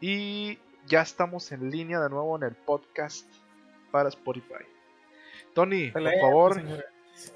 Y 0.00 0.58
ya 0.86 1.02
estamos 1.02 1.50
en 1.52 1.70
línea 1.70 2.00
de 2.00 2.08
nuevo 2.08 2.36
en 2.36 2.44
el 2.44 2.54
podcast 2.54 3.26
para 3.90 4.08
Spotify. 4.08 4.64
Tony, 5.54 5.90
por 5.90 6.20
favor, 6.20 6.62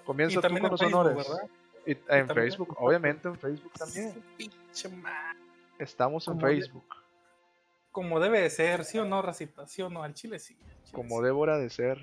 comienza 0.05 0.41
tú 0.41 0.59
con 0.59 0.71
los 0.71 0.83
honores. 0.83 1.27
Y, 1.87 1.97
en 2.09 2.29
Facebook, 2.29 2.77
obviamente 2.79 3.29
en 3.29 3.37
Facebook 3.37 3.73
también. 3.73 4.15
Estamos 5.79 6.29
en 6.29 6.41
Facebook. 6.41 6.85
Como 7.91 8.21
debe 8.21 8.41
de 8.41 8.51
ser, 8.51 8.85
sí 8.85 8.99
o 8.99 9.05
no, 9.05 9.21
racita, 9.21 9.67
sí 9.67 9.83
o 9.83 9.91
no, 9.91 10.03
al 10.03 10.15
chile 10.15 10.39
sí. 10.39 10.57
Como 10.93 11.21
Débora 11.21 11.59
de 11.59 11.69
ser. 11.69 11.99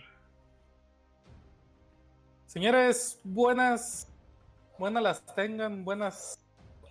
Señores, 2.46 3.20
buenas, 3.24 4.08
buenas 4.78 5.04
las 5.04 5.36
tengan, 5.36 5.86
buenas 5.86 6.40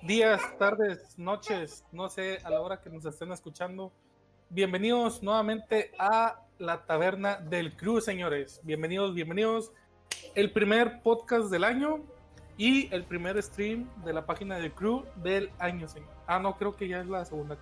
días, 0.02 0.40
tardes, 0.58 1.18
noches, 1.18 1.84
no 1.92 2.08
sé, 2.08 2.38
a 2.44 2.50
la 2.50 2.60
hora 2.60 2.80
que 2.80 2.88
nos 2.90 3.04
estén 3.04 3.32
escuchando. 3.32 3.92
Bienvenidos 4.48 5.22
nuevamente 5.22 5.92
a 5.98 6.40
la 6.58 6.84
taberna 6.86 7.36
del 7.36 7.76
Crew, 7.76 8.00
señores. 8.00 8.60
Bienvenidos, 8.62 9.14
bienvenidos. 9.14 9.72
El 10.34 10.52
primer 10.52 11.02
podcast 11.02 11.50
del 11.50 11.64
año 11.64 12.00
y 12.56 12.92
el 12.94 13.04
primer 13.04 13.42
stream 13.42 13.88
de 14.04 14.12
la 14.12 14.24
página 14.24 14.56
del 14.56 14.72
Crew 14.72 15.04
del 15.16 15.50
año, 15.58 15.88
señor. 15.88 16.10
Ah, 16.26 16.38
no, 16.38 16.56
creo 16.56 16.76
que 16.76 16.88
ya 16.88 17.00
es 17.00 17.06
la 17.06 17.24
segunda. 17.24 17.56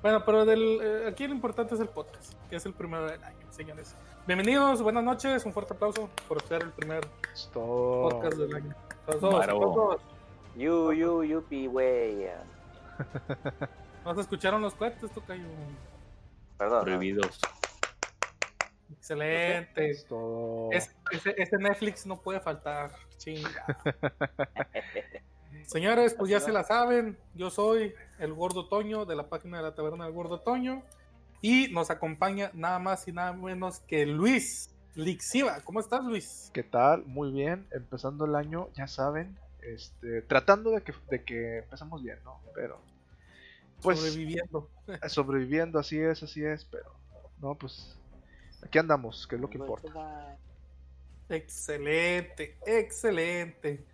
Bueno, 0.00 0.24
pero 0.24 0.44
del, 0.44 0.80
eh, 0.82 1.08
aquí 1.08 1.26
lo 1.26 1.34
importante 1.34 1.74
es 1.74 1.80
el 1.80 1.88
podcast, 1.88 2.34
que 2.50 2.56
es 2.56 2.66
el 2.66 2.72
primero 2.72 3.06
del 3.06 3.22
año, 3.22 3.46
señores. 3.50 3.94
Bienvenidos, 4.26 4.82
buenas 4.82 5.04
noches, 5.04 5.44
un 5.44 5.52
fuerte 5.52 5.74
aplauso 5.74 6.08
por 6.28 6.42
ser 6.42 6.62
el 6.62 6.70
primer 6.70 7.06
podcast 7.52 8.36
del 8.36 8.54
año. 8.54 8.74
Todos, 9.06 9.46
todos, 9.46 10.02
You, 10.56 10.92
you, 10.92 11.22
yupi, 11.24 11.66
wey. 11.66 12.26
¿No 14.04 14.14
se 14.14 14.20
escucharon 14.20 14.60
los 14.60 14.74
cohetes, 14.74 15.10
Tocayo? 15.10 15.44
Perdón. 16.58 16.84
Prohibidos. 16.84 17.40
Excelente. 18.90 19.90
ese, 19.90 21.58
Netflix 21.58 22.06
no 22.06 22.20
puede 22.20 22.40
faltar. 22.40 22.92
Chinga. 23.16 23.64
Señores, 25.66 26.14
pues 26.14 26.30
ya 26.30 26.40
se 26.40 26.52
la 26.52 26.64
saben. 26.64 27.16
Yo 27.34 27.50
soy 27.50 27.94
el 28.18 28.34
Gordo 28.34 28.68
Toño 28.68 29.06
de 29.06 29.16
la 29.16 29.28
página 29.28 29.56
de 29.56 29.62
la 29.62 29.74
Taberna 29.74 30.04
del 30.04 30.12
Gordo 30.12 30.40
Toño. 30.40 30.82
Y 31.40 31.68
nos 31.72 31.90
acompaña 31.90 32.50
nada 32.52 32.78
más 32.78 33.08
y 33.08 33.12
nada 33.12 33.32
menos 33.32 33.80
que 33.80 34.06
Luis 34.06 34.70
Lixiva. 34.94 35.60
¿Cómo 35.64 35.80
estás, 35.80 36.04
Luis? 36.04 36.50
¿Qué 36.52 36.62
tal? 36.62 37.04
Muy 37.06 37.32
bien. 37.32 37.66
Empezando 37.72 38.26
el 38.26 38.36
año, 38.36 38.68
ya 38.74 38.86
saben, 38.86 39.36
este, 39.62 40.22
tratando 40.22 40.70
de 40.70 40.82
que, 40.82 40.92
de 41.10 41.24
que 41.24 41.58
empezamos 41.58 42.02
bien, 42.02 42.18
¿no? 42.24 42.40
Pero, 42.54 42.80
pues, 43.80 43.98
sobreviviendo. 43.98 44.68
Sobreviviendo, 45.08 45.78
así 45.78 45.98
es, 45.98 46.22
así 46.22 46.44
es, 46.44 46.64
pero, 46.64 46.94
no, 47.40 47.54
pues, 47.54 47.98
aquí 48.62 48.78
andamos, 48.78 49.26
que 49.26 49.36
es 49.36 49.40
lo 49.40 49.48
que 49.48 49.58
importa. 49.58 50.36
Excelente, 51.28 52.58
excelente. 52.66 53.84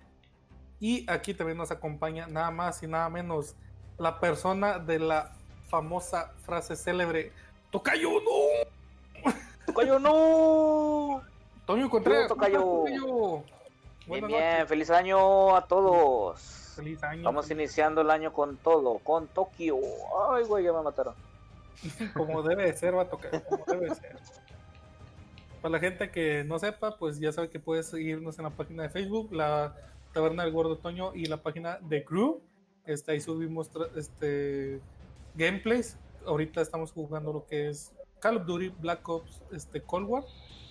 Y 0.80 1.08
aquí 1.10 1.34
también 1.34 1.58
nos 1.58 1.70
acompaña 1.70 2.26
nada 2.26 2.50
más 2.50 2.82
y 2.82 2.86
nada 2.86 3.08
menos 3.08 3.54
la 3.98 4.20
persona 4.20 4.78
de 4.78 4.98
la 4.98 5.32
famosa 5.68 6.32
frase 6.44 6.76
célebre: 6.76 7.32
¡Tocayo 7.70 8.20
no! 8.20 9.32
¡Tocayo 9.66 9.98
no! 9.98 11.22
Toño 11.66 11.90
Contreras. 11.90 12.28
Tocayo. 12.28 13.44
Bien, 14.08 14.26
bien, 14.26 14.66
feliz 14.66 14.90
año 14.90 15.54
a 15.54 15.66
todos. 15.66 16.40
Feliz 16.76 17.02
año. 17.02 17.24
Vamos 17.24 17.50
iniciando 17.50 18.00
el 18.00 18.10
año 18.10 18.32
con 18.32 18.56
todo, 18.56 18.98
con 19.00 19.26
Tokio. 19.28 19.76
Ay, 20.30 20.44
güey, 20.44 20.64
ya 20.64 20.72
me 20.72 20.82
mataron. 20.82 21.14
como 22.14 22.42
debe 22.42 22.64
de 22.64 22.76
ser, 22.76 22.96
va 22.96 23.02
a 23.02 23.08
tocar, 23.10 23.44
como 23.44 23.64
debe 23.66 23.90
de 23.90 23.94
ser. 23.94 24.16
Para 25.60 25.72
la 25.72 25.78
gente 25.78 26.10
que 26.10 26.42
no 26.44 26.58
sepa, 26.58 26.96
pues 26.96 27.18
ya 27.18 27.32
sabe 27.32 27.50
que 27.50 27.60
puedes 27.60 27.86
seguirnos 27.86 28.38
en 28.38 28.44
la 28.44 28.50
página 28.50 28.84
de 28.84 28.88
Facebook, 28.88 29.32
la 29.32 29.76
Taberna 30.14 30.44
del 30.44 30.52
Gordo 30.52 30.78
Toño 30.78 31.14
y 31.14 31.26
la 31.26 31.42
página 31.42 31.78
de 31.82 32.02
Crew. 32.02 32.40
Este, 32.86 33.12
ahí 33.12 33.20
subimos 33.20 33.70
este, 33.94 34.80
gameplays. 35.34 35.98
Ahorita 36.26 36.62
estamos 36.62 36.92
jugando 36.92 37.32
lo 37.32 37.46
que 37.46 37.68
es 37.68 37.92
Call 38.20 38.38
of 38.38 38.46
Duty 38.46 38.70
Black 38.80 39.06
Ops 39.06 39.42
este, 39.52 39.82
Cold 39.82 40.08
War 40.08 40.24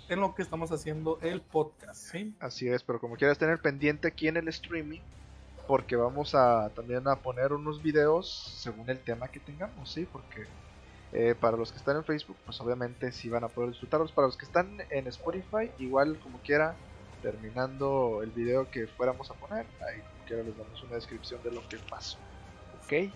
en 0.10 0.20
lo 0.20 0.34
que 0.36 0.42
estamos 0.42 0.72
haciendo 0.72 1.20
el 1.22 1.42
podcast. 1.42 2.12
¿sí? 2.12 2.34
Así 2.40 2.68
es, 2.68 2.84
pero 2.84 3.00
como 3.00 3.16
quieras 3.16 3.38
tener 3.38 3.60
pendiente 3.60 4.08
aquí 4.08 4.28
en 4.28 4.38
el 4.38 4.48
streaming, 4.48 5.02
porque 5.68 5.96
vamos 5.96 6.34
a 6.36 6.70
también 6.76 7.08
a 7.08 7.18
poner 7.18 7.54
unos 7.54 7.82
videos 7.82 8.30
según 8.58 8.90
el 8.90 9.00
tema 9.00 9.28
que 9.28 9.40
tengamos, 9.40 9.92
¿sí? 9.92 10.08
Porque 10.12 10.46
eh, 11.14 11.36
para 11.40 11.58
los 11.58 11.72
que 11.72 11.78
están 11.78 11.98
en 11.98 12.04
Facebook, 12.04 12.38
pues 12.46 12.60
obviamente 12.62 13.12
sí 13.12 13.30
van 13.30 13.44
a 13.44 13.50
poder 13.50 13.72
disfrutarlos. 13.72 14.12
Para 14.12 14.28
los 14.28 14.38
que 14.38 14.46
están 14.46 14.82
en 14.90 15.08
Spotify, 15.08 15.72
igual 15.80 16.20
como 16.20 16.40
quiera, 16.40 16.76
terminando 17.22 18.22
el 18.24 18.32
video 18.32 18.70
que 18.72 18.88
fuéramos 18.88 19.30
a 19.30 19.34
poner, 19.34 19.66
ahí 19.86 20.00
como 20.00 20.26
quiera 20.26 20.44
les 20.44 20.58
damos 20.58 20.82
una 20.84 20.96
descripción 20.96 21.42
de 21.44 21.52
lo 21.52 21.68
que 21.68 21.78
pasó. 21.78 22.18
¿Ok? 22.84 23.12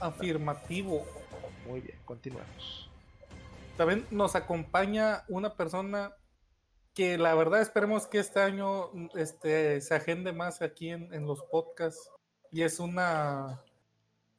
Afirmativo. 0.00 1.04
Muy 1.66 1.80
bien, 1.80 1.98
continuemos. 2.04 2.85
También 3.76 4.06
nos 4.10 4.34
acompaña 4.34 5.24
una 5.28 5.54
persona 5.54 6.16
que 6.94 7.18
la 7.18 7.34
verdad 7.34 7.60
esperemos 7.60 8.06
que 8.06 8.18
este 8.18 8.40
año 8.40 8.90
este, 9.14 9.82
se 9.82 9.94
agende 9.94 10.32
más 10.32 10.62
aquí 10.62 10.88
en, 10.88 11.26
los 11.26 11.42
podcasts 11.42 12.10
y 12.50 12.62
es 12.62 12.80
una 12.80 13.62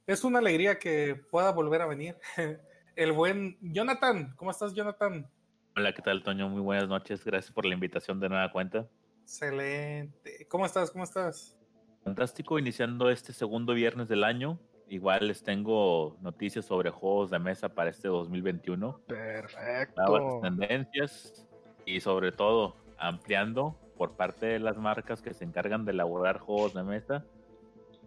es 0.07 0.23
una 0.23 0.39
alegría 0.39 0.79
que 0.79 1.15
pueda 1.29 1.51
volver 1.51 1.81
a 1.83 1.85
venir. 1.85 2.17
El 2.95 3.11
buen 3.11 3.59
Jonathan, 3.61 4.33
¿cómo 4.37 4.49
estás 4.49 4.73
Jonathan? 4.73 5.29
Hola, 5.75 5.93
¿qué 5.93 6.01
tal 6.01 6.23
Toño? 6.23 6.49
Muy 6.49 6.61
buenas 6.61 6.87
noches, 6.87 7.23
gracias 7.23 7.51
por 7.53 7.67
la 7.67 7.75
invitación 7.75 8.19
de 8.19 8.29
nueva 8.29 8.51
cuenta. 8.51 8.89
Excelente. 9.21 10.47
¿Cómo 10.49 10.65
estás? 10.65 10.89
¿Cómo 10.89 11.03
estás? 11.03 11.55
Fantástico, 12.03 12.57
iniciando 12.57 13.11
este 13.11 13.33
segundo 13.33 13.75
viernes 13.75 14.07
del 14.07 14.23
año. 14.23 14.59
Igual 14.89 15.27
les 15.27 15.43
tengo 15.43 16.15
noticias 16.21 16.65
sobre 16.65 16.89
juegos 16.89 17.29
de 17.29 17.39
mesa 17.39 17.69
para 17.69 17.89
este 17.89 18.07
2021. 18.07 19.01
Perfecto. 19.07 20.01
Nuevas 20.07 20.41
tendencias 20.41 21.45
y 21.85 21.99
sobre 21.99 22.31
todo 22.31 22.75
ampliando 22.97 23.75
por 23.97 24.13
parte 24.13 24.45
de 24.45 24.59
las 24.59 24.77
marcas 24.77 25.21
que 25.21 25.33
se 25.33 25.43
encargan 25.43 25.83
de 25.83 25.91
elaborar 25.91 26.39
juegos 26.39 26.73
de 26.73 26.83
mesa. 26.83 27.25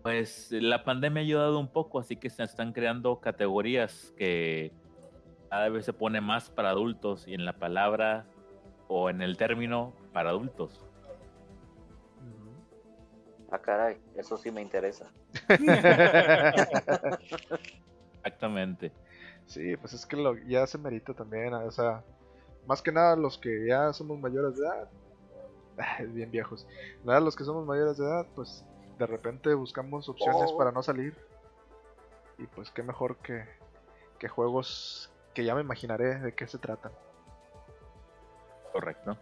Pues 0.03 0.51
la 0.53 0.83
pandemia 0.85 1.21
ha 1.21 1.25
ayudado 1.25 1.59
un 1.59 1.69
poco, 1.69 1.99
así 1.99 2.17
que 2.17 2.31
se 2.31 2.43
están 2.43 2.73
creando 2.73 3.21
categorías 3.21 4.15
que 4.17 4.73
cada 5.51 5.69
vez 5.69 5.85
se 5.85 5.93
pone 5.93 6.23
más 6.23 6.49
para 6.49 6.71
adultos 6.71 7.29
y 7.29 7.35
en 7.35 7.45
la 7.45 7.55
palabra 7.59 8.25
o 8.89 9.11
en 9.11 9.21
el 9.21 9.37
término 9.37 9.93
para 10.15 10.31
adultos. 10.31 10.87
Ah, 13.51 13.59
caray, 13.59 13.99
eso 14.17 14.37
sí 14.39 14.51
me 14.51 14.63
interesa. 14.63 15.11
Exactamente. 18.17 18.93
Sí, 19.47 19.77
pues 19.77 19.93
es 19.93 20.07
que 20.07 20.17
lo, 20.17 20.37
ya 20.39 20.67
se 20.67 20.79
merita 20.79 21.13
también, 21.15 21.53
o 21.55 21.71
sea, 21.71 22.05
más 22.67 22.83
que 22.83 22.93
nada 22.93 23.17
los 23.17 23.39
que 23.39 23.67
ya 23.67 23.93
somos 23.93 24.19
mayores 24.19 24.57
de 24.57 24.67
edad, 24.67 24.89
bien 26.13 26.31
viejos, 26.31 26.67
nada 27.05 27.21
los 27.21 27.35
que 27.35 27.45
somos 27.45 27.67
mayores 27.67 27.99
de 27.99 28.05
edad, 28.05 28.27
pues 28.35 28.65
de 28.99 29.07
repente 29.07 29.53
buscamos 29.55 30.09
opciones 30.09 30.51
oh. 30.53 30.59
para 30.59 30.73
no 30.73 30.83
salir. 30.83 31.17
Y 32.39 32.47
pues 32.47 32.71
qué 32.71 32.83
mejor 32.83 33.17
que, 33.17 33.45
que 34.19 34.29
juegos 34.29 35.11
que 35.35 35.45
ya 35.45 35.55
me 35.55 35.61
imaginaré 35.63 36.19
de 36.21 36.35
qué 36.35 36.47
se 36.47 36.59
tratan. 36.59 36.93
Correcto. 38.73 39.17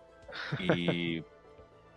Y 0.58 1.24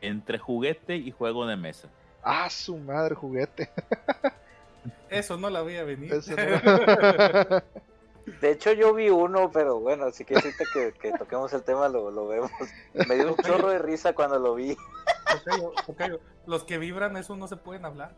entre 0.02 0.40
juguete 0.40 0.96
y 0.96 1.12
juego 1.12 1.46
de 1.46 1.58
mesa. 1.58 1.90
Ah, 2.24 2.50
su 2.50 2.78
madre, 2.78 3.16
juguete. 3.16 3.70
Eso 5.10 5.38
no 5.38 5.50
la 5.50 5.62
veía 5.62 5.84
venir. 5.84 6.12
De 8.40 8.52
hecho, 8.52 8.72
yo 8.72 8.94
vi 8.94 9.10
uno, 9.10 9.52
pero 9.52 9.80
bueno, 9.80 10.06
así 10.06 10.24
que 10.24 10.36
que, 10.36 10.94
que 10.94 11.12
toquemos 11.18 11.52
el 11.54 11.64
tema 11.64 11.90
lo, 11.90 12.12
lo, 12.12 12.28
vemos. 12.28 12.52
Me 12.94 13.16
dio 13.16 13.34
un 13.34 13.38
chorro 13.38 13.70
de 13.70 13.80
risa 13.80 14.14
cuando 14.14 14.38
lo 14.40 14.56
vi. 14.56 14.78
Los 16.46 16.64
que 16.64 16.78
vibran, 16.78 17.18
eso 17.18 17.36
no 17.36 17.48
se 17.48 17.58
pueden 17.58 17.84
hablar. 17.84 18.14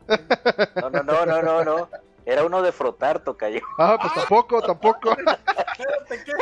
No, 0.76 0.90
no, 0.90 1.04
no, 1.04 1.26
no, 1.26 1.42
no, 1.42 1.64
no. 1.64 1.90
Era 2.26 2.44
uno 2.44 2.62
de 2.62 2.72
frotar, 2.72 3.24
tocayo. 3.24 3.62
Ah, 3.80 3.98
pues 4.00 4.14
tampoco, 4.14 4.62
tampoco. 4.62 5.12
Espérate, 5.12 6.24
¿qué? 6.26 6.34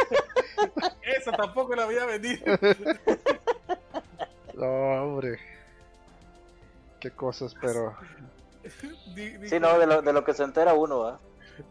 Eso 1.18 1.31
tampoco 1.31 1.75
la 1.75 1.86
veía 1.86 2.06
venir. 2.06 2.44
No, 4.54 4.68
hombre 4.68 5.40
qué 7.01 7.12
cosas, 7.12 7.53
pero. 7.59 7.94
sí, 9.45 9.59
no, 9.59 9.77
de 9.77 9.88
lo, 9.88 10.01
de 10.01 10.13
lo 10.13 10.24
que 10.24 10.33
se 10.33 10.44
entera 10.44 10.74
uno, 10.74 11.03
¿ah? 11.06 11.19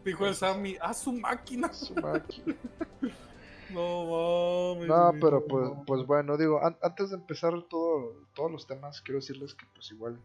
Dijo 0.05 0.27
el 0.27 0.35
Sammy, 0.35 0.77
a 0.79 0.93
su 0.93 1.11
máquina. 1.11 1.73
Su 1.73 1.95
máquina. 1.95 2.55
no 3.71 4.75
mames. 4.75 4.87
No, 4.87 5.11
pero 5.19 5.45
pues, 5.45 5.71
pues 5.87 6.05
bueno, 6.05 6.37
digo, 6.37 6.61
antes 6.81 7.09
de 7.09 7.15
empezar 7.15 7.53
todo, 7.69 8.13
todos 8.35 8.51
los 8.51 8.67
temas, 8.67 9.01
quiero 9.01 9.19
decirles 9.19 9.55
que 9.55 9.65
pues 9.73 9.91
igual, 9.91 10.19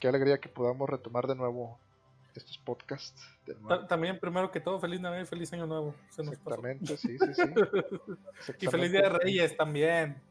qué 0.00 0.08
alegría 0.08 0.38
que 0.38 0.48
podamos 0.48 0.88
retomar 0.88 1.26
de 1.26 1.34
nuevo 1.36 1.78
estos 2.34 2.58
podcasts. 2.58 3.22
de 3.46 3.54
nuevo. 3.54 3.68
Ta- 3.68 3.86
También, 3.86 4.18
primero 4.18 4.50
que 4.50 4.60
todo, 4.60 4.78
feliz 4.80 5.00
Navidad 5.00 5.22
y 5.22 5.26
feliz 5.26 5.52
Año 5.52 5.66
Nuevo. 5.66 5.94
Se 6.10 6.22
nos 6.22 6.36
pasó. 6.36 6.50
Exactamente, 6.66 6.96
sí, 6.96 7.18
sí, 7.18 7.34
sí. 7.34 7.42
Y 8.60 8.66
feliz 8.68 8.92
Día 8.92 9.00
de 9.02 9.06
Exactamente. 9.08 9.18
Reyes 9.24 9.56
también. 9.56 10.22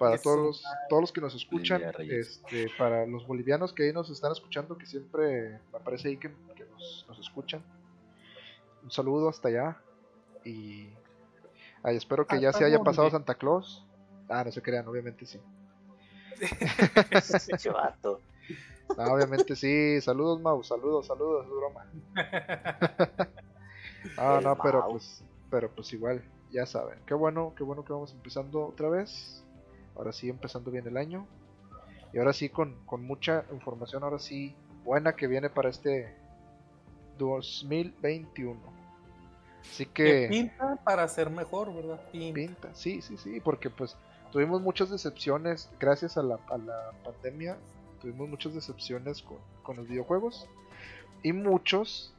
Para 0.00 0.14
Eso, 0.14 0.22
todos 0.22 0.38
los, 0.38 0.64
todos 0.88 1.02
los 1.02 1.12
que 1.12 1.20
nos 1.20 1.34
escuchan, 1.34 1.82
este, 1.98 2.70
para 2.78 3.04
los 3.04 3.26
bolivianos 3.26 3.74
que 3.74 3.82
ahí 3.82 3.92
nos 3.92 4.08
están 4.08 4.32
escuchando, 4.32 4.78
que 4.78 4.86
siempre 4.86 5.60
me 5.70 5.78
parece 5.84 6.08
ahí 6.08 6.16
que, 6.16 6.30
que 6.56 6.64
nos, 6.64 7.04
nos 7.06 7.18
escuchan. 7.18 7.62
Un 8.82 8.90
saludo 8.90 9.28
hasta 9.28 9.48
allá. 9.48 9.76
Y 10.42 10.88
ay, 11.82 11.98
espero 11.98 12.26
que 12.26 12.40
ya 12.40 12.48
¿Hasta 12.48 12.60
se 12.60 12.64
haya 12.64 12.78
pasado 12.82 13.10
Santa 13.10 13.34
Claus. 13.34 13.84
Ah, 14.26 14.42
no 14.42 14.50
se 14.50 14.62
crean, 14.62 14.88
obviamente 14.88 15.26
sí. 15.26 15.38
Vato. 17.70 18.22
Ah, 18.96 19.12
obviamente 19.12 19.54
sí. 19.54 20.00
Saludos, 20.00 20.40
Mau. 20.40 20.64
Saludos, 20.64 21.08
saludos, 21.08 21.44
es 21.44 21.50
broma. 21.50 21.86
Ah, 24.16 24.36
El 24.38 24.44
no, 24.44 24.56
pero 24.56 24.86
pues, 24.88 25.22
pero 25.50 25.70
pues 25.70 25.92
igual, 25.92 26.24
ya 26.50 26.64
saben. 26.64 26.98
Qué 27.04 27.12
bueno, 27.12 27.52
qué 27.54 27.62
bueno 27.62 27.84
que 27.84 27.92
vamos 27.92 28.12
empezando 28.14 28.64
otra 28.64 28.88
vez. 28.88 29.44
Ahora 29.96 30.12
sí, 30.12 30.28
empezando 30.28 30.70
bien 30.70 30.86
el 30.86 30.96
año. 30.96 31.26
Y 32.12 32.18
ahora 32.18 32.32
sí, 32.32 32.48
con, 32.48 32.74
con 32.86 33.04
mucha 33.04 33.44
información, 33.52 34.02
ahora 34.02 34.18
sí, 34.18 34.54
buena 34.84 35.14
que 35.14 35.26
viene 35.26 35.50
para 35.50 35.68
este 35.68 36.14
2021. 37.18 38.58
Así 39.60 39.86
Que 39.86 40.26
pinta 40.28 40.76
para 40.84 41.06
ser 41.06 41.30
mejor, 41.30 41.74
¿verdad? 41.74 42.00
Pinta. 42.10 42.34
pinta, 42.34 42.74
sí, 42.74 43.02
sí, 43.02 43.16
sí, 43.18 43.40
porque 43.40 43.68
pues 43.68 43.96
tuvimos 44.32 44.62
muchas 44.62 44.90
decepciones 44.90 45.70
gracias 45.78 46.16
a 46.16 46.22
la, 46.22 46.38
a 46.48 46.58
la 46.58 46.92
pandemia. 47.04 47.58
Tuvimos 48.00 48.28
muchas 48.28 48.54
decepciones 48.54 49.22
con, 49.22 49.36
con 49.62 49.76
los 49.76 49.86
videojuegos. 49.86 50.48
Y 51.22 51.32
muchos 51.32 52.14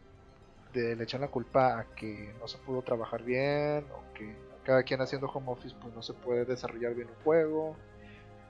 de, 0.73 0.95
le 0.95 1.03
echan 1.03 1.21
la 1.21 1.27
culpa 1.27 1.79
a 1.79 1.85
que 1.95 2.33
no 2.39 2.47
se 2.47 2.57
pudo 2.59 2.81
trabajar 2.81 3.23
bien 3.23 3.85
o 3.91 4.13
que 4.13 4.35
cada 4.63 4.83
quien 4.83 5.01
haciendo 5.01 5.27
home 5.27 5.51
office 5.51 5.75
pues 5.81 5.93
no 5.93 6.01
se 6.01 6.13
puede 6.13 6.45
desarrollar 6.45 6.93
bien 6.93 7.09
un 7.09 7.23
juego, 7.23 7.75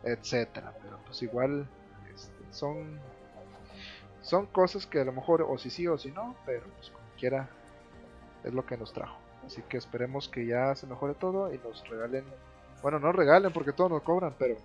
etcétera. 0.04 0.74
Pero 0.81 0.98
pues 1.06 1.22
igual 1.22 1.68
este, 2.13 2.31
son 2.52 3.00
son 4.22 4.46
cosas 4.46 4.86
que 4.86 5.02
a 5.02 5.06
lo 5.06 5.12
mejor 5.12 5.42
o 5.42 5.58
si 5.58 5.69
sí 5.69 5.88
o 5.88 5.98
si 5.98 6.12
no, 6.12 6.36
pero 6.46 6.66
pues 6.78 6.90
como 6.90 7.06
quiera 7.19 7.50
es 8.44 8.54
lo 8.54 8.66
que 8.66 8.78
nos 8.78 8.94
trajo. 8.94 9.18
Así 9.46 9.62
que 9.63 9.78
esperemos 9.78 10.30
que 10.30 10.46
ya 10.46 10.75
se 10.75 10.88
mejore 10.88 11.16
todo 11.16 11.54
y 11.54 11.58
nos 11.58 11.88
regalen, 11.90 12.24
bueno, 12.81 13.00
no 13.00 13.12
regalen 13.12 13.52
porque 13.52 13.74
todos 13.74 13.90
nos 13.90 14.04
cobran, 14.04 14.36
pero 14.38 14.56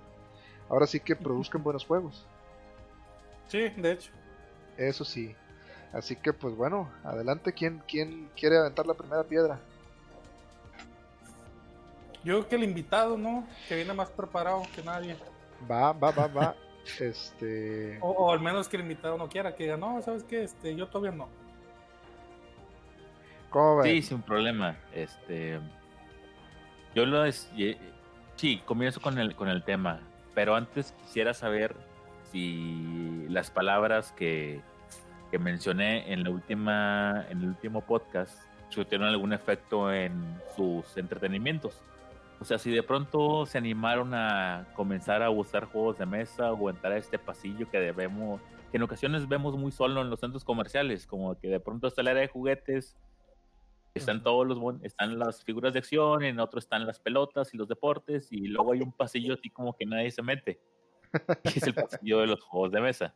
ahora 0.69 0.87
sí 0.87 1.00
que 1.00 1.16
produzcan 1.16 1.62
buenos 1.62 1.87
juegos. 1.87 2.26
Sí, 3.48 3.69
de 3.70 3.93
hecho. 3.93 4.12
Eso 4.76 5.04
sí. 5.04 5.34
Así 5.93 6.16
que 6.16 6.32
pues 6.32 6.54
bueno, 6.54 6.90
adelante, 7.04 7.52
¿quién, 7.52 7.82
quién 7.88 8.28
quiere 8.38 8.58
aventar 8.58 8.87
la 8.87 8.94
primera 8.94 9.25
piedra? 9.25 9.58
Yo 12.26 12.34
creo 12.34 12.49
que 12.49 12.56
el 12.56 12.64
invitado, 12.64 13.17
¿no? 13.17 13.46
Que 13.69 13.76
viene 13.76 13.94
más 13.94 14.11
preparado 14.11 14.62
que 14.75 14.82
nadie. 14.82 15.17
Va, 15.70 15.93
va, 15.93 16.11
va, 16.11 16.26
va. 16.26 16.56
Este... 16.99 17.99
O, 18.00 18.11
o 18.11 18.32
al 18.32 18.40
menos 18.40 18.69
que 18.69 18.76
el 18.76 18.82
invitado 18.82 19.17
no 19.17 19.28
quiera, 19.28 19.55
que 19.55 19.62
diga, 19.62 19.76
no, 19.76 20.02
¿sabes 20.02 20.25
qué? 20.25 20.43
Este, 20.43 20.75
yo 20.75 20.88
todavía 20.88 21.17
no. 21.17 21.28
¿Cómo? 23.50 23.84
Sí, 23.84 24.02
sin 24.02 24.23
problema. 24.23 24.76
Este, 24.93 25.61
yo 26.96 27.06
lo 27.06 27.25
es, 27.25 27.49
ye- 27.55 27.78
sí, 28.34 28.61
comienzo 28.67 29.00
con 29.00 29.19
el 29.19 29.37
con 29.37 29.49
el 29.49 29.62
tema, 29.62 30.00
pero 30.34 30.56
antes 30.56 30.93
quisiera 31.05 31.32
saber 31.32 31.76
si 32.32 33.25
las 33.29 33.50
palabras 33.52 34.12
que, 34.12 34.61
que 35.31 35.38
mencioné 35.38 36.12
en 36.12 36.25
la 36.25 36.31
última 36.31 37.25
en 37.31 37.38
el 37.38 37.49
último 37.50 37.82
podcast 37.82 38.43
tuvieron 38.69 39.06
algún 39.06 39.32
efecto 39.32 39.93
en 39.93 40.40
sus 40.56 40.96
entretenimientos. 40.96 41.81
O 42.40 42.44
sea, 42.44 42.58
si 42.58 42.70
de 42.70 42.82
pronto 42.82 43.46
se 43.46 43.58
animaron 43.58 44.12
a 44.14 44.66
comenzar 44.74 45.22
a 45.22 45.30
usar 45.30 45.64
juegos 45.64 45.98
de 45.98 46.06
mesa 46.06 46.52
o 46.52 46.68
entrar 46.68 46.92
a 46.92 46.98
este 46.98 47.18
pasillo 47.18 47.70
que 47.70 47.78
debemos, 47.78 48.40
que 48.70 48.76
en 48.76 48.82
ocasiones 48.82 49.26
vemos 49.26 49.56
muy 49.56 49.72
solo 49.72 50.02
en 50.02 50.10
los 50.10 50.20
centros 50.20 50.44
comerciales, 50.44 51.06
como 51.06 51.38
que 51.38 51.48
de 51.48 51.60
pronto 51.60 51.86
está 51.86 52.02
el 52.02 52.08
área 52.08 52.22
de 52.22 52.28
juguetes, 52.28 52.96
están 53.94 54.22
todos 54.22 54.46
los 54.46 54.58
están 54.82 55.18
las 55.18 55.42
figuras 55.42 55.72
de 55.72 55.78
acción, 55.78 56.22
en 56.22 56.38
otro 56.38 56.58
están 56.58 56.86
las 56.86 57.00
pelotas 57.00 57.54
y 57.54 57.56
los 57.56 57.68
deportes, 57.68 58.30
y 58.30 58.46
luego 58.48 58.72
hay 58.72 58.80
un 58.80 58.92
pasillo 58.92 59.34
así 59.34 59.48
como 59.48 59.74
que 59.74 59.86
nadie 59.86 60.10
se 60.10 60.22
mete. 60.22 60.60
Y 61.44 61.48
es 61.48 61.62
el 61.62 61.74
pasillo 61.74 62.20
de 62.20 62.26
los 62.26 62.42
juegos 62.42 62.70
de 62.72 62.80
mesa. 62.80 63.14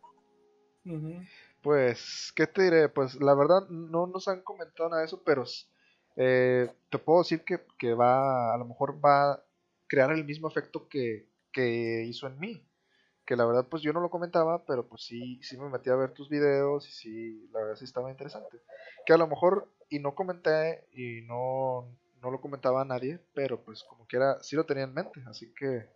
Pues, 1.60 2.32
¿qué 2.34 2.46
te 2.46 2.62
diré? 2.62 2.88
Pues 2.88 3.20
la 3.20 3.34
verdad 3.34 3.68
no 3.68 4.06
nos 4.06 4.28
han 4.28 4.40
comentado 4.42 4.88
nada 4.88 5.02
de 5.02 5.06
eso, 5.06 5.22
pero 5.24 5.44
eh, 6.16 6.70
te 6.90 6.98
puedo 6.98 7.20
decir 7.20 7.44
que, 7.44 7.60
que 7.78 7.94
va, 7.94 8.54
a 8.54 8.58
lo 8.58 8.64
mejor 8.64 9.04
va 9.04 9.32
a 9.32 9.44
crear 9.86 10.12
el 10.12 10.24
mismo 10.24 10.48
efecto 10.48 10.88
que, 10.88 11.28
que 11.52 12.04
hizo 12.04 12.26
en 12.26 12.38
mí. 12.38 12.66
Que 13.26 13.36
la 13.36 13.46
verdad 13.46 13.68
pues 13.68 13.82
yo 13.82 13.92
no 13.92 14.00
lo 14.00 14.10
comentaba, 14.10 14.64
pero 14.64 14.88
pues 14.88 15.04
sí, 15.04 15.40
sí 15.42 15.56
me 15.56 15.68
metí 15.68 15.90
a 15.90 15.94
ver 15.94 16.12
tus 16.12 16.28
videos 16.28 16.88
y 16.88 16.92
sí, 16.92 17.48
la 17.52 17.60
verdad 17.60 17.76
sí 17.76 17.84
estaba 17.84 18.10
interesante. 18.10 18.60
Que 19.06 19.12
a 19.12 19.16
lo 19.18 19.28
mejor, 19.28 19.68
y 19.88 20.00
no 20.00 20.14
comenté 20.14 20.86
y 20.92 21.22
no, 21.22 21.96
no 22.22 22.30
lo 22.30 22.40
comentaba 22.40 22.82
a 22.82 22.84
nadie, 22.84 23.20
pero 23.34 23.62
pues 23.62 23.84
como 23.84 24.06
quiera, 24.06 24.38
sí 24.42 24.56
lo 24.56 24.66
tenía 24.66 24.84
en 24.84 24.94
mente, 24.94 25.22
así 25.26 25.52
que 25.54 25.88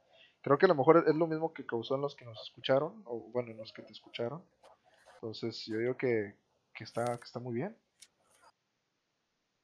creo 0.43 0.59
que 0.59 0.67
a 0.67 0.69
lo 0.69 0.75
mejor 0.75 1.05
es 1.09 1.15
lo 1.15 1.27
mismo 1.27 1.53
que 1.53 1.67
causó 1.67 1.97
en 1.97 2.03
los 2.03 2.15
que 2.15 2.25
nos 2.25 2.41
escucharon, 2.43 3.03
o 3.07 3.19
bueno, 3.33 3.51
en 3.51 3.57
los 3.57 3.73
que 3.73 3.83
te 3.83 3.93
escucharon. 3.93 4.45
Entonces 5.17 5.65
yo 5.67 5.79
digo 5.79 5.97
que, 5.97 6.37
que 6.75 6.85
está, 6.85 7.05
que 7.19 7.25
está 7.25 7.41
muy 7.41 7.55
bien. 7.55 7.77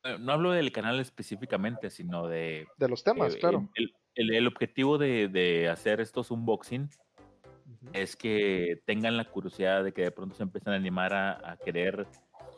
Eh, 0.04 0.16
No 0.18 0.32
hablo 0.32 0.50
del 0.52 0.72
canal 0.72 0.98
específicamente, 1.00 1.90
sino 1.90 2.26
de 2.26 2.66
De 2.78 2.88
los 2.88 3.04
temas, 3.04 3.34
eh, 3.34 3.38
claro. 3.38 3.68
el, 3.74 3.92
el- 4.14 4.34
el 4.34 4.46
objetivo 4.46 4.98
de, 4.98 5.28
de 5.28 5.68
hacer 5.68 6.00
estos 6.00 6.30
unboxing 6.30 6.88
es 7.92 8.16
que 8.16 8.80
tengan 8.84 9.16
la 9.16 9.24
curiosidad 9.24 9.84
de 9.84 9.92
que 9.92 10.02
de 10.02 10.10
pronto 10.10 10.34
se 10.34 10.42
empiecen 10.42 10.72
a 10.72 10.76
animar 10.76 11.12
a, 11.14 11.52
a 11.52 11.56
querer 11.56 12.06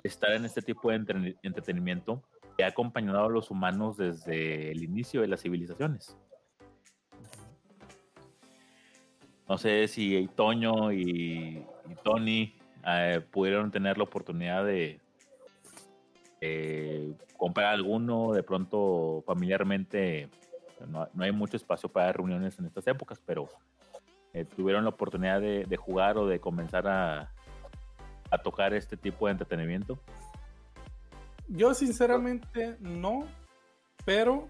estar 0.03 0.33
en 0.33 0.45
este 0.45 0.63
tipo 0.63 0.91
de 0.91 0.97
entre- 0.97 1.37
entretenimiento 1.43 2.23
que 2.57 2.65
ha 2.65 2.69
acompañado 2.69 3.25
a 3.25 3.29
los 3.29 3.51
humanos 3.51 3.97
desde 3.97 4.71
el 4.73 4.83
inicio 4.83 5.21
de 5.21 5.29
las 5.29 5.43
civilizaciones. 5.43 6.17
No 9.49 9.59
sé 9.59 9.87
si 9.89 10.29
Toño 10.35 10.93
y, 10.93 11.65
y 11.89 11.95
Tony 12.03 12.55
eh, 12.87 13.21
pudieron 13.31 13.71
tener 13.71 13.99
la 13.99 14.05
oportunidad 14.05 14.65
de 14.65 15.01
eh, 16.45 17.15
comprar 17.37 17.73
alguno, 17.73 18.33
de 18.33 18.43
pronto 18.43 19.23
familiarmente 19.25 20.29
no, 20.89 21.09
no 21.15 21.23
hay 21.23 21.31
mucho 21.31 21.57
espacio 21.57 21.89
para 21.89 22.13
reuniones 22.13 22.59
en 22.59 22.67
estas 22.67 22.85
épocas, 22.89 23.23
pero 23.25 23.49
eh, 24.33 24.45
tuvieron 24.45 24.83
la 24.83 24.91
oportunidad 24.91 25.41
de, 25.41 25.77
jugar 25.77 26.19
o 26.19 26.27
de 26.27 26.41
comenzar 26.41 26.89
a, 26.89 27.33
a 28.29 28.39
tocar 28.39 28.75
este 28.75 28.97
tipo 28.97 29.27
de 29.27 29.33
entretenimiento. 29.33 30.01
Yo 31.47 31.75
sinceramente 31.75 32.77
no, 32.81 33.21
pero 34.05 34.49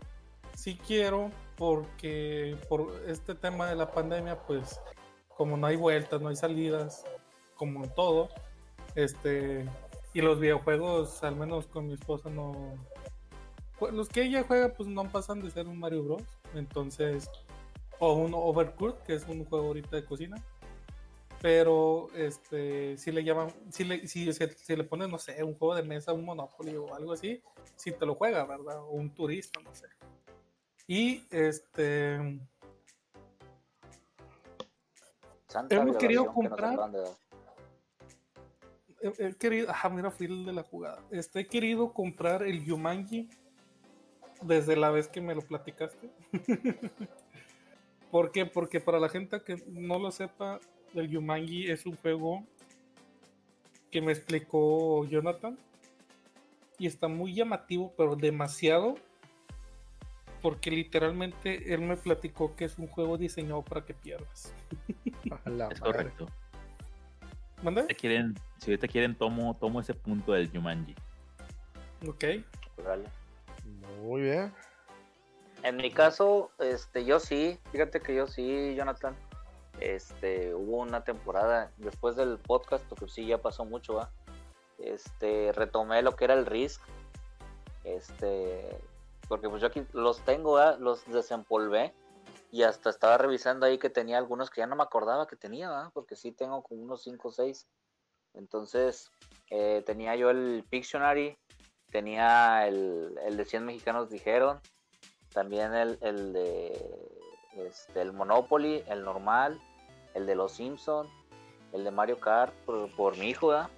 sí 0.55 0.78
quiero 0.87 1.31
porque 1.57 2.57
por 2.71 3.02
este 3.07 3.35
tema 3.35 3.69
de 3.69 3.76
la 3.76 3.90
pandemia, 3.90 4.38
pues 4.47 4.81
como 5.28 5.59
no 5.59 5.66
hay 5.66 5.76
vueltas, 5.76 6.23
no 6.23 6.31
hay 6.31 6.37
salidas, 6.37 7.05
como 7.55 7.85
en 7.85 7.95
todo, 7.95 8.31
este 8.95 9.66
y 10.14 10.21
los 10.21 10.38
videojuegos, 10.40 11.23
al 11.25 11.37
menos 11.37 11.66
con 11.66 11.87
mi 11.87 11.95
esposa 11.95 12.28
no 12.31 12.75
pues, 13.78 13.92
los 13.95 14.09
que 14.09 14.23
ella 14.23 14.45
juega 14.47 14.69
pues 14.75 14.88
no 14.88 15.04
pasan 15.11 15.40
de 15.40 15.50
ser 15.50 15.66
un 15.66 15.78
Mario 15.78 16.02
Bros, 16.04 16.23
entonces 16.54 17.28
o 17.99 18.14
un 18.14 18.33
Overcooked, 18.35 19.02
que 19.04 19.14
es 19.14 19.26
un 19.28 19.45
juego 19.45 19.66
ahorita 19.69 19.97
de 19.97 20.04
cocina. 20.04 20.37
Pero 21.40 22.09
este 22.14 22.97
si 22.99 23.11
le 23.11 23.25
llaman, 23.25 23.52
si 23.71 23.83
le, 23.85 24.07
si, 24.07 24.33
si- 24.33 24.49
si 24.49 24.76
le 24.76 24.85
pones, 24.85 25.09
no 25.09 25.19
sé, 25.19 25.42
un 25.42 25.54
juego 25.57 25.75
de 25.75 25.83
mesa, 25.83 26.12
un 26.12 26.25
Monopoly 26.25 26.76
o 26.76 26.95
algo 26.95 27.12
así, 27.12 27.42
si 27.75 27.90
te 27.90 28.07
lo 28.07 28.14
juega, 28.14 28.45
¿verdad? 28.45 28.78
O 28.85 28.90
un 28.90 29.11
turista, 29.12 29.61
no 29.61 29.75
sé. 29.75 29.87
Y 30.87 31.25
este 31.31 32.38
Santa 35.49 35.75
Hemos 35.75 35.97
querido 35.97 36.25
que 36.40 36.49
he, 39.02 39.26
he 39.26 39.35
querido, 39.35 39.71
ajá, 39.71 39.88
mira, 39.88 40.11
fui 40.11 40.26
el 40.26 40.44
de 40.44 40.52
la 40.52 40.62
jugada. 40.62 41.02
Este, 41.11 41.40
he 41.40 41.47
querido 41.47 41.92
comprar 41.92 42.42
el 42.42 42.64
Yumanji 42.64 43.28
desde 44.42 44.76
la 44.76 44.90
vez 44.90 45.09
que 45.09 45.21
me 45.21 45.35
lo 45.35 45.42
platicaste. 45.42 46.11
¿Por 48.11 48.30
qué? 48.30 48.47
Porque 48.47 48.80
para 48.80 49.00
la 49.00 49.09
gente 49.09 49.42
que 49.42 49.56
no 49.66 49.99
lo 49.99 50.11
sepa, 50.11 50.61
el 50.94 51.09
Yumanji 51.09 51.71
es 51.71 51.87
un 51.87 51.97
juego 51.97 52.44
que 53.90 54.00
me 54.00 54.12
explicó 54.12 55.04
Jonathan 55.06 55.59
y 56.78 56.87
está 56.87 57.09
muy 57.09 57.35
llamativo, 57.35 57.94
pero 57.97 58.16
demasiado. 58.16 58.97
Porque 60.40 60.73
literalmente 60.73 61.73
él 61.73 61.82
me 61.82 61.97
platicó 61.97 62.56
que 62.56 62.64
es 62.64 62.76
un 62.76 62.88
juego 62.88 63.16
diseñado 63.16 63.62
para 63.62 63.85
que 63.85 63.94
pierdas. 63.94 64.52
Es 65.71 65.80
correcto. 65.80 66.26
Te 67.87 67.95
quieren, 67.95 68.35
si 68.59 68.71
ahorita 68.71 68.88
quieren, 68.88 69.14
tomo, 69.14 69.57
tomo 69.59 69.81
ese 69.81 69.95
punto 69.95 70.33
del 70.33 70.50
Jumanji. 70.50 70.95
Ok. 72.09 72.25
Muy 74.02 74.23
bien. 74.23 74.52
En 75.62 75.76
mi 75.76 75.90
caso, 75.92 76.50
este, 76.59 77.04
yo 77.04 77.21
sí, 77.21 77.59
fíjate 77.71 78.00
que 78.00 78.14
yo 78.14 78.26
sí, 78.26 78.75
Jonathan. 78.75 79.14
Este, 79.81 80.54
hubo 80.54 80.78
una 80.78 81.04
temporada 81.04 81.71
después 81.76 82.16
del 82.16 82.38
podcast, 82.38 82.85
porque 82.88 83.09
sí 83.09 83.26
ya 83.26 83.38
pasó 83.38 83.64
mucho, 83.64 83.95
¿va? 83.95 84.11
Este, 84.78 85.52
retomé 85.52 86.02
lo 86.02 86.16
que 86.16 86.25
era 86.25 86.35
el 86.35 86.47
Risk. 86.47 86.81
Este, 87.85 88.76
porque 89.28 89.49
pues 89.49 89.62
yo 89.62 89.69
aquí 89.69 89.85
los 89.92 90.21
tengo, 90.25 90.54
¿va? 90.54 90.76
Los 90.76 91.07
desempolvé 91.07 91.95
y 92.52 92.62
hasta 92.62 92.90
estaba 92.90 93.16
revisando 93.18 93.66
ahí 93.66 93.78
que 93.78 93.90
tenía 93.90 94.18
algunos 94.18 94.50
que 94.50 94.61
ya 94.61 94.66
no 94.68 94.76
me 94.76 94.82
acordaba 94.85 95.26
que 95.26 95.35
tenía. 95.37 95.90
Porque 95.94 96.14
sí 96.14 96.30
tengo 96.32 96.62
como 96.62 96.82
unos 96.82 97.02
5 97.02 97.28
o 97.28 97.32
6. 97.32 97.66
Entonces, 98.35 99.11
eh, 99.50 99.82
tenía 99.85 100.14
yo 100.16 100.30
el 100.30 100.64
Pictionary, 100.71 101.37
tenía 101.90 102.66
el, 102.68 103.18
el 103.25 103.37
de 103.37 103.44
100 103.44 103.64
mexicanos 103.64 104.09
dijeron, 104.11 104.61
también 105.32 105.75
el, 105.75 105.99
el 106.02 106.32
de 106.32 107.09
este, 107.56 108.00
el 108.02 108.12
Monopoly, 108.12 108.85
el 108.87 109.02
normal, 109.02 109.59
el 110.14 110.26
de 110.26 110.35
los 110.35 110.52
Simpson, 110.52 111.09
el 111.73 111.85
de 111.85 111.90
Mario 111.90 112.21
Kart 112.21 112.54
por, 112.66 112.94
por 112.97 113.16
mi 113.18 113.30
hijo, 113.30 113.49
¿verdad? 113.49 113.71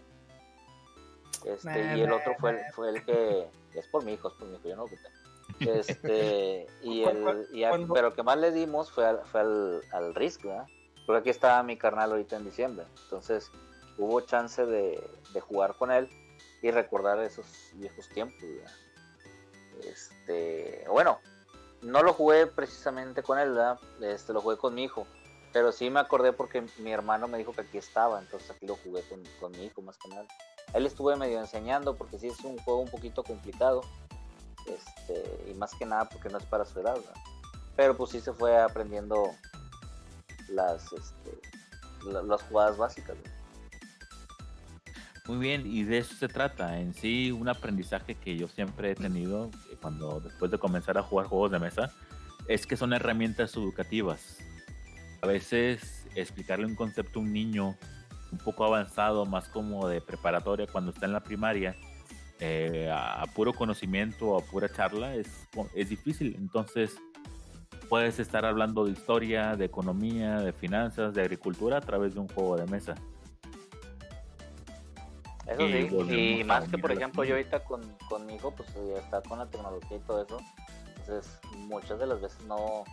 Este, 1.44 1.80
y 1.96 2.00
el 2.02 2.12
otro 2.12 2.34
fue, 2.40 2.50
el- 2.50 2.72
fue 2.72 2.88
el 2.90 3.04
que 3.04 3.48
es 3.74 3.86
por 3.88 4.04
mi 4.04 4.14
hijo, 4.14 4.28
es 4.28 4.34
por 4.34 4.48
mi 4.48 4.56
hijo, 4.56 4.68
yo 4.68 4.76
no 4.76 4.86
lo. 4.86 5.23
Este, 5.60 6.66
y 6.82 7.04
el, 7.04 7.48
y 7.52 7.64
a- 7.64 7.68
cuando- 7.70 7.94
pero 7.94 8.12
que 8.14 8.22
más 8.22 8.38
le 8.38 8.50
dimos 8.52 8.90
fue 8.90 9.06
al, 9.06 9.20
fue 9.26 9.40
al, 9.40 9.80
al 9.92 10.14
Risk, 10.14 10.44
¿verdad? 10.44 10.66
Porque 11.06 11.20
aquí 11.20 11.30
estaba 11.30 11.62
mi 11.62 11.76
carnal 11.76 12.10
ahorita 12.12 12.36
en 12.36 12.44
diciembre. 12.44 12.86
Entonces 13.04 13.50
hubo 13.98 14.20
chance 14.22 14.64
de, 14.64 15.02
de 15.32 15.40
jugar 15.40 15.74
con 15.76 15.90
él 15.90 16.08
y 16.62 16.70
recordar 16.70 17.18
esos 17.20 17.46
viejos 17.74 18.08
tiempos, 18.08 18.40
¿verdad? 18.42 18.72
Este, 19.86 20.84
bueno, 20.88 21.18
no 21.82 22.02
lo 22.02 22.12
jugué 22.14 22.46
precisamente 22.46 23.22
con 23.22 23.38
él, 23.38 23.50
¿verdad? 23.50 23.78
Este, 24.00 24.32
lo 24.32 24.40
jugué 24.40 24.56
con 24.56 24.74
mi 24.74 24.84
hijo. 24.84 25.06
Pero 25.52 25.70
sí 25.70 25.88
me 25.90 26.00
acordé 26.00 26.32
porque 26.32 26.66
mi 26.78 26.90
hermano 26.92 27.28
me 27.28 27.38
dijo 27.38 27.52
que 27.52 27.60
aquí 27.60 27.78
estaba, 27.78 28.18
entonces 28.20 28.50
aquí 28.50 28.66
lo 28.66 28.76
jugué 28.76 29.02
con, 29.02 29.22
con 29.40 29.52
mi 29.52 29.66
hijo 29.66 29.82
más 29.82 29.96
que 29.98 30.08
nada. 30.08 30.26
Él 30.72 30.84
estuve 30.86 31.14
medio 31.16 31.38
enseñando 31.38 31.94
porque 31.94 32.18
sí 32.18 32.26
es 32.26 32.40
un 32.40 32.58
juego 32.58 32.80
un 32.80 32.90
poquito 32.90 33.22
complicado. 33.22 33.82
Este, 34.66 35.50
y 35.50 35.54
más 35.54 35.74
que 35.74 35.84
nada 35.86 36.08
porque 36.08 36.28
no 36.28 36.38
es 36.38 36.44
para 36.44 36.64
su 36.64 36.80
edad. 36.80 36.96
Pero 37.76 37.96
pues 37.96 38.10
sí 38.10 38.20
se 38.20 38.32
fue 38.32 38.58
aprendiendo 38.58 39.30
las, 40.48 40.84
este, 40.92 41.40
la- 42.10 42.22
las 42.22 42.42
jugadas 42.42 42.76
básicas. 42.76 43.16
Muy 45.26 45.38
bien, 45.38 45.66
y 45.66 45.84
de 45.84 45.98
eso 45.98 46.14
se 46.14 46.28
trata. 46.28 46.78
En 46.78 46.92
sí, 46.94 47.32
un 47.32 47.48
aprendizaje 47.48 48.14
que 48.14 48.36
yo 48.36 48.46
siempre 48.46 48.90
he 48.90 48.94
tenido 48.94 49.46
eh, 49.72 49.76
cuando 49.80 50.20
después 50.20 50.50
de 50.50 50.58
comenzar 50.58 50.98
a 50.98 51.02
jugar 51.02 51.26
juegos 51.26 51.50
de 51.50 51.58
mesa 51.58 51.90
es 52.46 52.66
que 52.66 52.76
son 52.76 52.92
herramientas 52.92 53.56
educativas. 53.56 54.38
A 55.22 55.26
veces 55.26 56.06
explicarle 56.14 56.66
un 56.66 56.74
concepto 56.74 57.18
a 57.18 57.22
un 57.22 57.32
niño 57.32 57.74
un 58.30 58.38
poco 58.38 58.64
avanzado, 58.66 59.24
más 59.24 59.48
como 59.48 59.88
de 59.88 60.02
preparatoria 60.02 60.66
cuando 60.66 60.90
está 60.90 61.06
en 61.06 61.14
la 61.14 61.20
primaria, 61.22 61.74
eh, 62.40 62.90
a, 62.90 63.22
a 63.22 63.26
puro 63.26 63.52
conocimiento 63.52 64.30
o 64.30 64.38
a 64.38 64.42
pura 64.42 64.68
charla, 64.68 65.14
es, 65.14 65.28
es 65.74 65.88
difícil. 65.88 66.34
Entonces, 66.36 66.96
puedes 67.88 68.18
estar 68.18 68.44
hablando 68.44 68.84
de 68.84 68.92
historia, 68.92 69.56
de 69.56 69.66
economía, 69.66 70.40
de 70.40 70.52
finanzas, 70.52 71.14
de 71.14 71.22
agricultura 71.22 71.78
a 71.78 71.80
través 71.80 72.14
de 72.14 72.20
un 72.20 72.28
juego 72.28 72.56
de 72.56 72.66
mesa. 72.66 72.94
Eso 75.46 76.06
sí, 76.08 76.40
y 76.40 76.44
más 76.44 76.66
que 76.68 76.78
por 76.78 76.90
ejemplo 76.90 77.22
yo 77.22 77.34
ahorita 77.34 77.62
con, 77.64 77.82
con 78.08 78.24
mi 78.24 78.36
hijo, 78.36 78.50
pues 78.52 78.66
ya 78.74 78.98
está 78.98 79.20
con 79.20 79.38
la 79.38 79.46
tecnología 79.46 79.98
y 79.98 80.00
todo 80.00 80.24
eso, 80.24 80.40
entonces 80.96 81.38
muchas 81.58 81.98
de 81.98 82.06
las 82.06 82.18
veces 82.22 82.42
no, 82.46 82.84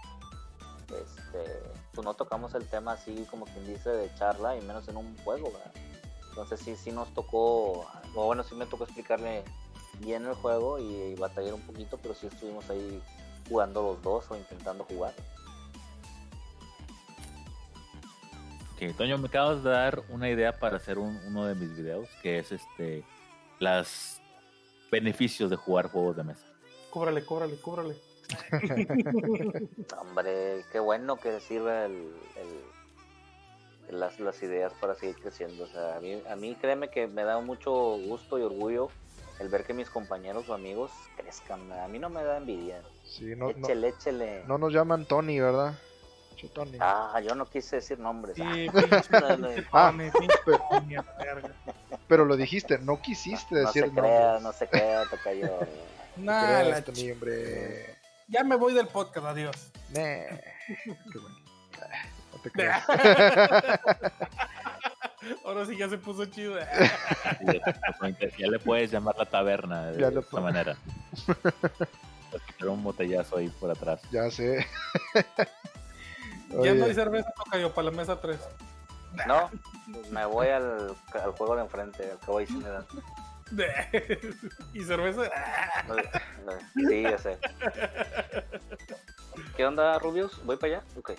este, 0.87 1.63
pues 1.93 2.03
no 2.03 2.13
tocamos 2.13 2.53
el 2.53 2.65
tema 2.67 2.91
así 2.91 3.25
como 3.31 3.45
quien 3.45 3.65
dice 3.67 3.89
de 3.89 4.13
charla 4.15 4.57
y 4.57 4.61
menos 4.61 4.85
en 4.89 4.97
un 4.97 5.15
juego, 5.19 5.49
¿verdad? 5.53 5.71
Entonces 6.31 6.59
sí, 6.61 6.75
sí 6.75 6.91
nos 6.91 7.13
tocó, 7.13 7.85
o 8.15 8.25
bueno, 8.25 8.43
sí 8.43 8.55
me 8.55 8.65
tocó 8.65 8.85
explicarle 8.85 9.43
bien 9.99 10.25
el 10.25 10.33
juego 10.33 10.79
y, 10.79 10.83
y 10.85 11.15
batallar 11.15 11.53
un 11.53 11.61
poquito, 11.61 11.97
pero 12.01 12.15
sí 12.15 12.27
estuvimos 12.27 12.69
ahí 12.69 13.01
jugando 13.49 13.81
los 13.83 14.01
dos 14.01 14.31
o 14.31 14.35
intentando 14.37 14.85
jugar. 14.85 15.13
Ok, 18.75 18.95
Toño, 18.97 19.17
me 19.17 19.27
acabas 19.27 19.63
de 19.63 19.69
dar 19.69 20.01
una 20.09 20.29
idea 20.29 20.57
para 20.57 20.77
hacer 20.77 20.97
un- 20.97 21.17
uno 21.27 21.45
de 21.45 21.53
mis 21.55 21.75
videos, 21.75 22.07
que 22.23 22.39
es 22.39 22.51
este 22.51 23.03
las 23.59 24.21
beneficios 24.89 25.49
de 25.49 25.55
jugar 25.55 25.91
juegos 25.91 26.15
de 26.15 26.23
mesa. 26.23 26.45
Cóbrale, 26.89 27.23
cóbrale, 27.25 27.57
cóbrale. 27.61 27.95
Hombre, 29.99 30.65
qué 30.71 30.79
bueno 30.79 31.17
que 31.17 31.39
sirve 31.41 31.85
el, 31.85 31.91
el- 32.37 32.80
las, 33.91 34.19
las 34.19 34.41
ideas 34.43 34.73
para 34.79 34.95
seguir 34.95 35.15
creciendo. 35.15 35.63
O 35.63 35.67
sea, 35.67 35.97
a 35.97 35.99
mí, 35.99 36.21
a 36.29 36.35
mí 36.35 36.55
créeme 36.59 36.89
que 36.89 37.07
me 37.07 37.23
da 37.23 37.39
mucho 37.39 37.71
gusto 37.71 38.37
y 38.39 38.43
orgullo 38.43 38.89
el 39.39 39.49
ver 39.49 39.63
que 39.63 39.73
mis 39.73 39.89
compañeros 39.89 40.49
o 40.49 40.53
amigos 40.53 40.91
crezcan. 41.17 41.71
A 41.71 41.87
mí 41.87 41.99
no 41.99 42.09
me 42.09 42.23
da 42.23 42.37
envidia. 42.37 42.81
Sí, 43.03 43.35
no, 43.35 43.51
no, 43.51 43.51
échele, 43.51 43.89
échele. 43.89 44.43
no 44.47 44.57
nos 44.57 44.71
llaman 44.73 45.05
Tony, 45.05 45.39
¿verdad? 45.39 45.73
Ah, 46.79 47.21
yo 47.23 47.35
no 47.35 47.45
quise 47.45 47.77
decir 47.77 47.99
nombres. 47.99 48.35
Sí, 48.35 48.67
Ah. 49.71 49.93
Pero 52.07 52.25
lo 52.25 52.35
dijiste, 52.35 52.79
no 52.79 53.01
quisiste 53.01 53.55
no 53.55 53.61
decir 53.61 53.85
se 53.85 53.91
crea, 53.91 54.33
nombres. 54.33 54.41
no 54.43 54.53
se 54.53 54.67
crea, 54.67 55.03
toca 55.09 55.33
yo. 55.33 55.59
Nah. 56.17 56.63
Ya 58.27 58.43
me 58.43 58.57
voy 58.57 58.73
del 58.73 58.87
podcast, 58.87 59.27
adiós. 59.27 59.71
Nah. 59.91 60.35
Qué 60.67 61.19
bueno. 61.19 61.40
Ah, 62.41 62.41
No 62.41 62.41
te 62.41 62.51
creas. 62.51 62.83
Ahora 65.45 65.65
sí 65.65 65.77
ya 65.77 65.87
se 65.89 65.97
puso 65.97 66.25
chido. 66.25 66.55
ya 68.37 68.47
le 68.47 68.59
puedes 68.59 68.91
llamar 68.91 69.15
la 69.17 69.25
taberna 69.25 69.91
de 69.91 69.99
Ya 70.01 70.07
esta 70.07 70.21
puedo. 70.21 70.43
manera. 70.43 70.75
Pero 72.57 72.71
un 72.73 72.83
botellazo 72.83 73.37
ahí 73.37 73.49
por 73.59 73.69
atrás. 73.71 74.01
ya 74.11 74.29
sé. 74.31 74.65
Ya 76.63 76.73
no 76.73 76.85
hay 76.85 76.93
cerveza, 76.93 77.31
toca 77.35 77.57
yo 77.57 77.73
para 77.73 77.85
la 77.85 77.91
mesa 77.91 78.19
3. 78.19 78.39
No, 79.27 79.49
me 80.09 80.25
voy 80.25 80.47
al, 80.47 80.95
al 81.13 81.31
juego 81.33 81.55
de 81.55 81.63
enfrente, 81.63 82.11
al 82.11 82.17
que 82.19 82.31
voy 82.31 82.47
sin 82.47 82.61
edad. 82.61 82.85
¿Y 84.73 84.83
cerveza? 84.85 85.23
Sí, 86.87 87.01
ya 87.03 87.17
sé. 87.17 87.37
¿Qué 89.57 89.65
onda, 89.65 89.99
Rubius? 89.99 90.41
¿Voy 90.45 90.55
para 90.55 90.75
allá? 90.77 90.83
Ok. 90.97 91.11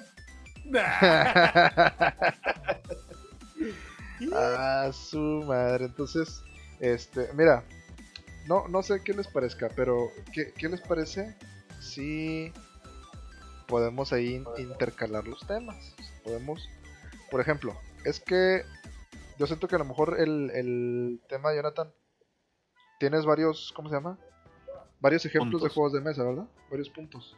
A 4.37 4.91
su 4.93 5.19
madre. 5.47 5.87
Entonces, 5.87 6.43
este, 6.81 7.29
mira, 7.35 7.65
no, 8.47 8.69
no 8.69 8.83
sé 8.83 9.03
qué 9.05 9.13
les 9.15 9.27
parezca, 9.29 9.69
pero 9.75 10.09
¿qué, 10.33 10.53
qué 10.57 10.69
les 10.69 10.81
parece 10.81 11.37
si 11.81 12.53
podemos 13.67 14.13
ahí 14.13 14.35
in- 14.35 14.47
intercalar 14.59 15.27
los 15.27 15.47
temas? 15.47 15.95
Podemos, 16.25 16.69
por 17.31 17.41
ejemplo, 17.41 17.77
es 18.05 18.21
que 18.21 18.63
yo 19.39 19.47
siento 19.47 19.67
que 19.69 19.77
a 19.77 19.79
lo 19.79 19.85
mejor 19.85 20.17
el, 20.21 20.51
el 20.51 21.21
tema, 21.29 21.55
Jonathan, 21.55 21.93
tienes 23.01 23.25
varios, 23.25 23.73
¿cómo 23.75 23.89
se 23.89 23.97
llama? 23.97 24.19
Varios 25.01 25.25
ejemplos 25.27 25.61
de 25.63 25.69
juegos 25.75 25.93
de 25.93 26.01
mesa, 26.01 26.23
¿verdad? 26.23 26.45
Varios 26.71 26.89
puntos. 26.91 27.37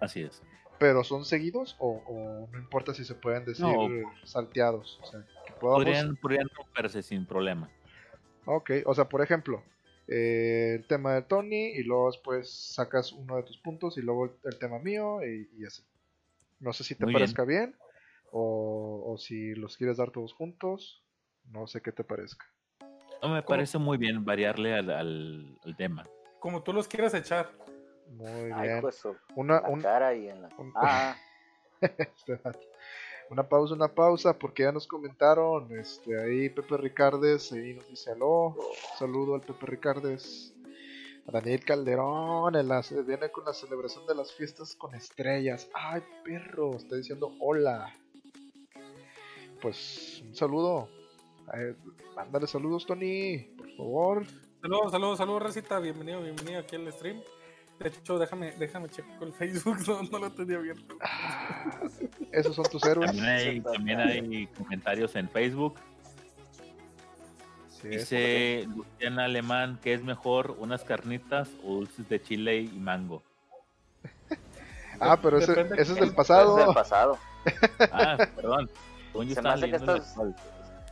Así 0.00 0.22
es. 0.22 0.42
Pero 0.78 1.02
son 1.04 1.24
seguidos 1.24 1.76
o, 1.80 2.02
o 2.06 2.48
no 2.52 2.58
importa 2.58 2.94
si 2.94 3.04
se 3.04 3.14
pueden 3.14 3.44
decir 3.44 3.64
No. 3.66 3.88
salteados. 4.24 4.98
O 5.02 5.06
sea, 5.06 5.20
que 5.46 5.52
podamos... 5.54 5.84
Podrían, 5.84 6.16
podrían 6.16 6.48
romperse 6.56 7.02
sin 7.02 7.26
problema. 7.26 7.68
Ok, 8.44 8.70
o 8.86 8.94
sea, 8.94 9.08
por 9.08 9.20
ejemplo, 9.20 9.62
eh, 10.06 10.76
el 10.78 10.86
tema 10.86 11.14
de 11.14 11.22
Tony 11.22 11.72
y 11.74 11.82
luego 11.82 12.10
después 12.10 12.50
sacas 12.50 13.12
uno 13.12 13.36
de 13.36 13.42
tus 13.42 13.58
puntos 13.58 13.98
y 13.98 14.02
luego 14.02 14.26
el, 14.26 14.30
el 14.44 14.58
tema 14.58 14.78
mío 14.78 15.18
y, 15.26 15.50
y 15.60 15.64
así. 15.66 15.82
No 16.60 16.72
sé 16.72 16.84
si 16.84 16.94
te 16.94 17.04
Muy 17.04 17.12
bien. 17.12 17.20
parezca 17.20 17.44
bien, 17.44 17.76
o, 18.32 19.12
o 19.12 19.18
si 19.18 19.54
los 19.54 19.76
quieres 19.76 19.96
dar 19.98 20.10
todos 20.10 20.32
juntos, 20.32 21.02
no 21.50 21.66
sé 21.66 21.80
qué 21.82 21.92
te 21.92 22.04
parezca. 22.04 22.46
No 23.20 23.28
me 23.28 23.42
¿Cómo? 23.42 23.56
parece 23.56 23.78
muy 23.78 23.98
bien 23.98 24.24
variarle 24.24 24.74
al, 24.74 24.90
al- 24.90 25.58
al 25.64 25.76
tema. 25.76 26.04
Como 26.38 26.62
tú 26.62 26.72
los 26.72 26.86
quieras 26.88 27.14
echar. 27.14 27.50
Muy 28.10 28.50
Ay, 28.54 28.68
bien. 28.68 28.80
pues, 28.80 29.02
Una, 29.36 29.60
la 29.60 29.68
un- 29.68 29.80
cara 29.82 30.14
y 30.14 30.28
en 30.28 30.42
la... 30.42 30.48
un- 30.58 30.72
Ah, 30.74 31.16
una 33.30 33.48
pausa, 33.48 33.74
una 33.74 33.88
pausa, 33.88 34.38
porque 34.38 34.62
ya 34.64 34.72
nos 34.72 34.86
comentaron, 34.86 35.70
este, 35.78 36.20
ahí 36.20 36.48
Pepe 36.48 36.76
Ricardes, 36.76 37.52
ahí 37.52 37.74
nos 37.74 37.86
dice 37.88 38.10
aló, 38.12 38.56
saludo 38.98 39.34
al 39.34 39.42
Pepe 39.42 39.66
Ricardes, 39.66 40.54
a 41.26 41.32
Daniel 41.32 41.62
Calderón, 41.64 42.56
en 42.56 42.68
la- 42.68 42.82
viene 43.06 43.30
con 43.30 43.44
la 43.44 43.52
celebración 43.52 44.06
de 44.06 44.14
las 44.14 44.32
fiestas 44.32 44.74
con 44.74 44.94
estrellas, 44.94 45.68
ay 45.74 46.02
perro, 46.24 46.76
está 46.76 46.96
diciendo 46.96 47.30
hola, 47.40 47.94
pues 49.60 50.22
un 50.24 50.34
saludo, 50.34 50.88
ver, 51.52 51.76
mándale 52.16 52.46
saludos, 52.46 52.86
Tony, 52.86 53.38
por 53.56 53.70
favor. 53.76 54.26
Saludos, 54.60 54.90
saludos, 54.92 55.18
saludos, 55.18 55.42
Recita. 55.42 55.78
Bienvenido, 55.78 56.20
bienvenido 56.22 56.60
aquí 56.60 56.74
al 56.76 56.92
stream. 56.92 57.22
De 57.78 57.88
hecho, 57.88 58.18
déjame, 58.18 58.52
déjame 58.52 58.88
checar 58.88 59.22
el 59.22 59.32
Facebook, 59.32 59.78
no, 59.86 60.02
no 60.02 60.18
lo 60.18 60.30
tenía 60.32 60.56
abierto. 60.56 60.96
Ah, 61.00 61.80
esos 62.32 62.56
son 62.56 62.64
tus 62.66 62.84
héroes. 62.84 63.10
También 63.10 63.28
hay, 63.28 63.60
también 63.60 64.00
hay 64.00 64.46
comentarios 64.48 65.14
en 65.14 65.28
Facebook. 65.28 65.74
Sí, 67.80 67.88
Dice 67.88 68.68
Luciana 68.74 69.26
Alemán 69.26 69.78
que 69.80 69.94
es 69.94 70.02
mejor 70.02 70.56
unas 70.58 70.82
carnitas 70.82 71.48
o 71.64 71.74
dulces 71.76 72.08
de 72.08 72.20
chile 72.20 72.60
y 72.60 72.78
mango. 72.78 73.22
Ah, 75.00 75.16
pero 75.22 75.38
ese, 75.38 75.52
ese 75.60 75.92
es 75.92 75.94
del 75.94 76.12
pasado. 76.12 76.58
Es 76.58 76.66
del 76.66 76.74
pasado. 76.74 77.18
Ah, 77.92 78.16
perdón. 78.34 78.68
Según 79.12 79.28
yo 79.28 79.34
Se 79.36 79.42
me 79.42 79.48
hace 79.50 79.70
que 79.70 79.76
estás-. 79.76 80.16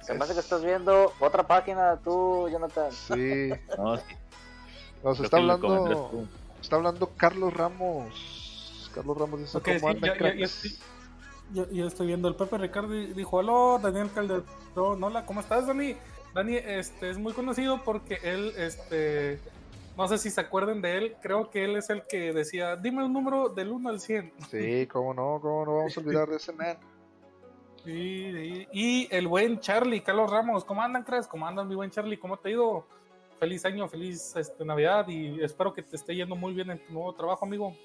Se 0.00 0.14
me 0.14 0.23
hace 0.23 0.35
que 0.35 0.38
estás 0.38 0.64
viendo 0.64 1.12
otra 1.19 1.45
página 1.45 1.97
tú, 2.05 2.49
Jonathan. 2.49 2.93
Sí, 2.93 3.50
No, 3.76 3.97
sí, 3.97 4.14
nos 5.02 5.16
creo 5.16 5.25
está 5.25 5.37
hablando. 5.38 6.28
Está 6.66 6.76
hablando 6.76 7.12
Carlos 7.16 7.54
Ramos. 7.54 8.90
Carlos 8.94 9.16
Ramos 9.16 9.40
dice 9.40 9.58
Ok, 9.58 9.68
cómo 9.80 9.92
sí, 9.92 10.00
ya, 10.02 10.16
cracks?" 10.16 10.80
ya 11.52 11.85
estoy, 11.87 12.08
viendo. 12.08 12.26
El 12.28 12.35
Pepe 12.35 12.58
Ricardo 12.58 12.94
y 12.94 13.12
dijo: 13.12 13.37
Hola, 13.37 13.78
Daniel 13.80 14.11
Calderón. 14.12 14.44
Hola, 14.75 15.25
¿cómo 15.25 15.40
estás, 15.40 15.68
Dani? 15.68 15.96
Dani 16.35 16.56
este, 16.56 17.11
es 17.11 17.18
muy 17.18 17.32
conocido 17.32 17.82
porque 17.85 18.18
él, 18.25 18.52
este, 18.58 19.40
no 19.96 20.08
sé 20.08 20.18
si 20.18 20.28
se 20.28 20.40
acuerdan 20.40 20.82
de 20.82 20.99
él, 20.99 21.16
creo 21.23 21.50
que 21.50 21.64
él 21.64 21.76
es 21.76 21.88
el 21.88 22.02
que 22.08 22.32
decía: 22.32 22.75
Dime 22.75 23.04
un 23.04 23.12
número 23.12 23.49
del 23.49 23.70
1 23.70 23.88
al 23.88 24.00
100. 24.00 24.32
Sí, 24.50 24.88
cómo 24.88 25.14
no, 25.14 25.38
cómo 25.40 25.64
no 25.64 25.76
vamos 25.76 25.96
a 25.96 26.00
olvidar 26.00 26.28
de 26.28 26.37
ese 26.37 26.52
man. 26.52 26.76
Sí, 27.85 28.32
sí. 28.32 28.68
Y 28.73 29.14
el 29.14 29.28
buen 29.28 29.61
Charlie, 29.61 30.02
Carlos 30.02 30.28
Ramos, 30.28 30.64
¿cómo 30.64 30.82
andan, 30.82 31.04
crees? 31.04 31.28
¿Cómo 31.28 31.46
andan, 31.46 31.68
mi 31.68 31.76
buen 31.76 31.88
Charlie? 31.88 32.18
¿Cómo 32.18 32.37
te 32.37 32.49
ha 32.49 32.50
ido? 32.50 32.85
Feliz 33.38 33.64
año, 33.66 33.87
feliz 33.88 34.35
este, 34.37 34.64
Navidad 34.64 35.07
y 35.09 35.43
espero 35.43 35.73
que 35.75 35.83
te 35.83 35.97
esté 35.97 36.14
yendo 36.14 36.37
muy 36.37 36.55
bien 36.55 36.71
en 36.71 36.85
tu 36.87 36.93
nuevo 36.93 37.14
trabajo, 37.14 37.45
amigo. 37.45 37.76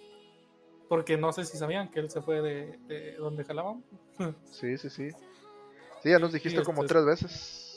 Porque 0.88 1.17
no 1.17 1.31
sé 1.34 1.46
si 1.46 1.58
sabían 1.58 1.89
que 1.89 2.00
él 2.00 2.10
se 2.10 2.22
fue 2.22 2.41
de, 2.41 2.77
de 2.88 3.15
donde 3.17 3.43
jalaban. 3.43 3.84
Sí, 4.51 4.77
sí, 4.77 4.89
sí. 4.89 5.10
Sí, 6.03 6.10
ya 6.10 6.20
nos 6.20 6.31
dijiste 6.34 6.60
Sí, 6.60 6.65
como 6.65 6.84
este- 6.84 6.93
tres 6.93 7.05
veces. 7.05 7.67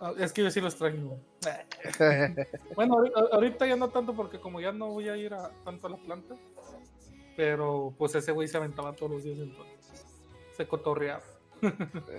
Ah, 0.00 0.12
Es 0.18 0.32
que 0.32 0.42
yo 0.42 0.50
sí 0.50 0.60
lo 0.60 0.68
extraño. 0.68 1.18
Bueno, 2.74 2.96
ahori- 2.96 3.12
ahorita 3.32 3.66
ya 3.66 3.76
no 3.76 3.88
tanto 3.90 4.14
porque 4.14 4.38
como 4.40 4.60
ya 4.60 4.72
no 4.72 4.88
voy 4.88 5.08
a 5.08 5.16
ir 5.16 5.32
a, 5.34 5.50
tanto 5.64 5.86
a 5.86 5.90
la 5.90 5.96
planta. 5.98 6.34
Pero 7.36 7.94
pues 7.98 8.14
ese 8.14 8.32
güey 8.32 8.48
se 8.48 8.56
aventaba 8.56 8.92
todos 8.94 9.12
los 9.12 9.24
días 9.24 9.38
entonces. 9.38 10.04
Se 10.56 10.66
cotorreaba. 10.66 11.22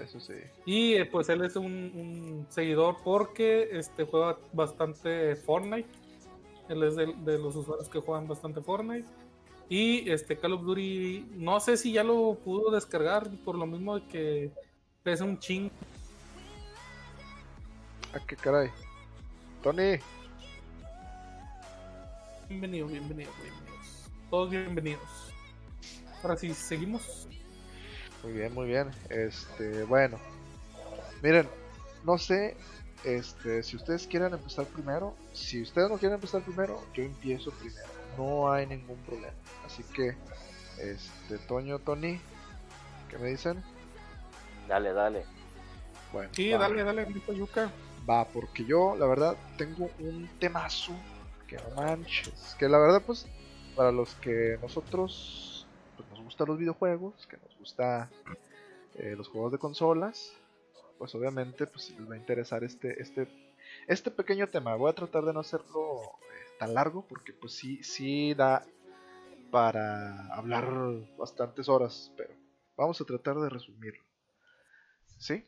Eso 0.03 0.19
sí. 0.19 0.33
Y 0.65 0.93
eh, 0.93 1.05
pues 1.05 1.29
él 1.29 1.43
es 1.43 1.55
un, 1.55 1.65
un 1.65 2.47
seguidor 2.49 2.97
porque 3.03 3.69
este 3.71 4.05
juega 4.05 4.37
bastante 4.53 5.35
Fortnite. 5.35 5.89
Él 6.69 6.83
es 6.83 6.95
de, 6.95 7.13
de 7.13 7.37
los 7.37 7.55
usuarios 7.55 7.89
que 7.89 7.99
juegan 7.99 8.27
bastante 8.27 8.61
Fortnite. 8.61 9.07
Y 9.69 10.09
este 10.09 10.37
Call 10.37 10.53
of 10.53 10.63
Duty, 10.63 11.27
no 11.35 11.59
sé 11.59 11.77
si 11.77 11.91
ya 11.91 12.03
lo 12.03 12.35
pudo 12.35 12.71
descargar 12.71 13.29
por 13.43 13.55
lo 13.55 13.65
mismo 13.65 13.95
de 13.95 14.07
que 14.07 14.51
pesa 15.03 15.23
un 15.23 15.39
ching. 15.39 15.69
Ah, 18.13 18.19
qué 18.27 18.35
caray. 18.35 18.69
Tony, 19.63 19.97
Bienvenido, 22.47 22.87
bienvenido, 22.87 23.31
bienvenidos. 23.41 24.11
Todos 24.29 24.49
bienvenidos. 24.51 25.33
Ahora 26.21 26.37
sí, 26.37 26.53
seguimos. 26.53 27.27
Muy 28.25 28.33
bien, 28.33 28.53
muy 28.55 28.65
bien. 28.65 28.89
Este, 29.09 29.83
bueno. 29.83 30.17
Miren, 31.21 31.47
no 32.03 32.17
sé 32.17 32.57
este, 33.03 33.61
si 33.61 33.75
ustedes 33.75 34.07
quieren 34.07 34.33
empezar 34.33 34.65
primero. 34.65 35.15
Si 35.33 35.61
ustedes 35.61 35.89
no 35.91 35.97
quieren 35.99 36.15
empezar 36.15 36.41
primero, 36.41 36.81
yo 36.95 37.03
empiezo 37.03 37.51
primero. 37.51 37.85
No 38.17 38.51
hay 38.51 38.65
ningún 38.65 38.97
problema. 39.05 39.33
Así 39.63 39.83
que, 39.93 40.15
este, 40.79 41.37
Toño, 41.47 41.77
Tony, 41.77 42.19
¿qué 43.09 43.19
me 43.19 43.27
dicen? 43.27 43.63
Dale, 44.67 44.91
dale. 44.91 45.23
Bueno, 46.11 46.29
Sí, 46.33 46.51
va. 46.51 46.57
dale, 46.57 46.83
dale, 46.83 47.07
Yuka. 47.35 47.71
Va, 48.09 48.25
porque 48.25 48.65
yo, 48.65 48.95
la 48.95 49.05
verdad, 49.05 49.35
tengo 49.57 49.89
un 49.99 50.27
temazo 50.39 50.93
que 51.47 51.57
no 51.57 51.75
manches. 51.75 52.55
Que 52.57 52.67
la 52.67 52.79
verdad, 52.79 53.03
pues, 53.05 53.27
para 53.75 53.91
los 53.91 54.15
que 54.15 54.57
nosotros 54.63 55.67
pues, 55.95 56.09
nos 56.09 56.21
gustan 56.23 56.47
los 56.47 56.57
videojuegos, 56.57 57.27
que 57.27 57.37
nos 57.37 57.54
gusta 57.65 58.11
eh, 58.93 59.15
los 59.17 59.27
juegos 59.27 59.51
de 59.51 59.57
consolas, 59.57 60.37
pues 60.99 61.15
obviamente, 61.15 61.65
pues 61.65 61.89
les 61.97 62.07
va 62.07 62.13
a 62.13 62.17
interesar 62.17 62.63
este, 62.63 63.01
este, 63.01 63.27
este 63.87 64.11
pequeño 64.11 64.47
tema. 64.47 64.75
Voy 64.75 64.91
a 64.91 64.93
tratar 64.93 65.25
de 65.25 65.33
no 65.33 65.39
hacerlo 65.39 66.01
eh, 66.03 66.45
tan 66.59 66.75
largo, 66.75 67.03
porque 67.09 67.33
pues 67.33 67.53
sí, 67.53 67.83
sí 67.83 68.35
da 68.35 68.63
para 69.49 70.27
hablar 70.35 70.69
bastantes 71.17 71.67
horas, 71.67 72.11
pero 72.15 72.35
vamos 72.77 73.01
a 73.01 73.05
tratar 73.05 73.35
de 73.37 73.49
resumirlo. 73.49 74.03
¿Sí? 75.17 75.43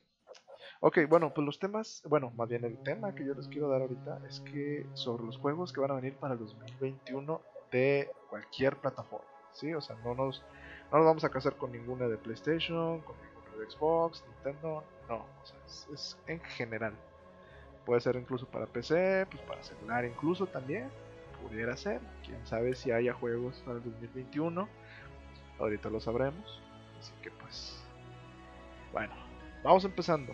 Ok, 0.79 0.99
bueno, 1.07 1.35
pues 1.35 1.45
los 1.45 1.59
temas, 1.59 2.01
bueno, 2.09 2.31
más 2.31 2.49
bien 2.49 2.63
el 2.63 2.81
tema 2.81 3.13
que 3.13 3.25
yo 3.25 3.35
les 3.35 3.47
quiero 3.47 3.69
dar 3.69 3.81
ahorita 3.81 4.21
es 4.27 4.39
que 4.39 4.87
sobre 4.95 5.23
los 5.23 5.37
juegos 5.37 5.71
que 5.71 5.81
van 5.81 5.91
a 5.91 5.95
venir 5.95 6.15
para 6.15 6.33
el 6.33 6.39
2021 6.39 7.41
de 7.71 8.09
cualquier 8.31 8.77
plataforma, 8.77 9.27
¿sí? 9.53 9.71
O 9.75 9.81
sea, 9.81 9.95
no 9.97 10.15
nos, 10.15 10.43
no 10.91 10.97
nos 10.99 11.07
vamos 11.07 11.23
a 11.23 11.29
casar 11.29 11.55
con 11.57 11.71
ninguna 11.71 12.07
de 12.07 12.17
PlayStation, 12.17 13.01
con 13.01 13.15
ninguna 13.17 13.63
de 13.65 13.69
Xbox, 13.71 14.23
Nintendo, 14.27 14.83
no, 15.09 15.15
o 15.15 15.45
sea, 15.45 15.57
es, 15.93 16.17
en 16.27 16.39
general. 16.41 16.93
Puede 17.85 18.01
ser 18.01 18.15
incluso 18.17 18.45
para 18.47 18.65
PC, 18.65 19.25
pues 19.31 19.41
para 19.43 19.63
celular 19.63 20.05
incluso 20.05 20.45
también, 20.47 20.89
pudiera 21.41 21.75
ser, 21.77 22.01
quién 22.25 22.45
sabe 22.45 22.75
si 22.75 22.91
haya 22.91 23.13
juegos 23.13 23.61
para 23.65 23.77
el 23.77 23.83
2021, 23.83 24.67
ahorita 25.59 25.89
lo 25.89 25.99
sabremos, 25.99 26.61
así 26.99 27.13
que 27.21 27.31
pues, 27.31 27.77
bueno, 28.91 29.13
vamos 29.63 29.85
empezando. 29.85 30.33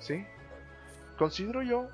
¿sí? 0.00 0.24
Considero 1.18 1.62
yo, 1.62 1.86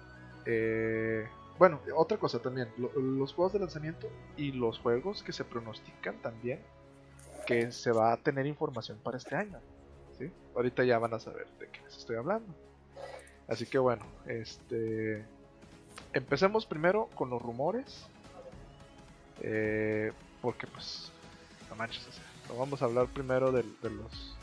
eh, 0.46 1.26
bueno, 1.58 1.80
otra 1.96 2.18
cosa 2.18 2.40
también, 2.40 2.68
lo- 2.76 2.92
los 3.00 3.32
juegos 3.32 3.52
de 3.54 3.60
lanzamiento 3.60 4.08
y 4.36 4.52
los 4.52 4.78
juegos 4.78 5.22
que 5.22 5.32
se 5.32 5.44
pronostican 5.44 6.16
también 6.20 6.60
que 7.46 7.72
se 7.72 7.92
va 7.92 8.12
a 8.12 8.16
tener 8.16 8.46
información 8.46 8.98
para 9.02 9.16
este 9.16 9.36
año, 9.36 9.58
¿sí? 10.18 10.30
Ahorita 10.54 10.84
ya 10.84 10.98
van 10.98 11.14
a 11.14 11.18
saber 11.18 11.46
de 11.58 11.68
qué 11.68 11.80
les 11.82 11.96
estoy 11.96 12.16
hablando. 12.16 12.52
Así 13.48 13.66
que 13.66 13.78
bueno, 13.78 14.04
este, 14.26 15.24
empecemos 16.12 16.66
primero 16.66 17.08
con 17.14 17.30
los 17.30 17.42
rumores, 17.42 18.06
eh, 19.40 20.12
porque 20.40 20.66
pues, 20.66 21.12
no 21.68 21.76
manches, 21.76 22.06
o 22.48 22.58
vamos 22.58 22.82
a 22.82 22.86
hablar 22.86 23.06
primero 23.08 23.52
de 23.52 23.64
los 23.82 24.36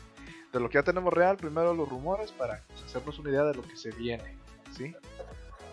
de 0.52 0.60
lo 0.60 0.68
que 0.68 0.74
ya 0.74 0.82
tenemos 0.82 1.12
real, 1.12 1.36
primero 1.36 1.74
los 1.74 1.88
rumores 1.88 2.30
para 2.30 2.62
hacernos 2.84 3.18
una 3.18 3.30
idea 3.30 3.44
de 3.44 3.54
lo 3.54 3.62
que 3.62 3.76
se 3.76 3.90
viene, 3.92 4.36
¿sí? 4.76 4.94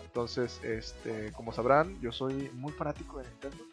Entonces, 0.04 0.58
este, 0.64 1.32
como 1.32 1.52
sabrán, 1.52 2.00
yo 2.00 2.12
soy 2.12 2.50
muy 2.54 2.72
fanático 2.72 3.18
de 3.18 3.28
Nintendo. 3.28 3.64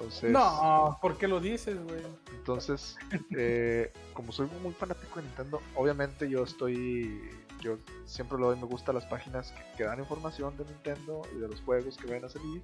Entonces, 0.00 0.30
No, 0.30 0.98
¿por 1.02 1.18
qué 1.18 1.28
lo 1.28 1.40
dices, 1.40 1.76
güey? 1.84 2.00
entonces, 2.32 2.96
eh, 3.36 3.92
como 4.14 4.32
soy 4.32 4.48
muy 4.62 4.72
fanático 4.72 5.16
de 5.20 5.26
Nintendo, 5.26 5.60
obviamente 5.74 6.28
yo 6.28 6.42
estoy, 6.42 7.30
yo 7.60 7.76
siempre 8.06 8.38
lo 8.38 8.46
doy 8.46 8.58
me 8.58 8.64
gusta 8.64 8.92
a 8.92 8.94
las 8.94 9.04
páginas 9.04 9.52
que, 9.52 9.62
que 9.76 9.84
dan 9.84 9.98
información 9.98 10.56
de 10.56 10.64
Nintendo 10.64 11.22
y 11.36 11.38
de 11.38 11.48
los 11.48 11.60
juegos 11.60 11.98
que 11.98 12.10
van 12.10 12.24
a 12.24 12.28
salir. 12.30 12.62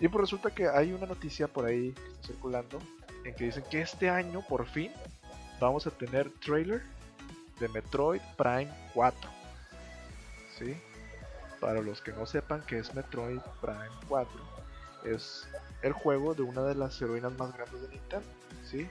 Y 0.00 0.08
pues 0.08 0.22
resulta 0.22 0.50
que 0.54 0.66
hay 0.66 0.92
una 0.92 1.06
noticia 1.06 1.46
por 1.46 1.66
ahí 1.66 1.92
que 1.92 2.10
está 2.12 2.26
circulando 2.28 2.78
en 3.24 3.34
que 3.34 3.44
dicen 3.44 3.64
que 3.70 3.82
este 3.82 4.08
año 4.08 4.42
por 4.48 4.66
fin 4.66 4.90
vamos 5.60 5.86
a 5.86 5.90
tener 5.90 6.30
trailer 6.44 6.82
de 7.60 7.68
Metroid 7.68 8.20
Prime 8.36 8.72
4. 8.94 9.30
¿Sí? 10.58 10.74
Para 11.60 11.80
los 11.80 12.00
que 12.00 12.12
no 12.12 12.26
sepan 12.26 12.62
que 12.66 12.78
es 12.78 12.94
Metroid 12.94 13.40
Prime 13.60 13.90
4, 14.08 14.30
es 15.04 15.46
el 15.84 15.92
juego 15.92 16.34
de 16.34 16.42
una 16.42 16.62
de 16.62 16.74
las 16.74 17.00
heroínas 17.00 17.32
más 17.38 17.52
grandes 17.54 17.80
de 17.82 17.88
Nintendo. 17.88 18.26
¿Sí? 18.64 18.88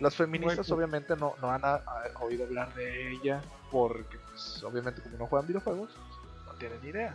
Las 0.00 0.14
feministas 0.14 0.70
obviamente 0.70 1.16
no, 1.16 1.34
no 1.42 1.50
han 1.50 1.64
a- 1.64 1.74
a- 1.76 2.04
oído 2.20 2.44
hablar 2.44 2.72
de 2.74 3.12
ella 3.12 3.40
porque 3.70 4.16
pues, 4.30 4.62
obviamente 4.62 5.02
como 5.02 5.18
no 5.18 5.26
juegan 5.26 5.48
videojuegos, 5.48 5.90
no 6.46 6.52
tienen 6.54 6.80
ni 6.82 6.88
idea. 6.90 7.14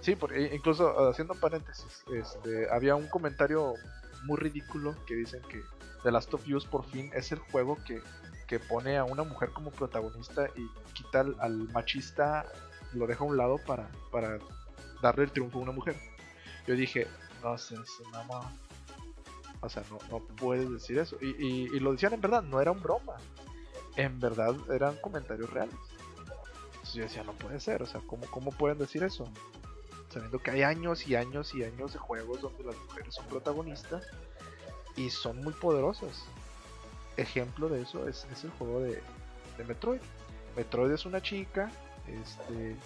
Sí, 0.00 0.14
porque 0.14 0.50
incluso 0.54 1.08
haciendo 1.10 1.34
paréntesis, 1.34 2.04
este, 2.14 2.70
había 2.70 2.94
un 2.94 3.08
comentario 3.08 3.74
muy 4.22 4.36
ridículo 4.36 4.94
que 5.06 5.14
dicen 5.16 5.42
que 5.48 5.62
The 6.04 6.12
Last 6.12 6.32
of 6.34 6.46
Us 6.48 6.64
por 6.66 6.84
fin 6.84 7.10
es 7.14 7.32
el 7.32 7.38
juego 7.40 7.76
que, 7.84 8.00
que 8.46 8.60
pone 8.60 8.96
a 8.96 9.04
una 9.04 9.24
mujer 9.24 9.50
como 9.50 9.70
protagonista 9.72 10.48
y 10.54 10.68
quita 10.92 11.20
al, 11.20 11.34
al 11.40 11.68
machista, 11.72 12.46
lo 12.94 13.06
deja 13.08 13.24
a 13.24 13.26
un 13.26 13.36
lado 13.36 13.58
para, 13.66 13.88
para 14.12 14.38
darle 15.02 15.24
el 15.24 15.32
triunfo 15.32 15.58
a 15.58 15.62
una 15.62 15.72
mujer. 15.72 15.96
Yo 16.68 16.74
dije, 16.74 17.08
no 17.42 17.56
sé, 17.58 17.76
si 17.84 18.04
mamá. 18.10 18.52
O 19.60 19.68
sea, 19.68 19.82
no, 19.90 19.98
no 20.10 20.20
puedes 20.36 20.70
decir 20.70 20.98
eso. 20.98 21.16
Y, 21.20 21.30
y- 21.44 21.76
y 21.76 21.80
lo 21.80 21.92
decían 21.92 22.12
en 22.14 22.20
verdad, 22.20 22.42
no 22.42 22.60
era 22.60 22.70
un 22.70 22.80
broma. 22.82 23.16
En 23.96 24.20
verdad 24.20 24.54
eran 24.70 24.96
comentarios 24.98 25.50
reales. 25.50 25.74
Entonces 26.72 26.94
yo 26.94 27.02
decía, 27.02 27.24
no 27.24 27.32
puede 27.32 27.60
ser, 27.60 27.82
o 27.82 27.86
sea, 27.86 28.00
¿cómo, 28.06 28.24
cómo 28.30 28.52
pueden 28.52 28.78
decir 28.78 29.02
eso? 29.02 29.28
Sabiendo 30.10 30.38
que 30.38 30.50
hay 30.52 30.62
años 30.62 31.06
y 31.06 31.16
años 31.16 31.54
y 31.54 31.64
años 31.64 31.92
de 31.92 31.98
juegos 31.98 32.40
donde 32.40 32.64
las 32.64 32.76
mujeres 32.76 33.14
son 33.14 33.26
protagonistas 33.26 34.04
y 34.96 35.10
son 35.10 35.38
muy 35.42 35.52
poderosas. 35.52 36.24
Ejemplo 37.16 37.68
de 37.68 37.82
eso 37.82 38.08
es, 38.08 38.26
es 38.32 38.44
el 38.44 38.50
juego 38.52 38.80
de, 38.80 39.02
de 39.58 39.64
Metroid. 39.66 40.00
Metroid 40.56 40.92
es 40.92 41.04
una 41.04 41.20
chica, 41.20 41.70
este, 42.06 42.76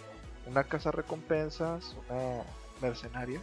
una 0.46 0.64
casa 0.64 0.90
recompensas, 0.90 1.94
una 2.08 2.42
mercenaria, 2.80 3.40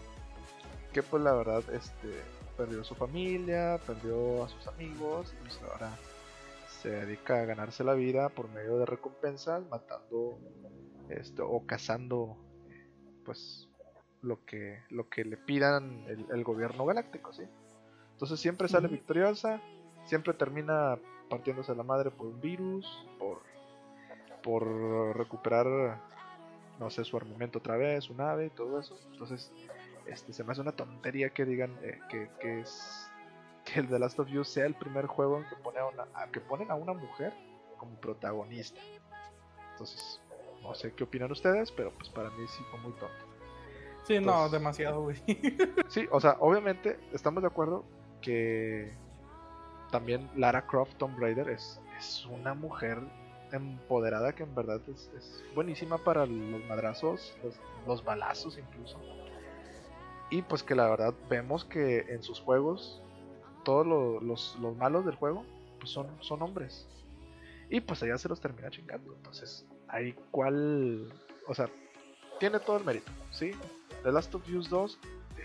que 0.93 1.03
pues 1.03 1.23
la 1.23 1.33
verdad 1.33 1.63
este, 1.73 2.09
perdió 2.57 2.83
su 2.83 2.95
familia, 2.95 3.79
perdió 3.85 4.43
a 4.43 4.49
sus 4.49 4.67
amigos, 4.67 5.33
y 5.33 5.43
pues 5.43 5.61
ahora 5.63 5.91
se 6.81 6.89
dedica 6.89 7.41
a 7.41 7.45
ganarse 7.45 7.83
la 7.83 7.93
vida 7.93 8.29
por 8.29 8.49
medio 8.49 8.77
de 8.77 8.85
recompensas, 8.85 9.63
matando 9.69 10.39
este, 11.09 11.41
o 11.41 11.65
cazando 11.65 12.37
pues 13.25 13.67
lo 14.21 14.43
que 14.45 14.79
lo 14.89 15.09
que 15.09 15.23
le 15.23 15.37
pidan 15.37 16.05
el, 16.07 16.25
el 16.31 16.43
gobierno 16.43 16.85
galáctico, 16.85 17.33
¿sí? 17.33 17.43
Entonces 18.13 18.39
siempre 18.39 18.67
sale 18.67 18.87
victoriosa, 18.87 19.61
siempre 20.05 20.33
termina 20.33 20.99
partiéndose 21.29 21.73
la 21.75 21.83
madre 21.83 22.11
por 22.11 22.27
un 22.27 22.41
virus, 22.41 22.85
por 23.17 23.41
por 24.41 25.17
recuperar 25.17 25.67
no 26.79 26.89
sé 26.89 27.03
su 27.03 27.17
armamento 27.17 27.59
otra 27.59 27.77
vez, 27.77 28.05
su 28.05 28.15
nave 28.15 28.47
y 28.47 28.49
todo 28.49 28.79
eso. 28.79 28.97
Entonces, 29.11 29.51
este 30.09 30.33
se 30.33 30.43
me 30.43 30.51
hace 30.51 30.61
una 30.61 30.71
tontería 30.73 31.29
que 31.29 31.45
digan 31.45 31.77
eh, 31.83 31.99
que, 32.09 32.29
que 32.39 32.61
es 32.61 33.09
que 33.65 33.79
el 33.81 33.87
The 33.87 33.99
Last 33.99 34.19
of 34.19 34.29
Us 34.31 34.47
sea 34.49 34.65
el 34.65 34.75
primer 34.75 35.05
juego 35.05 35.37
en 35.37 35.47
que 35.47 35.55
pone 35.57 35.79
a 35.79 35.85
una 35.85 36.07
a- 36.13 36.27
que 36.31 36.39
ponen 36.39 36.71
a 36.71 36.75
una 36.75 36.93
mujer 36.93 37.33
como 37.77 37.95
protagonista. 37.99 38.79
Entonces, 39.71 40.21
no 40.61 40.73
sé 40.73 40.93
qué 40.93 41.03
opinan 41.05 41.31
ustedes, 41.31 41.71
pero 41.71 41.91
pues 41.93 42.09
para 42.09 42.29
mí 42.31 42.45
sí 42.47 42.63
fue 42.71 42.79
muy 42.81 42.91
tonto. 42.93 43.25
Sí, 44.03 44.19
no, 44.19 44.49
demasiado, 44.49 45.01
güey. 45.03 45.17
Sí, 45.89 46.07
o 46.11 46.19
sea, 46.19 46.37
obviamente 46.39 46.99
estamos 47.13 47.43
de 47.43 47.47
acuerdo 47.47 47.85
que 48.21 48.91
también 49.91 50.29
Lara 50.35 50.65
Croft 50.67 50.95
Tomb 50.97 51.17
Raider 51.19 51.49
es, 51.49 51.79
es 51.97 52.25
una 52.25 52.53
mujer 52.53 52.99
empoderada 53.51 54.33
que 54.33 54.43
en 54.43 54.53
verdad 54.53 54.81
es, 54.87 55.09
es 55.17 55.43
buenísima 55.55 55.97
para 55.97 56.25
los 56.25 56.63
madrazos, 56.65 57.35
los, 57.43 57.55
los 57.87 58.03
balazos 58.03 58.57
incluso. 58.57 58.99
Y 60.29 60.41
pues 60.43 60.63
que 60.63 60.75
la 60.75 60.87
verdad 60.89 61.13
vemos 61.29 61.65
que 61.65 61.99
en 62.09 62.21
sus 62.23 62.39
juegos 62.39 63.01
todos 63.65 63.85
lo- 63.85 64.19
los, 64.21 64.55
los 64.61 64.75
malos 64.77 65.05
del 65.05 65.15
juego 65.15 65.43
pues 65.79 65.91
son, 65.91 66.07
son 66.21 66.41
hombres. 66.41 66.87
Y 67.69 67.81
pues 67.81 68.01
ella 68.03 68.17
se 68.17 68.29
los 68.29 68.39
termina 68.39 68.69
chingando. 68.69 69.13
Entonces, 69.15 69.65
ahí 69.87 70.13
cuál... 70.31 71.11
O 71.47 71.53
sea, 71.55 71.69
tiene 72.39 72.59
todo 72.59 72.77
el 72.77 72.83
mérito, 72.85 73.11
¿sí? 73.31 73.51
The 74.03 74.11
Last 74.11 74.33
of 74.35 74.47
Us 74.49 74.69
2 74.69 74.99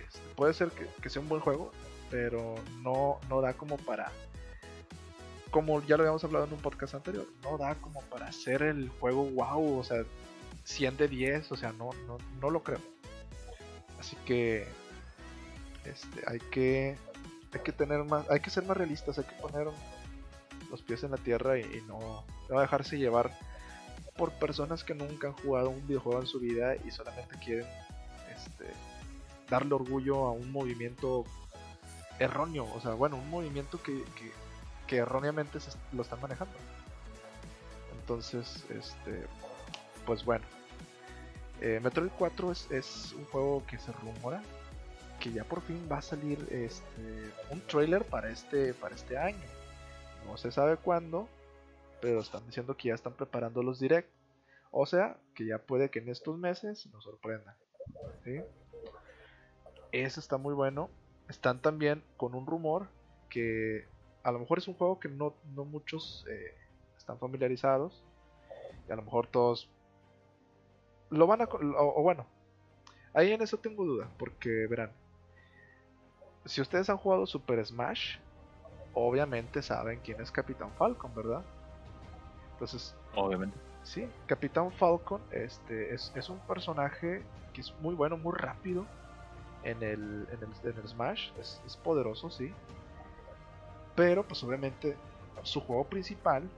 este, 0.06 0.20
puede 0.36 0.52
ser 0.54 0.70
que, 0.70 0.86
que 1.02 1.08
sea 1.10 1.22
un 1.22 1.28
buen 1.28 1.40
juego, 1.40 1.70
pero 2.10 2.54
no, 2.82 3.18
no 3.28 3.40
da 3.40 3.54
como 3.54 3.76
para. 3.78 4.10
Como 5.50 5.80
ya 5.82 5.96
lo 5.96 6.02
habíamos 6.02 6.24
hablado 6.24 6.44
en 6.46 6.52
un 6.52 6.58
podcast 6.60 6.94
anterior, 6.94 7.26
no 7.42 7.56
da 7.58 7.74
como 7.76 8.00
para 8.02 8.26
hacer 8.26 8.62
el 8.62 8.88
juego 8.88 9.24
wow, 9.24 9.78
o 9.78 9.84
sea, 9.84 10.04
100 10.64 10.96
de 10.96 11.08
10, 11.08 11.52
o 11.52 11.56
sea, 11.56 11.72
no, 11.72 11.90
no, 12.06 12.18
no 12.40 12.50
lo 12.50 12.62
creo. 12.62 12.80
Así 14.04 14.16
que 14.26 14.66
este, 15.86 16.22
hay 16.26 16.38
que 16.38 16.98
hay 17.54 17.60
que 17.60 17.72
tener 17.72 18.04
más, 18.04 18.28
hay 18.28 18.40
que 18.40 18.50
ser 18.50 18.64
más 18.64 18.76
realistas, 18.76 19.16
hay 19.18 19.24
que 19.24 19.34
poner 19.36 19.68
los 20.70 20.82
pies 20.82 21.04
en 21.04 21.12
la 21.12 21.16
tierra 21.16 21.58
y, 21.58 21.82
no, 21.88 22.22
no 22.50 22.60
dejarse 22.60 22.98
llevar 22.98 23.34
por 24.16 24.32
personas 24.32 24.84
que 24.84 24.94
nunca 24.94 25.28
han 25.28 25.32
jugado 25.34 25.70
un 25.70 25.86
videojuego 25.86 26.20
en 26.20 26.26
su 26.26 26.38
vida 26.38 26.76
y 26.76 26.90
solamente 26.90 27.38
quieren 27.42 27.66
este, 28.36 28.66
darle 29.48 29.74
orgullo 29.74 30.26
a 30.26 30.32
un 30.32 30.52
movimiento 30.52 31.24
erróneo, 32.18 32.66
o 32.74 32.80
sea, 32.80 32.92
bueno, 32.92 33.16
un 33.16 33.30
movimiento 33.30 33.82
que, 33.82 34.04
que, 34.16 34.32
que 34.86 34.96
erróneamente 34.98 35.60
se, 35.60 35.70
lo 35.92 36.02
están 36.02 36.20
manejando. 36.20 36.54
Entonces, 38.00 38.64
este, 38.68 39.26
pues 40.04 40.24
bueno, 40.24 40.44
eh, 41.64 41.80
Metroid 41.80 42.10
4 42.18 42.52
es, 42.52 43.14
un 43.16 43.24
juego 43.24 43.64
que 43.66 43.78
se 43.78 43.90
rumora 43.90 44.42
que 45.18 45.32
ya 45.32 45.44
por 45.44 45.62
fin 45.62 45.88
va 45.90 45.96
a 45.96 46.02
salir 46.02 46.46
este, 46.50 47.32
un 47.50 47.62
trailer 47.62 48.04
para 48.04 48.28
este, 48.28 48.74
para 48.74 48.94
este 48.94 49.16
año. 49.16 49.46
No 50.26 50.36
se 50.36 50.52
sabe 50.52 50.76
cuándo, 50.76 51.26
pero 52.02 52.20
están 52.20 52.44
diciendo 52.44 52.76
que 52.76 52.88
ya 52.88 52.94
están 52.94 53.14
preparando 53.14 53.62
los 53.62 53.80
direct. 53.80 54.10
O 54.72 54.84
sea, 54.84 55.16
que 55.34 55.46
ya 55.46 55.56
puede 55.56 55.88
que 55.88 56.00
en 56.00 56.10
estos 56.10 56.36
meses 56.36 56.86
nos 56.92 57.04
sorprendan. 57.04 57.54
¿sí? 58.24 58.42
Eso 59.90 60.20
está 60.20 60.36
muy 60.36 60.52
bueno. 60.52 60.90
Están 61.30 61.62
también 61.62 62.02
con 62.18 62.34
un 62.34 62.46
rumor 62.46 62.88
que 63.30 63.86
a 64.22 64.32
lo 64.32 64.38
mejor 64.38 64.58
es 64.58 64.68
un 64.68 64.74
juego 64.74 65.00
que 65.00 65.08
no, 65.08 65.34
no 65.54 65.64
muchos 65.64 66.26
eh, 66.28 66.54
están 66.98 67.18
familiarizados. 67.18 68.04
Y 68.86 68.92
a 68.92 68.96
lo 68.96 69.02
mejor 69.02 69.28
todos 69.28 69.70
lo 71.18 71.26
van 71.26 71.42
a... 71.42 71.44
o 71.44 72.02
bueno, 72.02 72.26
ahí 73.14 73.32
en 73.32 73.42
eso 73.42 73.56
tengo 73.58 73.84
duda. 73.84 74.08
Porque 74.18 74.66
verán, 74.66 74.90
si 76.44 76.60
ustedes 76.60 76.90
han 76.90 76.96
jugado 76.96 77.26
Super 77.26 77.64
Smash, 77.64 78.18
obviamente 78.92 79.62
saben 79.62 80.00
quién 80.04 80.20
es 80.20 80.30
Capitán 80.30 80.70
Falcon, 80.72 81.14
¿verdad? 81.14 81.42
Entonces, 82.52 82.94
Obviamente. 83.14 83.56
Sí, 83.82 84.08
Capitán 84.26 84.72
Falcon 84.72 85.20
este, 85.30 85.94
es, 85.94 86.10
es 86.14 86.28
un 86.30 86.38
personaje 86.40 87.22
que 87.52 87.60
es 87.60 87.74
muy 87.80 87.94
bueno, 87.94 88.16
muy 88.16 88.32
rápido 88.34 88.86
en 89.62 89.82
el, 89.82 90.26
en 90.30 90.38
el, 90.42 90.70
en 90.70 90.78
el 90.78 90.88
Smash. 90.88 91.30
Es, 91.38 91.60
es 91.66 91.76
poderoso, 91.76 92.30
sí. 92.30 92.52
Pero, 93.94 94.26
pues 94.26 94.42
obviamente, 94.42 94.96
su 95.42 95.60
juego 95.60 95.84
principal, 95.84 96.48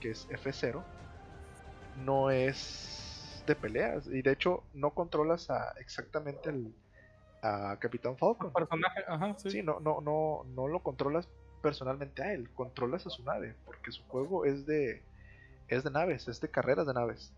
que 0.00 0.10
es 0.10 0.28
F0, 0.30 0.82
no 2.04 2.30
es 2.30 3.09
de 3.46 3.54
peleas. 3.56 4.06
Y 4.06 4.22
de 4.22 4.32
hecho, 4.32 4.64
no 4.74 4.90
controlas 4.94 5.50
a, 5.50 5.72
exactamente 5.78 6.50
el, 6.50 6.74
a 7.42 7.76
Capitán 7.80 8.16
Falcon. 8.16 8.52
Personaje, 8.52 9.04
ajá, 9.06 9.36
sí. 9.38 9.50
Sí, 9.50 9.62
no, 9.62 9.80
no, 9.80 10.00
no, 10.00 10.44
no 10.54 10.68
lo 10.68 10.80
controlas 10.82 11.28
personalmente 11.62 12.22
a 12.22 12.32
él, 12.32 12.48
controlas 12.54 13.06
a 13.06 13.10
su 13.10 13.22
nave, 13.24 13.54
porque 13.66 13.92
su 13.92 14.02
juego 14.04 14.44
es 14.44 14.66
de 14.66 15.02
es 15.68 15.84
de 15.84 15.90
naves, 15.90 16.26
es 16.28 16.40
de 16.40 16.48
carreras 16.50 16.86
de 16.86 16.94
naves. 16.94 17.32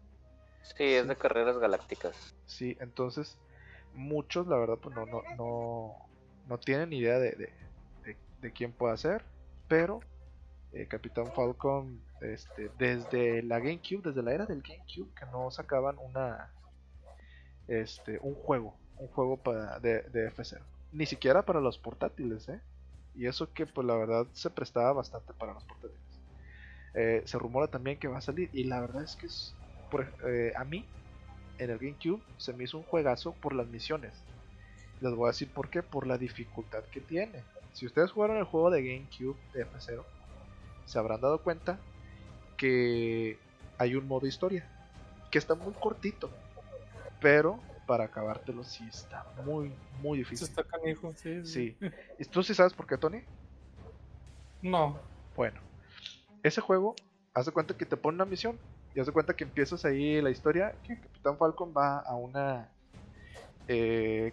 Sí, 0.77 0.85
es 0.85 1.09
de 1.09 1.17
carreras 1.17 1.59
galácticas. 1.59 2.17
Sí, 2.47 2.77
entonces 2.81 3.37
muchos 3.95 4.47
la 4.47 4.57
verdad 4.57 4.79
pues 4.81 4.95
no 4.95 5.07
no 5.07 5.23
no, 5.37 5.97
no 6.49 6.59
tienen 6.59 6.93
idea 6.93 7.19
de, 7.19 7.33
de, 7.33 7.53
de- 8.05 8.17
de 8.41 8.53
quién 8.53 8.73
puede 8.73 8.97
ser, 8.97 9.23
pero 9.69 10.01
eh, 10.73 10.87
Capitán 10.89 11.33
Falcon 11.35 12.01
este, 12.23 12.71
desde 12.79 13.43
la 13.43 13.59
GameCube, 13.59 14.03
desde 14.03 14.23
la 14.23 14.33
era 14.33 14.47
del 14.47 14.63
GameCube 14.63 15.15
que 15.15 15.27
no 15.27 15.51
sacaban 15.51 15.97
una 15.99 16.53
este 17.69 18.19
un 18.23 18.35
juego, 18.35 18.77
un 18.99 19.09
juego 19.09 19.37
para 19.37 19.79
de, 19.81 20.03
de 20.03 20.31
F0, 20.31 20.61
ni 20.93 21.07
siquiera 21.07 21.45
para 21.45 21.61
los 21.61 21.79
portátiles, 21.79 22.49
¿eh? 22.49 22.61
Y 23.15 23.27
eso 23.27 23.53
que 23.53 23.67
pues 23.67 23.87
la 23.87 23.95
verdad 23.95 24.27
se 24.33 24.51
prestaba 24.51 24.93
bastante 24.93 25.33
para 25.35 25.53
los 25.53 25.65
portátiles. 25.65 26.01
Eh, 26.95 27.23
se 27.25 27.39
rumora 27.39 27.69
también 27.69 27.99
que 27.99 28.09
va 28.09 28.19
a 28.19 28.23
salir 28.23 28.51
y 28.53 28.65
la 28.65 28.81
verdad 28.81 29.03
es 29.03 29.17
que 29.17 29.27
es 29.27 29.55
eh, 30.25 30.53
a 30.57 30.65
mí 30.65 30.87
en 31.59 31.71
el 31.71 31.79
GameCube 31.79 32.23
se 32.39 32.53
me 32.53 32.65
hizo 32.65 32.79
un 32.79 32.85
juegazo 32.85 33.33
por 33.33 33.55
las 33.55 33.67
misiones. 33.69 34.13
Les 35.01 35.15
voy 35.15 35.27
a 35.27 35.33
decir 35.33 35.51
por 35.51 35.69
qué, 35.69 35.83
por 35.83 36.07
la 36.07 36.17
dificultad 36.17 36.85
que 36.85 37.01
tiene. 37.01 37.43
Si 37.73 37.87
ustedes 37.87 38.13
jugaron 38.13 38.37
el 38.37 38.45
juego 38.45 38.71
de 38.71 38.83
GameCube 38.83 39.37
de 39.53 39.67
F0, 39.67 40.05
se 40.87 40.99
habrán 40.99 41.21
dado 41.21 41.39
cuenta 41.43 41.79
que 42.57 43.39
hay 43.79 43.95
un 43.95 44.07
modo 44.07 44.27
historia, 44.27 44.69
que 45.31 45.39
está 45.39 45.55
muy 45.55 45.73
cortito, 45.75 46.31
pero 47.21 47.59
para 47.87 48.05
acabártelo 48.05 48.65
sí 48.65 48.87
está 48.89 49.25
muy, 49.45 49.73
muy 50.01 50.19
difícil. 50.19 50.49
está 50.49 50.63
canijo, 50.65 51.13
sí. 51.17 51.45
Sí. 51.45 51.77
¿Y 52.19 52.25
tú 52.25 52.43
sí 52.43 52.55
sabes 52.55 52.73
por 52.73 52.87
qué, 52.87 52.97
Tony? 52.97 53.23
No. 54.61 54.99
Bueno, 55.37 55.61
ese 56.43 56.61
juego, 56.61 56.95
haz 57.35 57.47
de 57.47 57.53
cuenta 57.53 57.77
que 57.77 57.87
te 57.87 57.97
pone 57.97 58.17
una 58.17 58.25
misión 58.25 58.59
y 58.95 59.01
haz 59.01 59.07
de 59.07 59.13
cuenta 59.13 59.35
que 59.35 59.45
empiezas 59.45 59.85
ahí 59.85 60.21
la 60.21 60.31
historia 60.31 60.75
que 60.85 61.01
Capitán 61.01 61.37
Falcon 61.39 61.73
va 61.77 61.99
a 61.99 62.15
una, 62.15 62.69
eh, 63.69 64.33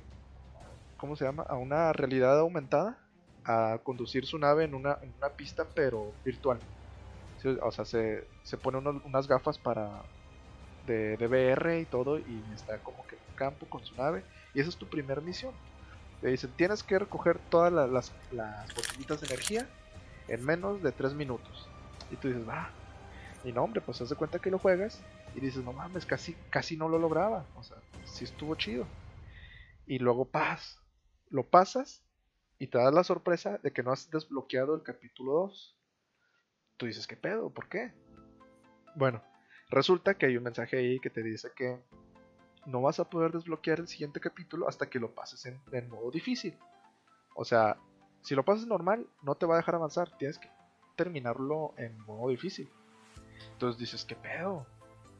¿cómo 0.97 1.15
se 1.15 1.25
llama? 1.25 1.43
A 1.43 1.55
una 1.55 1.93
realidad 1.93 2.39
aumentada 2.39 2.97
a 3.45 3.79
conducir 3.83 4.25
su 4.25 4.37
nave 4.37 4.65
en 4.65 4.75
una, 4.75 4.99
en 5.01 5.13
una 5.17 5.29
pista 5.29 5.65
pero 5.73 6.13
virtual. 6.23 6.59
O 7.61 7.71
sea, 7.71 7.85
se, 7.85 8.29
se 8.43 8.57
pone 8.57 8.77
unas 8.79 9.27
gafas 9.27 9.57
para 9.59 10.11
de, 10.81 11.17
de 11.17 11.27
VR 11.27 11.81
y 11.81 11.85
todo 11.87 12.19
y 12.19 12.51
está 12.53 12.81
como 12.83 13.05
que 13.07 13.17
en 13.27 13.33
campo 13.35 13.69
con 13.69 13.83
su 13.85 13.95
nave 13.95 14.25
y 14.53 14.59
esa 14.61 14.69
es 14.69 14.77
tu 14.77 14.89
primera 14.89 15.21
misión. 15.21 15.59
Te 16.21 16.29
dicen, 16.29 16.55
tienes 16.55 16.83
que 16.83 16.99
recoger 16.99 17.39
todas 17.49 17.71
la- 17.73 17.87
las, 17.87 18.17
las 18.31 18.73
botellitas 18.75 19.21
de 19.21 19.27
energía 19.27 19.73
en 20.27 20.43
menos 20.43 20.81
de 20.83 20.91
3 20.93 21.13
minutos. 21.15 21.73
Y 22.09 22.17
tú 22.17 22.27
dices, 22.29 22.47
va. 22.47 22.77
Y 23.43 23.53
no, 23.53 23.63
hombre, 23.63 23.81
pues 23.81 24.01
haz 24.01 24.09
de 24.09 24.15
cuenta 24.17 24.39
que 24.39 24.51
lo 24.51 24.59
juegas 24.59 25.07
y 25.33 25.39
Y 25.39 25.41
dices, 25.41 25.63
no 25.63 25.73
mames, 25.73 26.05
casi, 26.05 26.35
casi 26.49 26.77
no 26.77 26.89
lo 26.89 26.99
lograba. 26.99 27.51
O 27.55 27.63
sea, 27.63 27.83
sí 28.03 28.25
estuvo 28.25 28.55
chido. 28.55 28.93
Y 29.85 29.99
luego 29.99 30.29
paz. 30.31 30.81
Lo 31.29 31.49
pasas 31.49 32.03
y 32.59 32.67
te 32.67 32.77
das 32.77 32.93
la 32.93 33.03
sorpresa 33.03 33.59
de 33.59 33.73
que 33.73 33.83
no 33.83 33.91
has 33.91 34.09
desbloqueado 34.11 34.75
el 34.75 34.83
capítulo 34.83 35.33
2. 35.33 35.78
Tú 36.79 36.85
dices, 36.85 37.05
¿qué 37.07 37.17
pedo? 37.17 37.49
¿Por 37.49 37.67
qué? 37.67 37.91
Bueno, 38.95 39.21
resulta 39.69 40.13
que 40.13 40.27
hay 40.27 40.37
un 40.37 40.43
mensaje 40.43 40.77
ahí 40.77 41.01
que 41.01 41.09
te 41.09 41.21
dice 41.21 41.51
que 41.53 41.77
no 42.65 42.81
vas 42.81 43.01
a 43.01 43.09
poder 43.09 43.33
desbloquear 43.33 43.81
el 43.81 43.89
siguiente 43.89 44.21
capítulo 44.21 44.65
hasta 44.65 44.89
que 44.89 44.97
lo 44.97 45.13
pases 45.13 45.45
en, 45.45 45.89
modo 45.89 46.09
difícil. 46.09 46.57
O 47.35 47.43
sea, 47.43 47.77
si 48.21 48.33
lo 48.33 48.45
pasas 48.45 48.65
normal, 48.65 49.05
no 49.23 49.35
te 49.35 49.45
va 49.45 49.55
a 49.55 49.57
dejar 49.57 49.75
avanzar. 49.75 50.09
Tienes 50.17 50.39
que 50.39 50.49
terminarlo 50.95 51.73
en 51.75 51.99
modo 52.05 52.29
difícil. 52.29 52.69
Entonces 53.51 53.77
dices, 53.77 54.05
¿qué 54.05 54.15
pedo? 54.15 54.65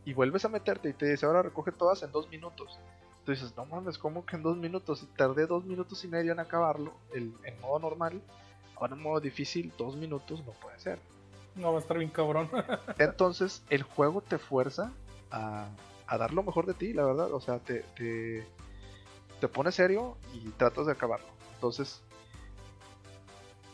Y 0.06 0.14
vuelves 0.14 0.46
a 0.46 0.50
meterte 0.50 0.88
y 0.88 0.94
te 0.94 1.08
dice, 1.08 1.26
ahora 1.26 1.42
recoge 1.42 1.74
todas 1.74 2.02
en 2.04 2.14
dos 2.14 2.30
minutos. 2.30 2.80
Entonces 3.20 3.44
dices, 3.44 3.58
no 3.58 3.66
mames, 3.66 3.98
¿cómo 3.98 4.26
que 4.26 4.38
en 4.38 4.44
dos 4.44 4.56
minutos? 4.56 5.00
Si 5.00 5.08
tardé 5.08 5.46
dos 5.46 5.66
minutos 5.66 6.06
y 6.06 6.08
medio 6.08 6.32
en 6.32 6.40
acabarlo, 6.40 6.94
el, 7.14 7.34
en 7.44 7.60
modo 7.60 7.80
normal, 7.80 8.22
ahora 8.78 8.96
en 8.96 9.02
modo 9.02 9.20
difícil, 9.20 9.74
dos 9.78 9.98
minutos 9.98 10.42
no 10.46 10.54
puede 10.54 10.80
ser. 10.80 11.02
No 11.60 11.72
va 11.72 11.80
a 11.80 11.82
estar 11.82 11.98
bien 11.98 12.10
cabrón. 12.10 12.50
Entonces 12.98 13.64
el 13.70 13.84
juego 13.84 14.22
te 14.22 14.38
fuerza 14.38 14.92
a, 15.32 15.68
a 16.08 16.18
dar 16.18 16.34
lo 16.34 16.44
mejor 16.44 16.66
de 16.66 16.74
ti, 16.74 16.94
la 16.94 17.06
verdad. 17.06 17.32
O 17.34 17.42
sea, 17.42 17.60
te, 17.60 17.82
te, 17.96 18.48
te 19.40 19.48
pone 19.48 19.72
serio 19.72 20.18
y 20.34 20.50
tratas 20.52 20.86
de 20.86 20.94
acabarlo. 20.94 21.28
Entonces 21.56 22.02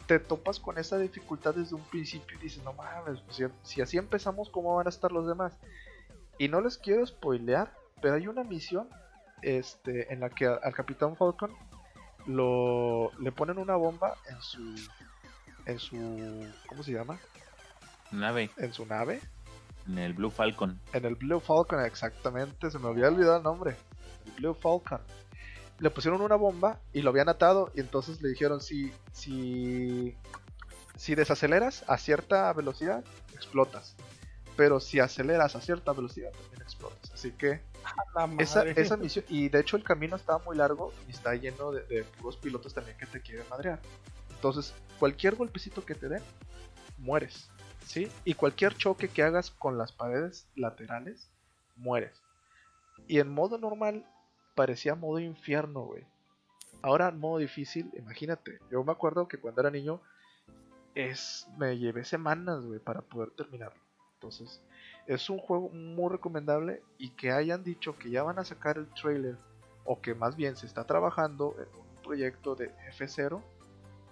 te 0.07 0.19
topas 0.19 0.59
con 0.59 0.77
esa 0.77 0.97
dificultad 0.97 1.55
desde 1.55 1.75
un 1.75 1.83
principio 1.83 2.37
y 2.37 2.43
dices, 2.43 2.63
no 2.63 2.73
mames, 2.73 3.21
pues 3.21 3.51
si, 3.63 3.81
así 3.81 3.97
empezamos, 3.97 4.49
¿cómo 4.49 4.75
van 4.75 4.85
a 4.85 4.89
estar 4.89 5.11
los 5.11 5.27
demás? 5.27 5.57
Y 6.37 6.47
no 6.47 6.61
les 6.61 6.77
quiero 6.77 7.05
spoilear, 7.05 7.73
pero 8.01 8.15
hay 8.15 8.27
una 8.27 8.43
misión 8.43 8.87
este, 9.41 10.11
en 10.13 10.19
la 10.19 10.29
que 10.29 10.45
al 10.45 10.73
Capitán 10.73 11.15
Falcon 11.15 11.51
lo, 12.27 13.11
le 13.19 13.31
ponen 13.31 13.57
una 13.57 13.75
bomba 13.75 14.15
en 14.29 14.41
su, 14.41 14.75
en 15.65 15.79
su, 15.79 16.47
¿cómo 16.67 16.83
se 16.83 16.91
llama? 16.91 17.19
Nave, 18.11 18.49
En 18.57 18.73
su 18.73 18.85
nave. 18.85 19.21
en 19.87 19.97
el 19.99 20.13
Blue 20.13 20.31
Falcon. 20.31 20.79
En 20.93 21.05
el 21.05 21.15
Blue 21.15 21.39
Falcon, 21.39 21.83
exactamente, 21.85 22.71
se 22.71 22.79
me 22.79 22.87
había 22.87 23.07
olvidado 23.07 23.37
el 23.37 23.43
nombre. 23.43 23.75
El 24.25 24.31
Blue 24.33 24.53
Falcon. 24.53 25.01
Le 25.79 25.89
pusieron 25.89 26.21
una 26.21 26.35
bomba 26.35 26.79
y 26.93 27.01
lo 27.01 27.09
habían 27.09 27.27
atado 27.29 27.71
y 27.75 27.81
entonces 27.81 28.21
le 28.21 28.29
dijeron 28.29 28.61
si 28.61 28.93
si 29.11 30.15
si 30.95 31.15
desaceleras 31.15 31.83
a 31.87 31.97
cierta 31.97 32.51
velocidad 32.53 33.03
explotas, 33.33 33.95
pero 34.55 34.79
si 34.79 35.01
aceleras 35.01 35.57
a 35.57 35.61
cierta 35.61 35.91
velocidad 35.91 36.31
también 36.31 36.61
explotas. 36.61 37.11
Así 37.11 37.31
que 37.31 37.61
esa, 38.39 38.63
esa 38.63 38.95
misión 38.95 39.25
y 39.27 39.49
de 39.49 39.59
hecho 39.59 39.75
el 39.75 39.83
camino 39.83 40.15
estaba 40.15 40.39
muy 40.45 40.55
largo 40.55 40.93
y 41.09 41.11
está 41.11 41.35
lleno 41.35 41.73
de, 41.73 41.83
de 41.87 42.03
puros 42.05 42.37
pilotos 42.37 42.73
también 42.73 42.97
que 42.97 43.05
te 43.05 43.19
quieren 43.21 43.45
madrear. 43.49 43.81
Entonces 44.29 44.73
cualquier 44.97 45.35
golpecito 45.35 45.83
que 45.85 45.95
te 45.95 46.07
den 46.07 46.23
mueres, 46.97 47.49
¿sí? 47.85 48.09
Y 48.23 48.33
cualquier 48.33 48.75
choque 48.75 49.09
que 49.09 49.23
hagas 49.23 49.51
con 49.51 49.77
las 49.77 49.91
paredes 49.91 50.47
laterales 50.55 51.29
mueres. 51.75 52.21
Y 53.07 53.19
en 53.19 53.33
modo 53.33 53.57
normal 53.57 54.05
parecía 54.55 54.95
modo 54.95 55.19
infierno, 55.19 55.81
güey. 55.81 56.05
Ahora 56.81 57.09
en 57.09 57.19
modo 57.19 57.39
difícil, 57.39 57.91
imagínate. 57.97 58.59
Yo 58.71 58.83
me 58.83 58.91
acuerdo 58.91 59.27
que 59.27 59.37
cuando 59.39 59.61
era 59.61 59.71
niño 59.71 60.01
es 60.93 61.47
me 61.57 61.77
llevé 61.77 62.05
semanas, 62.05 62.63
güey, 62.65 62.79
para 62.79 63.01
poder 63.01 63.31
terminarlo. 63.31 63.79
Entonces, 64.15 64.61
es 65.07 65.29
un 65.29 65.37
juego 65.39 65.69
muy 65.69 66.09
recomendable 66.09 66.81
y 66.97 67.09
que 67.11 67.31
hayan 67.31 67.63
dicho 67.63 67.97
que 67.97 68.09
ya 68.09 68.23
van 68.23 68.39
a 68.39 68.45
sacar 68.45 68.77
el 68.77 68.87
trailer 68.93 69.37
o 69.83 70.01
que 70.01 70.15
más 70.15 70.35
bien 70.35 70.55
se 70.55 70.65
está 70.65 70.85
trabajando 70.85 71.55
en 71.59 71.67
un 71.79 72.01
proyecto 72.01 72.55
de 72.55 72.71
F0 72.97 73.41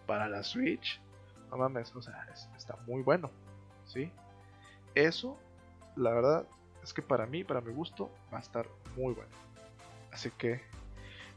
para 0.06 0.28
la 0.28 0.44
Switch. 0.44 1.02
No 1.50 1.58
mames, 1.58 1.96
o 1.96 2.02
sea, 2.02 2.28
es- 2.34 2.50
está 2.58 2.76
muy 2.86 3.02
bueno, 3.02 3.32
¿sí? 3.94 4.12
Eso, 4.96 5.38
la 5.96 6.12
verdad, 6.12 6.46
es 6.84 6.94
que 6.94 7.02
para 7.02 7.26
mí, 7.26 7.44
para 7.44 7.62
mi 7.62 7.72
gusto, 7.72 8.10
va 8.34 8.40
a 8.40 8.42
estar 8.42 8.68
muy 8.96 9.14
bueno. 9.14 9.32
Así 10.12 10.32
que, 10.32 10.62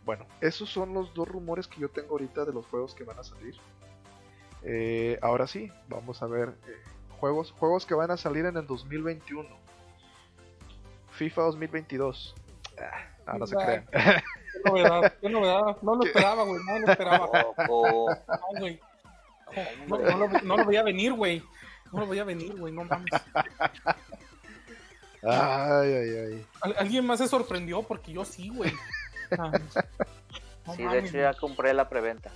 bueno, 0.04 0.26
esos 0.40 0.70
son 0.70 0.94
los 0.94 1.12
dos 1.14 1.28
rumores 1.28 1.66
que 1.66 1.80
yo 1.80 1.88
tengo 1.88 2.12
ahorita 2.12 2.44
de 2.44 2.52
los 2.52 2.66
juegos 2.66 2.94
que 2.94 3.04
van 3.04 3.18
a 3.18 3.24
salir. 3.24 3.54
Eh, 4.62 5.18
ahora 5.22 5.46
sí, 5.46 5.70
vamos 5.88 6.22
a 6.22 6.26
ver 6.26 6.54
eh, 6.66 6.82
juegos, 7.20 7.52
juegos 7.52 7.86
que 7.86 7.94
van 7.94 8.10
a 8.10 8.16
salir 8.16 8.46
en 8.46 8.56
el 8.56 8.66
2021. 8.66 9.48
FIFA 11.10 11.42
2022. 11.42 12.34
Ah, 13.26 13.32
no, 13.32 13.38
no 13.38 13.46
se 13.46 13.56
crean. 13.56 13.86
Qué 13.92 14.70
novedad, 14.70 15.14
qué 15.20 15.28
novedad. 15.28 15.76
No 15.82 15.94
lo 15.96 16.04
esperaba, 16.04 16.42
güey. 16.44 16.60
No 16.64 16.78
lo 16.78 16.90
esperaba. 16.90 17.30
Ojo. 17.68 18.10
No, 18.10 18.60
güey. 18.60 18.80
No, 19.86 19.98
no 19.98 20.16
lo, 20.16 20.28
no 20.40 20.56
lo 20.56 20.64
veía 20.64 20.82
venir, 20.82 21.12
güey. 21.12 21.42
No 21.92 22.00
lo 22.00 22.06
veía 22.06 22.24
venir, 22.24 22.54
güey. 22.56 22.72
No 22.72 22.84
mames. 22.84 23.12
Ay, 25.22 25.92
ay, 25.92 26.10
ay. 26.16 26.46
Al- 26.60 26.76
Alguien 26.78 27.04
más 27.04 27.18
se 27.18 27.26
sorprendió 27.26 27.82
porque 27.82 28.12
yo 28.12 28.24
sí, 28.24 28.48
güey. 28.48 28.72
Ah, 29.38 29.50
no 30.66 30.74
Sí, 30.76 30.84
de 30.84 30.98
hecho 31.00 31.18
ya 31.18 31.34
compré 31.34 31.74
la 31.74 31.88
preventa. 31.88 32.30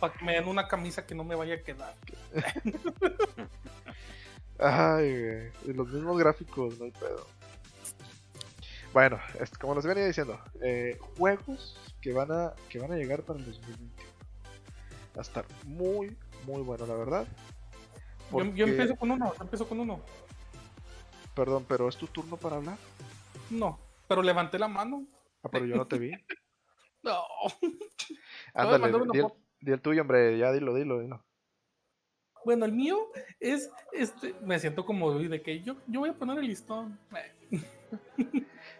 Para 0.00 0.14
que 0.14 0.24
me 0.24 0.32
den 0.32 0.48
una 0.48 0.66
camisa 0.66 1.04
que 1.04 1.14
no 1.14 1.24
me 1.24 1.34
vaya 1.34 1.56
a 1.56 1.62
quedar. 1.62 1.94
Ay, 4.58 5.10
güey. 5.22 5.52
Y 5.66 5.72
los 5.74 5.88
mismos 5.88 6.18
gráficos, 6.18 6.78
no 6.78 6.86
hay 6.86 6.90
pedo. 6.92 7.26
Bueno, 8.94 9.20
es- 9.40 9.50
como 9.58 9.74
les 9.74 9.84
venía 9.84 10.06
diciendo, 10.06 10.40
eh, 10.62 10.98
juegos 11.18 11.76
que 12.00 12.14
van 12.14 12.32
a 12.32 12.54
que 12.70 12.78
van 12.78 12.92
a 12.92 12.96
llegar 12.96 13.20
para 13.22 13.38
el 13.38 13.44
2021. 13.44 13.92
Va 15.14 15.18
a 15.18 15.22
estar 15.22 15.44
muy, 15.64 16.16
muy 16.46 16.62
bueno, 16.62 16.86
la 16.86 16.94
verdad. 16.94 17.26
Yo, 18.32 18.44
yo 18.54 18.66
empiezo 18.66 18.96
con 18.96 19.10
uno, 19.10 19.32
yo 19.34 19.42
empiezo 19.42 19.68
con 19.68 19.80
uno. 19.80 20.00
Perdón, 21.34 21.66
pero 21.68 21.88
es 21.88 21.96
tu 21.96 22.06
turno 22.06 22.36
para 22.36 22.56
hablar. 22.56 22.78
No, 23.50 23.78
pero 24.08 24.22
levanté 24.22 24.58
la 24.58 24.68
mano. 24.68 25.06
Ah, 25.42 25.48
pero 25.50 25.66
yo 25.66 25.76
no 25.76 25.86
te 25.86 25.98
vi. 25.98 26.10
No. 27.02 27.22
Ándale, 28.52 28.92
una 28.96 29.12
di 29.12 29.20
el, 29.20 29.26
di 29.60 29.70
el 29.70 29.80
tuyo, 29.80 30.02
hombre. 30.02 30.36
Ya 30.38 30.50
dilo, 30.50 30.74
dilo, 30.74 30.98
dilo. 30.98 31.24
Bueno, 32.44 32.64
el 32.64 32.72
mío 32.72 33.12
es, 33.38 33.70
este, 33.92 34.34
me 34.42 34.58
siento 34.58 34.84
como 34.84 35.16
de 35.16 35.40
que 35.40 35.62
yo, 35.62 35.76
yo 35.86 36.00
voy 36.00 36.10
a 36.10 36.14
poner 36.14 36.38
el 36.38 36.48
listón. 36.48 36.98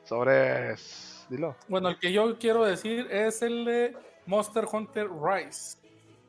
Sobres. 0.02 1.24
Dilo. 1.28 1.54
Bueno, 1.68 1.88
el 1.88 2.00
que 2.00 2.12
yo 2.12 2.36
quiero 2.36 2.64
decir 2.64 3.06
es 3.12 3.42
el 3.42 3.64
de 3.64 3.96
Monster 4.26 4.66
Hunter 4.72 5.08
Rise. 5.08 5.78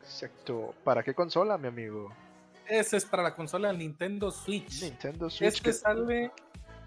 Exacto. 0.01 0.75
¿Para 0.83 1.01
qué 1.01 1.15
consola, 1.15 1.57
mi 1.57 1.67
amigo? 1.67 2.13
Ese 2.69 2.97
es 2.97 3.05
para 3.05 3.23
la 3.23 3.35
consola 3.35 3.71
Nintendo 3.73 4.31
Switch. 4.31 4.81
Nintendo 4.83 5.29
Switch. 5.29 5.47
Este 5.47 5.61
que- 5.69 5.73
sale 5.73 6.31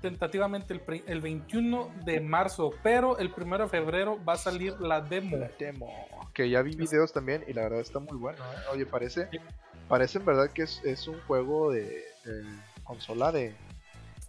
tentativamente 0.01 0.73
el, 0.73 0.81
pri- 0.81 1.05
el 1.07 1.21
21 1.21 1.93
de 2.05 2.21
marzo, 2.21 2.71
pero 2.83 3.19
el 3.19 3.31
1 3.37 3.59
de 3.59 3.69
febrero 3.69 4.19
va 4.25 4.33
a 4.35 4.39
salir 4.39 4.81
la 4.81 5.01
demo. 5.01 5.37
La 5.37 5.51
demo. 5.59 5.93
Que 6.33 6.49
ya 6.49 6.63
vi 6.63 6.75
videos 6.75 7.13
también 7.13 7.45
y 7.47 7.53
la 7.53 7.63
verdad 7.63 7.81
está 7.81 7.99
muy 7.99 8.17
bueno. 8.17 8.39
¿eh? 8.45 8.57
Oye, 8.73 8.87
parece, 8.87 9.29
parece 9.89 10.19
en 10.19 10.25
verdad 10.25 10.51
que 10.53 10.63
es, 10.63 10.81
es 10.85 11.07
un 11.07 11.21
juego 11.23 11.71
de, 11.71 11.85
de 12.25 12.45
consola 12.85 13.31
de. 13.33 13.55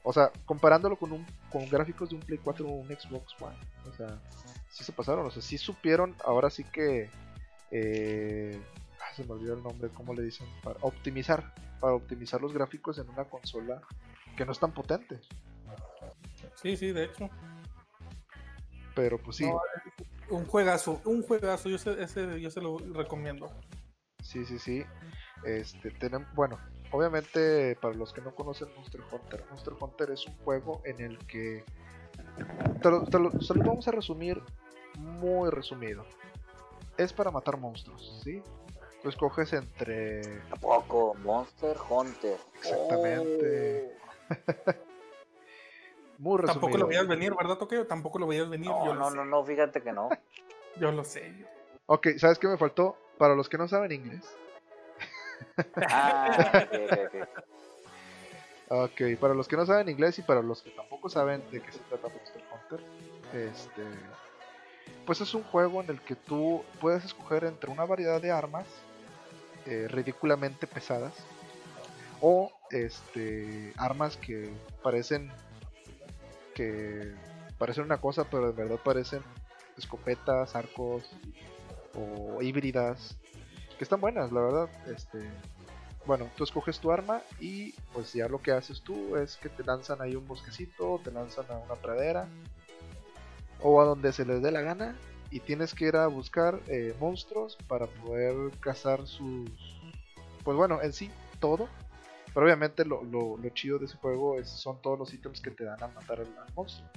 O 0.04 0.12
sea, 0.12 0.32
comparándolo 0.46 0.96
con 0.98 1.12
un 1.12 1.26
con 1.52 1.70
gráficos 1.70 2.10
de 2.10 2.16
un 2.16 2.22
Play 2.22 2.40
4 2.44 2.68
o 2.68 2.72
un 2.72 2.88
Xbox 2.88 3.34
One. 3.40 3.56
O 3.88 3.94
sea, 3.96 4.20
sí 4.70 4.84
se 4.84 4.92
pasaron. 4.92 5.26
O 5.28 5.32
sea, 5.32 5.42
sí 5.42 5.58
supieron. 5.58 6.16
Ahora 6.26 6.50
sí 6.50 6.64
que. 6.66 7.10
eh, 7.70 8.60
se 9.16 9.24
me 9.26 9.32
olvidó 9.34 9.54
el 9.56 9.64
nombre. 9.64 9.90
¿Cómo 9.90 10.14
le 10.14 10.22
dicen? 10.24 10.48
Para 10.64 10.78
optimizar. 10.82 11.54
Para 11.80 11.94
optimizar 11.96 12.42
los 12.42 12.54
gráficos 12.54 12.98
en 13.00 13.10
una 13.10 13.26
consola 13.26 13.82
que 14.38 14.46
no 14.46 14.52
es 14.52 14.60
tan 14.60 14.74
potente. 14.74 15.20
Sí, 16.56 16.78
sí, 16.78 16.92
de 16.92 17.06
hecho. 17.06 17.30
Pero 18.96 19.18
pues 19.18 19.38
sí. 19.38 19.46
No, 19.46 19.60
un 20.30 20.46
juegazo, 20.46 21.02
un 21.06 21.24
juegazo, 21.24 21.70
yo 21.70 21.78
se, 21.78 22.02
ese 22.02 22.40
yo 22.40 22.52
se 22.52 22.62
lo 22.62 22.78
recomiendo. 22.78 23.50
Sí, 24.22 24.46
sí, 24.46 24.60
sí. 24.60 24.84
Este, 25.46 25.92
tenemos, 25.92 26.28
bueno, 26.36 26.60
obviamente 26.92 27.76
para 27.82 27.96
los 27.96 28.14
que 28.14 28.22
no 28.22 28.36
conocen 28.36 28.68
Monster 28.76 29.02
Hunter, 29.12 29.44
Monster 29.50 29.74
Hunter 29.80 30.12
es 30.12 30.26
un 30.28 30.36
juego 30.44 30.82
en 30.86 31.02
el 31.02 31.18
que 31.26 31.64
te 32.82 32.92
lo, 32.92 33.04
te 33.06 33.18
lo- 33.20 33.42
se 33.42 33.54
lo 33.56 33.64
vamos 33.64 33.88
a 33.88 33.92
resumir 33.92 34.42
muy 35.00 35.50
resumido. 35.50 36.06
Es 36.98 37.12
para 37.14 37.32
matar 37.32 37.58
monstruos, 37.58 38.22
¿sí? 38.24 38.44
Tú 39.02 39.10
escoges 39.10 39.52
entre 39.54 40.22
Tampoco, 40.50 41.16
Monster 41.16 41.76
Hunter. 41.90 42.38
Exactamente. 42.56 43.98
muy 46.20 46.38
resumido. 46.38 46.46
Tampoco 46.46 46.78
lo 46.78 46.88
veías 46.88 47.08
venir, 47.08 47.34
¿verdad, 47.36 47.58
Toqueo? 47.58 47.88
Tampoco 47.88 48.20
lo 48.20 48.28
veías 48.28 48.48
venir. 48.50 48.70
Oh. 48.72 48.86
yo 48.86 48.94
No, 48.94 49.10
no, 49.10 49.16
no, 49.18 49.26
no, 49.26 49.44
fíjate 49.44 49.82
que 49.82 49.92
no. 49.92 50.10
Yo 50.80 50.90
lo 50.92 51.04
sé. 51.04 51.34
Ok, 51.88 52.08
¿sabes 52.18 52.40
qué 52.40 52.48
me 52.48 52.58
faltó? 52.58 52.96
Para 53.18 53.36
los 53.36 53.50
que 53.50 53.58
no 53.58 53.68
saben 53.68 53.92
inglés. 53.92 54.24
Ah, 55.90 56.64
ok, 56.64 56.80
ok, 56.86 57.00
ok. 57.08 57.44
Ok, 58.74 59.02
para 59.20 59.34
los 59.34 59.50
que 59.50 59.58
no 59.58 59.66
saben 59.66 59.90
inglés 59.90 60.18
y 60.20 60.22
para 60.22 60.42
los 60.42 60.62
que 60.62 60.70
tampoco 60.72 61.10
saben 61.10 61.44
de 61.52 61.62
qué 61.62 61.72
se 61.74 61.80
trata 61.80 62.08
Monster 62.08 62.42
Hunter, 62.54 62.86
este, 63.34 63.84
pues 65.06 65.20
es 65.20 65.34
un 65.34 65.44
juego 65.44 65.82
en 65.82 65.90
el 65.90 66.00
que 66.00 66.16
tú 66.16 66.64
puedes 66.80 67.04
escoger 67.04 67.44
entre 67.44 67.70
una 67.70 67.84
variedad 67.84 68.22
de 68.22 68.32
armas 68.32 68.66
eh, 69.66 69.88
ridículamente 69.90 70.68
pesadas 70.68 71.14
o 72.20 72.52
este 72.70 73.74
armas 73.78 74.18
que 74.18 74.54
parecen 74.84 75.32
que 76.54 77.14
parecen 77.58 77.84
una 77.86 78.00
cosa 78.00 78.26
pero 78.30 78.50
en 78.50 78.56
verdad 78.56 78.80
parecen 78.84 79.22
escopetas, 79.78 80.56
arcos 80.56 81.04
o 81.96 82.42
híbridas 82.42 83.18
que 83.78 83.84
están 83.84 84.00
buenas, 84.00 84.32
la 84.32 84.42
verdad. 84.42 84.70
Este, 84.96 85.20
bueno, 86.06 86.30
tú 86.38 86.44
escoges 86.44 86.80
tu 86.80 86.92
arma 86.92 87.22
y 87.40 87.74
pues 87.94 88.14
ya 88.14 88.28
lo 88.28 88.40
que 88.40 88.52
haces 88.52 88.82
tú 88.82 89.16
es 89.18 89.38
que 89.38 89.50
te 89.50 89.64
lanzan 89.64 90.02
ahí 90.02 90.16
un 90.16 90.28
bosquecito, 90.28 91.02
te 91.04 91.12
lanzan 91.12 91.46
a 91.50 91.58
una 91.58 91.76
pradera 91.76 92.28
o 93.60 93.82
a 93.82 93.86
donde 93.86 94.14
se 94.14 94.26
les 94.26 94.42
dé 94.42 94.52
la 94.52 94.62
gana 94.62 94.96
y 95.32 95.40
tienes 95.40 95.74
que 95.74 95.86
ir 95.86 95.96
a 95.96 96.08
buscar 96.08 96.60
eh, 96.68 96.94
monstruos 97.00 97.58
para 97.68 97.88
poder 97.88 98.36
cazar 98.60 99.08
sus... 99.08 99.50
Pues 100.44 100.58
bueno, 100.58 100.82
en 100.82 100.92
sí 100.92 101.10
todo. 101.40 101.70
Pero 102.34 102.46
obviamente 102.46 102.86
lo, 102.86 103.04
lo, 103.04 103.38
chido 103.50 103.80
de 103.80 103.86
ese 103.86 103.98
juego 103.98 104.38
es, 104.38 104.50
son 104.50 104.82
todos 104.82 105.00
los 105.00 105.14
ítems 105.14 105.42
que 105.42 105.52
te 105.52 105.64
dan 105.66 105.82
a 105.84 105.88
matar 105.88 106.20
al, 106.20 106.28
monstruo. 106.56 106.90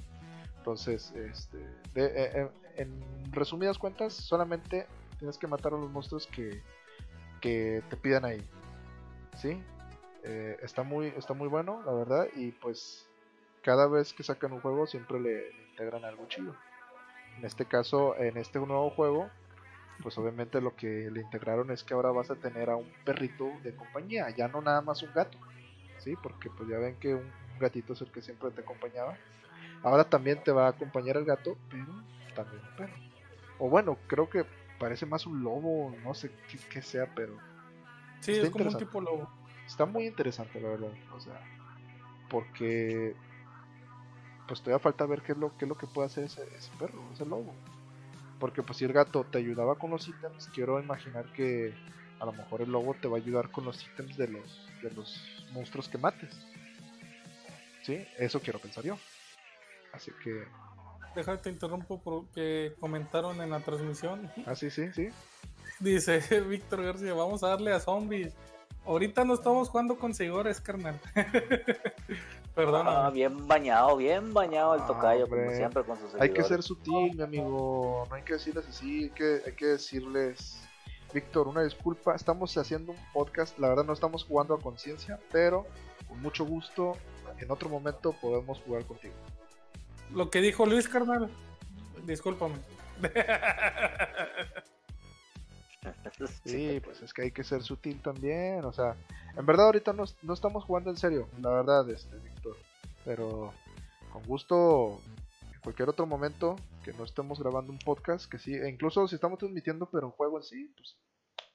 Entonces, 0.58 1.12
este, 1.12 1.58
eh, 1.94 2.30
eh, 2.34 2.48
en 2.76 3.02
resumidas 3.32 3.78
cuentas, 3.78 4.12
solamente 4.12 4.86
tienes 5.18 5.38
que 5.38 5.46
matar 5.46 5.74
a 5.74 5.76
los 5.76 5.90
monstruos 5.90 6.26
que, 6.28 6.62
que 7.40 7.82
te 7.88 7.96
pidan 7.96 8.24
ahí. 8.24 8.48
¿Sí? 9.36 9.60
Está, 10.22 10.84
muy, 10.84 11.08
está 11.18 11.34
muy 11.34 11.48
bueno, 11.48 11.82
la 11.84 11.92
verdad. 11.92 12.28
Y 12.36 12.52
pues 12.52 13.06
cada 13.62 13.88
vez 13.88 14.12
que 14.12 14.22
sacan 14.22 14.52
un 14.52 14.60
juego 14.60 14.86
siempre 14.86 15.20
le, 15.20 15.50
integran 15.74 16.04
algo 16.04 16.26
chido. 16.28 16.54
En 17.38 17.44
este 17.44 17.64
caso, 17.64 18.16
en 18.16 18.36
este 18.36 18.58
nuevo 18.58 18.90
juego, 18.90 19.28
pues 20.02 20.16
obviamente 20.18 20.60
lo 20.60 20.74
que 20.74 21.10
le 21.10 21.20
integraron 21.20 21.70
es 21.70 21.84
que 21.84 21.94
ahora 21.94 22.10
vas 22.10 22.30
a 22.30 22.36
tener 22.36 22.70
a 22.70 22.76
un 22.76 22.90
perrito 23.04 23.50
de 23.62 23.74
compañía, 23.74 24.30
ya 24.30 24.48
no 24.48 24.60
nada 24.60 24.80
más 24.80 25.02
un 25.02 25.12
gato. 25.12 25.38
¿Sí? 25.98 26.14
Porque 26.22 26.50
pues 26.50 26.68
ya 26.68 26.78
ven 26.78 26.96
que 26.96 27.14
un 27.14 27.30
gatito 27.58 27.94
es 27.94 28.00
el 28.02 28.10
que 28.10 28.20
siempre 28.20 28.50
te 28.50 28.60
acompañaba. 28.60 29.16
Ahora 29.82 30.04
también 30.04 30.42
te 30.42 30.52
va 30.52 30.66
a 30.66 30.70
acompañar 30.70 31.16
el 31.16 31.24
gato, 31.24 31.56
pero 31.70 31.86
también 32.34 32.62
un 32.62 32.76
perro. 32.76 32.94
O 33.58 33.68
bueno, 33.68 33.96
creo 34.06 34.28
que 34.28 34.44
parece 34.78 35.06
más 35.06 35.26
un 35.26 35.42
lobo, 35.42 35.94
no 36.02 36.14
sé 36.14 36.30
qué, 36.70 36.82
sea, 36.82 37.12
pero. 37.14 37.36
Sí, 38.20 38.32
es 38.32 38.50
como 38.50 38.66
un 38.66 38.76
tipo 38.76 39.00
lobo. 39.00 39.30
Está 39.66 39.86
muy 39.86 40.06
interesante, 40.06 40.60
la 40.60 40.70
verdad. 40.70 40.90
O 41.14 41.20
sea, 41.20 41.40
porque. 42.28 43.14
Pues 44.46 44.60
todavía 44.60 44.78
falta 44.78 45.06
ver 45.06 45.22
qué 45.22 45.32
es 45.32 45.38
lo, 45.38 45.56
qué 45.56 45.64
es 45.64 45.68
lo 45.68 45.76
que 45.76 45.86
puede 45.86 46.06
hacer 46.06 46.24
ese, 46.24 46.44
perro, 46.78 47.02
ese 47.12 47.24
lobo. 47.24 47.54
Porque, 48.38 48.62
pues, 48.62 48.78
si 48.78 48.84
el 48.84 48.92
gato 48.92 49.24
te 49.24 49.38
ayudaba 49.38 49.76
con 49.76 49.90
los 49.90 50.06
ítems, 50.06 50.48
quiero 50.54 50.80
imaginar 50.80 51.32
que 51.32 51.74
a 52.20 52.26
lo 52.26 52.32
mejor 52.32 52.60
el 52.62 52.70
lobo 52.70 52.94
te 52.94 53.08
va 53.08 53.16
a 53.16 53.20
ayudar 53.20 53.50
con 53.50 53.64
los 53.64 53.82
ítems 53.86 54.16
de 54.16 54.28
los, 54.28 54.68
de 54.82 54.90
los 54.90 55.44
monstruos 55.52 55.88
que 55.88 55.98
mates. 55.98 56.34
¿Sí? 57.82 58.06
Eso 58.18 58.40
quiero 58.40 58.58
pensar 58.58 58.84
yo. 58.84 58.98
Así 59.92 60.10
que 60.22 60.44
déjame 61.14 61.38
te 61.38 61.50
interrumpo 61.50 62.00
porque 62.02 62.74
comentaron 62.80 63.40
en 63.40 63.50
la 63.50 63.60
transmisión. 63.60 64.30
Ah, 64.46 64.54
sí, 64.54 64.70
sí, 64.70 64.92
sí. 64.92 65.08
Dice 65.80 66.40
Víctor 66.48 66.82
García, 66.82 67.14
vamos 67.14 67.42
a 67.42 67.48
darle 67.48 67.72
a 67.72 67.80
zombies. 67.80 68.34
Ahorita 68.84 69.24
no 69.24 69.34
estamos 69.34 69.68
jugando 69.68 69.96
con 69.96 70.14
seguidores, 70.14 70.60
carnal. 70.60 71.00
Perdón. 72.54 72.86
Ah, 72.88 73.10
bien 73.10 73.48
bañado, 73.48 73.96
bien 73.96 74.32
bañado 74.32 74.74
el 74.74 74.82
ah, 74.82 74.86
tocayo, 74.86 75.28
como 75.28 75.50
siempre 75.50 75.82
con 75.82 75.98
sus 75.98 76.14
Hay 76.20 76.32
que 76.32 76.44
ser 76.44 76.62
sutil, 76.62 77.16
mi 77.16 77.22
amigo. 77.22 78.06
No 78.08 78.14
hay 78.14 78.22
que 78.22 78.34
decirles 78.34 78.66
así, 78.68 79.04
hay 79.04 79.10
que, 79.10 79.42
hay 79.46 79.52
que 79.52 79.66
decirles. 79.66 80.60
Víctor, 81.12 81.46
una 81.46 81.62
disculpa, 81.62 82.14
estamos 82.14 82.56
haciendo 82.56 82.92
un 82.92 82.98
podcast, 83.12 83.56
la 83.58 83.68
verdad 83.68 83.84
no 83.84 83.92
estamos 83.92 84.24
jugando 84.24 84.54
a 84.54 84.60
conciencia, 84.60 85.20
pero 85.30 85.64
con 86.08 86.20
mucho 86.20 86.44
gusto, 86.44 86.94
en 87.38 87.50
otro 87.52 87.68
momento 87.68 88.12
podemos 88.20 88.60
jugar 88.62 88.84
contigo 88.84 89.14
lo 90.14 90.30
que 90.30 90.40
dijo 90.40 90.66
Luis, 90.66 90.88
carnal. 90.88 91.28
Discúlpame. 92.04 92.56
Sí, 96.44 96.80
pues 96.80 97.02
es 97.02 97.12
que 97.12 97.22
hay 97.22 97.30
que 97.30 97.44
ser 97.44 97.62
sutil 97.62 98.00
también. 98.00 98.64
O 98.64 98.72
sea, 98.72 98.96
en 99.36 99.46
verdad 99.46 99.66
ahorita 99.66 99.92
no, 99.92 100.04
no 100.22 100.34
estamos 100.34 100.64
jugando 100.64 100.90
en 100.90 100.96
serio, 100.96 101.28
la 101.40 101.50
verdad, 101.50 101.88
este, 101.90 102.16
Víctor. 102.18 102.56
Pero 103.04 103.52
con 104.12 104.22
gusto, 104.24 105.00
en 105.52 105.60
cualquier 105.60 105.88
otro 105.88 106.06
momento 106.06 106.56
que 106.84 106.92
no 106.92 107.04
estemos 107.04 107.40
grabando 107.40 107.72
un 107.72 107.78
podcast, 107.78 108.30
que 108.30 108.38
sí, 108.38 108.54
e 108.54 108.68
incluso 108.68 109.06
si 109.08 109.14
estamos 109.14 109.38
transmitiendo, 109.38 109.88
pero 109.90 110.06
un 110.06 110.12
juego 110.12 110.38
en 110.38 110.44
sí, 110.44 110.72
pues 110.76 110.96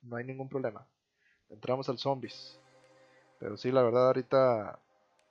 no 0.01 0.15
hay 0.17 0.25
ningún 0.25 0.49
problema. 0.49 0.87
Entramos 1.49 1.89
al 1.89 1.97
zombies. 1.97 2.59
Pero 3.39 3.57
sí, 3.57 3.71
la 3.71 3.81
verdad 3.81 4.07
ahorita 4.07 4.79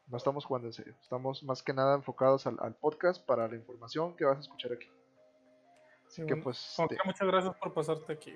no 0.07 0.17
estamos 0.17 0.45
jugando 0.45 0.69
en 0.69 0.73
serio. 0.73 0.95
Estamos 1.03 1.43
más 1.43 1.63
que 1.63 1.73
nada 1.73 1.95
enfocados 1.95 2.47
al, 2.47 2.75
podcast 2.77 3.25
para 3.25 3.47
la 3.47 3.57
información 3.57 4.17
que 4.17 4.25
vas 4.25 4.39
a 4.39 4.41
escuchar 4.41 4.73
aquí. 4.73 4.89
Así 6.07 6.25
que 6.25 6.37
pues... 6.37 6.77
muchas 7.05 7.29
gracias 7.29 7.55
por 7.57 7.75
pasarte 7.75 8.13
aquí. 8.13 8.35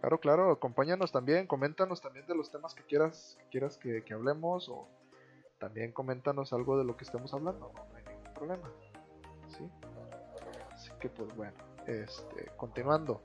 Claro, 0.00 0.18
claro, 0.20 0.50
acompáñanos 0.50 1.12
también, 1.12 1.46
coméntanos 1.46 2.00
también 2.00 2.26
de 2.26 2.34
los 2.34 2.50
temas 2.50 2.74
que 2.74 2.82
quieras, 2.82 3.36
que 3.38 3.48
quieras 3.50 3.76
que, 3.76 4.02
hablemos 4.12 4.68
o 4.68 4.88
también 5.58 5.92
coméntanos 5.92 6.52
algo 6.52 6.78
de 6.78 6.84
lo 6.84 6.96
que 6.96 7.04
estemos 7.04 7.32
hablando, 7.34 7.70
no, 7.72 7.96
hay 7.96 8.04
ningún 8.04 8.34
problema. 8.34 8.70
¿sí? 9.48 9.68
Así 10.72 10.90
que 10.98 11.08
pues 11.08 11.34
bueno, 11.36 11.56
este, 11.86 12.46
continuando. 12.56 13.22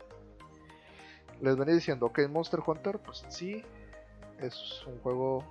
Les 1.42 1.56
venía 1.56 1.76
diciendo 1.76 2.12
que 2.12 2.28
Monster 2.28 2.60
Hunter, 2.66 3.00
pues 3.00 3.24
sí, 3.30 3.64
es 4.40 4.84
un 4.88 5.00
juego 5.00 5.44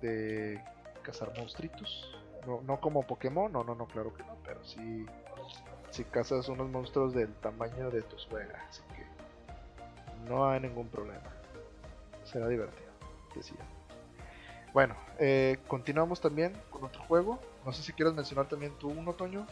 de 0.00 0.62
cazar 1.02 1.32
monstruitos. 1.38 2.12
No, 2.46 2.60
no 2.62 2.80
como 2.80 3.02
Pokémon, 3.02 3.50
no, 3.50 3.64
no, 3.64 3.74
no, 3.74 3.86
claro 3.86 4.14
que 4.14 4.22
no, 4.22 4.36
pero 4.44 4.64
sí, 4.64 5.04
si 5.90 6.04
cazas 6.04 6.48
unos 6.48 6.68
monstruos 6.68 7.14
del 7.14 7.34
tamaño 7.36 7.90
de 7.90 8.02
tus 8.02 8.26
juegas, 8.26 8.62
así 8.68 8.82
que 8.94 9.05
no 10.28 10.48
hay 10.48 10.60
ningún 10.60 10.88
problema. 10.88 11.22
Será 12.24 12.48
divertido, 12.48 12.88
decía. 13.34 13.56
Bueno, 14.72 14.94
eh, 15.18 15.58
continuamos 15.68 16.20
también 16.20 16.52
con 16.70 16.84
otro 16.84 17.02
juego. 17.04 17.38
No 17.64 17.72
sé 17.72 17.82
si 17.82 17.92
quieres 17.92 18.14
mencionar 18.14 18.48
también 18.48 18.72
tú 18.78 18.88
un 18.88 19.08
otoño. 19.08 19.46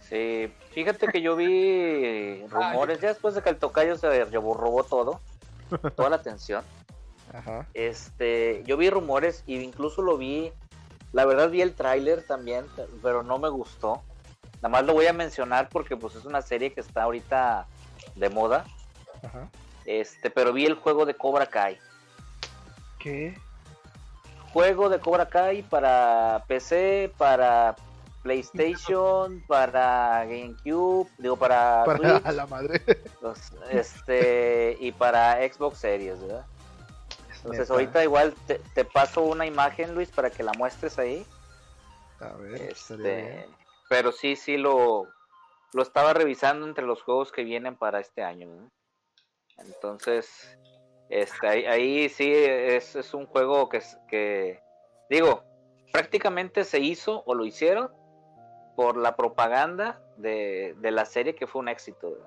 Sí, 0.00 0.52
fíjate 0.70 1.08
que 1.08 1.22
yo 1.22 1.34
vi 1.34 2.46
rumores 2.50 3.00
ya 3.00 3.08
después 3.08 3.34
de 3.34 3.42
que 3.42 3.50
el 3.50 3.56
tocayo 3.56 3.96
se 3.96 4.24
robó 4.24 4.84
todo, 4.84 5.20
toda 5.96 6.10
la 6.10 6.16
atención. 6.16 6.62
Este, 7.72 8.62
yo 8.64 8.76
vi 8.76 8.90
rumores 8.90 9.42
y 9.46 9.58
incluso 9.58 10.02
lo 10.02 10.16
vi, 10.16 10.52
la 11.12 11.24
verdad 11.24 11.50
vi 11.50 11.62
el 11.62 11.74
tráiler 11.74 12.24
también, 12.24 12.66
pero 13.02 13.22
no 13.22 13.38
me 13.38 13.48
gustó. 13.48 14.02
Nada 14.56 14.68
más 14.68 14.84
lo 14.84 14.94
voy 14.94 15.06
a 15.06 15.12
mencionar 15.12 15.68
porque 15.68 15.96
pues 15.96 16.14
es 16.14 16.24
una 16.24 16.42
serie 16.42 16.72
que 16.72 16.80
está 16.80 17.02
ahorita 17.02 17.66
de 18.14 18.28
moda. 18.28 18.64
Este, 19.84 20.30
pero 20.30 20.52
vi 20.52 20.66
el 20.66 20.74
juego 20.74 21.06
de 21.06 21.14
Cobra 21.14 21.46
Kai. 21.46 21.78
¿Qué? 22.98 23.38
Juego 24.52 24.88
de 24.88 25.00
Cobra 25.00 25.28
Kai 25.28 25.62
para 25.62 26.44
PC, 26.46 27.12
para 27.18 27.74
PlayStation, 28.22 29.42
para 29.46 30.24
GameCube, 30.24 31.10
digo 31.18 31.36
para, 31.36 31.84
para 31.86 32.32
la 32.32 32.46
madre. 32.46 32.82
este 33.70 34.76
y 34.80 34.92
para 34.92 35.36
Xbox 35.46 35.78
Series, 35.78 36.20
¿verdad? 36.20 36.46
Entonces 37.36 37.70
ahorita 37.70 38.02
igual 38.02 38.34
te, 38.46 38.84
paso 38.86 39.20
una 39.20 39.44
imagen, 39.44 39.94
Luis, 39.94 40.08
para 40.08 40.30
que 40.30 40.42
la 40.42 40.52
muestres 40.54 40.98
ahí. 40.98 41.26
A 42.20 42.32
ver, 42.38 42.62
este, 42.62 43.46
pero 43.90 44.12
sí, 44.12 44.34
sí 44.34 44.56
lo, 44.56 45.08
lo 45.74 45.82
estaba 45.82 46.14
revisando 46.14 46.66
entre 46.66 46.86
los 46.86 47.02
juegos 47.02 47.32
que 47.32 47.42
vienen 47.42 47.76
para 47.76 47.98
este 48.00 48.22
año. 48.22 48.70
Entonces, 49.58 50.56
este, 51.08 51.46
ahí, 51.46 52.08
sí 52.08 52.32
es, 52.32 52.94
es, 52.94 53.12
un 53.12 53.26
juego 53.26 53.68
que, 53.68 53.82
que, 54.08 54.62
digo, 55.10 55.42
prácticamente 55.92 56.64
se 56.64 56.78
hizo 56.78 57.24
o 57.26 57.34
lo 57.34 57.44
hicieron 57.44 57.90
por 58.76 58.96
la 58.96 59.16
propaganda 59.16 60.00
de, 60.16 60.76
la 60.80 61.04
serie 61.04 61.34
que 61.34 61.48
fue 61.48 61.60
un 61.60 61.68
éxito. 61.68 62.18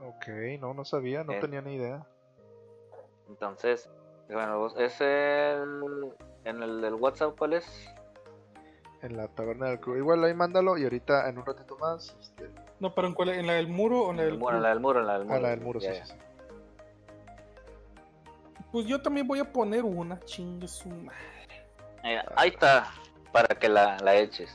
Ok, 0.00 0.28
no, 0.60 0.72
no 0.72 0.84
sabía, 0.84 1.24
no 1.24 1.38
tenía 1.40 1.60
ni 1.62 1.74
idea. 1.74 2.06
Entonces, 3.28 3.90
bueno, 4.28 4.68
es 4.78 5.00
el. 5.00 6.12
En 6.44 6.62
el 6.62 6.80
del 6.80 6.94
WhatsApp, 6.94 7.36
¿cuál 7.36 7.52
es? 7.54 7.94
En 9.02 9.16
la 9.16 9.28
taberna 9.28 9.68
del 9.68 9.80
crew. 9.80 9.96
Igual 9.96 10.24
ahí 10.24 10.34
mándalo 10.34 10.76
y 10.76 10.84
ahorita 10.84 11.28
en 11.28 11.38
un 11.38 11.46
ratito 11.46 11.76
más. 11.78 12.14
Este... 12.20 12.50
No, 12.80 12.94
pero 12.94 13.08
¿en 13.08 13.14
cuál? 13.14 13.30
¿En 13.30 13.46
la 13.46 13.54
del 13.54 13.68
muro 13.68 14.02
o 14.02 14.10
en 14.10 14.18
la 14.18 14.24
del 14.24 14.36
Bueno, 14.36 14.58
en 14.58 14.62
la 14.62 14.68
del 14.70 14.80
muro, 14.80 15.00
en 15.00 15.06
la 15.06 15.18
del 15.18 15.24
muro. 15.24 15.36
Ah, 15.36 15.40
la 15.40 15.48
del 15.50 15.60
muro, 15.60 15.80
sí, 15.80 15.88
sí, 16.04 16.14
Pues 18.72 18.86
yo 18.86 19.00
también 19.00 19.26
voy 19.26 19.38
a 19.38 19.50
poner 19.50 19.84
una, 19.84 20.20
chingue 20.20 20.68
su 20.68 20.88
Eh, 22.04 22.22
ahí 22.36 22.50
está, 22.50 22.90
para 23.32 23.54
que 23.54 23.68
la, 23.68 23.96
la 23.98 24.16
eches. 24.16 24.50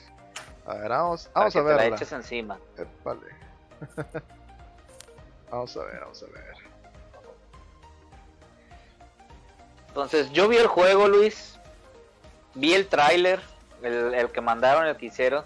A 0.65 0.75
ver, 0.75 0.89
vamos, 0.89 1.27
Para 1.27 1.49
vamos 1.49 1.53
que 1.53 1.59
a 1.59 1.63
te 1.63 1.89
la 1.89 1.95
eches 1.95 2.11
encima. 2.11 2.59
Épale. 2.77 3.27
vamos 5.51 5.77
a 5.77 5.83
ver, 5.85 5.99
vamos 6.01 6.23
a 6.23 6.25
ver. 6.27 6.55
Entonces, 9.87 10.31
yo 10.31 10.47
vi 10.49 10.57
el 10.57 10.67
juego, 10.67 11.07
Luis. 11.07 11.57
Vi 12.55 12.73
el 12.73 12.87
tráiler, 12.87 13.39
el, 13.85 14.13
el 14.13 14.29
que 14.31 14.41
mandaron, 14.41 14.85
el 14.87 14.97
que 14.97 15.07
hicieron. 15.07 15.43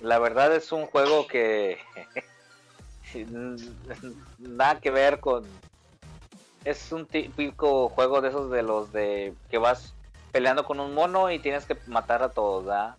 La 0.00 0.18
verdad 0.18 0.54
es 0.54 0.70
un 0.72 0.86
juego 0.86 1.26
que 1.26 1.78
nada 4.38 4.80
que 4.80 4.90
ver 4.90 5.20
con 5.20 5.44
es 6.64 6.92
un 6.92 7.06
típico 7.06 7.88
juego 7.90 8.20
de 8.20 8.28
esos 8.30 8.50
de 8.50 8.62
los 8.62 8.92
de 8.92 9.34
que 9.50 9.58
vas 9.58 9.94
peleando 10.32 10.64
con 10.64 10.80
un 10.80 10.94
mono 10.94 11.30
y 11.30 11.38
tienes 11.38 11.64
que 11.66 11.76
matar 11.86 12.22
a 12.22 12.30
todos, 12.30 12.64
¿verdad? 12.64 12.96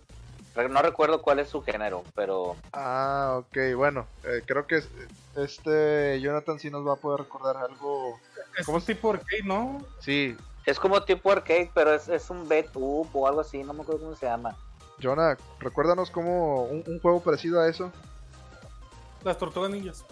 No 0.69 0.81
recuerdo 0.81 1.21
cuál 1.21 1.39
es 1.39 1.49
su 1.49 1.61
género, 1.61 2.03
pero 2.15 2.55
Ah, 2.71 3.39
ok, 3.39 3.57
bueno, 3.75 4.07
eh, 4.23 4.41
creo 4.45 4.65
que 4.67 4.77
es- 4.77 4.89
este 5.35 6.21
Jonathan 6.21 6.59
sí 6.59 6.69
nos 6.69 6.87
va 6.87 6.93
a 6.93 6.97
poder 6.97 7.21
recordar 7.21 7.57
algo. 7.57 8.17
Es 8.57 8.65
¿Cómo 8.65 8.79
tipo 8.79 9.09
arcade, 9.11 9.43
¿no? 9.43 9.83
Sí, 9.99 10.37
es 10.65 10.79
como 10.79 11.01
tipo 11.03 11.31
arcade, 11.31 11.71
pero 11.73 11.93
es, 11.93 12.07
es 12.09 12.29
un 12.29 12.47
betup 12.47 13.15
o 13.15 13.27
algo 13.27 13.41
así, 13.41 13.63
no 13.63 13.73
me 13.73 13.81
acuerdo 13.83 14.01
cómo 14.01 14.15
se 14.15 14.25
llama. 14.25 14.55
Jonah, 15.01 15.37
recuérdanos 15.59 16.09
como 16.09 16.63
un, 16.63 16.83
un 16.87 16.99
juego 16.99 17.21
parecido 17.21 17.61
a 17.61 17.67
eso. 17.67 17.91
Las 19.23 19.37
tortugas 19.37 19.71
ninjas. 19.71 20.05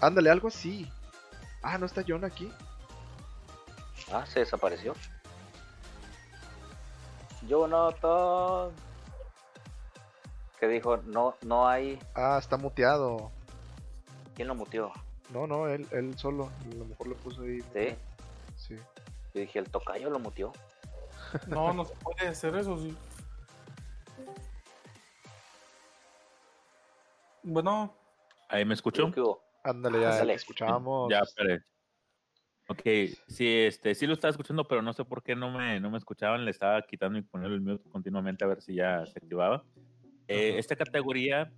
Ándale, 0.00 0.30
algo 0.30 0.48
así. 0.48 0.90
Ah, 1.62 1.78
¿no 1.78 1.86
está 1.86 2.02
Jonah 2.06 2.26
aquí? 2.26 2.52
Ah, 4.12 4.26
se 4.26 4.40
desapareció. 4.40 4.94
Jonathan. 7.48 8.70
Que 10.60 10.68
dijo, 10.68 10.98
no, 10.98 11.34
no 11.42 11.66
hay. 11.68 11.98
Ah, 12.14 12.36
está 12.38 12.56
muteado. 12.56 13.30
¿Quién 14.34 14.48
lo 14.48 14.54
mutió? 14.54 14.92
No, 15.30 15.46
no, 15.46 15.66
él, 15.66 15.86
él 15.90 16.16
solo. 16.18 16.50
A 16.70 16.74
lo 16.74 16.84
mejor 16.84 17.06
lo 17.08 17.16
puso 17.16 17.42
ahí. 17.42 17.60
¿Sí? 17.60 17.88
Sí. 17.88 17.96
Yo 19.34 19.40
dije, 19.40 19.58
el 19.58 19.70
tocayo 19.70 20.10
lo 20.10 20.18
mutió. 20.18 20.52
No, 21.46 21.72
no 21.72 21.84
se 21.84 21.94
puede 21.96 22.28
hacer 22.28 22.54
eso, 22.56 22.76
sí. 22.76 22.94
Bueno, 27.42 27.96
¿Ahí 28.52 28.66
me 28.66 28.74
escuchó? 28.74 29.10
Ándale, 29.64 30.00
ya 30.00 30.10
Ándale. 30.10 30.34
escuchamos. 30.34 31.10
Ya, 31.10 31.20
espere. 31.20 31.62
Ok, 32.68 32.82
sí, 33.26 33.48
este, 33.48 33.94
sí 33.94 34.06
lo 34.06 34.12
estaba 34.12 34.30
escuchando, 34.30 34.64
pero 34.64 34.82
no 34.82 34.92
sé 34.92 35.06
por 35.06 35.22
qué 35.22 35.34
no 35.34 35.50
me, 35.50 35.80
no 35.80 35.90
me 35.90 35.96
escuchaban. 35.96 36.44
Le 36.44 36.50
estaba 36.50 36.82
quitando 36.82 37.18
y 37.18 37.22
poniendo 37.22 37.54
el 37.54 37.62
mute 37.62 37.88
continuamente 37.88 38.44
a 38.44 38.48
ver 38.48 38.60
si 38.60 38.74
ya 38.74 39.06
se 39.06 39.18
activaba. 39.18 39.64
Eh, 40.28 40.58
esta 40.58 40.76
categoría, 40.76 41.50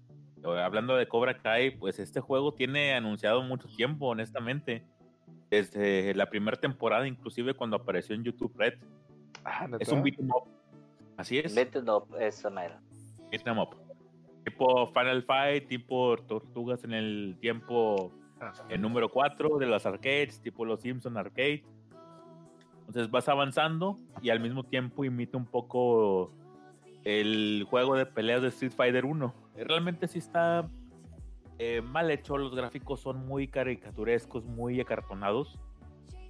hablando 0.44 0.94
de 0.94 1.08
Cobra 1.08 1.36
Kai, 1.36 1.76
pues 1.76 1.98
este 1.98 2.20
juego 2.20 2.54
tiene 2.54 2.94
anunciado 2.94 3.42
mucho 3.42 3.66
tiempo, 3.66 4.06
honestamente. 4.06 4.86
Desde 5.54 6.14
la 6.14 6.28
primera 6.28 6.56
temporada, 6.56 7.06
inclusive 7.06 7.54
cuando 7.54 7.76
apareció 7.76 8.14
en 8.14 8.24
YouTube 8.24 8.52
Red. 8.56 8.74
Ah. 9.44 9.68
Es 9.78 9.88
un 9.90 10.02
beat 10.02 10.18
'em 10.18 10.30
up. 10.30 10.48
Así 11.16 11.38
es, 11.38 11.54
Vete, 11.54 11.80
no, 11.82 12.06
esa 12.18 12.50
mera. 12.50 12.80
beat 13.30 13.46
'em 13.46 13.58
up. 13.58 13.76
Tipo 14.44 14.88
Final 14.88 15.22
Fight, 15.22 15.68
tipo 15.68 16.16
Tortugas 16.26 16.82
en 16.84 16.92
el 16.92 17.36
tiempo 17.40 18.12
el 18.68 18.80
número 18.82 19.08
4 19.08 19.58
de 19.58 19.66
las 19.66 19.86
arcades, 19.86 20.40
tipo 20.40 20.64
los 20.64 20.80
Simpson 20.80 21.16
Arcade. 21.16 21.64
Entonces 22.80 23.10
vas 23.10 23.28
avanzando 23.28 23.98
y 24.20 24.30
al 24.30 24.40
mismo 24.40 24.64
tiempo 24.64 25.04
imita 25.04 25.38
un 25.38 25.46
poco 25.46 26.30
el 27.04 27.64
juego 27.70 27.96
de 27.96 28.04
peleas 28.06 28.42
de 28.42 28.48
Street 28.48 28.72
Fighter 28.72 29.04
1. 29.06 29.32
Realmente 29.56 30.08
sí 30.08 30.18
está 30.18 30.68
eh, 31.58 31.80
mal 31.82 32.10
hecho, 32.10 32.36
los 32.36 32.54
gráficos 32.54 33.00
son 33.00 33.26
muy 33.26 33.48
caricaturescos, 33.48 34.44
muy 34.44 34.80
acartonados 34.80 35.58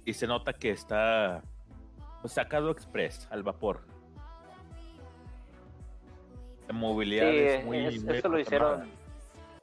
y 0.05 0.13
se 0.13 0.27
nota 0.27 0.53
que 0.53 0.69
está 0.71 1.41
pues, 2.21 2.33
sacado 2.33 2.69
express 2.71 3.27
al 3.31 3.43
vapor. 3.43 3.81
La 6.67 6.73
movilidad 6.73 7.29
Sí, 7.29 7.37
es 7.39 7.65
muy... 7.65 7.77
es- 7.85 8.03
muy 8.03 8.17
eso 8.17 8.29
lo 8.29 8.39
hicieron. 8.39 8.91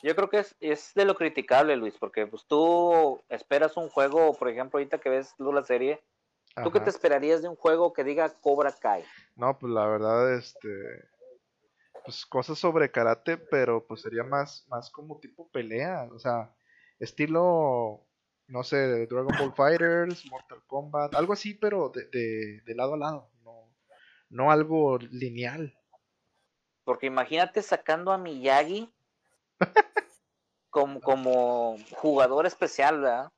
Yo 0.03 0.17
creo 0.17 0.29
que 0.29 0.39
es, 0.41 0.57
es 0.59 0.93
de 0.95 1.05
lo 1.05 1.15
criticable, 1.15 1.77
Luis, 1.77 1.95
porque 1.97 2.27
pues 2.27 2.45
tú 2.47 3.21
esperas 3.29 3.77
un 3.77 3.89
juego, 3.89 4.35
por 4.35 4.49
ejemplo, 4.49 4.79
ahorita 4.79 4.99
que 4.99 5.09
ves 5.09 5.33
tú 5.39 5.53
la 5.53 5.63
serie, 5.63 6.03
¿tú 6.65 6.73
qué 6.73 6.81
te 6.81 6.91
esperarías 6.91 7.41
de 7.41 7.49
un 7.49 7.55
juego 7.55 7.93
que 7.93 8.03
diga 8.03 8.29
Cobra 8.41 8.73
Kai? 8.73 9.05
No, 9.37 9.57
pues 9.57 9.73
la 9.73 9.87
verdad, 9.87 10.35
este. 10.35 10.69
Pues 12.05 12.27
cosas 12.27 12.59
sobre 12.59 12.91
karate, 12.91 13.37
pero 13.37 13.87
pues 13.87 14.03
sería 14.03 14.25
más, 14.25 14.67
más 14.69 14.91
como 14.91 15.21
tipo 15.21 15.49
pelea. 15.51 16.09
O 16.13 16.19
sea, 16.19 16.55
estilo. 16.99 18.07
No 18.49 18.65
sé, 18.65 18.77
de 18.77 19.07
Dragon 19.07 19.35
Ball 19.39 19.55
Fighters, 19.55 20.27
Mortal 20.27 20.63
Kombat, 20.67 21.15
algo 21.15 21.33
así, 21.33 21.55
pero 21.55 21.89
de, 21.91 22.07
de, 22.09 22.61
de 22.67 22.75
lado 22.75 22.95
a 22.95 22.99
lado. 22.99 23.31
No, 23.45 23.73
no 24.29 24.51
algo 24.51 24.99
lineal. 24.99 25.79
Porque 26.85 27.07
imagínate 27.07 27.63
sacando 27.63 28.13
a 28.13 28.19
Miyagi 28.19 28.93
como, 30.71 31.01
como 31.01 31.77
jugador 31.93 32.45
especial, 32.47 33.01
¿verdad? 33.01 33.33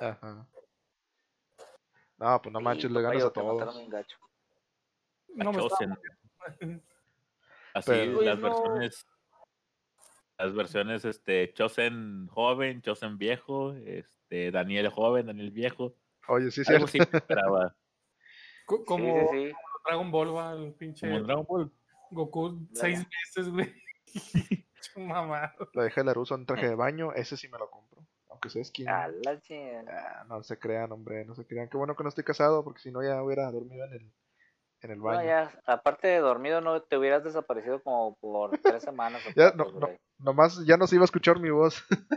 Ajá. 0.00 0.46
No, 2.18 2.42
pues 2.42 2.52
no 2.52 2.58
Sí, 2.60 2.64
manches, 2.64 2.90
le 2.90 3.02
ganas 3.02 3.24
a 3.24 3.30
todos. 3.32 3.74
no 5.34 5.52
me 5.52 5.66
está- 5.66 5.98
Así, 7.74 7.90
Pero- 7.90 8.22
las 8.22 8.38
no. 8.38 8.42
versiones. 8.48 9.06
Las 10.38 10.54
versiones, 10.54 11.04
este, 11.04 11.52
Chosen 11.52 12.26
joven, 12.28 12.82
Chosen 12.82 13.18
viejo, 13.18 13.72
este, 13.74 14.50
Daniel 14.50 14.88
joven, 14.88 15.26
Daniel 15.26 15.50
viejo. 15.52 15.94
Oye, 16.28 16.50
sí, 16.50 16.62
Algo 16.66 16.86
sí. 16.88 16.98
así 16.98 17.10
que 17.10 17.16
esperaba. 17.18 17.76
Co- 18.66 18.78
Sí, 18.78 18.84
Como 18.86 19.30
sí, 19.30 19.48
sí. 19.48 19.52
Dragon 19.86 20.10
Ball, 20.10 20.34
va, 20.34 20.52
el 20.54 20.72
pinche 20.74 21.06
Como 21.08 21.20
Dragon 21.24 21.44
Ball. 21.48 21.72
Goku 22.10 22.66
seis 22.72 22.98
meses, 23.36 23.52
güey. 23.52 23.72
Mamá. 24.96 25.54
La 25.74 25.82
dejé 25.84 26.02
la 26.04 26.14
ruso 26.14 26.34
en 26.34 26.46
traje 26.46 26.68
de 26.68 26.74
baño, 26.76 27.12
ese 27.12 27.36
sí 27.36 27.48
me 27.48 27.58
lo 27.58 27.68
compro. 27.70 28.06
Aunque 28.30 28.48
sea 28.50 28.64
skin. 28.64 28.88
A 28.88 29.08
la 29.08 29.40
chingada. 29.40 30.20
Ah, 30.20 30.24
no 30.28 30.42
se 30.42 30.58
crean, 30.58 30.90
hombre, 30.92 31.24
no 31.24 31.34
se 31.34 31.46
crean. 31.46 31.68
Qué 31.68 31.76
bueno 31.76 31.94
que 31.94 32.02
no 32.02 32.08
estoy 32.08 32.24
casado, 32.24 32.64
porque 32.64 32.80
si 32.80 32.90
no 32.90 33.02
ya 33.02 33.22
hubiera 33.22 33.50
dormido 33.52 33.84
en 33.84 33.92
el, 33.92 34.12
en 34.84 34.90
el 34.92 34.98
No, 34.98 35.04
baño. 35.04 35.26
ya, 35.26 35.52
aparte 35.66 36.08
de 36.08 36.18
dormido, 36.18 36.60
no 36.60 36.80
te 36.82 36.96
hubieras 36.96 37.24
desaparecido 37.24 37.82
como 37.82 38.16
por 38.20 38.56
tres 38.58 38.82
semanas. 38.84 39.22
o 39.26 39.30
Ya, 39.34 39.52
no, 39.52 39.64
no, 39.72 39.88
nomás 40.18 40.64
ya 40.66 40.76
no 40.76 40.86
se 40.86 40.96
iba 40.96 41.04
a 41.04 41.06
escuchar 41.06 41.40
mi 41.40 41.50
voz. 41.50 41.82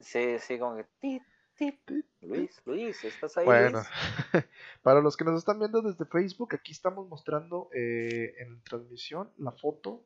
Sí, 0.00 0.38
sí, 0.40 0.58
como 0.58 0.76
que. 0.76 0.84
tit, 1.00 1.22
tit. 1.56 1.78
Luis, 2.22 2.60
Luis, 2.66 3.04
¿estás 3.04 3.36
ahí? 3.36 3.46
Bueno, 3.46 3.78
Luis? 3.78 3.88
para 4.82 5.00
los 5.00 5.16
que 5.16 5.24
nos 5.24 5.38
están 5.38 5.58
viendo 5.58 5.82
desde 5.82 6.04
Facebook, 6.04 6.54
aquí 6.54 6.72
estamos 6.72 7.08
mostrando 7.08 7.68
eh, 7.74 8.34
en 8.38 8.62
transmisión 8.62 9.32
la 9.38 9.52
foto, 9.52 10.04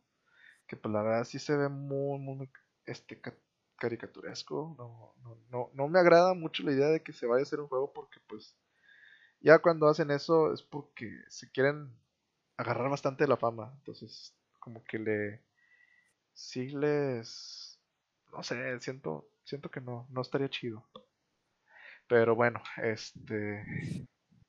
que 0.67 0.77
pues 0.77 0.93
la 0.93 1.03
verdad 1.03 1.25
sí 1.25 1.39
se 1.39 1.57
ve 1.57 1.69
muy, 1.69 2.19
muy 2.19 2.51
este, 2.87 3.21
ca- 3.21 3.35
caricaturesco. 3.77 4.75
No, 4.79 5.15
no, 5.23 5.39
no, 5.51 5.71
no 5.75 5.89
me 5.89 5.99
agrada 5.99 6.35
mucho 6.35 6.63
la 6.63 6.73
idea 6.73 6.89
de 6.89 7.03
que 7.03 7.13
se 7.13 7.27
vaya 7.27 7.41
a 7.41 7.43
hacer 7.43 7.61
un 7.61 7.69
juego 7.69 7.93
porque 7.93 8.19
pues 8.27 8.57
ya 9.41 9.59
cuando 9.61 9.89
hacen 9.89 10.11
eso 10.11 10.53
es 10.53 10.62
porque 10.62 11.11
se 11.28 11.51
quieren 11.51 11.93
agarrar 12.57 12.91
bastante 12.91 13.26
la 13.26 13.37
fama. 13.37 13.72
Entonces, 13.78 14.34
como 14.61 14.84
que 14.84 14.99
le... 14.99 15.43
Sí 16.34 16.68
les... 16.70 17.78
No 18.32 18.43
sé, 18.43 18.80
siento, 18.80 19.28
siento 19.45 19.70
que 19.70 19.80
no, 19.80 20.07
no 20.11 20.20
estaría 20.20 20.51
chido. 20.51 20.87
Pero 22.09 22.34
bueno, 22.34 22.62
este. 22.82 23.62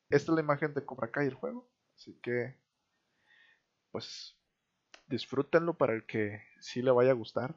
Esta 0.09 0.31
es 0.31 0.35
la 0.35 0.41
imagen 0.41 0.73
de 0.73 0.85
Cobra 0.85 1.11
Kai 1.11 1.27
el 1.27 1.33
juego. 1.33 1.67
Así 1.95 2.13
que. 2.21 2.55
Pues. 3.91 4.35
Disfrútenlo 5.07 5.77
para 5.77 5.93
el 5.93 6.05
que 6.05 6.41
sí 6.59 6.81
le 6.81 6.91
vaya 6.91 7.11
a 7.11 7.13
gustar. 7.13 7.55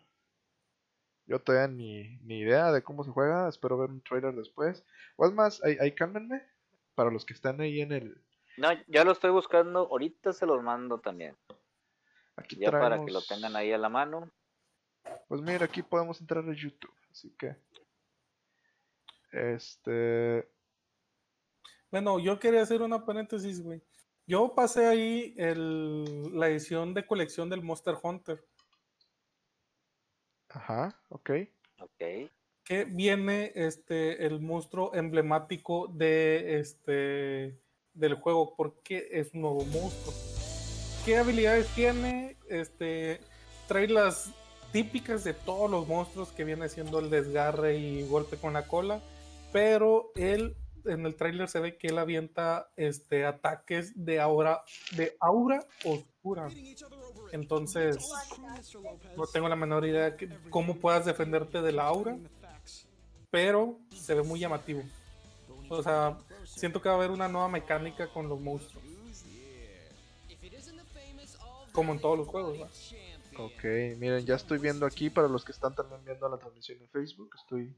Yo 1.26 1.40
todavía 1.40 1.68
ni, 1.68 2.18
ni 2.18 2.40
idea 2.40 2.72
de 2.72 2.82
cómo 2.82 3.04
se 3.04 3.10
juega. 3.10 3.48
Espero 3.48 3.76
ver 3.78 3.90
un 3.90 4.02
trailer 4.02 4.34
después. 4.34 4.84
O 5.16 5.26
es 5.26 5.32
más, 5.32 5.62
ahí, 5.64 5.76
ahí. 5.80 5.94
Para 6.94 7.10
los 7.10 7.24
que 7.24 7.34
están 7.34 7.60
ahí 7.60 7.80
en 7.80 7.92
el. 7.92 8.22
No, 8.56 8.68
ya 8.88 9.04
lo 9.04 9.12
estoy 9.12 9.30
buscando. 9.30 9.88
Ahorita 9.90 10.32
se 10.32 10.46
los 10.46 10.62
mando 10.62 10.98
también. 10.98 11.36
Aquí 12.36 12.56
Ya 12.56 12.70
para 12.70 13.04
que 13.04 13.10
lo 13.10 13.22
tengan 13.22 13.56
ahí 13.56 13.72
a 13.72 13.78
la 13.78 13.88
mano. 13.88 14.30
Pues 15.28 15.40
mira, 15.40 15.64
aquí 15.64 15.82
podemos 15.82 16.20
entrar 16.20 16.48
a 16.48 16.52
YouTube. 16.52 16.94
Así 17.10 17.30
que. 17.38 17.56
Este. 19.32 20.50
Bueno, 21.90 22.18
yo 22.18 22.38
quería 22.38 22.62
hacer 22.62 22.82
una 22.82 23.04
paréntesis, 23.04 23.62
güey. 23.62 23.82
Yo 24.26 24.54
pasé 24.54 24.86
ahí 24.86 25.34
el, 25.36 26.38
la 26.38 26.48
edición 26.48 26.94
de 26.94 27.04
colección 27.06 27.50
del 27.50 27.62
Monster 27.62 27.96
Hunter, 28.00 28.44
Ajá, 30.50 31.00
ok. 31.08 31.30
Ok. 31.78 32.30
Viene 32.90 33.52
este 33.54 34.26
el 34.26 34.40
monstruo 34.40 34.94
emblemático 34.94 35.88
de 35.88 36.60
este 36.60 37.58
del 37.94 38.14
juego, 38.14 38.54
porque 38.56 39.08
es 39.10 39.34
un 39.34 39.42
nuevo 39.42 39.64
monstruo. 39.64 40.14
qué 41.04 41.16
habilidades 41.16 41.66
tiene, 41.74 42.36
este, 42.48 43.20
trae 43.66 43.88
las 43.88 44.30
típicas 44.72 45.24
de 45.24 45.34
todos 45.34 45.68
los 45.68 45.88
monstruos 45.88 46.30
que 46.30 46.44
viene 46.44 46.68
siendo 46.68 47.00
el 47.00 47.10
desgarre 47.10 47.76
y 47.76 48.06
golpe 48.06 48.36
con 48.36 48.52
la 48.52 48.68
cola, 48.68 49.00
pero 49.52 50.12
él 50.14 50.56
en 50.84 51.04
el 51.04 51.16
tráiler 51.16 51.48
se 51.48 51.60
ve 51.60 51.76
que 51.76 51.88
él 51.88 51.98
avienta 51.98 52.70
este 52.76 53.26
ataques 53.26 53.92
de 54.04 54.20
aura 54.20 54.62
de 54.96 55.16
aura 55.20 55.66
oscura. 55.84 56.48
Entonces, 57.32 57.98
no 59.16 59.26
tengo 59.26 59.48
la 59.48 59.56
menor 59.56 59.84
idea 59.84 60.10
de 60.10 60.30
cómo 60.50 60.76
puedas 60.76 61.04
defenderte 61.04 61.60
de 61.60 61.72
la 61.72 61.84
aura, 61.84 62.16
pero 63.30 63.78
se 63.94 64.14
ve 64.14 64.22
muy 64.22 64.40
llamativo. 64.40 64.82
O 65.68 65.82
sea, 65.82 66.18
siento 66.44 66.82
que 66.82 66.88
va 66.88 66.96
a 66.96 66.98
haber 66.98 67.10
una 67.10 67.28
nueva 67.28 67.48
mecánica 67.48 68.08
con 68.08 68.28
los 68.28 68.40
monstruos. 68.40 68.84
Como 71.72 71.92
en 71.92 72.00
todos 72.00 72.18
los 72.18 72.26
juegos, 72.26 72.58
¿no? 72.58 73.44
Ok, 73.44 73.62
miren, 73.96 74.26
ya 74.26 74.34
estoy 74.34 74.58
viendo 74.58 74.84
aquí 74.84 75.08
para 75.08 75.28
los 75.28 75.44
que 75.44 75.52
están 75.52 75.74
también 75.74 76.04
viendo 76.04 76.28
la 76.28 76.36
transmisión 76.36 76.78
en 76.80 76.88
Facebook. 76.88 77.30
Estoy 77.38 77.74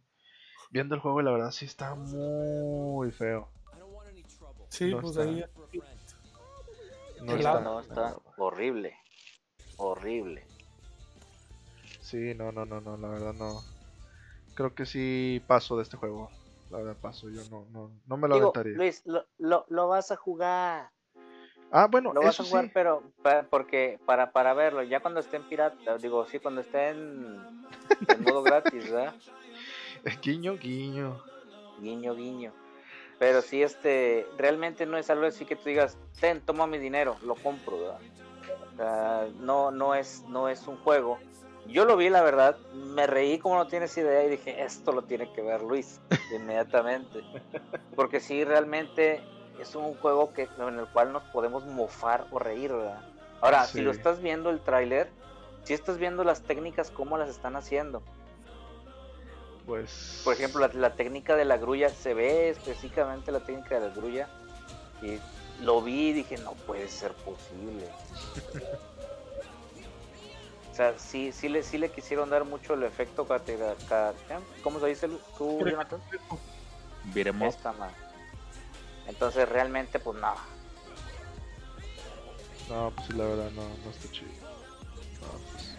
viendo 0.71 0.95
el 0.95 1.01
juego 1.03 1.21
y 1.21 1.25
la 1.25 1.31
verdad 1.31 1.51
sí 1.51 1.67
está 1.67 1.95
muy 1.95 3.11
feo. 3.13 3.49
Sí, 4.71 4.91
No 4.91 5.01
pues 5.03 5.17
está. 5.17 5.23
ahí. 5.29 5.45
No 7.21 7.37
está, 7.37 7.61
no, 7.61 7.81
está 7.81 8.17
horrible. 8.39 8.97
Horrible. 9.77 10.47
Sí, 12.01 12.35
no, 12.35 12.51
no, 12.51 12.65
no, 12.65 12.81
no, 12.81 12.97
la 12.97 13.09
verdad 13.09 13.35
no. 13.35 13.63
Creo 14.55 14.75
que 14.75 14.87
sí 14.87 15.43
paso 15.47 15.77
de 15.77 15.83
este 15.83 15.97
juego. 15.97 16.31
La 16.71 16.79
verdad 16.79 16.97
paso, 17.01 17.29
yo 17.29 17.43
no, 17.51 17.67
no, 17.71 17.91
no 18.07 18.17
me 18.17 18.29
lo 18.29 18.35
Digo, 18.37 18.49
aventaría. 18.51 18.77
Luis, 18.77 19.03
lo, 19.05 19.27
lo, 19.39 19.67
lo 19.69 19.89
vas 19.89 20.11
a 20.11 20.17
jugar. 20.17 20.91
Ah, 21.71 21.87
bueno, 21.91 22.13
Lo 22.13 22.23
vas 22.23 22.39
a 22.41 22.45
jugar, 22.45 22.65
sí. 22.67 22.71
pero 22.75 23.03
pa- 23.23 23.45
porque 23.49 23.99
para, 24.07 24.33
para 24.33 24.53
verlo, 24.55 24.83
ya 24.83 25.01
cuando 25.01 25.21
esté 25.21 25.37
en 25.37 25.45
pirata, 25.45 25.97
digo, 25.99 26.27
sí, 26.27 26.39
cuando 26.39 26.61
esté 26.61 26.91
en, 26.91 27.41
en 28.09 28.23
modo 28.23 28.43
gratis, 28.45 28.91
¿verdad? 28.91 29.15
Guiño, 30.23 30.57
guiño. 30.59 31.23
Guiño, 31.81 32.15
guiño. 32.15 32.53
Pero 33.19 33.41
sí, 33.41 33.63
este, 33.63 34.27
realmente 34.37 34.85
no 34.85 34.99
es 34.99 35.09
algo 35.11 35.27
así 35.27 35.45
que 35.45 35.57
tú 35.57 35.69
digas, 35.69 35.97
ten, 36.21 36.41
toma 36.41 36.67
mi 36.67 36.79
dinero, 36.79 37.17
lo 37.23 37.35
compro, 37.37 37.97
no, 39.41 39.71
no 39.71 39.95
es, 39.95 40.25
no 40.29 40.49
es 40.49 40.67
un 40.67 40.77
juego. 40.79 41.19
Yo 41.67 41.85
lo 41.85 41.97
vi, 41.97 42.11
la 42.11 42.23
verdad, 42.23 42.57
me 42.75 43.07
reí 43.07 43.39
como 43.39 43.57
no 43.57 43.67
tienes 43.67 43.97
idea 43.97 44.25
y 44.25 44.31
dije, 44.31 44.63
esto 44.63 44.93
lo 44.93 45.03
tiene 45.03 45.33
que 45.33 45.43
ver 45.43 45.63
Luis, 45.63 46.01
inmediatamente. 46.35 47.23
Porque 47.97 48.21
sí, 48.21 48.45
realmente 48.45 49.23
es 49.61 49.75
un 49.75 49.95
juego 49.95 50.33
que, 50.33 50.49
en 50.59 50.79
el 50.79 50.87
cual 50.87 51.13
nos 51.13 51.23
podemos 51.25 51.65
mofar 51.65 52.27
o 52.31 52.39
reír, 52.39 52.73
¿verdad? 52.73 53.01
Ahora, 53.41 53.65
si 53.65 53.81
lo 53.81 53.91
estás 53.91 54.21
viendo 54.21 54.51
el 54.51 54.61
tráiler, 54.61 55.11
si 55.65 55.75
estás 55.75 55.99
viendo 55.99 56.25
las 56.25 56.43
técnicas, 56.43 56.91
cómo 56.91 57.17
las 57.17 57.29
están 57.29 57.57
haciendo. 57.57 58.03
Pues. 59.67 60.21
Por 60.25 60.35
ejemplo, 60.35 60.61
la, 60.61 60.69
la 60.75 60.95
técnica 60.95 61.37
de 61.37 61.45
la 61.45 61.57
grulla, 61.57 61.89
se 61.91 62.15
ve 62.15 62.49
específicamente 62.51 63.31
la 63.31 63.41
técnica 63.41 63.79
de 63.79 63.89
la 63.89 63.95
grulla. 63.95 64.29
Y 65.01 65.19
lo 65.63 65.81
vi 65.83 66.09
y 66.09 66.13
dije, 66.13 66.39
no 66.39 66.53
puede 66.67 66.89
ser 66.89 67.13
posible. 67.13 67.89
o 70.73 70.75
sea, 70.75 70.99
sí, 70.99 71.33
sí, 71.33 71.51
le, 71.51 71.63
sí 71.63 71.77
le 71.77 71.91
quisieron 71.91 72.31
dar 72.31 72.45
mucho 72.47 72.73
el 72.75 72.83
efecto 72.85 73.27
catega- 73.29 73.77
ca- 73.89 74.15
¿qué? 74.27 74.39
¿Cómo 74.63 74.81
se 74.81 74.87
dice 74.87 75.07
tú, 75.37 75.59
Jonathan? 75.71 76.01
Esta 77.47 77.73
madre. 77.73 77.95
Entonces 79.07 79.47
realmente, 79.49 79.99
pues 79.99 80.19
nada. 80.19 80.39
No, 82.71 82.91
pues 82.95 83.07
sí, 83.07 83.13
la 83.13 83.25
verdad 83.25 83.51
no, 83.51 83.63
no 83.85 83.91
está 83.91 84.11
chido. 84.13 84.31
No, 85.21 85.29
pues. 85.53 85.77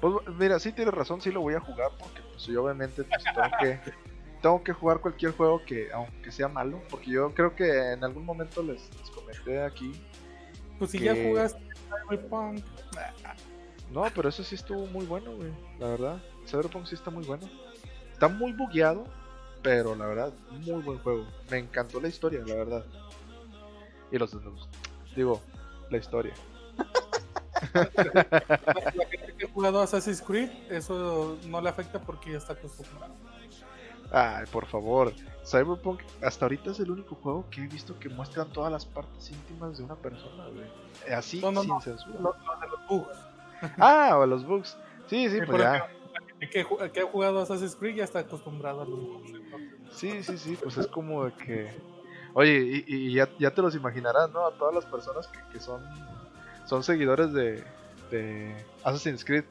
Pues, 0.00 0.36
mira, 0.36 0.58
sí 0.60 0.72
tienes 0.72 0.92
razón, 0.92 1.20
sí 1.22 1.30
lo 1.32 1.40
voy 1.40 1.54
a 1.54 1.60
jugar 1.60 1.90
porque 1.98 2.20
pues 2.22 2.44
yo 2.46 2.62
obviamente 2.64 3.04
pues, 3.04 3.24
tengo 3.24 3.48
que 3.60 3.80
tengo 4.42 4.62
que 4.62 4.72
jugar 4.72 5.00
cualquier 5.00 5.32
juego 5.32 5.64
que 5.64 5.90
aunque 5.92 6.30
sea 6.30 6.48
malo, 6.48 6.82
porque 6.90 7.10
yo 7.10 7.32
creo 7.34 7.56
que 7.56 7.92
en 7.92 8.04
algún 8.04 8.24
momento 8.26 8.62
les, 8.62 8.90
les 9.00 9.10
comenté 9.10 9.62
aquí. 9.62 9.92
Pues 10.78 10.90
si 10.92 10.98
Que- 10.98 11.04
ya 11.06 11.14
jugaste 11.14 11.60
Cyberpunk, 12.08 12.62
No, 13.90 14.04
pero 14.14 14.28
eso 14.28 14.42
sí 14.44 14.54
estuvo 14.54 14.86
muy 14.86 15.06
bueno, 15.06 15.32
güey. 15.34 15.50
La 15.78 15.88
verdad, 15.88 16.22
Cyberpunk 16.46 16.86
sí 16.86 16.94
está 16.94 17.10
muy 17.10 17.24
bueno. 17.24 17.48
Está 18.12 18.28
muy 18.28 18.52
bugueado, 18.52 19.04
pero 19.62 19.94
la 19.94 20.06
verdad, 20.06 20.32
muy 20.50 20.82
buen 20.82 20.98
juego. 20.98 21.24
Me 21.50 21.58
encantó 21.58 22.00
la 22.00 22.08
historia, 22.08 22.40
la 22.46 22.54
verdad. 22.54 22.84
Y 24.10 24.18
los. 24.18 24.36
Digo, 25.16 25.40
la 25.90 25.98
historia. 25.98 26.34
la 27.74 29.06
gente 29.10 29.34
que 29.38 29.46
ha 29.46 29.50
jugado 29.52 29.80
Assassin's 29.80 30.22
Creed, 30.22 30.50
eso 30.70 31.36
no 31.46 31.60
le 31.60 31.68
afecta 31.68 32.00
porque 32.00 32.32
ya 32.32 32.38
está 32.38 32.52
acostumbrado. 32.52 33.14
Ay, 34.10 34.46
por 34.50 34.66
favor. 34.66 35.12
Cyberpunk 35.44 36.00
hasta 36.22 36.44
ahorita 36.46 36.70
es 36.70 36.80
el 36.80 36.90
único 36.90 37.14
juego 37.16 37.44
que 37.50 37.62
he 37.62 37.66
visto 37.66 37.98
que 37.98 38.08
muestran 38.08 38.50
todas 38.52 38.70
las 38.72 38.84
partes 38.86 39.30
íntimas 39.30 39.76
de 39.78 39.84
una 39.84 39.96
persona, 39.96 40.46
güey. 40.48 41.14
Así, 41.14 41.40
No, 41.40 41.52
no, 41.52 41.60
sin 41.62 41.70
no. 41.70 41.80
censura. 41.80 42.14
De 42.16 42.20
los 42.22 42.88
bugs. 42.88 43.18
Ah, 43.78 44.16
o 44.18 44.26
los 44.26 44.46
bugs. 44.46 44.76
Sí, 45.08 45.28
sí, 45.28 45.38
Sí, 45.40 45.46
pues 45.46 45.62
ya. 45.62 45.88
que, 46.40 46.66
que 46.92 47.00
ha 47.00 47.06
jugado 47.06 47.40
Assassin's 47.40 47.74
Creed 47.76 47.96
ya 47.96 48.04
está 48.04 48.20
acostumbrado 48.20 48.82
a 48.82 48.84
los 48.84 48.98
bugs. 49.00 49.32
Sí, 49.92 50.22
sí, 50.22 50.36
sí, 50.38 50.56
pues 50.62 50.76
es 50.76 50.86
como 50.86 51.24
de 51.24 51.32
que... 51.32 51.70
Oye, 52.34 52.58
y, 52.58 52.84
y 52.86 53.14
ya, 53.14 53.28
ya 53.38 53.52
te 53.52 53.62
los 53.62 53.74
imaginarás, 53.74 54.30
¿no? 54.30 54.46
A 54.46 54.52
todas 54.52 54.74
las 54.74 54.84
personas 54.84 55.26
que, 55.28 55.38
que 55.52 55.58
son, 55.60 55.82
son 56.66 56.84
seguidores 56.84 57.32
de, 57.32 57.64
de 58.10 58.54
Assassin's 58.84 59.24
Creed. 59.24 59.44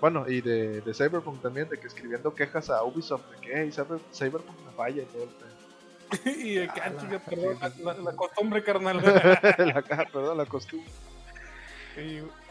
Bueno, 0.00 0.28
y 0.28 0.40
de, 0.40 0.80
de 0.82 0.94
Cyberpunk 0.94 1.42
también, 1.42 1.68
de 1.68 1.78
que 1.78 1.86
escribiendo 1.88 2.34
quejas 2.34 2.70
a 2.70 2.84
Ubisoft, 2.84 3.22
de 3.30 3.40
que 3.40 3.52
hey, 3.54 3.70
Cyber- 3.72 4.00
Cyberpunk 4.12 4.56
me 4.64 4.72
falla 4.72 5.02
y 5.02 5.06
todo 5.06 5.24
el 5.24 5.28
pedo. 5.30 6.36
y 6.40 6.54
de 6.54 6.68
que, 6.68 6.80
ah, 6.80 6.92
la- 7.60 7.94
la, 7.94 8.00
la- 8.02 8.12
costumbre, 8.16 8.62
carnal. 8.62 8.98
la, 8.98 9.82
perdón, 10.12 10.38
la 10.38 10.46
costumbre. 10.46 10.88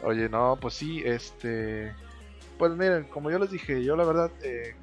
Oye, 0.03 0.29
no, 0.29 0.57
pues 0.59 0.73
sí, 0.75 1.01
este. 1.05 1.93
Pues 2.57 2.71
miren, 2.73 3.05
como 3.05 3.29
yo 3.31 3.39
les 3.39 3.51
dije, 3.51 3.83
yo 3.83 3.95
la 3.95 4.03
verdad, 4.03 4.31
eh, 4.43 4.75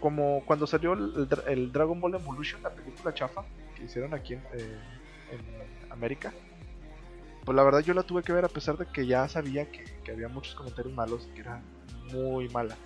como 0.00 0.42
cuando 0.44 0.66
salió 0.66 0.92
el, 0.94 1.12
el 1.16 1.28
Dra- 1.28 1.44
el 1.46 1.72
Dragon 1.72 2.00
Ball 2.00 2.14
Evolution, 2.14 2.62
la 2.62 2.70
película 2.70 3.14
chafa 3.14 3.44
que 3.76 3.84
hicieron 3.84 4.14
aquí 4.14 4.34
en, 4.34 4.40
eh, 4.52 4.80
en 5.30 5.92
América, 5.92 6.32
pues 7.44 7.54
la 7.56 7.62
verdad 7.62 7.80
yo 7.80 7.94
la 7.94 8.02
tuve 8.02 8.22
que 8.22 8.32
ver 8.32 8.44
a 8.44 8.48
pesar 8.48 8.76
de 8.76 8.86
que 8.86 9.06
ya 9.06 9.28
sabía 9.28 9.70
que, 9.70 9.84
que 10.04 10.12
había 10.12 10.28
muchos 10.28 10.54
comentarios 10.54 10.92
malos 10.94 11.28
y 11.30 11.34
que 11.34 11.40
era 11.42 11.60
muy 12.12 12.48
mala. 12.48 12.76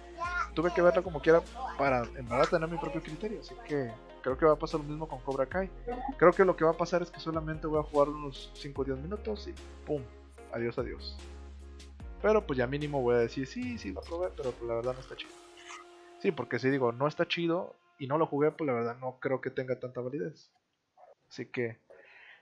Tuve 0.54 0.72
que 0.72 0.82
verla 0.82 1.02
como 1.02 1.20
quiera 1.22 1.40
para 1.78 2.02
en 2.16 2.28
verdad 2.28 2.48
tener 2.50 2.68
mi 2.68 2.76
propio 2.76 3.02
criterio, 3.02 3.40
así 3.40 3.54
que 3.66 3.90
creo 4.22 4.36
que 4.36 4.44
va 4.44 4.52
a 4.52 4.58
pasar 4.58 4.80
lo 4.80 4.86
mismo 4.86 5.08
con 5.08 5.20
Cobra 5.20 5.46
Kai. 5.46 5.70
Creo 6.18 6.32
que 6.32 6.44
lo 6.44 6.54
que 6.56 6.64
va 6.64 6.72
a 6.72 6.76
pasar 6.76 7.02
es 7.02 7.10
que 7.10 7.20
solamente 7.20 7.66
voy 7.66 7.80
a 7.80 7.82
jugar 7.84 8.08
unos 8.08 8.50
5 8.54 8.82
o 8.82 8.84
10 8.84 8.98
minutos 8.98 9.48
y 9.48 9.54
¡pum! 9.86 10.02
Adiós, 10.53 10.78
adiós. 10.78 11.16
Pero 12.22 12.46
pues 12.46 12.59
ya 12.59 12.66
mínimo 12.66 13.01
voy 13.01 13.16
a 13.16 13.18
decir, 13.18 13.46
sí, 13.46 13.78
sí, 13.78 13.92
lo 13.92 14.03
probé, 14.03 14.30
pero 14.36 14.53
pues 14.53 14.68
la 14.68 14.74
verdad 14.76 14.94
no 14.94 15.01
está 15.01 15.16
chido. 15.16 15.32
Sí, 16.18 16.32
porque 16.32 16.59
si 16.59 16.68
digo, 16.68 16.92
no 16.92 17.09
está 17.09 17.26
chido 17.26 17.74
y 17.98 18.07
no 18.07 18.18
lo 18.18 18.26
jugué, 18.26 18.51
pues 18.51 18.66
la 18.66 18.74
verdad 18.74 18.96
no 18.98 19.18
creo 19.20 19.40
que 19.40 19.51
tenga 19.51 19.80
tanta 19.80 20.01
validez. 20.01 20.51
Así 21.28 21.46
que, 21.46 21.78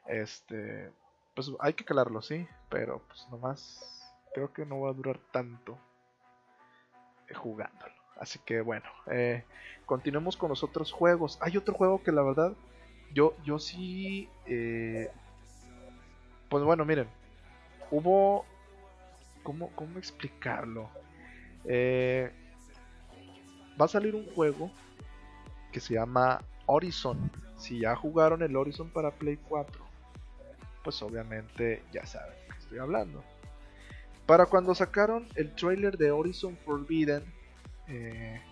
este, 0.07 0.91
pues 1.35 1.53
hay 1.61 1.75
que 1.75 1.85
calarlo, 1.85 2.23
sí, 2.23 2.49
pero 2.69 3.03
pues 3.07 3.29
nomás 3.31 4.15
creo 4.35 4.53
que 4.53 4.67
no 4.67 4.81
va 4.81 4.91
a 4.91 4.95
durar 4.95 5.19
tanto 5.31 5.79
eh, 7.29 7.35
jugándolo. 7.35 7.95
Así 8.19 8.41
que 8.41 8.61
bueno, 8.61 8.89
eh, 9.07 9.45
continuemos 9.87 10.37
con 10.37 10.49
los 10.49 10.65
otros 10.65 10.91
juegos. 10.91 11.39
Hay 11.41 11.57
otro 11.57 11.75
juego 11.75 12.03
que 12.03 12.11
la 12.11 12.23
verdad, 12.23 12.53
yo, 13.13 13.37
yo 13.45 13.61
sí, 13.61 14.29
eh, 14.47 15.11
pues 16.49 16.65
bueno, 16.65 16.85
miren, 16.85 17.09
hubo 17.91 18.45
¿Cómo, 19.49 19.71
cómo 19.75 19.99
explicarlo? 19.99 20.91
Eh, 21.65 22.31
va 23.81 23.87
a 23.87 23.89
salir 23.89 24.15
un 24.15 24.27
juego 24.35 24.71
que 25.73 25.81
se 25.81 25.95
llama 25.95 26.43
Horizon. 26.67 27.31
Si 27.57 27.81
ya 27.81 27.97
jugaron 27.97 28.43
el 28.43 28.55
Horizon 28.55 28.91
para 28.91 29.11
Play 29.11 29.39
4, 29.49 29.83
pues 30.85 31.01
obviamente 31.03 31.83
ya 31.93 32.05
saben 32.05 32.35
de 32.41 32.47
qué 32.55 32.59
estoy 32.59 32.79
hablando. 32.79 33.25
Para 34.27 34.45
cuando 34.45 34.75
sacaron 34.75 35.27
el 35.35 35.55
trailer 35.55 35.97
de 35.97 36.11
Horizon 36.11 36.57
Forbidden, 36.59 37.25
eh, 37.87 38.43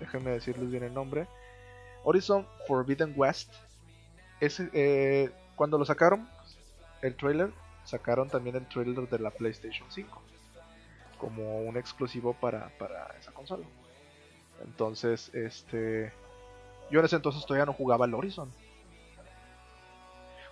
déjenme 0.00 0.30
decirles 0.30 0.70
bien 0.70 0.84
el 0.84 0.94
nombre, 0.94 1.28
Horizon 2.04 2.46
Forbidden 2.66 3.12
West, 3.16 3.52
ese, 4.40 4.70
eh, 4.72 5.30
cuando 5.56 5.76
lo 5.76 5.84
sacaron, 5.84 6.26
el 7.02 7.14
trailer, 7.16 7.52
sacaron 7.86 8.28
también 8.28 8.56
el 8.56 8.66
trailer 8.68 9.08
de 9.08 9.18
la 9.18 9.30
PlayStation 9.30 9.90
5 9.90 10.22
como 11.18 11.60
un 11.60 11.76
exclusivo 11.76 12.34
para, 12.34 12.68
para 12.78 13.14
esa 13.18 13.32
consola. 13.32 13.66
Entonces, 14.62 15.34
este. 15.34 16.12
Yo 16.90 17.00
en 17.00 17.06
ese 17.06 17.16
entonces 17.16 17.44
todavía 17.44 17.66
no 17.66 17.72
jugaba 17.72 18.06
el 18.06 18.14
Horizon. 18.14 18.50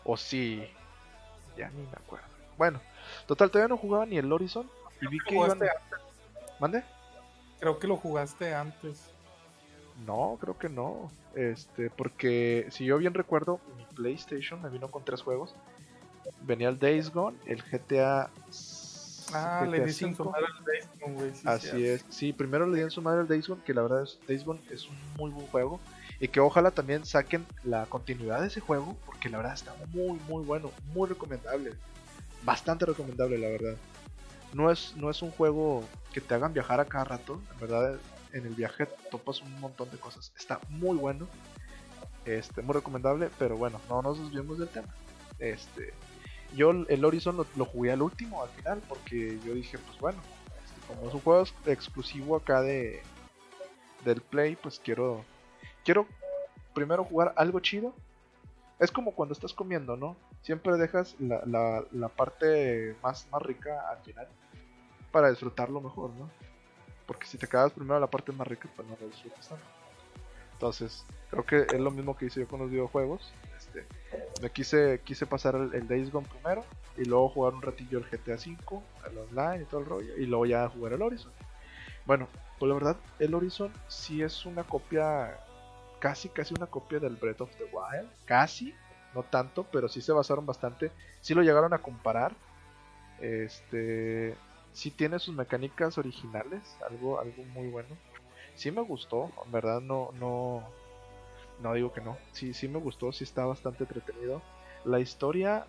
O 0.05 0.17
sí. 0.17 0.67
Ya 1.57 1.71
ni 1.71 1.83
me 1.83 1.93
acuerdo. 1.93 2.27
Bueno, 2.59 2.81
total, 3.27 3.51
todavía 3.51 3.69
no 3.69 3.77
jugaba 3.77 4.07
ni 4.07 4.19
el 4.19 4.33
Horizon. 4.33 4.69
Y 5.01 5.07
vi 5.07 5.19
que 5.21 5.35
iban... 5.35 5.61
¿Mande? 6.59 6.83
Creo 7.61 7.79
que 7.79 7.87
lo 7.87 7.97
jugaste 7.97 8.55
antes. 8.55 9.11
No, 10.07 10.39
creo 10.41 10.59
que 10.59 10.69
no. 10.69 11.11
Este, 11.35 11.91
porque 11.91 12.67
si 12.71 12.85
yo 12.85 12.99
bien 12.99 13.15
recuerdo, 13.15 13.61
mi 13.77 13.85
PlayStation 13.95 14.61
me 14.61 14.69
vino 14.69 14.91
con 14.91 15.05
tres 15.05 15.23
juegos. 15.23 15.55
Venía 16.43 16.69
el 16.69 16.79
Days 16.79 17.11
Gone, 17.11 17.37
el 17.47 17.63
GTA. 17.63 18.31
Ah, 19.33 19.67
le 19.69 19.79
GTA 19.79 19.87
dicen 19.87 20.15
su 20.15 20.23
V. 20.23 20.31
madre 20.31 20.47
al 20.59 20.65
Days 20.65 20.89
Gone, 21.01 21.15
güey. 21.15 21.35
sí, 21.35 21.43
Así 21.45 21.87
es. 21.87 22.05
Sí, 22.09 22.33
primero 22.33 22.67
le 22.67 22.77
di 22.77 22.83
en 22.83 22.91
su 22.91 23.03
madre 23.03 23.23
el 23.23 23.29
Days 23.29 23.49
Gone, 23.49 23.63
que 23.65 23.75
la 23.75 23.83
verdad 23.83 24.03
es 24.03 24.19
Days 24.29 24.45
Gone 24.45 24.61
es 24.71 24.87
un 24.89 24.97
muy 25.17 25.31
buen 25.31 25.47
juego. 25.49 25.81
Y 26.21 26.29
que 26.29 26.41
ojalá 26.41 26.71
también 26.71 27.05
saquen 27.05 27.45
la 27.65 27.87
continuidad 27.87 28.41
de 28.41 28.47
ese 28.47 28.61
juego, 28.61 28.97
porque 29.05 29.29
la 29.29 29.39
verdad 29.39 29.55
está 29.55 29.75
muy, 29.93 30.19
muy 30.29 30.45
bueno, 30.45 30.71
muy 30.95 31.09
recomendable. 31.09 31.73
Bastante 32.45 32.87
recomendable, 32.87 33.37
la 33.39 33.49
verdad. 33.49 33.77
No 34.53 34.71
es, 34.71 34.95
no 34.97 35.11
es 35.11 35.21
un 35.23 35.33
juego 35.33 35.83
que 36.13 36.21
te 36.21 36.35
hagan 36.35 36.53
viajar 36.53 36.79
a 36.79 36.85
cada 36.85 37.05
rato. 37.05 37.41
En 37.55 37.61
verdad, 37.61 37.99
en 38.33 38.47
el 38.47 38.55
viaje 38.55 38.87
topas 39.11 39.43
un 39.43 39.59
montón 39.61 39.91
de 39.91 39.99
cosas. 39.99 40.33
Está 40.39 40.61
muy 40.69 40.97
bueno. 40.97 41.27
Este, 42.25 42.63
muy 42.63 42.75
recomendable, 42.75 43.29
pero 43.39 43.57
bueno, 43.57 43.81
no 43.89 44.01
nos 44.01 44.19
desviemos 44.19 44.59
del 44.59 44.69
tema. 44.69 44.95
Este, 45.39 45.93
yo 46.55 46.71
el 46.71 47.05
Horizon 47.05 47.37
lo, 47.37 47.65
jugué 47.65 47.93
al 47.93 48.03
último, 48.03 48.43
al 48.43 48.49
final, 48.51 48.83
porque 48.89 49.39
yo 49.45 49.55
dije, 49.55 49.79
pues 49.79 49.99
bueno, 49.99 50.19
este, 50.65 50.87
como 50.87 51.09
es 51.09 51.15
un 51.15 51.21
juego 51.21 51.43
ex- 51.43 51.55
exclusivo 51.67 52.37
acá 52.37 52.63
de 52.63 53.03
del 54.05 54.21
Play, 54.21 54.57
pues 54.57 54.79
quiero 54.79 55.25
quiero 55.85 56.07
primero 56.75 57.05
jugar 57.05 57.33
algo 57.37 57.61
chido. 57.61 57.95
Es 58.79 58.91
como 58.91 59.13
cuando 59.13 59.33
estás 59.33 59.55
comiendo, 59.55 59.97
¿no? 59.97 60.17
Siempre 60.43 60.77
dejas 60.77 61.15
la, 61.21 61.85
la, 61.93 62.09
parte 62.09 62.97
más, 63.03 63.27
más 63.31 63.41
rica 63.41 63.89
al 63.89 63.99
final 63.99 64.27
para 65.13 65.31
disfrutarlo 65.31 65.81
mejor, 65.81 66.11
¿no? 66.19 66.29
Porque 67.07 67.27
si 67.27 67.39
te 67.39 67.47
quedas 67.47 67.73
primero 67.73 68.01
la 68.01 68.09
parte 68.09 68.33
más 68.33 68.49
rica, 68.49 68.69
pues 68.75 68.89
no 68.89 68.97
lo 69.01 69.07
disfrutas 69.07 69.49
tanto. 69.49 69.65
Entonces, 70.55 71.05
creo 71.31 71.45
que 71.47 71.67
es 71.75 71.81
lo 71.81 71.91
mismo 71.93 72.17
que 72.17 72.27
hice 72.27 72.41
yo 72.41 72.49
con 72.49 72.61
los 72.61 72.71
videojuegos. 72.71 73.33
Este, 73.75 74.43
me 74.43 74.51
quise, 74.51 75.01
quise 75.05 75.27
pasar 75.27 75.55
el, 75.55 75.75
el 75.75 75.89
Days 75.89 76.11
Gone 76.11 76.27
primero 76.29 76.65
y 76.97 77.05
luego 77.05 77.29
jugar 77.29 77.55
un 77.55 77.63
ratillo 77.63 77.99
el 77.99 78.05
GTA 78.05 78.35
V, 78.35 78.83
el 79.11 79.19
online 79.19 79.63
y 79.63 79.67
todo 79.67 79.81
el 79.81 79.87
rollo, 79.87 80.17
y 80.17 80.27
luego 80.27 80.47
ya 80.47 80.69
jugar 80.69 80.93
el 80.93 81.03
Horizon. 81.03 81.33
Bueno, 82.07 82.29
pues 82.59 82.69
la 82.69 82.75
verdad, 82.75 82.97
el 83.19 83.35
Horizon 83.35 83.73
sí 83.89 84.23
es 84.23 84.47
una 84.47 84.65
copia, 84.65 85.39
casi, 85.99 86.29
casi 86.29 86.55
una 86.55 86.67
copia 86.67 87.01
del 87.01 87.17
Breath 87.17 87.41
of 87.41 87.57
the 87.57 87.65
Wild. 87.65 88.11
Casi, 88.27 88.75
no 89.15 89.23
tanto, 89.25 89.65
pero 89.73 89.89
sí 89.89 90.01
se 90.01 90.13
basaron 90.13 90.47
bastante. 90.47 90.93
Sí 91.21 91.35
lo 91.35 91.43
llegaron 91.43 91.73
a 91.73 91.79
comparar. 91.79 92.33
Este, 93.21 94.37
sí 94.73 94.91
tiene 94.91 95.19
sus 95.19 95.35
mecánicas 95.35 95.99
originales, 95.99 96.77
algo, 96.89 97.19
algo 97.19 97.43
muy 97.45 97.69
bueno. 97.69 97.97
Sí 98.55 98.71
me 98.71 98.83
gustó, 98.83 99.33
en 99.45 99.51
verdad 99.51 99.81
no, 99.81 100.11
no, 100.13 100.63
no 101.61 101.75
digo 101.75 101.93
que 101.93 102.01
no. 102.01 102.17
Sí, 102.33 102.55
sí 102.55 102.69
me 102.69 102.79
gustó, 102.79 103.13
sí 103.13 103.25
está 103.25 103.45
bastante 103.45 103.85
entretenido. 103.85 104.43
La 104.85 105.01
historia 105.01 105.67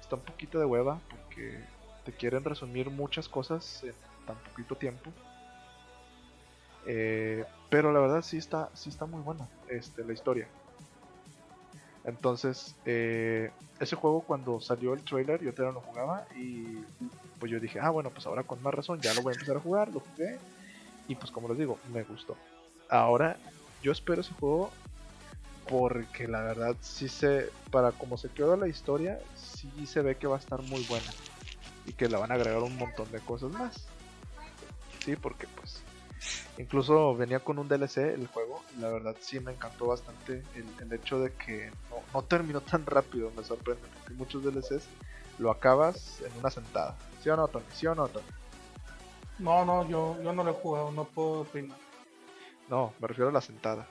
está 0.00 0.16
un 0.16 0.22
poquito 0.22 0.58
de 0.58 0.64
hueva 0.64 1.00
porque 1.10 1.60
te 2.04 2.12
quieren 2.12 2.44
resumir 2.44 2.90
muchas 2.90 3.28
cosas 3.28 3.82
en 3.84 3.94
tan 4.26 4.36
poquito 4.36 4.76
tiempo. 4.76 5.10
Eh, 6.86 7.44
pero 7.68 7.92
la 7.92 8.00
verdad 8.00 8.22
sí 8.22 8.38
está, 8.38 8.70
sí 8.74 8.88
está 8.88 9.06
muy 9.06 9.20
buena 9.20 9.48
este, 9.68 10.04
la 10.04 10.12
historia. 10.12 10.48
Entonces, 12.04 12.74
eh, 12.86 13.50
ese 13.78 13.94
juego 13.94 14.22
cuando 14.22 14.60
salió 14.60 14.94
el 14.94 15.04
trailer 15.04 15.42
yo 15.42 15.52
todavía 15.52 15.80
no 15.80 15.86
jugaba 15.86 16.26
y 16.34 16.78
pues 17.38 17.52
yo 17.52 17.60
dije, 17.60 17.78
ah 17.80 17.90
bueno, 17.90 18.10
pues 18.10 18.26
ahora 18.26 18.42
con 18.42 18.62
más 18.62 18.72
razón 18.72 19.00
ya 19.00 19.12
lo 19.14 19.22
voy 19.22 19.32
a 19.32 19.34
empezar 19.34 19.56
a 19.56 19.60
jugar, 19.60 19.88
lo 19.88 20.00
jugué 20.00 20.38
y 21.08 21.14
pues 21.14 21.30
como 21.30 21.48
les 21.48 21.58
digo, 21.58 21.78
me 21.92 22.02
gustó. 22.02 22.36
Ahora 22.88 23.36
yo 23.82 23.92
espero 23.92 24.22
ese 24.22 24.32
juego 24.34 24.70
porque 25.70 26.26
la 26.26 26.42
verdad 26.42 26.76
sí 26.80 27.08
se, 27.08 27.48
para 27.70 27.92
como 27.92 28.16
se 28.16 28.28
quedó 28.28 28.56
la 28.56 28.66
historia, 28.66 29.20
sí 29.36 29.86
se 29.86 30.02
ve 30.02 30.16
que 30.16 30.26
va 30.26 30.36
a 30.36 30.40
estar 30.40 30.60
muy 30.62 30.82
buena 30.82 31.14
y 31.86 31.92
que 31.92 32.08
le 32.08 32.16
van 32.16 32.32
a 32.32 32.34
agregar 32.34 32.60
un 32.62 32.76
montón 32.76 33.10
de 33.12 33.20
cosas 33.20 33.52
más. 33.52 33.86
Sí, 35.04 35.14
porque 35.14 35.46
pues 35.56 35.82
incluso 36.58 37.14
venía 37.16 37.38
con 37.38 37.58
un 37.58 37.68
DLC 37.68 38.14
el 38.14 38.26
juego 38.26 38.60
y 38.76 38.80
la 38.80 38.88
verdad 38.88 39.16
sí 39.20 39.38
me 39.38 39.52
encantó 39.52 39.86
bastante 39.86 40.42
el, 40.56 40.66
el 40.80 40.92
hecho 40.92 41.20
de 41.20 41.32
que 41.32 41.70
no, 41.88 42.02
no 42.12 42.22
terminó 42.22 42.60
tan 42.60 42.84
rápido, 42.84 43.30
me 43.36 43.44
sorprende, 43.44 43.86
porque 43.94 44.14
muchos 44.14 44.42
DLCs 44.42 44.88
lo 45.38 45.52
acabas 45.52 46.20
en 46.20 46.36
una 46.38 46.50
sentada. 46.50 46.96
¿Sí 47.22 47.28
o 47.28 47.36
no, 47.36 47.46
Tony? 47.46 47.64
¿Sí 47.72 47.86
o 47.86 47.94
no, 47.94 48.08
Tony? 48.08 48.24
No, 49.38 49.64
no, 49.64 49.88
yo, 49.88 50.20
yo 50.22 50.32
no 50.32 50.42
lo 50.42 50.50
he 50.50 50.54
jugado, 50.54 50.90
no 50.90 51.04
puedo 51.04 51.42
opinar. 51.42 51.78
No, 52.68 52.92
me 52.98 53.08
refiero 53.08 53.30
a 53.30 53.32
la 53.32 53.40
sentada. 53.40 53.88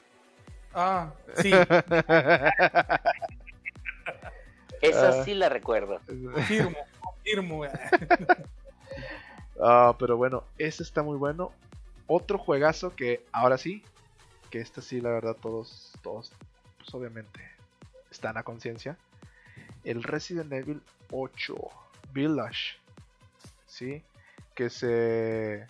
Ah, 0.73 1.11
sí, 1.37 1.51
Esa 4.81 5.09
Ah. 5.09 5.23
sí 5.25 5.33
la 5.33 5.49
recuerdo. 5.49 5.99
confirmo, 6.33 6.77
confirmo. 7.01 7.63
Ah, 9.61 9.93
pero 9.99 10.15
bueno, 10.15 10.45
ese 10.57 10.83
está 10.83 11.03
muy 11.03 11.17
bueno. 11.17 11.51
Otro 12.07 12.37
juegazo 12.37 12.95
que 12.95 13.25
ahora 13.33 13.57
sí, 13.57 13.83
que 14.49 14.61
este 14.61 14.81
sí, 14.81 15.01
la 15.01 15.09
verdad, 15.09 15.35
todos, 15.35 15.91
todos, 16.01 16.31
pues 16.77 16.93
obviamente 16.95 17.41
están 18.09 18.37
a 18.37 18.43
conciencia. 18.43 18.95
El 19.83 20.01
Resident 20.03 20.49
Evil 20.53 20.81
8 21.11 21.55
Village, 22.13 22.77
sí, 23.67 24.01
que 24.55 24.69
se, 24.69 25.67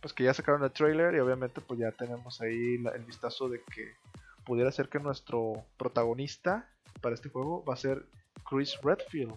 pues 0.00 0.12
que 0.14 0.22
ya 0.22 0.32
sacaron 0.32 0.62
el 0.62 0.70
trailer 0.70 1.16
y 1.16 1.18
obviamente 1.18 1.60
pues 1.60 1.80
ya 1.80 1.90
tenemos 1.90 2.40
ahí 2.40 2.78
la- 2.78 2.92
el 2.92 3.02
vistazo 3.02 3.48
de 3.48 3.60
que 3.74 3.96
pudiera 4.46 4.70
ser 4.70 4.88
que 4.88 5.00
nuestro 5.00 5.66
protagonista 5.76 6.70
para 7.02 7.14
este 7.14 7.28
juego 7.28 7.64
va 7.64 7.74
a 7.74 7.78
ser 7.78 8.06
Chris 8.48 8.80
Redfield 8.80 9.34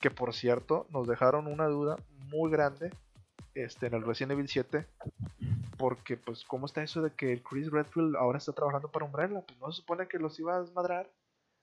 que 0.00 0.10
por 0.10 0.34
cierto 0.34 0.86
nos 0.90 1.06
dejaron 1.06 1.46
una 1.46 1.66
duda 1.66 1.96
muy 2.28 2.50
grande 2.50 2.90
este, 3.54 3.86
en 3.86 3.94
el 3.94 4.02
Resident 4.02 4.32
Evil 4.32 4.48
7 4.48 4.86
porque 5.78 6.16
pues 6.16 6.44
cómo 6.44 6.66
está 6.66 6.82
eso 6.82 7.00
de 7.00 7.12
que 7.12 7.42
Chris 7.42 7.70
Redfield 7.70 8.16
ahora 8.16 8.38
está 8.38 8.52
trabajando 8.52 8.90
para 8.90 9.06
Umbrella 9.06 9.42
pues 9.46 9.58
no 9.60 9.70
se 9.70 9.80
supone 9.80 10.08
que 10.08 10.18
los 10.18 10.38
iba 10.40 10.56
a 10.56 10.60
desmadrar 10.60 11.10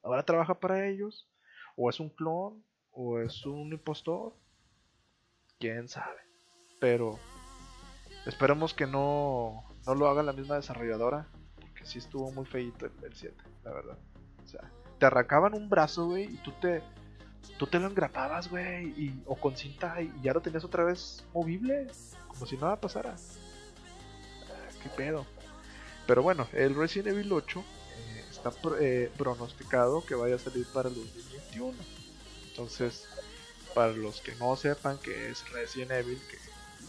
ahora 0.01 0.23
trabaja 0.23 0.55
para 0.55 0.87
ellos 0.87 1.29
o 1.75 1.89
es 1.89 1.99
un 1.99 2.09
clon 2.09 2.63
o 2.91 3.19
es 3.19 3.45
un 3.45 3.73
impostor 3.73 4.33
quién 5.59 5.89
sabe 5.89 6.21
pero 6.79 7.19
esperemos 8.25 8.73
que 8.73 8.87
no 8.87 9.65
no 9.85 9.95
lo 9.95 10.07
haga 10.07 10.23
la 10.23 10.33
misma 10.33 10.55
desarrolladora 10.55 11.27
porque 11.83 11.89
sí 11.89 11.99
estuvo 11.99 12.31
muy 12.31 12.45
feito 12.45 12.85
el, 12.85 12.91
el 13.03 13.13
7 13.13 13.35
la 13.65 13.71
verdad 13.73 13.97
o 14.43 14.47
sea 14.47 14.61
te 14.99 15.05
arrancaban 15.05 15.53
un 15.53 15.69
brazo 15.69 16.05
güey 16.07 16.25
y 16.25 16.37
tú 16.37 16.51
te 16.61 16.81
tú 17.57 17.67
te 17.67 17.77
lo 17.77 17.87
engrapabas, 17.87 18.49
güey, 18.49 18.87
y, 18.97 19.21
o 19.25 19.35
con 19.35 19.55
cinta 19.57 20.01
y 20.01 20.09
ya 20.23 20.31
lo 20.33 20.41
tenías 20.41 20.63
otra 20.63 20.85
vez 20.85 21.25
movible, 21.33 21.87
como 22.29 22.45
si 22.45 22.55
nada 22.55 22.77
pasara. 22.79 23.15
Ah, 24.49 24.69
qué 24.81 24.87
pedo. 24.89 25.25
Pero 26.07 26.23
bueno, 26.23 26.47
el 26.53 26.73
Resident 26.73 27.09
Evil 27.09 27.31
8 27.33 27.59
eh, 27.59 28.23
está 28.31 28.49
pro- 28.49 28.79
eh, 28.79 29.11
pronosticado 29.17 30.05
que 30.05 30.15
vaya 30.15 30.35
a 30.35 30.39
salir 30.39 30.65
para 30.73 30.87
el 30.87 30.95
2021. 30.95 31.73
Entonces, 32.49 33.05
para 33.75 33.91
los 33.91 34.21
que 34.21 34.33
no 34.35 34.55
sepan 34.55 34.97
que 34.99 35.29
es 35.29 35.47
Resident 35.51 35.91
Evil, 35.91 36.21
que 36.31 36.37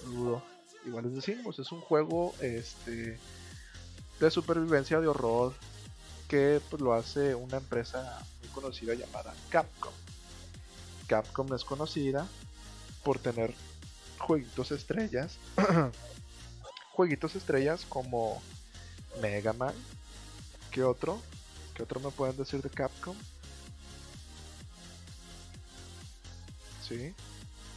dudo, 0.08 0.40
igual 0.86 1.04
les 1.06 1.14
decimos, 1.16 1.58
es 1.58 1.72
un 1.72 1.80
juego 1.80 2.32
este 2.40 3.18
de 4.24 4.30
supervivencia 4.30 5.00
de 5.00 5.06
horror 5.06 5.52
que 6.28 6.60
pues, 6.70 6.80
lo 6.80 6.94
hace 6.94 7.34
una 7.34 7.58
empresa 7.58 8.22
muy 8.40 8.48
conocida 8.50 8.94
llamada 8.94 9.34
Capcom. 9.50 9.92
Capcom 11.06 11.52
es 11.54 11.64
conocida 11.64 12.26
por 13.02 13.18
tener 13.18 13.54
jueguitos 14.18 14.72
estrellas. 14.72 15.36
jueguitos 16.92 17.36
estrellas 17.36 17.84
como 17.88 18.42
Mega 19.20 19.52
Man. 19.52 19.74
¿Qué 20.70 20.82
otro? 20.82 21.20
¿Qué 21.74 21.82
otro 21.82 22.00
me 22.00 22.10
pueden 22.10 22.36
decir 22.36 22.62
de 22.62 22.70
Capcom? 22.70 23.16
Sí. 26.88 27.14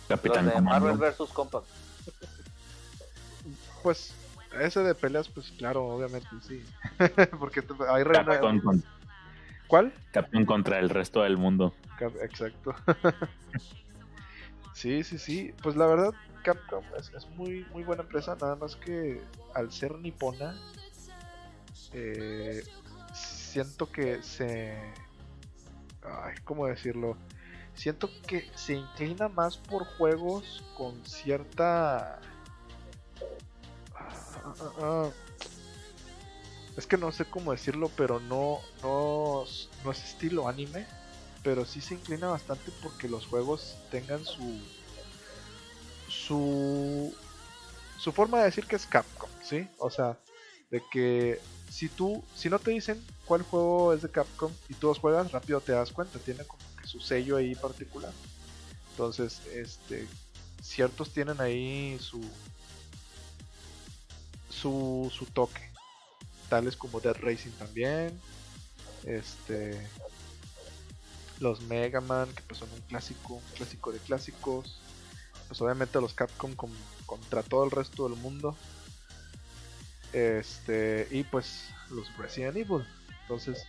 Los 0.08 0.20
Capitán 0.20 0.48
de 0.48 0.62
Marvel 0.62 0.98
vs. 0.98 1.30
Compaq. 1.34 1.64
Pues 3.84 4.14
ese 4.60 4.82
de 4.82 4.96
peleas, 4.96 5.30
pues 5.30 5.52
claro, 5.58 5.86
obviamente 5.88 6.28
sí. 6.42 6.64
Porque 7.40 7.64
hay 7.90 8.04
Capcom, 8.04 8.60
con- 8.62 8.84
¿Cuál? 9.68 9.94
Capcom 10.12 10.46
contra 10.46 10.80
el 10.80 10.90
resto 10.90 11.22
del 11.24 11.38
mundo. 11.38 11.74
Cap- 11.98 12.16
Exacto. 12.22 12.74
sí, 14.74 15.04
sí, 15.04 15.18
sí. 15.18 15.54
Pues 15.62 15.76
la 15.76 15.88
verdad, 15.88 16.14
Capcom 16.44 16.84
es, 16.98 17.12
es 17.14 17.28
muy, 17.32 17.66
muy 17.74 17.84
buena 17.84 18.04
empresa. 18.04 18.38
Nada 18.40 18.56
más 18.56 18.76
que 18.76 19.22
al 19.54 19.72
ser 19.72 19.96
nipona, 19.96 20.56
eh, 21.94 22.64
siento 23.14 23.92
que 23.92 24.22
se. 24.24 24.78
Ay, 26.04 26.36
¿cómo 26.46 26.68
decirlo? 26.68 27.18
siento 27.78 28.10
que 28.28 28.50
se 28.56 28.74
inclina 28.74 29.30
más 29.30 29.58
por 29.58 29.86
juegos 29.86 30.64
con 30.76 31.06
cierta... 31.06 32.20
Es 36.78 36.86
que 36.86 36.98
no 36.98 37.12
sé 37.12 37.26
cómo 37.26 37.52
decirlo, 37.52 37.90
pero 37.96 38.20
no, 38.20 38.60
no, 38.84 39.46
no 39.84 39.92
es 39.92 40.04
estilo 40.04 40.48
anime, 40.48 40.86
pero 41.44 41.66
sí 41.66 41.82
se 41.82 41.96
inclina 41.96 42.28
bastante 42.28 42.72
porque 42.84 43.10
los 43.10 43.26
juegos 43.26 43.78
tengan 43.90 44.24
su 44.24 44.60
su 46.08 47.14
su 48.00 48.12
forma 48.12 48.40
de 48.40 48.46
decir 48.46 48.66
que 48.66 48.76
es 48.76 48.86
Capcom, 48.86 49.30
¿sí? 49.44 49.68
O 49.80 49.90
sea, 49.90 50.18
de 50.70 50.82
que 50.92 51.42
si 51.70 51.90
tú, 51.90 52.24
si 52.36 52.50
no 52.50 52.60
te 52.60 52.72
dicen 52.72 53.04
cuál 53.26 53.42
juego 53.42 53.94
es 53.94 54.02
de 54.02 54.12
Capcom 54.12 54.52
y 54.70 54.74
tú 54.76 54.88
los 54.88 55.00
juegas, 55.00 55.32
rápido 55.32 55.62
te 55.62 55.72
das 55.72 55.92
cuenta, 55.92 56.20
tiene 56.20 56.46
como 56.46 56.64
que 56.80 56.88
su 56.88 57.00
sello 57.00 57.38
ahí 57.38 57.56
particular. 57.56 58.14
Entonces, 58.92 59.42
este, 59.48 60.08
ciertos 60.62 61.12
tienen 61.12 61.42
ahí 61.42 61.98
su, 62.00 62.22
su, 64.58 65.12
su 65.14 65.26
toque, 65.26 65.62
tales 66.50 66.76
como 66.76 67.00
Dead 67.00 67.16
Racing 67.20 67.52
también, 67.52 68.20
este, 69.06 69.80
los 71.40 71.62
Mega 71.62 72.02
Man, 72.02 72.30
que 72.36 72.44
pues 72.44 72.60
son 72.60 72.70
un 72.74 72.82
clásico, 72.82 73.36
un 73.36 73.56
clásico 73.56 73.92
de 73.92 74.00
clásicos, 74.00 74.80
pues 75.48 75.62
obviamente 75.62 76.02
los 76.02 76.14
Capcom 76.14 76.54
contra 77.06 77.44
todo 77.44 77.64
el 77.64 77.72
resto 77.72 78.08
del 78.10 78.18
mundo. 78.18 78.56
Este, 80.14 81.08
y 81.12 81.24
pues 81.24 81.70
los 81.90 82.16
Resident 82.18 82.58
Evil. 82.58 82.86
Entonces, 83.22 83.66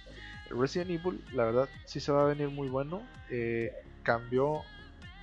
Resident 0.51 0.91
Evil, 0.91 1.22
la 1.32 1.45
verdad, 1.45 1.68
sí 1.84 2.01
se 2.01 2.12
va 2.12 2.22
a 2.22 2.26
venir 2.26 2.49
muy 2.49 2.68
bueno. 2.68 3.03
Eh, 3.30 3.72
cambió, 4.03 4.62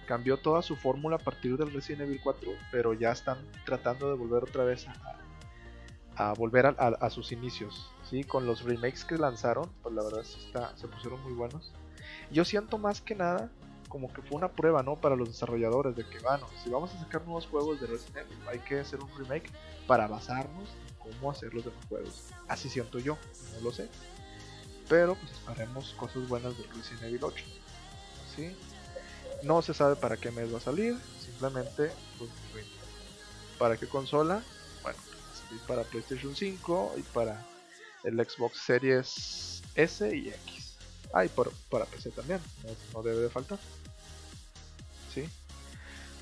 cambió 0.08 0.38
toda 0.38 0.62
su 0.62 0.76
fórmula 0.76 1.16
a 1.16 1.20
partir 1.20 1.58
del 1.58 1.74
Resident 1.74 2.04
Evil 2.04 2.22
4, 2.24 2.52
pero 2.72 2.94
ya 2.94 3.12
están 3.12 3.38
tratando 3.66 4.10
de 4.10 4.18
volver 4.18 4.44
otra 4.44 4.64
vez 4.64 4.88
a, 4.88 4.94
volver 6.38 6.76
a, 6.78 7.10
sus 7.10 7.32
inicios. 7.32 7.92
¿sí? 8.10 8.24
Con 8.24 8.46
los 8.46 8.64
remakes 8.64 9.06
que 9.06 9.18
lanzaron, 9.18 9.70
pues 9.82 9.94
la 9.94 10.04
verdad 10.04 10.24
sí 10.24 10.38
está, 10.46 10.76
se 10.78 10.88
pusieron 10.88 11.22
muy 11.24 11.34
buenos. 11.34 11.74
Yo 12.32 12.46
siento 12.46 12.78
más 12.78 13.02
que 13.02 13.16
nada 13.16 13.50
como 13.96 14.12
que 14.12 14.22
fue 14.22 14.38
una 14.38 14.50
prueba, 14.50 14.84
¿no? 14.84 14.96
Para 14.98 15.16
los 15.16 15.30
desarrolladores 15.30 15.96
de 15.96 16.06
que, 16.06 16.20
bueno, 16.20 16.48
si 16.62 16.70
vamos 16.70 16.94
a 16.94 17.00
sacar 17.00 17.24
nuevos 17.24 17.48
juegos 17.48 17.80
de 17.80 17.88
Resident 17.88 18.30
Evil, 18.30 18.38
hay 18.48 18.60
que 18.60 18.82
hacer 18.82 19.00
un 19.00 19.10
remake 19.18 19.50
para 19.88 20.06
basarnos 20.08 20.70
en 20.90 20.96
cómo 20.96 21.32
hacer 21.32 21.54
los 21.54 21.64
demás 21.64 21.86
juegos. 21.88 22.24
Así 22.50 22.70
siento 22.70 23.00
yo, 23.00 23.18
no 23.54 23.62
lo 23.62 23.72
sé. 23.72 23.88
Pero 24.90 25.16
pues 25.16 25.32
esperemos 25.32 25.94
cosas 25.94 26.28
buenas 26.28 26.58
de 26.58 26.64
Resident 26.76 27.04
Evil 27.04 27.24
8. 27.24 27.46
¿Sí? 28.36 28.56
No 29.44 29.62
se 29.62 29.74
sabe 29.74 29.96
para 29.96 30.18
qué 30.18 30.30
mes 30.30 30.54
va 30.54 30.58
a 30.58 30.62
salir, 30.62 30.98
simplemente 31.20 31.92
2020. 32.20 32.70
¿Para 33.58 33.78
qué 33.78 33.88
consola? 33.88 34.44
Bueno, 35.56 35.68
para 35.68 35.84
PlayStation 35.84 36.36
5 36.36 36.96
y 36.98 37.02
para 37.02 37.44
el 38.04 38.18
Xbox 38.18 38.60
Series 38.60 39.62
S 39.76 40.16
y 40.16 40.30
X. 40.30 40.76
Ah, 41.14 41.26
y 41.26 41.30
para 41.30 41.86
PC 41.86 42.12
también, 42.12 42.40
no, 42.94 43.02
debe 43.02 43.22
de 43.22 43.30
faltar. 43.30 43.60
¿Sí? 45.14 45.28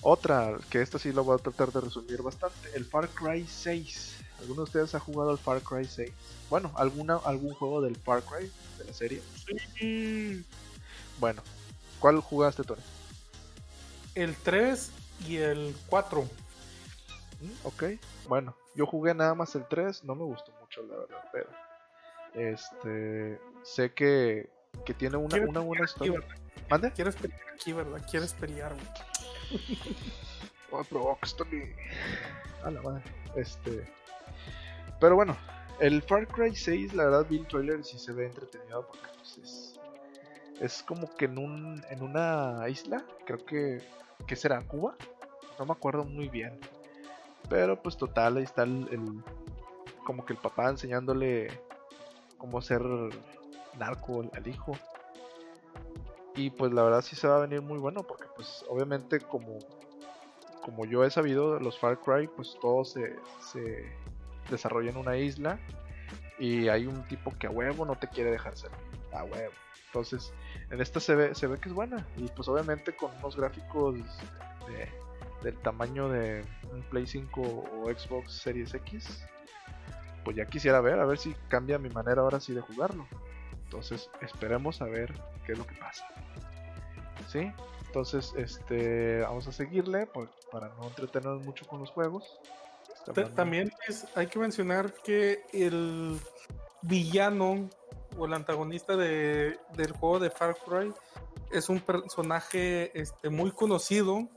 Otra, 0.01 0.57
que 0.69 0.81
esta 0.81 0.99
sí 0.99 1.11
lo 1.11 1.23
voy 1.23 1.35
a 1.35 1.41
tratar 1.41 1.71
de 1.71 1.81
resumir 1.81 2.21
bastante, 2.21 2.69
el 2.75 2.85
Far 2.85 3.09
Cry 3.09 3.47
6. 3.47 4.15
¿Alguno 4.39 4.57
de 4.57 4.63
ustedes 4.63 4.93
ha 4.93 4.99
jugado 4.99 5.31
al 5.31 5.37
Far 5.37 5.61
Cry 5.61 5.85
6? 5.85 6.11
Bueno, 6.49 6.71
¿alguna, 6.75 7.15
algún 7.25 7.53
juego 7.53 7.81
del 7.81 7.95
Far 7.95 8.23
Cry 8.23 8.51
de 8.77 8.85
la 8.85 8.93
serie? 8.93 9.21
Sí. 9.77 10.45
Bueno, 11.19 11.41
¿cuál 11.99 12.19
jugaste, 12.19 12.63
Tony? 12.63 12.81
El 14.15 14.35
3 14.35 14.91
y 15.27 15.37
el 15.37 15.75
4. 15.87 16.21
Mm, 16.21 17.67
ok, 17.67 17.83
bueno, 18.27 18.55
yo 18.75 18.85
jugué 18.85 19.13
nada 19.13 19.35
más 19.35 19.55
el 19.55 19.67
3, 19.67 20.03
no 20.03 20.15
me 20.15 20.23
gustó 20.23 20.51
mucho 20.59 20.83
la 20.83 20.97
verdad, 20.97 21.29
pero 21.31 21.49
este 22.33 23.39
sé 23.63 23.93
que 23.93 24.49
que 24.85 24.93
tiene 24.93 25.17
una, 25.17 25.37
una 25.37 25.59
buena 25.59 25.85
historia. 25.85 26.19
¿Mande? 26.69 26.91
Quieres 26.91 27.15
pelear 27.15 27.41
aquí, 27.53 27.73
¿verdad? 27.73 28.01
Quieres 28.09 28.33
pelear, 28.33 28.73
güey. 28.73 29.79
Oh, 30.75 31.15
A 32.63 32.71
la 32.71 32.81
madre. 32.81 33.03
Este. 33.35 33.87
Pero 34.99 35.15
bueno, 35.15 35.37
el 35.79 36.01
Far 36.01 36.27
Cry 36.27 36.55
6, 36.55 36.95
la 36.95 37.05
verdad, 37.05 37.27
vi 37.29 37.37
el 37.37 37.47
trailer 37.47 37.79
y 37.79 37.83
sí 37.83 37.99
se 37.99 38.11
ve 38.11 38.25
entretenido 38.25 38.87
porque 38.87 39.07
pues, 39.15 39.37
es. 39.37 39.79
Es 40.59 40.81
como 40.81 41.15
que 41.15 41.25
en 41.25 41.37
un. 41.37 41.83
en 41.91 42.01
una 42.01 42.67
isla. 42.69 43.05
Creo 43.27 43.45
que. 43.45 43.83
¿Qué 44.25 44.35
será? 44.35 44.63
¿Cuba? 44.63 44.95
No 45.59 45.65
me 45.67 45.73
acuerdo 45.73 46.05
muy 46.05 46.27
bien. 46.27 46.59
Pero 47.49 47.81
pues 47.81 47.97
total, 47.97 48.37
ahí 48.37 48.43
está 48.43 48.63
el, 48.63 49.23
como 50.05 50.25
que 50.25 50.33
el 50.33 50.39
papá 50.39 50.69
enseñándole 50.69 51.47
cómo 52.37 52.61
ser 52.61 52.81
narco 53.77 54.23
al 54.33 54.47
hijo. 54.47 54.73
Y 56.35 56.49
pues 56.49 56.71
la 56.73 56.83
verdad 56.83 57.01
sí 57.01 57.15
se 57.15 57.27
va 57.27 57.37
a 57.37 57.39
venir 57.39 57.61
muy 57.61 57.77
bueno 57.77 58.03
porque 58.03 58.25
pues 58.35 58.65
obviamente 58.67 59.19
como, 59.19 59.59
como 60.63 60.85
yo 60.85 61.03
he 61.03 61.11
sabido 61.11 61.59
los 61.59 61.77
Far 61.77 61.99
Cry 61.99 62.27
pues 62.27 62.57
todo 62.59 62.83
se, 62.85 63.15
se 63.51 63.85
desarrolla 64.49 64.89
en 64.89 64.97
una 64.97 65.15
isla 65.15 65.59
y 66.39 66.69
hay 66.69 66.87
un 66.87 67.03
tipo 67.07 67.31
que 67.37 67.47
a 67.47 67.51
huevo 67.51 67.85
no 67.85 67.95
te 67.95 68.07
quiere 68.07 68.31
dejar 68.31 68.57
ser. 68.57 68.71
A 69.11 69.23
huevo. 69.23 69.53
Entonces 69.85 70.33
en 70.71 70.81
esta 70.81 70.99
se 70.99 71.13
ve, 71.13 71.35
se 71.35 71.45
ve 71.45 71.59
que 71.59 71.69
es 71.69 71.75
buena 71.75 72.07
y 72.17 72.27
pues 72.29 72.47
obviamente 72.47 72.95
con 72.95 73.15
unos 73.17 73.37
gráficos 73.37 73.95
del 75.43 75.57
tamaño 75.59 76.09
de 76.09 76.43
un 76.71 76.81
Play 76.83 77.05
5 77.05 77.41
o 77.41 77.85
Xbox 77.93 78.31
Series 78.33 78.73
X 78.73 79.25
pues 80.23 80.37
ya 80.37 80.45
quisiera 80.45 80.81
ver, 80.81 80.99
a 80.99 81.05
ver 81.05 81.17
si 81.17 81.35
cambia 81.49 81.77
mi 81.77 81.89
manera 81.89 82.21
ahora 82.21 82.39
sí 82.39 82.53
de 82.53 82.61
jugarlo. 82.61 83.05
Entonces 83.65 84.09
esperemos 84.21 84.81
a 84.81 84.85
ver 84.85 85.13
qué 85.45 85.53
es 85.53 85.57
lo 85.57 85.67
que 85.67 85.75
pasa. 85.75 86.07
¿Sí? 87.27 87.51
Entonces, 87.87 88.33
este, 88.37 89.21
vamos 89.21 89.47
a 89.47 89.51
seguirle 89.51 90.07
para 90.51 90.69
no 90.69 90.87
entretenernos 90.87 91.43
mucho 91.43 91.67
con 91.67 91.79
los 91.79 91.91
juegos. 91.91 92.39
También 93.35 93.71
hay 94.15 94.27
que 94.27 94.39
mencionar 94.39 94.93
que 95.03 95.43
el 95.51 96.19
villano 96.81 97.69
o 98.17 98.25
el 98.25 98.33
antagonista 98.33 98.95
de, 98.95 99.59
del 99.73 99.91
juego 99.91 100.19
de 100.19 100.29
Far 100.29 100.55
Cry 100.65 100.93
es 101.51 101.69
un 101.69 101.81
personaje 101.81 102.97
este, 102.99 103.29
muy 103.29 103.51
conocido 103.51 104.27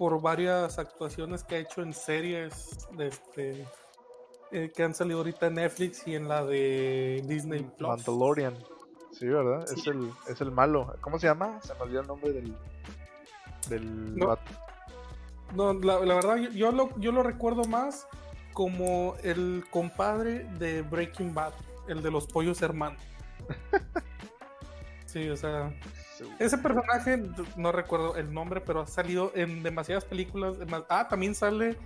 por 0.00 0.18
varias 0.22 0.78
actuaciones 0.78 1.44
que 1.44 1.56
ha 1.56 1.58
hecho 1.58 1.82
en 1.82 1.92
series 1.92 2.88
de 2.96 3.08
este, 3.08 3.66
eh, 4.50 4.72
que 4.74 4.82
han 4.82 4.94
salido 4.94 5.18
ahorita 5.18 5.48
en 5.48 5.56
Netflix 5.56 6.08
y 6.08 6.14
en 6.14 6.26
la 6.26 6.42
de 6.42 7.22
Disney 7.26 7.70
Plus. 7.76 7.86
Mandalorian. 7.86 8.54
Sí, 9.12 9.26
¿verdad? 9.26 9.62
Es, 9.70 9.86
el, 9.86 10.10
es 10.26 10.40
el 10.40 10.52
malo. 10.52 10.94
¿Cómo 11.02 11.18
se 11.18 11.26
llama? 11.26 11.60
Se 11.60 11.74
me 11.74 11.80
olvidó 11.82 12.00
el 12.00 12.06
nombre 12.06 12.32
del. 12.32 12.56
del 13.68 14.16
no, 14.16 14.38
no 15.52 15.74
la, 15.74 16.14
verdad, 16.14 16.36
yo, 16.36 16.72
lo, 16.72 16.98
yo 16.98 17.12
lo 17.12 17.22
recuerdo 17.22 17.64
más 17.64 18.08
como 18.54 19.16
el 19.22 19.66
compadre 19.70 20.44
de 20.58 20.80
Breaking 20.80 21.34
Bad, 21.34 21.52
el 21.88 22.00
de 22.00 22.10
los 22.10 22.26
pollos 22.26 22.62
hermanos. 22.62 23.02
sí, 25.04 25.28
o 25.28 25.36
sea. 25.36 25.70
Ese 26.38 26.58
personaje, 26.58 27.22
no 27.56 27.72
recuerdo 27.72 28.16
el 28.16 28.32
nombre, 28.32 28.60
pero 28.60 28.80
ha 28.80 28.86
salido 28.86 29.32
en 29.34 29.62
demasiadas 29.62 30.04
películas. 30.04 30.56
Ah, 30.88 31.08
también 31.08 31.34
sale 31.34 31.76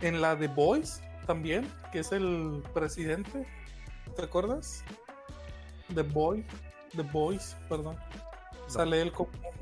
en 0.00 0.20
la 0.20 0.36
de 0.36 0.48
Boys 0.48 1.00
también, 1.26 1.70
que 1.92 2.00
es 2.00 2.12
el 2.12 2.62
presidente. 2.74 3.46
¿Te 4.16 4.22
acuerdas? 4.22 4.84
The 5.94 6.02
Boy, 6.02 6.44
The 6.96 7.02
Boys, 7.02 7.56
perdón. 7.68 7.96
Sale 8.66 9.02
él 9.02 9.12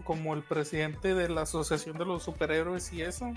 como, 0.05 0.35
el 0.35 0.43
presidente 0.43 1.14
de 1.14 1.29
la 1.29 1.43
Asociación 1.43 1.97
de 1.99 2.05
los 2.05 2.22
Superhéroes 2.22 2.93
y 2.93 3.03
eso. 3.03 3.33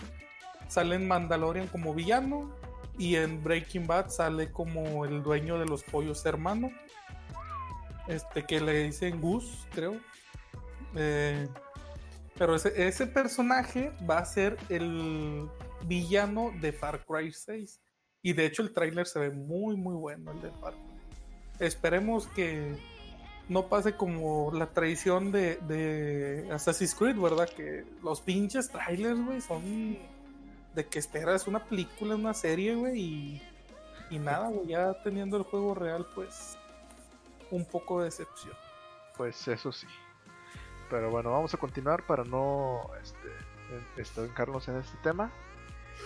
Sale 0.68 0.96
en 0.96 1.08
Mandalorian 1.08 1.68
como 1.68 1.94
villano. 1.94 2.52
Y 2.98 3.16
en 3.16 3.42
Breaking 3.42 3.88
Bad 3.88 4.10
sale 4.10 4.52
como 4.52 5.06
el 5.06 5.24
dueño 5.24 5.58
de 5.58 5.66
los 5.66 5.82
pollos 5.82 6.26
hermano. 6.26 6.70
Este 8.08 8.46
que 8.46 8.60
le 8.60 8.84
dicen 8.84 9.22
Gus, 9.22 9.66
creo. 9.74 9.96
Eh, 10.96 11.48
pero 12.38 12.56
ese, 12.56 13.08
personaje 13.08 13.92
va 14.10 14.20
a 14.20 14.26
ser 14.26 14.58
el 14.70 15.48
villano 15.86 16.52
de 16.60 16.72
Far 16.72 17.06
Cry 17.06 17.32
6. 17.32 17.80
Y 18.24 18.34
de 18.34 18.46
hecho 18.46 18.62
el 18.62 18.74
tráiler 18.74 19.08
se 19.08 19.20
ve 19.20 19.32
muy 19.32 19.76
muy 19.76 19.96
bueno 19.96 20.32
el 20.32 20.42
de 20.42 20.52
Far 20.52 20.74
Esperemos 21.60 22.28
que 22.28 22.76
no 23.48 23.68
pase 23.68 23.96
como 23.96 24.52
la 24.54 24.68
tradición 24.68 25.32
de, 25.32 25.58
de 25.68 26.48
Assassin's 26.52 26.96
Creed, 26.96 27.18
¿verdad? 27.18 27.50
Que 27.50 27.84
los 28.02 28.22
pinches 28.22 28.70
trailers, 28.70 29.20
güey, 29.24 29.42
son 29.42 29.98
de 30.74 30.86
que 30.88 31.00
esperas 31.00 31.48
una 31.48 31.64
película, 31.66 32.16
una 32.16 32.34
serie, 32.34 32.76
güey, 32.76 33.00
y, 33.00 33.42
y 34.10 34.20
nada, 34.20 34.48
güey, 34.48 34.68
ya 34.68 34.94
teniendo 35.04 35.38
el 35.38 35.44
juego 35.44 35.76
real, 35.76 36.08
pues 36.16 36.58
un 37.52 37.66
poco 37.66 38.00
de 38.00 38.06
decepción. 38.06 38.56
Pues 39.18 39.48
eso 39.48 39.72
sí. 39.72 39.88
Pero 40.92 41.10
bueno, 41.10 41.32
vamos 41.32 41.54
a 41.54 41.58
continuar 41.58 42.06
para 42.06 42.26
no 42.26 42.82
este, 43.02 44.02
estancarnos 44.02 44.68
en 44.68 44.76
este 44.76 44.98
tema. 45.02 45.32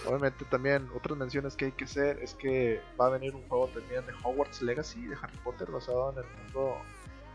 Obviamente 0.06 0.46
también 0.46 0.88
otras 0.94 1.18
menciones 1.18 1.56
que 1.56 1.66
hay 1.66 1.72
que 1.72 1.86
hacer 1.86 2.20
es 2.20 2.36
que 2.36 2.80
va 3.00 3.08
a 3.08 3.10
venir 3.10 3.34
un 3.34 3.48
juego 3.48 3.68
también 3.70 4.06
de 4.06 4.14
Hogwarts 4.24 4.62
Legacy 4.62 5.08
de 5.08 5.16
Harry 5.20 5.38
Potter 5.44 5.72
basado 5.72 6.12
en 6.12 6.20
el 6.20 6.26
mundo 6.44 6.78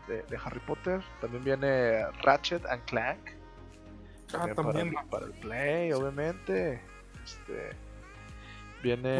de, 0.07 0.37
Harry 0.41 0.61
Potter. 0.61 1.01
También 1.19 1.43
viene 1.43 2.05
Ratchet 2.23 2.65
and 2.67 2.85
Clank. 2.85 3.19
Ah, 4.33 4.47
también, 4.55 4.93
Para, 5.09 5.25
el 5.25 5.33
Play, 5.33 5.91
obviamente. 5.91 6.81
Este, 7.21 7.71
viene 8.81 9.19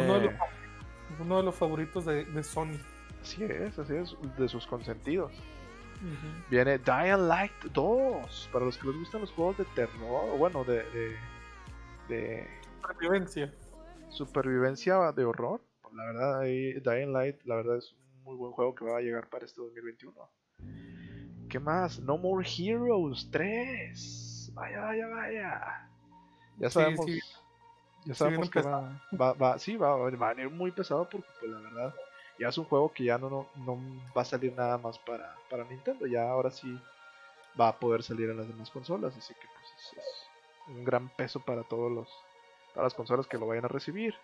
uno 1.20 1.36
de 1.36 1.42
los, 1.42 1.54
favoritos 1.54 2.06
de, 2.06 2.42
Sony. 2.42 2.78
Así 3.20 3.44
es, 3.44 3.78
así 3.78 3.94
es, 3.94 4.16
de 4.38 4.48
sus 4.48 4.66
consentidos. 4.66 5.32
Viene 6.50 6.78
Dying 6.78 7.28
Light 7.28 7.52
2. 7.72 8.50
Para 8.52 8.64
los 8.64 8.78
que 8.78 8.86
les 8.88 8.96
gustan 8.96 9.20
los 9.20 9.30
juegos 9.32 9.58
de 9.58 9.64
terror, 9.74 10.36
bueno, 10.38 10.64
de, 10.64 10.84
de 12.08 12.46
supervivencia. 12.80 13.54
Supervivencia 14.10 15.12
de 15.12 15.24
horror. 15.24 15.60
La 15.94 16.04
verdad, 16.06 16.40
ahí, 16.40 16.72
Dying 16.80 17.12
Light, 17.12 17.42
la 17.44 17.56
verdad 17.56 17.76
es 17.76 17.92
un 17.92 18.24
muy 18.24 18.36
buen 18.36 18.52
juego 18.52 18.74
que 18.74 18.84
va 18.84 18.98
a 18.98 19.00
llegar 19.00 19.28
para 19.28 19.44
este 19.44 19.60
2021. 19.60 20.12
¿Qué 21.48 21.60
más? 21.60 22.00
No 22.00 22.16
More 22.16 22.48
Heroes 22.48 23.28
3. 23.30 24.52
Vaya, 24.54 24.80
vaya, 24.80 25.08
vaya. 25.08 25.90
Ya 26.58 26.70
sabemos. 26.70 27.06
Ya 28.04 28.14
sabemos 28.14 28.50
que 28.50 28.60
va, 28.62 29.00
va, 29.20 29.32
va, 29.34 29.58
sí, 29.58 29.76
va, 29.76 29.94
va, 29.96 30.30
a 30.30 30.34
venir 30.34 30.50
muy 30.50 30.72
pesado 30.72 31.08
porque, 31.08 31.28
pues, 31.38 31.52
la 31.52 31.60
verdad, 31.60 31.94
ya 32.38 32.48
es 32.48 32.58
un 32.58 32.64
juego 32.64 32.92
que 32.92 33.04
ya 33.04 33.18
no, 33.18 33.30
no, 33.30 33.48
no 33.56 33.78
va 34.16 34.22
a 34.22 34.24
salir 34.24 34.52
nada 34.54 34.78
más 34.78 34.98
para, 34.98 35.36
para 35.50 35.64
Nintendo. 35.64 36.06
Ya 36.06 36.28
ahora 36.30 36.50
sí 36.50 36.78
va 37.60 37.68
a 37.68 37.78
poder 37.78 38.02
salir 38.02 38.30
en 38.30 38.38
las 38.38 38.48
demás 38.48 38.70
consolas. 38.70 39.16
Así 39.16 39.34
que, 39.34 39.46
pues, 39.54 39.98
es 39.98 40.30
un 40.68 40.84
gran 40.84 41.08
peso 41.10 41.40
para 41.40 41.62
todos 41.64 41.90
los, 41.92 42.08
para 42.74 42.84
las 42.84 42.94
consolas 42.94 43.26
que 43.26 43.38
lo 43.38 43.46
vayan 43.46 43.64
a 43.64 43.68
recibir. 43.68 44.14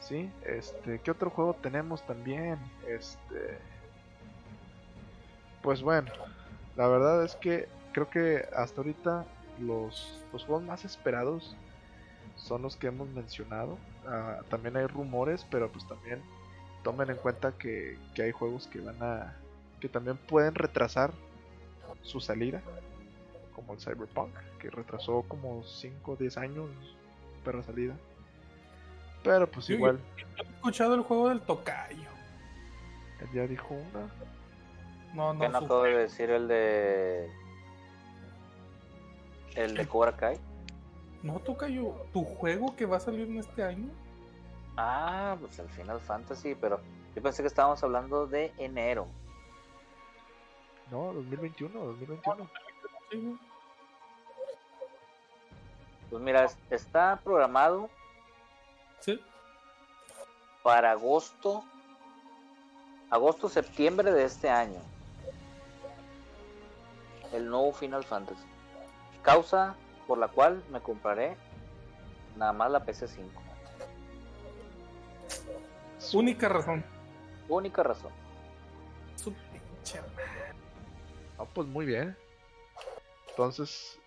¿Sí? 0.00 0.30
Este, 0.42 1.00
¿qué 1.00 1.10
otro 1.10 1.30
juego 1.30 1.54
tenemos 1.54 2.06
también? 2.06 2.58
Este 2.86 3.58
Pues 5.62 5.82
bueno, 5.82 6.12
la 6.76 6.86
verdad 6.86 7.24
es 7.24 7.34
que 7.36 7.68
creo 7.92 8.08
que 8.08 8.48
hasta 8.54 8.80
ahorita 8.80 9.26
los, 9.58 10.24
los 10.32 10.44
juegos 10.44 10.64
más 10.64 10.84
esperados 10.84 11.56
son 12.36 12.62
los 12.62 12.76
que 12.76 12.88
hemos 12.88 13.08
mencionado. 13.08 13.78
Ah, 14.06 14.42
también 14.48 14.76
hay 14.76 14.86
rumores, 14.86 15.46
pero 15.50 15.70
pues 15.72 15.86
también 15.88 16.22
tomen 16.86 17.10
en 17.10 17.16
cuenta 17.16 17.50
que, 17.50 17.98
que 18.14 18.22
hay 18.22 18.30
juegos 18.30 18.68
que 18.68 18.78
van 18.78 19.02
a 19.02 19.34
que 19.80 19.88
también 19.88 20.16
pueden 20.16 20.54
retrasar 20.54 21.10
su 22.02 22.20
salida, 22.20 22.62
como 23.56 23.72
el 23.72 23.80
Cyberpunk, 23.80 24.32
que 24.60 24.70
retrasó 24.70 25.24
como 25.26 25.64
5 25.64 26.12
o 26.12 26.14
10 26.14 26.36
años 26.38 26.70
perra 27.44 27.64
salida. 27.64 27.96
Pero 29.24 29.50
pues 29.50 29.68
igual. 29.68 29.98
he 30.36 30.42
escuchado 30.42 30.94
el 30.94 31.02
juego 31.02 31.28
del 31.28 31.40
tocayo. 31.40 32.08
Él 33.20 33.28
ya 33.34 33.48
dijo 33.48 33.74
una. 33.74 34.06
No, 35.12 35.34
no. 35.34 35.40
¿Qué 35.40 35.48
no 35.48 35.58
acabo 35.58 35.82
de 35.82 35.96
decir 35.96 36.30
el 36.30 36.46
de. 36.46 37.28
El 39.56 39.74
de 39.74 39.88
Cobra 39.88 40.16
Kai? 40.16 40.38
No, 41.24 41.40
tocayo. 41.40 42.06
¿Tu 42.12 42.22
juego 42.22 42.76
que 42.76 42.86
va 42.86 42.98
a 42.98 43.00
salir 43.00 43.26
en 43.26 43.38
este 43.38 43.64
año? 43.64 43.88
Ah, 44.76 45.36
pues 45.40 45.58
el 45.58 45.68
Final 45.70 46.00
Fantasy, 46.00 46.54
pero 46.54 46.80
yo 47.14 47.22
pensé 47.22 47.42
que 47.42 47.48
estábamos 47.48 47.82
hablando 47.82 48.26
de 48.26 48.52
enero. 48.58 49.06
No, 50.90 51.12
2021, 51.14 51.78
2021. 51.78 52.50
Pues 56.10 56.22
mira, 56.22 56.48
está 56.70 57.18
programado 57.24 57.90
¿Sí? 59.00 59.20
para 60.62 60.92
agosto, 60.92 61.64
agosto, 63.10 63.48
septiembre 63.48 64.12
de 64.12 64.24
este 64.24 64.48
año. 64.48 64.80
El 67.32 67.48
nuevo 67.48 67.72
Final 67.72 68.04
Fantasy. 68.04 68.44
Causa 69.22 69.74
por 70.06 70.18
la 70.18 70.28
cual 70.28 70.62
me 70.70 70.80
compraré 70.80 71.36
nada 72.36 72.52
más 72.52 72.70
la 72.70 72.84
PC5. 72.84 73.45
Única 76.12 76.48
razón. 76.48 76.84
Única 77.48 77.82
razón. 77.82 78.12
Su 79.14 79.32
pinche 79.32 80.00
Ah, 81.38 81.44
pues 81.52 81.66
muy 81.66 81.86
bien. 81.86 82.16
Entonces, 83.28 83.98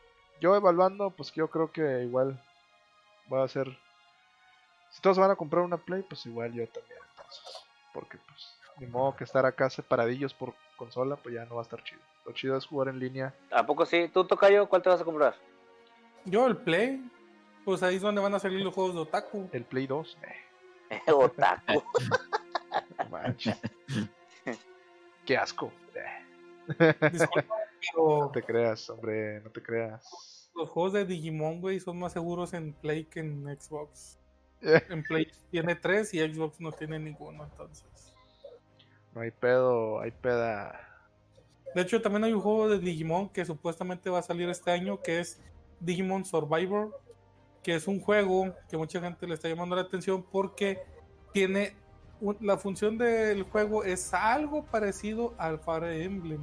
yo 0.42 0.56
evaluando, 0.56 1.12
pues 1.12 1.32
yo 1.34 1.50
creo 1.50 1.72
que 1.72 2.04
igual 2.04 2.42
va 3.32 3.44
a 3.44 3.48
ser. 3.48 3.68
Si 4.90 5.02
todos 5.02 5.20
van 5.20 5.32
a 5.32 5.36
comprar 5.36 5.64
una 5.64 5.78
Play, 5.78 6.02
pues 6.02 6.26
igual 6.26 6.52
yo 6.54 6.68
también. 6.68 7.00
Entonces, 7.12 7.44
porque 7.94 8.18
pues, 8.28 8.58
ni 8.80 8.88
modo 8.88 9.16
que 9.16 9.24
estar 9.24 9.46
acá 9.46 9.70
separadillos 9.70 10.34
por 10.34 10.54
consola, 10.78 11.16
pues 11.16 11.36
ya 11.36 11.46
no 11.46 11.56
va 11.56 11.62
a 11.62 11.64
estar 11.64 11.84
chido. 11.84 12.02
Lo 12.26 12.32
chido 12.34 12.58
es 12.58 12.66
jugar 12.66 12.88
en 12.88 13.00
línea. 13.00 13.34
¿A 13.52 13.66
poco 13.66 13.86
sí? 13.86 14.10
¿Tú, 14.12 14.24
Tocayo, 14.24 14.68
cuál 14.68 14.82
te 14.82 14.90
vas 14.90 15.02
a 15.02 15.06
comprar? 15.06 15.36
Yo, 16.26 16.48
el 16.48 16.58
Play. 16.58 17.04
Pues 17.66 17.84
ahí 17.84 17.98
es 17.98 18.02
donde 18.02 18.22
van 18.22 18.34
a 18.34 18.40
salir 18.40 18.62
los 18.62 18.74
juegos 18.74 18.96
de 18.96 19.02
Otaku. 19.02 19.50
El 19.52 19.64
Play 19.64 19.86
2. 19.86 20.18
Eh. 20.24 20.49
otaku. 21.08 21.84
Qué 25.26 25.38
asco. 25.38 25.72
Disculpa, 27.12 27.56
no 27.96 28.32
te 28.32 28.44
creas, 28.44 28.90
hombre, 28.90 29.42
no 29.42 29.50
te 29.50 29.62
creas. 29.62 30.50
Los 30.56 30.70
juegos 30.70 30.94
de 30.94 31.06
Digimon, 31.06 31.62
güey, 31.62 31.80
son 31.80 32.00
más 32.00 32.14
seguros 32.14 32.54
en 32.54 32.74
Play 32.74 33.06
que 33.06 33.22
en 33.22 33.46
Xbox. 33.60 34.20
en 34.62 35.04
Play 35.04 35.32
tiene 35.52 35.76
tres 35.76 36.14
y 36.14 36.20
Xbox 36.20 36.60
no 36.60 36.72
tiene 36.72 37.00
ninguno, 37.00 37.44
entonces. 37.44 38.14
No 39.14 39.22
hay 39.22 39.32
pedo, 39.32 40.02
hay 40.02 40.12
peda. 40.12 40.80
De 41.74 41.82
hecho, 41.82 42.02
también 42.02 42.24
hay 42.24 42.34
un 42.34 42.42
juego 42.42 42.70
de 42.70 42.80
Digimon 42.80 43.30
que 43.30 43.46
supuestamente 43.46 44.10
va 44.10 44.20
a 44.20 44.24
salir 44.24 44.50
este 44.50 44.72
año, 44.72 45.02
que 45.02 45.20
es 45.20 45.42
Digimon 45.80 46.26
Survivor, 46.26 47.00
que 47.70 47.76
es 47.76 47.88
un 47.88 47.99
juego 47.99 48.55
que 48.67 48.78
mucha 48.78 48.99
gente 48.99 49.28
le 49.28 49.36
está 49.36 49.47
llamando 49.47 49.76
la 49.76 49.84
atención 49.84 50.24
porque 50.24 50.82
tiene 51.34 51.76
la 52.39 52.57
función 52.57 52.97
del 52.97 53.43
juego 53.43 53.84
es 53.84 54.11
algo 54.11 54.65
parecido 54.65 55.36
al 55.38 55.59
Fire 55.59 56.01
Emblem. 56.01 56.41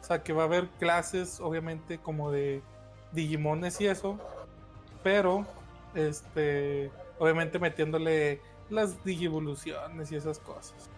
O 0.00 0.02
sea, 0.02 0.22
que 0.22 0.32
va 0.32 0.44
a 0.44 0.46
haber 0.46 0.68
clases, 0.78 1.40
obviamente, 1.40 1.98
como 1.98 2.30
de 2.30 2.62
Digimones 3.12 3.82
y 3.82 3.86
eso. 3.86 4.18
Pero, 5.02 5.44
este, 5.94 6.90
obviamente 7.18 7.58
metiéndole 7.58 8.40
las 8.70 9.04
Digivoluciones 9.04 10.10
y 10.10 10.16
esas 10.16 10.38
cosas. 10.38 10.88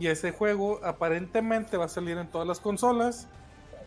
Y 0.00 0.06
ese 0.06 0.32
juego 0.32 0.80
aparentemente 0.82 1.76
va 1.76 1.84
a 1.84 1.88
salir 1.88 2.16
en 2.16 2.30
todas 2.30 2.48
las 2.48 2.60
consolas. 2.60 3.28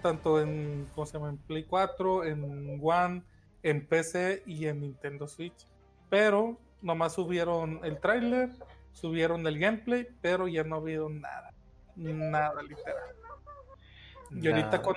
Tanto 0.03 0.39
en, 0.39 0.87
¿cómo 0.93 1.07
se 1.07 1.13
llama? 1.13 1.29
En 1.29 1.37
Play 1.37 1.63
4, 1.63 2.25
en 2.25 2.79
One, 2.79 3.23
en 3.63 3.85
PC 3.85 4.43
y 4.45 4.67
en 4.67 4.81
Nintendo 4.81 5.27
Switch. 5.27 5.67
Pero 6.09 6.57
nomás 6.81 7.13
subieron 7.13 7.79
el 7.83 7.99
tráiler, 7.99 8.49
subieron 8.91 9.45
el 9.47 9.59
gameplay, 9.59 10.07
pero 10.21 10.47
ya 10.47 10.63
no 10.63 10.75
ha 10.75 10.79
habido 10.79 11.09
nada. 11.09 11.53
Nada 11.95 12.61
literal. 12.61 13.15
Y 14.31 14.47
ahorita 14.47 14.81
con, 14.81 14.95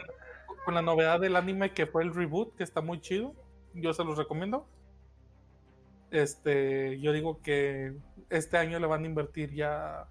la 0.73 0.83
novedad 0.83 1.21
del 1.21 1.37
anime 1.37 1.73
que 1.73 1.87
fue 1.87 2.03
el 2.03 2.15
reboot, 2.15 2.55
que 2.57 2.65
está 2.65 2.81
muy 2.81 3.01
chido, 3.01 3.35
yo 3.75 3.93
se 3.93 4.05
los 4.05 4.17
recomiendo. 4.17 4.67
Este, 6.11 7.01
yo 7.01 7.13
digo 7.13 7.43
que 7.43 7.97
este 8.31 8.57
año 8.57 8.79
le 8.79 8.87
van 8.87 9.03
a 9.03 9.07
invertir 9.07 9.53
ya 9.53 10.09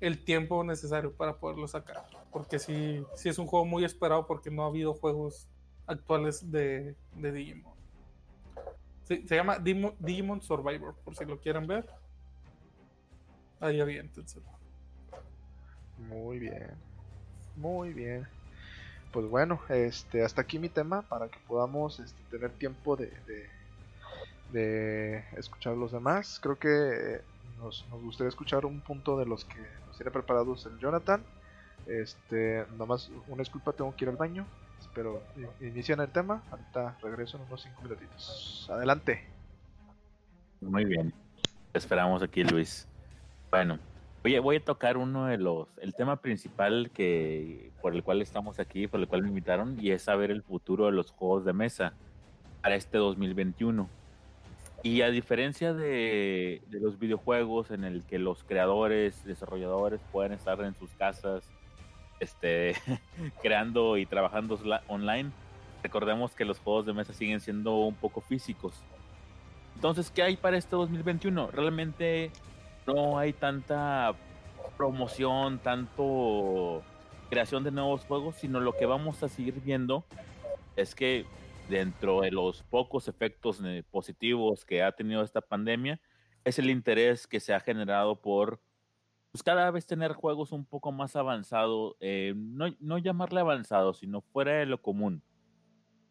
el 0.00 0.24
tiempo 0.24 0.62
necesario 0.64 1.12
para 1.12 1.38
poderlo 1.38 1.66
sacar. 1.66 2.04
Porque 2.30 2.58
sí, 2.58 3.04
sí 3.14 3.28
es 3.28 3.38
un 3.38 3.46
juego 3.46 3.64
muy 3.64 3.84
esperado 3.84 4.26
porque 4.26 4.50
no 4.50 4.64
ha 4.64 4.66
habido 4.66 4.94
juegos 4.94 5.48
actuales 5.86 6.50
de, 6.50 6.96
Digimon. 7.14 7.71
Se 9.26 9.36
llama 9.36 9.58
Digimon, 9.58 10.40
Survivor, 10.42 10.94
por 11.04 11.14
si 11.16 11.24
lo 11.24 11.38
quieren 11.38 11.66
ver. 11.66 11.86
Ahí 13.60 13.80
aviéntenselo. 13.80 14.46
Muy 15.98 16.38
bien. 16.38 16.70
Muy 17.56 17.92
bien 17.92 18.26
pues 19.12 19.28
bueno, 19.28 19.60
este, 19.68 20.24
hasta 20.24 20.40
aquí 20.40 20.58
mi 20.58 20.68
tema 20.70 21.02
para 21.02 21.28
que 21.28 21.38
podamos 21.46 22.00
este, 22.00 22.20
tener 22.30 22.50
tiempo 22.50 22.96
de, 22.96 23.12
de, 24.52 25.24
escuchar 25.36 25.76
los 25.76 25.92
demás. 25.92 26.40
Creo 26.42 26.58
que 26.58 26.68
eh, 26.68 27.20
nos, 27.58 27.84
gustaría 27.90 28.30
escuchar 28.30 28.64
un 28.64 28.80
punto 28.80 29.18
de 29.18 29.26
los 29.26 29.44
que 29.44 29.60
nos 29.86 29.96
tiene 29.96 30.10
preparados 30.10 30.64
el 30.66 30.78
Jonathan. 30.78 31.22
Este, 31.86 32.64
nomás 32.78 33.10
una 33.28 33.40
disculpa, 33.40 33.72
tengo 33.72 33.94
que 33.94 34.06
ir 34.06 34.08
al 34.08 34.16
baño. 34.16 34.46
Espero 34.92 35.22
inician 35.62 36.00
el 36.00 36.10
tema. 36.10 36.42
Ahorita 36.50 36.98
regreso 37.00 37.38
en 37.38 37.44
unos 37.44 37.62
5 37.62 37.80
minutitos. 37.80 38.68
Adelante. 38.70 39.26
Muy 40.60 40.84
bien. 40.84 41.14
Esperamos 41.72 42.22
aquí, 42.22 42.44
Luis. 42.44 42.86
Bueno, 43.50 43.78
Voy 44.22 44.36
a, 44.36 44.40
voy 44.42 44.56
a 44.56 44.64
tocar 44.64 44.98
uno 44.98 45.28
de 45.28 45.38
los, 45.38 45.66
el 45.80 45.94
tema 45.94 46.20
principal 46.20 46.90
que 46.92 47.72
por 47.80 47.94
el 47.94 48.04
cual 48.04 48.20
estamos 48.20 48.60
aquí, 48.60 48.86
por 48.86 49.00
el 49.00 49.08
cual 49.08 49.22
me 49.22 49.28
invitaron, 49.28 49.78
y 49.80 49.92
es 49.92 50.02
saber 50.02 50.30
el 50.30 50.42
futuro 50.42 50.84
de 50.86 50.92
los 50.92 51.10
juegos 51.10 51.46
de 51.46 51.54
mesa 51.54 51.94
para 52.60 52.74
este 52.74 52.98
2021. 52.98 53.88
Y 54.82 55.00
a 55.00 55.08
diferencia 55.08 55.72
de, 55.72 56.60
de 56.68 56.80
los 56.80 56.98
videojuegos 56.98 57.70
en 57.70 57.84
el 57.84 58.04
que 58.04 58.18
los 58.18 58.44
creadores, 58.44 59.24
desarrolladores 59.24 60.02
pueden 60.12 60.32
estar 60.32 60.60
en 60.60 60.74
sus 60.74 60.90
casas, 60.90 61.48
este, 62.22 62.74
creando 63.42 63.96
y 63.98 64.06
trabajando 64.06 64.58
online, 64.88 65.30
recordemos 65.82 66.34
que 66.34 66.44
los 66.44 66.58
juegos 66.58 66.86
de 66.86 66.92
mesa 66.92 67.12
siguen 67.12 67.40
siendo 67.40 67.76
un 67.76 67.94
poco 67.94 68.20
físicos. 68.20 68.82
Entonces, 69.74 70.10
¿qué 70.10 70.22
hay 70.22 70.36
para 70.36 70.56
este 70.56 70.76
2021? 70.76 71.50
Realmente 71.50 72.30
no 72.86 73.18
hay 73.18 73.32
tanta 73.32 74.14
promoción, 74.76 75.58
tanto 75.58 76.82
creación 77.30 77.64
de 77.64 77.70
nuevos 77.70 78.04
juegos, 78.04 78.36
sino 78.36 78.60
lo 78.60 78.76
que 78.76 78.86
vamos 78.86 79.22
a 79.22 79.28
seguir 79.28 79.60
viendo 79.60 80.04
es 80.76 80.94
que 80.94 81.26
dentro 81.68 82.20
de 82.20 82.30
los 82.30 82.62
pocos 82.64 83.08
efectos 83.08 83.60
positivos 83.90 84.64
que 84.64 84.82
ha 84.82 84.92
tenido 84.92 85.22
esta 85.22 85.40
pandemia, 85.40 86.00
es 86.44 86.58
el 86.58 86.70
interés 86.70 87.26
que 87.26 87.40
se 87.40 87.54
ha 87.54 87.60
generado 87.60 88.16
por 88.16 88.60
pues, 89.32 89.42
cada 89.42 89.70
vez 89.70 89.86
tener 89.86 90.12
juegos 90.12 90.52
un 90.52 90.64
poco 90.64 90.92
más 90.92 91.16
avanzados, 91.16 91.96
eh, 92.00 92.34
no, 92.36 92.66
no 92.78 92.98
llamarle 92.98 93.40
avanzado, 93.40 93.94
sino 93.94 94.20
fuera 94.20 94.52
de 94.52 94.66
lo 94.66 94.80
común. 94.80 95.22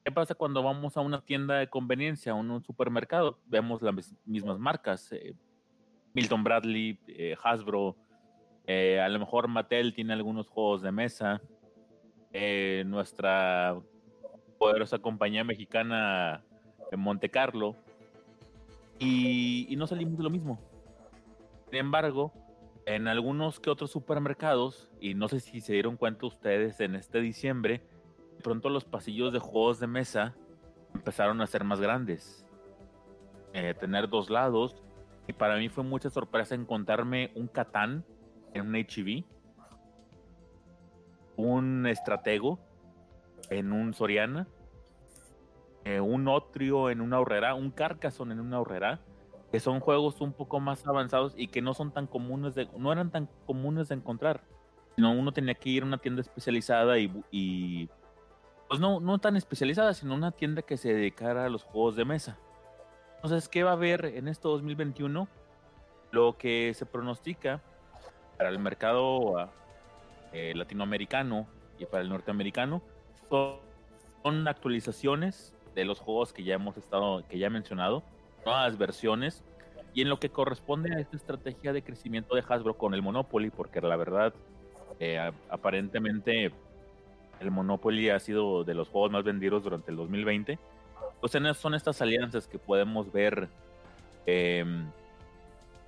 ¿Qué 0.03 0.11
pasa 0.11 0.33
cuando 0.33 0.63
vamos 0.63 0.97
a 0.97 1.01
una 1.01 1.21
tienda 1.21 1.59
de 1.59 1.69
conveniencia, 1.69 2.31
a 2.31 2.35
un 2.35 2.63
supermercado? 2.63 3.39
Vemos 3.45 3.81
las 3.81 4.13
mismas 4.25 4.57
marcas, 4.57 5.11
eh, 5.11 5.35
Milton 6.13 6.43
Bradley, 6.43 6.99
eh, 7.07 7.35
Hasbro, 7.41 7.95
eh, 8.67 8.99
a 8.99 9.09
lo 9.09 9.19
mejor 9.19 9.47
Mattel 9.47 9.93
tiene 9.93 10.13
algunos 10.13 10.49
juegos 10.49 10.81
de 10.81 10.91
mesa. 10.91 11.41
Eh, 12.33 12.83
nuestra 12.85 13.79
poderosa 14.57 14.99
compañía 14.99 15.43
mexicana 15.43 16.43
en 16.91 16.99
Monte 16.99 17.29
Carlo. 17.29 17.75
Y, 18.99 19.65
y, 19.69 19.75
no 19.75 19.87
salimos 19.87 20.17
de 20.17 20.23
lo 20.23 20.29
mismo. 20.29 20.59
Sin 21.69 21.79
embargo, 21.79 22.31
en 22.85 23.07
algunos 23.07 23.59
que 23.59 23.69
otros 23.69 23.91
supermercados, 23.91 24.89
y 24.99 25.13
no 25.13 25.27
sé 25.27 25.39
si 25.39 25.61
se 25.61 25.73
dieron 25.73 25.97
cuenta 25.97 26.25
ustedes 26.25 26.79
en 26.79 26.95
este 26.95 27.19
diciembre, 27.19 27.81
pronto 28.41 28.69
los 28.69 28.85
pasillos 28.85 29.31
de 29.31 29.39
juegos 29.39 29.79
de 29.79 29.87
mesa 29.87 30.35
empezaron 30.93 31.41
a 31.41 31.47
ser 31.47 31.63
más 31.63 31.79
grandes. 31.79 32.45
tener 33.79 34.09
dos 34.09 34.29
lados 34.29 34.81
y 35.27 35.33
para 35.33 35.57
mí 35.57 35.69
fue 35.69 35.83
mucha 35.83 36.09
sorpresa 36.09 36.55
encontrarme 36.55 37.31
un 37.35 37.47
Catán 37.47 38.05
en 38.53 38.67
un 38.67 38.75
HB, 38.75 39.23
un 41.37 41.85
Estratego 41.87 42.59
en 43.49 43.71
un 43.71 43.93
Soriana, 43.93 44.47
eh, 45.83 45.99
un 45.99 46.27
Otrio 46.27 46.89
en 46.89 47.01
una 47.01 47.19
Horrera, 47.19 47.53
un 47.55 47.71
Carcassonne 47.71 48.33
en 48.33 48.39
una 48.39 48.59
Horrera, 48.59 48.99
que 49.51 49.59
son 49.59 49.79
juegos 49.79 50.21
un 50.21 50.33
poco 50.33 50.59
más 50.59 50.85
avanzados 50.87 51.33
y 51.35 51.47
que 51.47 51.61
no 51.61 51.73
son 51.73 51.91
tan 51.91 52.07
comunes 52.07 52.55
de, 52.55 52.67
no 52.77 52.91
eran 52.91 53.11
tan 53.11 53.29
comunes 53.45 53.89
de 53.89 53.95
encontrar. 53.95 54.41
Sino 54.95 55.11
uno 55.11 55.31
tenía 55.31 55.53
que 55.55 55.69
ir 55.69 55.83
a 55.83 55.85
una 55.85 55.97
tienda 55.97 56.21
especializada 56.21 56.97
y, 56.99 57.11
y 57.31 57.89
pues 58.67 58.79
no, 58.79 58.99
no 58.99 59.19
tan 59.19 59.35
especializada, 59.35 59.93
sino 59.93 60.15
una 60.15 60.31
tienda 60.31 60.61
que 60.61 60.77
se 60.77 60.93
dedicara 60.93 61.45
a 61.45 61.49
los 61.49 61.63
juegos 61.63 61.95
de 61.95 62.05
mesa. 62.05 62.37
Entonces, 63.15 63.47
¿qué 63.47 63.63
va 63.63 63.71
a 63.71 63.73
haber 63.73 64.05
en 64.05 64.27
este 64.27 64.47
2021? 64.47 65.27
Lo 66.11 66.37
que 66.37 66.73
se 66.73 66.85
pronostica 66.85 67.61
para 68.37 68.49
el 68.49 68.59
mercado 68.59 69.49
eh, 70.33 70.53
latinoamericano 70.55 71.45
y 71.77 71.85
para 71.85 72.01
el 72.01 72.09
norteamericano 72.09 72.81
son, 73.29 74.47
actualizaciones 74.47 75.53
de 75.75 75.85
los 75.85 75.99
juegos 75.99 76.33
que 76.33 76.43
ya 76.43 76.55
hemos 76.55 76.77
estado, 76.77 77.27
que 77.27 77.37
ya 77.37 77.47
he 77.47 77.49
mencionado, 77.49 78.03
nuevas 78.45 78.77
versiones 78.77 79.43
y 79.93 80.01
en 80.01 80.09
lo 80.09 80.19
que 80.19 80.29
corresponde 80.29 80.95
a 80.95 80.99
esta 80.99 81.17
estrategia 81.17 81.73
de 81.73 81.83
crecimiento 81.83 82.35
de 82.35 82.43
Hasbro 82.47 82.77
con 82.77 82.93
el 82.93 83.01
Monopoly, 83.01 83.49
porque 83.49 83.81
la 83.81 83.95
verdad, 83.95 84.33
eh, 84.99 85.31
aparentemente 85.49 86.51
el 87.39 87.51
Monopoly 87.51 88.09
ha 88.09 88.19
sido 88.19 88.63
de 88.63 88.73
los 88.73 88.87
juegos 88.89 89.11
más 89.11 89.23
vendidos 89.23 89.63
durante 89.63 89.91
el 89.91 89.97
2020 89.97 90.59
pues 91.21 91.37
son 91.57 91.75
estas 91.75 92.01
alianzas 92.01 92.47
que 92.47 92.57
podemos 92.57 93.11
ver 93.11 93.47
em, 94.25 94.89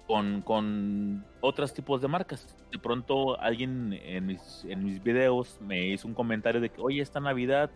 con, 0.06 0.42
con 0.42 1.26
otros 1.42 1.74
tipos 1.74 2.02
de 2.02 2.08
marcas. 2.08 2.56
De 2.72 2.78
pronto 2.78 3.40
alguien 3.42 3.94
en 3.94 4.28
mis, 4.28 4.64
en 4.70 4.86
mis 4.86 5.02
videos 5.02 5.58
me 5.60 5.88
hizo 5.88 6.08
un 6.08 6.14
comentario 6.14 6.62
de 6.62 6.70
que, 6.70 6.80
oye, 6.80 7.02
esta 7.02 7.20
Navidad 7.20 7.72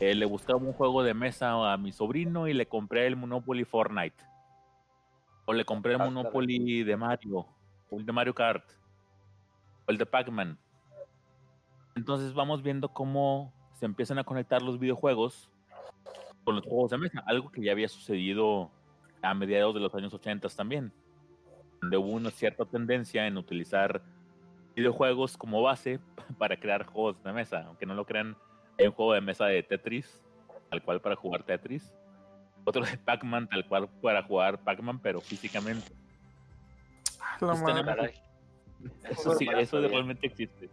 eh, 0.00 0.14
le 0.14 0.26
buscaba 0.26 0.58
un 0.58 0.72
juego 0.72 1.02
de 1.02 1.14
mesa 1.14 1.72
a 1.72 1.76
mi 1.76 1.92
sobrino 1.92 2.48
y 2.48 2.54
le 2.54 2.66
compré 2.66 3.06
el 3.06 3.16
Monopoly 3.16 3.64
Fortnite. 3.64 4.24
O 5.44 5.52
le 5.52 5.64
compré 5.64 5.94
el 5.94 6.00
ah, 6.00 6.04
Monopoly 6.04 6.82
de 6.82 6.96
Mario, 6.96 7.46
o 7.90 7.98
el 7.98 8.06
de 8.06 8.12
Mario 8.12 8.34
Kart, 8.34 8.64
o 9.86 9.90
el 9.90 9.98
de 9.98 10.06
Pac-Man. 10.06 10.58
Entonces 11.94 12.32
vamos 12.32 12.62
viendo 12.62 12.88
cómo 12.88 13.52
se 13.74 13.86
empiezan 13.86 14.18
a 14.18 14.24
conectar 14.24 14.62
los 14.62 14.78
videojuegos 14.78 15.50
con 16.44 16.56
los 16.56 16.64
juegos 16.64 16.90
de 16.90 16.98
mesa, 16.98 17.22
algo 17.26 17.50
que 17.50 17.62
ya 17.62 17.72
había 17.72 17.88
sucedido 17.88 18.70
a 19.22 19.34
mediados 19.34 19.74
de 19.74 19.80
los 19.80 19.94
años 19.94 20.12
80 20.12 20.48
también, 20.48 20.92
donde 21.80 21.96
hubo 21.96 22.10
una 22.10 22.30
cierta 22.30 22.64
tendencia 22.64 23.26
en 23.26 23.36
utilizar 23.36 24.02
videojuegos 24.74 25.36
como 25.36 25.62
base 25.62 26.00
para 26.38 26.58
crear 26.58 26.86
juegos 26.86 27.22
de 27.22 27.32
mesa, 27.32 27.64
aunque 27.66 27.86
no 27.86 27.94
lo 27.94 28.04
crean, 28.04 28.36
hay 28.78 28.86
un 28.86 28.92
juego 28.92 29.14
de 29.14 29.20
mesa 29.20 29.46
de 29.46 29.62
Tetris, 29.62 30.22
tal 30.70 30.82
cual 30.82 31.00
para 31.00 31.16
jugar 31.16 31.42
Tetris, 31.42 31.92
otro 32.64 32.84
de 32.84 32.96
Pac-Man, 32.98 33.48
tal 33.48 33.66
cual 33.66 33.88
para 34.00 34.22
jugar 34.22 34.58
Pac-Man, 34.62 35.00
pero 35.00 35.20
físicamente. 35.20 35.92
eso 39.10 39.34
sí, 39.34 39.46
eso 39.56 39.80
realmente 39.80 40.26
existe 40.26 40.70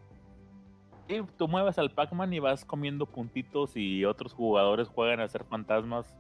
tú 1.37 1.47
mueves 1.47 1.79
al 1.79 1.91
Pac-Man 1.91 2.33
y 2.33 2.39
vas 2.39 2.65
comiendo 2.65 3.05
puntitos 3.05 3.75
y 3.75 4.05
otros 4.05 4.33
jugadores 4.33 4.87
juegan 4.87 5.19
a 5.19 5.27
ser 5.27 5.43
fantasmas 5.43 6.13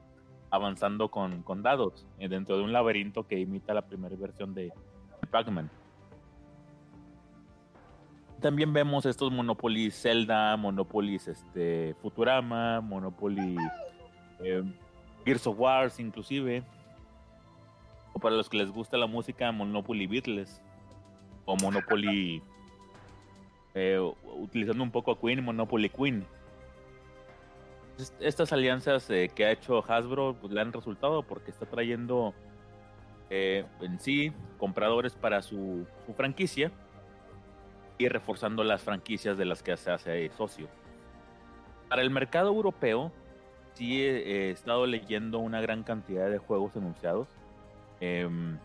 avanzando 0.49 1.11
con, 1.11 1.43
con 1.43 1.61
dados 1.61 2.07
eh, 2.17 2.27
dentro 2.27 2.57
de 2.57 2.63
un 2.63 2.73
laberinto 2.73 3.27
que 3.27 3.39
imita 3.39 3.73
la 3.73 3.83
primera 3.83 4.15
versión 4.15 4.55
de 4.55 4.73
Pac-Man. 5.29 5.69
También 8.41 8.71
vemos 8.71 9.05
estos 9.05 9.31
Monopoly 9.31 9.91
Zelda, 9.91 10.55
Monopoly 10.55 11.15
este, 11.15 11.95
Futurama, 12.01 12.79
Monopoly 12.79 13.57
eh, 14.39 14.63
Gears 15.25 15.45
of 15.47 15.59
Wars 15.59 15.99
inclusive. 15.99 16.63
O 18.13 18.19
para 18.19 18.35
los 18.35 18.49
que 18.49 18.57
les 18.57 18.71
gusta 18.71 18.97
la 18.97 19.07
música, 19.07 19.51
Monopoly 19.51 20.07
Beatles. 20.07 20.61
O 21.45 21.55
Monopoly 21.57 22.41
eh, 23.75 23.99
utilizando 24.37 24.83
un 24.83 24.91
poco 24.91 25.11
a 25.11 25.19
Queen, 25.19 25.43
Monopoly 25.43 25.89
Queen. 25.89 26.25
Estas 28.19 28.53
alianzas 28.53 29.09
eh, 29.09 29.29
que 29.33 29.45
ha 29.45 29.51
hecho 29.51 29.83
Hasbro 29.85 30.35
pues, 30.39 30.53
le 30.53 30.61
han 30.61 30.71
resultado 30.71 31.23
porque 31.23 31.51
está 31.51 31.65
trayendo 31.65 32.33
eh, 33.29 33.65
en 33.81 33.99
sí 33.99 34.31
compradores 34.57 35.13
para 35.13 35.41
su, 35.41 35.85
franquicia 36.15 36.71
y 37.99 38.07
reforzando 38.07 38.63
las 38.63 38.81
franquicias 38.81 39.37
de 39.37 39.45
las 39.45 39.61
que 39.61 39.77
se 39.77 39.91
hace 39.91 40.31
socio. 40.35 40.67
Para 41.89 42.01
el 42.01 42.09
mercado 42.09 42.47
europeo, 42.47 43.11
sí 43.75 44.01
he, 44.01 44.49
estado 44.49 44.87
leyendo 44.87 45.37
una 45.39 45.61
gran 45.61 45.83
cantidad 45.83 46.29
de 46.29 46.39
juegos 46.39 46.75
anunciados. 46.75 47.27
Em, 47.99 48.57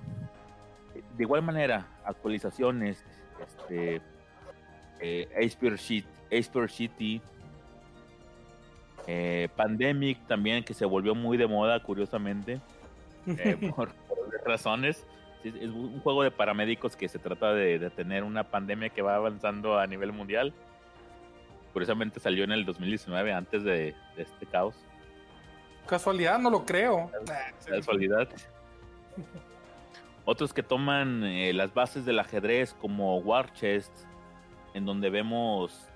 de 1.17 1.23
igual 1.23 1.43
manera, 1.43 1.89
actualizaciones, 2.05 3.05
este, 3.43 4.01
eh, 5.01 5.29
Ace 5.37 6.69
City, 6.69 7.21
eh, 9.07 9.49
Pandemic 9.57 10.27
también, 10.27 10.65
que 10.65 10.75
se 10.75 10.85
volvió 10.85 11.15
muy 11.15 11.37
de 11.37 11.47
moda, 11.47 11.83
curiosamente, 11.83 12.61
eh, 13.27 13.73
por, 13.75 13.91
razones. 14.45 15.05
Es 15.45 15.69
un 15.69 16.01
juego 16.01 16.23
de 16.23 16.31
paramédicos 16.31 16.97
que 16.97 17.09
se 17.09 17.19
trata 17.19 17.53
de 17.53 17.79
detener 17.79 18.25
una 18.25 18.45
pandemia 18.45 18.89
que 18.89 19.03
va 19.03 19.17
avanzando 19.17 19.79
a 19.79 19.87
nivel 19.87 20.13
mundial. 20.13 20.55
Curiosamente 21.75 22.19
salió 22.19 22.45
en 22.45 22.53
el 22.53 22.65
2019, 22.65 23.33
antes 23.33 23.63
de, 23.63 23.95
este 24.17 24.47
caos. 24.47 24.75
Casualidad, 25.87 26.39
no 26.39 26.49
lo 26.49 26.65
creo. 26.65 27.11
Casualidad. 27.67 28.29
Otros 30.25 30.55
que 30.55 30.63
toman 30.63 31.23
eh, 31.25 31.53
las 31.53 31.75
bases 31.75 32.07
del 32.07 32.19
ajedrez 32.19 32.73
como 32.81 33.19
War 33.19 33.53
Chest, 33.53 33.93
en 34.73 34.87
donde 34.87 35.11
vemos 35.11 35.91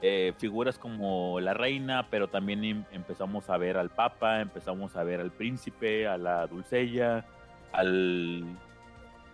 eh, 0.00 0.32
figuras 0.38 0.78
como 0.78 1.40
la 1.40 1.54
reina, 1.54 2.06
pero 2.08 2.28
también 2.28 2.62
em, 2.62 2.84
empezamos 2.92 3.50
a 3.50 3.56
ver 3.56 3.76
al 3.76 3.90
papa, 3.90 4.40
empezamos 4.40 4.94
a 4.94 5.02
ver 5.02 5.20
al 5.20 5.32
príncipe, 5.32 6.06
a 6.06 6.16
la 6.16 6.46
doncella, 6.46 7.24
al 7.72 8.44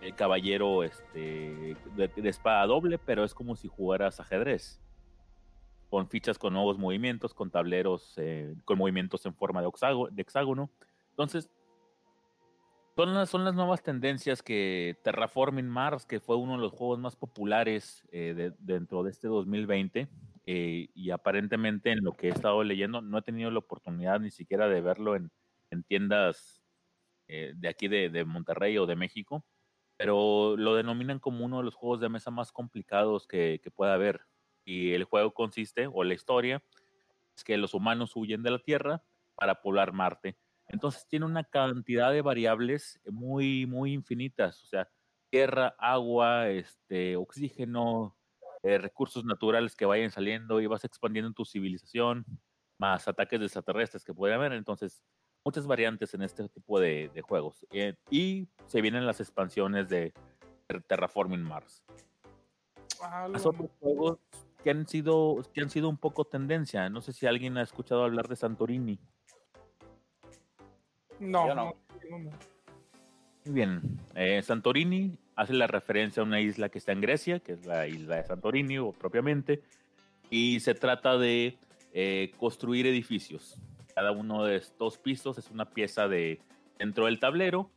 el 0.01 0.15
caballero 0.15 0.83
este, 0.83 1.75
de, 1.95 2.29
espada 2.29 2.65
doble, 2.65 2.97
pero 2.97 3.23
es 3.23 3.33
como 3.33 3.55
si 3.55 3.67
jugaras 3.67 4.19
ajedrez. 4.19 4.79
Con 5.89 6.07
fichas 6.07 6.37
con 6.37 6.53
nuevos 6.53 6.77
movimientos, 6.77 7.33
con 7.33 7.49
tableros 7.49 8.13
eh, 8.17 8.55
con 8.63 8.77
movimientos 8.77 9.25
en 9.25 9.33
forma 9.33 9.61
de, 9.61 9.69
de 10.11 10.21
hexágono. 10.21 10.69
Entonces, 11.09 11.49
son 12.95 13.13
las, 13.13 13.29
son 13.29 13.43
las 13.43 13.55
nuevas 13.55 13.81
tendencias 13.81 14.43
que 14.43 14.97
Terraforming 15.03 15.67
Mars, 15.67 16.05
que 16.05 16.19
fue 16.19 16.35
uno 16.35 16.53
de 16.53 16.59
los 16.59 16.73
juegos 16.73 16.99
más 16.99 17.15
populares 17.15 18.03
eh, 18.11 18.51
dentro 18.59 19.03
de 19.03 19.11
este 19.11 19.27
2020, 19.27 20.07
eh, 20.45 20.89
y 20.93 21.09
aparentemente 21.09 21.91
en 21.91 22.03
lo 22.03 22.13
que 22.13 22.27
he 22.27 22.31
estado 22.31 22.63
leyendo, 22.63 23.01
no 23.01 23.17
he 23.17 23.21
tenido 23.21 23.49
la 23.51 23.59
oportunidad 23.59 24.19
ni 24.19 24.31
siquiera 24.31 24.67
de 24.67 24.81
verlo 24.81 25.15
en, 25.15 25.31
en 25.71 25.83
tiendas 25.83 26.61
de 27.27 27.69
aquí 27.69 27.87
de, 27.87 28.09
de 28.09 28.25
Monterrey 28.25 28.75
o 28.79 28.87
de 28.87 28.95
México, 28.95 29.45
pero 29.99 30.55
lo 30.55 30.75
denominan 30.75 31.19
como 31.19 31.43
uno 31.43 31.57
de 31.57 31.65
los 31.65 31.75
juegos 31.75 31.99
de 31.99 32.07
mesa 32.07 32.31
más 32.31 32.53
complicados 32.53 33.27
que, 33.27 33.59
que 33.61 33.69
pueda 33.69 33.95
haber. 33.95 34.21
Y 34.63 34.93
el 34.93 35.03
juego 35.03 35.33
consiste, 35.33 35.89
o 35.91 36.05
la 36.05 36.13
historia, 36.13 36.63
es 37.35 37.43
que 37.43 37.57
los 37.57 37.73
humanos 37.73 38.15
huyen 38.15 38.41
de 38.41 38.51
la 38.51 38.59
Tierra 38.59 39.03
para 39.35 39.61
poblar 39.61 39.91
Marte. 39.91 40.37
Entonces 40.69 41.05
tiene 41.09 41.25
una 41.25 41.43
cantidad 41.43 42.13
de 42.13 42.21
variables 42.21 43.01
muy, 43.11 43.65
muy 43.65 43.91
infinitas. 43.91 44.63
O 44.63 44.67
sea, 44.67 44.89
tierra, 45.29 45.75
agua, 45.77 46.47
este, 46.47 47.17
oxígeno, 47.17 48.15
eh, 48.63 48.77
recursos 48.77 49.25
naturales 49.25 49.75
que 49.75 49.85
vayan 49.85 50.11
saliendo 50.11 50.61
y 50.61 50.67
vas 50.67 50.85
expandiendo 50.85 51.33
tu 51.33 51.43
civilización, 51.43 52.25
más 52.77 53.05
ataques 53.09 53.41
extraterrestres 53.41 54.05
que 54.05 54.13
puede 54.13 54.33
haber. 54.33 54.53
Entonces, 54.53 55.03
muchas 55.43 55.67
variantes 55.67 56.13
en 56.13 56.21
este 56.21 56.47
tipo 56.49 56.79
de, 56.79 57.11
juegos. 57.21 57.65
Eh, 57.71 57.95
y 58.09 58.47
se 58.67 58.81
vienen 58.81 59.05
las 59.05 59.19
expansiones 59.19 59.89
de 59.89 60.13
Terraforming 60.87 61.41
Mars. 61.41 61.83
Ah, 63.01 63.27
otros 63.31 63.69
juegos 63.79 64.19
que 64.63 64.71
han 64.71 64.87
sido 64.87 65.37
que 65.53 65.61
han 65.61 65.69
sido 65.69 65.89
un 65.89 65.97
poco 65.97 66.25
tendencia. 66.25 66.89
No 66.89 67.01
sé 67.01 67.13
si 67.13 67.25
alguien 67.25 67.57
ha 67.57 67.61
escuchado 67.61 68.03
hablar 68.03 68.27
de 68.27 68.35
Santorini. 68.35 68.99
No, 71.19 71.53
no. 71.53 71.75
Muy 73.45 73.53
bien. 73.53 73.99
Eh, 74.15 74.41
Santorini 74.41 75.17
hace 75.35 75.53
la 75.53 75.67
referencia 75.67 76.21
a 76.21 76.25
una 76.25 76.41
isla 76.41 76.69
que 76.69 76.77
está 76.77 76.91
en 76.91 77.01
Grecia, 77.01 77.39
que 77.39 77.53
es 77.53 77.65
la 77.65 77.87
isla 77.87 78.17
de 78.17 78.25
Santorini 78.25 78.77
o 78.77 78.91
propiamente, 78.91 79.61
y 80.29 80.59
se 80.59 80.75
trata 80.75 81.17
de 81.17 81.57
eh, 81.93 82.31
construir 82.37 82.85
edificios. 82.85 83.57
Cada 83.99 84.13
uno 84.13 84.45
de 84.45 84.55
estos 84.55 84.97
pisos 84.97 85.37
es 85.37 85.51
una 85.51 85.65
pieza 85.65 86.07
de 86.07 86.39
dentro 86.77 87.07
del 87.07 87.19
tablero. 87.19 87.69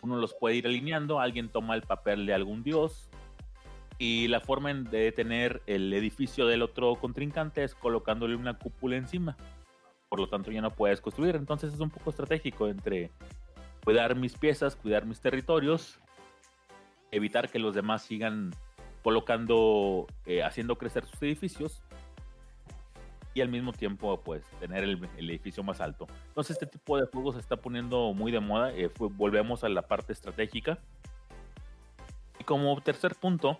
Uno 0.00 0.14
los 0.14 0.32
puede 0.32 0.54
ir 0.54 0.64
alineando, 0.68 1.18
alguien 1.18 1.48
toma 1.48 1.74
el 1.74 1.82
papel 1.82 2.24
de 2.24 2.34
algún 2.34 2.62
dios 2.62 3.10
y 3.98 4.28
la 4.28 4.38
forma 4.38 4.72
de 4.72 5.10
tener 5.10 5.62
el 5.66 5.92
edificio 5.92 6.46
del 6.46 6.62
otro 6.62 6.94
contrincante 6.94 7.64
es 7.64 7.74
colocándole 7.74 8.36
una 8.36 8.56
cúpula 8.56 8.96
encima. 8.96 9.36
Por 10.08 10.20
lo 10.20 10.28
tanto 10.28 10.52
ya 10.52 10.60
no 10.60 10.70
puedes 10.70 11.00
construir. 11.00 11.34
Entonces 11.34 11.74
es 11.74 11.80
un 11.80 11.90
poco 11.90 12.10
estratégico 12.10 12.68
entre 12.68 13.10
cuidar 13.82 14.14
mis 14.14 14.38
piezas, 14.38 14.76
cuidar 14.76 15.04
mis 15.04 15.20
territorios, 15.20 15.98
evitar 17.10 17.50
que 17.50 17.58
los 17.58 17.74
demás 17.74 18.02
sigan 18.02 18.54
colocando, 19.02 20.06
eh, 20.26 20.44
haciendo 20.44 20.78
crecer 20.78 21.06
sus 21.06 21.20
edificios 21.22 21.82
y 23.36 23.42
al 23.42 23.50
mismo 23.50 23.70
tiempo 23.74 24.18
pues 24.24 24.42
tener 24.60 24.82
el, 24.82 25.04
edificio 25.18 25.62
más 25.62 25.82
alto. 25.82 26.06
Entonces 26.28 26.52
este 26.52 26.66
tipo 26.66 26.96
de 26.96 27.06
juegos 27.06 27.34
se 27.34 27.40
está 27.42 27.56
poniendo 27.56 28.14
muy 28.14 28.32
de 28.32 28.40
moda. 28.40 28.72
Eh, 28.72 28.90
volvemos 28.98 29.62
a 29.62 29.68
la 29.68 29.82
parte 29.82 30.14
estratégica. 30.14 30.78
Y 32.40 32.44
como 32.44 32.80
tercer 32.80 33.14
punto, 33.14 33.58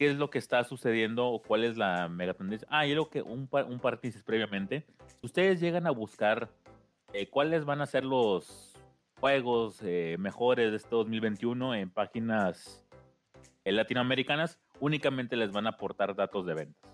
¿qué 0.00 0.06
es 0.06 0.16
lo 0.16 0.30
que 0.30 0.40
está 0.40 0.64
sucediendo 0.64 1.28
o 1.28 1.40
cuál 1.40 1.62
es 1.62 1.76
la 1.76 2.08
mega 2.08 2.34
tendencia? 2.34 2.66
Ah, 2.72 2.86
y 2.86 2.94
lo 2.94 3.08
que 3.08 3.22
un, 3.22 3.48
un 3.68 3.78
par 3.78 4.00
previamente. 4.26 4.84
Si 5.20 5.26
ustedes 5.26 5.60
llegan 5.60 5.86
a 5.86 5.92
buscar 5.92 6.50
eh, 7.12 7.28
cuáles 7.28 7.64
van 7.64 7.82
a 7.82 7.86
ser 7.86 8.04
los 8.04 8.74
juegos 9.20 9.78
eh, 9.84 10.16
mejores 10.18 10.72
de 10.72 10.76
este 10.76 10.90
2021 10.90 11.76
en 11.76 11.88
páginas 11.88 12.84
latinoamericanas, 13.64 14.58
únicamente 14.80 15.36
les 15.36 15.52
van 15.52 15.66
a 15.66 15.70
aportar 15.70 16.16
datos 16.16 16.44
de 16.46 16.54
ventas 16.54 16.92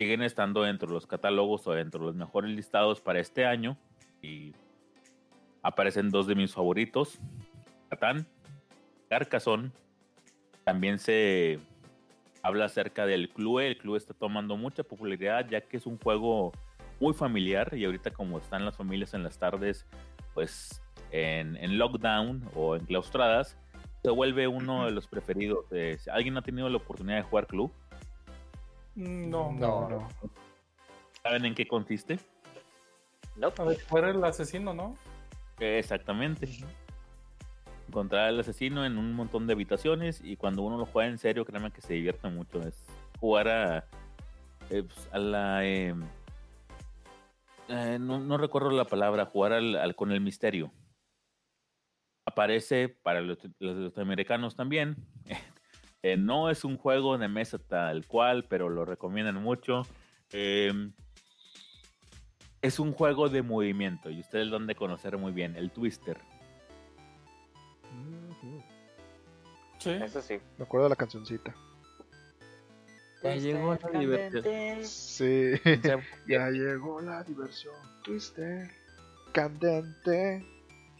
siguen 0.00 0.22
estando 0.22 0.62
dentro 0.62 0.88
de 0.88 0.94
los 0.94 1.06
catálogos 1.06 1.66
o 1.66 1.72
dentro 1.72 2.00
de 2.00 2.06
los 2.06 2.16
mejores 2.16 2.50
listados 2.52 3.02
para 3.02 3.20
este 3.20 3.44
año. 3.44 3.76
Y 4.22 4.54
aparecen 5.62 6.08
dos 6.08 6.26
de 6.26 6.34
mis 6.34 6.54
favoritos: 6.54 7.18
Catán, 7.90 8.26
Carcassonne. 9.10 9.70
También 10.64 10.98
se 10.98 11.58
habla 12.42 12.64
acerca 12.64 13.04
del 13.04 13.28
club. 13.28 13.58
El 13.58 13.76
club 13.76 13.96
está 13.96 14.14
tomando 14.14 14.56
mucha 14.56 14.82
popularidad 14.82 15.46
ya 15.50 15.60
que 15.60 15.76
es 15.76 15.84
un 15.84 15.98
juego 15.98 16.52
muy 16.98 17.12
familiar. 17.12 17.74
Y 17.74 17.84
ahorita, 17.84 18.10
como 18.10 18.38
están 18.38 18.64
las 18.64 18.78
familias 18.78 19.12
en 19.12 19.22
las 19.22 19.38
tardes, 19.38 19.86
pues 20.32 20.82
en, 21.10 21.56
en 21.56 21.76
lockdown 21.76 22.48
o 22.54 22.74
enclaustradas, 22.74 23.58
se 24.02 24.08
vuelve 24.08 24.48
uno 24.48 24.86
de 24.86 24.92
los 24.92 25.06
preferidos. 25.06 25.66
¿Alguien 26.10 26.38
ha 26.38 26.42
tenido 26.42 26.70
la 26.70 26.78
oportunidad 26.78 27.16
de 27.16 27.22
jugar 27.22 27.46
club? 27.46 27.70
No, 28.94 29.52
no, 29.52 29.88
no. 29.88 30.08
¿Saben 31.22 31.44
en 31.44 31.54
qué 31.54 31.66
consiste? 31.66 32.18
No. 33.36 33.52
A 33.56 33.64
ver, 33.64 33.78
fuera 33.80 34.10
el 34.10 34.22
asesino, 34.24 34.74
¿no? 34.74 34.96
Exactamente. 35.58 36.48
Encontrar 37.88 38.28
al 38.28 38.40
asesino 38.40 38.84
en 38.84 38.98
un 38.98 39.12
montón 39.14 39.46
de 39.46 39.52
habitaciones 39.52 40.20
y 40.22 40.36
cuando 40.36 40.62
uno 40.62 40.78
lo 40.78 40.86
juega 40.86 41.10
en 41.10 41.18
serio, 41.18 41.44
créanme 41.44 41.70
que 41.70 41.80
se 41.80 41.94
divierte 41.94 42.28
mucho. 42.28 42.62
Es 42.62 42.84
jugar 43.18 43.48
a, 43.48 43.78
eh, 44.70 44.82
pues, 44.82 45.08
a 45.12 45.18
la... 45.18 45.64
Em, 45.64 46.02
eh, 47.68 47.98
no, 48.00 48.36
recuerdo 48.36 48.70
la 48.70 48.84
palabra, 48.84 49.26
jugar 49.26 49.52
al, 49.52 49.94
con 49.94 50.10
el 50.10 50.20
misterio. 50.20 50.72
Aparece 52.24 52.88
para 52.88 53.20
los, 53.20 53.38
los 53.58 53.96
americanos 53.98 54.56
también. 54.56 54.96
Eh, 56.02 56.16
no 56.16 56.48
es 56.50 56.64
un 56.64 56.78
juego 56.78 57.18
de 57.18 57.28
mesa 57.28 57.58
tal 57.58 58.06
cual, 58.06 58.44
pero 58.44 58.68
lo 58.68 58.84
recomiendan 58.84 59.36
mucho. 59.36 59.82
Em, 60.32 60.92
es 62.62 62.78
un 62.78 62.92
juego 62.92 63.28
de 63.28 63.42
movimiento 63.42 64.10
y 64.10 64.20
ustedes 64.20 64.46
lo 64.46 64.56
han 64.56 64.66
de 64.66 64.74
conocer 64.74 65.18
muy 65.18 65.32
bien, 65.32 65.56
el 65.56 65.70
Twister. 65.70 66.18
Sí. 69.78 69.90
Eso 69.90 70.20
sí. 70.20 70.38
Me 70.58 70.64
acuerdo 70.64 70.84
de 70.84 70.90
la 70.90 70.96
cancioncita. 70.96 71.54
Ya 73.22 73.34
llegó 73.36 73.74
la 73.74 73.98
diversión. 73.98 74.84
Sí. 74.84 75.52
ya 76.28 76.50
llegó 76.50 77.00
la 77.00 77.22
diversión. 77.24 77.74
Twister. 78.04 78.70
Candente. 79.32 80.44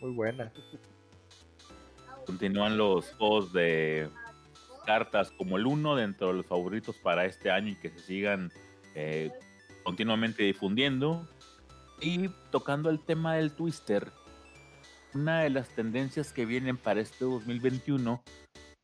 Muy 0.00 0.12
buena. 0.12 0.52
Continúan 2.26 2.78
los 2.78 3.12
juegos 3.12 3.52
de 3.52 4.08
cartas 4.80 5.30
como 5.32 5.56
el 5.56 5.66
uno 5.66 5.96
dentro 5.96 6.28
de 6.28 6.34
los 6.34 6.46
favoritos 6.46 6.96
para 6.96 7.24
este 7.24 7.50
año 7.50 7.68
y 7.68 7.76
que 7.76 7.90
se 7.90 8.00
sigan 8.00 8.52
eh, 8.94 9.30
continuamente 9.82 10.42
difundiendo. 10.42 11.28
Y 12.00 12.28
tocando 12.50 12.88
el 12.90 13.00
tema 13.00 13.34
del 13.34 13.52
Twister, 13.52 14.10
una 15.14 15.40
de 15.40 15.50
las 15.50 15.68
tendencias 15.68 16.32
que 16.32 16.46
vienen 16.46 16.76
para 16.76 17.00
este 17.00 17.24
2021 17.24 18.22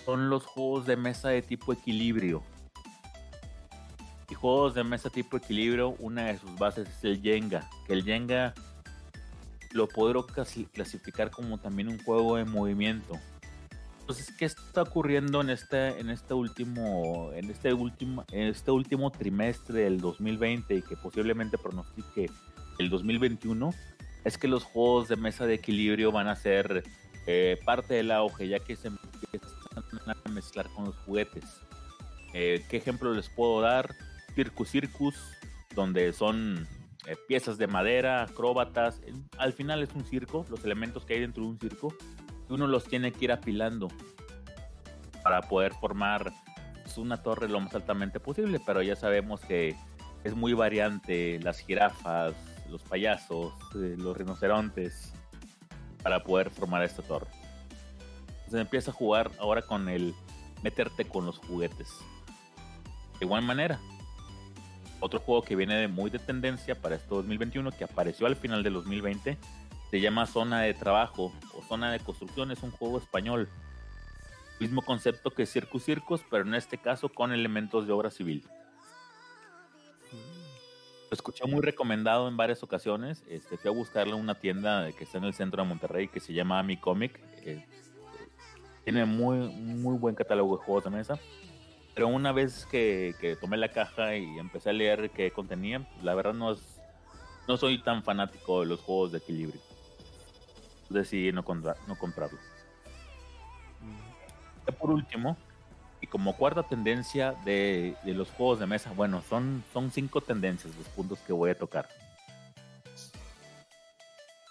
son 0.04 0.30
los 0.30 0.44
juegos 0.44 0.86
de 0.86 0.96
mesa 0.96 1.30
de 1.30 1.42
tipo 1.42 1.72
equilibrio. 1.72 2.42
Y 4.28 4.34
juegos 4.34 4.74
de 4.74 4.84
mesa 4.84 5.08
tipo 5.08 5.36
equilibrio, 5.36 5.90
una 5.98 6.26
de 6.26 6.38
sus 6.38 6.54
bases 6.56 6.88
es 6.88 7.04
el 7.04 7.22
Jenga, 7.22 7.68
que 7.86 7.92
el 7.92 8.04
Jenga 8.04 8.54
lo 9.72 9.88
puedo 9.88 10.26
clasificar 10.26 11.30
como 11.30 11.58
también 11.58 11.88
un 11.88 11.98
juego 12.02 12.36
de 12.36 12.44
movimiento 12.44 13.18
entonces, 14.06 14.32
¿qué 14.36 14.44
está 14.44 14.82
ocurriendo 14.82 15.40
en 15.40 15.50
este, 15.50 15.98
en 15.98 16.10
este 16.10 16.32
último, 16.32 17.32
en 17.34 17.50
este 17.50 17.72
último, 17.72 18.24
en 18.30 18.46
este 18.46 18.70
último 18.70 19.10
trimestre 19.10 19.80
del 19.80 20.00
2020 20.00 20.76
y 20.76 20.82
que 20.82 20.96
posiblemente 20.96 21.58
pronostique 21.58 22.30
el 22.78 22.88
2021? 22.88 23.74
Es 24.22 24.38
que 24.38 24.46
los 24.46 24.62
juegos 24.62 25.08
de 25.08 25.16
mesa 25.16 25.44
de 25.44 25.54
equilibrio 25.54 26.12
van 26.12 26.28
a 26.28 26.36
ser 26.36 26.84
eh, 27.26 27.58
parte 27.64 27.94
del 27.94 28.12
auge, 28.12 28.46
ya 28.46 28.60
que 28.60 28.76
se 28.76 28.86
empiezan 28.86 29.50
a 30.24 30.28
mezclar 30.30 30.68
con 30.68 30.84
los 30.84 30.96
juguetes. 30.98 31.44
Eh, 32.32 32.64
¿Qué 32.68 32.76
ejemplo 32.76 33.12
les 33.12 33.28
puedo 33.28 33.60
dar? 33.60 33.92
Circus 34.36 34.70
Circus, 34.70 35.16
donde 35.74 36.12
son 36.12 36.68
eh, 37.06 37.16
piezas 37.26 37.58
de 37.58 37.66
madera, 37.66 38.22
acróbatas. 38.22 39.00
Al 39.36 39.52
final 39.52 39.82
es 39.82 39.92
un 39.96 40.04
circo, 40.04 40.46
los 40.48 40.64
elementos 40.64 41.04
que 41.04 41.14
hay 41.14 41.20
dentro 41.22 41.42
de 41.42 41.48
un 41.48 41.58
circo 41.58 41.92
uno 42.48 42.66
los 42.66 42.84
tiene 42.84 43.12
que 43.12 43.26
ir 43.26 43.32
apilando 43.32 43.88
para 45.22 45.42
poder 45.42 45.74
formar 45.74 46.32
pues, 46.82 46.98
una 46.98 47.22
torre 47.22 47.48
lo 47.48 47.60
más 47.60 47.74
altamente 47.74 48.20
posible, 48.20 48.60
pero 48.64 48.82
ya 48.82 48.96
sabemos 48.96 49.40
que 49.40 49.76
es 50.24 50.34
muy 50.34 50.52
variante 50.52 51.40
las 51.40 51.60
jirafas, 51.60 52.34
los 52.70 52.82
payasos, 52.82 53.52
eh, 53.74 53.96
los 53.98 54.16
rinocerontes 54.16 55.12
para 56.02 56.22
poder 56.22 56.50
formar 56.50 56.82
esta 56.82 57.02
torre. 57.02 57.26
Se 58.48 58.60
empieza 58.60 58.92
a 58.92 58.94
jugar 58.94 59.30
ahora 59.40 59.62
con 59.62 59.88
el 59.88 60.14
meterte 60.62 61.04
con 61.04 61.26
los 61.26 61.38
juguetes. 61.38 61.88
De 63.18 63.24
igual 63.24 63.42
manera, 63.42 63.80
otro 65.00 65.20
juego 65.20 65.42
que 65.42 65.56
viene 65.56 65.74
de 65.74 65.88
muy 65.88 66.10
de 66.10 66.18
tendencia 66.18 66.74
para 66.80 66.96
este 66.96 67.08
2021, 67.08 67.70
que 67.72 67.84
apareció 67.84 68.26
al 68.26 68.36
final 68.36 68.62
del 68.62 68.74
2020, 68.74 69.36
se 69.90 70.00
llama 70.00 70.26
Zona 70.26 70.62
de 70.62 70.74
Trabajo 70.74 71.32
o 71.54 71.62
Zona 71.62 71.92
de 71.92 72.00
Construcción, 72.00 72.50
es 72.50 72.62
un 72.62 72.70
juego 72.70 72.98
español. 72.98 73.48
Mismo 74.58 74.82
concepto 74.82 75.30
que 75.30 75.46
Circus 75.46 75.84
Circus, 75.84 76.22
pero 76.30 76.44
en 76.44 76.54
este 76.54 76.78
caso 76.78 77.08
con 77.08 77.32
elementos 77.32 77.86
de 77.86 77.92
obra 77.92 78.10
civil. 78.10 78.44
Lo 81.08 81.14
escuché 81.14 81.44
muy 81.46 81.60
recomendado 81.60 82.26
en 82.26 82.36
varias 82.36 82.62
ocasiones. 82.62 83.22
Este, 83.28 83.56
fui 83.56 83.70
a 83.70 83.74
buscarle 83.74 84.14
una 84.14 84.34
tienda 84.34 84.90
que 84.92 85.04
está 85.04 85.18
en 85.18 85.24
el 85.24 85.34
centro 85.34 85.62
de 85.62 85.68
Monterrey 85.68 86.08
que 86.08 86.18
se 86.18 86.32
llama 86.32 86.58
Ami 86.58 86.78
Comic. 86.78 87.20
Eh, 87.42 87.64
tiene 88.82 89.04
muy, 89.04 89.36
muy 89.36 89.98
buen 89.98 90.14
catálogo 90.14 90.56
de 90.56 90.64
juegos 90.64 90.84
de 90.84 90.90
mesa. 90.90 91.18
Pero 91.94 92.08
una 92.08 92.32
vez 92.32 92.66
que, 92.66 93.14
que, 93.20 93.36
tomé 93.36 93.56
la 93.56 93.70
caja 93.70 94.16
y 94.16 94.38
empecé 94.38 94.70
a 94.70 94.72
leer 94.72 95.10
qué 95.10 95.30
contenía, 95.30 95.88
la 96.02 96.14
verdad 96.14 96.34
no, 96.34 96.52
es, 96.52 96.80
no 97.46 97.56
soy 97.56 97.82
tan 97.82 98.02
fanático 98.02 98.60
de 98.60 98.66
los 98.66 98.80
juegos 98.80 99.12
de 99.12 99.18
equilibrio. 99.18 99.60
Decidí 100.88 101.32
no, 101.32 101.44
no 101.86 101.98
comprarlo. 101.98 102.38
Y 104.68 104.72
por 104.72 104.90
último, 104.90 105.36
y 106.00 106.06
como 106.06 106.36
cuarta 106.36 106.62
tendencia 106.62 107.32
de, 107.44 107.96
de, 108.04 108.14
los 108.14 108.30
juegos 108.30 108.58
de 108.58 108.66
mesa, 108.66 108.92
bueno, 108.92 109.22
son, 109.28 109.64
son 109.72 109.90
cinco 109.90 110.20
tendencias 110.20 110.74
los 110.76 110.86
puntos 110.88 111.18
que 111.20 111.32
voy 111.32 111.50
a 111.50 111.58
tocar. 111.58 111.88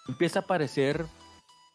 Empieza 0.08 0.40
a 0.40 0.42
aparecer 0.44 1.06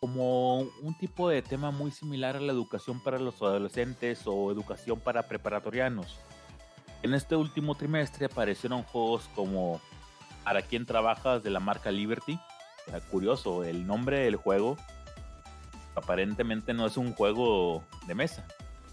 como 0.00 0.60
un 0.60 0.96
tipo 0.98 1.28
de 1.28 1.42
tema 1.42 1.70
muy 1.70 1.90
similar 1.90 2.36
a 2.36 2.40
la 2.40 2.52
educación 2.52 3.00
para 3.00 3.18
los 3.18 3.42
adolescentes 3.42 4.22
o 4.24 4.50
educación 4.50 4.98
para 4.98 5.28
preparatorianos. 5.28 6.18
En 7.02 7.12
este 7.14 7.36
último 7.36 7.74
trimestre 7.74 8.26
aparecieron 8.26 8.82
juegos 8.84 9.28
como 9.34 9.80
Para 10.44 10.62
quién 10.62 10.86
trabajas 10.86 11.42
de 11.42 11.50
la 11.50 11.60
marca 11.60 11.90
Liberty. 11.90 12.38
Curioso, 13.10 13.64
el 13.64 13.86
nombre 13.86 14.20
del 14.20 14.36
juego 14.36 14.76
aparentemente 15.94 16.74
no 16.74 16.86
es 16.86 16.96
un 16.96 17.12
juego 17.12 17.84
de 18.06 18.14
mesa, 18.14 18.46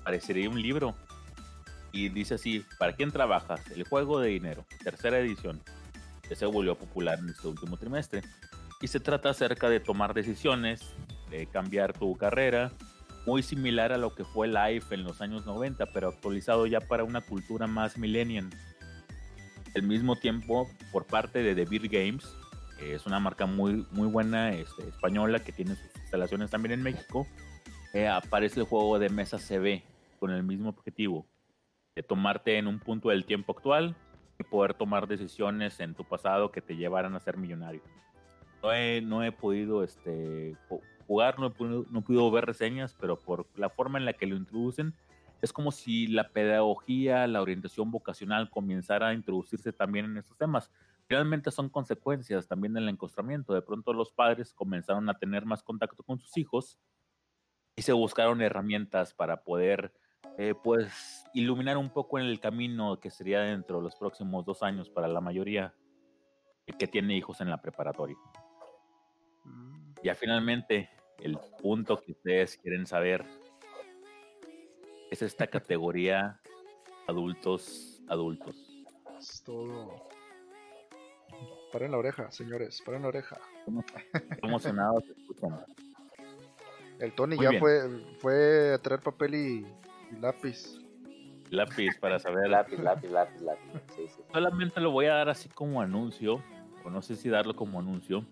parecería 0.04 0.50
un 0.50 0.62
libro. 0.62 0.96
Y 1.92 2.10
dice 2.10 2.36
así, 2.36 2.66
¿para 2.78 2.94
quién 2.94 3.12
trabajas? 3.12 3.62
El 3.72 3.88
juego 3.88 4.20
de 4.20 4.30
dinero, 4.30 4.66
tercera 4.84 5.20
edición, 5.20 5.62
que 6.28 6.36
se 6.36 6.46
volvió 6.46 6.76
popular 6.76 7.20
en 7.20 7.30
este 7.30 7.48
último 7.48 7.78
trimestre 7.78 8.22
y 8.82 8.88
se 8.88 9.00
trata 9.00 9.30
acerca 9.30 9.70
de 9.70 9.80
tomar 9.80 10.14
decisiones, 10.14 10.82
de 11.30 11.48
cambiar 11.48 11.94
tu 11.94 12.16
carrera, 12.16 12.72
muy 13.26 13.42
similar 13.42 13.92
a 13.92 13.98
lo 13.98 14.14
que 14.14 14.24
fue 14.24 14.48
Life 14.48 14.94
en 14.94 15.04
los 15.04 15.22
años 15.22 15.46
90, 15.46 15.88
pero 15.88 16.10
actualizado 16.10 16.66
ya 16.68 16.80
para 16.80 17.04
una 17.04 17.22
cultura 17.22 17.68
más 17.68 17.98
millennial. 17.98 18.50
Al 19.76 19.84
mismo 19.84 20.16
tiempo, 20.16 20.70
por 20.92 21.06
parte 21.06 21.42
de 21.42 21.54
The 21.54 21.88
Games, 21.88 22.26
es 22.80 23.06
una 23.06 23.20
marca 23.20 23.46
muy, 23.46 23.86
muy 23.92 24.08
buena 24.08 24.54
este, 24.54 24.88
española 24.88 25.40
que 25.44 25.52
tiene 25.52 25.76
sus 25.76 25.96
instalaciones 25.96 26.52
también 26.52 26.74
en 26.74 26.84
México, 26.84 27.28
eh, 27.94 28.08
aparece 28.08 28.60
el 28.60 28.66
juego 28.66 29.00
de 29.00 29.10
mesa 29.10 29.38
CB 29.38 29.82
con 30.20 30.32
el 30.32 30.44
mismo 30.44 30.70
objetivo, 30.70 31.26
de 31.96 32.04
tomarte 32.04 32.58
en 32.58 32.68
un 32.68 32.80
punto 32.80 33.10
del 33.10 33.26
tiempo 33.26 33.54
actual 33.54 33.96
y 34.40 34.44
poder 34.44 34.74
tomar 34.74 35.08
decisiones 35.08 35.80
en 35.80 35.96
tu 35.96 36.04
pasado 36.04 36.52
que 36.52 36.62
te 36.62 36.76
llevaran 36.76 37.16
a 37.16 37.20
ser 37.20 37.38
millonario 37.38 37.82
no 38.62 38.74
he, 38.74 39.02
no 39.02 39.24
he 39.24 39.32
podido 39.32 39.84
este, 39.84 40.56
jugar, 41.08 41.40
no 41.40 41.48
he, 41.48 41.50
podido, 41.52 41.86
no 41.90 42.00
he 42.00 42.02
podido 42.02 42.32
ver 42.32 42.46
reseñas, 42.46 42.96
pero 43.00 43.18
por 43.18 43.48
la 43.56 43.70
forma 43.70 43.98
en 43.98 44.06
la 44.06 44.14
que 44.14 44.26
lo 44.26 44.36
introducen, 44.36 44.94
es 45.42 45.54
como 45.54 45.72
si 45.72 46.08
la 46.08 46.30
pedagogía, 46.30 47.28
la 47.28 47.42
orientación 47.42 47.92
vocacional 47.92 48.50
comenzara 48.50 49.10
a 49.10 49.14
introducirse 49.14 49.72
también 49.72 50.06
en 50.06 50.18
estos 50.18 50.38
temas. 50.38 50.72
Realmente 51.10 51.52
son 51.52 51.70
consecuencias 51.70 52.48
también 52.48 52.74
del 52.74 52.90
encostramiento. 52.90 53.54
De 53.54 53.62
pronto 53.62 53.94
los 53.94 54.12
padres 54.12 54.54
comenzaron 54.54 55.10
a 55.10 55.18
tener 55.18 55.46
más 55.46 55.64
contacto 55.64 56.04
con 56.04 56.20
sus 56.20 56.38
hijos 56.38 56.80
y 57.76 57.82
se 57.82 57.94
buscaron 57.94 58.42
herramientas 58.42 59.14
para 59.14 59.44
poder 59.44 59.94
eh, 60.38 60.54
pues 60.62 61.24
iluminar 61.34 61.78
un 61.78 61.90
poco 61.90 62.20
en 62.20 62.26
el 62.26 62.40
camino 62.40 63.00
que 63.00 63.10
sería 63.10 63.42
dentro 63.42 63.78
de 63.78 63.84
los 63.84 63.96
próximos 63.96 64.46
dos 64.46 64.64
años 64.64 64.90
para 64.90 65.08
la 65.08 65.22
mayoría 65.22 65.74
que 66.78 66.88
tiene 66.88 67.16
hijos 67.16 67.40
en 67.40 67.50
la 67.50 67.62
preparatoria. 67.62 68.18
Ya 70.04 70.14
finalmente, 70.16 70.90
el 71.20 71.40
punto 71.62 71.98
que 71.98 72.12
ustedes 72.12 72.58
quieren 72.58 72.86
saber 72.86 73.26
es 75.10 75.22
esta 75.22 75.48
categoría 75.48 76.42
adultos, 77.08 78.02
adultos. 78.08 78.56
Es 79.18 79.42
todo. 79.44 80.07
Paren 81.78 81.92
la 81.92 82.00
oreja, 82.00 82.32
señores, 82.32 82.82
paren 82.84 83.04
la 83.04 83.10
oreja. 83.10 83.38
emocionados, 84.42 85.04
El 86.98 87.14
Tony 87.14 87.38
ya 87.40 87.52
fue, 87.60 87.82
fue 88.18 88.74
a 88.74 88.80
traer 88.80 89.00
papel 89.00 89.36
y, 89.36 89.68
lápiz. 90.20 90.80
Lápiz 91.52 91.96
para 92.00 92.18
saber. 92.20 92.50
lápiz, 92.50 92.80
lápiz, 92.80 93.12
lápiz, 93.12 93.42
lápiz. 93.42 93.72
Solamente 94.34 94.82
lo 94.82 94.90
voy 94.90 95.06
a 95.06 95.14
dar 95.14 95.30
así 95.30 95.50
como 95.50 95.80
anuncio, 95.80 96.42
o 96.84 96.90
no 96.90 97.04
sé 97.04 97.16
si 97.16 97.30
darlo 97.30 97.56
como 97.56 97.80
anuncio 97.80 98.26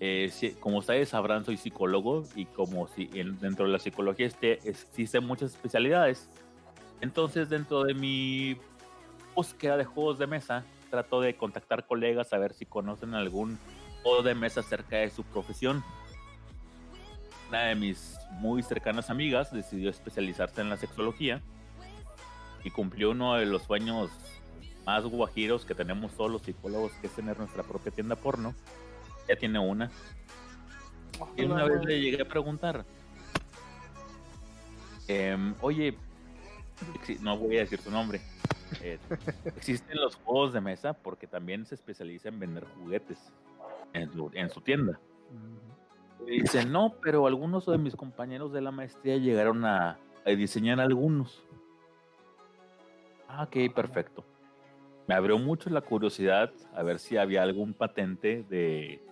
eh, 0.00 0.56
como 0.58 0.78
ustedes 0.78 1.10
sabrán, 1.10 1.44
soy 1.44 1.58
psicólogo 1.58 2.24
y 2.34 2.46
como 2.46 2.88
si 2.88 3.06
dentro 3.06 3.66
de 3.66 3.70
la 3.70 3.78
psicología 3.78 4.26
este, 4.26 4.54
existen 4.68 5.24
muchas 5.24 5.52
especialidades. 5.52 6.28
Entonces, 7.00 7.48
dentro 7.48 7.84
de 7.84 7.94
mi 7.94 8.56
búsqueda 9.36 9.76
de 9.76 9.84
juegos 9.84 10.18
de 10.18 10.26
mesa, 10.26 10.64
trato 10.90 11.20
de 11.20 11.36
contactar 11.36 11.86
colegas 11.86 12.32
a 12.32 12.38
ver 12.38 12.52
si 12.52 12.66
conocen 12.66 13.14
algún 13.14 13.58
juego 14.02 14.22
de 14.22 14.34
mesa 14.34 14.62
cerca 14.62 14.96
de 14.96 15.10
su 15.10 15.22
profesión. 15.24 15.82
Una 17.48 17.62
de 17.62 17.74
mis 17.74 18.18
muy 18.32 18.62
cercanas 18.62 19.10
amigas 19.10 19.52
decidió 19.52 19.90
especializarse 19.90 20.60
en 20.60 20.68
la 20.68 20.76
sexología 20.76 21.40
y 22.64 22.70
cumplió 22.70 23.10
uno 23.10 23.34
de 23.34 23.46
los 23.46 23.62
sueños 23.62 24.10
más 24.84 25.04
guajiros 25.04 25.64
que 25.64 25.74
tenemos 25.74 26.12
todos 26.12 26.30
los 26.30 26.42
psicólogos, 26.42 26.92
que 27.00 27.06
es 27.06 27.12
tener 27.12 27.38
nuestra 27.38 27.62
propia 27.62 27.92
tienda 27.92 28.16
porno 28.16 28.54
ya 29.28 29.36
tiene 29.36 29.58
una. 29.58 29.90
Y 31.36 31.44
una 31.44 31.64
vez 31.64 31.84
le 31.84 32.00
llegué 32.00 32.22
a 32.22 32.28
preguntar, 32.28 32.84
em, 35.06 35.54
oye, 35.60 35.96
no 37.20 37.36
voy 37.36 37.58
a 37.58 37.60
decir 37.60 37.80
su 37.80 37.90
nombre, 37.90 38.20
eh, 38.82 38.98
existen 39.44 40.00
los 40.00 40.16
juegos 40.16 40.52
de 40.52 40.60
mesa 40.60 40.92
porque 40.92 41.26
también 41.26 41.64
se 41.66 41.74
especializa 41.74 42.28
en 42.28 42.38
vender 42.38 42.64
juguetes 42.64 43.18
en 43.92 44.12
su, 44.12 44.30
en 44.34 44.50
su 44.50 44.60
tienda. 44.60 44.98
Y 46.26 46.42
dice, 46.42 46.64
no, 46.64 46.94
pero 47.02 47.26
algunos 47.26 47.66
de 47.66 47.78
mis 47.78 47.96
compañeros 47.96 48.52
de 48.52 48.60
la 48.60 48.70
maestría 48.70 49.16
llegaron 49.16 49.64
a, 49.64 49.98
a 50.24 50.30
diseñar 50.30 50.80
algunos. 50.80 51.42
Ah, 53.28 53.44
ok, 53.44 53.74
perfecto. 53.74 54.24
Me 55.06 55.14
abrió 55.14 55.38
mucho 55.38 55.70
la 55.70 55.80
curiosidad 55.80 56.52
a 56.74 56.82
ver 56.82 56.98
si 56.98 57.16
había 57.16 57.42
algún 57.42 57.74
patente 57.74 58.44
de, 58.48 59.02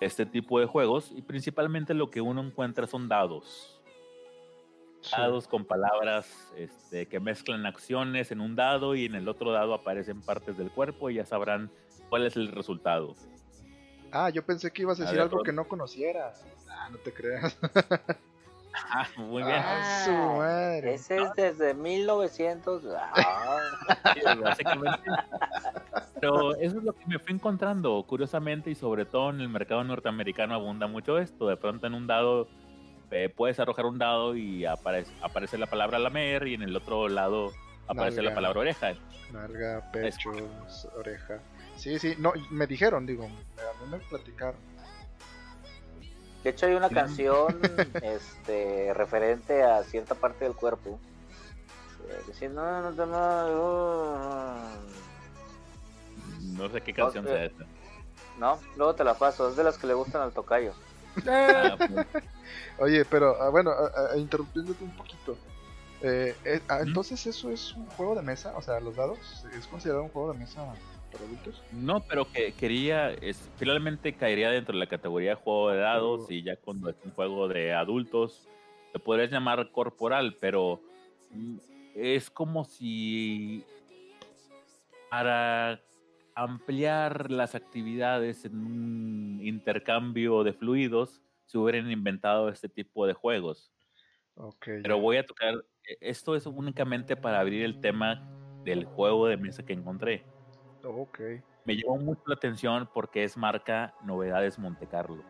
este 0.00 0.26
tipo 0.26 0.58
de 0.60 0.66
juegos 0.66 1.12
y 1.14 1.22
principalmente 1.22 1.94
lo 1.94 2.10
que 2.10 2.20
uno 2.20 2.42
encuentra 2.42 2.86
son 2.86 3.08
dados. 3.08 3.81
Dados 5.10 5.48
con 5.48 5.64
palabras 5.64 6.52
este, 6.56 7.06
que 7.06 7.20
mezclan 7.20 7.66
acciones 7.66 8.30
en 8.30 8.40
un 8.40 8.54
dado 8.54 8.94
y 8.94 9.06
en 9.06 9.14
el 9.14 9.28
otro 9.28 9.52
dado 9.52 9.74
aparecen 9.74 10.22
partes 10.22 10.56
del 10.56 10.70
cuerpo 10.70 11.10
y 11.10 11.14
ya 11.14 11.26
sabrán 11.26 11.70
cuál 12.08 12.26
es 12.26 12.36
el 12.36 12.48
resultado. 12.48 13.14
Ah, 14.12 14.30
yo 14.30 14.44
pensé 14.44 14.70
que 14.70 14.82
ibas 14.82 15.00
a 15.00 15.04
decir 15.04 15.20
algo 15.20 15.42
que 15.42 15.52
no 15.52 15.66
conocieras. 15.66 16.44
Ah, 16.68 16.88
no 16.90 16.98
te 16.98 17.12
creas. 17.12 17.58
Ah, 18.74 19.06
muy 19.16 19.42
bien. 19.42 19.56
Ah, 19.58 20.02
su 20.04 20.12
madre. 20.12 20.94
Ese 20.94 21.16
es 21.16 21.32
desde 21.34 21.74
1900. 21.74 22.82
Ah. 22.96 23.58
Pero 26.20 26.54
eso 26.56 26.78
es 26.78 26.82
lo 26.84 26.92
que 26.92 27.06
me 27.06 27.18
fui 27.18 27.34
encontrando, 27.34 28.02
curiosamente, 28.06 28.70
y 28.70 28.74
sobre 28.74 29.04
todo 29.04 29.30
en 29.30 29.40
el 29.40 29.48
mercado 29.48 29.84
norteamericano 29.84 30.54
abunda 30.54 30.86
mucho 30.86 31.18
esto. 31.18 31.48
De 31.48 31.56
pronto 31.56 31.86
en 31.86 31.94
un 31.94 32.06
dado 32.06 32.48
eh, 33.12 33.28
puedes 33.28 33.60
arrojar 33.60 33.86
un 33.86 33.98
dado 33.98 34.34
y 34.36 34.64
aparece, 34.64 35.12
aparece 35.20 35.58
la 35.58 35.66
palabra 35.66 35.98
lamer 35.98 36.46
y 36.46 36.54
en 36.54 36.62
el 36.62 36.74
otro 36.74 37.08
lado 37.08 37.52
aparece 37.86 38.22
la 38.22 38.34
palabra 38.34 38.60
oreja. 38.60 38.94
Nalga, 39.32 39.90
pecho, 39.92 40.30
oreja. 40.96 41.38
Sí, 41.76 41.98
sí, 41.98 42.14
no, 42.18 42.32
me 42.50 42.66
dijeron, 42.66 43.06
digo, 43.06 43.24
a 43.24 43.84
mí 43.84 43.90
me 43.90 43.98
platicaron. 43.98 44.60
De 46.42 46.50
hecho 46.50 46.66
hay 46.66 46.74
una 46.74 46.88
canción 46.88 47.60
este 48.02 48.92
referente 48.94 49.62
a 49.62 49.82
cierta 49.84 50.14
parte 50.14 50.44
del 50.44 50.54
cuerpo. 50.54 50.98
Eh, 52.40 52.48
no, 52.48 52.90
no, 52.90 53.06
no, 53.06 54.56
no 56.42 56.68
sé 56.70 56.80
qué 56.80 56.92
canción 56.92 57.24
sea 57.26 57.44
esta. 57.44 57.64
No, 58.38 58.58
luego 58.76 58.94
te 58.94 59.04
la 59.04 59.14
paso, 59.14 59.50
es 59.50 59.56
de 59.56 59.64
las 59.64 59.78
que 59.78 59.86
le 59.86 59.94
gustan 59.94 60.22
al 60.22 60.32
tocayo. 60.32 60.72
Ah, 61.26 61.76
pues, 61.76 62.06
Oye, 62.78 63.04
pero 63.04 63.40
ah, 63.40 63.50
bueno, 63.50 63.70
ah, 63.70 63.90
ah, 64.12 64.16
interrumpiéndote 64.16 64.84
un 64.84 64.96
poquito. 64.96 65.36
Eh, 66.02 66.34
eh, 66.44 66.60
ah, 66.68 66.80
entonces 66.82 67.26
eso 67.26 67.50
es 67.50 67.74
un 67.74 67.86
juego 67.90 68.14
de 68.14 68.22
mesa, 68.22 68.56
o 68.56 68.62
sea, 68.62 68.80
los 68.80 68.96
dados 68.96 69.18
es 69.56 69.66
considerado 69.68 70.04
un 70.04 70.08
juego 70.08 70.32
de 70.32 70.38
mesa 70.38 70.74
para 71.12 71.24
adultos. 71.24 71.62
no, 71.70 72.00
pero 72.00 72.24
que 72.30 72.52
quería, 72.52 73.12
es, 73.12 73.48
finalmente 73.56 74.14
caería 74.14 74.50
dentro 74.50 74.72
de 74.72 74.80
la 74.80 74.88
categoría 74.88 75.30
de 75.30 75.36
juego 75.36 75.70
de 75.70 75.78
dados 75.78 76.30
y 76.30 76.42
ya 76.42 76.56
cuando 76.56 76.90
es 76.90 76.96
un 77.04 77.12
juego 77.12 77.46
de 77.46 77.72
adultos, 77.72 78.48
te 78.92 78.98
podrías 78.98 79.30
llamar 79.30 79.70
corporal, 79.70 80.36
pero 80.40 80.80
mm, 81.30 81.56
es 81.94 82.30
como 82.30 82.64
si 82.64 83.64
para 85.08 85.80
ampliar 86.34 87.30
las 87.30 87.54
actividades 87.54 88.44
en 88.44 88.56
un 88.56 89.40
intercambio 89.42 90.44
de 90.44 90.52
fluidos 90.52 91.20
se 91.46 91.58
hubieran 91.58 91.90
inventado 91.90 92.48
este 92.48 92.68
tipo 92.68 93.06
de 93.06 93.12
juegos. 93.14 93.72
Ok. 94.34 94.64
Pero 94.82 94.98
voy 94.98 95.18
a 95.18 95.26
tocar, 95.26 95.54
eh, 95.88 95.96
esto 96.00 96.34
es 96.34 96.46
únicamente 96.46 97.16
para 97.16 97.40
abrir 97.40 97.62
el 97.64 97.80
tema 97.80 98.28
del 98.64 98.84
juego 98.84 99.26
de 99.26 99.36
mesa 99.36 99.64
que 99.64 99.72
encontré. 99.72 100.24
Ok. 100.84 101.20
Me 101.64 101.76
llamó 101.76 101.98
mucho 101.98 102.22
la 102.26 102.34
atención 102.34 102.88
porque 102.92 103.24
es 103.24 103.36
marca 103.36 103.94
Novedades 104.04 104.58
Monte 104.58 104.86
Carlo. 104.86 105.22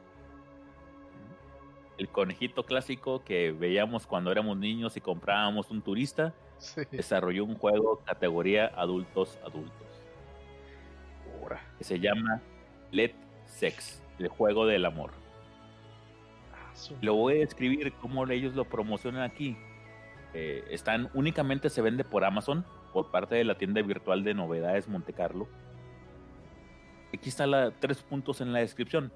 El 1.98 2.08
conejito 2.08 2.64
clásico 2.64 3.22
que 3.22 3.52
veíamos 3.52 4.06
cuando 4.06 4.32
éramos 4.32 4.56
niños 4.56 4.96
y 4.96 5.00
comprábamos 5.00 5.70
un 5.70 5.82
turista, 5.82 6.34
Sí. 6.58 6.82
desarrolló 6.90 7.44
un 7.44 7.56
juego 7.56 7.98
categoría 8.04 8.66
adultos 8.76 9.36
adultos, 9.44 9.91
Que 11.78 11.84
se 11.84 11.98
llama 11.98 12.40
Let 12.90 13.14
Sex, 13.46 14.02
el 14.18 14.28
juego 14.28 14.66
del 14.66 14.84
amor. 14.84 15.10
Ah, 16.52 16.72
Lo 17.00 17.14
voy 17.14 17.34
a 17.34 17.38
describir 17.38 17.92
cómo 17.94 18.26
ellos 18.26 18.54
lo 18.54 18.64
promocionan 18.64 19.22
aquí. 19.22 19.56
Eh, 20.34 20.64
están 20.70 21.10
únicamente 21.14 21.68
se 21.68 21.82
vende 21.82 22.04
por 22.04 22.24
Amazon 22.24 22.64
por 22.92 23.10
parte 23.10 23.34
de 23.34 23.44
la 23.44 23.56
tienda 23.56 23.82
virtual 23.82 24.24
de 24.24 24.34
novedades 24.34 24.88
Monte 24.88 25.12
Carlo. 25.12 25.48
Aquí 27.12 27.28
está 27.28 27.46
la 27.46 27.70
tres 27.70 28.02
puntos 28.02 28.40
en 28.40 28.52
la 28.52 28.60
descripción. 28.60 29.12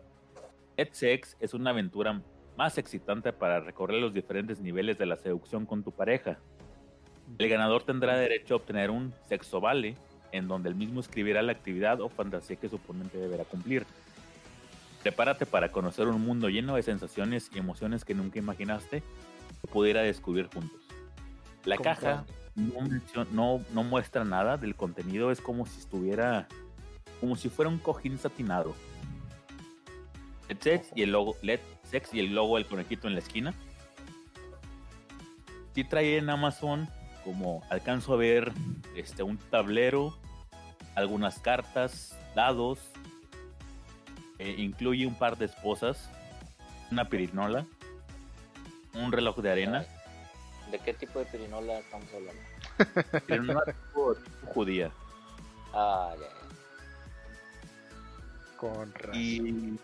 Sex 0.93 1.37
es 1.41 1.55
una 1.55 1.71
aventura 1.71 2.21
más 2.57 2.77
excitante 2.79 3.33
para 3.33 3.61
recorrer 3.61 4.01
los 4.01 4.13
diferentes 4.13 4.61
niveles 4.61 4.99
de 4.99 5.07
la 5.07 5.17
seducción 5.17 5.65
con 5.65 5.83
tu 5.83 5.93
pareja. 5.93 6.39
El 7.39 7.49
ganador 7.49 7.83
tendrá 7.83 8.17
derecho 8.17 8.55
a 8.55 8.57
obtener 8.59 8.91
un 8.91 9.13
sexo 9.27 9.61
vale, 9.61 9.97
en 10.37 10.49
donde 10.49 10.69
el 10.69 10.75
mismo 10.75 11.01
escribirá 11.01 11.43
la 11.43 11.53
actividad 11.53 12.01
o 12.01 12.09
fantasía 12.09 12.57
que 12.57 12.69
su 12.69 12.77
oponente 12.77 13.19
deberá 13.19 13.45
cumplir. 13.45 13.87
Prepárate 15.03 15.47
para 15.47 15.71
conocer 15.71 16.09
un 16.09 16.25
mundo 16.25 16.49
lleno 16.49 16.77
de 16.77 16.83
sensaciones 16.83 17.51
y 17.55 17.59
emociones 17.59 18.05
que 18.05 18.15
nunca 18.15 18.39
imaginaste 18.39 19.03
que 19.61 19.67
pudiera 19.69 20.03
descubrir 20.03 20.49
juntos. 20.53 20.81
La 21.65 21.77
caja 21.77 22.25
no, 22.55 22.89
no, 23.33 23.65
no 23.73 23.85
muestra 23.85 24.25
nada 24.25 24.57
del 24.57 24.75
contenido, 24.75 25.31
es 25.31 25.41
como 25.41 25.67
si 25.67 25.79
estuviera, 25.79 26.49
como 27.21 27.37
si 27.37 27.49
fuera 27.49 27.71
un 27.71 27.79
cojín 27.79 28.19
satinado. 28.19 28.75
Let 30.49 30.59
Sex 30.61 30.93
y 30.95 31.03
el 31.03 31.13
logo, 31.13 31.37
Let 31.43 31.61
Sex 31.85 32.15
y 32.15 32.21
el 32.21 32.35
logo 32.35 32.57
del 32.57 32.67
conejito 32.67 33.09
en 33.09 33.15
la 33.15 33.21
esquina. 33.21 33.55
Sí 35.75 35.85
trae 35.85 36.17
en 36.17 36.31
Amazon, 36.31 36.89
como 37.25 37.63
alcanzo 37.69 38.15
a 38.15 38.17
ver, 38.17 38.53
este, 38.95 39.23
un 39.23 39.37
tablero, 39.37 40.17
algunas 40.97 41.39
cartas, 41.39 42.19
dados, 42.35 42.81
eh, 44.39 44.57
incluye 44.59 45.07
un 45.07 45.15
par 45.15 45.39
de 45.39 45.45
esposas, 45.45 46.11
una 46.91 47.09
pirinola, 47.09 47.65
un 48.95 49.13
reloj 49.13 49.37
de 49.37 49.53
arena, 49.53 49.87
¿De 50.71 50.79
qué 50.81 50.93
tipo 50.95 51.21
de 51.21 51.27
pirinola 51.27 51.79
estamos 51.79 52.09
hablando? 52.13 52.43
pirinola 53.27 53.63
tipo, 53.65 54.15
tipo 54.17 54.47
judía. 54.53 54.91
Ah, 55.73 56.13
ya, 56.15 56.23
ya. 56.23 56.29
Con 58.57 58.93
razón. 58.95 59.15
Y 59.15 59.79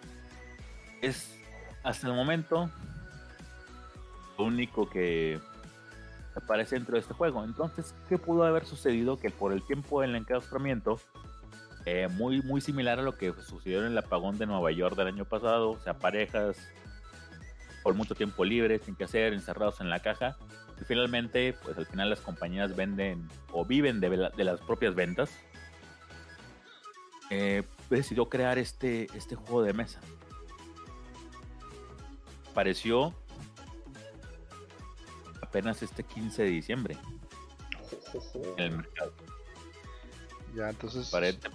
es 1.01 1.39
hasta 1.84 2.09
el 2.09 2.14
momento 2.14 2.70
lo 4.39 4.44
único 4.44 4.89
que 4.90 5.40
aparece 6.34 6.76
dentro 6.76 6.94
de 6.94 7.00
este 7.00 7.14
juego. 7.14 7.44
Entonces, 7.44 7.94
¿qué 8.09 8.18
pudo 8.18 8.44
haber 8.44 8.64
sucedido? 8.66 9.18
Que 9.18 9.30
por 9.30 9.52
el 9.52 9.62
tiempo 9.66 10.00
del 10.00 10.14
enclaustramiento, 10.16 11.00
eh, 11.84 12.09
muy, 12.12 12.42
muy 12.42 12.60
similar 12.60 12.98
a 12.98 13.02
lo 13.02 13.16
que 13.18 13.32
sucedió 13.42 13.80
en 13.84 13.92
el 13.92 13.98
apagón 13.98 14.38
de 14.38 14.46
Nueva 14.46 14.70
York 14.70 14.96
del 14.96 15.09
año 15.09 15.24
pasado, 15.24 15.70
o 15.72 15.78
sea, 15.80 15.98
parejas 15.98 16.56
por 17.82 17.94
mucho 17.94 18.14
tiempo 18.14 18.44
libre, 18.44 18.78
sin 18.78 18.94
que 18.94 19.04
hacer, 19.04 19.32
encerrados 19.32 19.80
en 19.80 19.90
la 19.90 20.00
caja. 20.00 20.36
Y 20.80 20.84
finalmente, 20.84 21.54
pues 21.64 21.76
al 21.76 21.86
final 21.86 22.10
las 22.10 22.20
compañías 22.20 22.74
venden 22.76 23.28
o 23.52 23.64
viven 23.64 24.00
de, 24.00 24.16
la- 24.16 24.30
de 24.30 24.44
las 24.44 24.60
propias 24.60 24.94
ventas. 24.94 25.30
Eh, 27.30 27.62
decidió 27.90 28.28
crear 28.28 28.59
este, 28.59 29.06
este 29.16 29.34
juego 29.36 29.62
de 29.62 29.72
mesa. 29.72 30.00
Apareció 32.50 33.14
apenas 35.52 35.82
este 35.82 36.02
15 36.02 36.44
de 36.44 36.48
diciembre 36.48 36.96
en 38.56 38.64
el 38.64 38.70
mercado. 38.78 39.12
Ya, 40.56 40.70
entonces. 40.70 41.08
Aparente- 41.12 41.50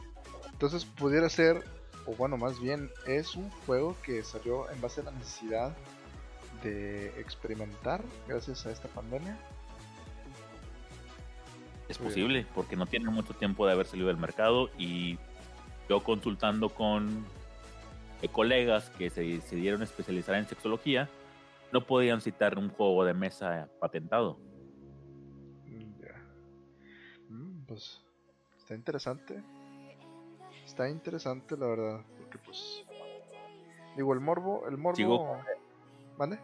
Entonces 0.52 0.86
pudiera 0.86 1.28
ser, 1.30 1.64
o 2.06 2.14
bueno, 2.16 2.38
más 2.38 2.60
bien, 2.60 2.92
es 3.08 3.36
un 3.36 3.50
juego 3.66 3.96
que 4.04 4.24
salió 4.24 4.70
en 4.70 4.80
base 4.80 5.02
a 5.02 5.06
la 5.06 5.12
necesidad 5.12 5.76
de 6.64 7.08
experimentar 7.20 8.04
gracias 8.28 8.66
a 8.68 8.72
esta 8.72 8.88
pandemia. 8.90 9.36
Es 11.90 11.98
posible, 11.98 12.46
porque 12.54 12.76
no 12.76 12.86
tiene 12.86 13.10
mucho 13.10 13.34
tiempo 13.34 13.66
de 13.66 13.72
haber 13.74 13.88
salido 13.88 14.08
del 14.10 14.18
mercado 14.18 14.70
y 14.78 15.18
yo 15.90 16.04
consultando 16.04 16.70
con 16.70 17.26
eh, 18.22 18.28
colegas 18.30 18.90
que 18.92 19.10
se 19.10 19.22
decidieron 19.22 19.82
especializar 19.84 20.36
en 20.36 20.48
sexología, 20.48 21.08
no 21.72 21.86
podían 21.86 22.22
citar 22.22 22.58
un 22.58 22.70
juego 22.70 23.04
de 23.06 23.14
mesa 23.14 23.70
patentado. 23.80 24.40
Ya. 26.00 26.16
Mm, 27.30 27.66
pues 27.66 28.04
está 28.58 28.76
interesante. 28.76 29.44
Está 30.66 30.90
interesante 30.90 31.56
la 31.58 31.68
verdad, 31.68 32.02
porque 32.18 32.38
pues 32.38 32.86
digo 33.96 34.14
el 34.14 34.20
morbo, 34.20 34.68
el 34.68 34.78
morbo. 34.78 34.96
Sigo. 34.96 35.38
¿Mande? 36.18 36.40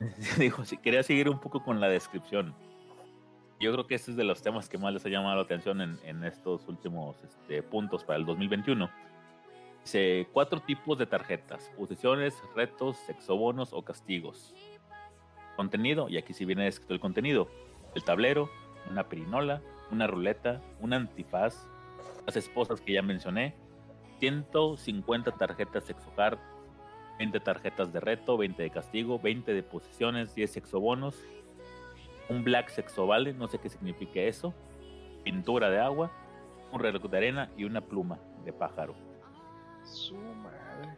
Dijo, 0.38 0.64
si 0.64 0.76
quería 0.78 1.02
seguir 1.02 1.28
un 1.28 1.38
poco 1.38 1.62
con 1.62 1.80
la 1.80 1.88
descripción. 1.88 2.54
Yo 3.60 3.72
creo 3.72 3.86
que 3.86 3.94
este 3.94 4.10
es 4.10 4.16
de 4.16 4.24
los 4.24 4.42
temas 4.42 4.68
que 4.68 4.78
más 4.78 4.92
les 4.92 5.06
ha 5.06 5.08
llamado 5.08 5.36
la 5.36 5.42
atención 5.42 5.80
en, 5.80 5.98
en 6.04 6.24
estos 6.24 6.66
últimos 6.68 7.22
este, 7.22 7.62
puntos 7.62 8.04
para 8.04 8.18
el 8.18 8.26
2021. 8.26 8.90
Dice, 9.84 10.26
cuatro 10.32 10.60
tipos 10.60 10.96
de 10.96 11.04
tarjetas, 11.04 11.70
posiciones, 11.76 12.42
retos, 12.56 12.96
sexobonos 13.06 13.74
o 13.74 13.82
castigos. 13.82 14.54
Contenido, 15.56 16.08
y 16.08 16.16
aquí 16.16 16.32
sí 16.32 16.46
viene 16.46 16.66
escrito 16.66 16.94
el 16.94 17.00
contenido. 17.00 17.50
El 17.94 18.02
tablero, 18.02 18.48
una 18.90 19.10
pirinola, 19.10 19.60
una 19.90 20.06
ruleta, 20.06 20.62
un 20.80 20.94
antifaz, 20.94 21.68
las 22.24 22.34
esposas 22.34 22.80
que 22.80 22.94
ya 22.94 23.02
mencioné, 23.02 23.54
150 24.20 25.32
tarjetas 25.32 25.84
sexocard, 25.84 26.38
20 27.18 27.40
tarjetas 27.40 27.92
de 27.92 28.00
reto, 28.00 28.38
20 28.38 28.62
de 28.62 28.70
castigo, 28.70 29.18
20 29.18 29.52
de 29.52 29.62
posiciones, 29.62 30.34
10 30.34 30.50
sexobonos, 30.50 31.22
un 32.30 32.42
black 32.42 32.70
sexovale, 32.70 33.34
no 33.34 33.48
sé 33.48 33.58
qué 33.58 33.68
significa 33.68 34.20
eso, 34.20 34.54
pintura 35.24 35.68
de 35.68 35.78
agua, 35.78 36.10
un 36.72 36.80
reloj 36.80 37.02
de 37.02 37.18
arena 37.18 37.50
y 37.58 37.64
una 37.64 37.82
pluma 37.82 38.18
de 38.46 38.52
pájaro. 38.54 38.94
Su 39.84 40.16
madre. 40.16 40.96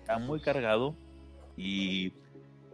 Está 0.00 0.18
muy 0.18 0.40
cargado 0.40 0.94
y 1.56 2.12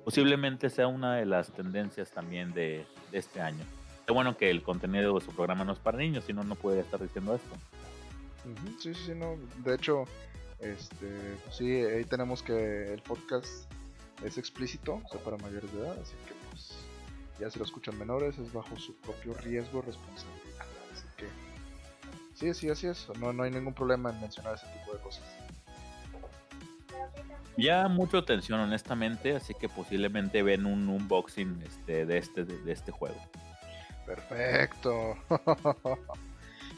posiblemente 0.05 0.70
sea 0.70 0.87
una 0.87 1.16
de 1.16 1.27
las 1.27 1.53
tendencias 1.53 2.11
también 2.11 2.53
de, 2.53 2.85
de 3.12 3.19
este 3.19 3.41
año. 3.41 3.65
Qué 4.07 4.12
bueno 4.12 4.37
que 4.37 4.51
el 4.51 4.62
contenido 4.62 5.15
de 5.15 5.24
su 5.24 5.32
programa 5.32 5.65
no 5.65 5.73
es 5.73 5.78
para 5.78 5.99
niños, 5.99 6.24
si 6.24 6.32
no, 6.32 6.43
no 6.43 6.57
podría 6.57 6.82
estar 6.82 7.01
diciendo 7.01 7.35
esto. 7.35 7.57
Sí, 8.81 8.95
sí, 8.95 9.12
no. 9.15 9.37
De 9.65 9.74
hecho, 9.74 10.05
este, 10.59 11.37
sí, 11.51 11.70
ahí 11.70 12.05
tenemos 12.05 12.43
que 12.43 12.93
el 12.93 13.03
podcast 13.03 13.70
es 14.24 14.37
explícito, 14.39 15.01
o 15.05 15.09
sea, 15.09 15.20
para 15.20 15.37
mayores 15.39 15.73
de 15.73 15.81
edad, 15.81 15.99
así 16.01 16.15
que 16.27 16.35
pues 16.51 16.74
ya 17.39 17.51
si 17.51 17.59
lo 17.59 17.65
escuchan 17.65 17.99
menores 17.99 18.39
es 18.39 18.53
bajo 18.53 18.77
su 18.77 18.95
propio 18.97 19.35
riesgo 19.35 19.82
que 19.82 19.91
sí, 22.40 22.54
sí, 22.54 22.68
así 22.70 22.86
es. 22.88 23.06
No, 23.20 23.32
no 23.32 23.42
hay 23.44 23.50
ningún 23.50 23.74
problema 23.74 24.10
en 24.10 24.20
mencionar 24.20 24.54
ese 24.56 24.66
tipo 24.66 24.92
de 24.94 24.98
cosas. 25.02 25.22
Ya 27.56 27.86
mucha 27.88 28.18
atención, 28.18 28.58
honestamente, 28.60 29.36
así 29.36 29.52
que 29.54 29.68
posiblemente 29.68 30.42
ven 30.42 30.64
un 30.66 30.88
unboxing 30.88 31.62
este, 31.66 32.06
de, 32.06 32.18
este, 32.18 32.44
de 32.44 32.72
este 32.72 32.90
juego. 32.90 33.20
Perfecto. 34.06 35.16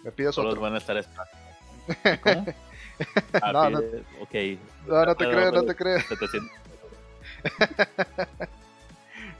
Me 0.04 0.10
pides 0.10 0.34
Todos 0.34 0.48
otro. 0.50 0.60
van 0.62 0.74
a 0.74 0.78
estar 0.78 0.96
esperando. 0.96 1.30
¿Cómo? 2.22 2.46
Ah, 3.40 3.52
No, 3.52 3.70
no. 3.70 3.78
pide- 3.80 4.04
ok. 4.20 4.60
No, 4.88 5.04
no 5.06 5.14
te 5.14 5.24
creo, 5.24 5.52
no 5.52 5.62
te 5.64 5.74
creo. 5.76 6.00
700. 6.00 6.50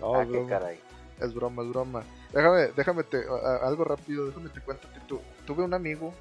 No, 0.01 0.15
ah, 0.15 0.27
qué 0.31 0.47
caray. 0.49 0.81
Es 1.25 1.35
broma, 1.35 1.63
es 1.63 1.69
broma. 1.69 2.05
Déjame, 2.33 2.69
déjame 2.77 3.05
te, 3.05 3.19
a- 3.19 3.49
a- 3.65 3.69
algo 3.69 3.85
rápido, 3.85 4.27
déjame 4.27 4.51
te 4.51 4.61
cuento 4.61 4.89
que 4.93 5.01
tu- 5.01 5.21
tuve 5.47 5.63
un 5.65 5.75
amigo 5.75 6.15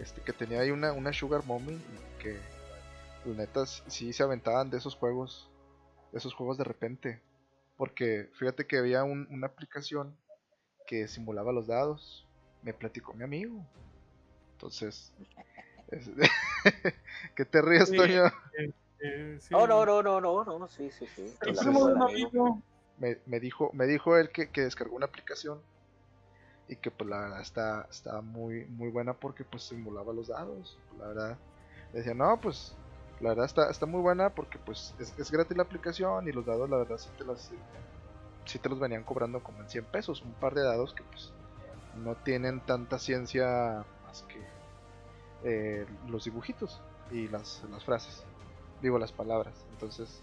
este, 0.00 0.20
que 0.22 0.32
tenía 0.32 0.60
ahí 0.60 0.70
una, 0.70 0.92
una 0.92 1.12
Sugar 1.12 1.44
Mommy 1.44 1.74
y 1.74 2.20
que, 2.22 2.38
la 3.26 3.34
neta, 3.36 3.64
sí 3.66 4.12
se 4.12 4.22
aventaban 4.22 4.70
de 4.70 4.78
esos 4.78 4.96
juegos, 4.96 5.48
de 6.12 6.18
esos 6.18 6.34
juegos 6.34 6.58
de 6.58 6.64
repente. 6.64 7.20
Porque 7.76 8.30
fíjate 8.34 8.66
que 8.66 8.78
había 8.78 9.04
un- 9.04 9.26
una 9.30 9.46
aplicación 9.48 10.16
que 10.86 11.08
simulaba 11.08 11.52
los 11.52 11.66
dados. 11.66 12.26
Me 12.62 12.72
platicó 12.74 13.12
mi 13.14 13.24
amigo. 13.24 13.64
Entonces, 14.52 15.12
es- 15.88 16.10
¿qué 17.36 17.44
te 17.44 17.62
ríes, 17.62 17.88
Sí. 17.88 17.96
Toño? 17.96 18.24
Eh, 19.00 19.38
sí. 19.40 19.52
No, 19.54 19.66
no, 19.66 19.84
no, 19.84 20.02
no, 20.02 20.20
no, 20.20 20.58
no, 20.58 20.68
sí, 20.68 20.90
sí, 20.90 21.06
sí. 21.14 21.22
Entonces, 21.40 21.66
un 21.66 22.02
amigo. 22.02 22.62
Me, 22.98 23.18
me 23.26 23.40
dijo 23.40 23.70
me 23.72 23.86
dijo 23.86 24.16
él 24.16 24.30
que, 24.30 24.50
que 24.50 24.62
descargó 24.62 24.96
una 24.96 25.06
aplicación 25.06 25.60
y 26.68 26.76
que 26.76 26.90
pues 26.90 27.08
la 27.08 27.20
verdad 27.20 27.40
está, 27.40 27.86
está 27.90 28.20
muy 28.20 28.64
muy 28.66 28.88
buena 28.90 29.12
porque 29.14 29.44
pues 29.44 29.64
simulaba 29.64 30.12
los 30.12 30.28
dados. 30.28 30.78
La 30.98 31.08
verdad 31.08 31.38
decía 31.92 32.14
no 32.14 32.40
pues 32.40 32.74
la 33.20 33.30
verdad 33.30 33.46
está, 33.46 33.70
está 33.70 33.86
muy 33.86 34.00
buena 34.00 34.30
porque 34.30 34.58
pues 34.58 34.94
es, 34.98 35.16
es 35.18 35.30
gratis 35.30 35.56
la 35.56 35.62
aplicación 35.62 36.28
y 36.28 36.32
los 36.32 36.44
dados 36.46 36.68
la 36.68 36.78
verdad 36.78 36.98
sí 36.98 37.08
te 37.16 37.24
las 37.24 37.50
sí 38.44 38.58
te 38.58 38.68
los 38.68 38.78
venían 38.80 39.04
cobrando 39.04 39.42
como 39.42 39.60
en 39.60 39.68
100 39.68 39.84
pesos 39.86 40.22
un 40.22 40.32
par 40.34 40.54
de 40.54 40.62
dados 40.62 40.92
que 40.94 41.02
pues 41.04 41.32
no 41.96 42.16
tienen 42.16 42.60
tanta 42.60 42.98
ciencia 42.98 43.84
más 44.04 44.22
que 44.24 44.42
eh, 45.44 45.86
los 46.08 46.24
dibujitos 46.24 46.80
y 47.10 47.28
las, 47.28 47.62
las 47.70 47.84
frases 47.84 48.24
digo 48.82 48.98
las 48.98 49.12
palabras 49.12 49.54
entonces 49.72 50.22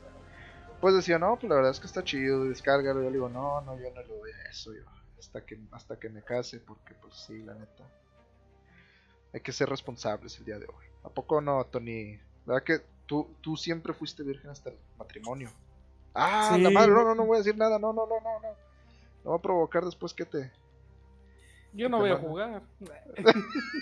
pues 0.82 0.95
decía, 0.95 1.18
no, 1.20 1.38
pues 1.38 1.49
la 1.49 1.56
verdad 1.56 1.72
es 1.72 1.80
que 1.80 1.88
está 1.88 2.03
chido, 2.03 2.44
descárgalo. 2.45 3.02
Yo 3.02 3.10
le 3.10 3.14
digo, 3.16 3.30
no, 3.30 3.62
no, 3.62 3.80
yo 3.80 3.90
no 3.94 4.02
le 4.02 4.08
doy 4.08 4.32
a 4.32 4.49
eso, 4.49 4.74
yo, 4.74 4.82
hasta 5.20 5.45
que, 5.45 5.58
hasta 5.72 5.98
que 5.99 6.10
me 6.10 6.24
case, 6.24 6.60
porque 6.60 6.94
pues 6.95 7.16
sí, 7.16 7.41
la 7.44 7.53
neta. 7.53 7.84
Hay 9.34 9.40
que 9.40 9.52
ser 9.53 9.70
responsables 9.70 10.38
el 10.40 10.45
día 10.45 10.60
de 10.60 10.66
hoy. 10.66 10.86
¿A 11.03 11.10
poco 11.10 11.40
no, 11.40 11.64
Tony? 11.66 12.20
¿Verdad 12.45 12.64
que 12.64 12.82
tú, 13.06 13.30
tú 13.41 13.56
siempre 13.56 13.94
fuiste 13.94 14.24
virgen 14.24 14.49
hasta 14.49 14.72
el 14.72 14.78
matrimonio? 14.98 15.49
Ah, 16.14 16.58
la 16.60 16.70
Sí. 16.70 16.74
madre, 16.76 16.91
no, 16.91 17.06
no, 17.06 17.16
no 17.16 17.26
voy 17.26 17.36
a 17.36 17.38
decir 17.40 17.56
nada, 17.58 17.80
no, 17.80 17.94
no, 17.94 18.06
no, 18.06 18.20
no, 18.20 18.40
no. 18.41 18.49
No 19.24 19.32
va 19.32 19.38
a 19.38 19.41
provocar 19.41 19.86
después 19.86 20.14
que 20.14 20.26
te... 20.26 20.52
Yo 21.74 21.88
no 21.88 21.98
Te 21.98 22.03
voy 22.03 22.12
a 22.12 22.18
jugar. 22.18 22.62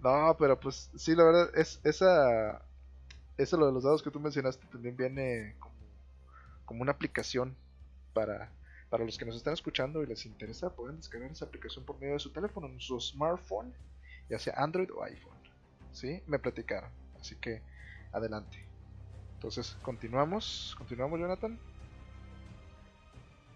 No, 0.00 0.36
pero 0.38 0.60
pues 0.60 0.90
sí, 0.96 1.14
la 1.14 1.24
verdad, 1.24 1.50
es 1.54 1.80
esa... 1.82 2.60
Eso 3.36 3.56
lo 3.56 3.66
de 3.66 3.72
los 3.72 3.82
dados 3.82 4.02
que 4.02 4.10
tú 4.10 4.20
mencionaste 4.20 4.66
también 4.68 4.96
viene 4.96 5.56
como, 5.58 5.74
como 6.64 6.82
una 6.82 6.92
aplicación 6.92 7.56
para, 8.12 8.50
para 8.90 9.04
los 9.04 9.18
que 9.18 9.24
nos 9.24 9.36
están 9.36 9.54
escuchando 9.54 10.02
y 10.02 10.06
les 10.06 10.24
interesa, 10.24 10.74
pueden 10.74 10.96
descargar 10.96 11.30
esa 11.30 11.46
aplicación 11.46 11.84
por 11.84 11.98
medio 11.98 12.14
de 12.14 12.20
su 12.20 12.30
teléfono, 12.30 12.68
en 12.68 12.80
su 12.80 13.00
smartphone, 13.00 13.74
ya 14.28 14.38
sea 14.38 14.54
Android 14.56 14.90
o 14.92 15.02
iPhone. 15.02 15.34
¿Sí? 15.92 16.22
Me 16.26 16.38
platicaron. 16.38 16.90
Así 17.20 17.36
que 17.36 17.62
adelante. 18.12 18.64
Entonces, 19.34 19.76
continuamos. 19.82 20.74
Continuamos, 20.78 21.20
Jonathan. 21.20 21.58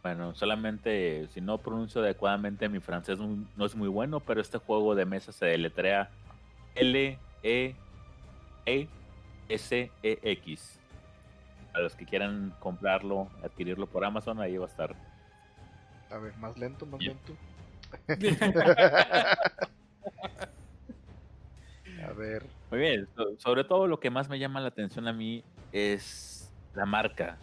Bueno, 0.03 0.35
solamente 0.35 1.27
si 1.29 1.41
no 1.41 1.59
pronuncio 1.59 2.01
adecuadamente 2.01 2.69
mi 2.69 2.79
francés 2.79 3.19
no 3.19 3.67
es 3.67 3.75
muy 3.75 3.89
bueno, 3.89 4.21
pero 4.21 4.41
este 4.41 4.59
juego 4.59 4.95
de 4.95 5.05
mesa 5.05 5.33
se 5.33 5.47
deletrea 5.47 6.11
L 6.77 7.19
E 7.43 7.75
E 8.65 8.89
S 9.49 9.91
E 10.03 10.19
X. 10.23 10.79
A 11.75 11.81
los 11.81 11.95
que 11.95 12.05
quieran 12.07 12.55
comprarlo, 12.61 13.29
adquirirlo 13.45 13.87
por 13.87 14.05
Amazon, 14.05 14.41
ahí 14.41 14.57
va 14.57 14.67
a 14.67 14.69
estar. 14.69 14.95
A 16.11 16.19
ver, 16.19 16.37
más 16.39 16.57
lento, 16.59 16.87
más 16.87 17.01
lento. 17.03 17.35
A 22.07 22.13
ver. 22.13 22.47
Muy 22.71 22.81
bien, 22.81 23.09
so- 23.17 23.39
sobre 23.39 23.65
todo 23.65 23.87
lo 23.87 23.99
que 24.01 24.11
más 24.11 24.29
me 24.29 24.39
llama 24.39 24.61
la 24.61 24.69
atención 24.69 25.09
a 25.09 25.13
mí 25.13 25.43
es 25.73 26.53
la 26.75 26.87
marca. 26.87 27.37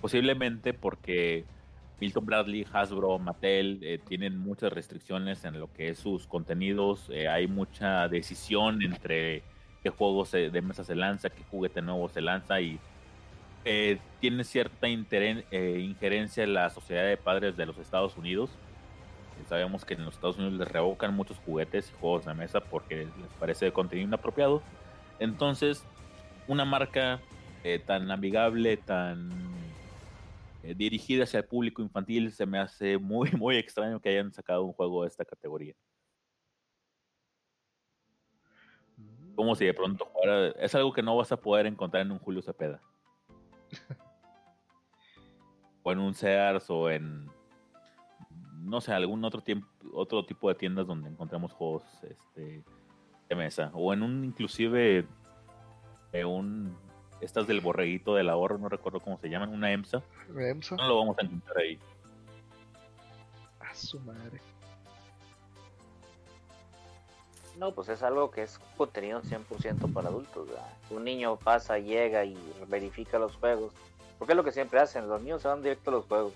Posiblemente 0.00 0.74
porque 0.74 1.44
Milton 2.02 2.26
Bradley, 2.26 2.66
Hasbro, 2.72 3.16
Mattel 3.20 3.78
eh, 3.82 4.00
tienen 4.04 4.36
muchas 4.36 4.72
restricciones 4.72 5.44
en 5.44 5.60
lo 5.60 5.72
que 5.72 5.90
es 5.90 6.00
sus 6.00 6.26
contenidos. 6.26 7.08
eh, 7.10 7.28
hay 7.28 7.46
mucha 7.46 8.08
decisión 8.08 8.82
entre 8.82 9.44
qué 9.84 9.90
juegos 9.90 10.32
de 10.32 10.62
mesa 10.62 10.82
se 10.82 10.96
lanza, 10.96 11.30
qué 11.30 11.44
juguete 11.48 11.80
nuevo 11.80 12.08
se 12.08 12.20
lanza 12.20 12.60
y 12.60 12.80
eh, 13.64 14.00
tiene 14.18 14.42
cierta 14.42 14.88
interen- 14.88 15.44
injerencia 15.52 16.42
en 16.42 16.54
la 16.54 16.70
sociedad 16.70 17.06
de 17.06 17.16
padres 17.16 17.56
de 17.56 17.66
los 17.66 17.78
Estados 17.78 18.16
Unidos. 18.16 18.50
Sabemos 19.48 19.84
que 19.84 19.94
en 19.94 20.04
los 20.04 20.14
Estados 20.14 20.38
Unidos 20.38 20.54
les 20.54 20.68
revocan 20.68 21.14
muchos 21.14 21.38
juguetes 21.46 21.88
y 21.88 22.00
juegos 22.00 22.24
de 22.24 22.34
mesa 22.34 22.58
porque 22.58 22.96
les 22.96 23.32
parece 23.38 23.66
de 23.66 23.72
contenido 23.72 24.08
inapropiado. 24.08 24.60
Entonces, 25.20 25.84
una 26.48 26.64
marca 26.64 27.20
tan 27.86 28.10
amigable, 28.10 28.76
tan 28.76 29.30
eh, 30.62 30.74
dirigida 30.74 31.24
hacia 31.24 31.38
el 31.38 31.46
público 31.46 31.82
infantil, 31.82 32.32
se 32.32 32.46
me 32.46 32.58
hace 32.58 32.98
muy, 32.98 33.30
muy 33.32 33.56
extraño 33.56 34.00
que 34.00 34.10
hayan 34.10 34.32
sacado 34.32 34.64
un 34.64 34.72
juego 34.72 35.02
de 35.02 35.08
esta 35.08 35.24
categoría. 35.24 35.74
Como 39.34 39.54
si 39.54 39.64
de 39.64 39.74
pronto 39.74 40.06
fuera. 40.06 40.48
Es 40.60 40.74
algo 40.74 40.92
que 40.92 41.02
no 41.02 41.16
vas 41.16 41.32
a 41.32 41.38
poder 41.38 41.66
encontrar 41.66 42.02
en 42.02 42.12
un 42.12 42.18
Julio 42.18 42.42
Cepeda. 42.42 42.80
o 45.82 45.92
en 45.92 45.98
un 45.98 46.14
Sears 46.14 46.68
o 46.70 46.90
en. 46.90 47.30
No 48.60 48.80
sé, 48.80 48.92
algún 48.92 49.24
otro, 49.24 49.40
tiempo, 49.40 49.66
otro 49.94 50.24
tipo 50.24 50.48
de 50.48 50.54
tiendas 50.54 50.86
donde 50.86 51.08
encontremos 51.08 51.52
juegos 51.52 51.82
este, 52.04 52.62
de 53.28 53.34
mesa. 53.34 53.72
O 53.74 53.92
en 53.92 54.02
un, 54.02 54.24
inclusive, 54.24 55.06
de 56.12 56.24
un. 56.24 56.76
Estas 57.22 57.46
del 57.46 57.60
borreguito 57.60 58.16
del 58.16 58.28
ahorro, 58.28 58.58
no 58.58 58.68
recuerdo 58.68 58.98
cómo 58.98 59.16
se 59.16 59.28
llaman, 59.28 59.50
una 59.50 59.70
EMSA. 59.72 60.02
Remsa. 60.34 60.74
No 60.74 60.88
lo 60.88 60.98
vamos 60.98 61.16
a 61.20 61.24
encontrar 61.24 61.56
ahí. 61.58 61.78
A 63.60 63.72
su 63.72 64.00
madre. 64.00 64.40
No, 67.56 67.72
pues 67.72 67.90
es 67.90 68.02
algo 68.02 68.32
que 68.32 68.42
es 68.42 68.58
contenido 68.76 69.22
100% 69.22 69.92
para 69.92 70.08
adultos. 70.08 70.48
¿verdad? 70.48 70.66
Un 70.90 71.04
niño 71.04 71.36
pasa, 71.36 71.78
llega 71.78 72.24
y 72.24 72.36
verifica 72.66 73.20
los 73.20 73.36
juegos. 73.36 73.72
Porque 74.18 74.32
es 74.32 74.36
lo 74.36 74.42
que 74.42 74.50
siempre 74.50 74.80
hacen, 74.80 75.08
los 75.08 75.22
niños 75.22 75.42
se 75.42 75.48
van 75.48 75.62
directo 75.62 75.90
a 75.90 75.94
los 75.94 76.06
juegos. 76.06 76.32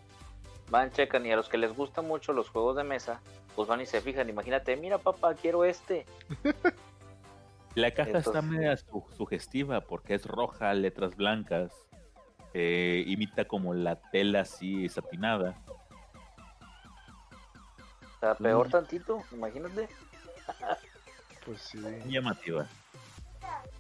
Van, 0.71 0.93
checan 0.93 1.27
y 1.27 1.33
a 1.33 1.37
los 1.37 1.49
que 1.49 1.59
les 1.59 1.75
gustan 1.75 2.07
mucho 2.07 2.33
los 2.33 2.49
juegos 2.49 2.77
de 2.77 2.85
mesa, 2.85 3.21
pues 3.57 3.67
van 3.67 3.81
y 3.81 3.87
se 3.87 4.01
fijan. 4.01 4.29
Imagínate, 4.29 4.77
mira 4.77 4.99
papá, 4.99 5.35
quiero 5.35 5.65
este. 5.65 6.07
La 7.77 7.91
caja 7.93 8.19
está 8.19 8.41
media 8.43 8.77
su- 8.77 9.05
sugestiva 9.17 9.83
porque 9.83 10.15
es 10.15 10.25
roja, 10.27 10.73
letras 10.75 11.15
blancas, 11.15 11.71
eh, 12.55 13.05
imita 13.07 13.47
como 13.47 13.75
la 13.75 13.97
tela 14.11 14.41
así 14.41 14.89
satinada. 14.89 15.55
O 18.17 18.19
sea, 18.21 18.35
peor 18.35 18.69
Mm. 18.69 18.71
tantito, 18.71 19.23
imagínate. 19.31 19.89
Pues 21.45 21.61
sí. 21.61 21.79
Muy 21.79 22.13
llamativa. 22.15 22.67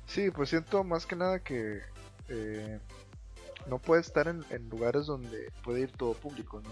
Sí, 0.07 0.31
pues 0.31 0.51
siento 0.51 0.85
más 0.85 1.07
que 1.07 1.17
nada 1.17 1.39
que 1.41 1.81
eh, 2.29 2.79
no 3.67 3.79
puede 3.79 4.03
estar 4.03 4.29
en, 4.29 4.45
en 4.51 4.69
lugares 4.69 5.07
donde 5.07 5.51
puede 5.65 5.81
ir 5.81 5.93
todo 5.93 6.13
público, 6.13 6.61
¿no? 6.61 6.71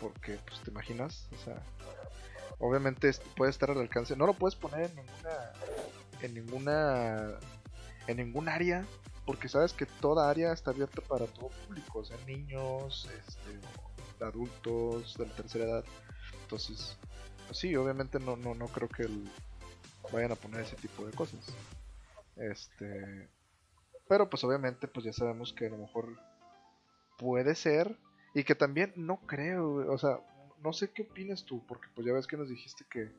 Porque, 0.00 0.38
pues, 0.46 0.60
te 0.60 0.70
imaginas, 0.70 1.28
o 1.34 1.44
sea, 1.44 1.60
obviamente 2.58 3.10
puede 3.36 3.50
estar 3.50 3.70
al 3.70 3.78
alcance, 3.78 4.16
no 4.16 4.26
lo 4.26 4.32
puedes 4.34 4.54
poner 4.54 4.90
en 4.90 4.96
ninguna, 4.96 5.52
en 6.22 6.34
ninguna, 6.34 7.38
en 8.06 8.16
ningún 8.18 8.48
área, 8.48 8.84
porque 9.26 9.48
sabes 9.48 9.72
que 9.72 9.86
toda 9.86 10.30
área 10.30 10.52
está 10.52 10.70
abierta 10.70 11.02
para 11.02 11.26
todo 11.26 11.50
público, 11.66 12.00
o 12.00 12.04
sea, 12.04 12.16
niños, 12.26 13.08
este, 13.18 14.24
adultos 14.24 15.16
de 15.16 15.26
la 15.26 15.32
tercera 15.34 15.64
edad, 15.64 15.84
entonces, 16.42 16.96
pues 17.46 17.58
sí, 17.58 17.74
obviamente 17.76 18.18
no, 18.18 18.36
no, 18.36 18.54
no 18.54 18.66
creo 18.68 18.88
que 18.88 19.02
el- 19.04 19.28
vayan 20.12 20.32
a 20.32 20.36
poner 20.36 20.60
ese 20.62 20.76
tipo 20.76 21.06
de 21.06 21.12
cosas. 21.12 21.40
Este. 22.36 23.28
Pero 24.08 24.28
pues 24.28 24.42
obviamente 24.44 24.88
pues 24.88 25.04
ya 25.06 25.12
sabemos 25.12 25.52
que 25.52 25.66
a 25.66 25.70
lo 25.70 25.78
mejor 25.78 26.16
puede 27.18 27.54
ser. 27.54 27.96
Y 28.34 28.44
que 28.44 28.54
también 28.54 28.92
no 28.96 29.18
creo, 29.26 29.92
o 29.92 29.98
sea, 29.98 30.20
no 30.62 30.72
sé 30.72 30.90
qué 30.92 31.02
opinas 31.02 31.44
tú, 31.44 31.64
porque 31.66 31.88
pues 31.94 32.06
ya 32.06 32.12
ves 32.12 32.28
que 32.28 32.36
nos 32.36 32.48
dijiste 32.48 32.84
que, 32.88 33.10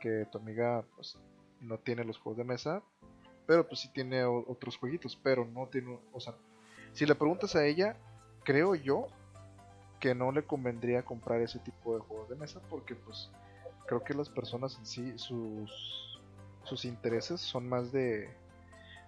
que 0.00 0.26
tu 0.30 0.36
amiga 0.38 0.84
pues 0.96 1.16
no 1.60 1.78
tiene 1.78 2.04
los 2.04 2.18
juegos 2.18 2.38
de 2.38 2.44
mesa, 2.44 2.82
pero 3.46 3.66
pues 3.66 3.80
sí 3.80 3.88
tiene 3.92 4.24
otros 4.24 4.76
jueguitos, 4.76 5.16
pero 5.16 5.44
no 5.44 5.66
tiene, 5.66 5.98
o 6.12 6.20
sea, 6.20 6.34
si 6.92 7.06
le 7.06 7.14
preguntas 7.14 7.56
a 7.56 7.66
ella, 7.66 7.96
creo 8.44 8.74
yo 8.74 9.06
que 9.98 10.14
no 10.14 10.32
le 10.32 10.44
convendría 10.44 11.04
comprar 11.04 11.40
ese 11.40 11.58
tipo 11.58 11.94
de 11.94 12.00
juegos 12.00 12.28
de 12.28 12.36
mesa 12.36 12.60
porque 12.70 12.94
pues 12.94 13.30
creo 13.86 14.02
que 14.02 14.14
las 14.14 14.28
personas 14.28 14.78
en 14.78 14.86
sí, 14.86 15.18
sus, 15.18 16.20
sus 16.64 16.84
intereses 16.84 17.40
son 17.40 17.68
más 17.68 17.92
de, 17.92 18.30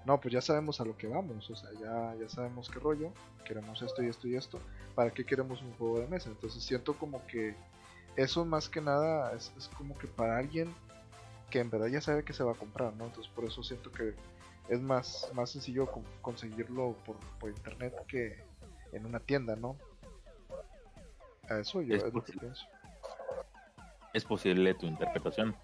no, 0.05 0.21
pues 0.21 0.35
ya 0.35 0.41
sabemos 0.41 0.81
a 0.81 0.85
lo 0.85 0.97
que 0.97 1.07
vamos, 1.07 1.49
o 1.49 1.57
sea, 1.57 1.71
ya, 1.81 2.15
ya 2.21 2.29
sabemos 2.29 2.69
qué 2.69 2.79
rollo, 2.79 3.13
queremos 3.45 3.81
esto 3.81 4.03
y 4.03 4.09
esto 4.09 4.29
y 4.29 4.35
esto, 4.35 4.59
¿para 4.95 5.11
qué 5.11 5.25
queremos 5.25 5.63
un 5.63 5.73
juego 5.75 6.01
de 6.01 6.09
mesa? 6.09 6.29
Entonces 6.29 6.63
siento 6.63 6.95
como 6.95 7.25
que 7.27 7.55
eso 8.17 8.45
más 8.45 8.69
que 8.69 8.81
nada 8.81 9.33
es, 9.35 9.53
es 9.57 9.69
como 9.69 9.97
que 9.97 10.07
para 10.07 10.37
alguien 10.37 10.75
que 11.53 11.61
en 11.61 11.69
verdad 11.69 11.89
ya 11.89 12.01
sabe 12.01 12.25
que 12.25 12.33
se 12.33 12.43
va 12.43 12.53
a 12.53 12.57
comprar, 12.57 12.95
¿no? 12.95 13.05
Entonces 13.05 13.31
por 13.35 13.45
eso 13.45 13.63
siento 13.63 13.93
que 13.93 14.15
es 14.71 14.81
más, 14.81 15.31
más 15.35 15.51
sencillo 15.51 15.87
con- 15.87 16.03
conseguirlo 16.23 16.97
por, 17.05 17.17
por 17.39 17.51
internet 17.51 17.95
que 18.09 18.43
en 18.93 19.05
una 19.05 19.21
tienda, 19.21 19.55
¿no? 19.55 19.77
A 21.51 21.59
eso 21.59 21.83
yo 21.83 21.95
Es 21.95 22.05
es, 22.05 22.15
lo 22.15 22.25
que 22.25 22.33
pienso. 22.33 22.65
es 24.15 24.25
posible 24.25 24.73
tu 24.73 24.87
interpretación. 24.87 25.55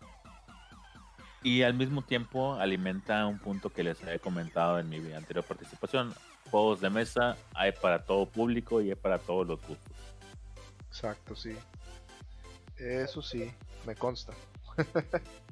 Y 1.42 1.62
al 1.62 1.72
mismo 1.72 2.02
tiempo 2.02 2.54
alimenta 2.54 3.24
un 3.26 3.38
punto 3.38 3.70
que 3.70 3.82
les 3.82 4.02
había 4.02 4.18
comentado 4.18 4.78
en 4.78 4.90
mi 4.90 4.96
anterior 5.14 5.44
participación. 5.44 6.12
Juegos 6.50 6.82
de 6.82 6.90
mesa 6.90 7.36
hay 7.54 7.72
para 7.72 8.04
todo 8.04 8.26
público 8.26 8.82
y 8.82 8.90
hay 8.90 8.94
para 8.96 9.18
todos 9.18 9.46
los 9.46 9.58
gustos. 9.66 9.96
Exacto, 10.88 11.34
sí. 11.34 11.56
Eso 12.76 13.22
sí, 13.22 13.50
me 13.86 13.94
consta. 13.94 14.34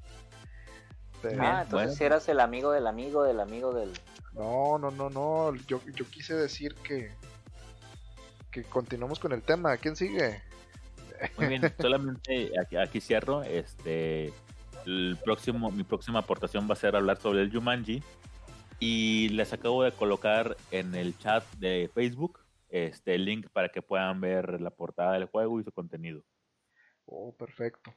Pero- 1.31 1.43
Ah, 1.43 1.63
entonces 1.63 1.71
bueno. 1.89 1.93
si 1.93 2.05
eras 2.05 2.29
el 2.29 2.41
amigo 2.41 2.71
del 2.73 2.87
amigo 2.87 3.23
del 3.25 3.41
amigo 3.41 3.73
del. 3.75 3.93
No, 4.33 4.79
no, 4.79 4.91
no, 4.91 5.09
no. 5.11 5.55
Yo, 5.67 5.81
yo 5.95 6.05
quise 6.11 6.35
decir 6.35 6.75
que 6.77 7.13
que 8.51 8.63
continuamos 8.65 9.19
con 9.19 9.33
el 9.33 9.43
tema. 9.43 9.77
¿Quién 9.77 9.97
sigue? 9.97 10.43
Muy 11.37 11.47
bien, 11.49 11.63
solamente 11.81 12.53
aquí, 12.61 12.77
aquí 12.77 13.01
cierro. 13.01 13.43
Este, 13.43 14.33
el 14.87 15.19
próximo, 15.25 15.71
mi 15.71 15.85
próxima 15.85 16.21
aportación 16.21 16.67
va 16.69 16.73
a 16.73 16.77
ser 16.77 16.97
hablar 16.97 17.19
sobre 17.19 17.43
el 17.43 17.53
Jumanji. 17.53 18.03
Y 18.79 19.29
les 19.31 19.53
acabo 19.53 19.83
de 19.83 19.93
colocar 19.93 20.57
en 20.71 20.95
el 20.95 21.17
chat 21.19 21.45
de 21.57 21.91
Facebook 21.95 22.41
este 22.69 23.15
el 23.15 23.25
link 23.25 23.49
para 23.51 23.69
que 23.71 23.81
puedan 23.81 24.21
ver 24.21 24.61
la 24.61 24.71
portada 24.71 25.13
del 25.13 25.27
juego 25.27 25.61
y 25.61 25.65
su 25.65 25.73
contenido. 25.73 26.23
Oh, 27.07 27.35
perfecto. 27.35 27.93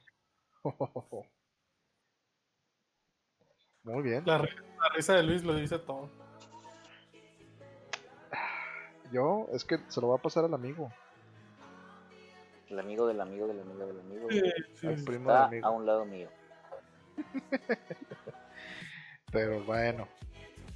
Muy 3.84 4.02
bien. 4.02 4.22
La, 4.26 4.38
ri- 4.38 4.54
la 4.78 4.88
risa 4.94 5.14
de 5.14 5.22
Luis 5.22 5.42
lo 5.44 5.54
dice 5.54 5.78
todo. 5.78 6.08
Yo 9.12 9.46
es 9.52 9.64
que 9.64 9.78
se 9.88 10.00
lo 10.00 10.08
va 10.08 10.16
a 10.16 10.22
pasar 10.22 10.44
al 10.44 10.54
amigo, 10.54 10.92
El 12.68 12.78
amigo 12.78 13.06
del 13.08 13.20
amigo 13.20 13.48
del 13.48 13.60
amigo 13.60 13.86
del 13.86 14.00
amigo. 14.00 14.28
al 14.28 15.04
primo 15.04 15.08
del 15.08 15.18
Está 15.18 15.44
amigo. 15.46 15.66
a 15.66 15.70
un 15.70 15.86
lado 15.86 16.04
mío. 16.04 16.28
Pero 19.32 19.64
bueno, 19.64 20.08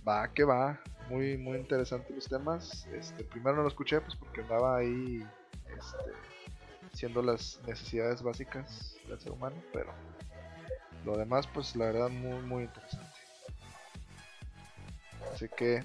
va 0.06 0.28
que 0.32 0.44
va. 0.44 0.80
Muy, 1.10 1.36
muy 1.36 1.58
interesante 1.58 2.14
los 2.14 2.26
temas. 2.28 2.86
Este, 2.86 3.24
primero 3.24 3.56
no 3.56 3.62
lo 3.62 3.68
escuché 3.68 4.00
pues 4.00 4.16
porque 4.16 4.40
andaba 4.40 4.78
ahí 4.78 5.22
este, 5.76 6.12
haciendo 6.92 7.20
las 7.22 7.60
necesidades 7.66 8.22
básicas 8.22 8.96
del 9.06 9.20
ser 9.20 9.32
humano, 9.32 9.56
pero 9.72 9.92
lo 11.04 11.16
demás 11.16 11.46
pues 11.46 11.76
la 11.76 11.86
verdad 11.86 12.08
muy, 12.08 12.40
muy 12.42 12.64
interesante. 12.64 13.06
Así 15.32 15.48
que, 15.56 15.82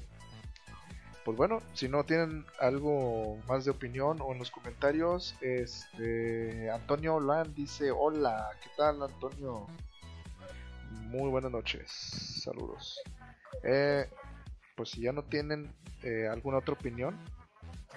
pues 1.26 1.36
bueno, 1.36 1.60
si 1.74 1.90
no 1.90 2.04
tienen 2.04 2.46
algo 2.60 3.38
más 3.48 3.66
de 3.66 3.72
opinión 3.72 4.20
o 4.22 4.32
en 4.32 4.40
los 4.40 4.52
comentarios, 4.52 5.36
este 5.42 6.70
Antonio 6.70 7.16
Olan 7.16 7.54
dice, 7.56 7.92
hola, 7.92 8.50
¿qué 8.62 8.70
tal 8.78 9.02
Antonio? 9.02 9.68
Muy 10.92 11.30
buenas 11.30 11.52
noches, 11.52 11.90
saludos. 12.44 13.00
Eh, 13.64 14.08
pues 14.76 14.92
si 14.92 15.02
ya 15.02 15.12
no 15.12 15.24
tienen 15.24 15.74
eh, 16.04 16.28
alguna 16.28 16.60
otra 16.60 16.74
opinión 16.74 17.20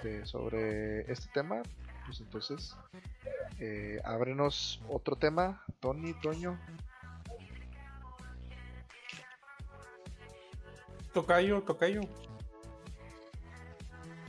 eh, 0.03 0.21
sobre 0.25 1.09
este 1.11 1.29
tema, 1.33 1.61
pues 2.05 2.19
entonces 2.19 2.75
eh, 3.59 4.01
ábrenos 4.03 4.81
otro 4.89 5.15
tema, 5.15 5.63
Tony, 5.79 6.13
Toño. 6.15 6.59
Tocayo, 11.13 11.61
tocayo. 11.61 12.01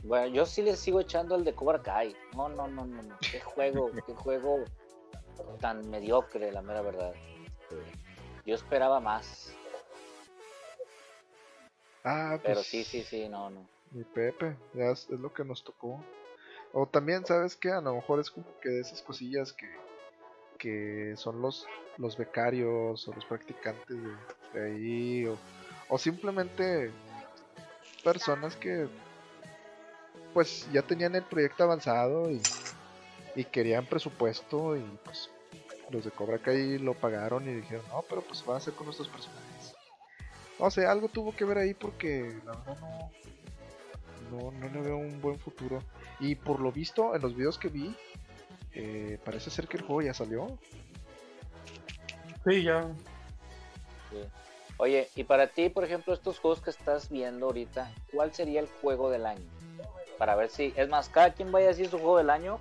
Bueno, 0.03 0.27
yo 0.27 0.45
sí 0.45 0.61
le 0.61 0.75
sigo 0.75 0.99
echando 0.99 1.35
el 1.35 1.43
de 1.43 1.53
Cobra 1.53 1.81
Kai. 1.81 2.15
No, 2.35 2.47
no, 2.47 2.67
no, 2.67 2.85
no. 2.85 3.01
no. 3.01 3.17
Qué 3.19 3.39
juego, 3.39 3.91
qué 4.05 4.13
juego 4.13 4.63
tan 5.59 5.89
mediocre, 5.89 6.51
la 6.51 6.61
mera 6.61 6.81
verdad. 6.81 7.13
Yo 8.45 8.53
esperaba 8.53 8.99
más. 8.99 9.51
Ah, 12.03 12.37
Pero 12.43 12.55
pues, 12.55 12.67
sí, 12.67 12.83
sí, 12.83 13.03
sí, 13.03 13.27
no, 13.27 13.49
no. 13.49 13.67
Mi 13.91 14.03
Pepe, 14.03 14.55
ya 14.73 14.91
es, 14.91 15.09
es 15.09 15.19
lo 15.19 15.33
que 15.33 15.43
nos 15.43 15.63
tocó. 15.63 15.99
O 16.71 16.85
también, 16.85 17.25
¿sabes 17.25 17.55
qué? 17.55 17.71
A 17.71 17.81
lo 17.81 17.95
mejor 17.95 18.19
es 18.19 18.29
como 18.29 18.45
que 18.61 18.69
de 18.69 18.81
esas 18.81 19.01
cosillas 19.01 19.53
que, 19.53 19.69
que 20.59 21.15
son 21.17 21.41
los, 21.41 21.65
los 21.97 22.15
becarios 22.15 23.07
o 23.07 23.13
los 23.13 23.25
practicantes 23.25 23.97
de, 23.97 24.59
de 24.59 24.65
ahí, 24.65 25.25
o, 25.25 25.37
o 25.89 25.97
simplemente 25.97 26.91
personas 28.03 28.55
que 28.55 28.87
pues 30.33 30.67
ya 30.71 30.81
tenían 30.81 31.15
el 31.15 31.23
proyecto 31.23 31.63
avanzado 31.63 32.29
y, 32.29 32.41
y 33.35 33.43
querían 33.45 33.85
presupuesto 33.85 34.75
y 34.75 34.81
pues 35.03 35.29
los 35.89 36.03
de 36.03 36.11
Cobra 36.11 36.39
Kai 36.39 36.77
lo 36.79 36.93
pagaron 36.93 37.47
y 37.47 37.53
dijeron, 37.53 37.85
no, 37.89 38.03
pero 38.09 38.21
pues 38.21 38.45
van 38.45 38.55
a 38.55 38.57
hacer 38.57 38.73
con 38.73 38.85
nuestros 38.85 39.07
personajes. 39.07 39.75
No 40.59 40.69
sé, 40.71 40.85
algo 40.85 41.09
tuvo 41.09 41.35
que 41.35 41.45
ver 41.45 41.57
ahí 41.57 41.73
porque 41.73 42.39
la 42.45 42.53
verdad 42.53 42.77
no, 42.79 43.11
no, 44.31 44.51
no 44.51 44.69
le 44.69 44.81
veo 44.81 44.97
un 44.97 45.21
buen 45.21 45.37
futuro. 45.39 45.81
Y 46.19 46.35
por 46.35 46.59
lo 46.59 46.71
visto, 46.71 47.15
en 47.15 47.21
los 47.21 47.35
videos 47.35 47.57
que 47.57 47.67
vi, 47.67 47.95
eh, 48.73 49.19
parece 49.23 49.49
ser 49.49 49.67
que 49.67 49.77
el 49.77 49.83
juego 49.83 50.01
ya 50.01 50.13
salió. 50.13 50.57
Sí, 52.45 52.63
ya. 52.63 52.83
Sí. 54.11 54.17
Oye, 54.77 55.09
y 55.15 55.23
para 55.23 55.47
ti, 55.47 55.69
por 55.69 55.83
ejemplo, 55.85 56.13
estos 56.13 56.39
juegos 56.39 56.61
que 56.61 56.69
estás 56.69 57.09
viendo 57.09 57.45
ahorita, 57.45 57.89
¿cuál 58.11 58.33
sería 58.33 58.59
el 58.59 58.67
juego 58.81 59.09
del 59.09 59.25
año? 59.25 59.45
Para 60.17 60.35
ver 60.35 60.49
si, 60.49 60.73
es 60.75 60.89
más, 60.89 61.09
cada 61.09 61.33
quien 61.33 61.51
vaya 61.51 61.67
a 61.67 61.69
decir 61.69 61.89
su 61.89 61.97
juego 61.97 62.17
del 62.17 62.29
año 62.29 62.59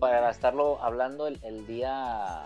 para 0.00 0.30
estarlo 0.30 0.82
hablando 0.82 1.26
el, 1.26 1.38
el 1.42 1.66
día 1.66 2.44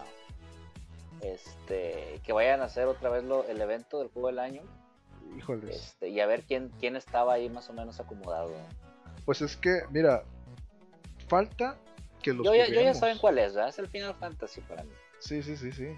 este 1.20 2.20
que 2.24 2.32
vayan 2.32 2.60
a 2.60 2.64
hacer 2.64 2.86
otra 2.86 3.08
vez 3.10 3.24
lo- 3.24 3.44
el 3.48 3.60
evento 3.60 3.98
del 3.98 4.08
juego 4.08 4.28
del 4.28 4.38
año 4.38 4.62
Híjoles. 5.36 5.74
este, 5.74 6.08
y 6.08 6.20
a 6.20 6.26
ver 6.26 6.42
quién, 6.42 6.70
quién 6.78 6.94
estaba 6.96 7.32
ahí 7.34 7.48
más 7.48 7.68
o 7.70 7.72
menos 7.72 7.98
acomodado. 7.98 8.52
Pues 9.24 9.40
es 9.40 9.56
que, 9.56 9.80
mira, 9.90 10.22
falta 11.28 11.76
que 12.22 12.32
los 12.32 12.44
Yo 12.46 12.54
ya, 12.54 12.68
yo 12.68 12.80
ya 12.80 12.94
saben 12.94 13.18
cuál 13.18 13.38
es, 13.38 13.54
¿verdad? 13.54 13.70
Es 13.70 13.78
el 13.78 13.88
Final 13.88 14.14
Fantasy 14.14 14.60
para 14.60 14.84
mí. 14.84 14.92
Sí, 15.18 15.42
sí, 15.42 15.56
sí, 15.56 15.72
sí. 15.72 15.96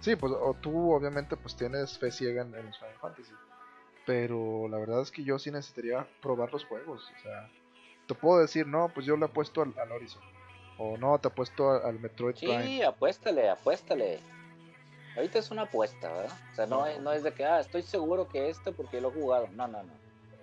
Sí, 0.00 0.16
pues 0.16 0.32
o 0.32 0.54
tú 0.54 0.92
obviamente 0.92 1.36
pues 1.36 1.54
tienes 1.56 1.98
fe 1.98 2.10
ciega 2.10 2.42
en, 2.42 2.54
en 2.54 2.66
los 2.66 2.78
Final 2.78 2.94
Fantasy. 3.00 3.32
Pero 4.06 4.66
la 4.68 4.78
verdad 4.78 5.02
es 5.02 5.10
que 5.10 5.22
yo 5.22 5.38
sí 5.38 5.50
necesitaría 5.50 6.06
probar 6.22 6.52
los 6.52 6.64
juegos. 6.64 7.10
O 7.18 7.22
sea, 7.22 7.50
te 8.06 8.14
puedo 8.14 8.40
decir, 8.40 8.66
no, 8.66 8.88
pues 8.88 9.04
yo 9.06 9.16
le 9.16 9.26
apuesto 9.26 9.62
al, 9.62 9.74
al 9.78 9.92
Horizon. 9.92 10.22
O 10.78 10.96
no, 10.96 11.18
te 11.18 11.28
apuesto 11.28 11.70
al, 11.70 11.84
al 11.84 12.00
Metroid 12.00 12.34
Prime. 12.36 12.62
Sí, 12.66 12.82
apuéstale, 12.82 13.50
apuéstale. 13.50 14.20
Ahorita 15.16 15.38
es 15.40 15.50
una 15.50 15.62
apuesta, 15.62 16.10
¿verdad? 16.10 16.32
O 16.52 16.54
sea, 16.54 16.66
no, 16.66 16.86
es- 16.86 17.00
no 17.00 17.12
es 17.12 17.22
de 17.22 17.32
que, 17.34 17.44
ah, 17.44 17.60
estoy 17.60 17.82
seguro 17.82 18.26
que 18.28 18.48
este 18.48 18.72
porque 18.72 19.00
lo 19.00 19.08
he 19.10 19.12
jugado. 19.12 19.48
No, 19.48 19.68
no, 19.68 19.82
no. 19.82 19.92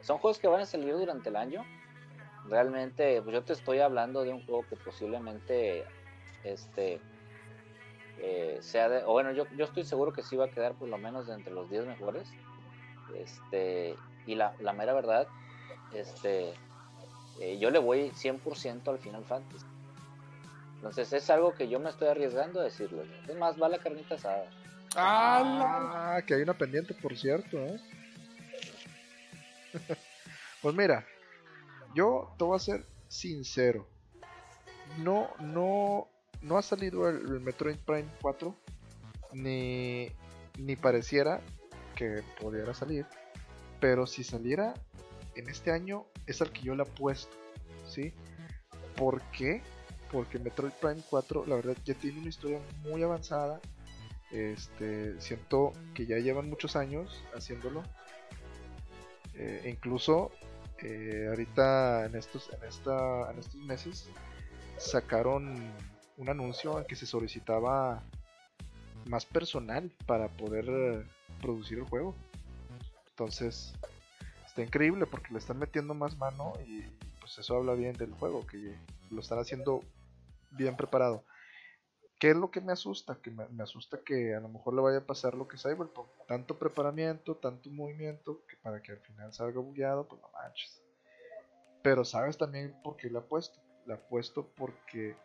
Son 0.02 0.20
juegos 0.20 0.38
que 0.38 0.48
van 0.48 0.62
a 0.62 0.66
salir 0.66 0.94
durante 0.94 1.30
el 1.30 1.36
año. 1.36 1.66
Realmente, 2.48 3.22
pues 3.22 3.34
yo 3.34 3.44
te 3.44 3.54
estoy 3.54 3.80
hablando 3.80 4.24
de 4.24 4.32
un 4.34 4.46
juego 4.46 4.66
que 4.70 4.76
posiblemente, 4.78 5.86
este, 6.44 7.02
eh, 8.20 8.58
sea 8.62 8.90
de, 8.90 9.04
o 9.04 9.12
bueno, 9.12 9.32
yo, 9.32 9.46
yo 9.56 9.66
estoy 9.66 9.84
seguro 9.84 10.14
que 10.14 10.24
sí 10.24 10.36
va 10.36 10.46
a 10.46 10.52
quedar 10.52 10.74
por 10.74 10.90
lo 10.90 10.98
menos 10.98 11.28
de 11.28 11.34
entre 11.34 11.54
los 11.54 11.70
10 11.70 11.86
mejores. 11.86 12.28
Este, 13.16 13.96
y 14.26 14.36
la, 14.36 14.54
la 14.60 14.74
mera 14.74 14.94
verdad, 14.94 15.28
este, 15.94 16.54
eh, 17.40 17.58
yo 17.60 17.70
le 17.70 17.80
voy 17.80 18.12
100% 18.12 18.88
al 18.88 19.00
Final 19.00 19.24
Fantasy. 19.26 19.66
Entonces 20.76 21.12
es 21.14 21.30
algo 21.30 21.54
que 21.54 21.68
yo 21.68 21.80
me 21.80 21.90
estoy 21.90 22.08
arriesgando 22.08 22.60
a 22.60 22.64
decirlo. 22.64 23.04
Es 23.28 23.36
más, 23.36 23.62
va 23.62 23.70
la 23.70 23.80
carnita 23.80 24.16
asada. 24.16 24.46
¡Ah! 24.96 26.16
Ah, 26.18 26.22
que 26.26 26.34
hay 26.34 26.42
una 26.42 26.58
pendiente, 26.58 26.94
por 26.94 27.18
cierto, 27.18 27.58
¿eh? 27.58 27.80
pues 30.62 30.76
mira, 30.76 31.06
yo 31.94 32.34
te 32.38 32.44
voy 32.44 32.56
a 32.56 32.60
ser 32.60 32.86
sincero. 33.08 33.88
No, 35.00 35.30
no, 35.40 36.08
no 36.42 36.58
ha 36.58 36.62
salido 36.62 37.10
el, 37.10 37.18
el 37.18 37.40
Metroid 37.42 37.78
Prime 37.86 38.10
4, 38.22 38.56
ni, 39.34 40.10
ni 40.58 40.76
pareciera 40.76 41.42
que 41.96 42.24
pudiera 42.40 42.74
salir. 42.74 43.06
Pero 43.80 44.08
si 44.08 44.24
saliera 44.24 44.74
en 45.36 45.50
este 45.50 45.72
año, 45.72 46.08
es 46.26 46.42
al 46.42 46.52
que 46.52 46.62
yo 46.64 46.76
le 46.76 46.84
apuesto, 46.84 47.36
¿sí? 47.88 48.14
¿Por 48.96 49.22
qué? 49.32 49.62
Porque 50.12 50.40
Metroid 50.40 50.74
Prime 50.74 51.02
4, 51.10 51.46
la 51.48 51.56
verdad, 51.56 51.78
ya 51.86 51.94
tiene 51.96 52.20
una 52.20 52.30
historia 52.30 52.60
muy 52.82 53.04
avanzada 53.04 53.62
Este, 54.32 55.20
siento 55.22 55.72
que 55.96 56.06
ya 56.06 56.18
llevan 56.20 56.50
muchos 56.50 56.76
años 56.76 57.24
haciéndolo. 57.36 57.84
Eh, 59.34 59.70
incluso 59.72 60.32
eh, 60.80 61.28
ahorita 61.30 62.06
en 62.06 62.16
estos, 62.16 62.50
en, 62.54 62.64
esta, 62.68 63.32
en 63.32 63.40
estos 63.40 63.62
meses 63.62 64.10
sacaron 64.78 65.74
un 66.18 66.30
anuncio 66.30 66.80
en 66.80 66.86
que 66.86 66.96
se 66.96 67.06
solicitaba 67.06 68.04
más 69.06 69.26
personal 69.26 69.92
para 70.06 70.28
poder 70.28 70.66
eh, 70.68 71.06
producir 71.42 71.78
el 71.78 71.86
juego. 71.86 72.16
Entonces, 73.10 73.74
está 74.46 74.64
increíble 74.64 75.06
porque 75.06 75.32
le 75.32 75.40
están 75.40 75.60
metiendo 75.60 75.94
más 75.94 76.18
mano 76.18 76.54
y 76.68 76.82
pues 77.20 77.38
eso 77.38 77.56
habla 77.56 77.74
bien 77.74 77.94
del 77.94 78.14
juego, 78.14 78.46
que 78.46 78.76
lo 79.10 79.22
están 79.22 79.40
haciendo 79.40 79.82
bien 80.52 80.76
preparado. 80.76 81.24
¿Qué 82.20 82.32
es 82.32 82.36
lo 82.36 82.50
que 82.50 82.62
me 82.62 82.72
asusta? 82.72 83.20
Que 83.22 83.30
me, 83.30 83.62
asusta 83.62 84.00
que 84.04 84.34
a 84.34 84.40
lo 84.40 84.50
mejor 84.50 84.74
le 84.74 84.82
vaya 84.82 84.98
a 85.00 85.06
pasar 85.06 85.36
lo 85.36 85.48
que 85.48 85.58
Cyberpunk. 85.58 86.08
Tanto 86.28 86.58
preparamiento, 86.58 87.36
tanto 87.36 87.70
movimiento, 87.70 88.44
que 88.48 88.58
para 88.58 88.82
que 88.82 88.94
al 88.94 89.00
final 89.02 89.32
salga 89.34 89.60
bugueado, 89.60 90.08
pues 90.08 90.20
no 90.22 90.30
manches. 90.32 90.82
Pero 91.84 92.04
sabes 92.04 92.36
también 92.36 92.76
por 92.84 92.98
qué 92.98 93.10
le 93.12 93.20
apuesto. 93.20 93.60
Le 93.86 93.94
apuesto 93.94 94.52
porque 94.56 95.16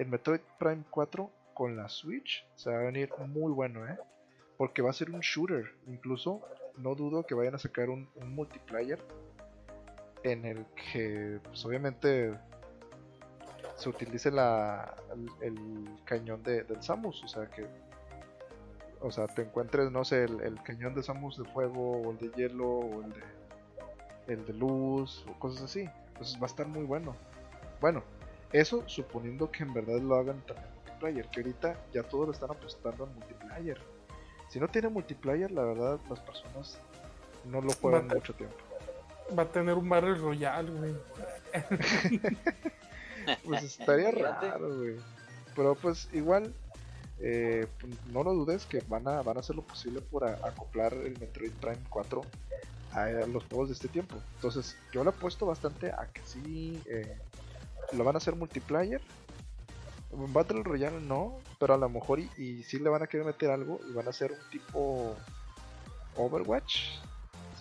el 0.00 0.08
Metroid 0.08 0.40
Prime 0.58 0.82
4 0.88 1.30
con 1.52 1.76
la 1.76 1.90
Switch 1.90 2.46
se 2.56 2.70
va 2.70 2.78
a 2.78 2.82
venir 2.84 3.10
muy 3.28 3.52
bueno, 3.52 3.86
¿eh? 3.86 3.98
Porque 4.56 4.80
va 4.80 4.88
a 4.88 4.94
ser 4.94 5.10
un 5.10 5.20
shooter. 5.20 5.74
Incluso 5.86 6.40
no 6.78 6.94
dudo 6.94 7.26
que 7.26 7.34
vayan 7.34 7.54
a 7.54 7.58
sacar 7.58 7.90
un, 7.90 8.08
un 8.14 8.34
multiplayer 8.34 8.98
en 10.22 10.46
el 10.46 10.64
que, 10.74 11.38
pues 11.44 11.62
obviamente, 11.66 12.34
se 13.76 13.90
utilice 13.90 14.30
la, 14.30 14.96
el, 15.42 15.90
cañón 16.06 16.42
de, 16.42 16.64
del 16.64 16.82
Samus, 16.82 17.22
o 17.22 17.28
sea 17.28 17.46
que 17.50 17.66
o 19.02 19.10
sea, 19.10 19.26
te 19.26 19.42
encuentres, 19.42 19.90
no 19.90 20.04
sé, 20.04 20.24
el, 20.24 20.62
cañón 20.62 20.94
de 20.94 21.02
Samus 21.02 21.36
de 21.36 21.44
fuego, 21.44 22.02
o 22.02 22.10
el 22.12 22.18
de 22.18 22.30
hielo, 22.36 22.68
o 22.68 23.02
el 23.02 23.12
de, 23.12 23.22
el 24.28 24.46
de 24.46 24.52
luz, 24.54 25.26
o 25.28 25.38
cosas 25.38 25.62
así. 25.62 25.88
Entonces 26.08 26.36
va 26.36 26.42
a 26.42 26.46
estar 26.46 26.66
muy 26.66 26.84
bueno. 26.84 27.16
Bueno, 27.80 28.02
eso 28.52 28.82
suponiendo 28.88 29.50
que 29.50 29.62
en 29.62 29.72
verdad 29.72 30.00
lo 30.00 30.16
hagan 30.16 30.40
también 30.46 30.66
multiplayer, 30.84 31.28
que 31.28 31.40
ahorita 31.40 31.76
ya 31.92 32.02
todos 32.02 32.26
lo 32.26 32.32
están 32.32 32.50
apostando 32.50 33.04
en 33.04 33.14
multiplayer. 33.14 33.80
Si 34.48 34.58
no 34.58 34.68
tiene 34.68 34.88
multiplayer, 34.88 35.50
la 35.50 35.62
verdad, 35.62 36.00
las 36.08 36.20
personas 36.20 36.78
no 37.44 37.60
lo 37.60 37.72
juegan 37.72 38.08
mucho 38.08 38.34
tiempo. 38.34 38.56
Va 39.36 39.44
a 39.44 39.46
tener 39.46 39.74
un 39.74 39.88
Battle 39.88 40.16
Royale, 40.16 40.70
güey. 40.70 40.94
pues 43.44 43.62
estaría 43.62 44.10
raro, 44.10 44.76
güey. 44.76 44.96
Pero 45.54 45.74
pues 45.76 46.08
igual, 46.12 46.52
eh, 47.20 47.66
pues, 47.80 47.94
no 48.06 48.24
lo 48.24 48.34
dudes 48.34 48.66
que 48.66 48.82
van 48.88 49.06
a, 49.06 49.22
van 49.22 49.36
a 49.36 49.40
hacer 49.40 49.54
lo 49.54 49.62
posible 49.62 50.00
por 50.00 50.24
acoplar 50.24 50.92
el 50.94 51.18
Metroid 51.20 51.52
Prime 51.52 51.78
4 51.88 52.22
a, 52.92 53.08
los 53.26 53.44
juegos 53.44 53.68
de 53.68 53.74
este 53.74 53.88
tiempo. 53.88 54.16
Entonces, 54.36 54.76
yo 54.92 55.04
le 55.04 55.10
apuesto 55.10 55.46
bastante 55.46 55.92
a 55.92 56.08
que 56.12 56.22
sí 56.24 56.82
eh, 56.86 57.18
lo 57.92 58.04
van 58.04 58.16
a 58.16 58.18
hacer 58.18 58.36
multiplayer. 58.36 59.00
Battle 60.12 60.62
Royale 60.64 61.00
no, 61.00 61.38
pero 61.58 61.74
a 61.74 61.76
lo 61.76 61.88
mejor 61.88 62.18
y, 62.18 62.28
y 62.36 62.62
sí 62.64 62.78
le 62.78 62.90
van 62.90 63.02
a 63.02 63.06
querer 63.06 63.26
meter 63.26 63.50
algo 63.50 63.78
y 63.88 63.92
van 63.92 64.06
a 64.06 64.10
hacer 64.10 64.32
un 64.32 64.50
tipo 64.50 65.14
Overwatch, 66.16 66.98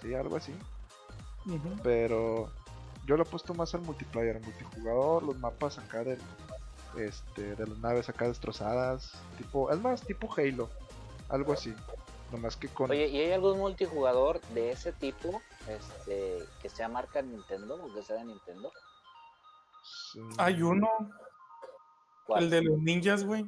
sí, 0.02 0.14
algo 0.14 0.36
así. 0.36 0.54
Pero 1.84 2.52
yo 3.06 3.18
lo 3.18 3.24
he 3.24 3.26
puesto 3.26 3.54
más 3.54 3.74
al 3.76 3.82
multiplayer, 3.82 4.38
al 4.38 4.44
multijugador, 4.44 5.24
los 5.24 5.38
mapas 5.38 5.78
acá 5.78 6.04
de, 6.04 6.18
este, 6.98 7.56
de 7.56 7.68
las 7.68 7.78
naves 7.80 8.10
acá 8.10 8.28
destrozadas, 8.28 9.14
tipo, 9.38 9.72
es 9.72 9.80
más 9.80 10.02
tipo 10.02 10.30
Halo, 10.36 10.70
algo 11.30 11.54
así. 11.54 11.74
Nomás 12.32 12.56
que 12.56 12.68
con... 12.68 12.92
Oye, 12.92 13.08
¿y 13.08 13.18
hay 13.18 13.32
algún 13.32 13.58
multijugador 13.58 14.40
de 14.54 14.72
ese 14.72 14.92
tipo 14.92 15.42
este, 15.68 16.44
que 16.62 16.70
sea 16.70 16.88
marca 16.88 17.22
Nintendo 17.24 17.84
o 17.84 17.94
que 17.94 18.04
sea 18.04 18.18
de 18.18 18.26
Nintendo? 18.26 18.72
Hay 20.38 20.62
uno. 20.62 20.88
El 22.36 22.50
de 22.50 22.62
los 22.62 22.80
ninjas, 22.80 23.24
güey. 23.24 23.46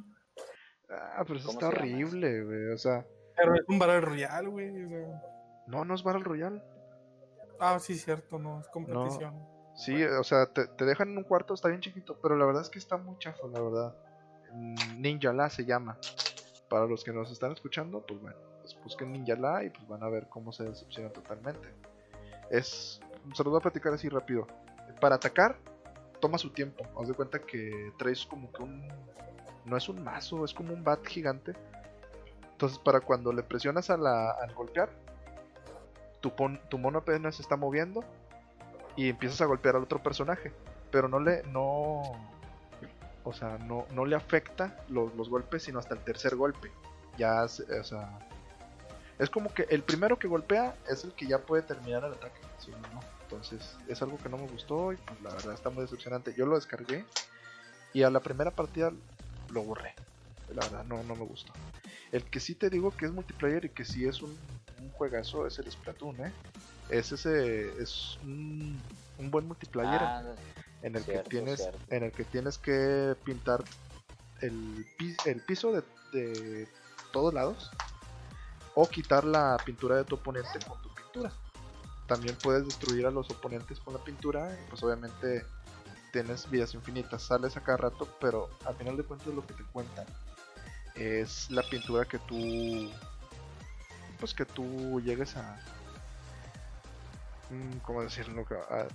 Ah, 0.90 1.24
pero 1.26 1.38
eso 1.38 1.50
está 1.50 1.68
horrible, 1.68 2.44
güey. 2.44 2.68
O 2.72 2.78
sea. 2.78 3.06
Pero 3.36 3.54
es 3.54 3.62
un 3.68 3.78
Battle 3.78 4.00
Royale, 4.00 4.48
güey. 4.48 4.72
No, 5.66 5.84
no 5.84 5.94
es 5.94 6.02
Battle 6.02 6.24
Royale. 6.24 6.62
Ah, 7.58 7.78
sí, 7.78 7.94
cierto, 7.94 8.38
no, 8.38 8.60
es 8.60 8.68
competición. 8.68 9.52
Sí, 9.74 10.02
o 10.02 10.24
sea, 10.24 10.46
te, 10.46 10.84
dejan 10.84 11.10
en 11.10 11.18
un 11.18 11.24
cuarto, 11.24 11.54
está 11.54 11.68
bien 11.68 11.80
chiquito, 11.80 12.18
pero 12.20 12.36
la 12.36 12.44
verdad 12.44 12.62
es 12.62 12.68
que 12.68 12.78
está 12.78 12.96
muy 12.96 13.16
chafo, 13.18 13.48
la 13.48 13.60
verdad. 13.60 13.96
Ninja 14.98 15.32
La 15.32 15.48
se 15.48 15.64
llama. 15.64 15.96
Para 16.68 16.86
los 16.86 17.04
que 17.04 17.12
nos 17.12 17.30
están 17.30 17.52
escuchando, 17.52 18.04
pues 18.04 18.20
bueno, 18.20 18.36
pues 18.60 18.76
busquen 18.82 19.12
Ninja 19.12 19.36
La 19.36 19.64
y 19.64 19.70
pues 19.70 19.86
van 19.88 20.02
a 20.02 20.08
ver 20.08 20.28
cómo 20.28 20.52
se 20.52 20.64
decepciona 20.64 21.10
totalmente. 21.10 21.68
Es, 22.50 23.00
se 23.34 23.44
los 23.44 23.50
voy 23.50 23.58
a 23.58 23.62
platicar 23.62 23.94
así 23.94 24.08
rápido. 24.08 24.46
Para 25.00 25.14
atacar, 25.14 25.56
toma 26.22 26.38
su 26.38 26.50
tiempo. 26.50 26.86
Haz 26.98 27.08
de 27.08 27.14
cuenta 27.14 27.40
que 27.40 27.92
traes 27.98 28.24
como 28.24 28.50
que 28.52 28.62
un, 28.62 28.88
no 29.66 29.76
es 29.76 29.88
un 29.88 30.02
mazo, 30.02 30.44
es 30.44 30.54
como 30.54 30.72
un 30.72 30.84
bat 30.84 31.04
gigante. 31.04 31.52
Entonces, 32.52 32.78
para 32.78 33.00
cuando 33.00 33.32
le 33.32 33.42
presionas 33.42 33.90
a 33.90 33.96
la, 33.96 34.30
al 34.30 34.54
golpear, 34.54 34.88
tu, 36.20 36.78
mono 36.78 37.00
apenas 37.00 37.34
se 37.34 37.42
está 37.42 37.56
moviendo 37.56 38.04
y 38.94 39.08
empiezas 39.08 39.40
a 39.40 39.46
golpear 39.46 39.74
al 39.74 39.82
otro 39.82 40.00
personaje. 40.00 40.52
Pero 40.92 41.08
no 41.08 41.18
le, 41.18 41.42
no, 41.48 42.02
o 43.24 43.32
sea, 43.32 43.58
no, 43.58 43.86
no 43.92 44.04
le 44.04 44.14
afecta 44.14 44.78
los, 44.88 45.28
golpes, 45.28 45.64
sino 45.64 45.80
hasta 45.80 45.94
el 45.94 46.04
tercer 46.04 46.36
golpe. 46.36 46.70
Ya, 47.18 47.42
o 47.42 47.48
sea, 47.48 48.20
es 49.18 49.28
como 49.28 49.52
que 49.52 49.66
el 49.70 49.82
primero 49.82 50.20
que 50.20 50.28
golpea 50.28 50.76
es 50.88 51.02
el 51.02 51.14
que 51.14 51.26
ya 51.26 51.38
puede 51.38 51.62
terminar 51.62 52.04
el 52.04 52.12
ataque. 52.12 52.40
Entonces, 53.32 53.76
es 53.88 54.02
algo 54.02 54.18
que 54.18 54.28
no 54.28 54.36
me 54.36 54.46
gustó 54.46 54.92
y 54.92 54.96
pues 54.96 55.20
la 55.22 55.30
verdad 55.30 55.54
está 55.54 55.70
muy 55.70 55.82
decepcionante. 55.82 56.34
Yo 56.36 56.46
lo 56.46 56.54
descargué 56.54 57.04
y 57.92 58.02
a 58.02 58.10
la 58.10 58.20
primera 58.20 58.50
partida 58.50 58.92
lo 59.48 59.62
borré. 59.62 59.94
La 60.48 60.62
verdad, 60.62 60.84
no, 60.84 61.02
no 61.02 61.16
me 61.16 61.24
gustó. 61.24 61.52
El 62.12 62.24
que 62.24 62.40
sí 62.40 62.54
te 62.54 62.68
digo 62.68 62.90
que 62.90 63.06
es 63.06 63.12
multiplayer 63.12 63.64
y 63.64 63.70
que 63.70 63.84
sí 63.84 64.06
es 64.06 64.20
un 64.20 64.38
un 64.82 64.90
juegazo 64.92 65.46
es 65.46 65.58
el 65.58 65.70
Splatoon, 65.70 66.24
¿eh? 66.24 66.32
Es 66.88 67.12
ese 67.12 67.80
es 67.80 68.18
un, 68.22 68.82
buen 69.30 69.46
multiplayer 69.46 70.02
ah, 70.02 70.34
en 70.82 70.96
el 70.96 71.04
que 71.04 71.18
tienes 71.20 71.68
en 71.88 72.02
el 72.02 72.12
que 72.12 72.24
tienes 72.24 72.58
que 72.58 73.16
pintar 73.24 73.64
el, 74.40 74.84
el 75.24 75.40
piso 75.42 75.72
de, 75.72 75.82
de 76.12 76.68
todos 77.12 77.32
lados 77.32 77.70
o 78.74 78.88
quitar 78.88 79.24
la 79.24 79.56
pintura 79.64 79.96
de 79.96 80.04
tu 80.04 80.16
oponente 80.16 80.58
con 80.66 80.80
tu 80.82 80.92
pintura. 80.94 81.32
También 82.06 82.36
puedes 82.42 82.66
destruir 82.66 83.06
a 83.06 83.10
los 83.10 83.30
oponentes 83.30 83.78
con 83.80 83.94
la 83.94 84.00
pintura 84.00 84.52
y 84.52 84.70
pues 84.70 84.82
obviamente 84.82 85.44
tienes 86.12 86.48
vidas 86.50 86.74
infinitas, 86.74 87.22
sales 87.22 87.56
a 87.56 87.62
cada 87.62 87.78
rato, 87.78 88.06
pero 88.20 88.50
al 88.66 88.74
final 88.76 88.96
de 88.96 89.04
cuentas 89.04 89.28
lo 89.28 89.46
que 89.46 89.54
te 89.54 89.64
cuentan 89.64 90.06
es 90.94 91.50
la 91.50 91.62
pintura 91.62 92.04
que 92.04 92.18
tú 92.18 92.90
pues 94.20 94.34
que 94.34 94.44
tú 94.44 95.00
llegues 95.00 95.36
a 95.36 95.58
mm, 97.50 97.78
¿cómo 97.78 98.02
decirlo? 98.02 98.44
A 98.70 98.86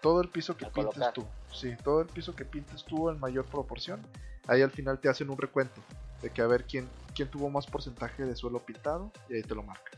todo 0.00 0.20
el 0.20 0.28
piso 0.28 0.56
que 0.56 0.66
pintes 0.66 1.12
tú. 1.14 1.26
Sí, 1.52 1.74
todo 1.82 2.00
el 2.00 2.08
piso 2.08 2.34
que 2.34 2.44
pintes 2.44 2.84
tú 2.84 3.08
en 3.10 3.18
mayor 3.18 3.46
proporción. 3.46 4.00
Ahí 4.46 4.62
al 4.62 4.70
final 4.70 5.00
te 5.00 5.08
hacen 5.08 5.30
un 5.30 5.38
recuento 5.38 5.80
de 6.22 6.30
que 6.30 6.42
a 6.42 6.46
ver 6.46 6.64
quién, 6.64 6.88
quién 7.14 7.30
tuvo 7.30 7.48
más 7.50 7.66
porcentaje 7.66 8.24
de 8.24 8.36
suelo 8.36 8.64
pintado 8.64 9.10
y 9.28 9.34
ahí 9.34 9.42
te 9.42 9.54
lo 9.54 9.62
marca. 9.62 9.92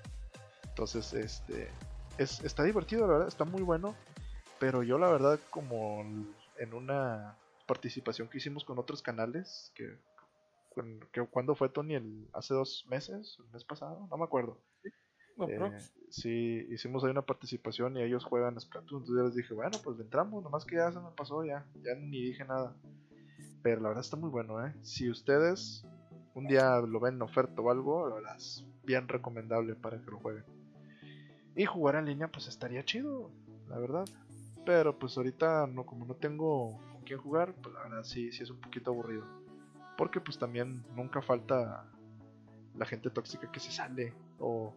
Entonces, 0.65 1.13
este 1.13 1.71
es, 2.19 2.43
está 2.45 2.65
divertido, 2.65 3.07
la 3.07 3.13
verdad, 3.15 3.29
está 3.29 3.45
muy 3.45 3.63
bueno. 3.63 3.95
Pero 4.59 4.83
yo 4.83 4.99
la 4.99 5.11
verdad, 5.11 5.39
como 5.51 6.01
en 6.59 6.75
una 6.75 7.37
participación 7.67 8.29
que 8.29 8.39
hicimos 8.39 8.65
con 8.65 8.79
otros 8.79 9.03
canales, 9.03 9.71
que 9.75 9.99
que, 11.13 11.27
cuando 11.27 11.55
fue 11.55 11.69
Tony 11.69 11.95
el 11.95 12.29
hace 12.33 12.55
dos 12.55 12.87
meses, 12.89 13.37
el 13.41 13.51
mes 13.53 13.65
pasado, 13.65 14.07
no 14.11 14.17
me 14.17 14.25
acuerdo. 14.25 14.61
Eh, 15.49 15.79
sí, 16.11 16.67
hicimos 16.71 17.05
ahí 17.05 17.11
una 17.11 17.23
participación 17.23 17.97
y 17.97 18.03
ellos 18.03 18.25
juegan 18.25 18.61
Splatoon, 18.61 19.03
entonces 19.03 19.17
yo 19.17 19.25
les 19.25 19.35
dije, 19.37 19.55
bueno, 19.55 19.79
pues 19.85 20.01
entramos, 20.01 20.43
nomás 20.43 20.65
que 20.65 20.77
ya 20.77 20.91
se 20.91 20.99
me 20.99 21.11
pasó, 21.17 21.45
ya, 21.45 21.65
ya 21.77 21.95
ni 21.95 22.23
dije 22.23 22.45
nada. 22.45 22.77
Pero 23.63 23.81
la 23.81 23.89
verdad 23.89 24.05
está 24.05 24.17
muy 24.17 24.31
bueno, 24.31 24.65
¿eh? 24.67 24.75
Si 24.83 25.09
ustedes 25.09 25.87
un 26.35 26.47
día 26.47 26.81
lo 26.81 26.99
ven 26.99 27.15
en 27.15 27.23
oferta 27.23 27.61
o 27.61 27.71
algo, 27.71 28.09
la 28.09 28.17
verdad 28.17 28.37
es 28.37 28.65
bien 28.85 29.07
recomendable 29.07 29.75
para 29.77 30.01
que 30.01 30.11
lo 30.11 30.19
jueguen. 30.19 30.45
Y 31.59 31.67
jugar 31.67 31.97
en 31.97 32.05
línea, 32.05 32.29
pues 32.29 32.47
estaría 32.47 32.85
chido, 32.85 33.33
la 33.69 33.81
verdad. 33.81 34.05
Pero 34.65 34.97
pues 34.97 35.17
ahorita, 35.17 35.67
no 35.67 35.85
como 35.85 36.07
no 36.07 36.15
tengo 36.15 36.79
con 36.93 37.03
quién 37.03 37.19
jugar, 37.19 37.53
pues 37.61 37.75
la 37.75 37.83
verdad 37.83 38.05
sí, 38.05 38.31
sí 38.31 38.45
es 38.45 38.51
un 38.51 38.61
poquito 38.61 38.93
aburrido. 38.93 39.25
Porque 39.97 40.21
pues 40.21 40.39
también 40.39 40.85
nunca 40.95 41.21
falta 41.21 41.85
la 42.77 42.87
gente 42.87 43.11
tóxica 43.11 43.51
que 43.51 43.59
se 43.59 43.73
sale 43.73 44.15
o 44.39 44.73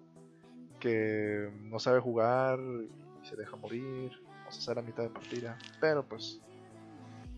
que 0.79 1.51
no 1.61 1.77
sabe 1.77 1.99
jugar 1.99 2.59
y 2.59 3.27
se 3.27 3.35
deja 3.35 3.55
morir 3.57 4.11
o 4.47 4.51
se 4.51 4.61
sale 4.63 4.79
a 4.79 4.83
mitad 4.83 5.03
de 5.03 5.11
partida. 5.11 5.59
Pero 5.79 6.03
pues 6.03 6.41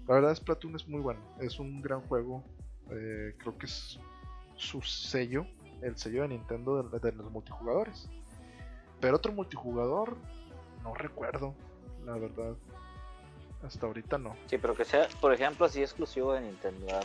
la 0.07 0.15
verdad 0.15 0.33
Splatoon 0.33 0.77
es 0.77 0.87
muy 0.87 1.01
bueno, 1.01 1.19
es 1.41 1.59
un 1.59 1.81
gran 1.81 1.99
juego. 2.03 2.45
Eh, 2.91 3.35
creo 3.39 3.57
que 3.57 3.65
es 3.65 3.99
su 4.55 4.81
sello 4.81 5.45
el 5.81 5.97
sello 5.97 6.21
de 6.21 6.29
Nintendo 6.29 6.81
de, 6.81 6.99
de 6.99 7.11
los 7.11 7.29
multijugadores. 7.29 8.09
Pero 9.03 9.17
otro 9.17 9.33
multijugador, 9.33 10.15
no 10.81 10.93
recuerdo, 10.93 11.53
la 12.05 12.13
verdad. 12.13 12.55
Hasta 13.61 13.85
ahorita 13.85 14.17
no. 14.17 14.33
Sí, 14.45 14.57
pero 14.57 14.75
que 14.75 14.85
sea, 14.85 15.09
por 15.19 15.33
ejemplo, 15.33 15.65
así 15.65 15.81
exclusivo 15.81 16.31
de 16.31 16.39
Nintendo. 16.39 16.85
¿verdad? 16.85 17.03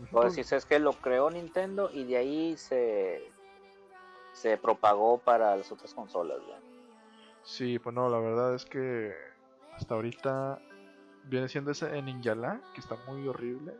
O 0.00 0.06
Pues, 0.12 0.36
decir, 0.36 0.56
es 0.56 0.64
que 0.64 0.78
lo 0.78 0.92
creó 0.92 1.28
Nintendo 1.28 1.90
y 1.92 2.04
de 2.04 2.16
ahí 2.18 2.56
se, 2.56 3.32
se 4.32 4.56
propagó 4.58 5.18
para 5.18 5.56
las 5.56 5.72
otras 5.72 5.92
consolas. 5.92 6.38
¿verdad? 6.38 6.60
Sí, 7.42 7.80
pues 7.80 7.96
no, 7.96 8.08
la 8.08 8.20
verdad 8.20 8.54
es 8.54 8.64
que 8.64 9.12
hasta 9.74 9.96
ahorita 9.96 10.60
viene 11.24 11.48
siendo 11.48 11.72
ese 11.72 11.98
en 11.98 12.04
Ninjala, 12.04 12.60
que 12.74 12.80
está 12.80 12.94
muy 13.08 13.26
horrible. 13.26 13.74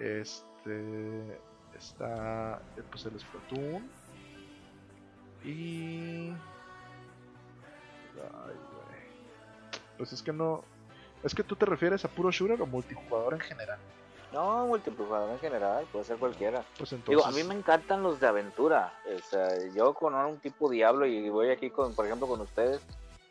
Este 0.00 1.40
está 1.78 2.60
eh, 2.76 2.82
pues 2.90 3.06
el 3.06 3.18
Splatoon 3.20 4.01
y 5.44 6.34
ay, 8.16 8.54
güey. 8.54 9.02
Pues 9.98 10.12
es 10.12 10.22
que 10.22 10.32
no 10.32 10.64
es 11.22 11.34
que 11.34 11.44
tú 11.44 11.56
te 11.56 11.66
refieres 11.66 12.04
a 12.04 12.08
puro 12.08 12.30
shooter 12.30 12.60
o 12.60 12.66
multijugador 12.66 13.34
en 13.34 13.40
general. 13.40 13.78
No, 14.32 14.66
multijugador 14.66 15.30
en 15.30 15.38
general, 15.38 15.86
puede 15.92 16.04
ser 16.04 16.16
cualquiera. 16.16 16.64
Pues 16.78 16.92
entonces 16.92 17.10
Digo, 17.10 17.26
a 17.26 17.30
mí 17.30 17.44
me 17.44 17.54
encantan 17.54 18.02
los 18.02 18.18
de 18.18 18.26
aventura. 18.26 18.92
O 19.14 19.30
sea, 19.30 19.48
yo 19.74 19.92
con 19.94 20.14
un 20.14 20.38
tipo 20.38 20.70
Diablo 20.70 21.06
y 21.06 21.28
voy 21.28 21.50
aquí 21.50 21.70
con, 21.70 21.94
por 21.94 22.06
ejemplo, 22.06 22.26
con 22.26 22.40
ustedes, 22.40 22.80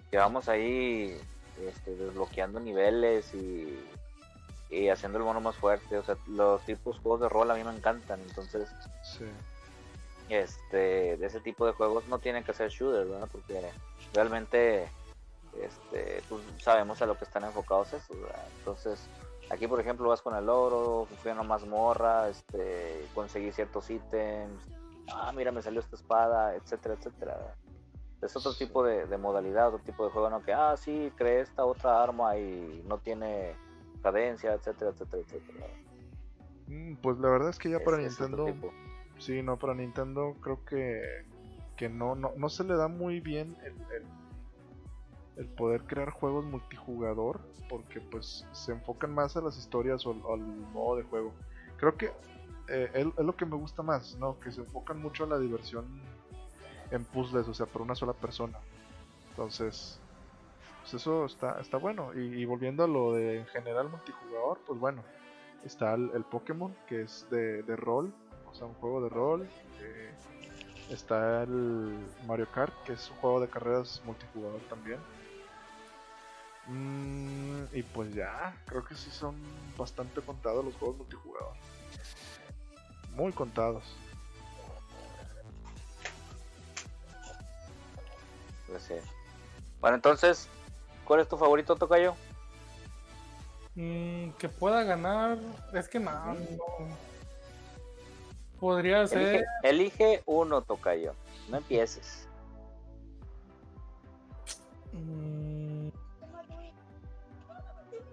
que 0.09 0.17
vamos 0.17 0.47
ahí 0.47 1.19
este, 1.59 1.95
desbloqueando 1.95 2.59
niveles 2.59 3.33
y, 3.33 3.83
y 4.69 4.89
haciendo 4.89 5.17
el 5.17 5.25
mono 5.25 5.41
más 5.41 5.55
fuerte. 5.55 5.97
O 5.97 6.03
sea, 6.03 6.15
los 6.27 6.63
tipos 6.65 6.99
juegos 6.99 7.21
de 7.21 7.29
rol 7.29 7.49
a 7.49 7.55
mí 7.55 7.63
me 7.63 7.75
encantan. 7.75 8.21
Entonces, 8.21 8.69
sí. 9.03 9.25
Este, 10.32 11.18
de 11.18 11.26
ese 11.26 11.40
tipo 11.40 11.66
de 11.66 11.74
juegos 11.74 12.08
no 12.08 12.20
tienen 12.20 12.44
que 12.44 12.53
ser 12.53 12.70
shooters, 12.70 13.10
¿verdad? 13.10 13.28
Porque 13.32 13.62
realmente, 14.14 14.88
este, 15.62 16.22
pues 16.30 16.41
sabemos 16.60 17.02
a 17.02 17.06
lo 17.06 17.18
que 17.18 17.26
están 17.26 17.44
enfocados 17.44 17.94
esos, 17.94 18.20
¿verdad? 18.20 18.48
Entonces, 18.60 18.99
aquí 19.49 19.68
por 19.68 19.80
ejemplo 19.80 20.10
vas 20.10 20.22
con 20.22 20.36
el 20.36 20.48
oro, 20.49 21.08
fui 21.22 21.32
a 21.32 21.34
una 21.34 21.44
mazmorra, 21.44 22.30
este, 22.30 23.06
conseguí 23.14 23.52
ciertos 23.52 23.90
ítems, 23.90 24.64
ah, 25.14 25.32
mira, 25.36 25.52
me 25.52 25.62
salió 25.62 25.80
esta 25.80 25.95
espada, 25.95 26.56
etcétera, 26.56 26.95
etcétera. 26.95 27.34
¿verdad? 27.36 27.56
Es 28.22 28.36
otro 28.36 28.53
tipo 28.53 28.84
de, 28.84 29.08
de 29.08 29.18
modalidad, 29.18 29.70
otro 29.70 29.80
tipo 29.80 30.06
de 30.06 30.12
juego, 30.12 30.30
¿no? 30.30 30.41
Que, 30.44 30.53
ah, 30.53 30.78
sí, 30.78 31.12
creé 31.16 31.41
esta 31.41 31.66
otra 31.66 32.03
arma 32.03 32.38
y 32.38 32.84
no 32.88 32.99
tiene 32.99 33.56
cadencia, 34.03 34.53
etcétera, 34.53 34.91
etcétera, 34.91 35.24
etcétera. 35.24 35.68
Mm, 36.68 36.95
Pues 37.02 37.18
la 37.18 37.30
verdad 37.30 37.49
es 37.49 37.58
que 37.58 37.70
ya 37.70 37.80
para 37.80 37.98
Ese 38.02 38.22
Nintendo. 38.24 38.72
Sí, 39.22 39.43
no, 39.43 39.57
para 39.57 39.76
Nintendo 39.76 40.35
creo 40.41 40.65
que, 40.65 41.03
que 41.77 41.89
no, 41.89 42.15
no, 42.15 42.31
no 42.35 42.49
se 42.49 42.64
le 42.64 42.76
da 42.76 42.88
muy 42.88 43.19
bien 43.19 43.56
el, 43.64 43.76
el, 45.38 45.45
poder 45.45 45.84
crear 45.84 46.10
juegos 46.10 46.43
multijugador 46.45 47.39
porque 47.69 48.02
pues 48.02 48.48
se 48.52 48.72
enfocan 48.72 49.14
más 49.14 49.38
a 49.38 49.41
las 49.41 49.57
historias 49.60 50.07
o, 50.07 50.11
al- 50.34 50.39
modo 50.73 50.95
de 50.98 51.03
juego. 51.03 51.34
Creo 51.77 51.95
que 51.98 52.11
eh, 52.68 52.89
es, 52.95 53.06
lo 53.23 53.35
que 53.35 53.45
me 53.45 53.56
gusta 53.56 53.84
más, 53.84 54.15
¿no? 54.18 54.39
Que 54.39 54.52
se 54.52 54.61
enfocan 54.61 54.99
mucho 54.99 55.26
a 55.26 55.27
la 55.27 55.38
diversión 55.38 55.85
en 56.89 57.06
puzzles, 57.06 57.48
o 57.48 57.53
sea, 57.53 57.68
por 57.68 57.84
una 57.84 57.93
sola 57.93 58.14
persona. 58.14 58.57
Entonces, 59.30 59.99
pues 60.81 60.95
eso 60.95 61.26
está, 61.26 61.60
está 61.61 61.77
bueno. 61.77 62.11
Y, 62.15 62.22
y 62.41 62.45
volviendo 62.45 62.84
a 62.84 62.88
lo 62.88 63.14
de 63.14 63.39
en 63.41 63.45
general 63.48 63.88
multijugador, 63.89 64.60
pues 64.65 64.80
bueno, 64.80 65.03
está 65.64 65.93
el, 65.93 66.10
el 66.15 66.23
Pokémon, 66.23 66.76
que 66.88 67.03
es 67.03 67.27
de, 67.30 67.61
de 67.64 67.76
rol, 67.76 68.11
o 68.52 68.56
sea, 68.56 68.68
un 68.68 68.73
juego 68.76 69.02
de 69.02 69.10
rol. 69.10 69.49
eh, 69.80 70.11
está 70.90 71.44
el 71.44 71.98
Mario 72.28 72.48
Kart, 72.52 72.73
que 72.86 72.94
es 72.94 73.10
un 73.10 73.18
juego 73.18 73.40
de 73.40 73.48
carreras 73.48 74.02
multijugador 74.06 74.60
también. 74.69 74.99
Mm, 76.68 77.64
y 77.73 77.84
pues 77.84 78.14
ya, 78.14 78.56
creo 78.65 78.84
que 78.84 78.95
sí 78.95 79.10
son 79.10 79.36
bastante 79.78 80.22
contados 80.22 80.64
los 80.64 80.76
juegos 80.76 80.98
multijugador. 80.98 81.53
Muy 83.15 83.32
contados. 83.32 83.84
Pues 88.68 88.84
sí. 88.84 88.94
Bueno, 89.82 89.95
entonces, 89.95 90.48
¿cuál 91.06 91.19
es 91.19 91.28
tu 91.28 91.38
favorito, 91.38 91.76
Tocayo? 91.76 92.15
Mm, 93.76 94.32
que 94.32 94.48
pueda 94.48 94.84
ganar. 94.84 95.38
Es 95.73 95.90
que 95.90 95.99
no, 95.99 96.11
no. 96.34 97.10
Podría 98.61 99.05
ser. 99.07 99.19
Elige, 99.21 99.45
elige 99.63 100.23
uno, 100.25 100.61
Tocayo. 100.61 101.13
No 101.49 101.57
empieces. 101.57 102.29
Mm, 104.93 105.89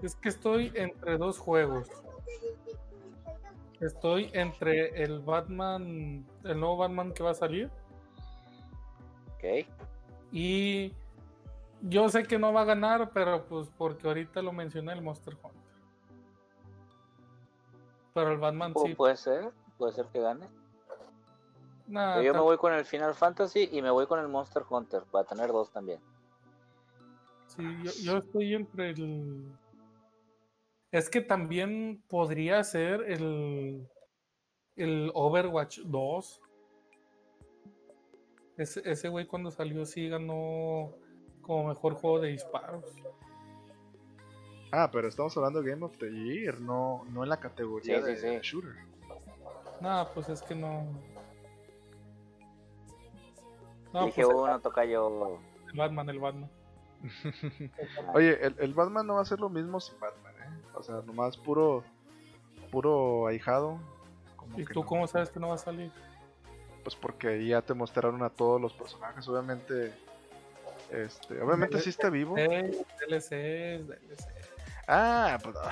Es 0.03 0.15
que 0.15 0.29
estoy 0.29 0.73
entre 0.75 1.19
dos 1.19 1.39
juegos. 1.39 1.89
Estoy 3.81 4.31
entre 4.33 5.03
el 5.03 5.21
Batman, 5.21 6.27
el 6.45 6.59
nuevo 6.61 6.79
Batman 6.79 7.13
que 7.13 7.23
va 7.23 7.31
a 7.31 7.35
salir, 7.35 7.71
¿Ok? 9.37 9.69
y 10.33 10.93
yo 11.83 12.09
sé 12.09 12.25
que 12.25 12.39
no 12.39 12.53
va 12.53 12.63
a 12.63 12.65
ganar, 12.65 13.11
pero 13.13 13.45
pues 13.45 13.69
porque 13.79 14.09
ahorita 14.09 14.43
lo 14.43 14.51
mencioné 14.53 14.93
el 14.93 15.03
Monster 15.03 15.35
Hunter. 15.35 15.63
Pero 18.15 18.33
el 18.33 18.39
Batman 18.39 18.75
sí. 18.85 18.95
Puede 18.95 19.17
ser, 19.17 19.53
puede 19.79 19.93
ser 19.93 20.07
que 20.07 20.21
gane. 20.21 20.49
Pero 21.87 22.23
yo 22.23 22.35
me 22.35 22.41
voy 22.41 22.59
con 22.59 22.73
el 22.75 22.85
Final 22.85 23.15
Fantasy 23.15 23.69
y 23.73 23.81
me 23.81 23.91
voy 23.91 24.07
con 24.07 24.19
el 24.21 24.29
Monster 24.29 24.63
Hunter 24.69 25.05
para 25.11 25.27
tener 25.27 25.49
dos 25.49 25.71
también. 25.73 26.01
Sí, 27.47 27.63
yo, 27.83 27.91
yo 28.03 28.19
estoy 28.19 28.55
entre 28.55 28.91
el. 28.91 29.51
Es 30.91 31.09
que 31.09 31.23
también 31.23 32.03
podría 32.09 32.63
ser 32.65 33.03
el. 33.11 33.89
El 34.77 35.11
Overwatch 35.15 35.81
2. 35.81 36.41
Ese, 38.59 38.83
ese 38.85 39.09
güey 39.09 39.27
cuando 39.27 39.51
salió 39.51 39.87
sí 39.87 40.09
ganó 40.09 40.93
como 41.43 41.69
mejor 41.69 41.95
juego 41.95 42.21
de 42.21 42.29
disparos. 42.29 42.85
Ah, 44.71 44.91
pero 44.93 45.09
estamos 45.09 45.35
hablando 45.37 45.63
de 45.63 45.71
Game 45.71 45.85
of 45.85 45.97
the 45.97 46.11
Year, 46.11 46.61
no, 46.61 47.05
no 47.11 47.23
en 47.23 47.31
la 47.31 47.41
categoría 47.41 48.03
Sí, 48.05 48.17
sí, 48.17 48.27
de 48.27 48.41
sí. 48.43 48.51
shooter. 48.51 48.75
Nada, 49.81 50.13
pues 50.13 50.29
es 50.29 50.43
que 50.43 50.55
no. 50.55 50.87
No, 53.93 54.03
Elige 54.05 54.25
pues 54.25 54.37
uno, 54.37 54.61
Tocayo. 54.61 55.39
el 55.71 55.77
Batman, 55.77 56.09
el 56.11 56.19
Batman. 56.19 56.51
Oye, 58.15 58.45
el, 58.45 58.57
el 58.59 58.75
Batman 58.75 59.07
no 59.07 59.15
va 59.15 59.23
a 59.23 59.25
ser 59.25 59.41
lo 59.41 59.49
mismo 59.49 59.81
sin 59.81 59.99
Batman, 60.01 60.35
¿eh? 60.43 60.63
O 60.75 60.83
sea, 60.83 60.97
nomás 61.07 61.37
puro, 61.37 61.85
puro 62.71 63.27
ahijado. 63.29 63.79
como 64.37 64.59
¿Y 64.59 64.65
tú 64.65 64.81
no. 64.81 64.87
cómo 64.87 65.07
sabes 65.07 65.31
que 65.31 65.41
no 65.41 65.49
va 65.49 65.55
a 65.55 65.59
salir? 65.59 65.93
Pues 66.83 66.97
porque 66.97 67.47
ya 67.47 67.63
te 67.63 67.75
mostraron 67.75 68.23
a 68.23 68.31
todos 68.31 68.61
los 68.61 68.73
personajes, 68.73 69.27
obviamente. 69.29 69.93
Este, 70.91 71.41
obviamente 71.41 71.79
sí 71.81 71.91
está 71.91 72.09
vivo. 72.11 72.37
Eh, 72.37 72.71
DLCs, 73.07 73.87
DLCs. 73.89 74.29
Ah, 74.87 75.39
pues, 75.43 75.55
ah, 75.63 75.71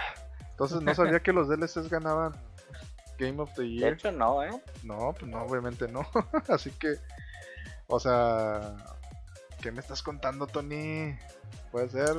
entonces 0.50 0.82
no 0.82 0.94
sabía 0.94 1.20
que 1.20 1.32
los 1.32 1.48
DLCs 1.48 1.88
ganaban 1.88 2.34
Game 3.18 3.40
of 3.40 3.52
the 3.54 3.62
De 3.62 3.68
Year. 3.70 3.92
hecho, 3.94 4.12
no, 4.12 4.42
¿eh? 4.42 4.50
No, 4.82 5.12
pues 5.18 5.30
no, 5.30 5.42
obviamente 5.42 5.88
no. 5.88 6.06
Así 6.48 6.70
que, 6.72 6.94
o 7.86 7.98
sea, 8.00 8.76
¿qué 9.60 9.72
me 9.72 9.80
estás 9.80 10.02
contando, 10.02 10.46
Tony? 10.46 11.16
Puede 11.72 11.88
ser. 11.88 12.14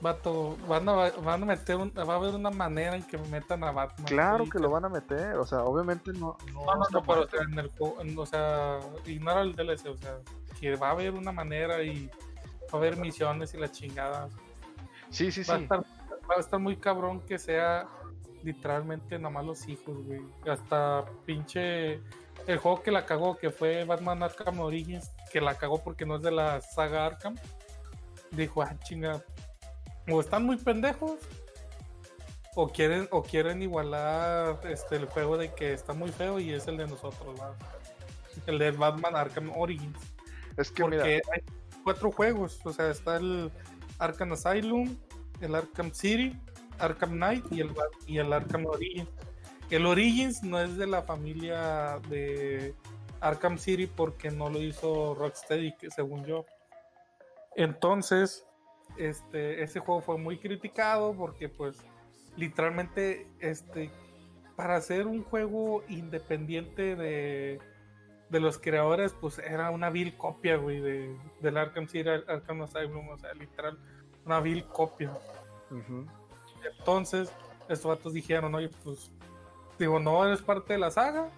Vato, 0.00 0.56
van 0.68 0.86
a, 0.88 0.92
van 0.92 1.42
a 1.44 1.46
meter, 1.46 1.76
un- 1.76 1.92
va 1.96 2.12
a 2.14 2.16
haber 2.16 2.34
una 2.34 2.50
manera 2.50 2.94
en 2.94 3.02
que 3.04 3.16
metan 3.16 3.64
a 3.64 3.70
Batman. 3.70 4.06
Claro 4.06 4.44
Sí, 4.44 4.50
que 4.50 4.58
lo 4.58 4.68
van 4.70 4.84
a 4.84 4.88
meter, 4.90 5.36
o 5.36 5.46
sea, 5.46 5.60
obviamente 5.64 6.12
no. 6.12 6.36
No, 6.52 6.64
No, 6.66 6.74
no, 6.74 6.82
está 6.82 6.98
no, 6.98 7.02
pero 7.04 7.20
o 7.22 7.28
sea, 7.28 7.40
en 7.42 7.58
el 7.58 7.70
en- 8.00 8.18
o 8.18 8.26
sea, 8.26 8.80
ignora 9.06 9.40
el 9.40 9.54
DLC, 9.54 9.86
o 9.88 9.96
sea, 9.96 10.18
que 10.60 10.76
va 10.76 10.88
a 10.88 10.90
haber 10.90 11.12
una 11.14 11.32
manera 11.32 11.82
y 11.82 12.06
va 12.08 12.74
a 12.74 12.76
haber 12.76 12.96
misiones 12.98 13.54
y 13.54 13.56
la 13.56 13.70
chingada. 13.70 14.28
Sí, 15.08 15.32
sí, 15.32 15.42
Va, 15.48 15.54
a 15.54 15.56
sí. 15.58 15.62
estar, 15.62 15.78
va 15.80 16.34
a 16.36 16.40
estar 16.40 16.60
muy 16.60 16.76
cabrón 16.76 17.20
que 17.20 17.38
sea 17.38 17.88
literalmente 18.44 19.18
nada 19.18 19.30
más 19.30 19.44
los 19.44 19.68
hijos, 19.68 20.04
güey. 20.04 20.22
Hasta 20.48 21.04
pinche. 21.24 22.00
El 22.46 22.58
juego 22.58 22.82
que 22.82 22.90
la 22.90 23.06
cagó, 23.06 23.36
que 23.38 23.50
fue 23.50 23.84
Batman 23.84 24.22
Arkham 24.22 24.60
Origins, 24.60 25.10
que 25.32 25.40
la 25.40 25.54
cagó 25.54 25.82
porque 25.82 26.04
no 26.04 26.16
es 26.16 26.22
de 26.22 26.30
la 26.30 26.60
saga 26.60 27.06
Arkham. 27.06 27.36
Dijo, 28.30 28.62
ah, 28.62 28.76
chinga. 28.84 29.24
O 30.08 30.20
están 30.20 30.44
muy 30.44 30.56
pendejos. 30.56 31.18
O 32.54 32.68
quieren, 32.68 33.08
o 33.10 33.22
quieren 33.22 33.62
igualar 33.62 34.60
este 34.68 34.96
el 34.96 35.06
juego 35.06 35.36
de 35.36 35.52
que 35.54 35.72
está 35.72 35.92
muy 35.92 36.12
feo 36.12 36.38
y 36.38 36.52
es 36.52 36.68
el 36.68 36.76
de 36.76 36.86
nosotros, 36.86 37.40
¿va? 37.40 37.56
El 38.46 38.58
de 38.58 38.70
Batman 38.70 39.16
Arkham 39.16 39.50
Origins. 39.56 39.98
Es 40.56 40.70
que 40.70 40.82
Porque 40.82 40.96
mira, 40.96 41.06
hay 41.32 41.42
cuatro 41.82 42.12
juegos. 42.12 42.60
O 42.64 42.72
sea, 42.72 42.90
está 42.90 43.16
el 43.16 43.50
Arkham 43.98 44.32
Asylum, 44.32 44.96
el 45.40 45.54
Arkham 45.54 45.92
City, 45.92 46.38
Arkham 46.78 47.12
Knight 47.12 47.44
y 47.50 47.60
el, 47.60 47.74
y 48.06 48.18
el 48.18 48.32
Arkham 48.32 48.66
Origins. 48.66 49.08
El 49.70 49.86
Origins 49.86 50.42
no 50.42 50.60
es 50.60 50.76
de 50.76 50.86
la 50.86 51.02
familia 51.02 52.00
de 52.08 52.74
Arkham 53.20 53.58
City 53.58 53.86
porque 53.86 54.30
no 54.30 54.50
lo 54.50 54.60
hizo 54.60 55.14
Rocksteady, 55.14 55.74
según 55.94 56.24
yo. 56.24 56.44
Entonces, 57.56 58.46
este, 58.98 59.62
ese 59.62 59.80
juego 59.80 60.00
fue 60.00 60.18
muy 60.18 60.38
criticado 60.38 61.14
porque 61.14 61.48
pues 61.48 61.76
literalmente 62.36 63.26
este 63.40 63.90
para 64.56 64.76
hacer 64.76 65.06
un 65.06 65.24
juego 65.24 65.82
independiente 65.88 66.94
de, 66.94 67.60
de 68.28 68.40
los 68.40 68.58
creadores, 68.58 69.12
pues 69.20 69.38
era 69.38 69.70
una 69.70 69.90
vil 69.90 70.16
copia, 70.16 70.56
güey, 70.56 70.80
de, 70.80 71.16
del 71.40 71.56
Arkham 71.56 71.88
City, 71.88 72.08
Arkham 72.08 72.62
Asylum, 72.62 73.08
o 73.08 73.18
sea, 73.18 73.34
literal, 73.34 73.78
una 74.24 74.40
vil 74.40 74.64
copia. 74.66 75.10
Entonces, 76.78 77.32
estos 77.68 77.86
vatos 77.96 78.12
dijeron, 78.12 78.54
oye, 78.54 78.70
pues, 78.82 79.10
digo, 79.78 79.98
no 79.98 80.26
eres 80.26 80.42
parte 80.42 80.74
de 80.74 80.78
la 80.78 80.90
saga 80.90 81.30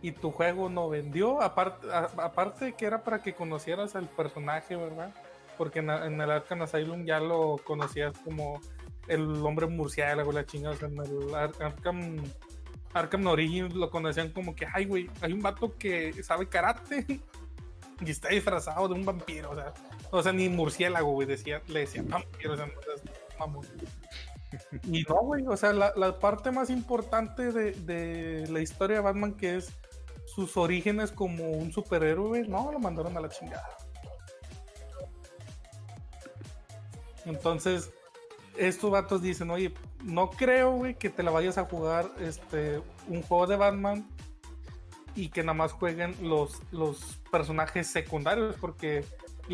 y 0.00 0.12
tu 0.12 0.30
juego 0.30 0.68
no 0.68 0.88
vendió, 0.88 1.42
aparte, 1.42 1.86
aparte 1.90 2.74
que 2.74 2.86
era 2.86 3.02
para 3.02 3.22
que 3.22 3.34
conocieras 3.34 3.96
al 3.96 4.08
personaje, 4.08 4.76
¿verdad? 4.76 5.12
Porque 5.56 5.80
en, 5.80 5.90
el 5.90 6.30
Arkham 6.30 6.62
Asylum 6.62 7.04
ya 7.04 7.18
lo 7.18 7.56
conocías 7.64 8.16
como 8.18 8.60
el 9.08 9.22
hombre 9.44 9.66
murciélago, 9.66 10.30
la 10.30 10.46
chingada, 10.46 10.76
o 10.76 10.78
sea, 10.78 10.88
en 10.88 10.98
el 10.98 11.34
Arkham, 11.34 12.22
Arkham 12.92 13.26
Origins 13.26 13.74
lo 13.74 13.90
conocían 13.90 14.30
como 14.30 14.54
que, 14.54 14.66
ay, 14.72 14.84
güey, 14.84 15.10
hay 15.20 15.32
un 15.32 15.40
vato 15.40 15.76
que 15.76 16.22
sabe 16.22 16.48
karate 16.48 17.04
y 18.00 18.10
está 18.10 18.28
disfrazado 18.28 18.86
de 18.86 18.94
un 18.94 19.04
vampiro, 19.04 19.50
o 19.50 19.54
sea, 19.56 19.74
o 20.10 20.22
sea, 20.22 20.32
ni 20.32 20.48
murciélago, 20.48 21.10
güey, 21.10 21.26
decía, 21.26 21.60
le 21.66 21.80
decían 21.80 22.08
vampiro, 22.08 22.52
o 22.52 22.56
sea, 22.56 22.66
no, 22.66 23.60
Y 24.84 25.02
no, 25.02 25.16
güey, 25.16 25.46
o 25.46 25.56
sea, 25.56 25.72
la, 25.72 26.18
parte 26.18 26.50
más 26.50 26.70
importante 26.70 27.52
de, 27.52 27.72
de, 27.72 28.48
la 28.48 28.60
historia 28.60 28.96
de 28.96 29.02
Batman, 29.02 29.34
que 29.34 29.56
es 29.56 29.72
sus 30.26 30.56
orígenes 30.56 31.10
como 31.10 31.50
un 31.50 31.72
superhéroe, 31.72 32.46
no, 32.48 32.70
lo 32.72 32.78
mandaron 32.78 33.16
a 33.16 33.20
la 33.20 33.28
chingada. 33.28 33.68
Entonces, 37.24 37.90
estos 38.56 38.90
vatos 38.90 39.22
dicen, 39.22 39.50
oye, 39.50 39.72
no 40.02 40.30
creo, 40.30 40.72
güey, 40.72 40.94
que 40.94 41.10
te 41.10 41.22
la 41.22 41.30
vayas 41.30 41.58
a 41.58 41.64
jugar 41.64 42.10
este, 42.20 42.82
un 43.06 43.22
juego 43.22 43.46
de 43.46 43.56
Batman 43.56 44.08
y 45.14 45.28
que 45.28 45.42
nada 45.42 45.54
más 45.54 45.72
jueguen 45.72 46.14
los, 46.22 46.60
los 46.70 47.18
personajes 47.30 47.86
secundarios, 47.88 48.56
porque 48.60 49.04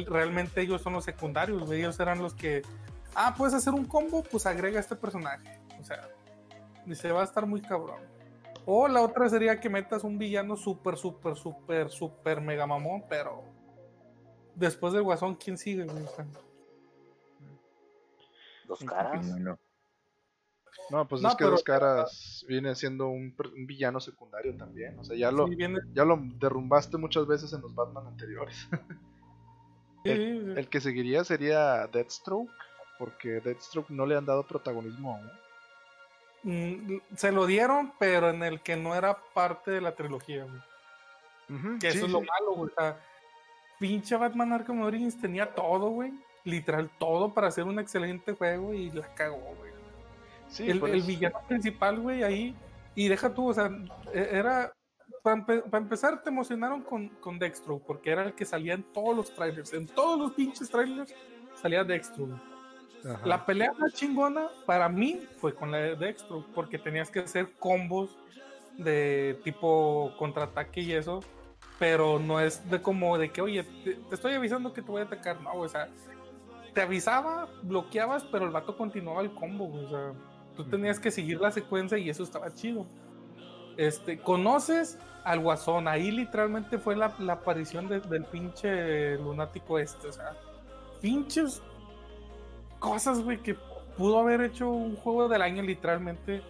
realmente 0.07 0.61
ellos 0.61 0.83
son 0.83 0.93
los 0.93 1.05
secundarios, 1.05 1.71
ellos 1.71 1.99
eran 2.01 2.21
los 2.21 2.35
que, 2.35 2.63
ah, 3.15 3.35
puedes 3.37 3.55
hacer 3.55 3.73
un 3.73 3.85
combo, 3.85 4.23
pues 4.23 4.47
agrega 4.47 4.81
este 4.81 4.97
personaje. 4.97 5.61
O 5.81 5.85
sea, 5.85 6.09
dice, 6.87 7.13
va 7.13 7.23
a 7.23 7.25
estar 7.25 7.47
muy 7.47 7.61
cabrón. 7.61 8.01
O 8.67 8.89
la 8.89 9.03
otra 9.03 9.29
sería 9.29 9.61
que 9.61 9.69
metas 9.69 10.05
un 10.05 10.19
villano 10.19 10.57
súper, 10.57 10.97
súper, 10.97 11.37
súper, 11.37 11.91
súper 11.91 12.41
mega 12.41 12.67
mamón, 12.67 13.05
pero 13.09 13.45
después 14.55 14.93
del 14.93 15.03
guasón, 15.03 15.35
¿quién 15.35 15.59
sigue? 15.59 15.87
Dos 18.67 18.81
caras. 18.85 19.27
No, 20.91 21.09
pues 21.09 21.25
es 21.25 21.35
que 21.37 21.45
Dos 21.45 21.63
Caras 21.63 22.45
viene 22.49 22.75
siendo 22.75 23.09
un, 23.09 23.35
villano 23.67 24.01
secundario 24.01 24.57
también. 24.57 24.99
O 24.99 25.05
sea, 25.05 25.17
ya 25.17 25.31
lo, 25.31 25.49
ya 25.93 26.05
lo 26.05 26.21
derrumbaste 26.37 26.99
muchas 26.99 27.27
veces 27.27 27.53
en 27.53 27.63
los 27.63 27.75
Batman 27.75 28.07
anteriores. 28.07 28.69
el, 30.05 30.69
que 30.69 30.81
seguiría 30.81 31.25
sería 31.25 31.87
Deathstroke, 31.87 32.53
porque 32.99 33.41
Deathstroke 33.41 33.91
no 33.91 34.07
le 34.07 34.17
han 34.17 34.27
dado 34.27 34.43
protagonismo 34.45 35.15
aún. 35.17 35.31
Mm, 36.43 37.01
se 37.17 37.33
lo 37.33 37.47
dieron, 37.47 37.93
pero 37.99 38.31
en 38.31 38.43
el 38.43 38.61
que 38.61 38.77
no 38.77 38.95
era 38.95 39.17
parte 39.35 39.71
de 39.71 39.81
la 39.81 39.95
trilogía, 39.95 40.47
que 41.81 41.89
eso 41.89 42.07
es 42.07 42.13
lo 42.13 42.21
malo, 42.21 42.55
güey. 42.55 42.71
O 42.71 42.75
sea, 42.75 43.01
pinche 43.79 44.17
Batman 44.17 44.53
Arkham 44.53 44.83
Origins 44.83 45.21
tenía 45.21 45.55
todo, 45.55 45.89
güey 45.91 46.13
literal 46.45 46.91
todo 46.99 47.33
para 47.33 47.49
hacer 47.49 47.65
un 47.65 47.79
excelente 47.79 48.33
juego 48.35 48.73
y 48.75 48.91
la 48.91 49.13
cagó, 49.15 49.55
güey. 49.59 49.73
Sí, 50.49 50.71
el, 50.71 50.83
el, 50.85 51.03
villano 51.03 51.41
principal, 51.49 51.99
güey, 51.99 52.23
ahí, 52.23 52.55
y 52.95 53.09
deja 53.09 53.35
tú, 53.35 53.49
o 53.49 53.55
sea, 53.55 53.71
e, 54.13 54.29
era, 54.31 54.73
para, 55.23 55.79
empezar, 55.79 56.23
te 56.23 56.29
emocionaron 56.29 56.83
con, 56.83 57.09
con 57.09 57.39
Dextro, 57.39 57.79
porque 57.79 58.11
era 58.11 58.25
el 58.25 58.35
que 58.35 58.45
salía 58.45 58.75
en 58.75 58.85
todos 58.93 59.17
los 59.17 59.35
trailers, 59.35 59.73
en 59.73 59.87
todos 59.87 60.19
los 60.19 60.33
pinches 60.33 60.69
trailers 60.71 61.13
salía 61.61 61.83
Dextro. 61.83 62.29
La 63.25 63.45
pelea 63.45 63.73
más 63.75 63.93
chingona 63.93 64.49
para 64.65 64.89
mí 64.89 65.21
fue 65.37 65.55
con 65.55 65.71
la 65.71 65.79
de 65.79 65.97
Dextro, 65.97 66.45
porque 66.55 66.79
tenías 66.79 67.11
que 67.11 67.21
hacer 67.21 67.53
combos 67.59 68.17
de 68.79 69.39
tipo 69.45 70.13
contraataque 70.19 70.81
y 70.81 70.93
eso, 70.93 71.21
pero 71.79 72.19
no 72.19 72.41
es 72.41 72.69
de 72.71 72.81
como 72.81 73.19
de 73.19 73.31
que, 73.31 73.43
oye, 73.43 73.63
te, 73.85 73.95
te 73.95 74.15
estoy 74.15 74.33
avisando 74.33 74.73
que 74.73 74.81
te 74.81 74.91
voy 74.91 75.03
a 75.03 75.05
atacar, 75.05 75.41
no, 75.43 75.53
o 75.53 75.69
sea, 75.69 75.89
te 76.73 76.81
avisaba, 76.81 77.49
bloqueabas, 77.63 78.25
pero 78.25 78.47
el 78.47 78.51
vato 78.51 78.77
continuaba 78.77 79.21
el 79.21 79.33
combo, 79.35 79.71
o 79.73 79.89
sea, 79.91 80.13
tú 80.57 80.65
tenías 80.65 80.99
que 80.99 81.11
seguir 81.11 81.41
la 81.41 81.51
secuencia 81.51 81.99
y 81.99 82.09
eso 82.09 82.23
estaba 82.23 82.53
chido. 82.55 82.87
Este, 83.77 84.19
conoces 84.19 84.99
al 85.25 85.41
Guasón, 85.41 85.89
ahí 85.89 86.11
literalmente 86.11 86.79
fue 86.79 86.97
la, 86.97 87.15
aparición 87.29 87.89
del 87.89 88.25
pinche 88.25 89.17
lunático 89.19 89.79
este, 89.79 90.09
o 90.09 90.13
sea, 90.13 90.37
pinches 91.01 91.63
cosas, 92.85 93.21
güey, 93.21 93.39
que 93.39 93.57
pudo 93.97 94.19
haber 94.19 94.43
hecho 94.43 94.69
un 94.69 94.95
juego 94.97 95.29
del 95.29 95.43
año 95.43 95.63
literalmente. 95.63 96.43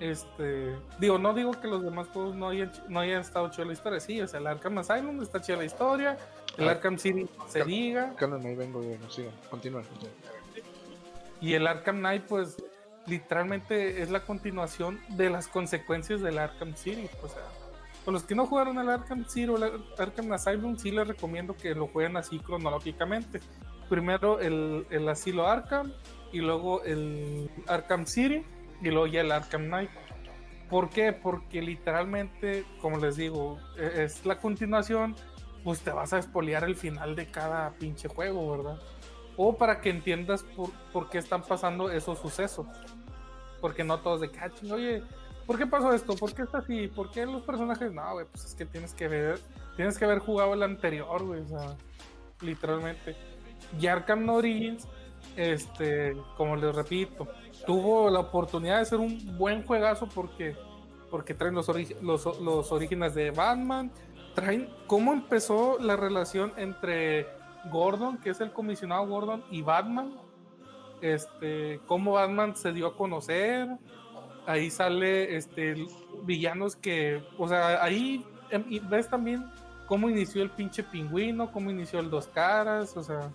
Este, 0.00 0.76
digo, 1.00 1.18
no 1.18 1.34
digo 1.34 1.52
que 1.52 1.66
los 1.66 1.82
demás 1.82 2.08
juegos 2.08 2.34
no 2.34 2.48
hayan, 2.48 2.70
no 2.88 3.00
hayan 3.00 3.20
estado 3.20 3.50
chido 3.50 3.64
la 3.64 3.72
historia, 3.72 3.98
sí, 3.98 4.20
o 4.20 4.28
sea, 4.28 4.38
el 4.38 4.46
Arkham 4.46 4.78
Asylum 4.78 5.20
está 5.22 5.40
chida 5.40 5.56
la 5.56 5.64
historia, 5.64 6.16
el 6.56 6.68
Arkham 6.68 6.98
City 6.98 7.28
se 7.48 7.64
diga. 7.64 8.14
ahí 8.20 8.54
vengo, 8.54 8.80
no 8.80 9.50
continúa. 9.50 9.82
Y 11.40 11.54
el 11.54 11.66
Arkham 11.66 11.98
Knight, 11.98 12.24
pues, 12.26 12.56
literalmente 13.06 14.02
es 14.02 14.10
la 14.10 14.20
continuación 14.20 15.00
de 15.10 15.30
las 15.30 15.48
consecuencias 15.48 16.20
del 16.20 16.38
Arkham 16.38 16.76
City. 16.76 17.08
O 17.22 17.28
sea, 17.28 17.42
con 18.04 18.14
los 18.14 18.22
que 18.22 18.36
no 18.36 18.46
jugaron 18.46 18.78
el 18.78 18.88
Arkham 18.88 19.26
City 19.26 19.48
o 19.48 19.56
el 19.56 19.82
Arkham 19.98 20.32
Asylum, 20.32 20.76
sí 20.78 20.92
les 20.92 21.08
recomiendo 21.08 21.56
que 21.56 21.74
lo 21.74 21.88
jueguen 21.88 22.16
así 22.16 22.38
cronológicamente. 22.38 23.40
Primero 23.88 24.40
el, 24.40 24.86
el 24.90 25.08
asilo 25.08 25.46
Arkham, 25.46 25.92
y 26.32 26.40
luego 26.40 26.82
el 26.84 27.50
Arkham 27.66 28.06
City, 28.06 28.44
y 28.82 28.88
luego 28.88 29.06
ya 29.06 29.22
el 29.22 29.32
Arkham 29.32 29.66
Knight. 29.66 29.90
¿Por 30.68 30.90
qué? 30.90 31.12
Porque 31.12 31.62
literalmente, 31.62 32.64
como 32.80 32.98
les 32.98 33.16
digo, 33.16 33.58
e, 33.78 34.04
es 34.04 34.26
la 34.26 34.38
continuación 34.38 35.16
pues 35.64 35.80
te 35.80 35.90
vas 35.90 36.12
a 36.12 36.18
espolear 36.18 36.64
el 36.64 36.76
final 36.76 37.14
de 37.14 37.30
cada 37.30 37.70
pinche 37.72 38.08
juego, 38.08 38.56
¿verdad? 38.56 38.78
O 39.36 39.56
para 39.56 39.80
que 39.80 39.90
entiendas 39.90 40.44
por, 40.92 41.10
qué 41.10 41.18
están 41.18 41.42
pasando 41.42 41.90
esos 41.90 42.18
sucesos. 42.18 42.66
Porque 43.60 43.84
no 43.84 44.00
todos 44.00 44.20
de 44.20 44.30
catching, 44.30 44.70
ah, 44.70 44.74
oye, 44.74 45.02
¿por 45.46 45.58
qué 45.58 45.66
pasó 45.66 45.92
esto? 45.92 46.14
¿Por 46.14 46.32
qué 46.34 46.42
está 46.42 46.58
así? 46.58 46.88
¿Por 46.88 47.10
qué 47.10 47.26
los 47.26 47.42
personajes? 47.42 47.92
No, 47.92 48.12
güey, 48.12 48.26
pues 48.26 48.44
es 48.44 48.54
que 48.54 48.64
tienes 48.64 48.94
que 48.94 49.08
ver, 49.08 49.40
tienes 49.76 49.98
que 49.98 50.04
haber 50.04 50.20
jugado 50.20 50.54
el 50.54 50.62
anterior, 50.62 51.22
güey, 51.24 51.40
o 51.40 51.48
sea, 51.48 51.76
literalmente. 52.40 53.16
Y 53.80 53.86
Arkham 53.86 54.28
Origins, 54.28 54.86
este, 55.36 56.16
como 56.36 56.56
les 56.56 56.74
repito, 56.74 57.28
tuvo 57.66 58.10
la 58.10 58.20
oportunidad 58.20 58.78
de 58.78 58.84
ser 58.84 58.98
un 58.98 59.36
buen 59.36 59.64
juegazo 59.64 60.08
porque, 60.14 60.56
porque 61.10 61.34
traen 61.34 61.54
los, 61.54 61.68
los, 62.02 62.40
los 62.40 62.72
orígenes 62.72 63.14
de 63.14 63.30
Batman, 63.30 63.90
traen 64.34 64.68
cómo 64.86 65.12
empezó 65.12 65.78
la 65.78 65.96
relación 65.96 66.52
entre 66.56 67.26
Gordon, 67.70 68.18
que 68.18 68.30
es 68.30 68.40
el 68.40 68.52
comisionado 68.52 69.06
Gordon, 69.06 69.44
y 69.50 69.62
Batman. 69.62 70.14
Este, 71.00 71.80
cómo 71.86 72.12
Batman 72.12 72.56
se 72.56 72.72
dio 72.72 72.88
a 72.88 72.96
conocer. 72.96 73.68
Ahí 74.46 74.70
sale 74.70 75.36
este 75.36 75.86
villanos 76.24 76.74
que, 76.74 77.22
o 77.36 77.48
sea, 77.48 77.82
ahí 77.82 78.24
em, 78.50 78.64
ves 78.88 79.08
también 79.08 79.44
cómo 79.86 80.08
inició 80.08 80.42
el 80.42 80.50
pinche 80.50 80.82
pingüino, 80.82 81.52
cómo 81.52 81.70
inició 81.70 82.00
el 82.00 82.10
dos 82.10 82.26
caras, 82.28 82.96
o 82.96 83.02
sea, 83.02 83.30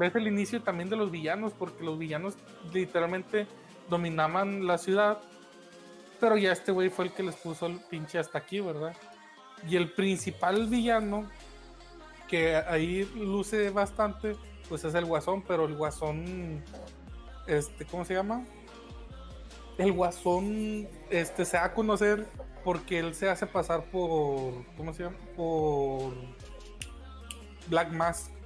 ves 0.00 0.16
el 0.16 0.26
inicio 0.26 0.62
también 0.62 0.88
de 0.88 0.96
los 0.96 1.10
villanos, 1.10 1.52
porque 1.52 1.84
los 1.84 1.98
villanos 1.98 2.34
literalmente 2.72 3.46
dominaban 3.90 4.66
la 4.66 4.78
ciudad, 4.78 5.18
pero 6.18 6.38
ya 6.38 6.52
este 6.52 6.72
güey 6.72 6.88
fue 6.88 7.04
el 7.04 7.12
que 7.12 7.22
les 7.22 7.36
puso 7.36 7.66
el 7.66 7.78
pinche 7.90 8.18
hasta 8.18 8.38
aquí, 8.38 8.60
¿verdad? 8.60 8.96
Y 9.68 9.76
el 9.76 9.92
principal 9.92 10.68
villano, 10.68 11.28
que 12.28 12.56
ahí 12.56 13.04
luce 13.14 13.68
bastante, 13.68 14.36
pues 14.70 14.84
es 14.84 14.94
el 14.94 15.04
Guasón, 15.04 15.42
pero 15.42 15.66
el 15.66 15.76
Guasón, 15.76 16.64
este, 17.46 17.84
¿cómo 17.84 18.06
se 18.06 18.14
llama? 18.14 18.46
El 19.76 19.92
Guasón, 19.92 20.88
este, 21.10 21.44
se 21.44 21.58
va 21.58 21.64
a 21.64 21.74
conocer 21.74 22.26
porque 22.64 22.98
él 23.00 23.14
se 23.14 23.28
hace 23.28 23.46
pasar 23.46 23.84
por, 23.90 24.64
¿cómo 24.78 24.94
se 24.94 25.04
llama? 25.04 25.16
Por 25.36 26.14
Black 27.68 27.92
Mask. 27.92 28.39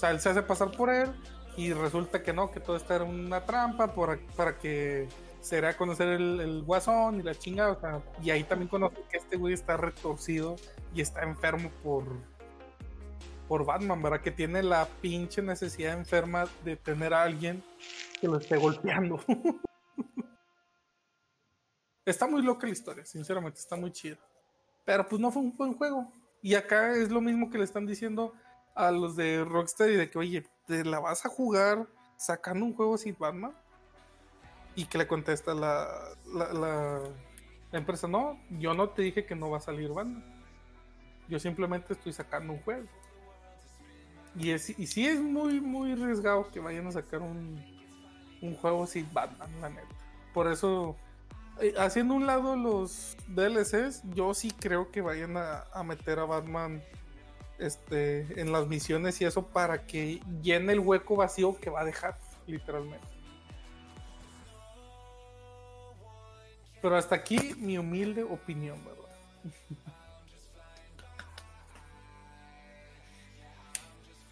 sea, 0.00 0.12
él 0.12 0.20
se 0.20 0.30
hace 0.30 0.40
pasar 0.40 0.70
por 0.70 0.88
él 0.88 1.12
y 1.58 1.74
resulta 1.74 2.22
que 2.22 2.32
no, 2.32 2.50
que 2.50 2.58
todo 2.58 2.74
esto 2.74 2.94
era 2.94 3.04
una 3.04 3.44
trampa 3.44 3.94
para 3.94 4.58
que 4.58 5.06
se 5.42 5.58
a 5.58 5.76
conocer 5.76 6.08
el, 6.08 6.40
el, 6.40 6.62
guasón 6.62 7.20
y 7.20 7.22
la 7.22 7.34
chinga, 7.34 7.72
o 7.72 7.78
sea, 7.78 8.00
y 8.22 8.30
ahí 8.30 8.42
también 8.44 8.70
conoce 8.70 8.96
que 9.10 9.18
este 9.18 9.36
güey 9.36 9.52
está 9.52 9.76
retorcido 9.76 10.56
y 10.94 11.02
está 11.02 11.22
enfermo 11.22 11.70
por, 11.82 12.04
por 13.46 13.66
Batman, 13.66 14.00
¿verdad? 14.00 14.22
Que 14.22 14.30
tiene 14.30 14.62
la 14.62 14.88
pinche 15.02 15.42
necesidad 15.42 15.92
enferma 15.92 16.46
de 16.64 16.76
tener 16.76 17.12
a 17.12 17.24
alguien 17.24 17.62
que 18.22 18.26
lo 18.26 18.38
esté 18.38 18.56
golpeando. 18.56 19.22
está 22.06 22.26
muy 22.26 22.40
loca 22.40 22.66
la 22.66 22.72
historia, 22.72 23.04
sinceramente, 23.04 23.58
está 23.58 23.76
muy 23.76 23.92
chida. 23.92 24.16
Pero 24.86 25.06
pues 25.06 25.20
no 25.20 25.30
fue 25.30 25.42
un 25.42 25.54
buen 25.54 25.74
juego. 25.74 26.10
Y 26.40 26.54
acá 26.54 26.94
es 26.94 27.10
lo 27.10 27.20
mismo 27.20 27.50
que 27.50 27.58
le 27.58 27.64
están 27.64 27.84
diciendo 27.84 28.32
a 28.74 28.90
los 28.90 29.16
de 29.16 29.44
Rocksteady 29.44 29.96
de 29.96 30.10
que, 30.10 30.18
oye, 30.18 30.46
¿te 30.66 30.84
la 30.84 31.00
vas 31.00 31.26
a 31.26 31.28
jugar 31.28 31.86
sacando 32.16 32.64
un 32.64 32.74
juego 32.74 32.96
sin 32.98 33.16
Batman? 33.18 33.52
Y 34.74 34.86
que 34.86 34.98
le 34.98 35.06
contesta 35.06 35.54
la, 35.54 35.88
la, 36.32 36.52
la, 36.52 37.00
empresa, 37.72 38.06
no, 38.06 38.38
yo 38.50 38.74
no 38.74 38.90
te 38.90 39.02
dije 39.02 39.26
que 39.26 39.34
no 39.34 39.50
va 39.50 39.58
a 39.58 39.60
salir 39.60 39.90
Batman. 39.90 40.24
Yo 41.28 41.38
simplemente 41.38 41.92
estoy 41.92 42.12
sacando 42.12 42.52
un 42.52 42.60
juego. 42.60 42.86
Y, 44.36 44.50
es, 44.50 44.78
y 44.78 44.86
sí 44.86 45.06
es 45.06 45.20
muy, 45.20 45.60
muy 45.60 45.92
arriesgado 45.92 46.50
que 46.50 46.60
vayan 46.60 46.86
a 46.86 46.92
sacar 46.92 47.20
un, 47.20 47.60
un 48.40 48.56
juego 48.56 48.86
sin 48.86 49.12
Batman, 49.12 49.50
la 49.60 49.70
neta. 49.70 49.88
Por 50.32 50.50
eso, 50.50 50.96
eh, 51.60 51.74
haciendo 51.78 52.14
un 52.14 52.26
lado 52.26 52.54
los 52.56 53.16
DLCs, 53.28 54.02
yo 54.14 54.34
sí 54.34 54.52
creo 54.52 54.90
que 54.92 55.00
vayan 55.00 55.36
a, 55.36 55.64
a 55.72 55.82
meter 55.82 56.20
a 56.20 56.24
Batman 56.24 56.80
este, 57.60 58.40
en 58.40 58.52
las 58.52 58.66
misiones 58.66 59.20
y 59.20 59.24
eso 59.24 59.46
para 59.46 59.86
que 59.86 60.20
llene 60.42 60.72
el 60.72 60.80
hueco 60.80 61.16
vacío 61.16 61.58
que 61.60 61.70
va 61.70 61.80
a 61.80 61.84
dejar, 61.84 62.16
literalmente. 62.46 63.06
Pero 66.80 66.96
hasta 66.96 67.14
aquí 67.14 67.54
mi 67.58 67.76
humilde 67.78 68.22
opinión, 68.22 68.82
¿verdad? 68.84 69.04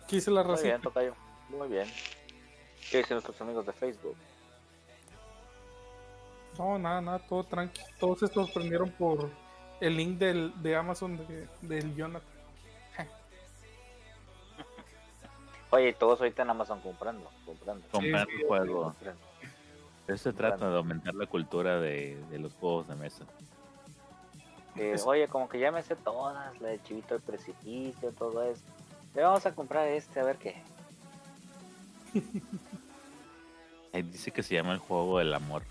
¿Qué 0.08 0.16
dice 0.16 0.30
la 0.30 0.42
razón? 0.42 0.60
Muy 0.60 0.68
bien, 0.70 0.80
Tocayo. 0.80 1.14
Muy 1.50 1.68
bien. 1.68 1.86
¿Qué 2.90 2.98
dicen 2.98 3.16
nuestros 3.16 3.38
amigos 3.42 3.66
de 3.66 3.72
Facebook? 3.74 4.16
No, 6.58 6.78
nada, 6.78 7.02
nada, 7.02 7.18
todo 7.18 7.44
tranqui. 7.44 7.80
Todos 8.00 8.20
se 8.20 8.28
sorprendieron 8.28 8.90
por 8.90 9.30
el 9.80 9.96
link 9.96 10.18
del, 10.18 10.52
de 10.62 10.74
Amazon 10.74 11.18
de, 11.18 11.46
del 11.60 11.94
Jonathan. 11.94 12.37
Oye, 15.70 15.92
todos 15.92 16.20
ahorita 16.20 16.42
en 16.42 16.50
Amazon 16.50 16.80
comprando, 16.80 17.30
comprando. 17.44 17.86
Comprando 17.90 18.32
juegos. 18.46 18.94
Eso 20.06 20.30
se 20.30 20.32
trata 20.32 20.70
de 20.70 20.76
aumentar 20.76 21.14
la 21.14 21.26
cultura 21.26 21.78
de, 21.78 22.16
de 22.30 22.38
los 22.38 22.54
juegos 22.54 22.88
de 22.88 22.94
mesa. 22.94 23.24
Eh, 24.76 24.96
oye, 25.04 25.26
como 25.28 25.48
que 25.48 25.58
ya 25.58 25.72
me 25.72 25.82
sé 25.82 25.96
todas, 25.96 26.58
la 26.60 26.68
de 26.68 26.82
Chivito 26.82 27.14
del 27.14 27.22
Precipicio, 27.22 28.12
todo 28.12 28.44
eso. 28.44 28.62
Le 29.14 29.22
vamos 29.22 29.44
a 29.44 29.54
comprar 29.54 29.88
este, 29.88 30.20
a 30.20 30.24
ver 30.24 30.36
qué. 30.36 30.62
Ahí 33.92 34.02
dice 34.02 34.30
que 34.30 34.42
se 34.42 34.54
llama 34.54 34.72
el 34.72 34.78
juego 34.78 35.18
del 35.18 35.34
amor. 35.34 35.62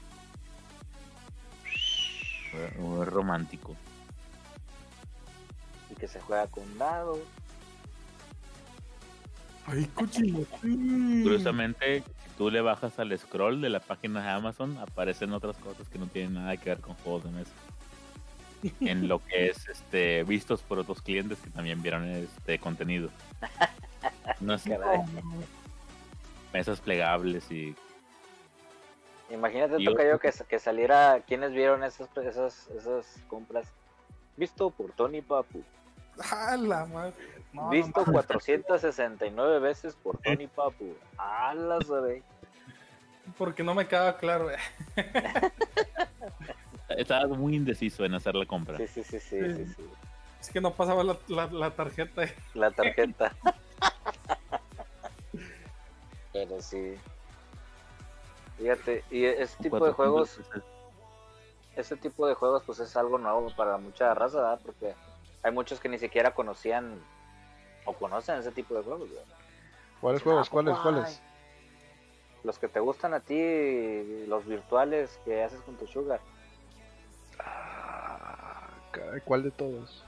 Es 2.54 2.76
romántico. 3.08 3.76
Y 5.90 5.96
que 5.96 6.08
se 6.08 6.20
juega 6.20 6.48
con 6.48 6.78
dados. 6.78 7.20
Ay, 9.68 9.86
cochino. 9.94 10.40
Curiosamente, 10.62 12.02
si 12.02 12.30
tú 12.38 12.50
le 12.50 12.62
bajas 12.62 12.98
al 13.00 13.18
scroll 13.18 13.62
de 13.62 13.70
la 13.70 13.80
página 13.80 14.24
de 14.24 14.30
Amazon, 14.30 14.78
aparecen 14.78 15.34
otras 15.34 15.58
cosas 15.58 15.88
que 15.90 16.00
no 16.00 16.08
tienen 16.08 16.36
nada 16.36 16.58
que 16.58 16.70
ver 16.70 16.80
con 16.80 16.96
juegos 16.96 17.26
de 17.26 17.32
mesa. 17.32 17.54
en 18.82 19.08
lo 19.08 19.24
que 19.24 19.50
es 19.50 19.68
este 19.68 20.24
vistos 20.24 20.62
por 20.62 20.80
otros 20.80 21.02
clientes 21.02 21.38
que 21.40 21.50
también 21.50 21.82
vieron 21.82 22.06
este 22.10 22.60
contenido. 22.60 23.10
No 24.40 24.58
sé, 24.58 24.78
mesas 26.54 26.80
plegables 26.80 27.52
y 27.52 27.76
Imagínate, 29.30 29.84
toca 29.84 30.08
yo 30.08 30.20
que, 30.20 30.32
que 30.48 30.60
saliera 30.60 31.22
quienes 31.28 31.52
vieron 31.52 31.84
esas, 31.84 32.10
esas, 32.18 32.70
esas 32.70 33.22
compras. 33.28 33.68
Visto 34.38 34.70
por 34.70 34.94
Tony 34.94 35.22
Papu. 35.22 35.64
¡Ah, 36.32 36.58
la 36.58 36.86
madre! 36.86 37.14
Visto 37.72 38.06
469 38.06 39.60
veces 39.60 39.96
por 39.96 40.18
Tony 40.20 40.48
Papu. 40.48 40.96
¡Ah, 41.18 41.54
la 41.56 41.82
sabe! 41.82 42.22
Porque 43.38 43.64
no 43.64 43.74
me 43.74 43.88
quedaba 43.88 44.18
claro. 44.18 44.50
Estaba 46.90 47.28
muy 47.28 47.56
indeciso 47.56 48.06
en 48.06 48.14
hacer 48.14 48.36
la 48.36 48.46
compra. 48.46 48.78
Sí, 48.78 48.88
sí, 48.88 49.04
sí, 49.04 49.20
sí, 49.20 49.66
sí, 49.66 49.76
Es 50.40 50.50
que 50.50 50.62
no 50.62 50.74
pasaba 50.74 51.04
la, 51.04 51.18
la, 51.28 51.48
la 51.48 51.72
tarjeta. 51.72 52.24
La 52.54 52.72
tarjeta. 52.72 53.36
Pero 56.34 56.62
sí. 56.62 56.96
Fíjate, 58.58 59.04
y 59.12 59.26
ese 59.26 59.62
tipo 59.62 59.86
de 59.86 59.92
juegos, 59.92 60.40
ese 61.76 61.98
tipo 61.98 62.28
de 62.28 62.34
juegos 62.34 62.64
pues 62.66 62.80
es 62.80 62.96
algo 62.96 63.18
nuevo 63.18 63.52
para 63.56 63.78
mucha 63.78 64.14
raza, 64.14 64.38
¿verdad? 64.38 64.60
Porque 64.66 64.96
hay 65.44 65.52
muchos 65.52 65.80
que 65.80 65.90
ni 65.90 65.98
siquiera 65.98 66.34
conocían 66.34 67.02
o 67.86 67.94
conocen 67.94 68.38
ese 68.38 68.52
tipo 68.52 68.76
de 68.76 68.84
juegos. 68.84 69.10
¿verdad? 69.10 69.26
¿Cuáles 70.02 70.22
juegos? 70.22 70.50
¿Cuáles? 70.50 70.78
¿Cuáles? 70.78 71.22
Los 72.44 72.60
que 72.60 72.68
te 72.68 72.80
gustan 72.80 73.14
a 73.14 73.20
ti, 73.20 74.26
los 74.28 74.46
virtuales 74.46 75.20
que 75.26 75.44
haces 75.44 75.60
con 75.62 75.76
tu 75.76 75.88
sugar. 75.88 76.22
Ah, 77.40 78.70
¿Cuál 79.26 79.44
de 79.44 79.52
todos? 79.52 80.04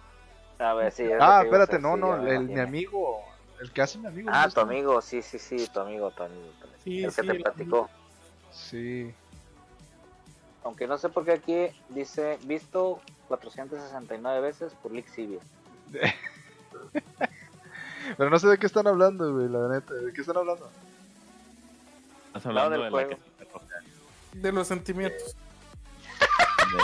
A 0.60 0.74
ver, 0.74 0.92
sí, 0.92 1.10
ah, 1.20 1.42
espérate, 1.44 1.80
no, 1.80 1.96
no, 1.96 2.28
el, 2.28 2.50
mi 2.50 2.60
amigo, 2.60 3.24
el 3.62 3.72
que 3.72 3.82
hace 3.82 3.98
mi 3.98 4.08
amigo. 4.08 4.30
Ah, 4.32 4.50
tu 4.54 4.60
amigo, 4.60 5.02
sí, 5.02 5.22
sí, 5.22 5.40
sí, 5.40 5.68
tu 5.68 5.80
amigo, 5.80 6.12
tu 6.12 6.24
amigo. 6.24 6.52
Sí, 6.84 7.04
el 7.04 7.16
que 7.16 7.24
te 7.24 7.32
el 7.32 7.42
platicó. 7.42 7.90
Sí. 8.52 9.14
Aunque 10.64 10.88
no 10.88 10.98
sé 10.98 11.10
por 11.10 11.26
qué 11.26 11.32
aquí 11.34 11.68
dice 11.90 12.38
visto 12.44 13.00
469 13.30 14.42
veces 14.42 14.74
por 14.82 14.92
League 14.92 15.10
Civil. 15.10 15.40
Pero 18.18 18.30
no 18.30 18.40
sé 18.40 18.48
de 18.48 18.58
qué 18.58 18.66
están 18.66 18.88
hablando, 18.88 19.32
güey, 19.34 19.48
la 19.50 19.68
neta. 19.68 19.94
¿De 19.94 20.12
qué 20.14 20.22
están 20.22 20.38
hablando? 20.38 20.70
Estás 22.28 22.46
hablando 22.48 22.72
del 22.72 22.80
de 22.80 22.86
la 22.86 22.92
juego. 22.92 23.10
roja, 23.54 23.66
De 24.34 24.52
los 24.52 24.68
sentimientos. 24.68 25.36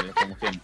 de 0.01 0.03
la 0.07 0.13
promoción. 0.13 0.61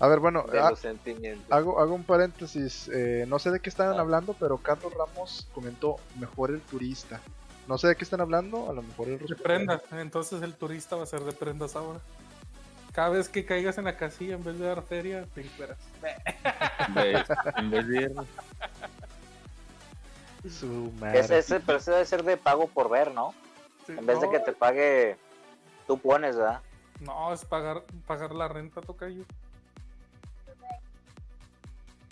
A 0.00 0.06
ver, 0.06 0.20
bueno, 0.20 0.44
De 0.50 0.60
ha- 0.60 0.70
los 0.70 0.78
sentimientos. 0.78 1.50
hago, 1.50 1.80
hago 1.80 1.94
un 1.94 2.04
paréntesis. 2.04 2.88
eh, 2.92 3.24
no 3.28 3.38
sé 3.38 3.50
de 3.50 3.60
qué 3.60 3.68
estaban 3.68 3.98
Ah. 3.98 4.00
hablando, 4.02 4.34
pero 4.34 4.58
Carlos 4.58 4.92
Ramos 4.94 5.48
comentó 5.54 5.96
mejor 6.18 6.50
el 6.50 6.60
turista. 6.60 7.20
No 7.68 7.76
sé 7.78 7.88
de 7.88 7.96
qué 7.96 8.04
están 8.04 8.20
hablando, 8.22 8.68
a 8.70 8.72
lo 8.72 8.82
mejor 8.82 9.08
el 9.08 9.18
De 9.18 9.36
prendas. 9.36 9.82
Entonces 9.92 10.42
el 10.42 10.54
turista 10.54 10.96
va 10.96 11.02
a 11.02 11.06
ser 11.06 11.20
de 11.20 11.32
prendas 11.32 11.76
ahora. 11.76 12.00
Cada 12.92 13.10
vez 13.10 13.28
que 13.28 13.44
caigas 13.44 13.76
en 13.78 13.84
la 13.84 13.96
casilla, 13.96 14.34
en 14.34 14.42
vez 14.42 14.58
de 14.58 14.66
dar 14.66 14.82
feria, 14.82 15.24
te 15.34 15.42
encueras. 15.42 15.76
De- 16.94 17.24
en 17.56 17.70
vez 17.70 17.86
de 17.86 18.02
ir 18.02 18.12
Su 20.50 20.90
madre. 20.98 21.20
Ese, 21.20 21.38
ese- 21.38 21.60
pero 21.60 21.78
ese 21.78 21.90
debe 21.90 22.06
ser 22.06 22.22
de 22.24 22.36
pago 22.38 22.66
por 22.68 22.88
ver, 22.88 23.12
¿no? 23.12 23.34
Sí, 23.86 23.92
En 23.96 24.06
vez 24.06 24.20
de 24.20 24.30
que 24.30 24.40
te 24.40 24.52
pague, 24.52 25.16
tú 25.86 25.98
pones, 25.98 26.36
¿verdad? 26.36 26.60
No, 27.00 27.32
es 27.32 27.44
pagar, 27.44 27.82
pagar 28.06 28.34
la 28.34 28.48
renta, 28.48 28.80
toca 28.80 29.08
yo. 29.08 29.22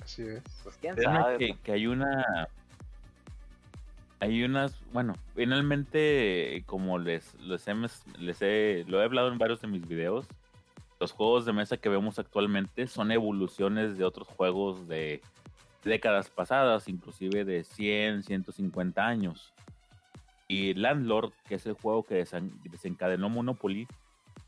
Así 0.04 0.22
es. 0.22 0.42
Pues 0.62 0.76
quién 0.80 0.96
sabe. 1.02 1.38
que, 1.38 1.58
que 1.62 1.72
hay 1.72 1.86
una. 1.86 2.48
Hay 4.20 4.42
unas. 4.44 4.78
Bueno, 4.92 5.14
finalmente, 5.34 6.62
como 6.66 6.98
les, 6.98 7.34
les, 7.40 7.66
hemos- 7.68 8.02
les 8.18 8.40
he, 8.42 8.84
lo 8.88 9.00
he 9.00 9.04
hablado 9.04 9.28
en 9.28 9.38
varios 9.38 9.60
de 9.60 9.68
mis 9.68 9.86
videos, 9.86 10.26
los 10.98 11.12
juegos 11.12 11.44
de 11.44 11.52
mesa 11.52 11.76
que 11.76 11.88
vemos 11.90 12.18
actualmente 12.18 12.86
son 12.86 13.10
evoluciones 13.12 13.98
de 13.98 14.04
otros 14.04 14.26
juegos 14.28 14.88
de 14.88 15.20
décadas 15.84 16.30
pasadas, 16.30 16.88
inclusive 16.88 17.44
de 17.44 17.64
100, 17.64 18.22
150 18.22 19.06
años. 19.06 19.52
Y 20.48 20.74
Landlord, 20.74 21.32
que 21.48 21.56
es 21.56 21.66
el 21.66 21.74
juego 21.74 22.02
que 22.04 22.24
desen- 22.24 22.52
desencadenó 22.70 23.28
Monopoly, 23.28 23.86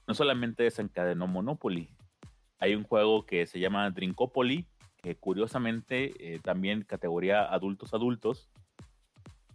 no 0.06 0.14
solamente 0.14 0.62
desencadenó 0.62 1.26
Monopoly, 1.26 1.88
hay 2.60 2.74
un 2.74 2.84
juego 2.84 3.26
que 3.26 3.46
se 3.46 3.60
llama 3.60 3.90
Drinkopoly, 3.90 4.64
que 5.02 5.14
curiosamente 5.14 6.12
eh, 6.18 6.40
también 6.42 6.82
categoría 6.82 7.44
adultos 7.44 7.92
adultos. 7.94 8.48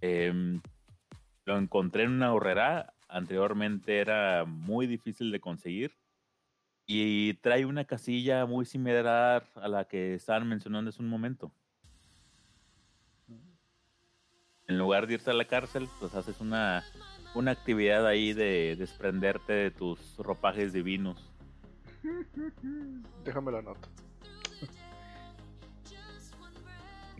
Em, 0.05 0.59
lo 1.45 1.57
encontré 1.57 2.03
en 2.03 2.11
una 2.11 2.33
horrera, 2.33 2.93
anteriormente 3.07 3.99
era 3.99 4.43
muy 4.43 4.85
difícil 4.85 5.31
de 5.31 5.39
conseguir 5.39 5.93
y 6.85 7.35
trae 7.35 7.65
una 7.65 7.85
casilla 7.85 8.45
muy 8.45 8.65
similar 8.65 9.45
a 9.55 9.67
la 9.69 9.85
que 9.85 10.13
estaban 10.15 10.45
mencionando 10.49 10.89
hace 10.89 11.01
un 11.01 11.07
momento. 11.07 11.53
En 14.67 14.77
lugar 14.77 15.07
de 15.07 15.13
irte 15.13 15.31
a 15.31 15.33
la 15.33 15.45
cárcel, 15.45 15.87
pues 16.01 16.13
haces 16.15 16.41
una 16.41 16.83
una 17.33 17.51
actividad 17.51 18.05
ahí 18.05 18.33
de 18.33 18.75
desprenderte 18.75 19.53
de 19.53 19.71
tus 19.71 20.17
ropajes 20.17 20.73
divinos. 20.73 21.31
Déjame 23.23 23.53
la 23.53 23.61
nota. 23.61 23.87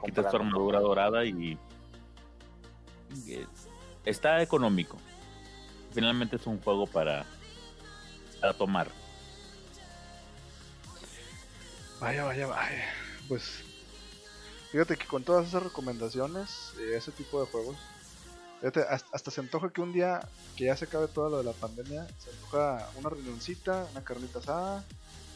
Quitas 0.03 0.29
tu 0.29 0.35
armadura 0.35 0.81
dorada 0.81 1.23
y 1.23 1.57
está 4.05 4.41
económico. 4.41 4.97
Finalmente 5.93 6.37
es 6.37 6.47
un 6.47 6.61
juego 6.61 6.87
para, 6.87 7.25
para 8.39 8.53
tomar. 8.53 8.91
Vaya, 11.99 12.25
vaya, 12.25 12.47
vaya. 12.47 12.85
Pues 13.27 13.63
fíjate 14.71 14.97
que 14.97 15.05
con 15.05 15.23
todas 15.23 15.47
esas 15.47 15.63
recomendaciones, 15.63 16.73
eh, 16.79 16.95
ese 16.97 17.11
tipo 17.11 17.39
de 17.39 17.47
juegos, 17.47 17.77
fíjate, 18.59 18.81
hasta, 18.81 19.07
hasta 19.13 19.31
se 19.31 19.41
antoja 19.41 19.69
que 19.69 19.81
un 19.81 19.93
día 19.93 20.27
que 20.57 20.65
ya 20.65 20.75
se 20.75 20.85
acabe 20.85 21.07
todo 21.07 21.29
lo 21.29 21.37
de 21.37 21.43
la 21.45 21.53
pandemia, 21.53 22.07
se 22.19 22.31
antoja 22.31 22.89
una 22.95 23.09
reunioncita, 23.09 23.87
una 23.91 24.03
carnita 24.03 24.39
asada, 24.39 24.83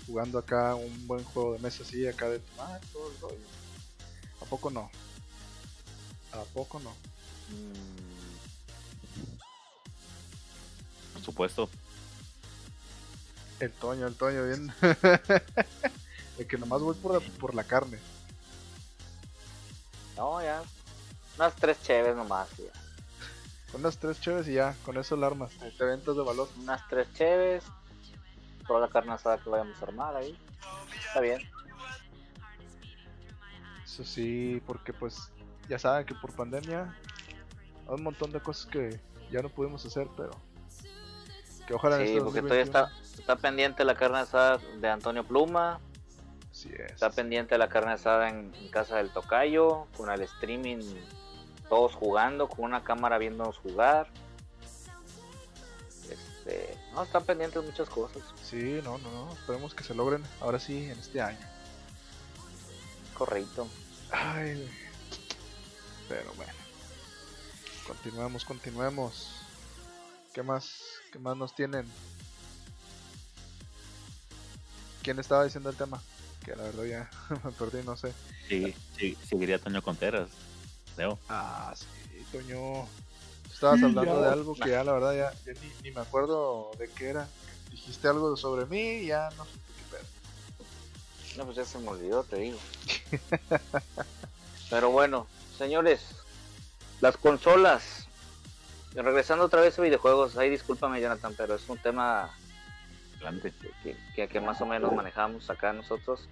jugando 0.07 0.39
acá 0.39 0.75
un 0.75 1.07
buen 1.07 1.23
juego 1.25 1.53
de 1.53 1.59
mesa 1.59 1.83
así, 1.83 2.07
acá 2.07 2.29
de 2.29 2.39
tomar, 2.39 2.81
todo 2.91 3.11
el 3.11 3.19
rollo. 3.19 3.47
¿A 4.41 4.45
poco 4.45 4.69
no? 4.69 4.89
¿A 6.31 6.41
poco 6.53 6.79
no? 6.79 6.93
Por 11.13 11.21
supuesto. 11.21 11.69
El 13.59 13.71
Toño, 13.71 14.07
el 14.07 14.15
Toño, 14.15 14.45
bien. 14.45 14.73
el 16.37 16.47
que 16.47 16.57
nomás 16.57 16.81
voy 16.81 16.95
por 16.95 17.13
la, 17.13 17.29
por 17.39 17.55
la 17.55 17.63
carne. 17.63 17.97
No, 20.15 20.41
ya. 20.41 20.61
Unas 21.35 21.55
tres 21.55 21.81
cheves 21.83 22.15
nomás. 22.15 22.49
Ya. 22.57 22.71
Con 23.71 23.81
unas 23.81 23.97
tres 23.97 24.19
cheves 24.19 24.47
y 24.47 24.53
ya, 24.53 24.75
con 24.85 24.97
eso 24.97 25.15
la 25.15 25.27
armas. 25.27 25.51
Te 25.77 25.85
ventas 25.85 26.15
de 26.15 26.23
valor. 26.23 26.49
Unas 26.57 26.87
tres 26.87 27.07
cheves. 27.13 27.63
Toda 28.67 28.81
la 28.81 28.89
carne 28.89 29.13
asada 29.13 29.37
que 29.37 29.49
vayamos 29.49 29.79
a 29.81 29.85
armar 29.85 30.15
ahí. 30.15 30.37
Está 31.07 31.19
bien. 31.21 31.41
Eso 33.85 34.03
sí, 34.03 34.61
porque 34.65 34.93
pues 34.93 35.31
ya 35.67 35.79
saben 35.79 36.05
que 36.05 36.15
por 36.15 36.33
pandemia 36.33 36.95
hay 37.87 37.95
un 37.95 38.03
montón 38.03 38.31
de 38.31 38.39
cosas 38.39 38.65
que 38.65 38.99
ya 39.31 39.41
no 39.41 39.49
pudimos 39.49 39.85
hacer, 39.85 40.07
pero 40.15 40.31
que 41.67 41.73
ojalá 41.73 41.97
Sí, 41.97 42.03
este 42.03 42.21
porque 42.21 42.41
todavía 42.41 42.65
2021 42.65 42.87
está, 42.95 43.19
está 43.19 43.35
pendiente 43.35 43.83
la 43.83 43.95
carne 43.95 44.19
asada 44.19 44.59
de 44.79 44.87
Antonio 44.87 45.25
Pluma. 45.25 45.79
Así 46.49 46.69
es. 46.69 46.93
Está 46.93 47.09
pendiente 47.09 47.57
la 47.57 47.67
carne 47.67 47.91
asada 47.91 48.29
en, 48.29 48.55
en 48.55 48.69
casa 48.69 48.97
del 48.97 49.09
Tocayo. 49.11 49.87
Con 49.97 50.09
el 50.09 50.21
streaming. 50.21 50.79
Todos 51.67 51.93
jugando. 51.93 52.47
Con 52.47 52.65
una 52.65 52.83
cámara 52.83 53.17
viéndonos 53.17 53.57
jugar. 53.57 54.07
Este, 56.09 56.77
no, 56.93 57.03
están 57.03 57.25
pendientes 57.25 57.61
muchas 57.61 57.89
cosas. 57.89 58.23
Sí, 58.41 58.79
no, 58.81 58.97
no, 58.99 59.11
no. 59.11 59.33
Esperemos 59.33 59.75
que 59.75 59.83
se 59.83 59.93
logren 59.93 60.23
ahora 60.39 60.59
sí 60.59 60.85
en 60.85 60.97
este 60.97 61.19
año. 61.19 61.45
Correcto. 63.13 63.67
Ay, 64.09 64.71
pero 66.07 66.31
bueno. 66.35 66.66
Continuemos, 67.87 68.43
continuemos. 68.45 69.27
¿Qué 70.33 70.43
más? 70.43 70.75
¿Qué 71.11 71.19
más 71.19 71.37
nos 71.37 71.55
tienen? 71.55 71.87
¿Quién 75.03 75.19
estaba 75.19 75.45
diciendo 75.45 75.69
el 75.69 75.75
tema? 75.77 76.01
Que 76.43 76.55
la 76.55 76.63
verdad 76.63 76.83
ya 76.83 77.09
me 77.43 77.51
perdí, 77.51 77.83
no 77.83 77.95
sé. 77.95 78.13
Sí, 78.49 78.75
sí, 78.97 79.17
seguiría 79.27 79.59
Toño 79.59 79.81
Conteras. 79.81 80.29
Leo. 80.97 81.17
Ah, 81.29 81.73
sí, 81.75 82.25
Toño. 82.31 82.85
Estabas 83.51 83.79
Sí, 83.79 83.85
hablando 83.85 84.15
ya. 84.21 84.27
de 84.27 84.33
algo 84.33 84.55
que 84.55 84.69
ya 84.69 84.83
la 84.83 84.91
verdad 84.93 85.15
ya, 85.15 85.33
ya 85.45 85.59
ni, 85.61 85.71
ni 85.83 85.91
me 85.91 86.01
acuerdo 86.01 86.71
de 86.77 86.89
qué 86.89 87.09
era. 87.09 87.27
Dijiste 87.71 88.07
algo 88.07 88.35
sobre 88.37 88.65
mí 88.65 88.79
y 89.03 89.07
ya 89.07 89.29
no 89.37 89.45
supe 89.45 89.59
qué 89.77 89.97
pedo. 89.97 91.37
No, 91.37 91.45
pues 91.45 91.57
ya 91.57 91.65
se 91.65 91.79
me 91.79 91.87
olvidó, 91.89 92.23
te 92.23 92.35
digo. 92.37 92.59
Pero 94.69 94.89
bueno, 94.91 95.27
señores, 95.57 96.01
las 97.01 97.17
consolas. 97.17 98.07
Regresando 98.93 99.45
otra 99.45 99.61
vez 99.61 99.77
a 99.77 99.81
videojuegos, 99.81 100.37
ahí 100.37 100.49
discúlpame 100.49 101.01
Jonathan, 101.01 101.33
pero 101.37 101.55
es 101.55 101.69
un 101.69 101.77
tema 101.77 102.31
que, 104.15 104.41
más 104.41 104.61
o 104.61 104.65
menos 104.65 104.91
manejamos 104.93 105.49
acá 105.49 105.73
nosotros. 105.73 106.27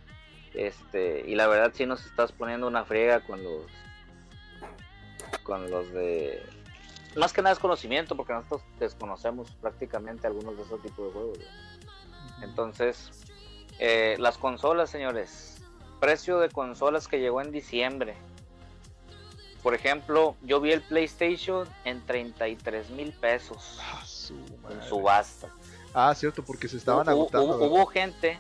Este, 0.54 1.24
y 1.28 1.36
la 1.36 1.48
verdad 1.48 1.72
sí 1.76 1.86
nos 1.86 2.06
estás 2.06 2.32
poniendo 2.32 2.66
una 2.68 2.86
friega 2.86 3.20
con 3.20 3.44
los 3.44 3.66
con 5.44 5.70
los 5.70 5.92
de 5.92 6.42
más 7.16 7.34
que 7.34 7.42
nada 7.42 7.54
es 7.54 7.60
conocimiento 7.60 8.16
porque 8.16 8.34
nosotros 8.34 8.62
desconocemos 8.80 9.50
prácticamente 9.62 10.28
algunos 10.28 10.58
de 10.58 10.64
esos 10.64 10.82
tipos 10.82 11.08
de 11.08 11.14
juegos. 11.14 11.40
Entonces, 12.42 13.12
eh, 13.80 14.16
las 14.20 14.38
consolas, 14.38 14.90
señores. 14.90 15.62
Precio 16.02 16.40
de 16.40 16.50
consolas 16.50 17.08
que 17.08 17.20
llegó 17.20 17.42
en 17.42 17.52
diciembre. 17.52 18.16
Por 19.66 19.74
ejemplo, 19.74 20.36
yo 20.44 20.62
vi 20.62 20.74
el 20.74 20.82
PlayStation 20.84 21.68
en 21.86 22.06
33 22.06 22.92
mil 22.92 23.12
pesos 23.14 23.80
Ah, 23.82 24.04
su 24.06 24.36
en 24.70 24.80
subasta. 24.88 25.50
Ah, 25.92 26.14
cierto, 26.14 26.44
porque 26.46 26.68
se 26.68 26.78
estaban 26.78 27.08
Hubo- 27.08 27.12
agotando. 27.24 27.58
hubo, 27.58 27.88
gente, 27.88 28.38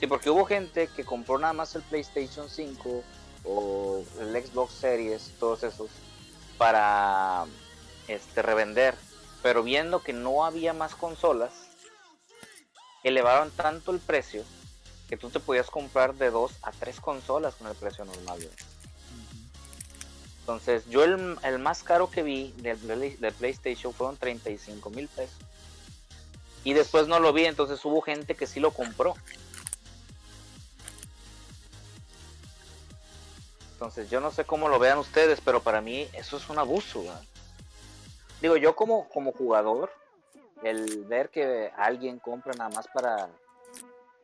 sí, 0.00 0.08
porque 0.08 0.30
hubo 0.30 0.44
gente 0.46 0.88
que 0.88 1.04
compró 1.04 1.38
nada 1.38 1.52
más 1.52 1.76
el 1.76 1.82
PlayStation 1.82 2.50
5 2.50 3.04
o 3.44 4.02
el 4.18 4.44
Xbox 4.44 4.72
Series, 4.74 5.30
todos 5.38 5.62
esos, 5.62 5.90
para 6.58 7.44
este 8.08 8.42
revender. 8.42 8.96
Pero 9.44 9.62
viendo 9.62 10.02
que 10.02 10.12
no 10.12 10.44
había 10.44 10.72
más 10.72 10.96
consolas, 10.96 11.52
elevaron 13.04 13.52
tanto 13.52 13.92
el 13.92 14.00
precio 14.00 14.42
que 15.08 15.16
tú 15.16 15.30
te 15.30 15.38
podías 15.38 15.70
comprar 15.70 16.14
de 16.16 16.32
dos 16.32 16.50
a 16.62 16.72
tres 16.72 16.98
consolas 17.00 17.54
con 17.54 17.68
el 17.68 17.76
precio 17.76 18.04
normal. 18.04 18.40
Entonces, 20.48 20.86
yo 20.88 21.04
el, 21.04 21.36
el 21.42 21.58
más 21.58 21.82
caro 21.82 22.10
que 22.10 22.22
vi 22.22 22.54
del, 22.56 22.78
Play- 22.78 23.16
del 23.16 23.34
PlayStation 23.34 23.92
fueron 23.92 24.16
35 24.16 24.88
mil 24.88 25.06
pesos. 25.08 25.36
Y 26.64 26.72
después 26.72 27.06
no 27.06 27.20
lo 27.20 27.34
vi, 27.34 27.44
entonces 27.44 27.84
hubo 27.84 28.00
gente 28.00 28.34
que 28.34 28.46
sí 28.46 28.58
lo 28.58 28.70
compró. 28.70 29.12
Entonces, 33.74 34.08
yo 34.08 34.20
no 34.22 34.30
sé 34.30 34.46
cómo 34.46 34.70
lo 34.70 34.78
vean 34.78 34.96
ustedes, 34.96 35.42
pero 35.42 35.60
para 35.62 35.82
mí 35.82 36.08
eso 36.14 36.38
es 36.38 36.48
un 36.48 36.58
abuso. 36.58 37.02
¿verdad? 37.02 37.22
Digo, 38.40 38.56
yo 38.56 38.74
como, 38.74 39.06
como 39.10 39.32
jugador, 39.32 39.92
el 40.62 41.04
ver 41.04 41.28
que 41.28 41.70
alguien 41.76 42.18
compra 42.20 42.54
nada 42.54 42.70
más 42.70 42.88
para... 42.88 43.28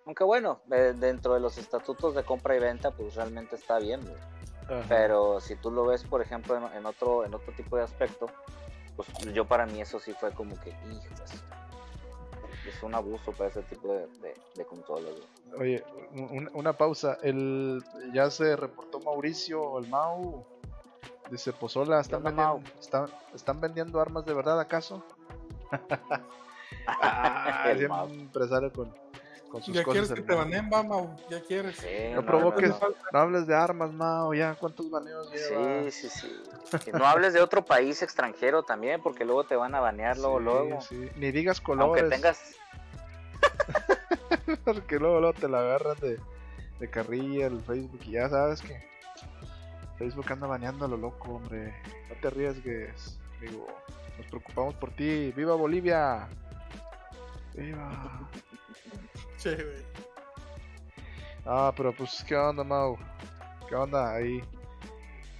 Aunque 0.06 0.24
bueno, 0.24 0.62
eh, 0.70 0.94
dentro 0.96 1.34
de 1.34 1.40
los 1.40 1.58
estatutos 1.58 2.14
de 2.14 2.24
compra 2.24 2.56
y 2.56 2.60
venta, 2.60 2.92
pues 2.92 3.14
realmente 3.14 3.56
está 3.56 3.78
bien. 3.78 4.00
güey. 4.00 4.33
Ajá. 4.68 4.84
Pero 4.88 5.40
si 5.40 5.56
tú 5.56 5.70
lo 5.70 5.84
ves, 5.86 6.04
por 6.04 6.22
ejemplo, 6.22 6.56
en, 6.56 6.64
en 6.76 6.86
otro, 6.86 7.24
en 7.24 7.34
otro 7.34 7.52
tipo 7.54 7.76
de 7.76 7.82
aspecto, 7.82 8.26
pues 8.96 9.08
yo 9.34 9.44
para 9.44 9.66
mí 9.66 9.80
eso 9.80 9.98
sí 9.98 10.12
fue 10.12 10.30
como 10.32 10.58
que, 10.60 10.70
hijos, 10.70 11.30
es 12.66 12.82
un 12.82 12.94
abuso 12.94 13.32
para 13.32 13.50
ese 13.50 13.62
tipo 13.62 13.88
de, 13.92 14.06
de, 14.20 14.34
güey. 15.54 15.60
Oye, 15.60 15.84
un- 16.12 16.50
una 16.54 16.72
pausa. 16.72 17.18
El, 17.22 17.84
ya 18.12 18.30
se 18.30 18.56
reportó 18.56 19.00
Mauricio 19.00 19.60
o 19.62 19.78
el 19.78 19.88
Mau. 19.88 20.44
Dice, 21.30 21.52
pues 21.52 21.76
hola, 21.76 22.00
¿están 22.00 22.22
vendiendo, 22.22 22.60
están, 22.80 23.08
¿están 23.34 23.60
vendiendo 23.60 24.00
armas 24.00 24.24
de 24.26 24.34
verdad 24.34 24.58
acaso? 24.60 25.02
ah, 26.86 27.64
El 27.70 27.88
Mau. 27.88 28.08
empresario 28.08 28.72
con, 28.72 28.94
con 29.54 29.62
sus 29.62 29.72
Ya 29.72 29.84
quieres 29.84 30.10
que 30.12 30.20
te 30.22 30.34
baneen, 30.34 30.68
Bamau. 30.68 31.16
Ya 31.30 31.40
quieres. 31.40 31.76
Sí, 31.76 31.86
No 32.10 32.22
no, 32.22 32.26
provoques, 32.26 32.70
no, 32.70 32.80
no. 32.88 32.94
no 33.12 33.18
hables 33.20 33.46
de 33.46 33.54
armas, 33.54 33.92
Mau. 33.92 34.34
Ya, 34.34 34.56
¿cuántos 34.56 34.90
baneos 34.90 35.30
lleva? 35.30 35.82
Sí, 35.84 35.90
sí, 35.92 36.08
sí. 36.08 36.42
No 36.92 37.06
hables 37.06 37.34
de 37.34 37.40
otro 37.40 37.64
país 37.64 38.02
extranjero 38.02 38.64
también, 38.64 39.00
porque 39.00 39.24
luego 39.24 39.44
te 39.44 39.54
van 39.54 39.76
a 39.76 39.80
banear 39.80 40.18
luego, 40.18 40.38
Sí, 40.38 40.44
luego. 40.44 40.80
sí. 40.80 41.08
Ni 41.16 41.30
digas 41.30 41.58
Aunque 41.64 41.82
colores. 41.84 42.10
tengas, 42.10 42.40
Porque 44.64 44.98
luego, 44.98 45.20
luego 45.20 45.38
te 45.38 45.48
la 45.48 45.60
agarran 45.60 45.96
de, 46.00 46.18
de 46.80 46.90
carrilla 46.90 47.46
el 47.46 47.60
Facebook 47.60 48.00
y 48.06 48.12
ya 48.12 48.28
sabes 48.28 48.60
que 48.60 48.82
Facebook 49.98 50.26
anda 50.32 50.48
baneando 50.48 50.84
a 50.84 50.88
lo 50.88 50.96
loco, 50.96 51.34
hombre. 51.36 51.72
No 52.08 52.16
te 52.20 52.26
arriesgues, 52.26 53.18
amigo. 53.38 53.68
Nos 54.18 54.26
preocupamos 54.26 54.74
por 54.74 54.90
ti. 54.90 55.32
¡Viva 55.36 55.54
Bolivia! 55.54 56.26
¡Viva! 57.54 58.28
Ah, 61.46 61.72
pero 61.76 61.94
pues, 61.94 62.24
¿qué 62.26 62.34
onda, 62.36 62.64
Mau? 62.64 62.96
¿Qué 63.68 63.74
onda 63.74 64.14
ahí? 64.14 64.42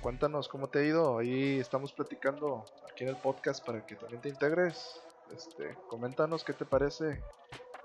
Cuéntanos 0.02 0.48
cómo 0.48 0.68
te 0.68 0.80
ha 0.80 0.82
ido. 0.82 1.18
Ahí 1.18 1.58
estamos 1.58 1.92
platicando 1.92 2.64
aquí 2.90 3.04
en 3.04 3.10
el 3.10 3.16
podcast 3.16 3.64
para 3.64 3.84
que 3.86 3.96
también 3.96 4.20
te 4.20 4.28
integres. 4.28 5.00
Este, 5.34 5.74
coméntanos 5.88 6.44
qué 6.44 6.52
te 6.52 6.66
parece, 6.66 7.22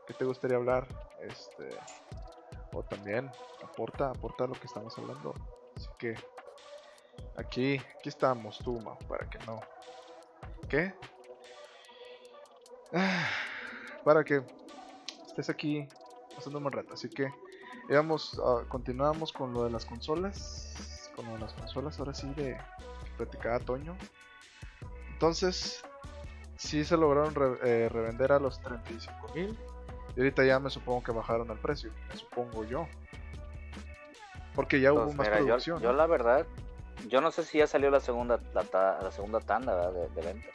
qué 0.05 0.13
te 0.13 0.25
gustaría 0.25 0.57
hablar. 0.57 0.85
Este, 1.21 1.69
o 2.73 2.83
también 2.83 3.31
aporta, 3.63 4.09
aporta 4.09 4.47
lo 4.47 4.53
que 4.53 4.67
estamos 4.67 4.97
hablando. 4.97 5.33
Así 5.77 5.87
que 5.97 6.15
aquí, 7.37 7.77
aquí 7.97 8.09
estamos, 8.09 8.57
tú, 8.57 8.81
Mau, 8.81 8.97
para 9.07 9.29
que 9.29 9.39
no. 9.45 9.61
¿Qué? 10.67 10.93
Ah, 12.91 13.29
para 14.03 14.25
que 14.25 14.43
estés 15.25 15.49
aquí 15.49 15.87
pasando 16.39 16.59
un 16.59 16.71
rato. 16.71 16.93
Así 16.93 17.09
que 17.09 17.33
digamos, 17.87 18.39
ah, 18.43 18.63
continuamos 18.67 19.31
con 19.33 19.53
lo 19.53 19.63
de 19.65 19.69
las 19.71 19.85
consolas. 19.85 20.73
Con 21.15 21.25
lo 21.27 21.33
de 21.33 21.39
las 21.39 21.53
consolas, 21.53 21.99
ahora 21.99 22.13
sí, 22.13 22.27
de 22.35 22.53
que 23.03 23.11
platicaba 23.17 23.59
Toño. 23.59 23.97
Entonces, 25.13 25.83
sí 26.55 26.85
se 26.85 26.95
lograron 26.97 27.35
re- 27.35 27.59
eh, 27.63 27.89
revender 27.89 28.31
a 28.31 28.39
los 28.39 28.61
35 28.61 29.27
mil. 29.35 29.57
Y 30.15 30.19
ahorita 30.21 30.43
ya 30.45 30.59
me 30.59 30.69
supongo 30.69 31.03
que 31.03 31.11
bajaron 31.11 31.49
el 31.51 31.57
precio. 31.57 31.91
Me 32.09 32.15
supongo 32.15 32.63
yo. 32.65 32.87
Porque 34.55 34.79
ya 34.81 34.93
hubo 34.93 35.03
Pues 35.05 35.15
más 35.15 35.27
mira, 35.27 35.37
producción. 35.39 35.81
yo 35.81 35.91
¿no? 35.91 35.97
la 35.97 36.07
verdad, 36.07 36.45
yo 37.07 37.21
no 37.21 37.31
sé 37.31 37.43
si 37.43 37.57
ya 37.59 37.67
salió 37.67 37.89
la 37.91 37.99
segunda 37.99 38.39
la, 38.53 38.63
ta- 38.63 38.99
la 39.01 39.11
segunda 39.11 39.39
tanda 39.39 39.91
de, 39.91 40.09
de 40.09 40.21
venta. 40.21 40.47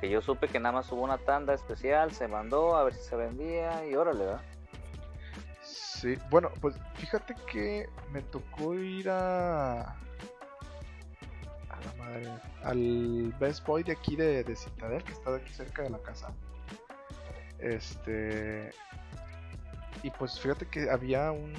Que 0.00 0.08
yo 0.10 0.20
supe 0.20 0.48
que 0.48 0.58
nada 0.58 0.72
más 0.74 0.90
hubo 0.90 1.02
una 1.02 1.18
tanda 1.18 1.54
especial, 1.54 2.12
se 2.12 2.26
mandó 2.26 2.76
a 2.76 2.84
ver 2.84 2.94
si 2.94 3.02
se 3.04 3.14
vendía 3.16 3.86
y 3.86 3.94
órale, 3.94 4.24
¿verdad? 4.24 4.40
Sí, 6.02 6.18
bueno, 6.30 6.50
pues 6.60 6.74
fíjate 6.96 7.32
que 7.48 7.88
me 8.10 8.22
tocó 8.22 8.74
ir 8.74 9.08
a. 9.08 9.82
A 9.82 9.94
la 11.84 11.92
madre. 11.96 12.28
Al 12.64 13.32
Best 13.38 13.64
Boy 13.64 13.84
de 13.84 13.92
aquí 13.92 14.16
de, 14.16 14.42
de 14.42 14.56
Citadel, 14.56 15.04
que 15.04 15.12
está 15.12 15.30
de 15.30 15.36
aquí 15.36 15.52
cerca 15.52 15.82
de 15.82 15.90
la 15.90 15.98
casa. 15.98 16.34
Este. 17.60 18.72
Y 20.02 20.10
pues 20.10 20.40
fíjate 20.40 20.66
que 20.66 20.90
había 20.90 21.30
un. 21.30 21.54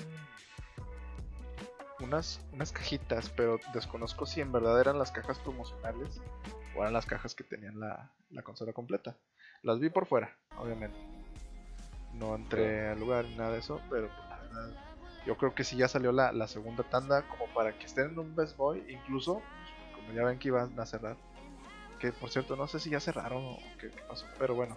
Unas, 2.01 2.41
unas 2.51 2.73
cajitas, 2.73 3.29
pero 3.29 3.61
desconozco 3.73 4.25
si 4.25 4.41
en 4.41 4.51
verdad 4.51 4.77
eran 4.81 4.99
las 4.99 5.13
cajas 5.13 5.39
promocionales 5.39 6.19
o 6.75 6.81
eran 6.81 6.91
las 6.91 7.05
cajas 7.05 7.33
que 7.33 7.45
tenían 7.45 7.79
la, 7.79 8.11
la 8.29 8.41
consola 8.41 8.73
completa. 8.73 9.15
Las 9.61 9.79
vi 9.79 9.89
por 9.89 10.05
fuera, 10.05 10.35
obviamente. 10.57 10.99
No 12.13 12.35
entré 12.35 12.89
al 12.89 12.99
lugar 12.99 13.25
ni 13.25 13.35
nada 13.35 13.53
de 13.53 13.59
eso, 13.59 13.81
pero 13.89 14.07
pues, 14.07 14.22
yo 15.25 15.37
creo 15.37 15.55
que 15.55 15.63
sí 15.63 15.77
ya 15.77 15.87
salió 15.87 16.11
la, 16.11 16.31
la 16.31 16.47
segunda 16.47 16.83
tanda 16.83 17.27
como 17.27 17.47
para 17.53 17.77
que 17.77 17.85
estén 17.85 18.11
en 18.11 18.19
un 18.19 18.35
Best 18.35 18.57
Boy, 18.57 18.83
incluso 18.89 19.41
como 19.95 20.11
ya 20.13 20.23
ven 20.23 20.39
que 20.39 20.49
iban 20.49 20.77
a 20.79 20.85
cerrar. 20.85 21.17
Que 21.99 22.11
por 22.11 22.29
cierto, 22.29 22.55
no 22.55 22.67
sé 22.67 22.79
si 22.79 22.89
ya 22.89 22.99
cerraron 22.99 23.43
o 23.43 23.57
qué, 23.79 23.89
qué 23.89 24.01
pasó, 24.07 24.25
pero 24.37 24.55
bueno, 24.55 24.75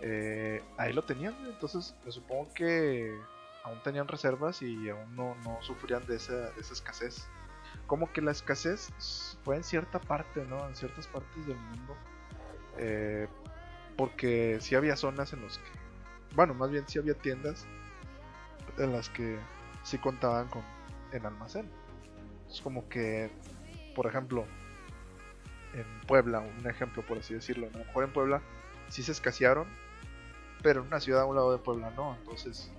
eh, 0.00 0.62
ahí 0.76 0.92
lo 0.92 1.02
tenían, 1.02 1.34
entonces 1.46 1.94
me 2.04 2.12
supongo 2.12 2.52
que 2.54 3.12
aún 3.64 3.82
tenían 3.82 4.08
reservas 4.08 4.62
y 4.62 4.88
aún 4.88 5.16
no, 5.16 5.34
no 5.44 5.60
sufrían 5.62 6.06
de 6.06 6.16
esa, 6.16 6.50
de 6.50 6.60
esa 6.60 6.72
escasez. 6.72 7.26
Como 7.86 8.12
que 8.12 8.22
la 8.22 8.30
escasez 8.30 8.90
fue 9.44 9.56
en 9.56 9.64
cierta 9.64 9.98
parte, 9.98 10.44
¿no? 10.44 10.66
En 10.68 10.74
ciertas 10.76 11.06
partes 11.08 11.46
del 11.46 11.56
mundo. 11.56 11.96
Eh, 12.78 13.28
porque 13.96 14.58
sí 14.60 14.74
había 14.74 14.96
zonas 14.96 15.32
en 15.32 15.42
las 15.42 15.58
que 15.58 15.80
bueno, 16.34 16.54
más 16.54 16.70
bien 16.70 16.86
sí 16.86 16.98
había 16.98 17.14
tiendas 17.14 17.66
en 18.84 18.92
las 18.92 19.08
que 19.10 19.38
sí 19.82 19.98
contaban 19.98 20.48
con 20.48 20.62
en 21.12 21.26
almacén. 21.26 21.70
Es 22.48 22.60
como 22.60 22.88
que, 22.88 23.30
por 23.94 24.06
ejemplo, 24.06 24.44
en 25.74 25.86
Puebla, 26.06 26.40
un 26.40 26.68
ejemplo 26.68 27.04
por 27.06 27.18
así 27.18 27.34
decirlo, 27.34 27.68
a 27.68 27.70
lo 27.70 27.84
mejor 27.84 28.04
en 28.04 28.12
Puebla 28.12 28.42
sí 28.88 29.02
se 29.02 29.12
escasearon, 29.12 29.68
pero 30.62 30.80
en 30.80 30.88
una 30.88 31.00
ciudad 31.00 31.22
a 31.22 31.26
un 31.26 31.36
lado 31.36 31.52
de 31.52 31.58
Puebla 31.58 31.90
no, 31.90 32.16
entonces 32.16 32.70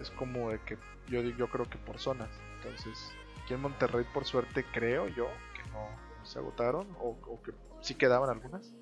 es 0.00 0.10
como 0.10 0.50
de 0.50 0.60
que 0.60 0.78
yo, 1.08 1.20
yo 1.22 1.48
creo 1.48 1.68
que 1.68 1.78
por 1.78 1.98
zonas. 1.98 2.30
Entonces, 2.56 3.12
aquí 3.42 3.54
en 3.54 3.60
Monterrey 3.60 4.04
por 4.12 4.24
suerte 4.24 4.64
creo 4.72 5.08
yo 5.08 5.28
que 5.54 5.70
no 5.70 5.88
se 6.24 6.38
agotaron 6.38 6.86
o, 7.00 7.40
que 7.42 7.52
sí 7.80 7.94
quedaban 7.94 8.30
algunas. 8.30 8.72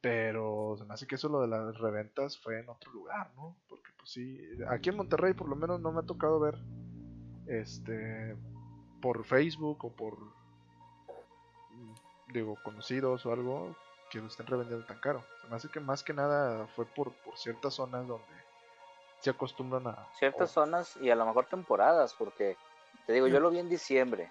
Pero 0.00 0.76
se 0.96 1.06
que 1.06 1.14
eso 1.14 1.28
lo 1.28 1.40
de 1.40 1.48
las 1.48 1.78
reventas 1.78 2.38
fue 2.38 2.60
en 2.60 2.68
otro 2.68 2.92
lugar, 2.92 3.32
¿no? 3.36 3.56
Porque 3.68 3.90
pues 4.04 4.12
sí, 4.12 4.38
aquí 4.68 4.90
en 4.90 4.96
Monterrey 4.98 5.32
por 5.32 5.48
lo 5.48 5.56
menos 5.56 5.80
no 5.80 5.90
me 5.90 6.00
ha 6.00 6.02
tocado 6.02 6.38
ver 6.38 6.58
este 7.46 8.36
por 9.00 9.24
Facebook 9.24 9.82
o 9.84 9.90
por 9.90 10.18
mm, 11.70 12.32
digo 12.34 12.58
conocidos 12.62 13.24
o 13.24 13.32
algo 13.32 13.74
que 14.10 14.18
lo 14.18 14.26
estén 14.26 14.46
revendiendo 14.46 14.84
tan 14.86 14.98
caro. 15.00 15.24
Se 15.40 15.48
me 15.48 15.56
hace 15.56 15.68
que 15.70 15.80
más 15.80 16.02
que 16.02 16.12
nada 16.12 16.66
fue 16.68 16.84
por, 16.84 17.12
por 17.24 17.38
ciertas 17.38 17.72
zonas 17.74 18.06
donde 18.06 18.26
se 19.20 19.30
acostumbran 19.30 19.86
a 19.86 20.06
Ciertas 20.18 20.50
o- 20.50 20.52
zonas 20.64 20.96
y 21.00 21.08
a 21.08 21.16
lo 21.16 21.24
mejor 21.24 21.46
temporadas, 21.46 22.14
porque 22.18 22.58
te 23.06 23.14
digo, 23.14 23.26
yo 23.26 23.40
lo 23.40 23.48
vi 23.50 23.58
en 23.58 23.70
diciembre. 23.70 24.30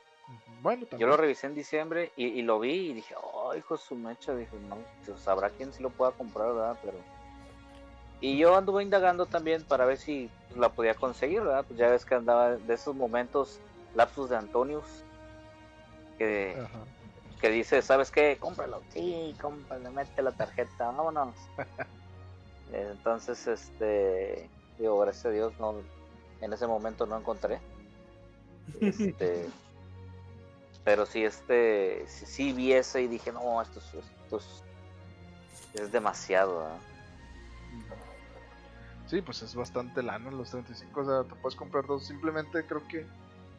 Bueno, 0.61 0.83
Yo 0.83 0.89
también. 0.89 1.09
lo 1.09 1.17
revisé 1.17 1.47
en 1.47 1.55
diciembre 1.55 2.11
y, 2.15 2.27
y 2.27 2.43
lo 2.43 2.59
vi 2.59 2.91
y 2.91 2.93
dije, 2.93 3.15
oh, 3.21 3.55
hijo 3.55 3.75
su 3.75 3.95
mecha, 3.95 4.35
dije, 4.35 4.55
no, 4.69 4.77
pues, 5.05 5.19
sabrá 5.19 5.49
quién 5.49 5.73
sí 5.73 5.81
lo 5.81 5.89
pueda 5.89 6.11
comprar, 6.11 6.53
¿verdad? 6.53 6.77
Pero... 6.83 6.97
Y 8.23 8.37
yo 8.37 8.55
anduve 8.55 8.81
indagando 8.81 9.25
también 9.25 9.65
para 9.65 9.83
ver 9.83 9.97
si 9.97 10.29
pues, 10.47 10.57
la 10.57 10.69
podía 10.69 10.95
conseguir, 10.95 11.41
¿verdad? 11.41 11.65
Pues 11.67 11.77
ya 11.77 11.89
ves 11.89 12.05
que 12.05 12.15
andaba 12.15 12.55
de 12.55 12.73
esos 12.73 12.95
momentos, 12.95 13.59
lapsus 13.95 14.29
de 14.29 14.37
Antonius, 14.37 14.85
que, 16.17 16.55
Ajá. 16.57 16.79
que 17.41 17.49
dice, 17.49 17.81
¿sabes 17.81 18.11
qué? 18.11 18.37
Cómpralo, 18.39 18.81
sí, 18.93 19.35
cómpralo, 19.41 19.91
mete 19.91 20.21
la 20.21 20.31
tarjeta, 20.31 20.85
vámonos. 20.85 21.35
Entonces, 22.71 23.45
este, 23.45 24.49
digo, 24.79 24.99
gracias 24.99 25.25
a 25.25 25.29
Dios, 25.31 25.53
no, 25.59 25.75
en 26.39 26.53
ese 26.53 26.65
momento 26.65 27.05
no 27.05 27.17
encontré. 27.17 27.59
Este, 28.79 29.49
pero 30.85 31.05
sí, 31.05 31.25
este, 31.25 32.05
sí, 32.07 32.25
sí 32.25 32.53
vi 32.53 32.71
ese 32.71 33.01
y 33.01 33.09
dije, 33.09 33.33
no, 33.33 33.61
esto 33.61 33.79
es, 33.79 34.05
esto 34.23 34.37
es, 34.37 34.63
es 35.73 35.91
demasiado. 35.91 36.59
¿verdad? 36.59 36.77
Sí, 39.13 39.21
pues 39.21 39.43
es 39.43 39.53
bastante 39.53 40.01
lana 40.01 40.31
los 40.31 40.49
35, 40.49 40.99
o 41.01 41.05
sea, 41.05 41.23
te 41.23 41.35
puedes 41.39 41.55
comprar 41.55 41.85
dos. 41.85 42.03
Simplemente 42.03 42.65
creo 42.65 42.87
que 42.87 43.05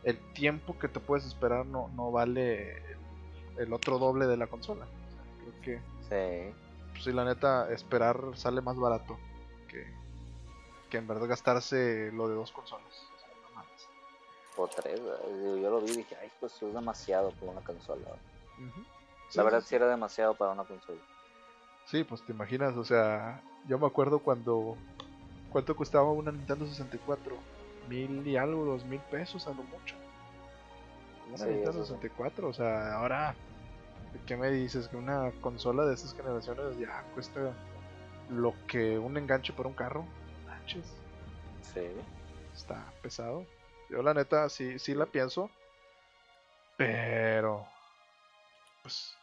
el 0.03 0.19
tiempo 0.33 0.77
que 0.77 0.89
te 0.89 0.99
puedes 0.99 1.25
esperar 1.25 1.65
no, 1.65 1.87
no 1.95 2.11
vale 2.11 2.77
el, 2.79 2.99
el 3.59 3.73
otro 3.73 4.01
doble 4.01 4.27
de 4.27 4.37
la 4.37 4.49
consola. 4.49 4.85
O 4.85 5.11
sea, 5.15 5.23
creo 5.39 5.63
que, 5.63 5.95
Sí, 6.09 6.55
pues 6.91 7.05
sí, 7.05 7.13
la 7.13 7.25
neta, 7.25 7.73
esperar 7.73 8.19
sale 8.35 8.63
más 8.63 8.77
barato 8.77 9.17
que, 9.69 9.87
que 10.91 10.99
en 10.99 11.07
verdad 11.07 11.29
gastarse 11.29 12.11
lo 12.11 12.27
de 12.29 12.35
dos 12.35 12.51
consolas. 12.51 13.09
O 13.15 13.19
sea, 13.21 13.29
no 13.41 13.55
mames. 13.55 13.89
o 14.57 14.67
tres. 14.67 15.01
Yo 15.01 15.71
lo 15.71 15.81
vi 15.83 15.93
y 15.93 15.97
dije, 15.99 16.17
ay, 16.21 16.33
pues 16.41 16.61
es 16.61 16.75
demasiado 16.75 17.31
para 17.31 17.53
una 17.53 17.61
consola. 17.61 18.09
La 19.35 19.45
verdad 19.45 19.61
sí, 19.61 19.69
sí 19.69 19.77
era 19.77 19.87
demasiado 19.87 20.35
para 20.35 20.51
una 20.51 20.65
consola. 20.65 20.99
Sí, 21.87 22.03
pues 22.03 22.23
te 22.23 22.33
imaginas, 22.33 22.77
o 22.77 22.85
sea, 22.85 23.41
yo 23.69 23.79
me 23.79 23.87
acuerdo 23.87 24.19
cuando. 24.19 24.77
¿Cuánto 25.55 25.77
costaba 25.77 26.11
una 26.11 26.33
Nintendo 26.33 26.67
64? 26.67 27.37
Mil 27.89 28.27
y 28.27 28.37
algo, 28.37 28.65
dos 28.65 28.85
mil 28.85 28.99
pesos 29.03 29.47
a 29.47 29.51
lo 29.51 29.63
mucho. 29.63 29.95
Una 31.29 31.39
Sí, 31.39 31.45
Nintendo 31.45 31.71
eso 31.71 31.85
sí. 31.85 31.93
64, 31.93 32.49
o 32.49 32.53
sea, 32.53 32.95
ahora. 32.97 33.37
¿Qué 34.27 34.37
me 34.37 34.51
dices? 34.51 34.89
Que 34.89 34.97
una 34.97 35.31
consola 35.41 35.85
de 35.85 35.95
estas 35.95 36.13
generaciones 36.15 36.77
ya 36.77 37.05
cuesta 37.15 37.53
lo 38.31 38.53
que 38.67 38.99
un 38.99 39.17
enganche 39.17 39.53
para 39.53 39.69
un 39.69 39.77
carro. 39.77 40.05
Manches, 40.45 40.87
Sí. 41.73 41.87
está 42.53 42.93
pesado. 43.01 43.47
Yo 43.91 44.03
la 44.03 44.13
neta 44.13 44.49
sí, 44.49 44.81
sí 44.81 44.93
la 44.93 45.07
pienso. 45.07 45.51
Pero. 46.77 47.65
Pues. 48.83 49.15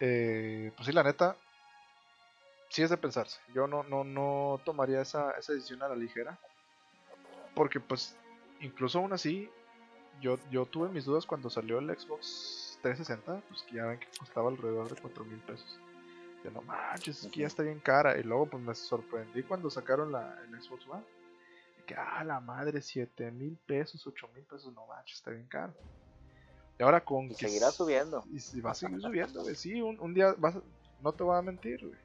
eh, 0.00 0.72
pues 0.76 0.86
sí, 0.88 0.92
la 0.92 1.04
neta. 1.04 1.36
Sí 2.74 2.82
es 2.82 2.90
de 2.90 2.96
pensarse. 2.96 3.38
Yo 3.54 3.68
no, 3.68 3.84
no, 3.84 4.02
no 4.02 4.60
tomaría 4.64 5.00
esa, 5.00 5.30
esa 5.38 5.52
decisión 5.52 5.80
a 5.84 5.88
la 5.88 5.94
ligera. 5.94 6.40
Porque 7.54 7.78
pues. 7.78 8.16
Incluso 8.62 8.98
aún 8.98 9.12
así. 9.12 9.48
Yo, 10.20 10.40
yo 10.50 10.66
tuve 10.66 10.88
mis 10.88 11.04
dudas 11.04 11.24
cuando 11.24 11.50
salió 11.50 11.78
el 11.78 11.86
Xbox 11.96 12.80
360. 12.82 13.42
Pues 13.48 13.62
que 13.62 13.76
ya 13.76 13.84
ven 13.84 14.00
que 14.00 14.08
costaba 14.18 14.48
alrededor 14.48 14.92
de 14.92 15.00
4 15.00 15.24
mil 15.24 15.38
pesos. 15.38 15.78
Yo 16.42 16.50
no 16.50 16.62
manches, 16.62 17.22
es 17.24 17.30
que 17.30 17.42
ya 17.42 17.46
está 17.46 17.62
bien 17.62 17.78
cara. 17.78 18.18
Y 18.18 18.24
luego 18.24 18.46
pues 18.46 18.60
me 18.60 18.74
sorprendí 18.74 19.44
cuando 19.44 19.70
sacaron 19.70 20.10
la, 20.10 20.36
el 20.42 20.60
Xbox 20.60 20.88
One. 20.88 21.04
Que 21.86 21.94
ah, 21.94 22.24
la 22.24 22.40
madre, 22.40 22.82
7 22.82 23.30
mil 23.30 23.56
pesos, 23.56 24.04
8 24.04 24.30
mil 24.34 24.42
pesos, 24.42 24.74
no 24.74 24.84
manches, 24.88 25.18
está 25.18 25.30
bien 25.30 25.46
caro. 25.46 25.72
Y 26.76 26.82
ahora 26.82 27.04
con 27.04 27.26
Y 27.26 27.36
que 27.36 27.46
seguirá 27.46 27.70
subiendo. 27.70 28.24
Y 28.32 28.40
si 28.40 28.60
va 28.60 28.72
a 28.72 28.74
seguir 28.74 29.00
subiendo, 29.00 29.42
güey. 29.42 29.54
Sí, 29.54 29.80
un, 29.80 30.00
un 30.00 30.12
día 30.12 30.34
vas 30.38 30.56
no 31.00 31.12
te 31.12 31.22
voy 31.22 31.38
a 31.38 31.42
mentir, 31.42 31.86
güey. 31.86 32.04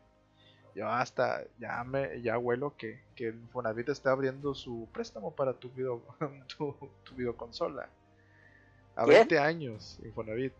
Yo 0.80 0.88
hasta 0.88 1.43
ya 1.60 1.84
me 1.84 2.22
ya 2.22 2.38
huelo 2.38 2.77
que, 2.77 3.01
que 3.14 3.27
Infonavit 3.27 3.89
está 3.89 4.11
abriendo 4.11 4.56
su 4.56 4.88
préstamo 4.93 5.35
para 5.35 5.51
tu 5.51 5.69
video 5.72 6.01
tu, 6.57 6.73
tu 7.03 7.15
videoconsola. 7.15 7.89
A 8.95 9.03
¿Quién? 9.03 9.27
20 9.27 9.39
años, 9.39 9.99
Infonavit. 10.06 10.53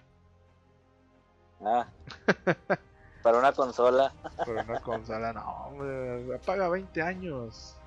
Ah. 1.62 1.88
para 3.24 3.40
una 3.40 3.54
consola. 3.54 4.14
Pero 4.46 4.62
una 4.62 4.82
consola, 4.82 5.32
no, 5.32 5.50
hombre, 5.68 6.38
paga 6.46 6.68
20 6.68 7.02
años. 7.02 7.78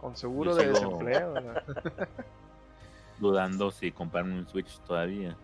Con 0.00 0.16
seguro 0.16 0.56
de 0.56 0.66
desempleo. 0.66 1.40
¿no? 1.40 1.54
Dudando 3.18 3.70
si 3.70 3.92
comprarme 3.92 4.36
un 4.40 4.48
Switch 4.48 4.80
todavía. 4.80 5.36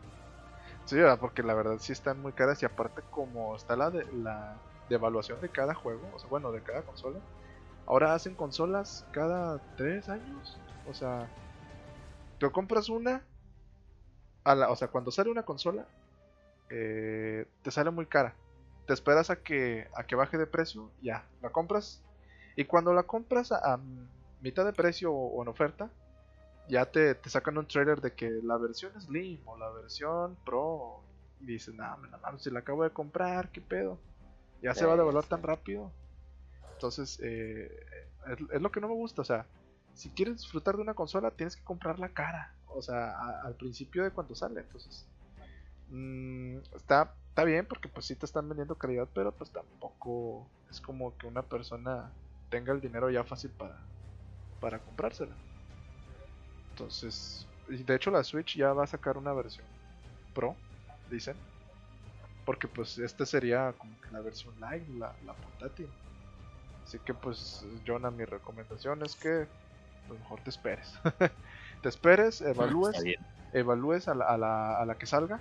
Sí, 0.87 0.97
porque 1.21 1.45
la 1.45 1.55
verdad 1.55 1.77
sí 1.79 1.93
están 1.93 2.21
muy 2.21 2.33
caras 2.33 2.61
y 2.65 2.67
aparte 2.67 3.03
como 3.13 3.55
está 3.55 3.77
la 3.77 3.91
de 3.91 4.05
la 4.13 4.57
de 4.89 4.95
evaluación 4.95 5.41
de 5.41 5.49
cada 5.49 5.75
juego, 5.75 6.03
o 6.15 6.19
sea, 6.19 6.29
bueno, 6.29 6.53
de 6.53 6.63
cada 6.63 6.83
consola. 6.83 7.21
Ahora 7.87 8.15
hacen 8.15 8.35
consolas 8.35 9.07
cada 9.13 9.61
tres 9.77 10.09
años. 10.09 10.59
O 10.89 10.95
sea, 10.95 11.29
te 12.39 12.51
compras 12.51 12.89
una, 12.89 13.23
a 14.45 14.55
la, 14.55 14.71
o 14.71 14.77
sea, 14.77 14.89
cuando 14.89 15.11
sale 15.11 15.31
una 15.31 15.45
consola, 15.45 15.87
eh, 16.71 17.47
te 17.63 17.71
sale 17.71 17.91
muy 17.91 18.07
cara. 18.07 18.35
Te 18.87 18.95
esperas 18.95 19.31
a 19.31 19.37
que, 19.37 19.89
a 19.95 20.05
que 20.05 20.17
baje 20.17 20.39
de 20.39 20.47
precio, 20.47 20.91
ya, 21.03 21.25
la 21.41 21.51
compras. 21.51 22.03
Y 22.57 22.65
cuando 22.65 22.93
la 22.93 23.05
compras 23.05 23.53
a, 23.53 23.79
mitad 24.41 24.65
de 24.65 24.73
precio 24.73 25.13
o, 25.13 25.41
en 25.43 25.49
oferta, 25.49 25.89
ya 26.69 26.87
te, 26.87 27.15
te, 27.15 27.31
sacan 27.31 27.59
un 27.59 27.67
trailer 27.67 28.01
de 28.01 28.13
que 28.13 28.29
la 28.43 28.57
versión 28.57 28.93
Slim 29.01 29.41
o 29.47 29.57
la 29.57 29.71
versión 29.71 30.37
Pro. 30.45 31.01
Y 31.41 31.47
dices, 31.47 31.75
nah, 31.75 31.97
si 32.39 32.51
la 32.51 32.61
acabo 32.61 32.85
de 32.85 32.91
comprar, 32.91 33.51
¿qué 33.51 33.61
pedo? 33.61 33.99
Ya 34.63 34.75
sí, 34.75 34.81
se 34.81 34.87
va 34.87 34.95
a 34.95 34.97
devaluar 34.97 35.25
sí. 35.25 35.31
tan 35.31 35.43
rápido. 35.43 35.93
Entonces, 36.75 37.19
eh, 37.23 37.71
es, 38.29 38.39
es, 38.53 38.63
lo 38.63 38.71
que 38.71 38.81
no 38.81 38.89
me 38.89 38.95
gusta. 38.95 39.23
O 39.23 39.25
sea, 39.25 39.47
si 39.95 40.11
quieres 40.11 40.37
disfrutar 40.37 40.77
de 40.77 40.83
una 40.83 40.95
consola, 40.95 41.31
tienes 41.31 41.57
que 41.57 41.65
comprarla 41.65 42.09
cara. 42.11 42.55
O 42.69 42.81
sea, 42.81 43.11
a, 43.11 43.43
al 43.43 43.55
principio 43.55 44.05
de 44.05 44.11
cuando 44.11 44.35
sale. 44.35 44.61
Entonces, 44.61 45.07
mmm, 45.89 46.59
está, 46.75 47.15
está 47.29 47.45
bien 47.45 47.67
porque 47.67 47.89
pues 47.89 48.07
sí 48.07 48.15
te 48.15 48.27
están 48.27 48.49
vendiendo 48.49 48.75
calidad, 48.75 49.09
pero 49.15 49.33
pues 49.33 49.51
tampoco 49.51 50.47
es 50.71 50.81
como 50.81 51.17
que 51.17 51.27
una 51.27 51.43
persona 51.43 52.13
tenga 52.51 52.73
el 52.73 52.81
dinero 52.81 53.11
ya 53.11 53.25
fácil 53.25 53.51
para, 53.51 53.79
para 54.61 54.79
comprársela. 54.79 55.35
Entonces, 56.71 57.47
de 57.69 57.95
hecho 57.95 58.11
la 58.11 58.25
Switch 58.25 58.57
ya 58.57 58.73
va 58.73 58.85
a 58.85 58.87
sacar 58.87 59.17
una 59.17 59.33
versión 59.33 59.67
Pro, 60.35 60.57
dicen. 61.11 61.37
Porque 62.45 62.69
pues 62.69 62.99
este 62.99 63.25
sería 63.27 63.73
como 63.79 64.01
que 64.01 64.11
la 64.11 64.21
versión 64.21 64.55
live, 64.57 64.85
la, 64.99 65.15
la 65.25 65.33
portátil. 65.35 65.89
Así 66.85 66.99
que 66.99 67.15
pues 67.15 67.65
Jonah, 67.87 68.11
mi 68.11 68.25
recomendación 68.25 69.03
es 69.03 69.15
que 69.15 69.47
pues, 70.09 70.21
mejor 70.21 70.41
te 70.41 70.51
esperes. 70.51 70.93
te 71.83 71.89
esperes, 71.89 72.41
evalúes, 72.41 73.03
evalúes 73.53 74.09
a 74.09 74.15
la, 74.15 74.27
a, 74.27 74.37
la, 74.37 74.79
a 74.79 74.85
la 74.85 74.97
que 74.97 75.07
salga. 75.07 75.41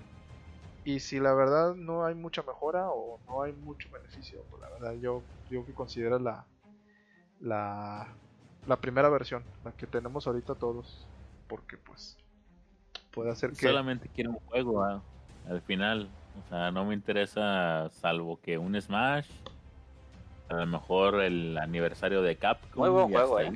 Y 0.83 0.99
si 0.99 1.19
la 1.19 1.33
verdad 1.33 1.75
no 1.75 2.05
hay 2.05 2.15
mucha 2.15 2.41
mejora 2.41 2.89
o 2.89 3.19
no 3.27 3.43
hay 3.43 3.53
mucho 3.53 3.89
beneficio, 3.91 4.43
pues 4.49 4.61
la 4.61 4.69
verdad 4.69 4.93
yo, 4.93 5.21
yo 5.49 5.65
que 5.65 5.73
considero 5.73 6.17
la, 6.17 6.45
la, 7.39 8.07
la 8.67 8.75
primera 8.77 9.09
versión, 9.09 9.43
la 9.63 9.71
que 9.73 9.85
tenemos 9.85 10.25
ahorita 10.25 10.55
todos 10.55 11.05
porque 11.51 11.77
pues 11.77 12.17
puede 13.11 13.29
hacer 13.29 13.51
que 13.51 13.67
solamente 13.67 14.09
quiero 14.15 14.31
un 14.31 14.39
juego 14.47 14.87
¿eh? 14.87 15.01
al 15.49 15.61
final 15.63 16.09
o 16.39 16.49
sea 16.49 16.71
no 16.71 16.85
me 16.85 16.93
interesa 16.93 17.89
salvo 17.89 18.39
que 18.41 18.57
un 18.57 18.79
Smash 18.79 19.27
a 20.49 20.55
lo 20.55 20.65
mejor 20.65 21.21
el 21.21 21.57
aniversario 21.57 22.21
de 22.21 22.35
Capcom 22.37 22.81
muy 22.81 22.89
buen 22.89 23.09
juego 23.09 23.39
eh. 23.39 23.51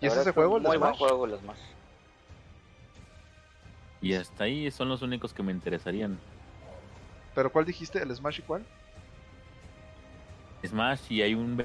y 0.00 0.06
es 0.06 0.16
ese 0.16 0.32
juego 0.32 0.56
el 0.58 0.62
muy 0.62 0.76
Smash? 0.76 0.98
buen 0.98 1.08
juego 1.08 1.24
el 1.26 1.38
Smash 1.38 1.58
y 4.00 4.14
hasta 4.14 4.44
ahí 4.44 4.70
son 4.70 4.88
los 4.88 5.02
únicos 5.02 5.32
que 5.32 5.42
me 5.42 5.52
interesarían 5.52 6.18
pero 7.34 7.50
cuál 7.50 7.64
dijiste 7.64 8.02
el 8.02 8.14
Smash 8.14 8.40
y 8.40 8.42
cuál 8.42 8.64
Smash 10.66 11.12
y 11.12 11.22
hay 11.22 11.34
un 11.34 11.62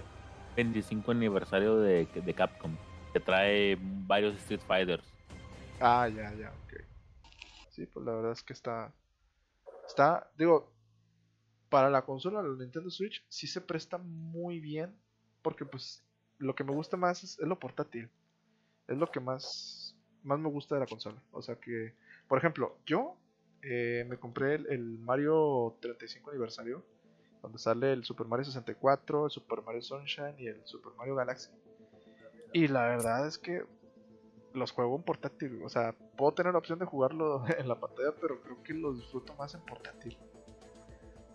25 0.55 1.11
aniversario 1.11 1.77
de, 1.77 2.05
de 2.13 2.33
Capcom 2.33 2.75
que 3.13 3.19
trae 3.19 3.77
varios 3.79 4.35
Street 4.35 4.61
Fighters. 4.67 5.03
Ah, 5.79 6.07
ya, 6.09 6.33
ya, 6.33 6.49
ok. 6.49 6.81
Sí, 7.79 7.85
pues 7.85 8.05
la 8.05 8.13
verdad 8.13 8.33
es 8.33 8.43
que 8.43 8.51
está. 8.51 8.93
Está, 9.87 10.29
digo, 10.37 10.69
para 11.69 11.89
la 11.89 12.01
consola, 12.01 12.43
la 12.43 12.57
Nintendo 12.57 12.89
Switch, 12.89 13.25
sí 13.29 13.47
se 13.47 13.61
presta 13.61 13.97
muy 13.97 14.59
bien. 14.59 14.93
Porque, 15.41 15.63
pues, 15.63 16.03
lo 16.39 16.55
que 16.55 16.65
me 16.65 16.73
gusta 16.73 16.97
más 16.97 17.23
es, 17.23 17.39
lo 17.39 17.57
portátil. 17.57 18.09
Es 18.89 18.97
lo 18.97 19.09
que 19.09 19.21
más, 19.21 19.95
más 20.23 20.37
me 20.39 20.49
gusta 20.49 20.75
de 20.75 20.81
la 20.81 20.87
consola. 20.87 21.23
O 21.31 21.41
sea 21.41 21.55
que, 21.55 21.95
por 22.27 22.37
ejemplo, 22.37 22.77
yo 22.85 23.15
eh, 23.61 24.05
me 24.09 24.17
compré 24.17 24.55
el, 24.55 24.67
el, 24.67 24.99
Mario 24.99 25.77
35 25.79 26.31
aniversario. 26.31 26.83
Donde 27.41 27.59
sale 27.59 27.93
el 27.93 28.03
Super 28.03 28.27
Mario 28.27 28.43
64, 28.43 29.27
el 29.27 29.31
Super 29.31 29.61
Mario 29.61 29.81
Sunshine 29.81 30.35
y 30.37 30.47
el 30.47 30.67
Super 30.67 30.91
Mario 30.97 31.15
Galaxy. 31.15 31.49
Y 32.51 32.67
la 32.67 32.89
verdad 32.89 33.25
es 33.25 33.37
que 33.37 33.63
los 34.53 34.71
juego 34.71 34.95
en 34.95 35.03
portátil. 35.03 35.61
O 35.63 35.69
sea, 35.69 35.93
puedo 36.17 36.33
tener 36.33 36.53
la 36.53 36.59
opción 36.59 36.79
de 36.79 36.85
jugarlo 36.85 37.43
en 37.57 37.67
la 37.67 37.79
pantalla, 37.79 38.13
pero 38.19 38.41
creo 38.41 38.63
que 38.63 38.73
lo 38.73 38.93
disfruto 38.93 39.33
más 39.35 39.53
en 39.55 39.61
portátil. 39.61 40.17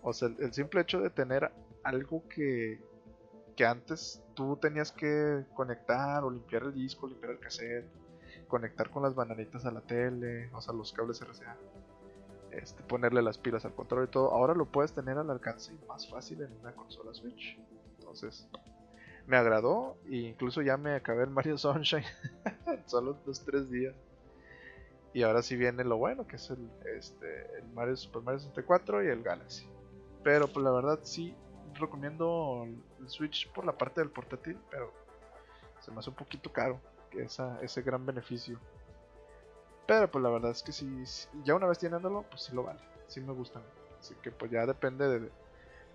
O 0.03 0.13
sea, 0.13 0.29
el, 0.39 0.53
simple 0.53 0.83
hecho 0.83 1.01
de 1.01 1.11
tener 1.11 1.51
algo 1.83 2.29
que, 2.29 2.81
que 3.57 3.65
antes 3.65 4.23
tú 4.35 4.57
tenías 4.57 4.93
que 4.93 5.45
conectar 5.55 6.23
o 6.25 6.31
limpiar 6.31 6.65
el 6.65 6.75
disco, 6.75 7.07
limpiar 7.07 7.33
el 7.33 7.39
cassette, 7.39 7.91
conectar 8.49 8.91
con 8.91 9.03
las 9.03 9.15
bananitas 9.15 9.65
a 9.65 9.71
la 9.71 9.81
tele, 9.81 10.51
o 10.53 10.61
sea, 10.61 10.75
los 10.75 10.93
cables 10.93 11.21
RCA, 11.23 11.57
este, 12.51 12.83
ponerle 12.83 13.23
las 13.23 13.39
pilas 13.39 13.65
al 13.65 13.75
control 13.75 14.05
y 14.05 14.09
todo. 14.09 14.31
Ahora 14.31 14.55
lo 14.55 14.67
puedes 14.67 14.93
tener 14.93 15.17
al 15.17 15.31
alcance 15.31 15.73
más 15.89 16.09
fácil 16.09 16.43
en 16.43 16.53
una 16.61 16.73
consola 16.73 17.15
Switch. 17.15 17.59
Entonces, 17.99 18.47
me 19.27 19.37
agradó 19.37 19.97
e 20.07 20.17
incluso 20.17 20.63
ya 20.63 20.77
me 20.77 20.95
acabé 20.95 21.25
el 21.25 21.31
Mario 21.31 21.57
Sunshine 21.57 22.05
solo 22.87 23.19
dos 23.25 23.45
tres 23.45 23.71
días. 23.71 23.95
Y 25.13 25.23
ahora 25.23 25.43
sí 25.43 25.57
viene 25.57 25.85
lo 25.85 25.97
bueno 25.97 26.27
que 26.27 26.37
es 26.37 26.51
el 26.51 26.71
este 26.97 27.59
el 27.59 27.69
Mario 27.73 27.97
Super 27.97 28.23
Mario 28.23 28.41
64 28.41 29.05
y 29.05 29.09
el 29.09 29.23
Galaxy. 29.23 29.69
Pero 30.23 30.49
pues 30.49 30.65
la 30.65 30.73
verdad 30.73 30.99
sí 31.03 31.35
recomiendo 31.75 32.67
el 33.01 33.09
Switch 33.09 33.51
por 33.53 33.65
la 33.65 33.77
parte 33.77 34.01
del 34.01 34.11
portátil 34.11 34.59
pero 34.71 34.93
se 35.81 35.91
me 35.91 35.99
hace 35.99 36.11
un 36.11 36.17
poquito 36.17 36.53
caro 36.53 36.81
ese 37.13 37.83
gran 37.83 38.05
beneficio. 38.05 38.59
Pero 39.87 40.11
pues 40.11 40.23
la 40.23 40.31
verdad 40.31 40.51
es 40.51 40.63
que 40.63 40.73
sí, 40.73 41.05
ya 41.45 41.55
una 41.55 41.67
vez 41.67 41.79
teniéndolo 41.79 42.23
pues 42.23 42.43
sí 42.43 42.55
lo 42.55 42.65
vale 42.65 42.81
sí 43.07 43.21
me 43.21 43.33
gustan 43.33 43.63
así 44.01 44.15
que 44.23 44.31
pues 44.31 44.51
ya 44.51 44.65
depende 44.67 45.07
de 45.09 45.31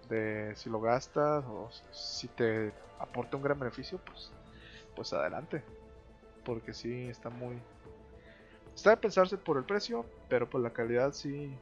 de 0.09 0.53
si 0.55 0.69
lo 0.69 0.81
gastas 0.81 1.45
o 1.45 1.69
si 1.91 2.27
te 2.27 2.73
aporta 2.99 3.37
un 3.37 3.43
gran 3.43 3.59
beneficio, 3.59 3.99
pues, 3.99 4.31
pues 4.95 5.13
adelante. 5.13 5.63
Porque 6.43 6.73
sí 6.73 7.07
está 7.07 7.29
muy. 7.29 7.59
Está 8.75 8.91
de 8.91 8.97
pensarse 8.97 9.37
por 9.37 9.57
el 9.57 9.63
precio, 9.63 10.05
pero 10.29 10.49
pues 10.49 10.63
la 10.63 10.71
calidad 10.71 11.13
sí, 11.13 11.53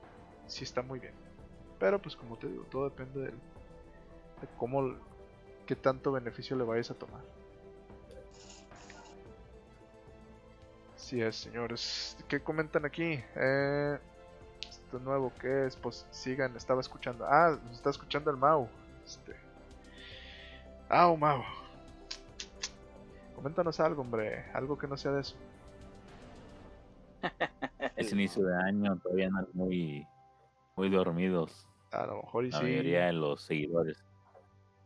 sí 0.47 0.63
está 0.63 0.81
muy 0.81 0.99
bien. 0.99 1.13
Pero 1.79 2.01
pues 2.01 2.15
como 2.15 2.37
te 2.37 2.47
digo, 2.47 2.63
todo 2.71 2.89
depende 2.89 3.19
de, 3.21 3.27
de 3.27 4.47
cómo, 4.57 4.95
qué 5.65 5.75
tanto 5.75 6.11
beneficio 6.11 6.55
le 6.55 6.63
vayas 6.63 6.91
a 6.91 6.95
tomar. 6.95 7.21
Así 10.95 11.21
es, 11.21 11.35
señores. 11.37 12.17
¿Qué 12.27 12.41
comentan 12.41 12.85
aquí? 12.85 13.23
Eh, 13.35 13.97
esto 14.87 14.99
nuevo 14.99 15.33
que 15.41 15.65
es, 15.65 15.75
pues 15.75 16.07
sigan, 16.11 16.55
estaba 16.55 16.79
escuchando. 16.79 17.25
Ah, 17.27 17.59
está 17.73 17.89
escuchando 17.89 18.31
el 18.31 18.37
Mau. 18.37 18.69
Este. 19.05 19.35
Ah, 20.87 21.13
Mau. 21.13 21.43
Coméntanos 23.35 23.81
algo, 23.81 24.01
hombre, 24.01 24.45
algo 24.53 24.77
que 24.77 24.87
no 24.87 24.95
sea 24.95 25.11
de 25.11 25.21
eso. 25.21 25.35
Es 27.97 28.11
inicio 28.11 28.45
de 28.45 28.55
año, 28.55 28.95
todavía 28.97 29.27
andan 29.27 29.47
muy, 29.53 30.07
muy 30.75 30.89
dormidos. 30.89 31.67
A 31.91 32.05
lo 32.05 32.21
mejor 32.21 32.45
y 32.45 32.51
la 32.51 32.59
sí. 32.59 32.63
mayoría 32.63 33.07
de 33.07 33.13
los 33.13 33.41
seguidores. 33.41 33.97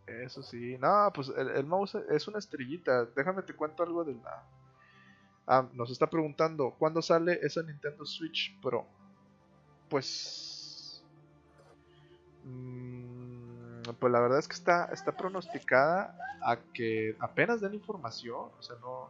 Eso 0.07 0.41
sí. 0.41 0.77
No, 0.79 1.11
pues 1.13 1.31
el, 1.37 1.49
el 1.49 1.65
mouse 1.65 1.95
es 2.09 2.27
una 2.27 2.39
estrellita. 2.39 3.05
Déjame 3.05 3.43
te 3.43 3.53
cuento 3.53 3.83
algo 3.83 4.03
de 4.03 4.15
la. 4.15 4.43
Ah, 5.45 5.67
nos 5.73 5.91
está 5.91 6.07
preguntando, 6.09 6.73
¿cuándo 6.79 7.01
sale 7.01 7.39
esa 7.43 7.61
Nintendo 7.61 8.05
Switch 8.05 8.59
Pro? 8.61 8.87
Pues 9.91 11.03
mmm, 12.45 13.81
pues 13.99 14.11
la 14.11 14.21
verdad 14.21 14.39
es 14.39 14.47
que 14.47 14.53
está 14.53 14.85
está 14.85 15.11
pronosticada 15.11 16.15
a 16.41 16.55
que 16.73 17.17
apenas 17.19 17.59
den 17.59 17.73
información 17.73 18.49
o 18.57 18.63
sea 18.63 18.77
no, 18.79 19.09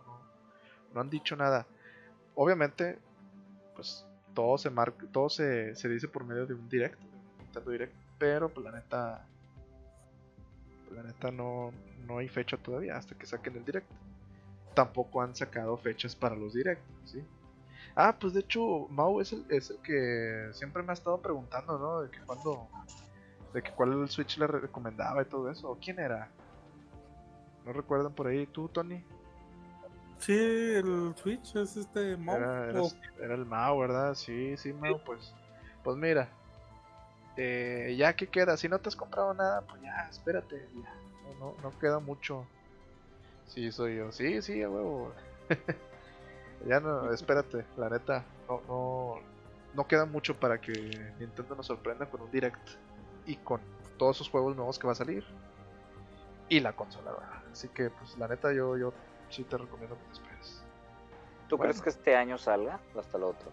no, 0.94 0.99
han 0.99 1.10
dicho 1.10 1.36
nada 1.36 1.68
obviamente 2.34 2.98
pues 3.76 4.08
todo 4.34 4.58
se 4.58 4.72
marca 4.72 5.06
todo 5.12 5.30
se, 5.30 5.76
se, 5.76 5.88
dice 5.88 6.08
por 6.08 6.24
medio 6.26 6.48
de 6.48 6.56
un 6.56 6.68
direct 6.68 6.99
Direct 7.68 7.94
pero 8.18 8.49
pues 8.49 8.66
la 8.66 8.72
neta 8.72 9.28
la 10.95 11.03
neta 11.03 11.30
no, 11.30 11.72
no 12.08 12.18
hay 12.18 12.28
fecha 12.28 12.58
todavía 12.58 12.98
hasta 12.98 13.14
que 13.14 13.28
saquen 13.28 13.56
el 13.56 13.66
direct 13.66 13.88
tampoco 14.74 15.22
han 15.22 15.36
sacado 15.36 15.78
fechas 15.78 16.16
para 16.16 16.36
los 16.36 16.53
directos 16.53 16.95
¿sí? 17.06 17.24
Ah, 17.95 18.15
pues 18.18 18.34
de 18.34 18.41
hecho, 18.41 18.88
Mau 18.89 19.19
es 19.19 19.34
el, 19.34 19.45
es 19.49 19.69
el 19.69 19.77
que 19.80 20.49
siempre 20.53 20.81
me 20.84 20.91
ha 20.91 20.93
estado 20.93 21.22
preguntando, 21.22 21.77
¿no? 21.77 22.01
De 22.01 22.09
que 22.09 22.19
cuando. 22.22 22.68
De 23.53 23.61
que 23.61 23.72
cuál 23.72 24.07
Switch 24.09 24.38
le 24.38 24.47
recomendaba 24.47 25.22
y 25.22 25.26
todo 25.26 25.49
eso. 25.49 25.77
¿Quién 25.81 25.99
era? 25.99 26.30
¿No 27.65 27.73
recuerdan 27.73 28.13
por 28.13 28.27
ahí? 28.27 28.45
¿Tú, 28.47 28.69
Tony? 28.69 29.03
Sí, 30.19 30.34
el 30.34 31.13
Switch 31.18 31.55
es 31.55 31.76
este 31.76 32.15
Mau. 32.15 32.35
Era, 32.35 32.69
era, 32.69 32.81
era 33.19 33.35
el 33.35 33.45
Mau, 33.45 33.80
¿verdad? 33.80 34.13
Sí, 34.15 34.55
sí, 34.55 34.72
Mau, 34.72 35.03
pues. 35.03 35.34
Pues 35.84 35.97
mira. 35.97 36.30
Eh, 37.38 37.95
ya 37.97 38.15
que 38.15 38.27
queda, 38.27 38.55
si 38.57 38.69
no 38.69 38.80
te 38.80 38.89
has 38.89 38.95
comprado 38.95 39.34
nada, 39.34 39.61
pues 39.61 39.81
ya, 39.81 40.07
espérate, 40.09 40.68
ya. 40.76 40.93
No, 41.39 41.39
no, 41.39 41.55
no 41.61 41.80
queda 41.80 41.99
mucho. 41.99 42.45
Sí, 43.47 43.72
soy 43.72 43.97
yo. 43.97 44.11
Sí, 44.11 44.41
sí, 44.41 44.61
a 44.61 44.69
huevo. 44.69 45.11
ya 46.68 46.80
no, 46.80 47.12
espérate, 47.12 47.66
la 47.78 47.90
neta, 47.90 48.24
no, 48.48 48.62
no, 48.68 49.16
no 49.74 49.88
queda 49.88 50.06
mucho 50.06 50.40
para 50.40 50.60
que 50.60 50.74
Nintendo 51.20 51.56
nos 51.56 51.68
sorprenda 51.68 52.06
con 52.06 52.22
un 52.22 52.32
direct 52.32 52.70
y 53.26 53.36
con 53.38 53.62
todos 53.98 54.18
esos 54.18 54.30
juegos 54.30 54.56
nuevos 54.56 54.78
que 54.80 54.88
va 54.88 54.94
a 54.94 54.96
salir 54.96 55.24
y 56.50 56.60
la 56.60 56.74
consola. 56.74 57.12
¿verdad? 57.12 57.44
Así 57.52 57.68
que, 57.70 57.90
pues, 57.90 58.18
la 58.18 58.28
neta, 58.28 58.52
yo, 58.54 58.78
yo 58.78 58.94
sí 59.30 59.44
te 59.44 59.58
recomiendo 59.58 59.96
que 59.96 60.04
te 60.06 60.12
esperes. 60.14 60.64
¿Tú 61.48 61.58
Bueno. 61.58 61.72
crees 61.72 61.82
que 61.82 61.90
este 61.90 62.16
año 62.16 62.38
salga 62.38 62.80
o 62.96 63.00
hasta 63.00 63.18
el 63.18 63.24
otro? 63.24 63.50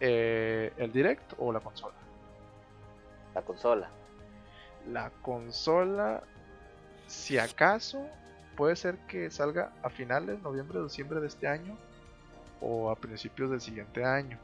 Eh, 0.00 0.72
¿El 0.76 0.92
direct 0.92 1.34
o 1.38 1.52
la 1.52 1.60
consola? 1.60 1.94
La 3.34 3.42
consola. 3.42 3.88
La 4.88 5.10
consola, 5.22 6.22
si 7.06 7.38
acaso, 7.38 8.04
puede 8.56 8.74
ser 8.76 8.98
que 9.06 9.30
salga 9.30 9.72
a 9.82 9.90
finales, 9.90 10.42
noviembre, 10.42 10.82
diciembre 10.82 11.20
de 11.20 11.28
este 11.28 11.46
año 11.46 11.78
o 12.62 12.90
a 12.90 12.96
principios 12.96 13.50
del 13.50 13.60
siguiente 13.60 14.04
año. 14.04 14.38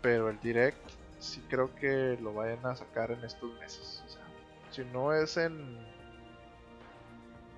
Pero 0.00 0.28
el 0.30 0.38
direct, 0.40 0.78
sí 1.18 1.42
creo 1.48 1.74
que 1.74 2.18
lo 2.20 2.32
vayan 2.34 2.64
a 2.66 2.76
sacar 2.76 3.10
en 3.10 3.24
estos 3.24 3.52
meses. 3.58 4.02
Si 4.70 4.84
no 4.86 5.12
es 5.12 5.36
en. 5.36 5.78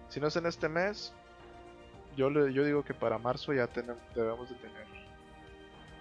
Si 0.08 0.20
no 0.20 0.28
es 0.28 0.36
en 0.36 0.46
este 0.46 0.68
mes, 0.68 1.12
yo, 2.16 2.30
yo 2.30 2.64
digo 2.64 2.84
que 2.84 2.94
para 2.94 3.18
marzo 3.18 3.52
ya 3.52 3.66
tenemos, 3.66 4.02
debemos 4.14 4.48
de 4.48 4.54
tener. 4.56 4.86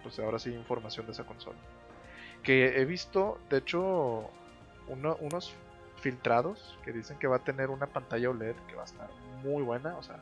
Pues 0.04 0.20
ahora 0.20 0.38
sí, 0.40 0.54
información 0.54 1.06
de 1.08 1.14
esa 1.14 1.24
consola. 1.24 1.58
Que 2.44 2.80
he 2.80 2.86
visto, 2.86 3.40
de 3.50 3.58
hecho, 3.58 4.30
uno- 4.88 5.18
unos 5.20 5.54
filtrados 6.02 6.78
que 6.84 6.92
dicen 6.94 7.18
que 7.18 7.26
va 7.28 7.38
a 7.38 7.44
tener 7.44 7.70
una 7.72 7.88
pantalla 7.88 8.30
OLED 8.30 8.56
que 8.68 8.76
va 8.76 8.84
a 8.84 8.86
estar 8.86 9.10
muy 9.44 9.64
buena. 9.64 9.98
O 9.98 10.04
sea, 10.04 10.20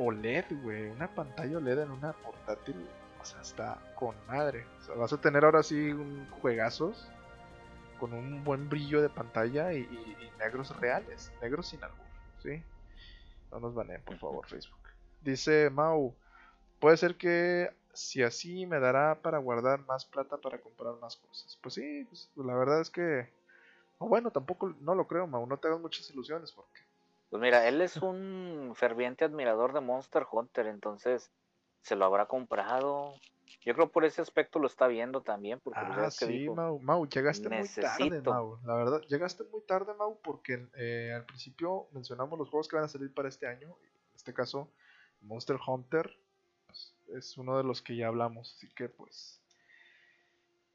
OLED, 0.00 0.46
güey, 0.62 0.88
una 0.90 1.14
pantalla 1.14 1.58
OLED 1.58 1.80
en 1.82 1.90
una 1.90 2.12
portátil. 2.12 2.76
O 3.20 3.24
sea, 3.24 3.40
está 3.42 3.78
con 3.94 4.16
madre. 4.26 4.66
O 4.80 4.84
sea, 4.84 4.94
vas 4.94 5.12
a 5.12 5.20
tener 5.20 5.44
ahora 5.44 5.62
sí 5.62 5.90
un 5.92 6.26
juegazos 6.40 7.08
con 7.98 8.12
un 8.14 8.44
buen 8.44 8.68
brillo 8.68 9.02
de 9.02 9.10
pantalla 9.10 9.72
y, 9.74 9.80
y- 9.80 10.16
y 10.24 10.30
negros 10.38 10.74
reales, 10.80 11.32
negros 11.42 11.68
sin 11.68 11.82
albur, 11.84 12.06
¿sí? 12.42 12.62
No 13.52 13.60
nos 13.60 13.74
baneen, 13.74 14.02
por 14.04 14.18
favor, 14.18 14.46
Facebook. 14.48 14.80
Dice 15.20 15.70
Mau, 15.70 16.16
puede 16.80 16.96
ser 16.98 17.16
que 17.16 17.72
si 17.94 18.22
así 18.22 18.66
me 18.66 18.80
dará 18.80 19.20
para 19.22 19.38
guardar 19.38 19.80
más 19.86 20.06
plata 20.06 20.38
para 20.38 20.60
comprar 20.60 20.94
más 21.00 21.16
cosas. 21.16 21.58
Pues 21.62 21.74
sí, 21.74 22.04
pues, 22.08 22.30
la 22.36 22.54
verdad 22.56 22.80
es 22.80 22.90
que... 22.90 23.28
o 23.98 24.08
bueno, 24.08 24.30
tampoco, 24.32 24.74
no 24.80 24.94
lo 24.94 25.06
creo, 25.08 25.26
Mau, 25.28 25.46
no 25.46 25.58
te 25.58 25.68
hagas 25.68 25.80
muchas 25.80 26.10
ilusiones 26.10 26.52
porque... 26.52 26.80
Pues 27.30 27.40
mira, 27.40 27.68
él 27.68 27.80
es 27.80 27.96
un 27.96 28.72
ferviente 28.74 29.24
admirador 29.24 29.72
de 29.72 29.80
Monster 29.80 30.26
Hunter, 30.30 30.66
entonces 30.66 31.30
se 31.82 31.94
lo 31.94 32.04
habrá 32.04 32.26
comprado. 32.26 33.14
Yo 33.64 33.74
creo 33.74 33.90
por 33.90 34.04
ese 34.04 34.20
aspecto 34.20 34.58
lo 34.58 34.66
está 34.66 34.88
viendo 34.88 35.22
también, 35.22 35.60
porque 35.60 35.80
pues, 35.80 35.98
Ah, 35.98 36.04
que 36.18 36.26
sí, 36.26 36.38
dijo, 36.38 36.56
Mau, 36.56 36.80
Mau, 36.80 37.06
llegaste 37.06 37.48
muy 37.48 37.68
tarde. 37.68 38.20
Mau. 38.22 38.58
La 38.64 38.74
verdad, 38.74 39.00
llegaste 39.02 39.44
muy 39.44 39.60
tarde, 39.62 39.94
Mau, 39.94 40.20
porque 40.20 40.68
eh, 40.74 41.12
al 41.14 41.24
principio 41.24 41.86
mencionamos 41.92 42.36
los 42.36 42.50
juegos 42.50 42.66
que 42.66 42.76
van 42.76 42.86
a 42.86 42.88
salir 42.88 43.14
para 43.14 43.28
este 43.28 43.46
año. 43.46 43.68
En 43.68 44.16
este 44.16 44.34
caso, 44.34 44.72
Monster 45.20 45.56
Hunter 45.64 46.12
pues, 46.66 46.96
es 47.14 47.38
uno 47.38 47.56
de 47.56 47.64
los 47.64 47.80
que 47.80 47.94
ya 47.94 48.08
hablamos. 48.08 48.54
Así 48.56 48.68
que, 48.74 48.88
pues, 48.88 49.40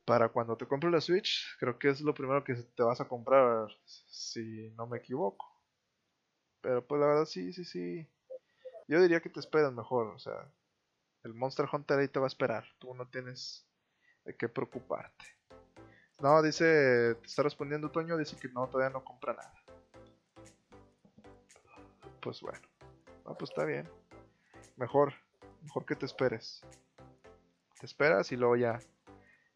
para 0.06 0.30
cuando 0.30 0.56
te 0.56 0.68
compres 0.68 0.94
la 0.94 1.02
Switch, 1.02 1.58
creo 1.60 1.78
que 1.78 1.90
es 1.90 2.00
lo 2.00 2.14
primero 2.14 2.44
que 2.46 2.54
te 2.54 2.84
vas 2.84 3.02
a 3.02 3.08
comprar, 3.08 3.68
si 3.86 4.70
no 4.78 4.88
me 4.88 5.00
equivoco. 5.00 5.55
Pero, 6.66 6.84
pues, 6.84 7.00
la 7.00 7.06
verdad, 7.06 7.26
sí, 7.26 7.54
sí, 7.54 7.64
sí. 7.64 8.08
Yo 8.88 9.00
diría 9.00 9.20
que 9.20 9.30
te 9.30 9.40
esperas 9.40 9.72
mejor, 9.72 10.08
o 10.08 10.18
sea, 10.18 10.52
el 11.22 11.36
Monster 11.36 11.68
Hunter 11.72 12.00
ahí 12.00 12.08
te 12.08 12.18
va 12.18 12.26
a 12.26 12.28
esperar. 12.28 12.66
Tú 12.80 12.92
no 12.96 13.08
tienes 13.08 13.68
de 14.24 14.36
qué 14.36 14.50
preocuparte. 14.50 15.26
No, 16.20 16.42
dice, 16.42 17.14
te 17.22 17.28
está 17.28 17.44
respondiendo 17.44 17.92
Toño, 17.92 18.18
dice 18.18 18.36
que 18.38 18.48
no, 18.50 18.68
todavía 18.68 18.92
no 18.92 19.04
compra 19.04 19.34
nada. 19.34 19.54
Pues 22.20 22.42
bueno, 22.42 22.68
no, 23.28 23.38
pues 23.38 23.52
está 23.52 23.64
bien. 23.64 23.88
Mejor, 24.76 25.14
mejor 25.62 25.86
que 25.86 25.96
te 25.96 26.08
esperes. 26.08 26.64
Te 27.80 27.86
esperas 27.86 28.32
y 28.32 28.38
luego 28.38 28.56
ya, 28.56 28.80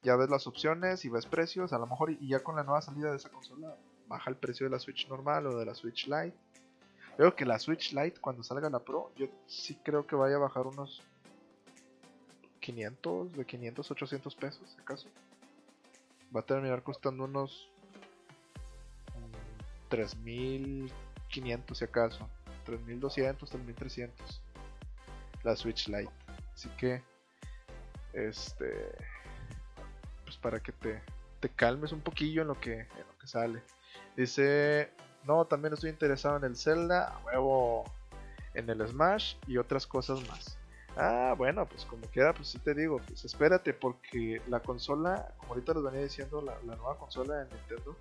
ya 0.03 0.15
ves 0.15 0.29
las 0.29 0.45
opciones 0.45 1.05
y 1.05 1.09
ves 1.09 1.25
precios. 1.25 1.73
A 1.73 1.79
lo 1.79 1.87
mejor 1.87 2.11
y 2.11 2.27
ya 2.27 2.43
con 2.43 2.55
la 2.55 2.63
nueva 2.63 2.83
salida 2.83 3.09
de 3.09 3.17
esa 3.17 3.31
consola 3.31 3.75
baja 4.05 4.29
el 4.29 4.37
precio 4.37 4.67
de 4.67 4.71
la 4.71 4.79
Switch 4.79 5.07
normal 5.07 5.47
o 5.47 5.57
de 5.57 5.65
la 5.65 5.73
Switch 5.73 6.05
Lite. 6.05 6.37
Creo 7.19 7.35
que 7.35 7.43
la 7.43 7.59
Switch 7.59 7.91
Lite 7.91 8.21
cuando 8.21 8.43
salga 8.43 8.69
la 8.69 8.79
Pro, 8.79 9.11
yo 9.17 9.27
sí 9.45 9.75
creo 9.83 10.07
que 10.07 10.15
vaya 10.15 10.37
a 10.37 10.39
bajar 10.39 10.65
unos 10.65 11.01
500, 12.61 13.33
de 13.33 13.45
500, 13.45 13.91
800 13.91 14.35
pesos, 14.37 14.69
si 14.69 14.79
acaso. 14.79 15.09
Va 16.33 16.39
a 16.39 16.45
terminar 16.45 16.81
costando 16.81 17.25
unos 17.25 17.69
mm, 19.17 19.89
3500, 19.89 21.77
si 21.77 21.83
acaso. 21.83 22.25
3200, 22.63 23.49
3300. 23.49 24.41
La 25.43 25.57
Switch 25.57 25.89
Lite. 25.89 26.13
Así 26.53 26.69
que, 26.77 27.03
este. 28.13 28.95
Pues 30.23 30.37
para 30.37 30.61
que 30.61 30.71
te, 30.71 31.01
te 31.41 31.49
calmes 31.49 31.91
un 31.91 31.99
poquillo 31.99 32.43
en 32.43 32.47
lo 32.47 32.57
que, 32.61 32.79
en 32.79 33.07
lo 33.09 33.17
que 33.19 33.27
sale. 33.27 33.61
Dice. 34.15 34.93
No, 35.25 35.45
también 35.45 35.73
estoy 35.73 35.89
interesado 35.89 36.37
en 36.37 36.43
el 36.43 36.55
Zelda, 36.55 37.07
a 37.07 37.25
huevo 37.25 37.83
en 38.53 38.69
el 38.69 38.87
Smash 38.87 39.35
y 39.47 39.57
otras 39.57 39.85
cosas 39.85 40.27
más. 40.27 40.57
Ah, 40.97 41.33
bueno, 41.37 41.67
pues 41.67 41.85
como 41.85 42.01
quiera, 42.07 42.33
pues 42.33 42.49
sí 42.49 42.59
te 42.59 42.73
digo, 42.73 42.99
pues 43.07 43.23
espérate, 43.23 43.73
porque 43.73 44.41
la 44.47 44.59
consola, 44.59 45.33
como 45.37 45.53
ahorita 45.53 45.73
les 45.73 45.83
venía 45.83 46.01
diciendo, 46.01 46.41
la, 46.41 46.55
la 46.65 46.75
nueva 46.75 46.97
consola 46.97 47.35
de 47.35 47.55
Nintendo, 47.55 47.95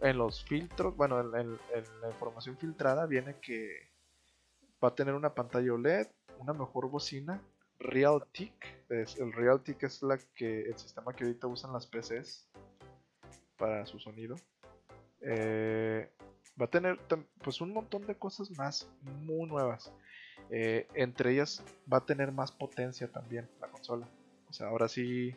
en 0.00 0.18
los 0.18 0.44
filtros, 0.44 0.96
bueno, 0.96 1.20
en, 1.36 1.58
la 2.00 2.08
información 2.08 2.56
filtrada 2.56 3.06
viene 3.06 3.36
que 3.40 3.90
va 4.82 4.88
a 4.88 4.94
tener 4.94 5.14
una 5.14 5.34
pantalla 5.34 5.72
OLED, 5.72 6.08
una 6.38 6.52
mejor 6.52 6.90
bocina, 6.90 7.40
Realtek, 7.78 8.86
el 8.88 9.32
Realtek 9.32 9.82
es 9.82 10.02
la 10.02 10.18
que, 10.34 10.62
el 10.62 10.78
sistema 10.78 11.14
que 11.14 11.24
ahorita 11.24 11.46
usan 11.46 11.72
las 11.72 11.86
PCs 11.86 12.48
para 13.56 13.86
su 13.86 13.98
sonido. 13.98 14.36
Eh, 15.20 16.10
va 16.60 16.66
a 16.66 16.70
tener 16.70 16.98
pues 17.42 17.60
un 17.60 17.72
montón 17.72 18.06
de 18.06 18.14
cosas 18.14 18.50
más 18.52 18.88
muy 19.02 19.48
nuevas. 19.48 19.92
Eh, 20.50 20.86
entre 20.94 21.32
ellas 21.32 21.62
va 21.92 21.98
a 21.98 22.06
tener 22.06 22.32
más 22.32 22.52
potencia 22.52 23.08
también 23.08 23.48
la 23.60 23.68
consola. 23.68 24.08
O 24.48 24.52
sea, 24.52 24.68
ahora 24.68 24.88
sí 24.88 25.34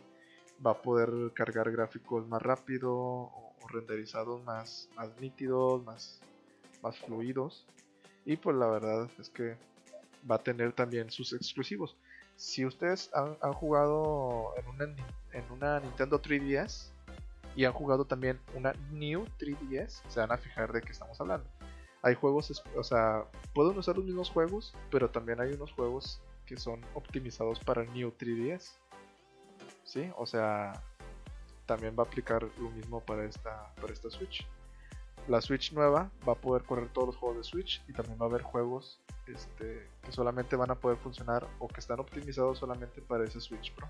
va 0.66 0.72
a 0.72 0.82
poder 0.82 1.34
cargar 1.34 1.72
gráficos 1.72 2.28
más 2.28 2.42
rápido 2.42 2.94
o, 2.96 3.56
renderizados 3.72 4.44
más, 4.46 4.90
más 4.96 5.10
nítidos, 5.20 5.84
más, 5.84 6.20
más 6.82 6.98
fluidos. 6.98 7.66
Y 8.26 8.38
pues 8.38 8.56
la 8.56 8.68
verdad 8.68 9.10
es 9.20 9.30
que 9.30 9.58
va 10.30 10.36
a 10.36 10.44
tener 10.44 10.74
también 10.74 11.12
sus 11.12 11.34
exclusivos. 11.34 11.96
Si 12.36 12.66
ustedes 12.66 13.12
han, 13.14 13.38
han 13.42 13.54
jugado 13.54 14.54
en 14.58 14.68
una, 14.68 14.86
en 15.34 15.52
una 15.52 15.80
Nintendo 15.82 16.22
3DS 16.22 16.92
y 17.60 17.66
han 17.66 17.74
jugado 17.74 18.06
también 18.06 18.40
una 18.56 18.74
New 18.92 19.26
3DS, 19.38 20.02
se 20.08 20.20
van 20.20 20.32
a 20.32 20.38
fijar 20.38 20.72
de 20.72 20.82
qué 20.82 20.92
estamos 20.92 21.20
hablando 21.20 21.50
hay 22.02 22.16
juegos, 22.16 22.64
o 22.76 22.84
sea, 22.84 23.26
pueden 23.54 23.78
usar 23.78 23.98
los 23.98 24.06
mismos 24.06 24.30
juegos, 24.30 24.74
pero 24.90 25.10
también 25.10 25.42
hay 25.42 25.54
unos 25.54 25.72
juegos 25.74 26.22
que 26.46 26.58
son 26.58 26.82
optimizados 26.94 27.60
para 27.60 27.84
New 27.84 28.12
3DS. 28.18 28.72
¿Sí? 29.84 30.10
O 30.18 30.26
sea, 30.26 30.82
también 31.66 31.96
va 31.98 32.04
a 32.04 32.06
aplicar 32.06 32.44
lo 32.58 32.70
mismo 32.70 33.02
para 33.02 33.26
esta, 33.26 33.74
para 33.82 33.92
esta 33.92 34.10
Switch. 34.10 34.48
La 35.28 35.42
Switch 35.42 35.74
nueva 35.74 36.10
va 36.28 36.34
a 36.34 36.36
poder 36.36 36.64
correr 36.64 36.90
todos 36.90 37.08
los 37.08 37.18
juegos 37.18 37.38
de 37.38 37.44
Switch 37.44 37.84
y 37.88 37.94
también 37.94 38.18
va 38.20 38.26
a 38.26 38.30
haber 38.30 38.42
juegos 38.42 39.00
este, 39.28 39.88
que 40.02 40.12
solamente 40.12 40.56
van 40.56 40.72
a 40.72 40.76
poder 40.76 40.98
funcionar 40.98 41.48
o 41.60 41.68
que 41.68 41.80
están 41.82 42.00
optimizados 42.00 42.60
solamente 42.60 43.02
para 43.02 43.26
ese 43.26 43.42
Switch 43.42 43.74
Pro. 43.74 43.88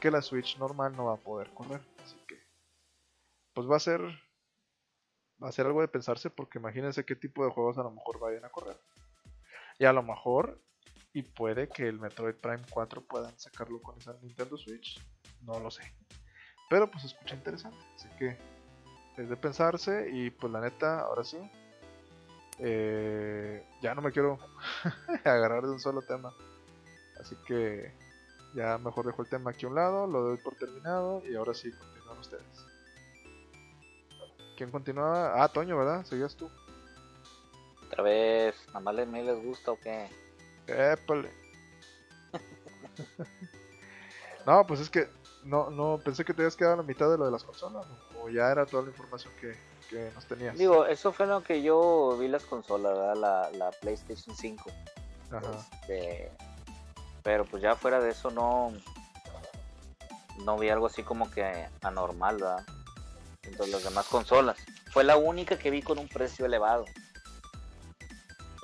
Que 0.00 0.10
la 0.10 0.20
Switch 0.20 0.58
normal 0.58 0.94
no 0.96 1.06
va 1.06 1.14
a 1.14 1.16
poder 1.16 1.50
correr. 1.54 1.80
Pues 3.54 3.68
va 3.68 3.76
a 3.76 3.80
ser 3.80 4.00
va 5.42 5.48
a 5.48 5.52
ser 5.52 5.66
algo 5.66 5.80
de 5.80 5.88
pensarse 5.88 6.30
porque 6.30 6.58
imagínense 6.58 7.04
qué 7.04 7.16
tipo 7.16 7.44
de 7.44 7.50
juegos 7.50 7.78
a 7.78 7.82
lo 7.82 7.90
mejor 7.90 8.20
vayan 8.20 8.44
a 8.44 8.50
correr. 8.50 8.76
Y 9.78 9.84
a 9.84 9.92
lo 9.92 10.02
mejor, 10.02 10.60
y 11.12 11.22
puede 11.22 11.68
que 11.68 11.88
el 11.88 11.98
Metroid 11.98 12.36
Prime 12.36 12.62
4 12.70 13.02
puedan 13.02 13.36
sacarlo 13.38 13.80
con 13.82 13.98
esa 13.98 14.14
Nintendo 14.22 14.56
Switch, 14.56 15.00
no 15.42 15.58
lo 15.58 15.70
sé. 15.70 15.82
Pero 16.70 16.90
pues 16.90 17.04
escucha 17.04 17.34
interesante, 17.34 17.78
así 17.94 18.08
que 18.18 18.36
es 19.16 19.28
de 19.28 19.36
pensarse 19.36 20.08
y 20.10 20.30
pues 20.30 20.52
la 20.52 20.60
neta, 20.60 21.00
ahora 21.00 21.24
sí, 21.24 21.38
eh, 22.58 23.66
ya 23.82 23.94
no 23.94 24.02
me 24.02 24.12
quiero 24.12 24.38
agarrar 25.24 25.64
de 25.64 25.70
un 25.70 25.80
solo 25.80 26.02
tema. 26.02 26.32
Así 27.20 27.36
que 27.46 27.92
ya 28.54 28.78
mejor 28.78 29.06
dejo 29.06 29.22
el 29.22 29.28
tema 29.28 29.50
aquí 29.50 29.66
a 29.66 29.68
un 29.68 29.74
lado, 29.74 30.06
lo 30.06 30.22
doy 30.22 30.38
por 30.38 30.54
terminado 30.54 31.22
y 31.28 31.34
ahora 31.34 31.54
sí 31.54 31.70
continúan 31.72 32.18
ustedes. 32.18 32.71
¿Quién 34.62 34.70
continuaba? 34.70 35.42
Ah, 35.42 35.48
Toño, 35.48 35.76
¿verdad? 35.76 36.04
Seguías 36.04 36.36
tú. 36.36 36.48
Otra 37.88 38.04
vez, 38.04 38.54
¿nada 38.68 38.78
más 38.78 38.94
les, 38.94 39.08
me 39.08 39.24
les 39.24 39.44
gusta 39.44 39.72
o 39.72 39.76
qué? 39.76 40.08
Épale. 40.68 41.32
no, 44.46 44.64
pues 44.64 44.78
es 44.78 44.88
que 44.88 45.08
no, 45.42 45.68
no, 45.70 45.98
pensé 45.98 46.24
que 46.24 46.32
te 46.32 46.42
habías 46.42 46.54
quedado 46.54 46.74
a 46.74 46.76
la 46.76 46.82
mitad 46.84 47.10
de 47.10 47.18
lo 47.18 47.24
de 47.24 47.32
las 47.32 47.42
consolas, 47.42 47.84
o 48.22 48.28
ya 48.28 48.52
era 48.52 48.64
toda 48.64 48.84
la 48.84 48.90
información 48.90 49.32
que, 49.40 49.56
que 49.90 50.12
nos 50.14 50.26
tenías. 50.26 50.56
Digo, 50.56 50.86
eso 50.86 51.10
fue 51.10 51.26
lo 51.26 51.42
que 51.42 51.60
yo 51.60 52.16
vi 52.20 52.28
las 52.28 52.44
consolas, 52.44 52.96
¿verdad? 52.96 53.16
La, 53.16 53.50
la 53.58 53.70
PlayStation 53.72 54.36
5. 54.36 54.70
Ajá. 55.32 55.50
Este, 55.80 56.30
pero 57.24 57.44
pues 57.46 57.64
ya 57.64 57.74
fuera 57.74 57.98
de 57.98 58.10
eso 58.10 58.30
no 58.30 58.72
no 60.44 60.56
vi 60.56 60.68
algo 60.68 60.86
así 60.86 61.02
como 61.02 61.30
que 61.30 61.68
anormal, 61.82 62.36
¿verdad? 62.36 62.64
Entre 63.42 63.66
las 63.68 63.82
demás 63.84 64.06
consolas. 64.06 64.56
Fue 64.92 65.04
la 65.04 65.16
única 65.16 65.58
que 65.58 65.70
vi 65.70 65.82
con 65.82 65.98
un 65.98 66.08
precio 66.08 66.46
elevado. 66.46 66.84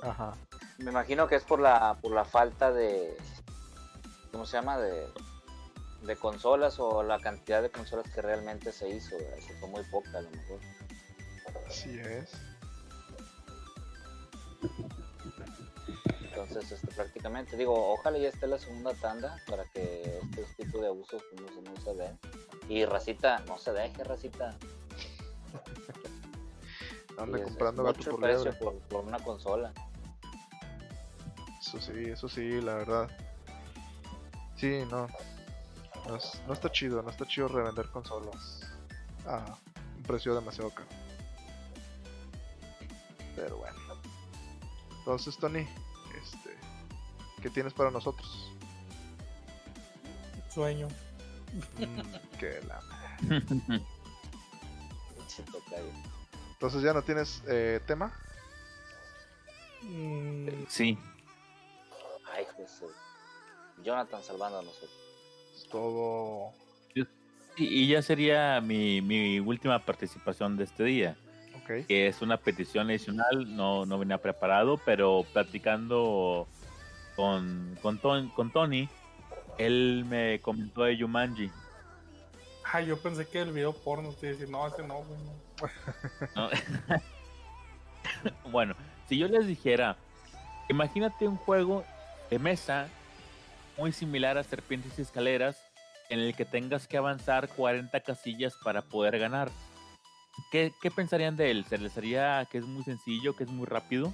Ajá. 0.01 0.35
Me 0.77 0.91
imagino 0.91 1.27
que 1.27 1.35
es 1.35 1.43
por 1.43 1.59
la 1.59 1.97
por 2.01 2.11
la 2.13 2.23
falta 2.23 2.71
de 2.71 3.17
¿cómo 4.31 4.45
se 4.45 4.53
llama? 4.57 4.77
de 4.77 5.07
de 6.03 6.15
consolas 6.15 6.79
o 6.79 7.03
la 7.03 7.19
cantidad 7.19 7.61
de 7.61 7.69
consolas 7.69 8.09
que 8.13 8.21
realmente 8.21 8.71
se 8.71 8.87
hizo, 8.87 9.17
que 9.17 9.53
fue 9.59 9.67
muy 9.67 9.83
poca 9.91 10.17
a 10.17 10.21
lo 10.21 10.29
mejor. 10.31 10.59
Así 11.67 11.99
es. 11.99 12.31
Entonces, 16.21 16.71
este, 16.71 16.87
prácticamente, 16.95 17.57
digo, 17.57 17.91
ojalá 17.91 18.17
ya 18.17 18.29
esté 18.29 18.47
la 18.47 18.57
segunda 18.57 18.93
tanda 18.93 19.35
para 19.47 19.65
que 19.73 20.19
este 20.37 20.63
tipo 20.63 20.79
de 20.79 20.87
abusos 20.87 21.21
no, 21.33 21.47
se- 21.49 21.61
no 21.69 21.81
se 21.83 21.93
den. 22.01 22.19
Y 22.69 22.85
racita, 22.85 23.39
no 23.47 23.57
se 23.57 23.73
deje, 23.73 24.03
racita. 24.03 24.55
Anda 27.17 27.43
comprando 27.43 27.81
es 27.89 27.97
gato 27.97 28.11
por 28.11 28.19
precio 28.21 28.57
por, 28.59 28.77
por 28.81 29.03
una 29.05 29.19
consola. 29.19 29.73
Eso 31.59 31.81
sí, 31.81 31.91
eso 32.05 32.29
sí, 32.29 32.61
la 32.61 32.75
verdad. 32.75 33.09
Sí, 34.55 34.83
no. 34.89 35.07
No, 36.07 36.15
es- 36.15 36.41
no 36.47 36.53
está 36.53 36.71
chido, 36.71 37.01
no 37.01 37.09
está 37.09 37.25
chido 37.25 37.47
revender 37.49 37.89
consolas 37.89 38.61
a 39.25 39.57
un 39.97 40.03
precio 40.03 40.33
demasiado 40.33 40.69
caro. 40.69 40.87
Pero 43.35 43.57
bueno. 43.57 43.77
Entonces, 44.99 45.37
Tony, 45.37 45.67
este, 46.21 46.55
¿qué 47.41 47.49
tienes 47.49 47.73
para 47.73 47.91
nosotros? 47.91 48.51
Sueño. 50.53 50.87
Mm, 51.77 52.37
que 52.39 52.59
la. 52.67 52.81
Entonces 56.53 56.81
ya 56.81 56.93
no 56.93 57.01
tienes 57.01 57.43
eh, 57.47 57.79
tema. 57.85 58.11
Mm, 59.83 60.47
Sí, 60.67 60.97
Ay, 62.33 62.45
Jesús. 62.57 62.91
Jonathan 63.83 64.21
salvando 64.23 64.59
a 64.59 64.61
nosotros. 64.61 64.91
Es 65.55 65.67
todo. 65.69 66.51
y, 67.57 67.87
ya 67.87 68.01
sería 68.01 68.61
mi, 68.61 69.01
mi 69.01 69.39
última 69.39 69.79
participación 69.85 70.57
de 70.57 70.65
este 70.65 70.83
día. 70.83 71.17
Ok. 71.61 71.85
que 71.87 72.07
es 72.07 72.21
una 72.21 72.37
petición 72.37 72.89
adicional, 72.89 73.55
no, 73.55 73.85
no 73.85 73.99
venía 73.99 74.17
preparado, 74.17 74.77
pero 74.85 75.25
platicando 75.33 76.47
con, 77.15 77.77
con, 77.81 77.99
Ton- 77.99 78.29
con 78.29 78.51
Tony, 78.51 78.87
él 79.59 80.05
me 80.07 80.39
comentó 80.39 80.83
de 80.83 80.97
Yumanji. 80.97 81.51
Ay, 82.63 82.87
yo 82.87 82.97
pensé 82.97 83.27
que 83.27 83.41
el 83.41 83.51
video 83.51 83.73
porno 83.73 84.13
te 84.13 84.27
decir, 84.27 84.49
no, 84.49 84.65
ese 84.65 84.83
no, 84.83 85.03
güey. 85.03 85.19
no". 86.35 86.49
¿no? 86.49 86.49
bueno, 88.51 88.75
si 89.07 89.17
yo 89.17 89.27
les 89.27 89.45
dijera, 89.45 89.97
imagínate 90.69 91.27
un 91.27 91.35
juego 91.35 91.83
de 92.29 92.39
mesa 92.39 92.87
muy 93.77 93.91
similar 93.91 94.37
a 94.37 94.43
Serpientes 94.43 94.97
y 94.97 95.01
Escaleras, 95.01 95.57
en 96.09 96.19
el 96.19 96.35
que 96.35 96.45
tengas 96.45 96.87
que 96.87 96.97
avanzar 96.97 97.49
40 97.49 97.99
casillas 98.01 98.53
para 98.63 98.81
poder 98.81 99.19
ganar. 99.19 99.51
¿Qué, 100.51 100.73
qué 100.81 100.89
pensarían 100.89 101.35
de 101.35 101.51
él? 101.51 101.65
¿Se 101.65 101.77
les 101.77 101.97
haría 101.97 102.47
que 102.49 102.59
es 102.59 102.65
muy 102.65 102.83
sencillo, 102.83 103.35
que 103.35 103.43
es 103.43 103.49
muy 103.49 103.65
rápido? 103.65 104.13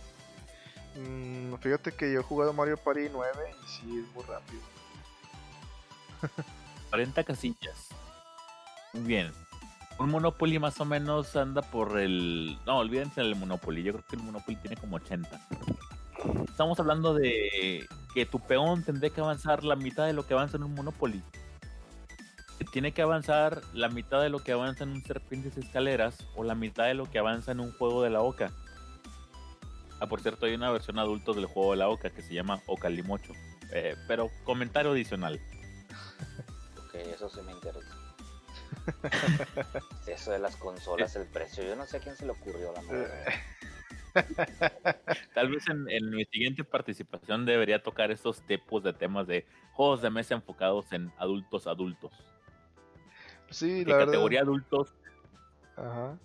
Mm, 0.95 1.55
fíjate 1.55 1.91
que 1.91 2.11
yo 2.11 2.21
he 2.21 2.23
jugado 2.23 2.53
Mario 2.53 2.77
Party 2.77 3.09
9 3.11 3.31
y 3.63 3.67
sí 3.67 3.99
es 3.99 4.15
muy 4.15 4.23
rápido. 4.23 4.61
40 6.89 7.23
casillas. 7.23 7.89
Muy 8.93 9.03
bien. 9.03 9.31
Un 9.97 10.09
Monopoly 10.09 10.59
más 10.59 10.79
o 10.81 10.85
menos 10.85 11.35
anda 11.35 11.61
por 11.61 11.99
el... 11.99 12.57
No, 12.65 12.77
olvídense 12.77 13.21
del 13.21 13.35
Monopoly. 13.35 13.83
Yo 13.83 13.93
creo 13.93 14.05
que 14.09 14.15
el 14.17 14.23
Monopoly 14.23 14.57
tiene 14.57 14.75
como 14.75 14.97
80. 14.97 15.39
Estamos 16.49 16.79
hablando 16.79 17.13
de 17.13 17.87
que 18.13 18.25
tu 18.25 18.39
peón 18.39 18.83
tendría 18.83 19.09
que 19.09 19.21
avanzar 19.21 19.63
la 19.63 19.75
mitad 19.75 20.05
de 20.05 20.13
lo 20.13 20.25
que 20.25 20.33
avanza 20.33 20.57
en 20.57 20.63
un 20.63 20.73
Monopoly. 20.73 21.21
Que 22.57 22.65
tiene 22.65 22.93
que 22.93 23.01
avanzar 23.01 23.61
la 23.73 23.89
mitad 23.89 24.21
de 24.21 24.29
lo 24.29 24.39
que 24.39 24.51
avanza 24.51 24.83
en 24.83 24.91
un 24.91 25.03
Serpientes 25.03 25.57
Escaleras 25.57 26.25
o 26.35 26.43
la 26.43 26.55
mitad 26.55 26.85
de 26.85 26.93
lo 26.93 27.09
que 27.09 27.19
avanza 27.19 27.51
en 27.51 27.59
un 27.59 27.71
juego 27.73 28.03
de 28.03 28.09
la 28.09 28.21
Oca. 28.21 28.51
Ah, 30.01 30.07
por 30.07 30.21
cierto, 30.21 30.45
hay 30.45 30.55
una 30.55 30.71
versión 30.71 30.99
adulto 30.99 31.33
del 31.33 31.45
juego 31.45 31.71
de 31.71 31.77
la 31.77 31.89
Oca 31.89 32.09
que 32.09 32.21
se 32.21 32.33
llama 32.33 32.61
Oca 32.67 32.89
Limocho. 32.89 33.33
Eh, 33.71 33.95
pero 34.07 34.29
comentario 34.43 34.91
adicional. 34.91 35.39
Ok, 36.85 36.95
eso 36.95 37.29
sí 37.29 37.41
me 37.41 37.51
interesa. 37.51 37.95
Eso 40.07 40.31
de 40.31 40.39
las 40.39 40.55
consolas, 40.57 41.15
el 41.15 41.27
precio. 41.27 41.63
Yo 41.63 41.75
no 41.75 41.85
sé 41.85 41.97
a 41.97 41.99
quién 41.99 42.15
se 42.15 42.25
le 42.25 42.31
ocurrió 42.31 42.71
la 42.73 42.81
madre. 42.81 43.09
Tal 45.33 45.49
vez 45.49 45.67
en, 45.67 45.89
en 45.89 46.09
mi 46.09 46.25
siguiente 46.25 46.63
participación 46.63 47.45
debería 47.45 47.81
tocar 47.81 48.11
estos 48.11 48.41
tipos 48.45 48.83
de 48.83 48.93
temas 48.93 49.27
de 49.27 49.45
juegos 49.73 50.01
de 50.01 50.09
mesa 50.09 50.35
enfocados 50.35 50.91
en 50.91 51.11
adultos 51.17 51.67
adultos. 51.67 52.13
Sí, 53.49 53.83
la 53.85 53.97
verdad. 53.97 54.05
categoría 54.05 54.41
adultos, 54.41 54.93
Ajá. 55.75 56.17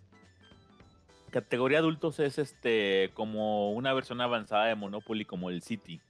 categoría 1.30 1.78
adultos 1.78 2.18
es 2.20 2.38
este 2.38 3.10
como 3.14 3.72
una 3.72 3.92
versión 3.92 4.20
avanzada 4.20 4.66
de 4.66 4.74
Monopoly 4.74 5.24
como 5.24 5.50
el 5.50 5.62
City. 5.62 6.00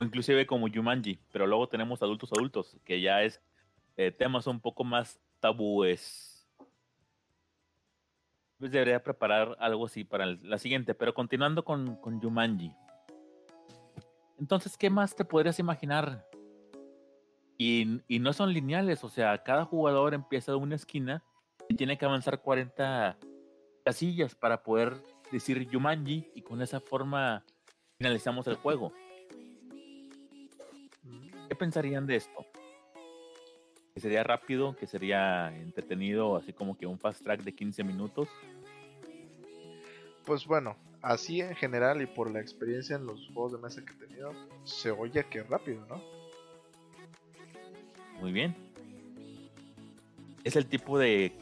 Inclusive 0.00 0.46
como 0.46 0.68
Jumanji, 0.68 1.18
pero 1.32 1.46
luego 1.46 1.68
tenemos 1.68 2.02
adultos 2.02 2.32
adultos, 2.32 2.76
que 2.84 3.00
ya 3.00 3.22
es 3.22 3.42
eh, 3.96 4.12
temas 4.12 4.46
un 4.46 4.60
poco 4.60 4.84
más 4.84 5.20
tabúes. 5.40 6.48
Pues 8.58 8.70
debería 8.70 9.02
preparar 9.02 9.56
algo 9.58 9.86
así 9.86 10.04
para 10.04 10.26
la 10.26 10.58
siguiente, 10.58 10.94
pero 10.94 11.14
continuando 11.14 11.64
con, 11.64 11.96
con 11.96 12.20
Jumanji. 12.20 12.72
Entonces, 14.38 14.76
¿qué 14.76 14.88
más 14.88 15.16
te 15.16 15.24
podrías 15.24 15.58
imaginar? 15.58 16.24
Y, 17.56 18.00
y 18.06 18.20
no 18.20 18.32
son 18.32 18.52
lineales, 18.52 19.02
o 19.02 19.08
sea, 19.08 19.42
cada 19.42 19.64
jugador 19.64 20.14
empieza 20.14 20.52
de 20.52 20.58
una 20.58 20.76
esquina 20.76 21.24
y 21.68 21.74
tiene 21.74 21.98
que 21.98 22.04
avanzar 22.04 22.40
40 22.40 23.18
casillas 23.84 24.36
para 24.36 24.62
poder 24.62 24.94
decir 25.32 25.68
Jumanji 25.72 26.30
y 26.34 26.42
con 26.42 26.62
esa 26.62 26.78
forma 26.78 27.44
finalizamos 27.98 28.46
el 28.46 28.54
juego. 28.54 28.92
¿Qué 31.48 31.54
pensarían 31.56 32.06
de 32.06 32.16
esto? 32.16 32.46
Que 33.94 34.00
sería 34.00 34.22
rápido, 34.22 34.76
que 34.76 34.86
sería 34.86 35.54
entretenido, 35.56 36.36
así 36.36 36.52
como 36.52 36.76
que 36.76 36.86
un 36.86 36.98
fast 36.98 37.22
track 37.22 37.42
de 37.42 37.54
15 37.54 37.84
minutos. 37.84 38.28
Pues 40.26 40.46
bueno, 40.46 40.76
así 41.00 41.40
en 41.40 41.54
general 41.56 42.02
y 42.02 42.06
por 42.06 42.30
la 42.30 42.40
experiencia 42.40 42.96
en 42.96 43.06
los 43.06 43.26
juegos 43.28 43.52
de 43.52 43.58
mesa 43.58 43.82
que 43.82 43.94
he 43.94 44.06
tenido, 44.06 44.32
se 44.64 44.90
oye 44.90 45.24
que 45.24 45.42
rápido, 45.42 45.86
¿no? 45.86 46.02
Muy 48.20 48.32
bien. 48.32 48.54
Es 50.44 50.54
el 50.56 50.66
tipo 50.66 50.98
de 50.98 51.32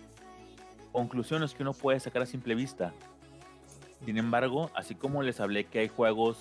conclusiones 0.92 1.52
que 1.52 1.62
uno 1.62 1.72
puede 1.72 1.98
sacar 1.98 2.22
a 2.22 2.26
simple 2.26 2.54
vista. 2.54 2.94
Sin 4.04 4.18
embargo, 4.18 4.70
así 4.74 4.94
como 4.94 5.22
les 5.22 5.40
hablé 5.40 5.64
que 5.64 5.80
hay 5.80 5.88
juegos 5.88 6.38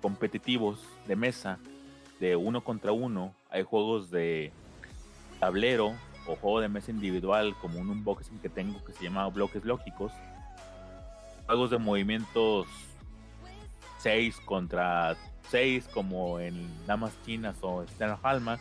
competitivos 0.00 0.80
de 1.06 1.16
mesa, 1.16 1.58
de 2.22 2.36
uno 2.36 2.62
contra 2.62 2.92
uno, 2.92 3.34
hay 3.50 3.64
juegos 3.64 4.12
de 4.12 4.52
tablero 5.40 5.92
o 6.28 6.36
juego 6.36 6.60
de 6.60 6.68
mesa 6.68 6.92
individual 6.92 7.56
como 7.60 7.80
un 7.80 7.90
unboxing 7.90 8.38
que 8.38 8.48
tengo 8.48 8.82
que 8.84 8.92
se 8.92 9.02
llama 9.02 9.28
bloques 9.28 9.64
lógicos, 9.64 10.12
juegos 11.46 11.70
de 11.70 11.78
movimientos 11.78 12.68
6 13.98 14.36
contra 14.44 15.16
6 15.50 15.88
como 15.92 16.38
en 16.38 16.70
Damas 16.86 17.12
Chinas 17.26 17.56
o 17.60 17.84
Stern 17.88 18.16
Halma, 18.22 18.60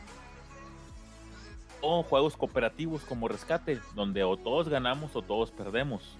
o 1.81 2.01
juegos 2.01 2.35
cooperativos 2.35 3.03
como 3.03 3.27
Rescate, 3.27 3.79
donde 3.93 4.23
o 4.23 4.37
todos 4.37 4.69
ganamos 4.69 5.15
o 5.15 5.21
todos 5.21 5.51
perdemos. 5.51 6.17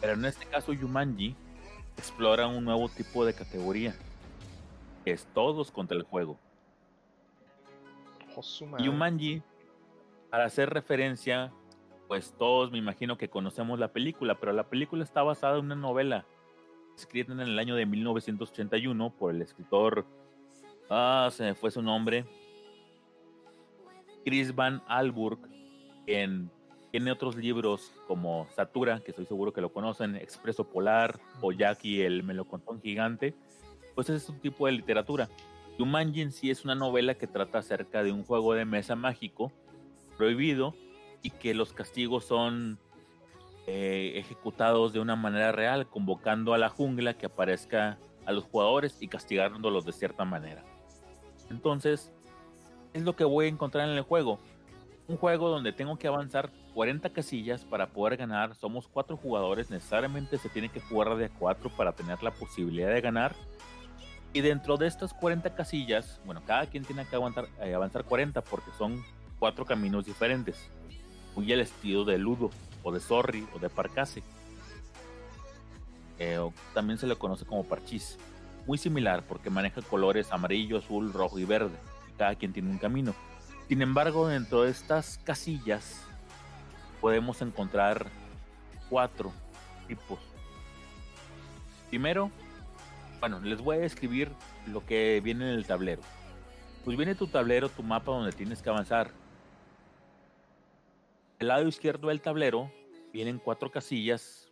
Pero 0.00 0.14
en 0.14 0.24
este 0.24 0.44
caso 0.44 0.72
Yumanji 0.72 1.36
explora 1.96 2.48
un 2.48 2.64
nuevo 2.64 2.88
tipo 2.88 3.24
de 3.24 3.32
categoría, 3.32 3.94
es 5.10 5.26
todos 5.34 5.70
contra 5.70 5.96
el 5.96 6.04
juego. 6.04 6.38
Madre. 8.70 8.84
Yumanji, 8.84 9.42
para 10.30 10.44
hacer 10.44 10.70
referencia, 10.70 11.52
pues 12.06 12.32
todos 12.38 12.70
me 12.70 12.78
imagino 12.78 13.18
que 13.18 13.28
conocemos 13.28 13.78
la 13.78 13.88
película, 13.88 14.38
pero 14.38 14.52
la 14.52 14.68
película 14.68 15.02
está 15.02 15.22
basada 15.22 15.58
en 15.58 15.66
una 15.66 15.74
novela 15.74 16.24
escrita 16.96 17.32
en 17.32 17.40
el 17.40 17.58
año 17.58 17.74
de 17.76 17.86
1981 17.86 19.10
por 19.18 19.34
el 19.34 19.42
escritor, 19.42 20.04
ah, 20.90 21.28
se 21.32 21.44
me 21.44 21.54
fue 21.54 21.70
su 21.70 21.82
nombre, 21.82 22.24
Chris 24.24 24.54
Van 24.54 24.82
Alburg, 24.88 25.38
quien 26.04 26.50
tiene 26.90 27.12
otros 27.12 27.36
libros 27.36 27.92
como 28.06 28.46
Satura, 28.54 29.00
que 29.00 29.10
estoy 29.10 29.26
seguro 29.26 29.52
que 29.52 29.60
lo 29.60 29.72
conocen, 29.72 30.16
Expreso 30.16 30.64
Polar 30.64 31.20
Jackie 31.56 32.02
el 32.02 32.22
melocotón 32.22 32.80
gigante, 32.80 33.34
pues 33.98 34.10
ese 34.10 34.18
es 34.18 34.28
un 34.28 34.38
tipo 34.38 34.66
de 34.66 34.70
literatura. 34.70 35.28
Jumanji 35.76 36.22
en 36.22 36.30
sí 36.30 36.52
es 36.52 36.64
una 36.64 36.76
novela 36.76 37.14
que 37.14 37.26
trata 37.26 37.58
acerca 37.58 38.04
de 38.04 38.12
un 38.12 38.22
juego 38.22 38.54
de 38.54 38.64
mesa 38.64 38.94
mágico 38.94 39.50
prohibido 40.16 40.76
y 41.20 41.30
que 41.30 41.52
los 41.52 41.72
castigos 41.72 42.24
son 42.24 42.78
eh, 43.66 44.12
ejecutados 44.14 44.92
de 44.92 45.00
una 45.00 45.16
manera 45.16 45.50
real, 45.50 45.88
convocando 45.88 46.54
a 46.54 46.58
la 46.58 46.68
jungla 46.68 47.14
que 47.14 47.26
aparezca 47.26 47.98
a 48.24 48.30
los 48.30 48.44
jugadores 48.44 48.98
y 49.00 49.08
castigándolos 49.08 49.84
de 49.84 49.90
cierta 49.90 50.24
manera. 50.24 50.62
Entonces, 51.50 52.12
es 52.92 53.02
lo 53.02 53.16
que 53.16 53.24
voy 53.24 53.46
a 53.46 53.48
encontrar 53.48 53.88
en 53.88 53.96
el 53.96 54.02
juego. 54.02 54.38
Un 55.08 55.16
juego 55.16 55.48
donde 55.48 55.72
tengo 55.72 55.98
que 55.98 56.06
avanzar 56.06 56.52
40 56.72 57.10
casillas 57.10 57.64
para 57.64 57.88
poder 57.88 58.16
ganar. 58.16 58.54
Somos 58.54 58.86
cuatro 58.86 59.16
jugadores, 59.16 59.70
necesariamente 59.70 60.38
se 60.38 60.48
tiene 60.48 60.68
que 60.68 60.78
jugar 60.78 61.16
de 61.16 61.30
cuatro 61.30 61.68
para 61.76 61.90
tener 61.90 62.22
la 62.22 62.30
posibilidad 62.30 62.94
de 62.94 63.00
ganar. 63.00 63.34
Y 64.38 64.40
dentro 64.40 64.76
de 64.76 64.86
estas 64.86 65.12
40 65.14 65.52
casillas, 65.56 66.20
bueno, 66.24 66.44
cada 66.46 66.64
quien 66.66 66.84
tiene 66.84 67.04
que 67.06 67.16
eh, 67.16 67.74
avanzar 67.74 68.04
40 68.04 68.40
porque 68.42 68.70
son 68.78 69.04
cuatro 69.40 69.64
caminos 69.64 70.06
diferentes 70.06 70.70
muy 71.34 71.52
al 71.52 71.58
estilo 71.58 72.04
de 72.04 72.18
Ludo, 72.18 72.50
o 72.84 72.92
de 72.92 73.00
Sorry, 73.00 73.44
o 73.52 73.58
de 73.58 73.68
Parcase. 73.68 74.22
Eh, 76.20 76.38
también 76.72 77.00
se 77.00 77.08
le 77.08 77.16
conoce 77.16 77.44
como 77.46 77.64
Parchís. 77.64 78.16
Muy 78.64 78.78
similar 78.78 79.24
porque 79.24 79.50
maneja 79.50 79.82
colores 79.82 80.30
amarillo, 80.30 80.78
azul, 80.78 81.12
rojo 81.12 81.40
y 81.40 81.44
verde. 81.44 81.74
cada 82.16 82.36
quien 82.36 82.52
tiene 82.52 82.70
un 82.70 82.78
camino. 82.78 83.16
Sin 83.66 83.82
embargo, 83.82 84.28
dentro 84.28 84.62
de 84.62 84.70
estas 84.70 85.18
casillas 85.24 86.04
podemos 87.00 87.42
encontrar 87.42 88.06
cuatro 88.88 89.32
tipos. 89.88 90.20
Primero, 91.88 92.30
bueno, 93.20 93.40
les 93.40 93.60
voy 93.60 93.76
a 93.76 93.80
describir 93.80 94.30
lo 94.66 94.84
que 94.84 95.20
viene 95.22 95.50
en 95.50 95.54
el 95.58 95.66
tablero. 95.66 96.02
Pues 96.84 96.96
viene 96.96 97.14
tu 97.14 97.26
tablero, 97.26 97.68
tu 97.68 97.82
mapa 97.82 98.12
donde 98.12 98.32
tienes 98.32 98.62
que 98.62 98.70
avanzar 98.70 99.10
el 101.38 101.46
lado 101.46 101.68
izquierdo 101.68 102.08
del 102.08 102.20
tablero 102.20 102.72
vienen 103.12 103.38
cuatro 103.38 103.70
casillas 103.70 104.50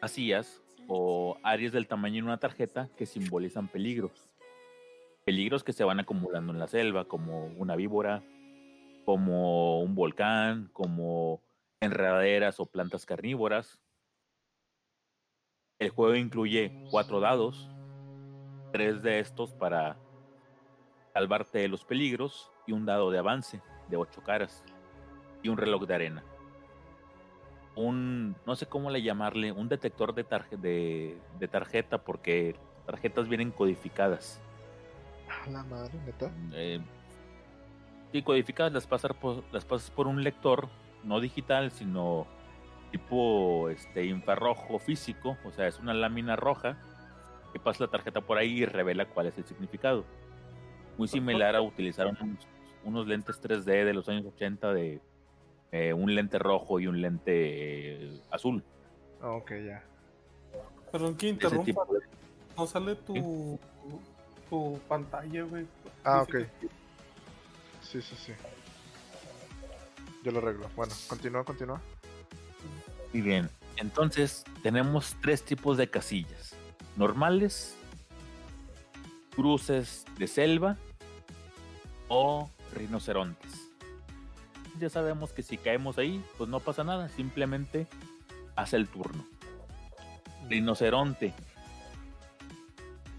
vacías 0.00 0.62
o 0.86 1.36
áreas 1.42 1.72
del 1.72 1.88
tamaño 1.88 2.22
de 2.22 2.22
una 2.22 2.38
tarjeta 2.38 2.88
que 2.96 3.04
simbolizan 3.04 3.66
peligros. 3.66 4.30
Peligros 5.24 5.64
que 5.64 5.72
se 5.72 5.82
van 5.82 5.98
acumulando 5.98 6.52
en 6.52 6.60
la 6.60 6.68
selva, 6.68 7.06
como 7.06 7.46
una 7.58 7.74
víbora, 7.74 8.22
como 9.04 9.80
un 9.80 9.96
volcán, 9.96 10.70
como 10.72 11.42
enredaderas 11.80 12.60
o 12.60 12.66
plantas 12.66 13.04
carnívoras. 13.04 13.80
El 15.78 15.90
juego 15.90 16.16
incluye 16.16 16.72
cuatro 16.90 17.20
dados, 17.20 17.70
tres 18.72 19.00
de 19.02 19.20
estos 19.20 19.52
para 19.52 19.96
salvarte 21.12 21.58
de 21.58 21.68
los 21.68 21.84
peligros 21.84 22.50
y 22.66 22.72
un 22.72 22.84
dado 22.84 23.10
de 23.12 23.18
avance 23.18 23.62
de 23.88 23.96
ocho 23.96 24.22
caras 24.22 24.64
y 25.42 25.48
un 25.48 25.56
reloj 25.56 25.86
de 25.86 25.94
arena. 25.94 26.24
Un, 27.76 28.34
no 28.44 28.56
sé 28.56 28.66
cómo 28.66 28.90
le 28.90 29.02
llamarle, 29.02 29.52
un 29.52 29.68
detector 29.68 30.14
de, 30.14 31.16
de, 31.38 31.48
tarjeta 31.48 31.98
porque 31.98 32.56
tarjetas 32.84 33.28
vienen 33.28 33.52
codificadas. 33.52 34.40
la 35.48 35.62
madre, 35.62 35.96
neta. 36.04 36.32
Eh, 36.54 36.80
sí, 38.10 38.22
codificadas 38.22 38.72
las 38.72 38.86
pasas, 38.88 39.12
por, 39.14 39.44
las 39.52 39.64
pasas 39.64 39.90
por 39.92 40.08
un 40.08 40.24
lector, 40.24 40.68
no 41.04 41.20
digital, 41.20 41.70
sino 41.70 42.26
tipo 42.90 43.68
este 43.68 44.04
infrarrojo 44.06 44.78
físico, 44.78 45.36
o 45.44 45.52
sea, 45.52 45.66
es 45.66 45.78
una 45.78 45.94
lámina 45.94 46.36
roja 46.36 46.76
que 47.52 47.58
pasa 47.58 47.84
la 47.84 47.90
tarjeta 47.90 48.20
por 48.20 48.38
ahí 48.38 48.62
y 48.62 48.64
revela 48.66 49.06
cuál 49.06 49.26
es 49.26 49.38
el 49.38 49.44
significado. 49.44 50.04
Muy 50.96 51.08
similar 51.08 51.54
a 51.54 51.62
utilizar 51.62 52.06
unos, 52.06 52.46
unos 52.84 53.06
lentes 53.06 53.40
3D 53.40 53.84
de 53.84 53.94
los 53.94 54.08
años 54.08 54.26
80 54.26 54.72
de 54.72 55.00
eh, 55.70 55.92
un 55.92 56.14
lente 56.14 56.38
rojo 56.38 56.80
y 56.80 56.86
un 56.86 57.00
lente 57.00 57.32
eh, 57.34 58.20
azul. 58.30 58.64
Ah, 59.20 59.30
ok, 59.32 59.52
ya. 59.64 59.84
Perdón 60.90 61.16
que 61.16 61.28
interrumpa. 61.28 61.84
No 62.56 62.66
sale 62.66 62.96
tu, 62.96 63.58
tu, 64.48 64.80
pantalla, 64.88 65.42
güey. 65.44 65.66
Ah, 66.02 66.22
ok. 66.22 66.36
Sí, 67.82 68.02
sí, 68.02 68.16
sí. 68.16 68.32
Yo 70.24 70.32
lo 70.32 70.38
arreglo. 70.38 70.68
Bueno, 70.74 70.92
continúa, 71.08 71.44
continúa. 71.44 71.80
Muy 73.12 73.22
bien. 73.22 73.50
Entonces, 73.76 74.44
tenemos 74.62 75.16
tres 75.22 75.42
tipos 75.44 75.76
de 75.76 75.88
casillas. 75.88 76.54
Normales, 76.96 77.76
cruces 79.34 80.04
de 80.18 80.26
selva 80.26 80.76
o 82.08 82.50
rinocerontes 82.74 83.68
ya 84.78 84.88
sabemos 84.88 85.32
que 85.32 85.42
si 85.42 85.58
caemos 85.58 85.98
ahí, 85.98 86.22
pues 86.36 86.48
no 86.48 86.60
pasa 86.60 86.84
nada, 86.84 87.08
simplemente 87.08 87.86
hace 88.56 88.76
el 88.76 88.88
turno. 88.88 89.26
Rinoceronte. 90.48 91.34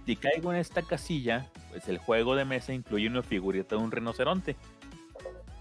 Si 0.06 0.16
caigo 0.16 0.52
en 0.52 0.60
esta 0.60 0.82
casilla, 0.82 1.48
pues 1.70 1.88
el 1.88 2.00
juego 2.00 2.36
de 2.36 2.46
mesa 2.46 2.74
incluye 2.74 3.08
una 3.08 3.22
figurita 3.22 3.76
de 3.76 3.84
un 3.84 3.92
rinoceronte. 3.92 4.56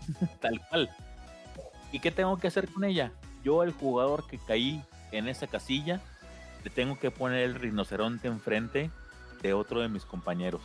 Tal 0.41 0.61
cual. 0.69 0.91
¿Y 1.93 2.01
qué 2.01 2.11
tengo 2.11 2.39
que 2.39 2.49
hacer 2.49 2.69
con 2.71 2.85
ella? 2.85 3.13
Yo, 3.49 3.63
el 3.63 3.73
jugador 3.73 4.27
que 4.27 4.37
caí 4.37 4.85
en 5.11 5.27
esa 5.27 5.47
casilla, 5.47 6.03
le 6.65 6.69
tengo 6.69 6.99
que 6.99 7.11
poner 7.11 7.45
el 7.45 7.55
rinoceronte 7.55 8.29
enfrente 8.29 8.91
de 9.41 9.55
otro 9.55 9.81
de 9.81 9.89
mis 9.89 10.05
compañeros. 10.05 10.61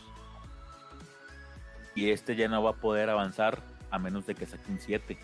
Y 1.94 2.10
este 2.10 2.36
ya 2.36 2.46
no 2.46 2.62
va 2.62 2.72
a 2.72 2.74
poder 2.74 3.08
avanzar 3.08 3.62
a 3.90 3.98
menos 3.98 4.26
de 4.26 4.34
que 4.34 4.44
saque 4.44 4.70
un 4.70 4.80
7. 4.80 5.16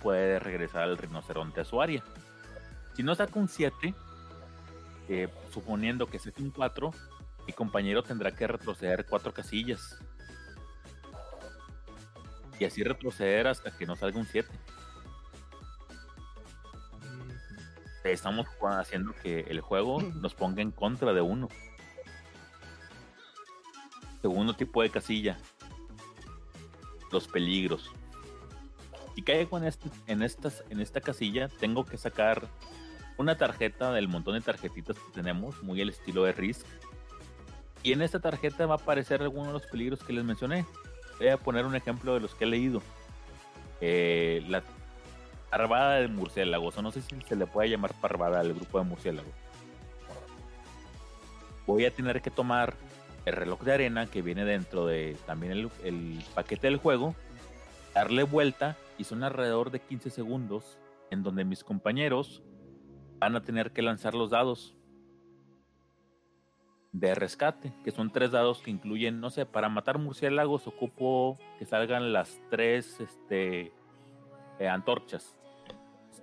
Puede 0.00 0.38
regresar 0.38 0.82
al 0.82 0.96
rinoceronte 0.96 1.62
a 1.62 1.64
su 1.64 1.82
área. 1.82 2.04
Si 2.94 3.02
no 3.02 3.16
saca 3.16 3.40
un 3.40 3.48
7, 3.48 3.96
eh, 5.08 5.28
suponiendo 5.52 6.06
que 6.06 6.20
saque 6.20 6.44
un 6.44 6.52
4, 6.52 6.92
mi 7.48 7.52
compañero 7.52 8.04
tendrá 8.04 8.30
que 8.36 8.46
retroceder 8.46 9.04
4 9.06 9.34
casillas. 9.34 9.98
Y 12.60 12.64
así 12.66 12.84
retroceder 12.84 13.48
hasta 13.48 13.76
que 13.76 13.84
no 13.84 13.96
salga 13.96 14.20
un 14.20 14.26
7. 14.26 14.48
Estamos 18.12 18.46
haciendo 18.62 19.14
que 19.22 19.40
el 19.40 19.60
juego 19.60 20.00
nos 20.20 20.34
ponga 20.34 20.62
en 20.62 20.70
contra 20.70 21.12
de 21.12 21.20
uno. 21.20 21.48
Segundo 24.20 24.54
tipo 24.54 24.82
de 24.82 24.90
casilla 24.90 25.38
los 27.12 27.28
peligros. 27.28 27.90
Si 29.14 29.22
caigo 29.22 29.58
en, 29.58 29.64
este, 29.64 29.90
en, 30.06 30.22
estas, 30.22 30.64
en 30.70 30.80
esta 30.80 31.00
casilla, 31.00 31.48
tengo 31.48 31.84
que 31.84 31.98
sacar 31.98 32.48
una 33.18 33.36
tarjeta 33.36 33.92
del 33.92 34.08
montón 34.08 34.34
de 34.34 34.40
tarjetitas 34.40 34.96
que 34.96 35.12
tenemos, 35.12 35.62
muy 35.62 35.80
al 35.82 35.90
estilo 35.90 36.24
de 36.24 36.32
Risk. 36.32 36.66
Y 37.82 37.92
en 37.92 38.00
esta 38.00 38.20
tarjeta 38.20 38.66
va 38.66 38.76
a 38.76 38.78
aparecer 38.78 39.22
alguno 39.22 39.48
de 39.48 39.52
los 39.52 39.66
peligros 39.66 40.02
que 40.02 40.12
les 40.12 40.24
mencioné. 40.24 40.64
Voy 41.18 41.28
a 41.28 41.36
poner 41.36 41.66
un 41.66 41.76
ejemplo 41.76 42.14
de 42.14 42.20
los 42.20 42.34
que 42.34 42.44
he 42.44 42.48
leído. 42.48 42.82
Eh, 43.80 44.44
la 44.48 44.62
parvada 45.52 45.96
de 45.96 46.08
murciélagos, 46.08 46.78
o 46.78 46.82
no 46.82 46.90
sé 46.90 47.02
si 47.02 47.20
se 47.28 47.36
le 47.36 47.46
puede 47.46 47.68
llamar 47.68 47.92
parvada 47.92 48.40
al 48.40 48.54
grupo 48.54 48.78
de 48.78 48.84
murciélagos. 48.86 49.34
Voy 51.66 51.84
a 51.84 51.90
tener 51.90 52.22
que 52.22 52.30
tomar 52.30 52.72
el 53.26 53.34
reloj 53.34 53.60
de 53.60 53.74
arena 53.74 54.06
que 54.06 54.22
viene 54.22 54.46
dentro 54.46 54.86
de 54.86 55.14
también 55.26 55.52
el, 55.84 56.24
paquete 56.34 56.68
del 56.68 56.78
juego, 56.78 57.14
darle 57.94 58.22
vuelta 58.22 58.78
y 58.96 59.04
son 59.04 59.24
alrededor 59.24 59.70
de 59.70 59.80
15 59.80 60.08
segundos 60.08 60.78
en 61.10 61.22
donde 61.22 61.44
mis 61.44 61.62
compañeros 61.64 62.42
van 63.18 63.36
a 63.36 63.42
tener 63.42 63.72
que 63.72 63.82
lanzar 63.82 64.14
los 64.14 64.30
dados 64.30 64.74
de 66.92 67.14
rescate, 67.14 67.74
que 67.84 67.90
son 67.90 68.10
tres 68.10 68.30
dados 68.30 68.62
que 68.62 68.70
incluyen, 68.70 69.20
no 69.20 69.28
sé, 69.28 69.44
para 69.44 69.68
matar 69.68 69.98
murciélagos 69.98 70.66
ocupo 70.66 71.38
que 71.58 71.66
salgan 71.66 72.14
las 72.14 72.40
tres 72.48 73.00
este, 73.00 73.70
eh, 74.58 74.68
antorchas. 74.68 75.36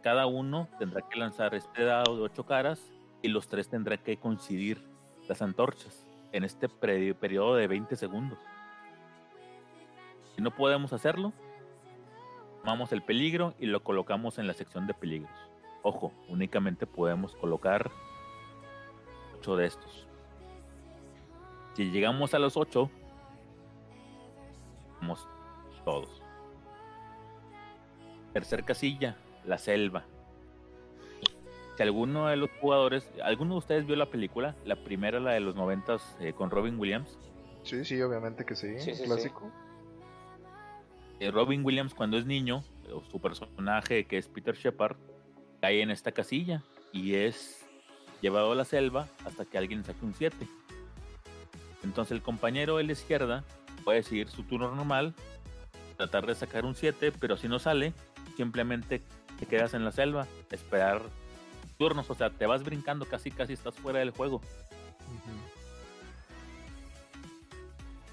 Cada 0.01 0.27
uno 0.27 0.67
tendrá 0.77 1.01
que 1.01 1.19
lanzar 1.19 1.53
este 1.55 1.83
dado 1.83 2.15
de 2.15 2.23
ocho 2.23 2.45
caras 2.45 2.79
y 3.21 3.27
los 3.27 3.47
tres 3.47 3.67
tendrán 3.67 3.99
que 3.99 4.17
coincidir 4.17 4.81
las 5.27 5.41
antorchas 5.41 6.05
en 6.31 6.43
este 6.43 6.69
periodo 6.69 7.55
de 7.55 7.67
20 7.67 7.95
segundos. 7.95 8.39
Si 10.35 10.41
no 10.41 10.51
podemos 10.51 10.93
hacerlo, 10.93 11.33
tomamos 12.61 12.93
el 12.93 13.01
peligro 13.01 13.55
y 13.59 13.65
lo 13.65 13.83
colocamos 13.83 14.37
en 14.37 14.47
la 14.47 14.53
sección 14.53 14.87
de 14.87 14.93
peligros. 14.93 15.31
Ojo, 15.83 16.13
únicamente 16.29 16.87
podemos 16.87 17.35
colocar 17.35 17.91
8 19.39 19.55
de 19.57 19.65
estos. 19.65 20.07
Si 21.73 21.91
llegamos 21.91 22.33
a 22.33 22.39
los 22.39 22.55
8, 22.55 22.89
vamos 25.01 25.27
todos. 25.83 26.21
Tercer 28.33 28.63
casilla, 28.63 29.17
la 29.49 29.57
selva. 29.57 30.05
Si 31.75 31.83
alguno 31.83 32.27
de 32.27 32.37
los 32.37 32.49
jugadores, 32.61 33.09
¿alguno 33.23 33.55
de 33.55 33.57
ustedes 33.57 33.87
vio 33.87 33.95
la 33.95 34.09
película? 34.09 34.55
La 34.63 34.75
primera, 34.75 35.19
la 35.19 35.31
de 35.31 35.39
los 35.39 35.55
noventas 35.55 36.15
eh, 36.19 36.33
con 36.33 36.51
Robin 36.51 36.79
Williams. 36.79 37.17
Sí, 37.63 37.83
sí, 37.83 38.01
obviamente 38.01 38.45
que 38.45 38.55
sí, 38.55 38.79
Sí, 38.79 38.93
sí, 38.95 39.03
clásico. 39.03 39.51
Eh, 41.19 41.31
Robin 41.31 41.65
Williams 41.65 41.93
cuando 41.93 42.17
es 42.17 42.25
niño, 42.25 42.63
su 43.11 43.19
personaje 43.19 44.05
que 44.05 44.17
es 44.17 44.27
Peter 44.27 44.55
Shepard, 44.55 44.97
cae 45.61 45.81
en 45.81 45.89
esta 45.89 46.11
casilla 46.11 46.63
y 46.93 47.15
es 47.15 47.65
llevado 48.21 48.51
a 48.51 48.55
la 48.55 48.65
selva 48.65 49.07
hasta 49.25 49.45
que 49.45 49.57
alguien 49.57 49.83
saque 49.83 50.05
un 50.05 50.13
7. 50.13 50.35
Entonces 51.83 52.11
el 52.11 52.21
compañero 52.21 52.77
de 52.77 52.83
la 52.83 52.91
izquierda 52.91 53.43
puede 53.83 54.03
seguir 54.03 54.29
su 54.29 54.43
turno 54.43 54.73
normal, 54.75 55.15
tratar 55.97 56.27
de 56.27 56.35
sacar 56.35 56.65
un 56.65 56.75
7, 56.75 57.11
pero 57.19 57.35
si 57.35 57.47
no 57.47 57.57
sale, 57.57 57.93
simplemente 58.37 59.01
te 59.39 59.45
quedas 59.45 59.73
en 59.73 59.85
la 59.85 59.91
selva, 59.91 60.27
esperar 60.51 61.01
turnos, 61.77 62.09
o 62.09 62.15
sea, 62.15 62.29
te 62.29 62.45
vas 62.45 62.63
brincando, 62.63 63.05
casi 63.05 63.31
casi 63.31 63.53
estás 63.53 63.73
fuera 63.75 63.99
del 63.99 64.11
juego. 64.11 64.41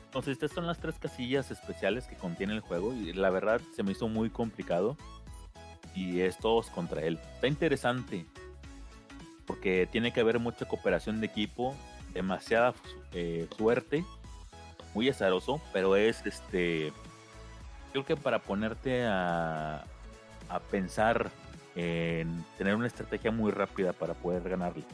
Entonces 0.07 0.33
estas 0.33 0.53
son 0.53 0.67
las 0.67 0.79
tres 0.79 0.99
casillas 0.99 1.51
especiales 1.51 2.07
que 2.07 2.17
contiene 2.17 2.55
el 2.55 2.61
juego 2.61 2.95
y 2.95 3.13
la 3.13 3.29
verdad 3.29 3.61
se 3.75 3.83
me 3.83 3.93
hizo 3.93 4.09
muy 4.09 4.31
complicado 4.31 4.97
y 5.95 6.21
es 6.21 6.39
todos 6.39 6.71
contra 6.71 7.03
él. 7.03 7.19
Está 7.35 7.49
interesante 7.49 8.25
porque 9.47 9.89
tiene 9.91 10.13
que 10.13 10.21
haber 10.21 10.39
mucha 10.39 10.67
cooperación 10.67 11.21
de 11.21 11.27
equipo, 11.27 11.75
demasiada 12.15 12.73
eh, 13.13 13.49
suerte, 13.59 14.05
muy 14.95 15.09
azaroso, 15.09 15.61
pero 15.73 15.97
es 15.97 16.25
este, 16.25 16.93
creo 17.93 18.05
que 18.05 18.17
para 18.17 18.39
ponerte 18.39 19.05
a, 19.05 19.85
a 20.49 20.61
pensar 20.61 21.31
en 21.75 22.45
tener 22.57 22.75
una 22.75 22.87
estrategia 22.87 23.31
muy 23.31 23.53
rápida 23.53 23.93
para 23.93 24.15
poder 24.15 24.49
ganarle. 24.49 24.85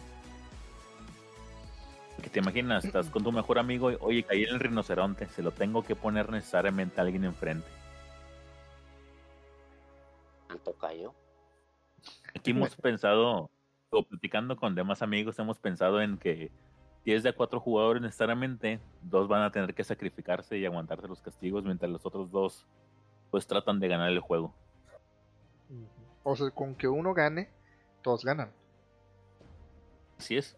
Que 2.20 2.30
te 2.30 2.40
imaginas, 2.40 2.84
estás 2.84 3.08
con 3.08 3.24
tu 3.24 3.32
mejor 3.32 3.58
amigo 3.58 3.90
y, 3.90 3.96
oye, 4.00 4.22
caí 4.22 4.44
en 4.44 4.54
el 4.54 4.60
rinoceronte, 4.60 5.28
se 5.28 5.42
lo 5.42 5.50
tengo 5.50 5.82
que 5.82 5.96
poner 5.96 6.30
necesariamente 6.30 7.00
a 7.00 7.04
alguien 7.04 7.24
enfrente. 7.24 7.66
El 10.50 10.58
tocayo. 10.60 11.14
Aquí 12.34 12.50
hemos 12.50 12.76
pensado, 12.76 13.50
o 13.90 14.02
platicando 14.02 14.56
con 14.56 14.74
demás 14.74 15.02
amigos, 15.02 15.38
hemos 15.38 15.58
pensado 15.58 16.00
en 16.00 16.18
que 16.18 16.50
si 17.04 17.12
es 17.12 17.22
de 17.22 17.30
a 17.30 17.32
cuatro 17.32 17.58
jugadores 17.58 18.00
necesariamente, 18.00 18.80
dos 19.02 19.26
van 19.26 19.42
a 19.42 19.50
tener 19.50 19.74
que 19.74 19.82
sacrificarse 19.82 20.56
y 20.58 20.64
aguantarse 20.64 21.08
los 21.08 21.20
castigos, 21.20 21.64
mientras 21.64 21.90
los 21.90 22.06
otros 22.06 22.30
dos 22.30 22.66
pues 23.30 23.46
tratan 23.46 23.80
de 23.80 23.88
ganar 23.88 24.10
el 24.10 24.20
juego. 24.20 24.54
O 26.24 26.36
sea, 26.36 26.50
con 26.50 26.74
que 26.74 26.88
uno 26.88 27.14
gane, 27.14 27.48
todos 28.02 28.24
ganan. 28.24 28.52
Así 30.18 30.36
es. 30.36 30.56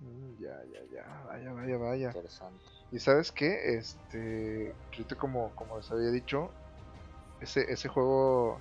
Mm, 0.00 0.40
Ya, 0.42 0.62
ya, 0.72 0.80
ya, 0.92 1.22
vaya, 1.26 1.52
vaya, 1.52 1.76
vaya. 1.76 2.06
Interesante. 2.08 2.64
Y 2.92 2.98
sabes 2.98 3.30
qué, 3.32 3.76
este, 3.76 4.74
ahorita 4.92 5.16
como, 5.16 5.50
como 5.54 5.76
les 5.76 5.90
había 5.90 6.10
dicho, 6.10 6.50
ese, 7.40 7.70
ese 7.72 7.88
juego, 7.88 8.58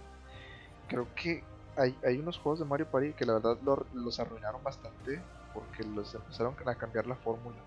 creo 0.88 1.08
que 1.16 1.44
hay, 1.78 1.98
hay 2.06 2.20
unos 2.20 2.38
juegos 2.38 2.60
de 2.60 2.66
Mario 2.66 2.88
Party 2.88 3.14
que 3.14 3.26
la 3.26 3.34
verdad 3.34 3.58
lo- 3.64 3.86
los 3.94 4.20
arruinaron 4.20 4.64
bastante 4.64 5.22
porque 5.54 5.84
los 5.84 6.14
empezaron 6.14 6.56
a 6.66 6.76
cambiar 6.76 7.08
la 7.08 7.16
fórmula. 7.16 7.58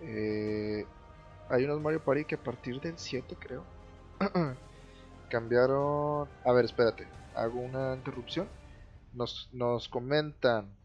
Eh, 0.00 0.86
hay 1.48 1.64
unos 1.64 1.80
Mario 1.80 2.00
Party 2.02 2.24
que 2.24 2.36
a 2.36 2.42
partir 2.42 2.80
del 2.80 2.98
7 2.98 3.36
creo, 3.38 3.64
cambiaron... 5.28 6.30
A 6.44 6.52
ver, 6.52 6.64
espérate, 6.64 7.10
hago 7.34 7.60
una 7.60 7.94
interrupción. 7.94 8.50
Nos, 9.12 9.48
nos 9.52 9.88
comentan 9.88 10.76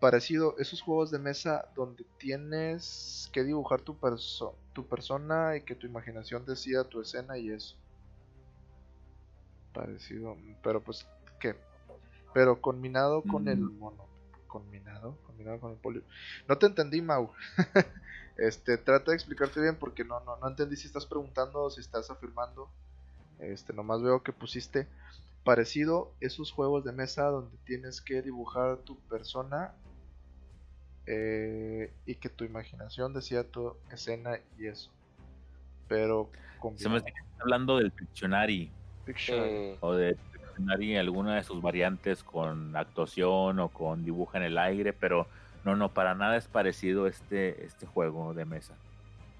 parecido 0.00 0.56
esos 0.58 0.80
juegos 0.82 1.12
de 1.12 1.20
mesa 1.20 1.68
donde 1.76 2.04
tienes 2.18 3.28
que 3.32 3.44
dibujar 3.44 3.82
tu, 3.82 3.96
perso- 4.00 4.56
tu 4.72 4.88
persona 4.88 5.56
y 5.56 5.62
que 5.62 5.76
tu 5.76 5.86
imaginación 5.86 6.44
decida 6.44 6.88
tu 6.88 7.00
escena 7.00 7.38
y 7.38 7.50
eso. 7.50 7.76
Parecido, 9.72 10.36
pero 10.62 10.82
pues, 10.82 11.06
¿qué? 11.38 11.54
Pero 12.34 12.60
combinado 12.60 13.22
con 13.22 13.48
el 13.48 13.58
Mm. 13.60 13.78
mono. 13.78 14.08
Combinado, 14.46 15.18
combinado 15.24 15.60
con 15.60 15.72
el 15.72 15.78
polio. 15.78 16.04
No 16.48 16.58
te 16.58 16.66
entendí, 16.66 17.02
Mau. 17.02 17.32
este, 18.36 18.78
trata 18.78 19.12
de 19.12 19.16
explicarte 19.16 19.60
bien 19.60 19.76
porque 19.78 20.04
no, 20.04 20.20
no, 20.20 20.36
no 20.38 20.48
entendí 20.48 20.76
si 20.76 20.86
estás 20.88 21.06
preguntando 21.06 21.62
o 21.64 21.70
si 21.70 21.80
estás 21.80 22.10
afirmando. 22.10 22.70
Este, 23.40 23.72
nomás 23.72 24.02
veo 24.02 24.22
que 24.22 24.32
pusiste 24.32 24.86
parecido 25.44 26.12
esos 26.20 26.52
juegos 26.52 26.84
de 26.84 26.92
mesa 26.92 27.24
donde 27.24 27.56
tienes 27.64 28.00
que 28.00 28.22
dibujar 28.22 28.78
tu 28.78 28.98
persona 29.00 29.72
eh, 31.06 31.92
y 32.06 32.16
que 32.16 32.28
tu 32.28 32.44
imaginación 32.44 33.14
decida 33.14 33.44
tu 33.44 33.74
escena 33.90 34.38
y 34.58 34.66
eso. 34.66 34.90
Pero 35.88 36.30
con 36.58 36.78
Se 36.78 36.88
me 36.88 36.98
estás 36.98 37.14
hablando 37.40 37.78
del 37.78 37.90
Pictionary 37.90 38.70
Eh, 39.28 39.76
o 39.80 39.94
de 39.94 40.14
Pictionary 40.32 40.96
alguna 40.96 41.36
de 41.36 41.42
sus 41.42 41.60
variantes 41.62 42.22
con 42.22 42.76
actuación 42.76 43.58
o 43.58 43.68
con 43.70 44.04
dibuja 44.04 44.38
en 44.38 44.44
el 44.44 44.58
aire, 44.58 44.92
pero 44.92 45.26
no, 45.64 45.74
no, 45.74 45.92
para 45.92 46.14
nada 46.14 46.36
es 46.36 46.46
parecido 46.46 47.06
este, 47.06 47.64
este 47.64 47.86
juego 47.86 48.34
de 48.34 48.44
mesa. 48.44 48.74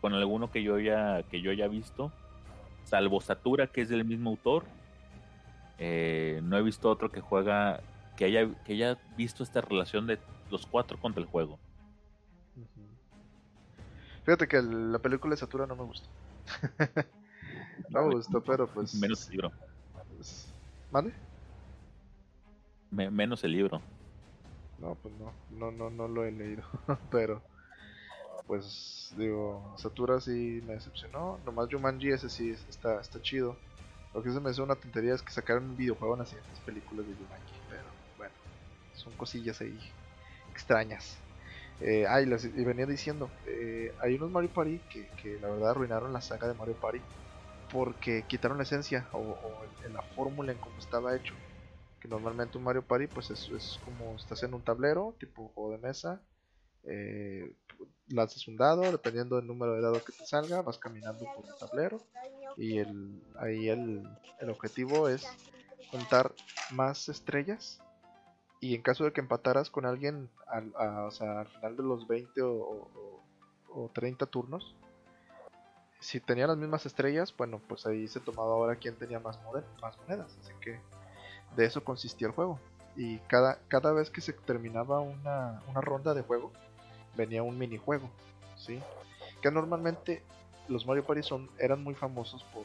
Con 0.01 0.15
alguno 0.15 0.51
que 0.51 0.63
yo 0.63 0.79
ya, 0.79 1.23
que 1.31 1.41
yo 1.41 1.53
ya 1.53 1.67
he 1.67 1.69
visto, 1.69 2.11
salvo 2.85 3.21
Satura, 3.21 3.67
que 3.67 3.83
es 3.83 3.89
del 3.89 4.05
mismo 4.05 4.31
autor, 4.31 4.65
eh, 5.79 6.41
no 6.43 6.57
he 6.59 6.63
visto 6.63 6.91
otro 6.91 7.11
que 7.11 7.21
juega, 7.21 7.81
que 8.17 8.25
haya, 8.27 8.49
que 8.65 8.75
haya 8.75 8.99
visto 9.17 9.43
esta 9.43 9.61
relación 9.61 10.07
de 10.07 10.19
los 10.51 10.67
cuatro 10.67 10.99
contra 10.99 11.23
el 11.23 11.29
juego. 11.29 11.59
Fíjate 14.25 14.47
que 14.47 14.59
el- 14.59 14.93
la 14.93 14.99
película 14.99 15.33
de 15.33 15.39
Satura 15.39 15.67
no 15.67 15.77
me 15.77 15.85
gustó. 15.85 16.09
no 17.89 18.07
me 18.07 18.15
gustó, 18.15 18.43
pero 18.43 18.67
pues. 18.67 18.95
Menos 18.95 19.25
el 19.27 19.33
libro. 19.33 19.53
pues-. 20.17 20.53
Me- 22.91 23.11
menos 23.11 23.43
el 23.45 23.53
libro. 23.53 23.81
No, 24.79 24.95
pues 24.97 25.15
no, 25.15 25.33
no, 25.51 25.71
no, 25.71 25.91
no 25.91 26.09
lo 26.09 26.25
he 26.25 26.33
leído. 26.33 26.63
pero, 27.11 27.43
pues, 28.51 29.15
digo, 29.17 29.63
Satura 29.77 30.21
sí 30.21 30.61
me 30.67 30.73
decepcionó. 30.73 31.39
Nomás 31.47 31.69
Jumanji 31.71 32.11
ese 32.11 32.29
sí 32.29 32.51
está, 32.69 33.01
está 33.01 33.23
chido. 33.23 33.55
Lo 34.13 34.25
que 34.25 34.33
se 34.33 34.41
me 34.41 34.51
hizo 34.51 34.65
una 34.65 34.75
tontería 34.75 35.15
es 35.15 35.23
que 35.23 35.31
sacaron 35.31 35.71
un 35.71 35.77
videojuego 35.77 36.15
en 36.15 36.19
las 36.19 36.31
siguientes 36.31 36.59
películas 36.67 37.07
de 37.07 37.15
Jumanji. 37.15 37.55
Pero, 37.69 37.85
bueno, 38.19 38.35
son 38.95 39.13
cosillas 39.13 39.61
ahí 39.61 39.79
extrañas. 40.51 41.17
Eh, 41.81 42.07
ah, 42.09 42.21
y, 42.21 42.27
venía 42.65 42.87
diciendo, 42.87 43.31
eh, 43.47 43.95
hay 44.01 44.17
unos 44.17 44.33
Mario 44.33 44.51
Party 44.53 44.81
que, 44.91 45.07
que 45.23 45.39
la 45.39 45.49
verdad 45.49 45.71
arruinaron 45.71 46.13
la 46.13 46.21
saga 46.21 46.49
de 46.49 46.55
Mario 46.55 46.75
Party 46.75 47.01
porque 47.73 48.25
quitaron 48.27 48.57
la 48.57 48.65
esencia 48.65 49.07
o, 49.13 49.39
en 49.87 49.93
la 49.93 50.03
fórmula 50.03 50.51
en 50.51 50.59
cómo 50.59 50.77
estaba 50.81 51.15
hecho. 51.15 51.35
Que 52.01 52.09
normalmente 52.09 52.59
un 52.59 52.65
Mario 52.65 52.83
Party 52.83 53.07
pues 53.07 53.31
es, 53.31 53.49
es 53.51 53.79
como 53.85 54.17
estás 54.17 54.43
en 54.43 54.55
un 54.55 54.63
tablero, 54.63 55.15
tipo 55.21 55.53
juego 55.55 55.71
de 55.71 55.79
mesa, 55.79 56.21
eh, 56.85 57.53
lanzas 58.09 58.47
un 58.49 58.57
dado, 58.57 58.91
dependiendo 58.93 59.37
del 59.37 59.47
número 59.47 59.75
de 59.75 59.81
dado 59.83 60.05
que 60.05 60.13
te 60.13 60.25
salga, 60.25 60.63
vas 60.63 60.79
caminando 60.79 61.27
por 61.35 61.45
el 61.47 61.55
tablero 61.57 62.01
y 62.57 62.79
el, 62.79 63.23
ahí 63.39 63.69
el, 63.69 64.03
el 64.41 64.51
objetivo 64.51 65.09
es 65.09 65.27
juntar 65.91 66.33
más 66.73 67.09
estrellas 67.09 67.81
y 68.61 68.75
en 68.75 68.83
caso 68.83 69.05
de 69.05 69.13
que 69.13 69.21
empataras 69.21 69.71
con 69.71 69.87
alguien 69.87 70.29
al, 70.49 70.73
a- 70.77 71.05
o 71.07 71.11
sea, 71.11 71.41
al 71.41 71.49
final 71.49 71.77
de 71.77 71.83
los 71.83 72.07
20 72.07 72.43
o, 72.43 72.53
o- 72.53 73.23
o 73.73 73.91
30 73.95 74.27
turnos, 74.27 74.75
si 76.01 76.21
tenía 76.21 76.47
las 76.47 76.57
mismas 76.57 76.87
estrellas, 76.87 77.35
bueno, 77.37 77.61
pues 77.69 77.87
ahí 77.87 78.09
se 78.09 78.21
tomaba 78.21 78.55
ahora 78.55 78.77
quién 78.77 78.97
tenía 78.97 79.21
más, 79.21 79.39
mode- 79.45 79.65
más 79.83 79.97
monedas. 79.99 80.35
Así 80.43 80.53
que 80.61 80.81
de 81.57 81.65
eso 81.67 81.85
consistía 81.85 82.29
el 82.29 82.35
juego. 82.35 82.59
Y 82.97 83.19
cada, 83.21 83.59
cada 83.69 83.93
vez 83.93 84.11
que 84.11 84.21
se 84.21 84.33
terminaba 84.33 85.01
una, 85.01 85.63
una 85.69 85.81
ronda 85.81 86.15
de 86.15 86.23
juego, 86.23 86.53
venía 87.21 87.43
un 87.43 87.59
minijuego. 87.59 88.11
¿sí? 88.57 88.81
Que 89.43 89.51
normalmente 89.51 90.23
los 90.69 90.87
Mario 90.87 91.05
Party 91.05 91.23
son, 91.23 91.51
eran 91.59 91.83
muy 91.83 91.95
famosos 91.95 92.45
por 92.45 92.65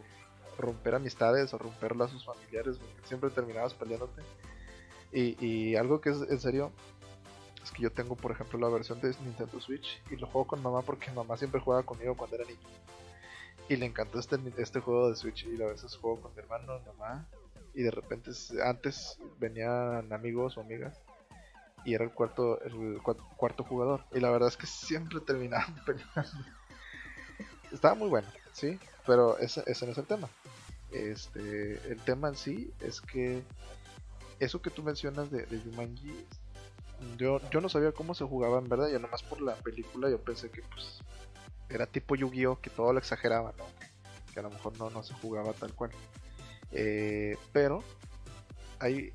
romper 0.58 0.96
amistades 0.96 1.54
o 1.54 1.58
romper 1.58 1.96
lazos 1.96 2.24
familiares, 2.26 2.80
siempre 3.04 3.30
terminabas 3.30 3.74
peleándote. 3.74 4.22
Y, 5.12 5.46
y 5.46 5.76
algo 5.76 6.02
que 6.02 6.10
es 6.10 6.18
en 6.30 6.40
serio 6.40 6.72
es 7.64 7.72
que 7.72 7.84
yo 7.84 7.92
tengo, 7.92 8.16
por 8.16 8.32
ejemplo, 8.32 8.60
la 8.60 8.70
versión 8.70 9.00
de 9.02 9.16
Nintendo 9.24 9.60
Switch 9.60 10.02
y 10.12 10.18
lo 10.18 10.28
juego 10.28 10.48
con 10.48 10.62
mamá 10.62 10.82
porque 10.82 11.12
mamá 11.12 11.38
siempre 11.38 11.60
jugaba 11.60 11.84
conmigo 11.84 12.16
cuando 12.16 12.36
era 12.36 12.46
niño. 12.46 12.60
Y 13.68 13.78
le 13.78 13.88
encantó 13.88 14.20
este, 14.20 14.38
este 14.58 14.80
juego 14.80 15.10
de 15.10 15.16
Switch. 15.16 15.46
Y 15.46 15.62
a 15.62 15.68
veces 15.68 15.96
juego 15.96 16.22
con 16.22 16.34
mi 16.34 16.40
hermano, 16.40 16.80
mi 16.80 16.86
mamá. 16.86 17.28
Y 17.74 17.82
de 17.82 17.92
repente, 17.92 18.32
antes 18.64 19.18
venían 19.40 20.14
amigos 20.14 20.58
o 20.58 20.62
amigas. 20.62 21.02
Y 21.86 21.94
era 21.94 22.04
el 22.04 22.12
cuarto, 22.12 22.60
el 22.62 23.00
cuarto 23.38 23.64
jugador. 23.64 24.04
Y 24.14 24.20
la 24.20 24.32
verdad 24.32 24.50
es 24.50 24.58
que 24.58 24.68
siempre 24.68 25.20
terminaban 25.22 25.76
peleando. 25.86 26.46
Estaba 27.72 27.96
muy 27.96 28.10
bueno, 28.10 28.28
sí. 28.52 28.80
Pero 29.06 29.38
ese, 29.38 29.64
ese 29.68 29.86
no 29.86 29.92
es 29.92 29.98
el 29.98 30.06
tema. 30.06 30.28
Este, 30.92 31.74
el 31.92 32.00
tema 32.02 32.30
en 32.30 32.36
sí 32.36 32.74
es 32.80 33.02
que 33.02 33.44
eso 34.40 34.62
que 34.62 34.70
tú 34.70 34.84
mencionas 34.84 35.30
de, 35.30 35.46
de 35.46 35.60
Jumanji, 35.60 36.26
yo, 37.18 37.40
yo 37.50 37.62
no 37.62 37.70
sabía 37.70 37.92
cómo 37.92 38.16
se 38.16 38.26
jugaba 38.26 38.60
en 38.60 38.70
verdad, 38.70 38.90
ya 38.90 39.00
nomás 39.00 39.24
por 39.24 39.42
la 39.42 39.56
película 39.56 40.10
yo 40.10 40.20
pensé 40.20 40.50
que 40.50 40.62
pues 40.62 41.00
era 41.70 41.86
tipo 41.86 42.16
Yu-Gi-Oh, 42.16 42.62
que 42.62 42.70
todo 42.70 42.94
lo 42.94 43.00
exageraba, 43.00 43.54
que 44.34 44.40
a 44.40 44.44
lo 44.44 44.50
mejor 44.50 44.78
no, 44.78 44.90
no 44.90 45.04
se 45.04 45.14
jugaba 45.16 45.54
tal 45.54 45.74
cual. 45.74 45.92
Eh, 46.72 47.38
pero 47.52 47.84
ahí, 48.80 49.12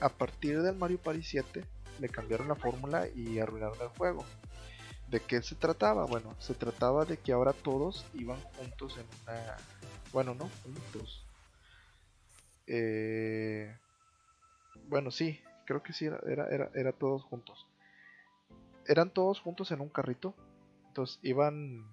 a 0.00 0.08
partir 0.08 0.62
del 0.62 0.76
Mario 0.76 0.98
Party 0.98 1.22
7, 1.22 1.64
le 2.00 2.08
cambiaron 2.08 2.48
la 2.48 2.54
fórmula 2.54 3.08
y 3.14 3.38
arruinaron 3.38 3.80
el 3.80 3.88
juego. 3.88 4.24
¿De 5.08 5.20
qué 5.20 5.40
se 5.40 5.54
trataba? 5.54 6.04
Bueno, 6.04 6.34
se 6.40 6.54
trataba 6.54 7.04
de 7.04 7.16
que 7.16 7.32
ahora 7.32 7.52
todos 7.52 8.04
iban 8.14 8.40
juntos 8.56 8.98
en 8.98 9.06
una... 9.22 9.56
Bueno, 10.12 10.34
no, 10.34 10.50
juntos. 10.64 11.24
Eh... 12.66 13.76
Bueno, 14.88 15.10
sí, 15.10 15.40
creo 15.64 15.82
que 15.82 15.92
sí, 15.92 16.06
era, 16.06 16.48
era, 16.50 16.70
era, 16.74 16.92
todos 16.92 17.22
juntos. 17.24 17.66
Eran 18.86 19.10
todos 19.10 19.40
juntos 19.40 19.70
en 19.70 19.80
un 19.80 19.88
carrito. 19.88 20.34
Entonces 20.88 21.18
iban, 21.22 21.84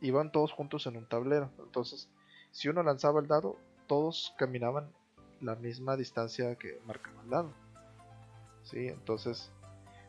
iban 0.00 0.30
todos 0.30 0.52
juntos 0.52 0.86
en 0.86 0.96
un 0.96 1.06
tablero. 1.06 1.50
Entonces, 1.58 2.08
si 2.50 2.68
uno 2.68 2.82
lanzaba 2.82 3.20
el 3.20 3.28
dado, 3.28 3.56
todos 3.86 4.34
caminaban 4.38 4.92
la 5.40 5.54
misma 5.54 5.96
distancia 5.96 6.56
que 6.56 6.80
marcaba 6.86 7.22
el 7.22 7.30
dado. 7.30 7.65
Sí, 8.66 8.88
entonces, 8.88 9.50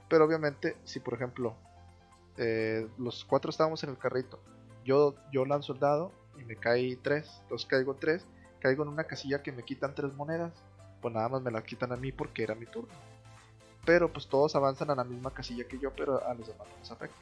pero 0.09 0.25
obviamente, 0.25 0.75
si 0.83 0.99
por 0.99 1.13
ejemplo 1.13 1.55
eh, 2.37 2.87
los 2.97 3.23
cuatro 3.23 3.49
estábamos 3.49 3.83
en 3.83 3.91
el 3.91 3.97
carrito, 3.97 4.39
yo, 4.83 5.15
yo 5.31 5.45
lanzo 5.45 5.73
el 5.73 5.79
dado 5.79 6.11
y 6.37 6.43
me 6.43 6.55
cae 6.55 6.97
tres, 6.97 7.39
entonces 7.43 7.67
caigo 7.67 7.95
tres, 7.95 8.25
caigo 8.59 8.83
en 8.83 8.89
una 8.89 9.05
casilla 9.05 9.41
que 9.41 9.51
me 9.51 9.63
quitan 9.63 9.95
tres 9.95 10.13
monedas 10.13 10.51
pues 11.01 11.13
nada 11.13 11.29
más 11.29 11.41
me 11.41 11.51
la 11.51 11.63
quitan 11.63 11.91
a 11.91 11.95
mí 11.95 12.11
porque 12.11 12.43
era 12.43 12.55
mi 12.55 12.65
turno. 12.65 12.93
Pero 13.85 14.11
pues 14.11 14.27
todos 14.27 14.55
avanzan 14.55 14.89
a 14.89 14.95
la 14.95 15.03
misma 15.03 15.31
casilla 15.31 15.67
que 15.67 15.79
yo, 15.79 15.93
pero 15.93 16.25
a 16.25 16.33
los 16.33 16.47
demás 16.47 16.67
no 16.67 16.79
les 16.79 16.91
afecta. 16.91 17.17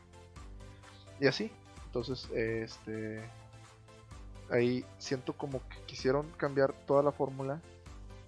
Y 1.20 1.28
así, 1.28 1.52
entonces, 1.86 2.30
este... 2.32 3.24
Ahí 4.52 4.86
siento 5.00 5.34
como 5.34 5.60
que 5.70 5.78
quisieron 5.88 6.30
cambiar 6.38 6.72
toda 6.86 7.02
la 7.02 7.12
fórmula 7.12 7.60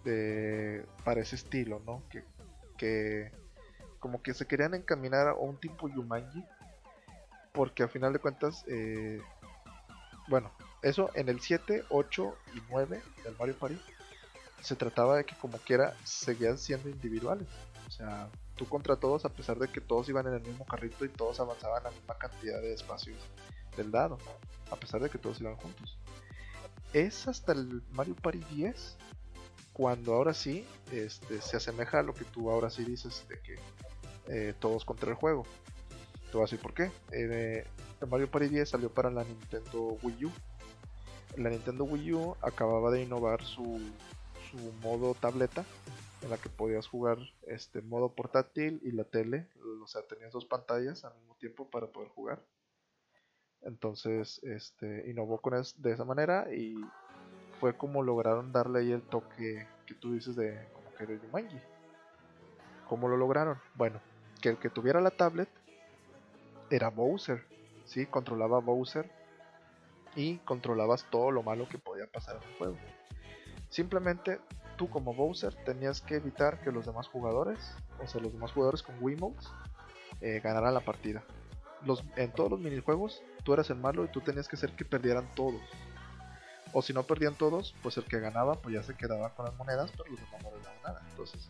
de, 0.04 0.84
para 1.04 1.22
ese 1.22 1.36
estilo, 1.36 1.80
¿no? 1.86 2.02
Que, 2.10 2.24
que 2.78 3.32
como 4.00 4.22
que 4.22 4.34
se 4.34 4.46
querían 4.46 4.74
encaminar 4.74 5.28
a 5.28 5.34
un 5.34 5.58
tipo 5.58 5.90
Yumanji. 5.90 6.44
Porque 7.52 7.84
a 7.84 7.88
final 7.88 8.14
de 8.14 8.20
cuentas, 8.20 8.64
eh, 8.68 9.20
bueno, 10.28 10.52
eso 10.82 11.10
en 11.16 11.30
el 11.30 11.40
7, 11.40 11.86
8 11.90 12.38
y 12.56 12.62
9 12.70 13.02
del 13.24 13.36
Mario 13.38 13.58
Party 13.58 13.80
se 14.62 14.76
trataba 14.76 15.18
de 15.18 15.26
que 15.26 15.36
como 15.36 15.58
quiera 15.58 15.96
seguían 16.04 16.58
siendo 16.58 16.90
individuales. 16.90 17.48
O 17.88 17.92
sea, 17.92 18.30
tú 18.56 18.68
contra 18.68 18.96
todos 18.98 19.26
a 19.26 19.30
pesar 19.30 19.58
de 19.58 19.70
que 19.70 19.82
todos 19.82 20.10
iban 20.10 20.28
en 20.28 20.34
el 20.34 20.42
mismo 20.42 20.66
carrito 20.66 21.06
y 21.06 21.10
todos 21.10 21.40
avanzaban 21.40 21.84
la 21.84 21.92
misma 21.92 22.18
cantidad 22.18 22.62
de 22.62 22.74
espacios 22.74 23.18
del 23.76 23.92
dado, 23.92 24.18
a 24.72 24.76
pesar 24.76 25.02
de 25.02 25.10
que 25.10 25.18
todos 25.18 25.40
iban 25.42 25.56
juntos. 25.56 25.98
Es 26.94 27.28
hasta 27.28 27.54
el 27.54 27.82
Mario 27.92 28.16
Party 28.16 28.40
10 28.52 28.98
cuando 29.78 30.14
ahora 30.14 30.34
sí 30.34 30.66
este, 30.92 31.40
se 31.40 31.58
asemeja 31.58 32.00
a 32.00 32.04
lo 32.04 32.14
que 32.14 32.26
tú 32.26 32.50
ahora 32.50 32.70
sí 32.70 32.84
dices 32.84 33.26
de 33.30 33.40
que 33.40 33.56
eh, 34.28 34.54
todos 34.60 34.84
contra 34.84 35.10
el 35.12 35.16
juego. 35.16 35.46
Te 36.26 36.34
voy 36.34 36.42
a 36.42 36.46
decir 36.46 36.60
por 36.60 36.74
qué. 36.74 36.92
Eh, 37.12 37.64
Mario 38.10 38.30
Party 38.30 38.50
10 38.50 38.68
salió 38.68 38.90
para 38.90 39.12
la 39.12 39.24
Nintendo 39.24 39.98
Wii 40.02 40.26
U. 40.26 40.32
La 41.38 41.50
Nintendo 41.50 41.84
Wii 41.84 42.14
U 42.14 42.36
acababa 42.42 42.92
de 42.92 43.04
innovar 43.04 43.44
su 43.44 43.80
su 44.50 44.58
modo 44.82 45.14
tableta 45.14 45.66
en 46.22 46.30
la 46.30 46.38
que 46.38 46.50
podías 46.50 46.88
jugar 46.88 47.18
este 47.46 47.82
modo 47.82 48.10
portátil 48.10 48.80
y 48.84 48.92
la 48.92 49.04
tele, 49.04 49.48
o 49.84 49.88
sea, 49.88 50.02
tenías 50.04 50.32
dos 50.32 50.46
pantallas 50.46 51.04
al 51.06 51.16
mismo 51.16 51.36
tiempo 51.36 51.70
para 51.70 51.88
poder 51.88 52.10
jugar. 52.10 52.42
Entonces, 53.62 54.40
este 54.44 55.10
innovó 55.10 55.40
con 55.40 55.56
es, 55.56 55.80
de 55.82 55.92
esa 55.92 56.06
manera 56.06 56.54
y 56.54 56.76
fue 57.60 57.76
como 57.76 58.04
lograron 58.04 58.52
darle 58.52 58.80
ahí 58.80 58.92
el 58.92 59.02
toque 59.02 59.68
que 59.86 59.94
tú 59.96 60.14
dices 60.14 60.36
de 60.36 60.68
como 60.74 60.94
que 60.96 61.06
de 61.06 61.20
Yumanji. 61.20 61.60
¿Cómo 62.88 63.08
lo 63.08 63.18
lograron? 63.18 63.60
Bueno, 63.76 64.00
que 64.42 64.50
el 64.50 64.58
que 64.58 64.70
tuviera 64.70 65.02
la 65.02 65.12
tablet 65.12 65.50
era 66.70 66.90
Bowser, 66.90 67.46
sí, 67.86 68.06
controlaba 68.06 68.60
Bowser 68.60 69.10
y 70.16 70.38
controlabas 70.40 71.06
todo 71.10 71.32
lo 71.32 71.44
malo 71.44 71.68
que 71.70 71.78
podía 71.78 72.08
pasar 72.08 72.38
en 72.38 72.50
el 72.50 72.58
juego. 72.58 72.78
Simplemente 73.70 74.40
tú 74.78 74.90
como 74.90 75.14
Bowser 75.14 75.54
tenías 75.66 76.02
que 76.02 76.16
evitar 76.16 76.62
que 76.62 76.72
los 76.72 76.86
demás 76.86 77.08
jugadores, 77.08 77.76
o 78.02 78.08
sea, 78.08 78.22
los 78.22 78.34
demás 78.34 78.52
jugadores 78.52 78.84
con 78.84 78.96
Wiimotes, 79.02 79.50
eh, 80.22 80.40
ganaran 80.44 80.74
la 80.74 80.82
partida. 80.82 81.24
Los, 81.86 82.04
en 82.16 82.32
todos 82.32 82.52
los 82.52 82.60
minijuegos 82.60 83.22
tú 83.44 83.54
eras 83.54 83.70
el 83.70 83.78
malo 83.78 84.04
y 84.06 84.08
tú 84.08 84.22
tenías 84.22 84.48
que 84.48 84.56
hacer 84.56 84.72
que 84.72 84.86
perdieran 84.86 85.30
todos. 85.36 85.62
O 86.74 86.82
si 86.82 86.94
no 86.94 87.04
perdían 87.04 87.36
todos, 87.36 87.76
pues 87.82 87.98
el 87.98 88.06
que 88.06 88.20
ganaba 88.20 88.56
pues 88.56 88.76
ya 88.76 88.84
se 88.84 88.96
quedaba 88.96 89.34
con 89.36 89.46
las 89.46 89.56
monedas, 89.56 89.92
pero 89.92 90.10
los 90.10 90.20
demás 90.20 90.44
no 90.44 90.52
les 90.52 90.64
daban 90.64 90.82
nada. 90.84 91.02
Entonces 91.10 91.50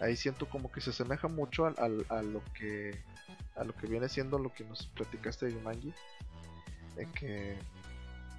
ahí 0.00 0.16
siento 0.16 0.48
como 0.48 0.70
que 0.70 0.80
se 0.80 0.90
asemeja 0.90 1.28
mucho 1.28 1.66
al, 1.66 2.06
a 2.08 2.22
lo 2.22 2.42
que 2.54 3.02
a 3.56 3.64
lo 3.64 3.74
que 3.74 3.86
viene 3.86 4.08
siendo 4.08 4.38
lo 4.38 4.52
que 4.52 4.64
nos 4.64 4.86
platicaste 4.88 5.46
de 5.46 5.52
Yumanji. 5.52 5.92
En 6.96 7.10
que 7.12 7.56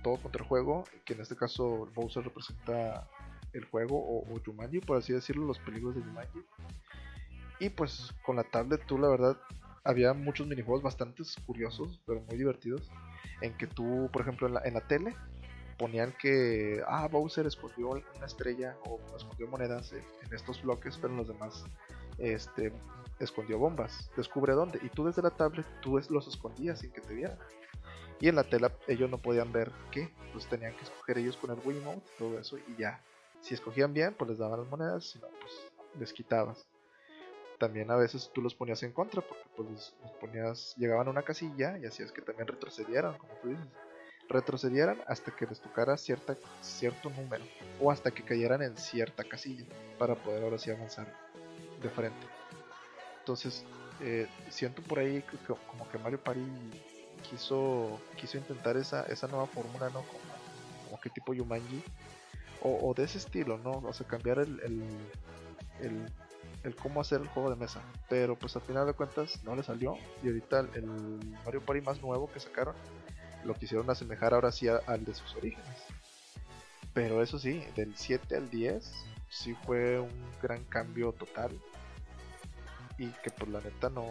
todo 0.03 0.17
contra 0.17 0.43
el 0.43 0.47
juego, 0.47 0.83
que 1.05 1.13
en 1.13 1.21
este 1.21 1.35
caso 1.35 1.89
Bowser 1.95 2.23
representa 2.23 3.07
el 3.53 3.65
juego 3.65 3.97
o, 3.97 4.31
o 4.31 4.41
Jumanji, 4.45 4.79
por 4.79 4.97
así 4.97 5.13
decirlo, 5.13 5.45
los 5.45 5.59
peligros 5.59 5.95
de 5.95 6.01
Jumanji. 6.01 6.43
Y 7.59 7.69
pues 7.69 8.13
con 8.25 8.35
la 8.35 8.43
tablet 8.43 8.85
tú 8.85 8.97
la 8.97 9.07
verdad 9.07 9.37
había 9.83 10.13
muchos 10.13 10.47
minijuegos 10.47 10.83
bastante 10.83 11.23
curiosos, 11.45 11.99
pero 12.05 12.21
muy 12.21 12.37
divertidos, 12.37 12.89
en 13.41 13.55
que 13.57 13.67
tú, 13.67 14.09
por 14.11 14.21
ejemplo, 14.21 14.47
en 14.47 14.53
la, 14.55 14.61
en 14.63 14.73
la 14.73 14.81
tele 14.81 15.15
ponían 15.77 16.13
que, 16.19 16.81
ah, 16.87 17.07
Bowser 17.07 17.45
escondió 17.45 17.89
una 17.89 18.25
estrella 18.25 18.77
o 18.85 18.99
escondió 19.15 19.47
monedas 19.47 19.93
en, 19.93 20.03
estos 20.31 20.61
bloques, 20.63 20.97
pero 20.97 21.13
en 21.13 21.17
los 21.17 21.27
demás 21.27 21.65
este, 22.17 22.73
escondió 23.19 23.59
bombas. 23.59 24.09
Descubre 24.17 24.53
dónde. 24.53 24.79
Y 24.83 24.89
tú 24.89 25.05
desde 25.05 25.21
la 25.21 25.29
tablet, 25.29 25.65
tú 25.81 25.99
los 26.09 26.27
escondías 26.27 26.79
sin 26.79 26.91
que 26.91 27.01
te 27.01 27.13
vieran. 27.13 27.37
Y 28.19 28.29
en 28.29 28.35
la 28.35 28.43
tela 28.43 28.71
ellos 28.87 29.09
no 29.09 29.17
podían 29.17 29.51
ver 29.51 29.71
qué, 29.91 30.09
pues 30.31 30.47
tenían 30.47 30.75
que 30.77 30.83
escoger 30.83 31.17
ellos 31.17 31.37
con 31.37 31.51
el 31.51 31.59
Wiimote, 31.65 32.09
todo 32.17 32.39
eso 32.39 32.57
y 32.57 32.75
ya. 32.77 33.03
Si 33.41 33.53
escogían 33.53 33.93
bien, 33.93 34.15
pues 34.17 34.29
les 34.29 34.39
daban 34.39 34.61
las 34.61 34.69
monedas, 34.69 35.09
si 35.09 35.19
no, 35.19 35.27
pues 35.27 35.51
les 35.99 36.13
quitabas. 36.13 36.65
También 37.59 37.91
a 37.91 37.95
veces 37.95 38.31
tú 38.33 38.41
los 38.41 38.55
ponías 38.55 38.81
en 38.83 38.93
contra, 38.93 39.21
porque 39.21 39.43
pues 39.55 39.69
los, 39.69 40.11
ponías, 40.19 40.73
llegaban 40.77 41.07
a 41.07 41.11
una 41.11 41.23
casilla 41.23 41.77
y 41.77 41.85
hacías 41.85 42.11
que 42.11 42.21
también 42.21 42.47
retrocedieran, 42.47 43.17
como 43.17 43.33
tú 43.41 43.49
dices. 43.49 43.67
Retrocedieran 44.33 44.97
hasta 45.07 45.31
que 45.35 45.45
les 45.45 45.59
tocara 45.59 45.95
cierta, 45.95 46.35
cierto 46.61 47.11
número, 47.11 47.45
o 47.79 47.91
hasta 47.91 48.09
que 48.09 48.23
cayeran 48.23 48.63
en 48.63 48.75
cierta 48.75 49.23
casilla, 49.23 49.63
para 49.99 50.15
poder 50.15 50.43
ahora 50.43 50.57
sí 50.57 50.71
avanzar 50.71 51.05
de 51.81 51.89
frente. 51.89 52.25
Entonces, 53.19 53.63
eh, 54.01 54.27
siento 54.49 54.81
por 54.81 54.99
ahí 54.99 55.23
como 55.67 55.87
que 55.87 55.99
Mario 55.99 56.19
Party 56.21 56.41
quiso 57.29 57.99
quiso 58.17 58.37
intentar 58.37 58.75
esa, 58.75 59.03
esa 59.03 59.27
nueva 59.27 59.45
fórmula, 59.45 59.87
¿no? 59.89 60.01
Como, 60.01 60.19
como 60.85 60.99
que 60.99 61.09
tipo 61.09 61.33
Yumanji. 61.33 61.83
O, 62.61 62.89
o, 62.89 62.93
de 62.93 63.03
ese 63.03 63.17
estilo, 63.17 63.57
¿no? 63.57 63.71
O 63.71 63.93
sea, 63.93 64.07
cambiar 64.07 64.39
el, 64.39 64.59
el, 64.61 64.83
el, 65.81 66.05
el, 66.63 66.75
cómo 66.77 67.01
hacer 67.01 67.19
el 67.19 67.27
juego 67.27 67.49
de 67.49 67.57
mesa. 67.57 67.81
Pero 68.09 68.37
pues 68.37 68.55
al 68.55 68.61
final 68.61 68.87
de 68.87 68.93
cuentas 68.93 69.43
no 69.43 69.53
le 69.55 69.63
salió. 69.63 69.97
Y 70.23 70.27
ahorita 70.27 70.61
el, 70.73 70.85
Mario 71.45 71.61
Party 71.61 71.81
más 71.81 72.01
nuevo 72.01 72.31
que 72.31 72.39
sacaron 72.39 72.73
lo 73.45 73.53
quisieron 73.53 73.89
asemejar 73.89 74.33
ahora 74.33 74.51
sí 74.51 74.67
al 74.67 75.05
de 75.05 75.13
sus 75.13 75.35
orígenes. 75.35 75.83
Pero 76.93 77.23
eso 77.23 77.39
sí, 77.39 77.63
del 77.75 77.95
7 77.95 78.35
al 78.35 78.49
10 78.49 78.91
sí 79.29 79.55
fue 79.65 79.99
un 79.99 80.11
gran 80.41 80.63
cambio 80.65 81.11
total. 81.13 81.51
Y 82.97 83.07
que 83.07 83.31
por 83.31 83.49
pues, 83.49 83.51
la 83.51 83.61
neta 83.61 83.89
no, 83.89 84.05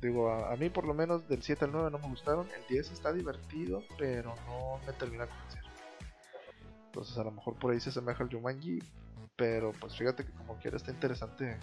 Digo, 0.00 0.30
a, 0.30 0.54
mí 0.56 0.70
por 0.70 0.86
lo 0.86 0.94
menos 0.94 1.28
del 1.28 1.42
7 1.42 1.64
al 1.64 1.72
9 1.72 1.90
no 1.90 1.98
me 1.98 2.08
gustaron. 2.08 2.46
El 2.56 2.66
10 2.68 2.92
está 2.92 3.12
divertido, 3.12 3.82
pero 3.98 4.34
no 4.46 4.78
me 4.86 4.92
termina 4.92 5.24
de 5.24 5.30
convencer. 5.30 5.64
Entonces 6.86 7.18
a 7.18 7.24
lo 7.24 7.32
mejor 7.32 7.54
por 7.56 7.72
ahí 7.72 7.80
se 7.80 7.90
asemeja 7.90 8.22
al 8.22 8.30
Jumanji. 8.30 8.78
Pero 9.36 9.72
pues 9.72 9.96
fíjate 9.96 10.24
que 10.24 10.32
como 10.32 10.56
quiera 10.58 10.76
está 10.76 10.90
interesante 10.90 11.58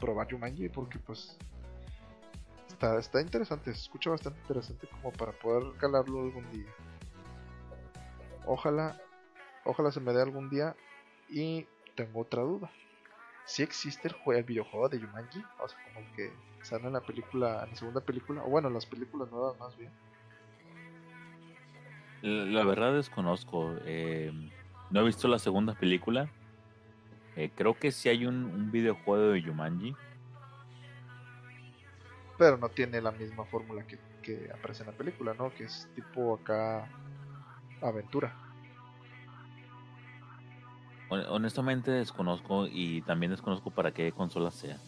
probar 0.00 0.30
Jumanji 0.30 0.68
porque 0.68 0.98
pues 0.98 1.36
está, 2.98 3.20
interesante, 3.20 3.72
se 3.72 3.80
escucha 3.80 4.10
bastante 4.10 4.40
interesante 4.40 4.88
como 4.88 5.12
para 5.12 5.32
poder 5.32 5.76
calarlo 5.76 6.22
algún 6.22 6.50
día. 6.50 6.70
ojalá, 8.46 9.00
ojalá 9.64 9.92
se 9.92 10.00
me 10.00 10.12
dé 10.12 10.22
algún 10.22 10.48
día. 10.48 10.74
Y 11.28 11.66
tengo 11.94 12.20
otra 12.20 12.42
duda. 12.42 12.70
Si 13.44 13.62
existe 13.62 14.08
el, 14.08 14.14
juego, 14.14 14.38
el 14.38 14.44
videojuego 14.44 14.88
de 14.88 14.98
Yumanji, 14.98 15.42
o 15.60 15.68
sea, 15.68 15.78
como 15.94 16.06
que 16.16 16.32
sale 16.62 16.86
en 16.86 16.92
la 16.92 17.00
película, 17.00 17.64
en 17.64 17.70
la 17.70 17.76
segunda 17.76 18.00
película, 18.00 18.42
o 18.42 18.48
bueno, 18.48 18.68
en 18.68 18.74
las 18.74 18.86
películas 18.86 19.30
nuevas 19.30 19.58
más 19.58 19.76
bien. 19.76 19.92
La 22.22 22.64
verdad 22.64 22.94
desconozco. 22.94 23.74
Eh, 23.84 24.32
no 24.90 25.00
he 25.00 25.04
visto 25.04 25.28
la 25.28 25.38
segunda 25.38 25.74
película. 25.74 26.28
Eh, 27.36 27.50
creo 27.54 27.78
que 27.78 27.92
sí 27.92 28.08
hay 28.08 28.26
un, 28.26 28.44
un 28.44 28.70
videojuego 28.72 29.30
de 29.32 29.42
Yumanji. 29.42 29.94
Pero 32.40 32.56
no 32.56 32.70
tiene 32.70 33.02
la 33.02 33.12
misma 33.12 33.44
fórmula 33.44 33.86
que, 33.86 33.98
que 34.22 34.48
aparece 34.50 34.82
en 34.82 34.86
la 34.86 34.96
película, 34.96 35.34
¿no? 35.34 35.52
Que 35.52 35.64
es 35.64 35.86
tipo 35.94 36.36
acá 36.36 36.88
aventura. 37.82 38.34
Hon- 41.10 41.26
Honestamente 41.28 41.90
desconozco 41.90 42.66
y 42.66 43.02
también 43.02 43.30
desconozco 43.32 43.70
para 43.70 43.92
qué 43.92 44.10
consola 44.12 44.50
sea. 44.50 44.78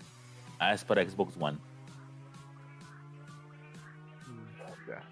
Ah, 0.59 0.73
es 0.73 0.83
para 0.83 1.05
Xbox 1.07 1.35
One. 1.39 1.59
Mm, 4.27 4.89
ya. 4.89 5.03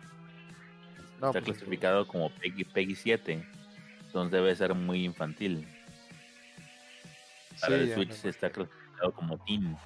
No, 1.21 1.27
Está 1.27 1.33
pues, 1.33 1.45
clasificado 1.45 2.07
como 2.07 2.31
Peggy, 2.31 2.65
Peggy 2.65 2.95
7. 2.95 3.47
Entonces 4.07 4.33
debe 4.33 4.57
ser 4.57 4.75
muy 4.75 5.05
infantil. 5.05 5.69
Para 7.61 7.77
sí, 7.77 7.83
el 7.83 7.93
Switch 7.93 8.25
está 8.25 8.49
clasificado 8.49 9.13
como 9.13 9.37
Teen. 9.45 9.77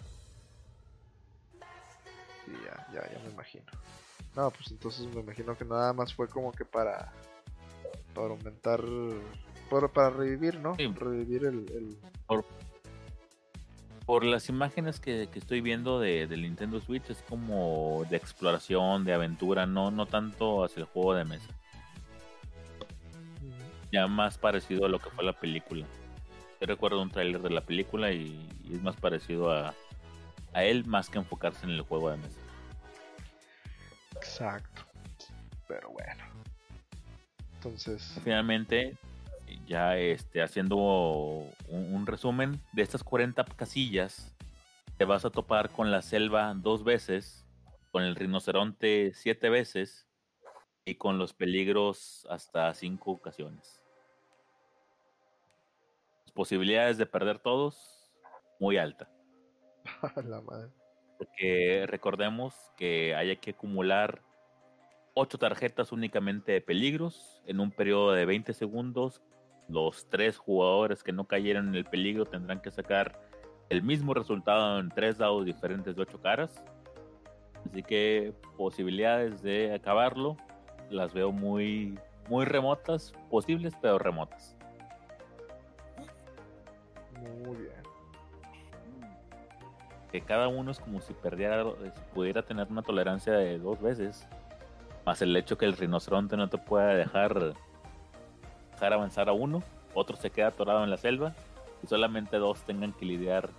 Sí, 2.45 2.53
ya, 2.65 2.87
ya, 2.93 3.13
ya 3.13 3.19
me 3.25 3.31
imagino. 3.33 3.65
No, 4.37 4.51
pues 4.51 4.71
entonces 4.71 5.07
me 5.15 5.21
imagino 5.21 5.57
que 5.57 5.65
nada 5.65 5.93
más 5.93 6.13
fue 6.13 6.29
como 6.29 6.53
que 6.53 6.65
para 6.65 7.13
para 8.15 8.29
aumentar 8.29 8.83
para, 9.71 9.89
para 9.89 10.11
revivir, 10.11 10.61
¿no? 10.61 10.75
Sí. 10.77 10.87
Revivir 10.95 11.45
el, 11.47 11.67
el- 11.73 11.99
Por 14.07 14.25
las 14.25 14.49
imágenes 14.49 15.01
que, 15.01 15.29
que 15.33 15.39
estoy 15.39 15.61
viendo 15.61 15.99
de, 15.99 16.27
del 16.27 16.43
Nintendo 16.43 16.81
Switch 16.81 17.09
es 17.11 17.23
como 17.29 18.05
de 18.11 18.17
exploración, 18.17 19.05
de 19.05 19.15
aventura, 19.15 19.67
no, 19.67 19.91
no 19.91 20.07
tanto 20.07 20.65
hacia 20.65 20.81
el 20.81 20.87
juego 20.87 21.15
de 21.15 21.25
mesa. 21.25 21.49
Ya 23.93 24.07
más 24.07 24.37
parecido 24.39 24.87
a 24.87 24.89
lo 24.89 24.99
que 24.99 25.11
fue 25.11 25.25
la 25.25 25.33
película. 25.33 25.87
Yo 26.61 26.67
recuerdo 26.67 27.01
un 27.01 27.11
tráiler 27.11 27.41
de 27.41 27.51
la 27.51 27.63
película 27.63 28.13
y, 28.13 28.49
y 28.65 28.75
es 28.75 28.83
más 28.83 28.97
parecido 28.97 29.51
a, 29.53 29.75
a 30.55 30.65
él 30.65 30.87
más 30.87 31.11
que 31.11 31.19
enfocarse 31.19 31.67
en 31.67 31.73
el 31.73 31.83
juego 31.83 32.11
de 32.11 32.17
mesa. 32.17 32.41
Exacto. 34.17 34.83
Pero 35.69 35.91
bueno. 35.91 36.25
Entonces, 37.57 38.19
Finalmente, 38.23 38.97
ya 39.67 39.97
este, 39.97 40.43
haciendo 40.43 40.77
un, 40.77 41.95
un 41.95 42.07
resumen 42.07 42.61
de 42.73 42.83
estas 42.83 43.03
40 43.03 43.45
casillas, 43.57 44.35
te 44.97 45.05
vas 45.05 45.25
a 45.25 45.31
topar 45.31 45.71
con 45.71 45.91
la 45.91 46.03
selva 46.03 46.55
dos 46.55 46.85
veces, 46.85 47.45
con 47.91 48.03
el 48.03 48.15
rinoceronte 48.17 49.13
siete 49.15 49.49
veces 49.49 50.07
y 50.85 50.97
con 50.97 51.19
los 51.19 51.33
peligros 51.33 52.27
hasta 52.31 52.73
cinco 52.75 53.13
ocasiones. 53.13 53.83
Las 56.25 56.33
posibilidades 56.33 56.99
de 56.99 57.07
perder 57.07 57.39
todos, 57.39 58.13
muy 58.61 58.77
alta. 58.77 59.14
la 60.25 60.41
madre. 60.41 60.69
Porque 61.19 61.85
recordemos 61.87 62.55
que 62.77 63.15
hay 63.15 63.37
que 63.37 63.53
acumular 63.53 64.21
8 65.15 65.39
tarjetas 65.39 65.93
únicamente 65.93 66.53
de 66.53 66.61
peligros 66.61 67.41
en 67.47 67.61
un 67.61 67.71
periodo 67.71 68.13
de 68.13 68.27
20 68.27 68.53
segundos. 68.53 69.23
Los 69.69 70.09
tres 70.11 70.37
jugadores 70.37 71.03
que 71.03 71.13
no 71.13 71.27
cayeron 71.27 71.69
en 71.69 71.75
el 71.77 71.85
peligro 71.85 72.27
tendrán 72.27 72.61
que 72.61 72.71
sacar 72.71 73.19
el 73.71 73.83
mismo 73.83 74.13
resultado 74.13 74.79
en 74.79 74.91
tres 74.91 75.19
dados 75.19 75.45
diferentes 75.45 75.97
de 75.97 76.03
8 76.03 76.21
caras. 76.21 76.63
Así 77.71 77.83
que 77.83 78.35
posibilidades 78.57 79.43
de 79.43 79.73
acabarlo 79.73 80.37
las 80.91 81.15
veo 81.15 81.33
muy, 81.33 81.99
muy 82.29 82.45
remotas, 82.45 83.13
posibles 83.31 83.73
pero 83.81 83.99
remotas. 83.99 84.57
Muy 87.45 87.57
bien. 87.57 87.84
Que 90.15 90.21
cada 90.21 90.47
uno 90.47 90.71
es 90.71 90.79
como 90.79 91.01
si 91.01 91.13
perdiera, 91.13 91.63
eh, 91.63 91.91
pudiera 92.15 92.43
tener 92.43 92.69
una 92.71 92.83
tolerancia 92.83 93.33
de 93.33 93.59
dos 93.59 93.83
veces. 93.83 94.29
Más 95.05 95.21
el 95.23 95.35
hecho 95.35 95.59
que 95.59 95.65
el 95.65 95.77
rinoceronte 95.77 96.37
no 96.37 96.49
te 96.49 96.57
pueda 96.57 96.95
dejar, 96.95 97.53
dejar 98.71 98.93
avanzar 98.93 99.29
a 99.29 99.33
uno, 99.33 99.65
otro 99.93 100.17
se 100.17 100.31
queda 100.31 100.47
atorado 100.47 100.85
en 100.85 100.91
la 100.91 100.99
selva 100.99 101.35
y 101.83 101.89
solamente 101.89 102.37
dos 102.37 102.63
tengan 102.63 102.93
que 102.93 103.07
lidiar 103.07 103.51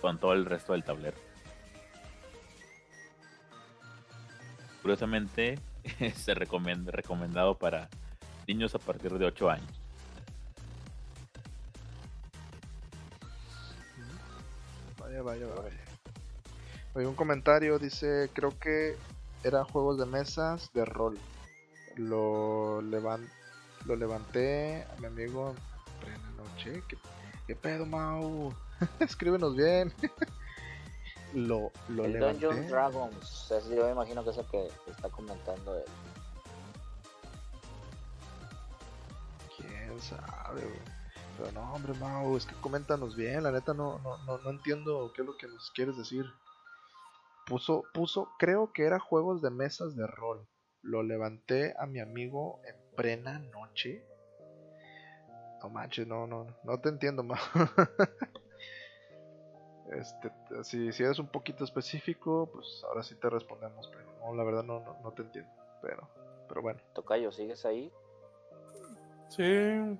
con 0.00 0.18
todo 0.18 0.32
el 0.32 0.46
resto 0.46 0.72
del 0.72 0.82
tablero. 0.82 1.16
Curiosamente, 4.82 5.60
se 6.16 6.34
recomienda 6.34 6.90
recomendado 6.90 7.56
para 7.56 7.88
niños 8.48 8.74
a 8.74 8.80
partir 8.80 9.16
de 9.16 9.26
8 9.26 9.48
años. 9.48 9.80
Vaya, 14.98 15.22
vaya, 15.22 15.46
vaya. 15.46 15.89
Oye, 16.94 17.06
un 17.06 17.14
comentario 17.14 17.78
dice, 17.78 18.30
creo 18.32 18.50
que 18.58 18.96
eran 19.44 19.64
juegos 19.64 19.98
de 19.98 20.06
mesas 20.06 20.72
de 20.74 20.84
rol. 20.84 21.18
Lo, 21.96 22.82
levan 22.82 23.28
lo 23.84 23.96
levanté 23.96 24.82
a 24.82 25.00
mi 25.00 25.06
amigo 25.06 25.50
en 25.50 26.00
plena 26.00 26.30
noche. 26.36 26.82
¿Qué, 26.88 26.98
qué 27.46 27.54
pedo, 27.54 27.86
Mau? 27.86 28.52
Escríbenos 29.00 29.56
bien. 29.56 29.92
lo 31.34 31.70
lo 31.88 32.04
El 32.06 32.14
levanté. 32.14 32.46
Dungeon 32.46 32.68
Dragons, 32.68 33.50
ese 33.52 33.76
yo 33.76 33.84
me 33.84 33.92
imagino 33.92 34.24
que 34.24 34.30
es 34.30 34.38
el 34.38 34.46
que 34.46 34.68
está 34.88 35.08
comentando 35.10 35.76
él. 35.76 35.84
Quién 39.56 40.00
sabe, 40.00 40.60
güey. 40.60 41.00
Pero 41.38 41.52
no, 41.52 41.72
hombre, 41.72 41.94
Mau, 41.94 42.36
es 42.36 42.46
que 42.46 42.54
coméntanos 42.56 43.14
bien. 43.14 43.44
La 43.44 43.52
neta 43.52 43.72
no, 43.74 44.00
no, 44.00 44.18
no, 44.24 44.38
no 44.38 44.50
entiendo 44.50 45.12
qué 45.14 45.22
es 45.22 45.26
lo 45.26 45.36
que 45.36 45.46
nos 45.46 45.70
quieres 45.70 45.96
decir. 45.96 46.26
Puso, 47.50 47.82
puso, 47.92 48.28
creo 48.38 48.72
que 48.72 48.84
era 48.84 49.00
juegos 49.00 49.42
de 49.42 49.50
mesas 49.50 49.96
de 49.96 50.06
rol. 50.06 50.46
Lo 50.82 51.02
levanté 51.02 51.74
a 51.80 51.84
mi 51.84 51.98
amigo 51.98 52.60
en 52.64 52.76
plena 52.94 53.40
noche. 53.40 54.06
No 55.60 55.68
manches, 55.68 56.06
no, 56.06 56.28
no, 56.28 56.46
no 56.62 56.80
te 56.80 56.90
entiendo, 56.90 57.24
Mau. 57.24 57.36
Este, 59.90 60.30
si, 60.62 60.92
si 60.92 61.02
eres 61.02 61.18
un 61.18 61.26
poquito 61.26 61.64
específico, 61.64 62.48
pues 62.52 62.84
ahora 62.86 63.02
sí 63.02 63.16
te 63.16 63.28
respondemos, 63.28 63.88
pero 63.88 64.04
no, 64.20 64.32
la 64.36 64.44
verdad 64.44 64.62
no, 64.62 64.78
no, 64.78 64.96
no 65.02 65.10
te 65.10 65.22
entiendo. 65.22 65.50
Pero, 65.82 66.08
pero 66.48 66.62
bueno. 66.62 66.78
Tocayo, 66.94 67.32
¿sigues 67.32 67.66
ahí? 67.66 67.92
Sí, 69.26 69.42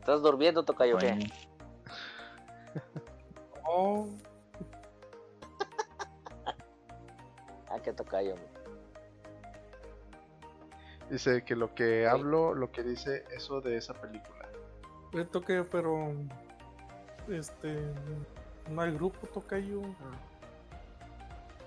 ¿Estás 0.00 0.20
durmiendo, 0.20 0.66
Tocayo? 0.66 0.98
qué? 0.98 1.06
Bueno, 1.06 1.24
no, 3.64 3.66
Ah, 3.72 4.04
que 7.80 7.92
Tocayo. 7.92 8.34
Dice 11.10 11.42
que 11.44 11.56
lo 11.56 11.74
que 11.74 12.06
hablo, 12.06 12.54
lo 12.54 12.70
que 12.70 12.82
dice 12.82 13.24
eso 13.36 13.60
de 13.60 13.76
esa 13.76 13.94
película. 13.94 14.48
me 15.12 15.24
toqué, 15.24 15.64
pero 15.64 16.12
este 17.28 17.78
no 18.70 18.82
hay 18.82 18.92
grupo 18.92 19.26
tocayo. 19.26 19.82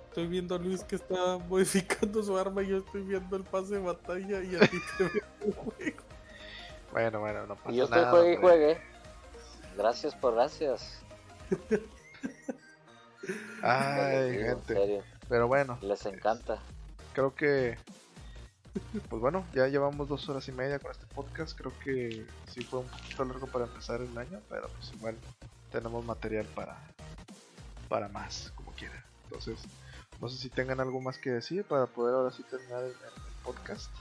Estoy 0.08 0.28
viendo 0.28 0.56
a 0.56 0.60
Luis 0.60 0.84
que 0.84 0.96
está 0.96 1.38
modificando 1.50 2.24
su 2.24 2.38
arma 2.38 2.62
y 2.64 2.68
yo 2.68 2.78
estoy 2.78 3.02
viendo 3.02 3.36
el 3.36 3.44
pase 3.44 3.74
de 3.76 3.80
batalla 3.82 4.42
y 4.44 4.56
a 4.56 4.60
ti 4.62 4.78
te 4.98 5.04
veo 5.04 5.24
el 5.42 5.54
juego. 5.54 6.04
Bueno, 6.92 7.20
bueno, 7.20 7.48
no 7.48 7.56
pasa 7.56 7.72
Y 7.72 7.76
yo 7.78 7.84
estoy 7.86 8.00
nada. 8.00 8.12
juegue 8.12 8.34
y 8.34 8.38
juegue. 8.38 8.78
Gracias 9.76 10.16
por 10.16 10.36
gracias. 10.36 11.04
Ay, 13.62 14.38
En 14.38 14.46
gente. 14.46 14.74
serio, 14.74 15.04
Pero 15.30 15.48
bueno, 15.48 15.78
les 15.82 16.06
encanta. 16.06 16.60
creo 17.14 17.36
que. 17.36 17.78
Pues 19.08 19.22
bueno, 19.22 19.46
ya 19.54 19.68
llevamos 19.68 20.10
dos 20.10 20.28
horas 20.30 20.48
y 20.48 20.52
media 20.52 20.80
con 20.80 20.90
este 20.90 21.06
podcast. 21.06 21.56
Creo 21.56 21.72
que 21.84 22.26
sí 22.48 22.62
fue 22.64 22.80
un 22.80 22.88
poquito 22.88 23.24
largo 23.24 23.46
para 23.46 23.66
empezar 23.66 24.02
el 24.02 24.18
año, 24.18 24.42
pero 24.50 24.68
pues 24.68 24.92
igual 24.94 25.16
tenemos 25.72 26.04
material 26.04 26.48
para, 26.56 26.76
para 27.88 28.08
más, 28.08 28.52
como 28.56 28.72
quiera. 28.72 29.06
Entonces, 29.26 29.60
no 30.20 30.28
sé 30.28 30.38
si 30.38 30.50
tengan 30.50 30.80
algo 30.80 31.00
más 31.02 31.20
que 31.20 31.30
decir 31.30 31.64
para 31.66 31.86
poder 31.86 32.16
ahora 32.16 32.32
sí 32.32 32.42
terminar 32.50 32.84
el, 32.84 32.90
el 32.90 33.44
podcast. 33.44 33.92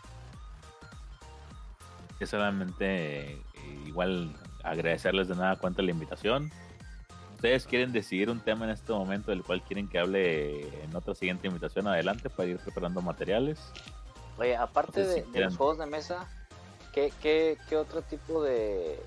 que 2.19 2.27
solamente 2.27 3.33
eh, 3.33 3.41
igual 3.85 4.33
agradecerles 4.63 5.27
de 5.29 5.35
nada 5.35 5.57
cuenta 5.57 5.83
la 5.83 5.91
invitación. 5.91 6.53
Ustedes 7.43 7.67
quieren 7.67 7.91
decidir 7.91 8.31
un 8.31 8.39
tema 8.39 8.67
en 8.67 8.71
este 8.71 8.93
momento 8.93 9.33
del 9.33 9.43
cual 9.43 9.61
quieren 9.63 9.89
que 9.89 9.99
hable 9.99 10.61
en 10.85 10.95
otra 10.95 11.13
siguiente 11.13 11.49
invitación 11.49 11.89
adelante 11.89 12.31
para 12.31 12.49
ir 12.49 12.59
preparando 12.61 13.03
materiales. 13.03 13.59
Oye, 14.39 14.57
aparte 14.57 15.01
No 15.01 15.07
sé 15.09 15.15
si 15.15 15.21
de, 15.23 15.27
de 15.27 15.33
quieran. 15.33 15.49
los 15.51 15.57
juegos 15.57 15.79
de 15.79 15.87
mesa, 15.87 16.29
¿qué, 16.93 17.13
qué, 17.21 17.59
qué 17.69 17.77
otro 17.77 18.03
tipo 18.03 18.45
de, 18.45 19.03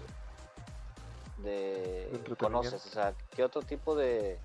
de 1.37 2.09
conoces? 2.37 2.85
O 2.85 2.89
sea, 2.89 3.13
¿qué 3.33 3.41
otro 3.41 3.61
tipo 3.61 3.95
de, 3.95 4.37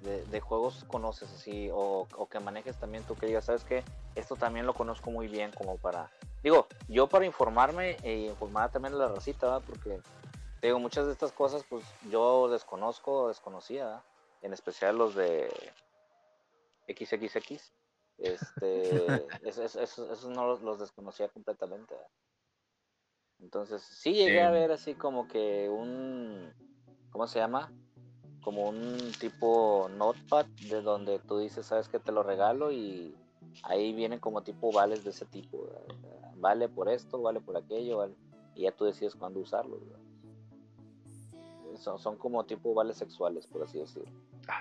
de, 0.00 0.24
de 0.24 0.40
juegos 0.40 0.86
conoces 0.88 1.30
así? 1.30 1.68
O, 1.70 2.08
o 2.16 2.26
que 2.26 2.40
manejes 2.40 2.76
también 2.76 3.04
tú 3.04 3.16
que 3.16 3.26
digas, 3.26 3.44
¿sabes 3.44 3.64
qué? 3.64 3.84
Esto 4.14 4.34
también 4.36 4.64
lo 4.64 4.72
conozco 4.72 5.10
muy 5.10 5.28
bien 5.28 5.50
como 5.52 5.76
para... 5.76 6.08
Digo, 6.42 6.68
yo 6.88 7.06
para 7.06 7.26
informarme 7.26 7.98
e 8.02 8.20
informar 8.20 8.72
también 8.72 8.94
a 8.94 8.96
la 8.96 9.08
racita, 9.08 9.46
¿verdad? 9.46 9.62
Porque, 9.66 10.00
te 10.62 10.68
digo, 10.68 10.78
muchas 10.78 11.06
de 11.06 11.12
estas 11.12 11.32
cosas 11.32 11.64
pues 11.68 11.84
yo 12.08 12.48
desconozco 12.48 13.26
desconocía, 13.26 13.84
¿verdad? 13.84 14.04
En 14.42 14.52
especial 14.52 14.96
los 14.96 15.16
de 15.16 15.50
XXX. 16.86 17.72
Este, 18.18 19.26
es- 19.42 19.58
es- 19.58 19.74
esos, 19.74 20.08
esos 20.10 20.30
no 20.30 20.46
los, 20.46 20.62
los 20.62 20.78
desconocía 20.78 21.28
completamente. 21.28 21.92
¿verdad? 21.94 22.10
Entonces, 23.40 23.82
sí 23.82 24.12
llegué 24.14 24.40
a 24.40 24.50
ver 24.52 24.70
así 24.70 24.94
como 24.94 25.26
que 25.26 25.68
un, 25.68 26.54
¿cómo 27.10 27.26
se 27.26 27.40
llama? 27.40 27.72
Como 28.44 28.68
un 28.68 29.12
tipo 29.18 29.88
notepad 29.90 30.46
de 30.68 30.80
donde 30.80 31.18
tú 31.18 31.38
dices, 31.38 31.66
sabes 31.66 31.88
que 31.88 31.98
te 31.98 32.12
lo 32.12 32.22
regalo 32.22 32.70
y 32.70 33.16
ahí 33.64 33.92
vienen 33.94 34.20
como 34.20 34.42
tipo 34.42 34.70
vales 34.70 35.02
de 35.02 35.10
ese 35.10 35.26
tipo. 35.26 35.64
¿verdad? 35.64 36.30
Vale 36.36 36.68
por 36.68 36.88
esto, 36.88 37.20
vale 37.20 37.40
por 37.40 37.56
aquello, 37.56 37.96
vale- 37.98 38.14
y 38.54 38.62
ya 38.62 38.70
tú 38.70 38.84
decides 38.84 39.16
cuándo 39.16 39.40
usarlo. 39.40 39.80
¿verdad? 39.80 40.01
Son, 41.82 41.98
son 41.98 42.16
como 42.16 42.44
tipo 42.44 42.72
vales 42.74 42.96
sexuales, 42.96 43.46
por 43.46 43.62
así 43.64 43.78
decirlo. 43.78 44.08
Ah. 44.48 44.60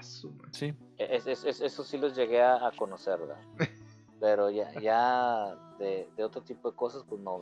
Sí. 0.51 0.73
Es, 0.97 1.27
es- 1.27 1.43
es- 1.45 1.61
eso 1.61 1.83
sí 1.83 1.97
los 1.97 2.15
llegué 2.15 2.41
a, 2.41 2.65
a 2.67 2.71
conocer, 2.71 3.19
¿verdad? 3.19 3.37
Pero 4.19 4.49
ya, 4.49 4.71
ya 4.79 5.55
de, 5.79 6.07
de 6.17 6.23
otro 6.23 6.41
tipo 6.41 6.69
de 6.71 6.75
cosas, 6.75 7.03
pues 7.07 7.21
no, 7.21 7.39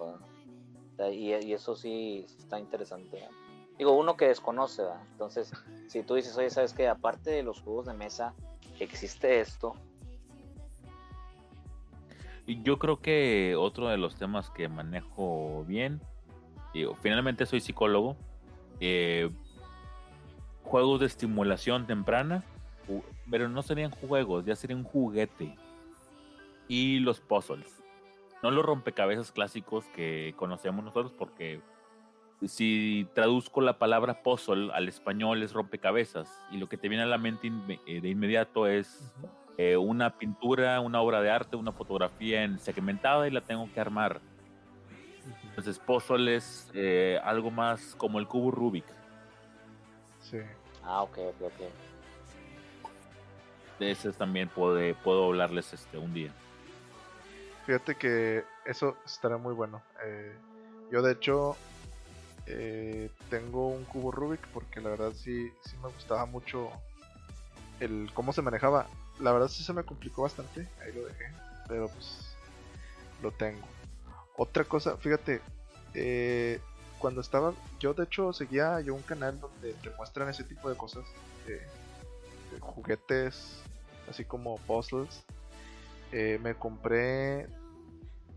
¿verdad? 0.98 1.11
Y, 1.11 1.33
y 1.33 1.53
eso 1.53 1.75
sí 1.75 2.25
está 2.38 2.59
interesante. 2.59 3.09
¿verdad? 3.17 3.30
Digo, 3.77 3.93
uno 3.93 4.17
que 4.17 4.27
desconoce, 4.27 4.82
¿verdad? 4.82 5.01
Entonces, 5.14 5.51
si 5.88 6.03
tú 6.03 6.16
dices, 6.16 6.38
oye, 6.38 6.49
¿sabes 6.49 6.74
qué? 6.74 6.88
Aparte 6.90 7.30
de 7.32 7.43
los 7.43 7.61
juegos 7.61 7.85
de 7.85 7.93
mesa, 7.93 8.33
existe 8.80 9.40
esto. 9.40 9.75
Y 12.45 12.61
yo 12.64 12.80
creo 12.80 12.99
que 12.99 13.56
otro 13.58 13.88
de 13.90 13.98
los 13.98 14.16
temas 14.16 14.49
que 14.49 14.67
manejo 14.67 15.64
bien, 15.66 16.01
digo, 16.74 16.95
finalmente 16.95 17.45
soy 17.45 17.61
psicólogo, 17.61 18.17
eh, 18.80 19.30
juegos 20.69 20.99
de 20.99 21.07
estimulación 21.07 21.88
temprana, 21.88 22.43
pero 23.30 23.49
no 23.49 23.64
serían 23.64 23.89
juegos, 23.89 24.45
ya 24.45 24.56
sería 24.56 24.77
un 24.77 24.83
juguete. 24.83 25.56
Y 26.67 26.99
los 26.99 27.19
puzzles. 27.19 27.81
No 28.43 28.51
los 28.51 28.64
rompecabezas 28.64 29.31
clásicos 29.31 29.85
que 29.95 30.33
conocemos 30.38 30.85
nosotros 30.85 31.11
porque 31.17 31.59
si 32.45 33.07
traduzco 33.15 33.61
la 33.61 33.80
palabra 33.80 34.22
puzzle 34.22 34.72
al 34.72 34.88
español 34.88 35.41
es 35.41 35.53
rompecabezas 35.53 36.30
y 36.51 36.57
lo 36.57 36.69
que 36.69 36.77
te 36.77 36.88
viene 36.88 37.03
a 37.03 37.07
la 37.07 37.17
mente 37.17 37.51
eh, 37.88 37.99
de 37.99 38.09
inmediato 38.09 38.67
es 38.67 39.11
eh, 39.57 39.75
una 39.75 40.17
pintura, 40.17 40.80
una 40.80 41.01
obra 41.01 41.22
de 41.22 41.31
arte, 41.31 41.57
una 41.57 41.72
fotografía 41.72 42.43
en 42.43 42.59
segmentada 42.59 43.27
y 43.27 43.31
la 43.31 43.41
tengo 43.41 43.67
que 43.73 43.80
armar. 43.80 44.22
Entonces 45.49 45.80
puzzle 45.80 46.35
es 46.35 46.69
eh, 46.75 47.19
algo 47.23 47.49
más 47.49 47.95
como 47.95 48.19
el 48.19 48.27
cubo 48.27 48.51
Rubik. 48.51 48.99
Sí. 50.30 50.38
Ah, 50.83 51.03
ok, 51.03 51.17
ok, 51.17 51.41
ok. 51.41 52.90
De 53.80 53.91
ese 53.91 54.11
también 54.11 54.49
puedo, 54.49 54.95
puedo 55.03 55.25
hablarles 55.25 55.74
este 55.74 55.98
un 55.98 56.14
día. 56.14 56.33
Fíjate 57.66 57.95
que 57.95 58.43
eso 58.66 58.98
estará 59.06 59.38
muy 59.38 59.53
bueno. 59.53 59.82
Eh, 60.03 60.35
yo 60.91 61.01
de 61.01 61.14
hecho 61.14 61.56
eh, 62.45 63.09
tengo 63.30 63.67
un 63.67 63.85
cubo 63.85 64.11
Rubik 64.11 64.45
porque 64.48 64.82
la 64.82 64.90
verdad 64.90 65.11
sí, 65.14 65.51
sí 65.61 65.77
me 65.77 65.90
gustaba 65.90 66.25
mucho 66.25 66.69
el 67.80 68.09
cómo 68.14 68.33
se 68.33 68.41
manejaba. 68.41 68.88
La 69.19 69.32
verdad 69.32 69.48
sí 69.48 69.64
se 69.64 69.74
me 69.74 69.83
complicó 69.83 70.24
bastante, 70.24 70.67
ahí 70.83 70.93
lo 70.93 71.06
dejé, 71.06 71.32
pero 71.67 71.88
pues 71.90 72.33
lo 73.22 73.32
tengo. 73.32 73.67
Otra 74.35 74.64
cosa, 74.64 74.98
fíjate, 74.98 75.41
eh, 75.93 76.59
cuando 77.00 77.22
estaba, 77.22 77.53
yo 77.80 77.94
de 77.94 78.03
hecho 78.03 78.34
seguía 78.34 78.80
yo 78.82 78.94
un 78.94 79.02
canal 79.02 79.40
donde 79.40 79.74
te 79.74 79.90
muestran 79.92 80.30
ese 80.30 80.44
tipo 80.44 80.69
de 80.69 80.76
cosas, 80.76 81.06
de, 81.48 81.56
de 81.56 82.60
juguetes, 82.60 83.61
así 84.10 84.26
como 84.26 84.58
puzzles. 84.60 85.24
Eh, 86.11 86.40
me 86.42 86.56
compré 86.56 87.48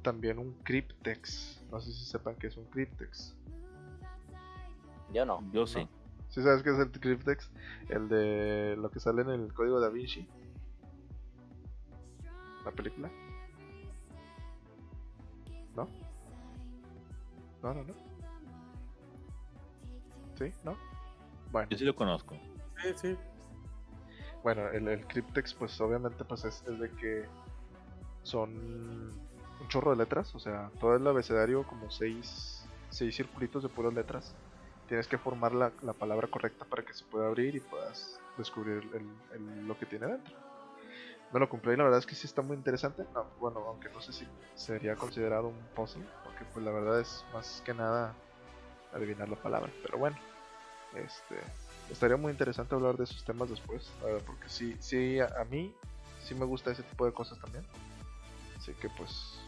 también 0.03 0.39
un 0.39 0.53
Cryptex. 0.63 1.61
No 1.71 1.81
sé 1.81 1.93
si 1.93 2.05
sepan 2.05 2.37
qué 2.37 2.47
es 2.47 2.57
un 2.57 2.65
Cryptex. 2.67 3.35
Yo 5.13 5.27
no. 5.27 5.43
Yo 5.53 5.67
sí. 5.67 5.87
¿Sí 6.29 6.43
sabes 6.43 6.63
qué 6.63 6.71
es 6.71 6.79
el 6.79 6.91
Cryptex? 6.91 7.51
El 7.89 8.09
de 8.09 8.77
lo 8.79 8.91
que 8.91 9.01
sale 9.01 9.23
en 9.23 9.31
el 9.31 9.53
código 9.53 9.81
da 9.81 9.89
Vinci. 9.89 10.27
La 12.65 12.71
película. 12.71 13.11
¿No? 15.75 15.89
No, 17.63 17.75
no, 17.75 17.85
no. 17.85 18.12
¿Sí? 20.51 20.55
¿No? 20.65 20.77
Bueno. 21.51 21.69
Yo 21.71 21.79
sí 21.79 21.85
lo 21.85 21.95
conozco. 21.95 22.37
Sí, 22.83 22.89
sí. 22.97 23.19
Bueno, 24.43 24.69
el, 24.71 24.89
el 24.89 25.07
Cryptex, 25.07 25.55
pues 25.55 25.81
obviamente, 25.81 26.25
pues 26.25 26.45
es, 26.45 26.65
es 26.67 26.79
de 26.81 26.91
que 26.97 27.27
son 28.23 28.51
un 28.51 29.69
chorro 29.69 29.93
de 29.93 29.99
letras, 29.99 30.35
o 30.35 30.41
sea, 30.41 30.71
todo 30.81 30.97
el 30.97 31.07
abecedario, 31.07 31.65
como 31.65 31.91
seis, 31.91 32.67
seis 32.91 33.15
circulitos 33.17 33.63
de 33.63 33.69
puras 33.69 33.93
letras. 33.95 34.35
Tienes 34.89 35.07
que 35.07 35.17
formar 35.19 35.53
la, 35.55 35.73
la 35.83 35.93
palabra 35.93 36.27
correcta 36.29 36.65
para 36.65 36.83
que 36.83 36.93
se 36.93 37.05
pueda 37.05 37.29
abrir 37.29 37.55
y 37.55 37.61
puedas 37.61 38.19
descubrir 38.37 38.83
el- 38.95 39.17
el- 39.37 39.67
lo 39.69 39.79
que 39.79 39.87
tiene 39.87 40.07
dentro. 40.07 40.35
Me 41.33 41.41
lo 41.41 41.49
compré 41.49 41.75
y 41.75 41.77
la 41.77 41.85
verdad 41.85 42.01
es 42.01 42.07
que 42.07 42.15
sí 42.15 42.27
está 42.27 42.43
muy 42.43 42.57
interesante. 42.57 43.05
No, 43.15 43.25
bueno, 43.39 43.61
aunque 43.69 43.89
no 43.91 44.01
sé 44.03 44.13
si 44.13 44.27
sería 44.55 44.97
considerado 44.97 45.49
un 45.49 45.59
puzzle, 45.75 46.05
porque 46.25 46.45
pues 46.53 46.65
la 46.65 46.73
verdad 46.73 47.01
es 47.01 47.25
más 47.33 47.63
que 47.65 47.73
nada 47.73 48.13
adivinar 48.93 49.29
la 49.29 49.37
palabra. 49.37 49.73
Pero 49.83 49.97
bueno, 49.99 50.17
este 50.97 51.37
estaría 51.91 52.17
muy 52.17 52.33
interesante 52.33 52.75
hablar 52.75 52.97
de 52.97 53.05
esos 53.05 53.23
temas 53.25 53.51
después, 53.51 53.91
porque 54.27 54.49
sí, 54.49 54.77
sí, 54.81 55.21
a, 55.21 55.27
a 55.41 55.45
mí 55.45 55.75
sí 56.23 56.35
me 56.35 56.45
gusta 56.45 56.71
ese 56.71 56.83
tipo 56.83 57.05
de 57.05 57.13
cosas 57.13 57.39
también. 57.39 57.65
Así 58.57 58.73
que 58.75 58.89
pues 58.91 59.39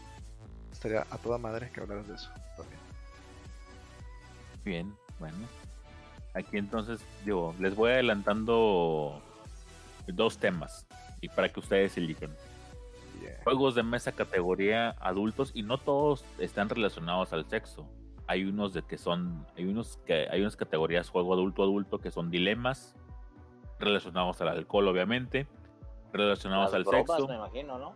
estaría 0.71 1.05
a 1.09 1.17
toda 1.17 1.37
madre 1.37 1.71
que 1.71 1.81
hablaras 1.81 2.07
de 2.07 2.15
eso 2.15 2.29
también. 2.57 2.79
Bien, 4.63 4.95
bueno. 5.19 5.37
Aquí 6.33 6.57
entonces, 6.57 6.99
digo, 7.23 7.55
les 7.59 7.75
voy 7.75 7.91
adelantando 7.91 9.21
dos 10.07 10.37
temas 10.37 10.85
y 11.21 11.29
para 11.29 11.49
que 11.49 11.59
ustedes 11.61 11.97
elijan. 11.97 12.35
Yeah. 13.21 13.39
Juegos 13.43 13.75
de 13.75 13.83
mesa 13.83 14.11
categoría 14.11 14.89
adultos 14.99 15.51
y 15.53 15.63
no 15.63 15.77
todos 15.77 16.25
están 16.37 16.67
relacionados 16.67 17.31
al 17.31 17.49
sexo. 17.49 17.87
Hay 18.27 18.43
unos 18.43 18.73
de 18.73 18.81
que 18.83 18.97
son, 18.97 19.45
hay 19.55 19.65
unos 19.65 19.97
que 20.05 20.27
hay 20.29 20.41
unas 20.41 20.55
categorías 20.55 21.09
juego 21.09 21.33
adulto 21.33 21.63
adulto 21.63 21.99
que 21.99 22.09
son 22.11 22.31
dilemas 22.31 22.95
relacionados 23.79 24.41
al 24.41 24.49
alcohol, 24.49 24.87
obviamente, 24.87 25.47
relacionados 26.11 26.71
Las 26.71 26.73
al 26.73 26.83
bromas, 26.83 27.07
sexo. 27.07 27.27
me 27.27 27.35
imagino, 27.35 27.77
¿no? 27.77 27.95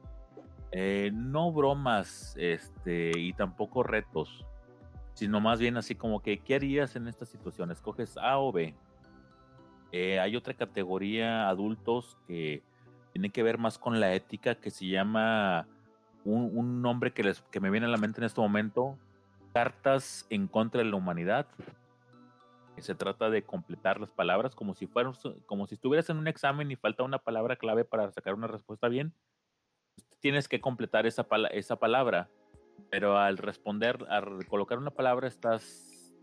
Eh, 0.72 1.10
no 1.14 1.52
bromas, 1.52 2.36
este, 2.38 3.12
y 3.18 3.34
tampoco 3.34 3.82
retos, 3.82 4.46
sino 5.14 5.40
más 5.40 5.60
bien 5.60 5.78
así 5.78 5.96
como 5.96 6.22
que, 6.22 6.40
¿qué 6.40 6.56
harías 6.56 6.96
en 6.96 7.08
esta 7.08 7.26
situación? 7.26 7.72
¿Escoges 7.72 8.18
A 8.18 8.38
o 8.38 8.52
B? 8.52 8.76
Eh, 9.92 10.20
hay 10.20 10.36
otra 10.36 10.54
categoría 10.54 11.50
adultos 11.50 12.18
que 12.28 12.62
tiene 13.14 13.32
que 13.32 13.42
ver 13.42 13.58
más 13.58 13.80
con 13.80 14.00
la 14.00 14.14
ética, 14.14 14.56
que 14.56 14.70
se 14.70 14.86
llama 14.86 15.66
un, 16.24 16.52
un 16.56 16.82
nombre 16.84 17.12
que, 17.14 17.24
les, 17.24 17.42
que 17.42 17.60
me 17.60 17.72
viene 17.72 17.88
a 17.88 17.90
la 17.90 17.98
mente 17.98 18.22
en 18.22 18.26
este 18.26 18.40
momento, 18.40 18.98
Cartas 19.60 20.26
en 20.30 20.48
contra 20.48 20.82
de 20.82 20.90
la 20.90 20.96
humanidad. 20.96 21.46
Se 22.78 22.96
trata 22.96 23.30
de 23.30 23.44
completar 23.44 24.00
las 24.00 24.10
palabras 24.10 24.56
como 24.56 24.74
si 24.74 24.88
fueras, 24.88 25.22
como 25.46 25.68
si 25.68 25.76
estuvieras 25.76 26.10
en 26.10 26.16
un 26.18 26.30
examen 26.30 26.72
y 26.72 26.78
falta 26.78 27.04
una 27.04 27.18
palabra 27.20 27.58
clave 27.58 27.84
para 27.84 28.10
sacar 28.12 28.36
una 28.36 28.48
respuesta 28.48 28.88
bien 28.88 29.14
tienes 30.22 30.48
que 30.50 30.60
completar 30.62 31.06
esa, 31.06 31.24
pala- 31.30 31.48
esa 31.50 31.78
palabra, 31.78 32.30
pero 32.90 33.18
al 33.18 33.38
responder, 33.38 34.06
al 34.10 34.46
colocar 34.48 34.78
una 34.78 34.92
palabra, 34.92 35.28
estás, 35.30 36.14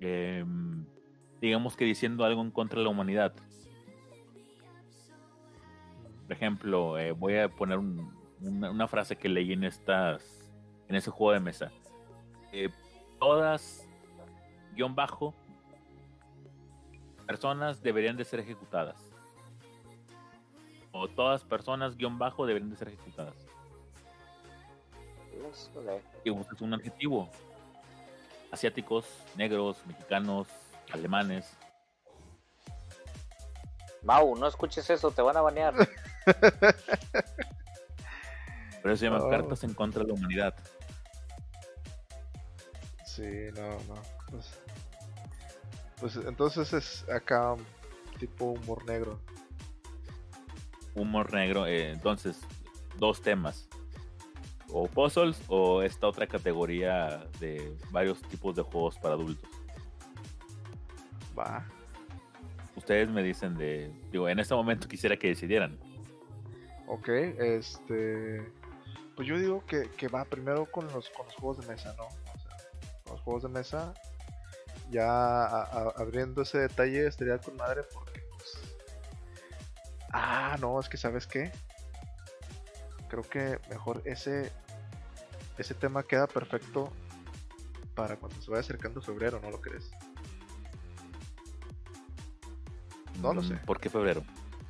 em, 0.00 0.84
digamos 1.40 1.76
que 1.76 1.84
diciendo 1.84 2.24
algo 2.24 2.42
en 2.42 2.50
contra 2.50 2.78
de 2.78 2.84
la 2.84 2.90
humanidad. 2.90 3.32
Por 6.22 6.32
ejemplo, 6.32 6.98
eh, 6.98 7.12
voy 7.12 7.36
a 7.38 7.48
poner 7.48 7.78
un- 7.78 8.12
una, 8.40 8.70
una 8.72 8.88
frase 8.88 9.16
que 9.16 9.28
leí 9.28 9.52
en 9.52 9.62
estas, 9.64 10.50
en 10.88 10.96
ese 10.96 11.10
juego 11.12 11.32
de 11.32 11.40
mesa. 11.40 11.70
Eh, 12.52 12.70
todas, 13.24 13.88
guion 14.74 14.94
bajo, 14.94 15.32
personas 17.26 17.82
deberían 17.82 18.18
de 18.18 18.24
ser 18.26 18.40
ejecutadas 18.40 19.14
o 20.92 21.08
todas 21.08 21.42
personas 21.42 21.96
guion 21.96 22.18
bajo 22.18 22.44
deberían 22.44 22.70
de 22.70 22.76
ser 22.76 22.88
ejecutadas. 22.88 23.34
Y 26.22 26.30
buscas 26.30 26.60
un 26.60 26.74
adjetivo. 26.74 27.28
Asiáticos, 28.52 29.06
negros, 29.36 29.78
mexicanos, 29.86 30.46
alemanes. 30.92 31.50
Mau, 34.02 34.36
no 34.36 34.46
escuches 34.46 34.88
eso, 34.90 35.10
te 35.10 35.22
van 35.22 35.36
a 35.36 35.40
banear. 35.40 35.74
Pero 38.82 38.94
eso 38.94 38.96
se 38.96 39.06
llama 39.06 39.24
Oh. 39.24 39.30
cartas 39.30 39.64
en 39.64 39.72
contra 39.74 40.02
de 40.02 40.08
la 40.08 40.14
humanidad. 40.14 40.54
Sí, 43.14 43.22
no, 43.54 43.70
no. 43.86 44.02
Pues, 44.28 44.58
pues 46.00 46.16
entonces 46.26 46.72
es 46.72 47.08
acá 47.08 47.54
tipo 48.18 48.46
humor 48.46 48.84
negro. 48.86 49.20
Humor 50.96 51.32
negro. 51.32 51.64
eh, 51.66 51.92
entonces, 51.92 52.40
dos 52.98 53.22
temas. 53.22 53.68
O 54.68 54.88
puzzles 54.88 55.40
o 55.46 55.82
esta 55.82 56.08
otra 56.08 56.26
categoría 56.26 57.28
de 57.38 57.76
varios 57.92 58.20
tipos 58.22 58.56
de 58.56 58.62
juegos 58.62 58.98
para 58.98 59.14
adultos. 59.14 59.48
Va. 61.38 61.64
Ustedes 62.74 63.08
me 63.08 63.22
dicen 63.22 63.54
de... 63.54 63.92
Digo, 64.10 64.28
en 64.28 64.40
este 64.40 64.54
momento 64.54 64.88
quisiera 64.88 65.16
que 65.16 65.28
decidieran. 65.28 65.78
Ok, 66.88 67.08
este. 67.08 68.52
Pues 69.14 69.28
yo 69.28 69.38
digo 69.38 69.64
que, 69.66 69.88
que 69.96 70.08
va 70.08 70.24
primero 70.24 70.66
con 70.66 70.86
los, 70.88 71.08
con 71.10 71.26
los 71.26 71.34
juegos 71.36 71.60
de 71.60 71.72
mesa, 71.72 71.94
¿no? 71.96 72.08
Juegos 73.24 73.42
de 73.44 73.48
mesa. 73.48 73.94
Ya 74.90 75.06
a- 75.08 75.62
a- 75.62 75.92
abriendo 75.96 76.42
ese 76.42 76.58
detalle 76.58 77.06
estaría 77.06 77.38
con 77.38 77.56
madre 77.56 77.82
porque, 77.92 78.22
pues. 78.36 78.58
Ah, 80.12 80.56
no, 80.60 80.78
es 80.78 80.88
que 80.88 80.96
¿sabes 80.96 81.26
qué? 81.26 81.50
Creo 83.08 83.22
que 83.22 83.58
mejor 83.70 84.02
ese. 84.04 84.52
Ese 85.56 85.74
tema 85.74 86.02
queda 86.02 86.26
perfecto 86.26 86.92
para 87.94 88.16
cuando 88.16 88.40
se 88.42 88.50
vaya 88.50 88.60
acercando 88.60 89.00
febrero, 89.00 89.40
¿no 89.40 89.50
lo 89.50 89.60
crees? 89.60 89.90
No 93.20 93.32
lo 93.32 93.40
Mm, 93.42 93.48
sé. 93.48 93.54
¿Por 93.64 93.80
qué 93.80 93.88
febrero? 93.88 94.24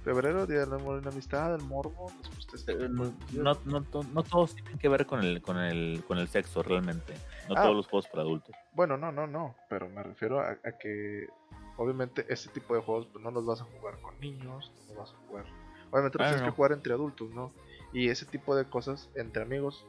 Febrero, 0.05 0.47
Día 0.47 0.60
del 0.60 0.74
Amor 0.74 1.00
y 1.00 1.05
la 1.05 1.10
Amistad, 1.10 1.55
el 1.55 1.62
morbo, 1.62 2.12
después 2.20 2.65
te 2.66 2.73
Eh, 2.73 2.89
no, 2.91 3.15
no, 3.33 3.58
no, 3.65 4.02
no 4.12 4.23
todos 4.23 4.55
tienen 4.55 4.76
que 4.78 4.89
ver 4.91 5.07
con 5.07 5.20
el, 5.24 5.41
con 5.41 5.57
el, 5.58 6.05
con 6.07 6.18
el 6.18 6.28
sexo 6.28 6.62
realmente. 6.62 7.15
No 7.48 7.55
Ah. 7.56 7.62
todos 7.62 7.76
los 7.76 7.86
juegos 7.89 8.08
para 8.08 8.23
adultos. 8.23 8.55
Bueno, 8.73 8.97
no, 8.97 9.12
no, 9.12 9.26
no, 9.26 9.55
pero 9.68 9.89
me 9.89 10.02
refiero 10.02 10.40
a, 10.40 10.50
a 10.64 10.78
que 10.78 11.28
obviamente 11.76 12.24
ese 12.28 12.48
tipo 12.50 12.74
de 12.74 12.81
juegos 12.82 13.06
pues, 13.12 13.23
no 13.23 13.31
los 13.31 13.44
vas 13.44 13.60
a 13.60 13.64
jugar 13.64 14.00
con 14.00 14.18
niños, 14.20 14.73
no 14.89 14.94
los 14.94 14.97
vas 14.97 15.12
a 15.12 15.26
jugar. 15.28 15.44
Obviamente 15.90 16.18
los 16.18 16.26
tienes 16.28 16.40
no. 16.42 16.47
que 16.48 16.56
jugar 16.56 16.73
entre 16.73 16.92
adultos, 16.94 17.31
¿no? 17.31 17.52
Y 17.92 18.08
ese 18.08 18.26
tipo 18.26 18.56
de 18.56 18.64
cosas 18.64 19.08
entre 19.14 19.42
amigos, 19.42 19.86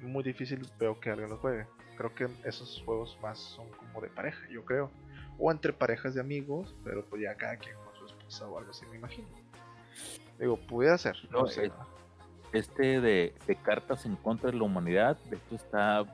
muy 0.00 0.22
difícil 0.22 0.64
veo 0.78 1.00
que 1.00 1.10
alguien 1.10 1.30
los 1.30 1.40
juegue. 1.40 1.66
Creo 1.96 2.14
que 2.14 2.28
esos 2.44 2.80
juegos 2.84 3.18
más 3.22 3.38
son 3.38 3.68
como 3.70 4.00
de 4.00 4.08
pareja, 4.08 4.46
yo 4.50 4.64
creo. 4.64 4.90
O 5.38 5.50
entre 5.50 5.72
parejas 5.72 6.14
de 6.14 6.20
amigos, 6.20 6.74
pero 6.84 7.04
pues 7.04 7.22
ya 7.22 7.34
cada 7.36 7.56
quien 7.56 7.74
con 7.84 7.94
su 7.96 8.06
esposa 8.06 8.46
o 8.46 8.58
algo 8.58 8.70
así, 8.70 8.86
me 8.86 8.96
imagino. 8.96 9.26
Digo, 10.38 10.56
pudiera 10.68 10.96
ser, 10.98 11.16
no, 11.30 11.40
No, 11.40 11.46
sé. 11.48 11.72
Este 12.52 13.00
de, 13.00 13.34
de 13.46 13.56
cartas 13.56 14.06
en 14.06 14.16
contra 14.16 14.50
de 14.50 14.56
la 14.56 14.62
humanidad, 14.64 15.18
de 15.28 15.36
hecho 15.36 15.56
está 15.56 16.06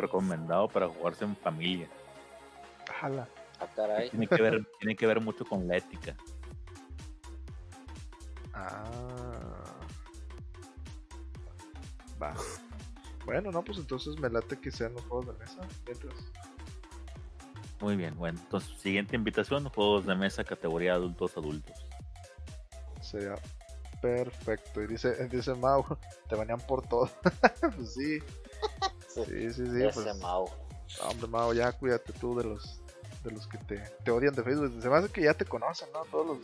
recomendado 0.00 0.68
para 0.68 0.88
jugarse 0.88 1.24
en 1.24 1.36
familia. 1.36 1.88
Jala. 3.00 3.28
Ah, 3.60 3.66
caray. 3.74 4.10
Tiene 4.10 4.26
que 4.26 4.42
ver, 4.42 4.66
tiene 4.78 4.96
que 4.96 5.06
ver 5.06 5.20
mucho 5.20 5.44
con 5.44 5.66
la 5.68 5.76
ética. 5.76 6.16
Ah. 8.54 9.80
Va. 12.20 12.34
Bueno, 13.24 13.50
no, 13.50 13.62
pues 13.62 13.78
entonces 13.78 14.18
me 14.18 14.28
late 14.28 14.58
que 14.58 14.70
sean 14.70 14.94
los 14.94 15.02
juegos 15.04 15.26
de 15.26 15.32
mesa. 15.44 15.60
Mientras. 15.86 16.14
Muy 17.80 17.96
bien, 17.96 18.16
bueno. 18.16 18.38
Entonces, 18.42 18.78
siguiente 18.78 19.16
invitación, 19.16 19.68
juegos 19.68 20.06
de 20.06 20.14
mesa 20.14 20.44
categoría 20.44 20.94
adultos 20.94 21.36
adultos. 21.36 21.86
Sería 23.00 23.36
perfecto. 24.02 24.82
Y 24.82 24.86
dice, 24.86 25.28
dice 25.28 25.54
Mau, 25.54 25.84
te 26.28 26.34
banean 26.34 26.60
por 26.60 26.86
todo. 26.86 27.10
pues 27.76 27.94
sí. 27.94 28.18
Sí, 29.14 29.52
Sí, 29.52 29.66
sí. 29.66 29.82
Ese 29.84 30.02
Pues, 30.02 30.18
Mau. 30.18 30.48
hombre, 31.08 31.26
Mau, 31.28 31.52
ya 31.54 31.72
cuídate 31.72 32.12
tú 32.14 32.36
de 32.38 32.44
los 32.44 32.80
de 33.24 33.30
los 33.32 33.46
que 33.46 33.58
te, 33.58 33.76
te 34.02 34.10
odian 34.10 34.34
de 34.34 34.42
Facebook. 34.42 34.80
Se 34.80 34.88
me 34.88 34.96
hace 34.96 35.08
que 35.10 35.22
ya 35.22 35.34
te 35.34 35.44
conocen, 35.44 35.88
¿no? 35.92 36.04
Todos 36.06 36.26
los, 36.26 36.38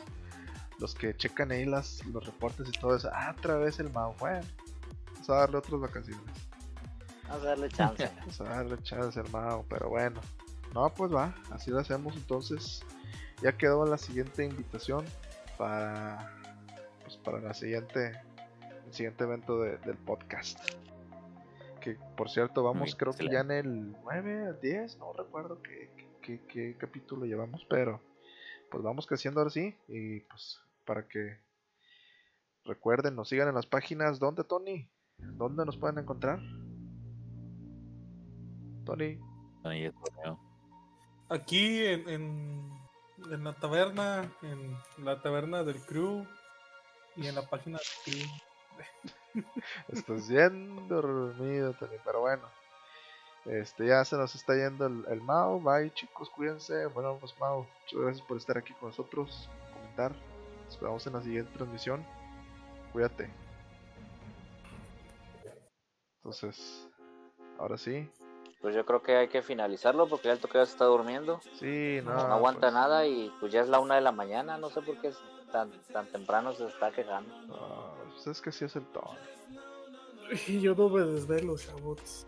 los 0.79 0.95
que 0.95 1.17
checan 1.17 1.51
ahí 1.51 1.65
las, 1.65 2.05
los 2.07 2.27
reportes 2.27 2.69
y 2.69 2.73
todo 2.73 2.95
eso. 2.97 3.09
Ah, 3.13 3.35
otra 3.37 3.57
vez 3.57 3.79
el 3.79 3.91
Mau. 3.91 4.15
Bueno, 4.19 4.47
vamos 5.15 5.31
a 5.31 5.35
darle 5.37 5.57
otras 5.57 5.81
vacaciones. 5.81 6.23
Vamos 7.29 7.43
a 7.45 7.49
darle 7.49 7.69
chance. 7.71 8.11
Vamos 8.21 8.41
a 8.43 8.45
darle 8.45 8.83
chance 8.83 9.19
al 9.19 9.31
Mao, 9.31 9.65
pero 9.71 9.89
bueno. 9.89 10.21
No, 10.75 10.93
pues 10.93 11.13
va, 11.15 11.35
así 11.51 11.71
lo 11.71 11.79
hacemos 11.81 12.15
entonces. 12.15 12.83
Ya 13.43 13.53
quedó 13.57 13.87
la 13.87 13.97
siguiente 13.97 14.45
invitación 14.45 15.05
para 15.57 16.31
pues 17.05 17.17
para 17.19 17.41
la 17.41 17.55
siguiente 17.55 18.13
el 18.87 18.93
siguiente 18.93 19.25
evento 19.25 19.61
de- 19.61 19.79
del 19.79 19.97
podcast. 19.97 20.59
Que 21.87 21.97
por 22.17 22.29
cierto, 22.29 22.65
vamos 22.65 22.81
Muy 22.81 22.93
creo 22.95 23.13
que 23.13 23.29
ya 23.29 23.43
en 23.43 23.53
el 23.53 23.93
9, 24.03 24.59
10, 24.61 24.99
no 24.99 25.13
recuerdo 25.13 25.63
qué, 25.63 25.89
qué, 26.21 26.41
qué 26.49 26.75
capítulo 26.77 27.27
llevamos, 27.27 27.65
pero 27.71 28.01
pues 28.73 28.83
vamos 28.83 29.07
creciendo 29.07 29.39
ahora 29.39 29.53
sí 29.53 29.73
y 29.87 30.19
pues 30.19 30.61
para 30.85 31.07
que 31.07 31.39
recuerden, 32.65 33.15
nos 33.15 33.29
sigan 33.29 33.47
en 33.47 33.55
las 33.55 33.67
páginas, 33.67 34.19
¿dónde 34.19 34.43
Tony? 34.43 34.91
¿Dónde 35.19 35.65
nos 35.65 35.77
pueden 35.77 35.99
encontrar? 35.99 36.41
Tony. 38.85 39.21
Ahí 39.63 39.85
es 39.85 39.95
torneo. 39.95 40.41
Aquí 41.29 41.87
en, 41.87 42.09
en, 42.09 42.73
en 43.31 43.45
la 43.45 43.53
taberna, 43.53 44.29
en 44.43 44.77
la 45.05 45.23
taberna 45.23 45.63
del 45.63 45.81
crew 45.83 46.27
y 47.15 47.29
en 47.29 47.37
la 47.37 47.49
página 47.49 47.79
del 47.79 48.13
crew. 48.13 48.29
Estás 49.89 50.29
bien 50.29 50.89
dormido, 50.89 51.73
Tony, 51.75 51.97
pero 52.05 52.21
bueno. 52.21 52.43
Este, 53.45 53.87
ya 53.87 54.05
se 54.05 54.17
nos 54.17 54.35
está 54.35 54.55
yendo 54.55 54.87
el, 54.87 55.05
el 55.09 55.21
Mao. 55.21 55.61
Bye, 55.61 55.93
chicos, 55.93 56.31
cuídense. 56.31 56.87
Bueno, 56.87 57.17
pues 57.21 57.39
Mao, 57.39 57.67
muchas 57.83 58.01
gracias 58.01 58.27
por 58.27 58.37
estar 58.37 58.59
aquí 58.59 58.73
con 58.75 58.89
nosotros, 58.89 59.49
comentar. 59.73 60.13
Nos 60.65 60.75
esperamos 60.75 61.07
en 61.07 61.13
la 61.13 61.23
siguiente 61.23 61.53
transmisión. 61.57 62.05
Cuídate. 62.93 63.31
Entonces, 66.17 66.89
ahora 67.59 67.79
sí. 67.79 68.11
Pues 68.61 68.75
yo 68.75 68.85
creo 68.85 69.01
que 69.01 69.17
hay 69.17 69.29
que 69.29 69.43
finalizarlo 69.43 70.09
porque 70.09 70.27
ya 70.27 70.33
el 70.33 70.41
toque 70.41 70.59
se 70.59 70.73
está 70.73 70.87
durmiendo. 70.87 71.41
Sí, 71.61 72.01
no. 72.03 72.15
No, 72.15 72.21
aguanta 72.21 72.63
pues, 72.63 72.73
nada 72.73 73.07
y 73.07 73.33
pues 73.39 73.53
ya 73.53 73.61
es 73.61 73.69
la 73.69 73.79
una 73.79 73.95
de 73.95 74.01
la 74.01 74.11
mañana. 74.11 74.59
No 74.59 74.71
sé 74.71 74.83
por 74.83 75.01
qué 75.01 75.09
es 75.09 75.19
tan, 75.57 75.71
tan 75.91 76.07
temprano 76.09 76.53
se 76.53 76.67
está 76.67 76.91
quejando. 76.91 77.35
no, 77.47 77.95
pues 78.13 78.27
es 78.27 78.43
que 78.43 78.53
sí 78.53 78.67
es 78.67 78.77
el 78.77 78.85
tono. 78.87 79.17
Y 80.47 80.61
yo 80.61 80.75
no 80.75 80.91
me 80.91 81.03
desvelo, 81.03 81.57
chavos. 81.57 82.27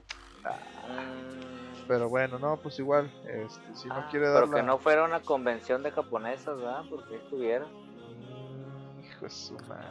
Pero 1.87 2.09
bueno, 2.09 2.39
no, 2.39 2.57
pues 2.57 2.79
igual. 2.79 3.11
Este, 3.27 3.75
si 3.75 3.89
no 3.89 3.97
ah, 3.97 4.09
quiere 4.11 4.29
dar 4.29 4.45
pero 4.45 4.55
que 4.57 4.63
no 4.63 4.79
fuera 4.79 5.05
una 5.05 5.21
convención 5.21 5.83
de 5.83 5.91
japonesas, 5.91 6.57
¿verdad? 6.57 6.85
Porque 6.89 7.17
estuviera. 7.17 7.67
Mm, 7.67 9.05
Hijo 9.05 9.25
de 9.25 9.31
su 9.31 9.55
madre. 9.69 9.85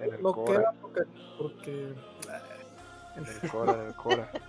En 0.00 0.14
el 0.14 0.22
No 0.22 0.32
Cora. 0.32 0.58
queda 0.58 0.74
porque, 0.80 1.02
porque 1.38 1.94
En 3.16 3.26
el 3.26 3.50
Cora, 3.50 3.72
en 3.74 3.86
el 3.86 3.94
Cora. 3.94 4.30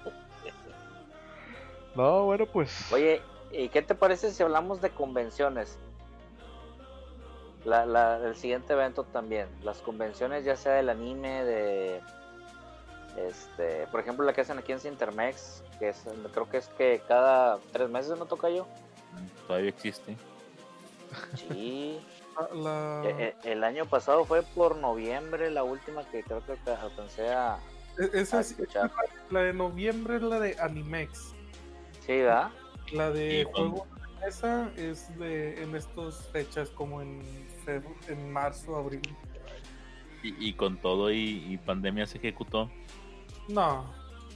No, 1.95 2.25
bueno, 2.25 2.45
pues. 2.45 2.91
Oye, 2.93 3.21
¿y 3.51 3.67
qué 3.69 3.81
te 3.81 3.95
parece 3.95 4.31
si 4.31 4.41
hablamos 4.43 4.79
de 4.79 4.91
convenciones? 4.91 5.77
La, 7.65 7.85
la, 7.85 8.17
el 8.25 8.35
siguiente 8.35 8.73
evento 8.73 9.03
también. 9.03 9.47
Las 9.63 9.79
convenciones, 9.79 10.45
ya 10.45 10.55
sea 10.55 10.73
del 10.73 10.89
anime, 10.89 11.43
de. 11.43 12.01
Este, 13.17 13.85
por 13.87 13.99
ejemplo, 13.99 14.25
la 14.25 14.33
que 14.33 14.41
hacen 14.41 14.57
aquí 14.59 14.71
en 14.71 14.79
Cintermex, 14.79 15.63
que 15.77 15.89
es, 15.89 16.03
creo 16.31 16.49
que 16.49 16.57
es 16.57 16.67
que 16.69 17.01
cada 17.07 17.57
tres 17.73 17.89
meses 17.89 18.17
no 18.17 18.25
toca 18.25 18.49
yo. 18.49 18.65
Todavía 19.47 19.69
existe. 19.69 20.15
Sí. 21.35 21.99
la, 22.53 23.01
E- 23.03 23.35
e- 23.43 23.51
el 23.51 23.63
año 23.63 23.85
pasado 23.85 24.23
fue 24.25 24.43
por 24.43 24.77
noviembre, 24.77 25.49
la 25.51 25.63
última 25.63 26.03
que 26.05 26.23
creo 26.23 26.45
que 26.45 26.53
alca- 26.53 26.79
alcancé 26.81 27.29
a, 27.33 27.55
a 27.55 27.59
e- 27.97 28.09
esa 28.21 28.39
es- 28.39 28.51
escuchar. 28.51 28.89
la 29.31 29.41
de 29.41 29.53
noviembre 29.53 30.15
es 30.17 30.21
la 30.21 30.39
de 30.39 30.55
Animex. 30.59 31.33
Sí, 32.05 32.19
¿verdad? 32.19 32.49
La 32.93 33.09
de 33.11 33.41
Y 33.41 33.45
con- 33.45 33.71
juego 33.71 33.87
de 33.95 33.98
mesa 34.19 34.71
es 34.75 35.17
de 35.17 35.61
en 35.63 35.75
estas 35.75 36.27
fechas 36.27 36.69
como 36.69 37.01
en, 37.01 37.21
en 38.07 38.31
marzo, 38.31 38.75
abril. 38.75 39.01
Y, 40.23 40.49
y 40.49 40.53
con 40.53 40.77
todo 40.77 41.11
y, 41.11 41.45
y 41.53 41.57
pandemia 41.57 42.05
se 42.05 42.17
ejecutó. 42.17 42.69
No, 43.47 43.85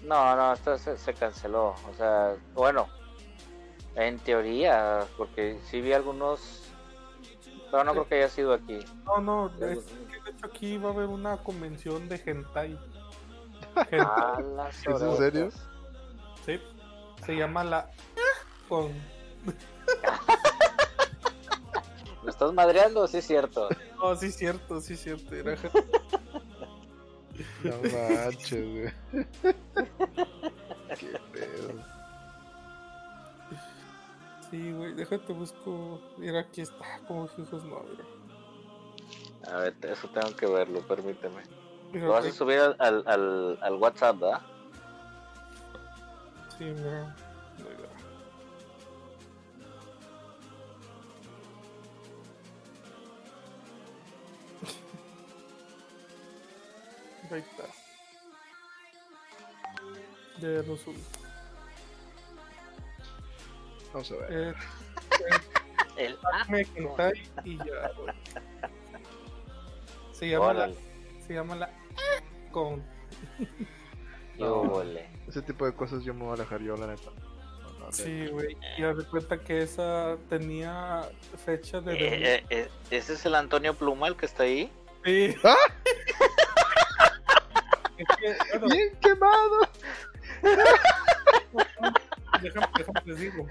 No, 0.04 0.36
no, 0.36 0.54
esto 0.54 0.78
se, 0.78 0.98
se 0.98 1.14
canceló. 1.14 1.76
O 1.90 1.94
sea, 1.98 2.36
bueno, 2.54 2.88
en 3.96 4.18
teoría, 4.20 5.06
porque 5.18 5.60
sí 5.70 5.82
vi 5.82 5.94
algunos, 5.94 6.72
pero 7.72 7.84
no 7.84 7.92
creo 7.92 8.08
que 8.08 8.16
haya 8.16 8.30
sido 8.30 8.54
aquí. 8.54 8.80
no, 9.06 9.20
no. 9.20 9.48
Es 9.66 9.86
que 10.10 10.22
de 10.22 10.32
hecho 10.32 10.46
aquí 10.46 10.78
va 10.78 10.90
a 10.90 10.94
haber 10.94 11.08
una 11.08 11.38
convención 11.38 12.08
de 12.10 12.22
hentai. 12.26 12.80
Hentai, 13.76 14.00
A 14.02 14.42
las 14.42 14.86
¿Es 14.86 15.02
en 15.02 15.18
serio? 15.18 15.50
sí. 16.46 16.60
Se 17.26 17.36
llama 17.38 17.64
la 17.64 17.90
con 18.68 18.92
¿Me 22.24 22.30
estás 22.30 22.54
madreando? 22.54 23.08
Sí, 23.08 23.18
es 23.18 23.28
cierto. 23.28 23.70
No, 23.98 24.16
sí 24.16 24.32
cierto, 24.32 24.80
sí 24.82 24.96
cierto. 24.96 25.36
Era 25.36 25.58
No 27.64 27.76
manches, 27.92 28.72
güey. 28.72 28.94
Qué 31.00 31.20
pedo. 31.32 31.84
Sí, 34.50 34.72
güey, 34.72 34.94
déjate 34.94 35.34
busco. 35.34 36.00
Mira, 36.18 36.42
aquí 36.42 36.62
está, 36.62 37.00
como 37.08 37.26
hijos 37.26 37.64
no, 37.64 37.84
mira. 37.90 38.06
A 39.52 39.58
ver, 39.58 39.76
eso 39.82 40.08
tengo 40.10 40.36
que 40.36 40.46
verlo, 40.46 40.86
permíteme. 40.88 41.44
Mira, 41.92 42.06
Lo 42.06 42.14
vas 42.14 42.26
a 42.26 42.32
subir 42.32 42.60
al, 42.60 42.76
al, 42.80 43.04
al, 43.08 43.60
al 43.62 43.74
WhatsApp, 43.76 44.20
¿verdad? 44.20 44.42
Sí. 46.58 46.66
Mira. 46.66 47.16
Lo 60.44 60.76
subí. 60.76 61.02
Vamos 63.94 64.12
a 64.12 64.16
ver. 64.16 64.28
Eh, 64.32 64.54
El 65.96 66.18
me 66.50 66.62
hentai 66.76 67.14
y 67.46 67.58
ya. 67.58 67.92
Se 70.12 70.28
llama 70.28 70.54
la, 70.54 70.72
se 71.26 71.34
llama 71.34 71.56
la 71.56 71.70
con. 72.52 72.84
Ese 75.28 75.42
tipo 75.44 75.66
de 75.66 75.74
cosas 75.74 76.04
yo 76.04 76.14
me 76.14 76.24
voy 76.24 76.32
a 76.32 76.34
alejar 76.34 76.62
yo, 76.62 76.76
la 76.76 76.88
neta. 76.88 77.12
No, 77.62 77.80
no, 77.80 77.92
Sí, 77.92 78.28
güey. 78.28 78.58
Y 78.78 78.84
haz 78.84 78.98
de 78.98 79.06
cuenta 79.06 79.38
que 79.38 79.62
esa 79.62 80.18
tenía 80.28 81.10
fecha 81.46 81.80
de. 81.80 81.94
Eh, 81.94 82.00
eh, 82.36 82.46
eh, 82.50 82.70
¿Ese 82.90 83.14
es 83.14 83.26
el 83.26 83.36
Antonio 83.36 83.76
Pluma 83.76 84.08
el 84.08 84.18
que 84.18 84.26
está 84.26 84.44
ahí? 84.44 84.72
Sí. 85.06 85.36
¡Ah! 85.44 85.56
Es 87.96 88.08
que, 88.18 88.58
bueno, 88.58 88.68
¡Bien 88.74 88.98
quemado! 89.00 89.70
Déjame, 92.42 92.68
déjame 92.78 93.02
les 93.06 93.20
digo. 93.20 93.48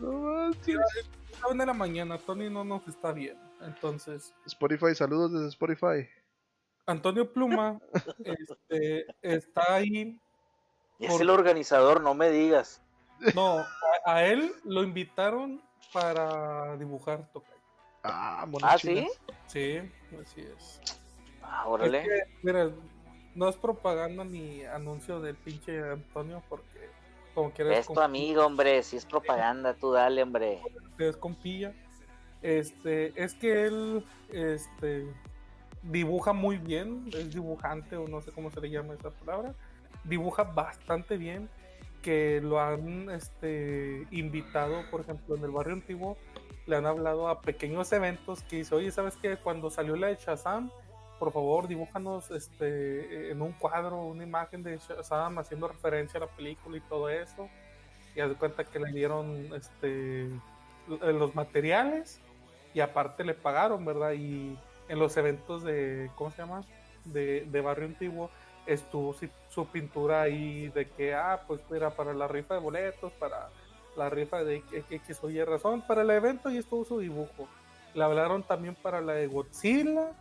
No 0.00 0.12
manches. 0.12 0.78
A 1.42 1.48
una 1.48 1.62
de 1.62 1.66
la 1.66 1.74
mañana, 1.74 2.18
Tony 2.18 2.48
no 2.50 2.64
nos 2.64 2.86
está 2.88 3.12
bien. 3.12 3.36
Entonces, 3.60 4.34
Spotify, 4.46 4.94
saludos 4.94 5.32
desde 5.32 5.48
Spotify. 5.48 6.08
Antonio 6.86 7.30
Pluma 7.32 7.78
este, 8.24 9.06
está 9.22 9.74
ahí. 9.74 10.20
Es 10.98 11.10
Por- 11.10 11.22
el 11.22 11.30
organizador, 11.30 12.00
no 12.00 12.14
me 12.14 12.30
digas. 12.30 12.80
No, 13.34 13.58
a, 13.58 13.66
a 14.06 14.24
él 14.26 14.52
lo 14.64 14.82
invitaron 14.82 15.62
para 15.92 16.76
dibujar 16.76 17.30
Tokai. 17.32 17.54
Ah, 18.02 18.46
¿Ah, 18.62 18.76
sí? 18.78 19.08
Sí, 19.46 19.78
así 20.22 20.40
es. 20.42 20.80
Ah, 21.42 21.62
Es 21.64 21.68
órale. 21.68 22.02
que, 22.02 22.20
mira, 22.42 22.70
no 23.34 23.48
es 23.48 23.56
propaganda 23.56 24.24
ni 24.24 24.64
anuncio 24.64 25.20
del 25.20 25.36
pinche 25.36 25.82
Antonio 25.82 26.42
porque 26.48 26.90
como 27.34 27.50
quieras 27.50 27.78
Es 27.78 27.86
tu 27.86 28.00
amigo, 28.00 28.46
hombre. 28.46 28.82
Si 28.82 28.96
es 28.96 29.04
propaganda, 29.04 29.74
tú 29.74 29.92
dale, 29.92 30.22
hombre. 30.22 30.60
es 30.98 31.16
compilla. 31.16 31.74
Este, 32.42 33.12
es 33.20 33.34
que 33.34 33.64
él 33.64 34.04
este 34.30 35.06
dibuja 35.82 36.32
muy 36.32 36.58
bien, 36.58 37.10
es 37.12 37.32
dibujante 37.32 37.96
o 37.96 38.06
no 38.08 38.22
sé 38.22 38.32
cómo 38.32 38.50
se 38.50 38.60
le 38.60 38.70
llama 38.70 38.94
esa 38.94 39.10
palabra. 39.10 39.54
Dibuja 40.04 40.44
bastante 40.44 41.16
bien 41.16 41.48
que 42.02 42.40
lo 42.42 42.60
han 42.60 43.10
este 43.10 44.06
invitado, 44.10 44.82
por 44.90 45.00
ejemplo, 45.00 45.36
en 45.36 45.44
el 45.44 45.50
barrio 45.50 45.74
antiguo 45.74 46.16
le 46.66 46.76
han 46.76 46.86
hablado 46.86 47.28
a 47.28 47.42
pequeños 47.42 47.92
eventos 47.92 48.42
que 48.42 48.56
dice, 48.56 48.74
"Oye, 48.74 48.90
¿sabes 48.90 49.16
qué? 49.16 49.36
Cuando 49.36 49.70
salió 49.70 49.96
la 49.96 50.06
de 50.08 50.16
Shazam, 50.16 50.70
por 51.24 51.32
favor, 51.32 51.66
dibújanos 51.66 52.30
este 52.30 53.30
en 53.30 53.40
un 53.40 53.52
cuadro 53.52 54.02
una 54.02 54.24
imagen 54.24 54.62
de 54.62 54.76
Shazam 54.76 55.38
haciendo 55.38 55.68
referencia 55.68 56.18
a 56.18 56.26
la 56.26 56.26
película 56.26 56.76
y 56.76 56.80
todo 56.82 57.08
eso." 57.08 57.48
Y 58.14 58.20
haz 58.20 58.28
de 58.28 58.34
cuenta 58.36 58.64
que 58.64 58.78
le 58.78 58.92
dieron 58.92 59.50
este 59.54 60.28
los 60.86 61.34
materiales 61.34 62.20
y 62.74 62.80
aparte 62.80 63.24
le 63.24 63.32
pagaron, 63.32 63.86
¿verdad? 63.86 64.12
Y 64.12 64.58
en 64.88 64.98
los 64.98 65.16
eventos 65.16 65.62
de, 65.62 66.10
¿cómo 66.14 66.30
se 66.30 66.42
llama? 66.42 66.60
De, 67.06 67.46
de 67.50 67.60
Barrio 67.62 67.86
Antiguo 67.86 68.30
estuvo 68.66 69.16
su 69.48 69.66
pintura 69.68 70.22
ahí 70.22 70.68
de 70.68 70.90
que, 70.90 71.14
ah, 71.14 71.42
pues 71.46 71.60
era 71.70 71.90
para 71.90 72.12
la 72.12 72.28
rifa 72.28 72.54
de 72.54 72.60
boletos, 72.60 73.12
para 73.14 73.48
la 73.96 74.10
rifa 74.10 74.44
de 74.44 74.62
X 74.90 75.20
o 75.22 75.30
Y 75.30 75.42
razón, 75.42 75.82
para 75.86 76.02
el 76.02 76.10
evento 76.10 76.50
y 76.50 76.58
estuvo 76.58 76.84
su 76.84 76.98
dibujo. 76.98 77.48
Le 77.94 78.04
hablaron 78.04 78.42
también 78.42 78.74
para 78.74 79.00
la 79.00 79.14
de 79.14 79.26
Godzilla 79.26 80.12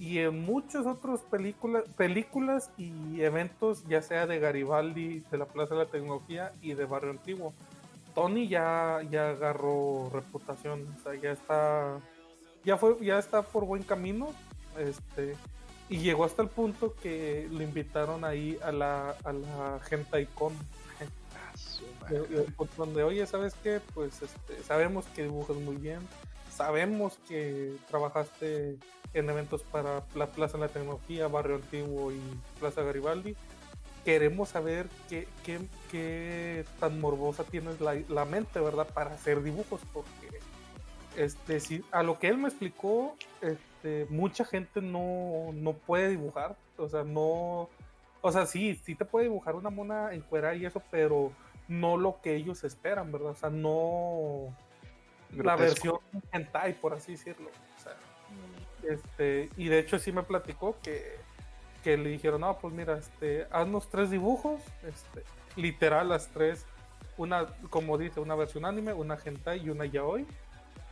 y 0.00 0.18
en 0.18 0.40
muchas 0.44 0.86
otras 0.86 1.20
películas, 1.20 1.84
películas 1.96 2.70
y 2.78 3.20
eventos, 3.20 3.84
ya 3.86 4.00
sea 4.02 4.26
de 4.26 4.38
Garibaldi, 4.40 5.22
de 5.30 5.38
la 5.38 5.44
Plaza 5.44 5.74
de 5.74 5.84
la 5.84 5.90
Tecnología 5.90 6.52
y 6.62 6.72
de 6.72 6.86
Barrio 6.86 7.10
Antiguo. 7.10 7.52
Tony 8.14 8.48
ya, 8.48 9.00
ya 9.10 9.28
agarró 9.30 10.10
reputación, 10.12 10.88
o 10.98 11.02
sea, 11.02 11.14
ya 11.20 11.30
está, 11.32 12.00
ya 12.64 12.76
fue, 12.78 12.96
ya 13.04 13.18
está 13.18 13.42
por 13.42 13.66
buen 13.66 13.82
camino, 13.82 14.28
este, 14.78 15.36
y 15.90 15.98
llegó 15.98 16.24
hasta 16.24 16.42
el 16.42 16.48
punto 16.48 16.94
que 17.02 17.46
lo 17.50 17.62
invitaron 17.62 18.24
ahí 18.24 18.58
a 18.64 18.72
la, 18.72 19.10
a 19.22 19.32
la 19.34 19.80
Hentai 19.90 20.26
Con, 20.34 20.54
su 21.56 21.84
de- 22.08 22.20
madre. 22.20 22.36
de- 22.36 22.42
pues, 22.56 22.70
donde, 22.76 23.02
oye, 23.04 23.26
¿sabes 23.26 23.54
qué? 23.62 23.80
Pues 23.94 24.22
este, 24.22 24.62
sabemos 24.64 25.04
que 25.14 25.24
dibujas 25.24 25.56
muy 25.58 25.76
bien, 25.76 26.00
sabemos 26.50 27.18
que 27.28 27.76
trabajaste 27.88 28.76
en 29.14 29.28
eventos 29.28 29.62
para 29.62 30.04
la 30.14 30.26
Plaza 30.26 30.58
de 30.58 30.66
la 30.66 30.68
Tecnología, 30.68 31.28
Barrio 31.28 31.56
Antiguo 31.56 32.12
y 32.12 32.20
Plaza 32.58 32.82
Garibaldi. 32.82 33.36
Queremos 34.04 34.48
saber 34.48 34.86
qué, 35.08 35.28
qué, 35.44 35.60
qué 35.90 36.64
tan 36.78 37.00
morbosa 37.00 37.44
tienes 37.44 37.80
la, 37.80 37.94
la 38.08 38.24
mente, 38.24 38.60
¿verdad? 38.60 38.86
Para 38.86 39.14
hacer 39.14 39.42
dibujos, 39.42 39.80
porque 39.92 40.40
este, 41.16 41.60
si, 41.60 41.84
a 41.90 42.02
lo 42.02 42.18
que 42.18 42.28
él 42.28 42.38
me 42.38 42.48
explicó, 42.48 43.16
este, 43.42 44.06
mucha 44.08 44.44
gente 44.44 44.80
no, 44.80 45.52
no 45.52 45.72
puede 45.74 46.08
dibujar, 46.08 46.56
o 46.78 46.88
sea, 46.88 47.02
no, 47.04 47.68
o 48.22 48.32
sea, 48.32 48.46
sí, 48.46 48.80
sí 48.84 48.94
te 48.94 49.04
puede 49.04 49.24
dibujar 49.24 49.54
una 49.54 49.70
mona 49.70 50.14
encuerada 50.14 50.54
y 50.54 50.64
eso, 50.66 50.82
pero 50.90 51.32
no 51.68 51.96
lo 51.96 52.20
que 52.22 52.36
ellos 52.36 52.64
esperan, 52.64 53.12
¿verdad? 53.12 53.30
O 53.30 53.34
sea, 53.34 53.50
no 53.50 54.54
la 55.30 55.56
Grotesco. 55.56 56.00
versión 56.02 56.22
hentai, 56.32 56.74
por 56.80 56.94
así 56.94 57.12
decirlo. 57.12 57.50
O 57.78 57.82
sea, 57.82 57.96
este, 58.88 59.50
y 59.56 59.68
de 59.68 59.78
hecho 59.78 59.98
sí 59.98 60.12
me 60.12 60.22
platicó 60.22 60.76
que, 60.82 61.16
que 61.82 61.96
le 61.96 62.10
dijeron, 62.10 62.42
no, 62.42 62.58
pues 62.58 62.74
mira, 62.74 62.98
este, 62.98 63.46
haznos 63.50 63.88
tres 63.88 64.10
dibujos, 64.10 64.60
este, 64.82 65.24
literal 65.56 66.08
las 66.08 66.28
tres, 66.28 66.66
una, 67.16 67.46
como 67.70 67.98
dice, 67.98 68.20
una 68.20 68.34
versión 68.34 68.64
anime, 68.64 68.92
una 68.92 69.18
hentai 69.22 69.64
y 69.64 69.70
una 69.70 69.86
yaoi. 69.86 70.26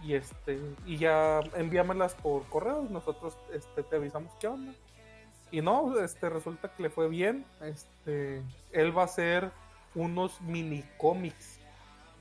Y 0.03 0.15
este, 0.15 0.61
y 0.87 0.97
ya 0.97 1.41
envíamelas 1.57 2.15
por 2.15 2.45
correo 2.49 2.87
nosotros 2.89 3.37
este, 3.53 3.83
te 3.83 3.97
avisamos 3.97 4.33
qué 4.39 4.47
onda. 4.47 4.73
Y 5.51 5.61
no, 5.61 5.99
este 5.99 6.29
resulta 6.29 6.73
que 6.73 6.85
le 6.85 6.91
fue 6.91 7.09
bien. 7.09 7.45
Este, 7.63 8.43
él 8.71 8.97
va 8.97 9.03
a 9.03 9.05
hacer 9.07 9.51
unos 9.95 10.41
mini 10.43 10.85
cómics, 10.99 11.59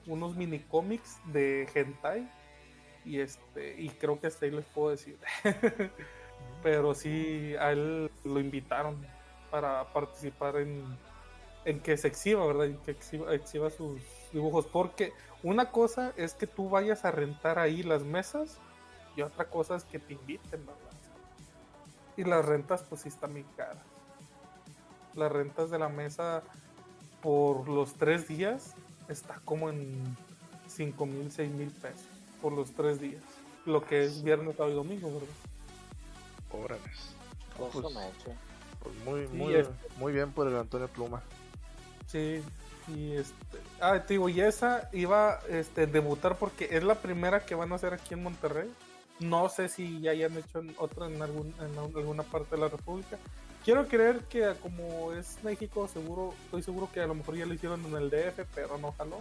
unos 0.08 0.36
mini 0.36 0.60
cómics 0.60 1.20
de 1.26 1.70
hentai 1.76 2.28
y 3.08 3.22
este 3.22 3.80
y 3.80 3.90
creo 3.90 4.20
que 4.20 4.28
hasta 4.28 4.46
ahí 4.46 4.52
les 4.52 4.66
puedo 4.66 4.90
decir. 4.90 5.18
Pero 6.64 6.94
sí 6.94 7.56
a 7.60 7.72
él 7.72 8.12
lo 8.24 8.40
invitaron 8.40 8.98
para 9.50 9.86
participar 9.94 10.58
en 10.58 10.84
en 11.66 11.80
que 11.82 11.98
se 11.98 12.08
exhiba, 12.08 12.46
¿verdad? 12.46 12.66
En 12.68 12.78
que 12.78 12.92
exhiba, 12.92 13.34
exhiba 13.34 13.70
sus 13.70 14.02
dibujos 14.32 14.66
porque 14.68 15.14
una 15.44 15.72
cosa 15.72 16.14
es 16.16 16.34
que 16.34 16.48
tú 16.48 16.70
vayas 16.70 17.06
a 17.06 17.12
rentar 17.12 17.60
ahí 17.60 17.84
las 17.84 18.04
mesas 18.04 18.58
y 19.16 19.22
otra 19.22 19.46
cosa 19.46 19.76
es 19.76 19.84
que 19.84 20.00
te 20.00 20.14
inviten, 20.14 20.66
¿verdad? 20.66 20.82
Y 22.16 22.24
las 22.24 22.46
rentas 22.46 22.84
pues 22.84 23.02
sí 23.02 23.10
están 23.10 23.34
bien 23.34 23.46
caras. 23.56 23.84
Las 25.14 25.32
rentas 25.32 25.70
de 25.70 25.80
la 25.80 25.90
mesa 25.90 26.44
por 27.22 27.68
los 27.68 27.96
tres 27.96 28.28
días 28.28 28.76
está 29.10 29.40
como 29.44 29.70
en 29.70 30.18
5 30.68 31.06
mil, 31.06 31.32
6 31.32 31.52
mil 31.52 31.72
pesos 31.72 32.17
por 32.48 32.54
los 32.58 32.72
tres 32.72 33.02
días. 33.02 33.22
Lo 33.66 33.84
que 33.86 34.06
es 34.06 34.24
viernes, 34.24 34.56
sábado 34.56 34.72
y 34.72 34.76
domingo, 34.78 35.12
¿verdad? 35.12 35.28
Su 37.74 37.82
Pues-. 37.82 37.94
Pues 38.82 38.96
muy, 39.04 39.28
Sí, 39.28 39.34
muy, 39.34 39.54
es- 39.56 39.68
muy 39.98 40.14
bien 40.14 40.32
por 40.32 40.48
el 40.48 40.56
Antonio 40.56 40.88
Pluma. 40.88 41.22
Sí, 42.06 42.42
y 42.88 43.18
este. 43.18 43.36
Ah, 43.82 44.02
te 44.02 44.14
digo, 44.14 44.30
y 44.30 44.40
esa 44.40 44.90
iba 44.94 45.42
este, 45.50 45.82
a 45.82 45.86
debutar 45.88 46.38
porque 46.38 46.70
es 46.72 46.84
la 46.86 46.96
primera 46.96 47.46
que 47.46 47.54
van 47.54 47.74
a 47.74 47.76
hacer 47.76 47.94
aquí 47.94 48.14
en 48.14 48.24
Monterrey. 48.24 48.72
No 49.20 49.50
sé 49.50 49.68
si 49.68 50.00
ya 50.00 50.12
hayan 50.12 50.38
hecho 50.38 50.60
en 50.60 50.74
otra 50.78 51.08
en, 51.08 51.22
algún, 51.22 51.54
en 51.60 51.78
alguna 51.78 52.24
parte 52.24 52.56
de 52.56 52.62
la 52.62 52.70
República. 52.70 53.18
Quiero 53.66 53.86
creer 53.90 54.20
que 54.30 54.54
como 54.62 55.12
es 55.12 55.38
México, 55.44 55.90
seguro, 55.90 56.34
estoy 56.46 56.64
seguro 56.64 56.88
que 56.94 57.02
a 57.02 57.08
lo 57.08 57.16
mejor 57.16 57.36
ya 57.36 57.46
lo 57.46 57.54
hicieron 57.54 57.84
en 57.88 57.94
el 57.98 58.10
DF, 58.10 58.46
pero 58.56 58.78
no 58.78 58.94
jaló. 58.94 59.20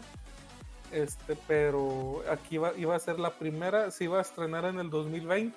Este, 0.92 1.36
pero 1.46 2.22
aquí 2.30 2.56
iba, 2.56 2.72
iba 2.76 2.94
a 2.94 2.98
ser 2.98 3.18
la 3.18 3.30
primera, 3.30 3.90
se 3.90 4.04
iba 4.04 4.18
a 4.18 4.22
estrenar 4.22 4.64
en 4.64 4.78
el 4.78 4.90
2020 4.90 5.56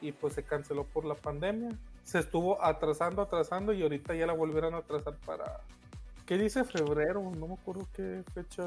y 0.00 0.12
pues 0.12 0.34
se 0.34 0.42
canceló 0.42 0.84
por 0.84 1.04
la 1.04 1.14
pandemia. 1.14 1.76
Se 2.04 2.20
estuvo 2.20 2.62
atrasando, 2.62 3.22
atrasando 3.22 3.72
y 3.72 3.82
ahorita 3.82 4.14
ya 4.14 4.26
la 4.26 4.32
volvieron 4.32 4.74
a 4.74 4.78
atrasar 4.78 5.16
para... 5.26 5.60
¿Qué 6.24 6.38
dice 6.38 6.64
febrero? 6.64 7.20
No 7.36 7.48
me 7.48 7.54
acuerdo 7.54 7.86
qué 7.94 8.22
fecha. 8.34 8.64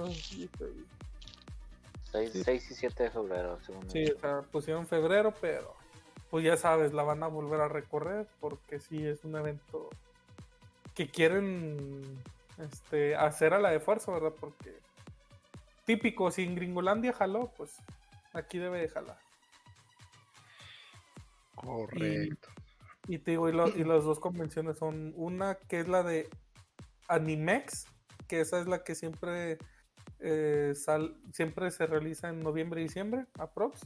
6, 2.12 2.72
y 2.72 2.74
7 2.74 3.04
de 3.04 3.12
febrero, 3.12 3.60
según 3.66 3.90
Sí, 3.90 4.06
o 4.06 4.20
sea, 4.20 4.42
pusieron 4.52 4.88
febrero, 4.88 5.34
pero 5.40 5.76
pues 6.30 6.44
ya 6.44 6.58
sabes, 6.58 6.94
la 6.94 7.04
van 7.04 7.24
a 7.24 7.28
volver 7.28 7.62
a 7.62 7.68
recorrer 7.68 8.28
porque 8.40 8.80
sí 8.80 9.06
es 9.06 9.24
un 9.24 9.36
evento 9.36 9.90
que 10.94 11.10
quieren 11.10 12.22
este, 12.60 13.16
hacer 13.16 13.54
a 13.54 13.60
la 13.60 13.72
de 13.72 13.80
fuerza, 13.80 14.12
¿verdad? 14.12 14.34
Porque 14.40 14.80
típico, 15.90 16.30
si 16.30 16.44
en 16.44 16.54
Gringolandia 16.54 17.12
jaló, 17.14 17.52
pues 17.58 17.76
aquí 18.34 18.60
debe 18.60 18.80
de 18.80 18.90
jalar. 18.90 19.18
Correcto. 21.56 22.48
Y, 23.08 23.18
te 23.18 23.32
digo, 23.32 23.50
y, 23.50 23.54
y 23.76 23.84
las 23.84 24.04
dos 24.04 24.20
convenciones 24.20 24.78
son 24.78 25.14
una 25.16 25.56
que 25.56 25.80
es 25.80 25.88
la 25.88 26.04
de 26.04 26.30
Animex, 27.08 27.88
que 28.28 28.42
esa 28.42 28.60
es 28.60 28.68
la 28.68 28.84
que 28.84 28.94
siempre 28.94 29.58
eh, 30.20 30.76
siempre 31.34 31.72
se 31.72 31.88
realiza 31.88 32.30
en 32.30 32.42
noviembre 32.42 32.82
y 32.82 32.84
diciembre, 32.84 33.26
aprox. 33.40 33.82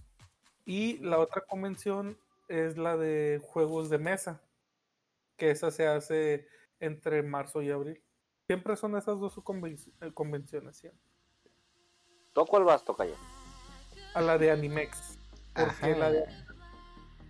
Y 0.66 0.98
la 0.98 1.20
otra 1.20 1.46
convención 1.48 2.18
es 2.50 2.78
la 2.78 2.98
de 2.98 3.40
juegos 3.42 3.90
de 3.90 4.00
mesa, 4.00 4.44
que 5.38 5.52
esa 5.52 5.72
se 5.72 5.88
hace 5.88 6.50
entre 6.82 7.24
marzo 7.24 7.62
y 7.62 7.72
abril. 7.72 8.04
Siempre 8.46 8.76
son 8.76 8.98
esas 8.98 9.22
dos 9.22 9.38
eh, 9.38 10.12
convenciones, 10.14 10.76
siempre. 10.76 11.13
¿Tú 12.34 12.46
cuál 12.46 12.64
vas, 12.64 12.84
ya 12.86 12.94
A 14.16 14.22
la 14.22 14.38
de 14.38 14.52
Animex. 14.52 15.20
Porque 15.54 15.96
la 15.96 16.12
de, 16.12 16.26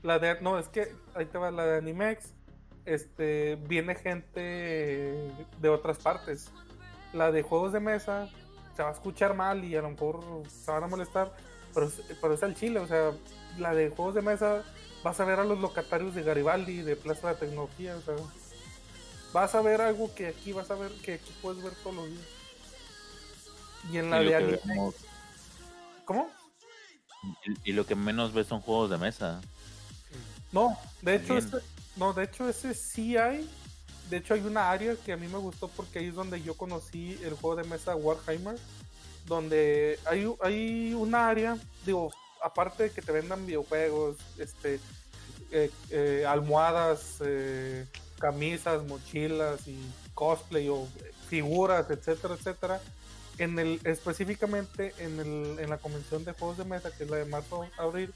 la 0.02 0.20
de. 0.20 0.40
No, 0.42 0.58
es 0.58 0.70
que 0.70 0.96
ahí 1.14 1.26
te 1.26 1.38
va 1.38 1.52
la 1.52 1.66
de 1.66 1.78
Animex. 1.78 2.34
Este. 2.86 3.58
Viene 3.68 3.96
gente 3.96 5.22
de 5.60 5.70
otras 5.70 5.98
partes. 6.00 6.52
La 7.12 7.32
de 7.32 7.44
juegos 7.44 7.74
de 7.74 7.80
mesa 7.80 8.30
se 8.76 8.84
va 8.84 8.90
a 8.90 8.94
escuchar 8.94 9.36
mal 9.36 9.64
y 9.64 9.76
a 9.76 9.82
lo 9.82 9.92
mejor 9.92 10.24
se 10.48 10.72
van 10.72 10.84
a 10.84 10.88
molestar, 10.88 11.32
pero, 11.74 11.90
pero 12.22 12.34
es 12.34 12.44
al 12.44 12.56
chile, 12.56 12.80
o 12.80 12.88
sea, 12.88 13.12
la 13.60 13.74
de 13.74 13.90
juegos 13.90 14.16
de 14.16 14.22
mesa, 14.22 14.64
vas 15.04 15.20
a 15.20 15.26
ver 15.26 15.40
a 15.40 15.44
los 15.44 15.60
locatarios 15.60 16.16
de 16.16 16.24
Garibaldi, 16.24 16.82
de 16.82 16.96
Plaza 16.96 17.28
de 17.28 17.34
la 17.34 17.40
Tecnología, 17.40 17.96
o 17.96 18.02
sea, 18.02 18.16
vas 19.32 19.54
a 19.54 19.62
ver 19.62 19.82
algo 19.82 20.14
que 20.16 20.28
aquí 20.28 20.54
vas 20.54 20.72
a 20.72 20.76
ver, 20.76 20.92
que 21.04 21.16
aquí 21.16 21.34
puedes 21.42 21.64
ver 21.64 21.74
todos 21.84 21.96
los 21.96 22.08
días. 22.08 22.28
Y 23.92 23.98
en 23.98 24.10
la 24.10 24.20
de 24.20 24.36
anime. 24.36 24.60
¿Cómo? 26.06 26.30
Y, 27.64 27.72
lo 27.72 27.86
que 27.86 27.96
menos 27.96 28.34
ves 28.34 28.48
son 28.48 28.62
juegos 28.62 28.90
de 28.90 28.98
mesa. 28.98 29.42
No, 30.52 30.78
de 31.02 31.16
hecho, 31.16 31.38
este, 31.38 31.58
no, 31.96 32.14
de 32.14 32.26
hecho 32.26 32.50
ese 32.50 32.74
sí 32.74 33.18
hay, 33.18 33.50
de 34.10 34.18
hecho 34.18 34.34
hay 34.34 34.42
una 34.42 34.70
área 34.70 34.96
que 34.96 35.14
a 35.14 35.18
mí 35.18 35.28
me 35.28 35.38
gustó 35.38 35.68
porque 35.70 36.00
ahí 36.00 36.08
es 36.08 36.16
donde 36.16 36.42
yo 36.42 36.56
conocí 36.56 37.18
el 37.24 37.34
juego 37.34 37.56
de 37.56 37.64
mesa 37.64 37.96
Warhammer, 37.96 38.58
donde 39.26 40.00
hay, 40.06 40.32
hay 40.42 40.94
una 40.94 41.30
área, 41.30 41.58
digo, 41.86 42.12
aparte 42.44 42.84
de 42.84 42.92
que 42.92 43.02
te 43.02 43.12
vendan 43.12 43.46
videojuegos, 43.46 44.18
este, 44.38 44.80
eh, 45.52 45.72
eh, 45.90 46.26
almohadas, 46.28 47.18
eh, 47.22 47.86
camisas, 48.20 48.84
mochilas 48.86 49.68
y 49.68 49.78
cosplay 50.14 50.68
o 50.70 50.88
figuras, 51.30 51.90
etcétera, 51.90 52.36
etcétera. 52.36 52.82
En 53.38 53.58
el, 53.58 53.80
específicamente 53.84 54.94
en, 55.00 55.20
el, 55.20 55.60
en 55.60 55.70
la 55.70 55.78
convención 55.78 56.24
de 56.24 56.34
juegos 56.34 56.58
de 56.58 56.66
mesa, 56.66 56.92
que 56.96 57.04
es 57.04 57.10
la 57.10 57.18
de 57.18 57.26
marzo 57.26 57.66
abril, 57.78 58.14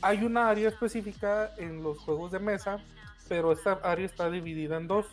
hay 0.00 0.24
una 0.24 0.48
área 0.48 0.68
específica 0.68 1.52
en 1.58 1.82
los 1.82 1.98
juegos 1.98 2.32
de 2.32 2.38
mesa 2.38 2.80
pero 3.28 3.52
esta 3.52 3.72
área 3.82 4.06
está 4.06 4.30
dividida 4.30 4.76
en 4.76 4.88
dos. 4.88 5.06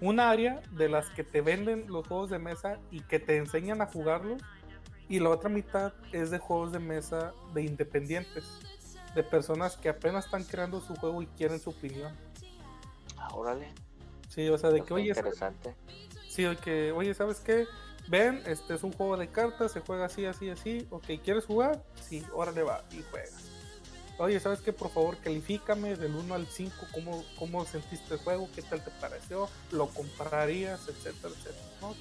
Una 0.00 0.30
área 0.30 0.60
de 0.72 0.88
las 0.88 1.08
que 1.10 1.24
te 1.24 1.40
venden 1.40 1.86
los 1.88 2.06
juegos 2.06 2.30
de 2.30 2.38
mesa 2.38 2.78
y 2.90 3.00
que 3.00 3.18
te 3.18 3.36
enseñan 3.36 3.80
a 3.80 3.86
jugarlos. 3.86 4.40
Y 5.08 5.20
la 5.20 5.30
otra 5.30 5.48
mitad 5.48 5.94
es 6.12 6.30
de 6.30 6.38
juegos 6.38 6.70
de 6.70 6.78
mesa 6.78 7.32
de 7.54 7.62
independientes. 7.62 8.44
De 9.14 9.24
personas 9.24 9.76
que 9.76 9.88
apenas 9.88 10.26
están 10.26 10.44
creando 10.44 10.80
su 10.80 10.94
juego 10.94 11.22
y 11.22 11.26
quieren 11.26 11.58
su 11.58 11.70
opinión. 11.70 12.12
Ah, 13.16 13.28
órale. 13.34 13.72
Sí, 14.28 14.48
o 14.48 14.58
sea, 14.58 14.70
de 14.70 14.84
que, 14.84 14.94
oye. 14.94 15.08
Interesante. 15.08 15.74
Sí, 16.28 16.44
de 16.44 16.56
que, 16.56 16.92
oye, 16.92 17.14
¿sabes 17.14 17.40
qué? 17.40 17.66
Ven, 18.08 18.42
este 18.46 18.74
es 18.74 18.82
un 18.82 18.92
juego 18.92 19.16
de 19.16 19.28
cartas, 19.28 19.72
se 19.72 19.80
juega 19.80 20.06
así, 20.06 20.24
así, 20.24 20.50
así. 20.50 20.86
Ok, 20.90 21.04
¿quieres 21.22 21.44
jugar? 21.44 21.82
Sí, 22.00 22.24
órale 22.32 22.62
va 22.62 22.84
y 22.90 23.02
juegas 23.10 23.48
oye, 24.18 24.40
¿sabes 24.40 24.60
qué? 24.60 24.72
Por 24.72 24.90
favor, 24.90 25.16
califícame 25.18 25.96
del 25.96 26.14
1 26.14 26.34
al 26.34 26.46
5, 26.46 26.74
¿cómo, 26.92 27.24
cómo 27.38 27.64
sentiste 27.64 28.14
el 28.14 28.20
juego, 28.20 28.48
qué 28.54 28.62
tal 28.62 28.84
te 28.84 28.90
pareció, 28.90 29.48
lo 29.70 29.88
comprarías, 29.88 30.88
etcétera, 30.88 31.32
etcétera. 31.34 31.94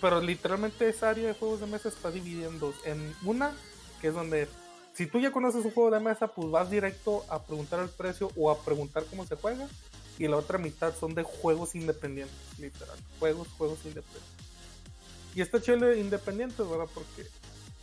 Pero 0.00 0.20
literalmente 0.20 0.88
esa 0.88 1.10
área 1.10 1.28
de 1.28 1.34
juegos 1.34 1.60
de 1.60 1.66
mesa 1.66 1.88
está 1.88 2.10
dividida 2.10 2.48
en. 2.48 2.60
En 2.84 3.14
una, 3.24 3.52
que 4.00 4.08
es 4.08 4.14
donde 4.14 4.48
si 4.94 5.06
tú 5.06 5.20
ya 5.20 5.30
conoces 5.30 5.64
un 5.64 5.70
juego 5.70 5.90
de 5.90 6.00
mesa, 6.00 6.26
pues 6.26 6.50
vas 6.50 6.70
directo 6.70 7.24
a 7.28 7.42
preguntar 7.42 7.80
el 7.80 7.88
precio 7.88 8.30
o 8.36 8.50
a 8.50 8.58
preguntar 8.58 9.04
cómo 9.08 9.24
se 9.26 9.36
juega. 9.36 9.68
Y 10.18 10.26
la 10.26 10.36
otra 10.36 10.58
mitad 10.58 10.94
son 10.94 11.14
de 11.14 11.22
juegos 11.22 11.74
independientes, 11.74 12.36
literal. 12.58 12.96
Juegos, 13.18 13.48
juegos 13.56 13.78
independientes. 13.84 14.41
Y 15.34 15.40
está 15.40 15.60
chévere 15.60 15.98
independientes, 15.98 16.68
¿verdad? 16.68 16.88
Porque 16.92 17.26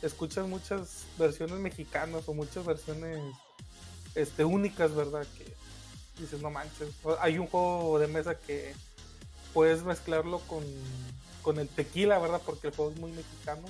escuchas 0.02 0.48
muchas 0.48 1.06
versiones 1.18 1.60
mexicanas 1.60 2.28
o 2.28 2.34
muchas 2.34 2.66
versiones 2.66 3.20
este, 4.16 4.46
únicas, 4.46 4.94
¿verdad? 4.96 5.26
Que 5.38 5.46
dices, 6.22 6.42
no 6.42 6.52
manches. 6.52 6.90
Hay 7.20 7.38
un 7.38 7.48
juego 7.48 8.00
de 8.00 8.08
mesa 8.08 8.36
que 8.36 8.74
puedes 9.54 9.84
mezclarlo 9.84 10.40
con, 10.40 10.64
con 11.42 11.60
el 11.60 11.68
tequila, 11.68 12.20
¿verdad? 12.20 12.42
Porque 12.46 12.68
el 12.68 12.76
juego 12.76 12.92
es 12.92 13.00
muy 13.00 13.12
mexicano. 13.12 13.68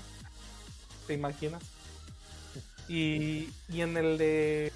¿Te 1.07 1.13
imaginas? 1.13 1.63
Y, 2.87 3.49
y 3.69 3.81
en 3.81 3.97
el 3.97 4.17
de 4.17 4.73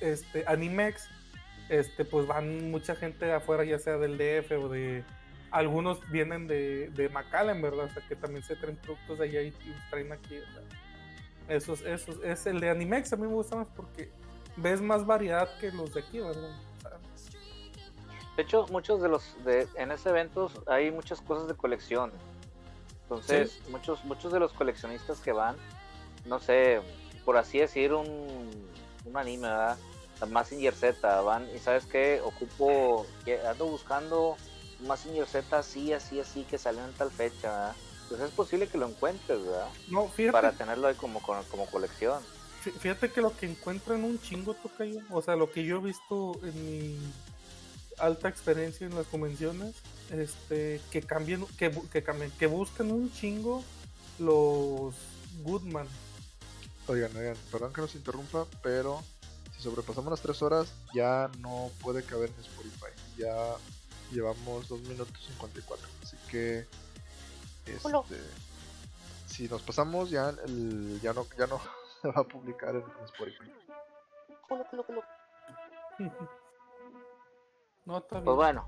este, 0.00 0.44
Animex, 0.46 1.04
este, 1.68 2.04
pues 2.04 2.26
van 2.26 2.70
mucha 2.70 2.96
gente 2.96 3.32
afuera, 3.32 3.64
ya 3.64 3.78
sea 3.78 3.98
del 3.98 4.18
DF 4.18 4.52
o 4.52 4.68
de. 4.68 5.04
Algunos 5.56 6.06
vienen 6.10 6.46
de, 6.46 6.90
de 6.90 7.08
McAllen, 7.08 7.62
¿verdad? 7.62 7.86
O 7.86 7.88
sea, 7.88 8.06
que 8.06 8.14
también 8.14 8.44
se 8.44 8.56
traen 8.56 8.76
productos 8.76 9.18
de 9.18 9.24
allá 9.24 9.40
y, 9.40 9.52
traen 9.88 10.12
aquí. 10.12 10.38
Esos, 11.48 11.80
esos, 11.80 12.22
es 12.22 12.44
el 12.44 12.60
de 12.60 12.68
Animex, 12.68 13.14
a 13.14 13.16
mí 13.16 13.22
me 13.22 13.32
gusta 13.32 13.56
más 13.56 13.68
porque 13.74 14.10
ves 14.56 14.82
más 14.82 15.06
variedad 15.06 15.48
que 15.58 15.72
los 15.72 15.94
de 15.94 16.00
aquí, 16.00 16.18
¿verdad? 16.20 16.50
de 18.36 18.42
hecho, 18.42 18.66
muchos 18.70 19.00
de 19.00 19.08
los 19.08 19.34
de 19.46 19.66
en 19.76 19.92
ese 19.92 20.10
evento 20.10 20.50
hay 20.66 20.90
muchas 20.90 21.22
cosas 21.22 21.48
de 21.48 21.54
colección. 21.54 22.12
Entonces, 23.04 23.62
muchos 23.70 24.04
muchos 24.04 24.32
de 24.34 24.40
los 24.40 24.52
coleccionistas 24.52 25.20
que 25.20 25.32
van, 25.32 25.56
no 26.26 26.38
sé, 26.38 26.82
por 27.24 27.38
así 27.38 27.60
decir 27.60 27.94
un, 27.94 28.50
un 29.06 29.16
anime, 29.16 29.48
¿verdad? 29.48 29.78
Massinger 30.30 30.74
Z, 30.74 31.20
van 31.22 31.48
y 31.54 31.58
sabes 31.60 31.86
qué, 31.86 32.20
ocupo, 32.22 33.06
ando 33.48 33.66
buscando 33.66 34.36
Massinger 34.80 35.26
Z 35.26 35.58
así, 35.58 35.92
así, 35.92 36.20
así, 36.20 36.44
que 36.44 36.58
salió 36.58 36.84
en 36.84 36.92
tal 36.92 37.10
fecha, 37.10 37.50
¿verdad? 37.50 37.76
Pues 38.08 38.20
es 38.20 38.30
posible 38.30 38.68
que 38.68 38.78
lo 38.78 38.88
encuentres, 38.88 39.44
¿verdad? 39.44 39.68
No, 39.88 40.08
fíjate. 40.08 40.32
Para 40.32 40.52
tenerlo 40.52 40.86
ahí 40.86 40.94
como, 40.94 41.20
como 41.22 41.66
colección. 41.66 42.22
Fíjate 42.60 43.10
que 43.10 43.20
lo 43.20 43.36
que 43.36 43.46
encuentran 43.46 44.04
un 44.04 44.20
chingo 44.20 44.54
tocayo, 44.54 45.00
o 45.10 45.22
sea, 45.22 45.36
lo 45.36 45.50
que 45.50 45.64
yo 45.64 45.76
he 45.76 45.80
visto 45.80 46.38
en 46.42 46.64
mi 46.64 46.98
alta 47.98 48.28
experiencia 48.28 48.86
en 48.86 48.94
las 48.94 49.06
convenciones, 49.06 49.74
este, 50.10 50.80
que 50.90 51.02
cambien, 51.02 51.46
que, 51.58 51.70
que 51.92 52.02
cambien, 52.02 52.30
que 52.32 52.46
buscan 52.46 52.90
un 52.90 53.12
chingo 53.12 53.62
los 54.18 54.94
Goodman. 55.42 55.86
Oigan, 56.88 57.16
oigan, 57.16 57.36
perdón 57.50 57.72
que 57.72 57.80
nos 57.80 57.94
interrumpa, 57.94 58.46
pero 58.62 59.02
si 59.56 59.62
sobrepasamos 59.62 60.10
las 60.10 60.20
3 60.20 60.42
horas 60.42 60.72
ya 60.94 61.30
no 61.40 61.70
puede 61.82 62.02
caber 62.02 62.30
en 62.30 62.44
Spotify. 62.44 62.92
Ya 63.16 63.56
llevamos 64.10 64.68
2 64.68 64.80
minutos 64.82 65.24
54, 65.26 65.86
así 66.02 66.16
que 66.30 66.66
este, 67.66 68.20
si 69.26 69.48
nos 69.48 69.62
pasamos 69.62 70.10
ya 70.10 70.30
el, 70.30 71.00
ya 71.00 71.12
no 71.12 71.26
ya 71.36 71.46
no 71.46 71.60
se 72.02 72.08
va 72.08 72.20
a 72.20 72.24
publicar 72.24 72.74
en 72.76 72.84
Spotify. 73.04 73.52
no, 77.84 78.00
Pues 78.00 78.22
bueno. 78.24 78.66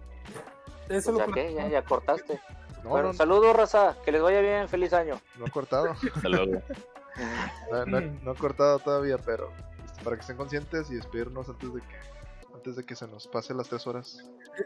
Eso 0.89 1.12
pues 1.12 1.26
ya, 1.26 1.33
que, 1.33 1.55
ya, 1.55 1.68
ya, 1.68 1.84
cortaste. 1.84 2.41
bueno, 2.83 3.12
saludos, 3.12 3.55
raza. 3.55 3.97
Que 4.05 4.12
les 4.12 4.23
vaya 4.23 4.41
bien. 4.41 4.68
Feliz 4.68 4.92
año. 4.94 5.20
No 5.36 5.47
he 5.47 5.50
cortado. 5.50 5.94
Saludos. 6.23 6.62
no, 7.70 7.86
no, 7.86 8.00
no, 8.00 8.33
he 8.33 8.36
cortado 8.36 8.78
todavía, 8.78 9.18
pero 9.18 9.52
para 10.02 10.17
que 10.17 10.23
estén 10.23 10.36
conscientes 10.39 10.91
y 10.91 10.94
despedirnos 10.94 11.49
antes 11.49 11.75
de 11.75 11.81
que 11.83 11.97
antes 12.55 12.77
de 12.77 12.85
que 12.85 12.94
se 12.97 13.07
nos 13.07 13.27
pase 13.28 13.55
las 13.55 13.68
tres 13.68 13.86
horas. 13.86 14.18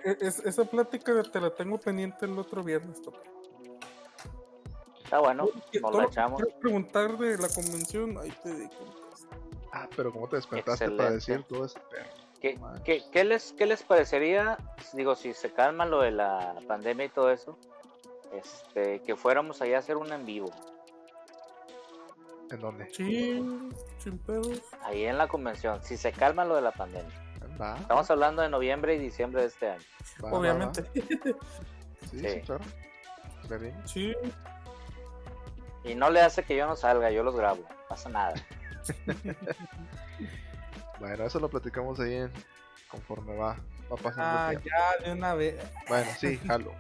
E- 0.05 0.11
e- 0.11 0.17
es- 0.21 0.41
esa 0.41 0.65
plática 0.65 1.23
te 1.25 1.41
la 1.41 1.51
tengo 1.55 1.79
pendiente 1.79 2.27
el 2.27 2.39
otro 2.39 2.63
viernes, 2.63 3.01
Topo. 3.03 3.19
Está 5.05 5.19
bueno, 5.21 5.47
Quiero- 5.71 5.91
nos 5.91 5.99
la 5.99 6.05
echamos. 6.05 6.41
Quiero 6.43 6.59
preguntar 6.59 7.19
de 7.19 7.37
la 7.39 7.49
convención, 7.49 8.17
ahí 8.19 8.33
te 8.43 8.55
di 8.55 8.69
contesta. 8.69 9.37
Ah, 9.73 9.89
pero 9.95 10.13
¿cómo 10.13 10.29
te 10.29 10.37
despertaste 10.37 10.91
para 10.91 11.15
Excelente. 11.15 11.33
decir 11.33 11.45
todo 11.49 11.65
ese 11.67 11.81
perro? 11.91 12.11
¿Qué, 12.41 12.59
qué, 12.85 13.03
qué 13.13 13.25
les, 13.25 13.53
¿Qué 13.53 13.67
les 13.67 13.83
parecería, 13.83 14.59
digo, 14.95 15.15
si 15.15 15.33
se 15.33 15.53
calma 15.53 15.85
lo 15.87 16.01
de 16.01 16.11
la 16.11 16.57
pandemia 16.67 17.07
y 17.07 17.09
todo 17.11 17.31
eso, 17.31 17.57
este, 18.33 19.01
que 19.03 19.15
fuéramos 19.17 19.61
allá 19.63 19.77
a 19.77 19.79
hacer 19.81 19.97
un 19.97 20.11
en 20.13 20.25
vivo? 20.25 20.51
¿En 22.51 22.61
dónde? 22.61 22.89
Sí, 22.93 23.43
sin 23.99 24.19
pedos. 24.19 24.61
Ahí 24.83 25.05
en 25.05 25.17
la 25.19 25.29
convención, 25.29 25.83
si 25.83 25.97
se 25.97 26.13
calma 26.13 26.45
lo 26.45 26.55
de 26.57 26.63
la 26.63 26.73
pandemia. 26.73 27.13
Va, 27.61 27.77
Estamos 27.77 28.11
hablando 28.11 28.43
de 28.43 28.49
noviembre 28.49 28.95
y 28.95 28.99
diciembre 28.99 29.43
de 29.43 29.49
este 29.49 29.71
año. 29.71 29.83
va, 30.25 30.33
Obviamente. 30.33 30.83
va. 30.83 30.89
Sí, 32.11 32.19
sí, 32.19 32.19
Sí. 32.19 32.41
claro. 32.43 32.65
Sí, 33.85 34.15
Y 35.85 35.95
no 35.95 36.11
le 36.11 36.21
hace 36.21 36.43
que 36.45 36.57
yo 36.57 36.67
no 36.67 36.77
salga, 36.77 37.11
yo 37.11 37.23
los 37.23 37.37
grabo, 37.37 37.63
no 37.69 37.89
pasa 37.89 38.09
nada. 38.09 38.35
Bueno, 41.01 41.25
eso 41.25 41.41
lo 41.41 41.49
platicamos 41.49 41.99
ahí 41.99 42.15
en, 42.15 42.33
conforme 42.89 43.37
va, 43.37 43.57
va 43.91 43.97
pasando 43.97 44.23
ah, 44.39 44.53
el 44.53 44.63
ya 44.63 45.05
de 45.05 45.13
una 45.13 45.35
vez. 45.35 45.61
Bueno, 45.89 46.09
sí, 46.17 46.39
jalo. 46.47 46.73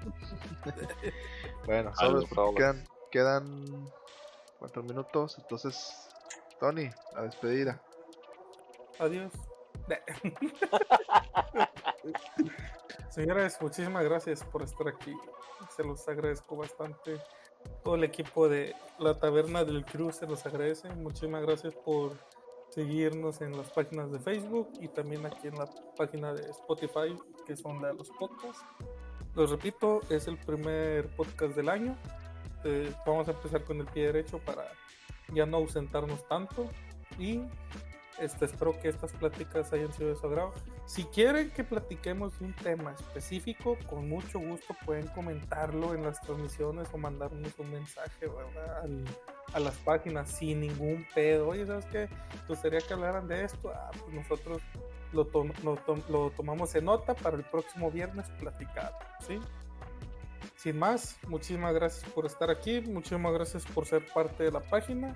bueno, 1.67 1.92
sobres. 1.97 2.31
quedan, 2.57 2.84
quedan 3.10 3.91
cuatro 4.60 4.84
minutos, 4.84 5.39
entonces, 5.39 6.09
Tony, 6.60 6.89
la 7.17 7.23
despedida. 7.23 7.83
Adiós. 9.01 9.33
Señores, 13.10 13.59
muchísimas 13.60 14.05
gracias 14.05 14.44
por 14.44 14.62
estar 14.62 14.89
aquí. 14.89 15.15
Se 15.76 15.84
los 15.84 16.07
agradezco 16.09 16.57
bastante. 16.57 17.20
Todo 17.84 17.94
el 17.94 18.05
equipo 18.05 18.49
de 18.49 18.75
la 18.99 19.18
Taberna 19.18 19.65
del 19.65 19.84
Cruz 19.84 20.17
se 20.17 20.26
los 20.26 20.44
agradece. 20.47 20.89
Muchísimas 20.94 21.42
gracias 21.42 21.75
por 21.75 22.12
seguirnos 22.70 23.41
en 23.42 23.57
las 23.57 23.70
páginas 23.70 24.10
de 24.10 24.18
Facebook 24.18 24.70
y 24.81 24.89
también 24.89 25.26
aquí 25.26 25.49
en 25.49 25.57
la 25.57 25.67
página 25.97 26.33
de 26.33 26.51
Spotify, 26.51 27.17
que 27.47 27.57
son 27.57 27.83
la 27.83 27.89
de 27.89 27.94
los 27.94 28.10
podcasts. 28.10 28.65
Los 29.34 29.51
repito, 29.51 30.01
es 30.10 30.26
el 30.26 30.39
primer 30.39 31.07
podcast 31.17 31.55
del 31.55 31.68
año. 31.68 31.97
Eh, 32.65 32.92
vamos 33.07 33.28
a 33.28 33.33
empezar 33.33 33.65
con 33.65 33.81
el 33.81 33.86
pie 33.86 34.07
derecho 34.07 34.39
para 34.39 34.65
ya 35.34 35.47
no 35.47 35.59
ausentarnos 35.59 36.26
tanto. 36.28 36.68
Y 37.18 37.42
este, 38.25 38.44
espero 38.47 38.78
que 38.81 38.89
estas 38.89 39.12
pláticas 39.12 39.73
hayan 39.73 39.92
sido 39.92 40.10
de 40.10 40.17
su 40.17 40.26
agrado. 40.26 40.52
Si 40.86 41.05
quieren 41.05 41.51
que 41.51 41.65
platiquemos 41.65 42.39
de 42.39 42.47
un 42.47 42.55
tema 42.57 42.92
específico, 42.92 43.76
con 43.89 44.09
mucho 44.09 44.39
gusto 44.39 44.75
pueden 44.84 45.07
comentarlo 45.09 45.94
en 45.94 46.02
las 46.02 46.20
transmisiones 46.20 46.89
o 46.92 46.99
mandarnos 46.99 47.52
un 47.59 47.70
mensaje 47.70 48.26
¿verdad? 48.26 48.83
Al- 48.83 49.05
a 49.55 49.60
las 49.60 49.76
páginas 49.78 50.31
sin 50.31 50.60
ningún 50.60 51.07
pedo. 51.15 51.49
Oye, 51.49 51.67
¿sabes 51.67 51.84
qué? 51.86 52.07
¿Te 52.09 52.47
gustaría 52.49 52.81
que 52.81 52.94
hablaran 52.94 53.28
de 53.28 53.44
esto? 53.44 53.70
Ah, 53.75 53.91
pues 53.92 54.15
nosotros 54.15 54.62
lo, 55.12 55.28
lo 55.62 55.78
lo 56.09 56.31
tomamos 56.31 56.75
en 56.75 56.86
nota 56.86 57.15
para 57.15 57.36
el 57.36 57.44
próximo 57.44 57.91
viernes 57.91 58.31
platicar. 58.41 58.92
¿sí? 59.26 59.39
Sin 60.57 60.78
más, 60.78 61.18
muchísimas 61.28 61.75
gracias 61.75 62.09
por 62.12 62.25
estar 62.25 62.51
aquí, 62.51 62.81
muchísimas 62.81 63.33
gracias 63.34 63.67
por 63.67 63.84
ser 63.84 64.07
parte 64.15 64.44
de 64.44 64.52
la 64.52 64.60
página 64.60 65.12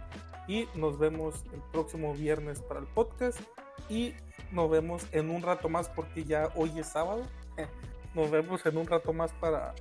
y 0.49 0.69
nos 0.75 0.99
vemos 0.99 1.45
el 1.53 1.61
próximo 1.73 2.15
viernes 2.15 2.61
para 2.61 2.81
el 2.81 2.87
podcast 2.87 3.41
y 3.89 4.15
nos 4.53 4.71
vemos 4.71 5.07
en 5.13 5.31
un 5.31 5.43
rato 5.43 5.69
más 5.69 5.89
porque 5.89 6.25
ya 6.25 6.51
hoy 6.55 6.79
es 6.79 6.89
sábado. 6.89 7.23
Nos 8.15 8.31
vemos 8.31 8.65
en 8.65 8.79
un 8.79 8.87
rato 8.87 9.13
más 9.13 9.31
para 9.35 9.75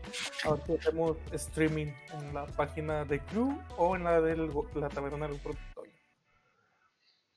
a 0.43 0.51
ver 0.51 0.61
si 0.65 0.73
hacemos 0.75 1.15
streaming 1.31 1.87
en 2.11 2.33
la 2.33 2.45
página 2.45 3.05
de 3.05 3.21
Crew 3.21 3.57
o 3.77 3.95
en 3.95 4.03
la 4.03 4.19
de 4.19 4.35
la 4.35 4.89
taberna 4.89 5.29
del 5.29 5.39
Protectorio. 5.39 5.93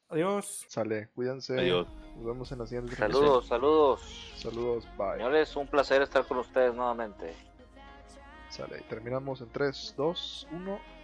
Adiós. 0.08 0.65
Sale, 0.66 1.08
cuídense. 1.15 1.57
Adiós. 1.57 1.86
Nos 2.16 2.24
vemos 2.24 2.50
en 2.50 2.58
la 2.58 2.66
siguiente. 2.66 2.97
Saludos, 2.97 3.47
saludos. 3.47 4.32
Saludos, 4.36 4.89
bye. 4.97 5.12
Señores, 5.12 5.55
un 5.55 5.68
placer 5.68 6.02
estar 6.02 6.26
con 6.26 6.39
ustedes 6.39 6.74
nuevamente. 6.74 7.32
Sale, 8.48 8.81
terminamos 8.89 9.40
en 9.40 9.50
3, 9.50 9.94
2, 9.97 10.48
1. 10.50 10.81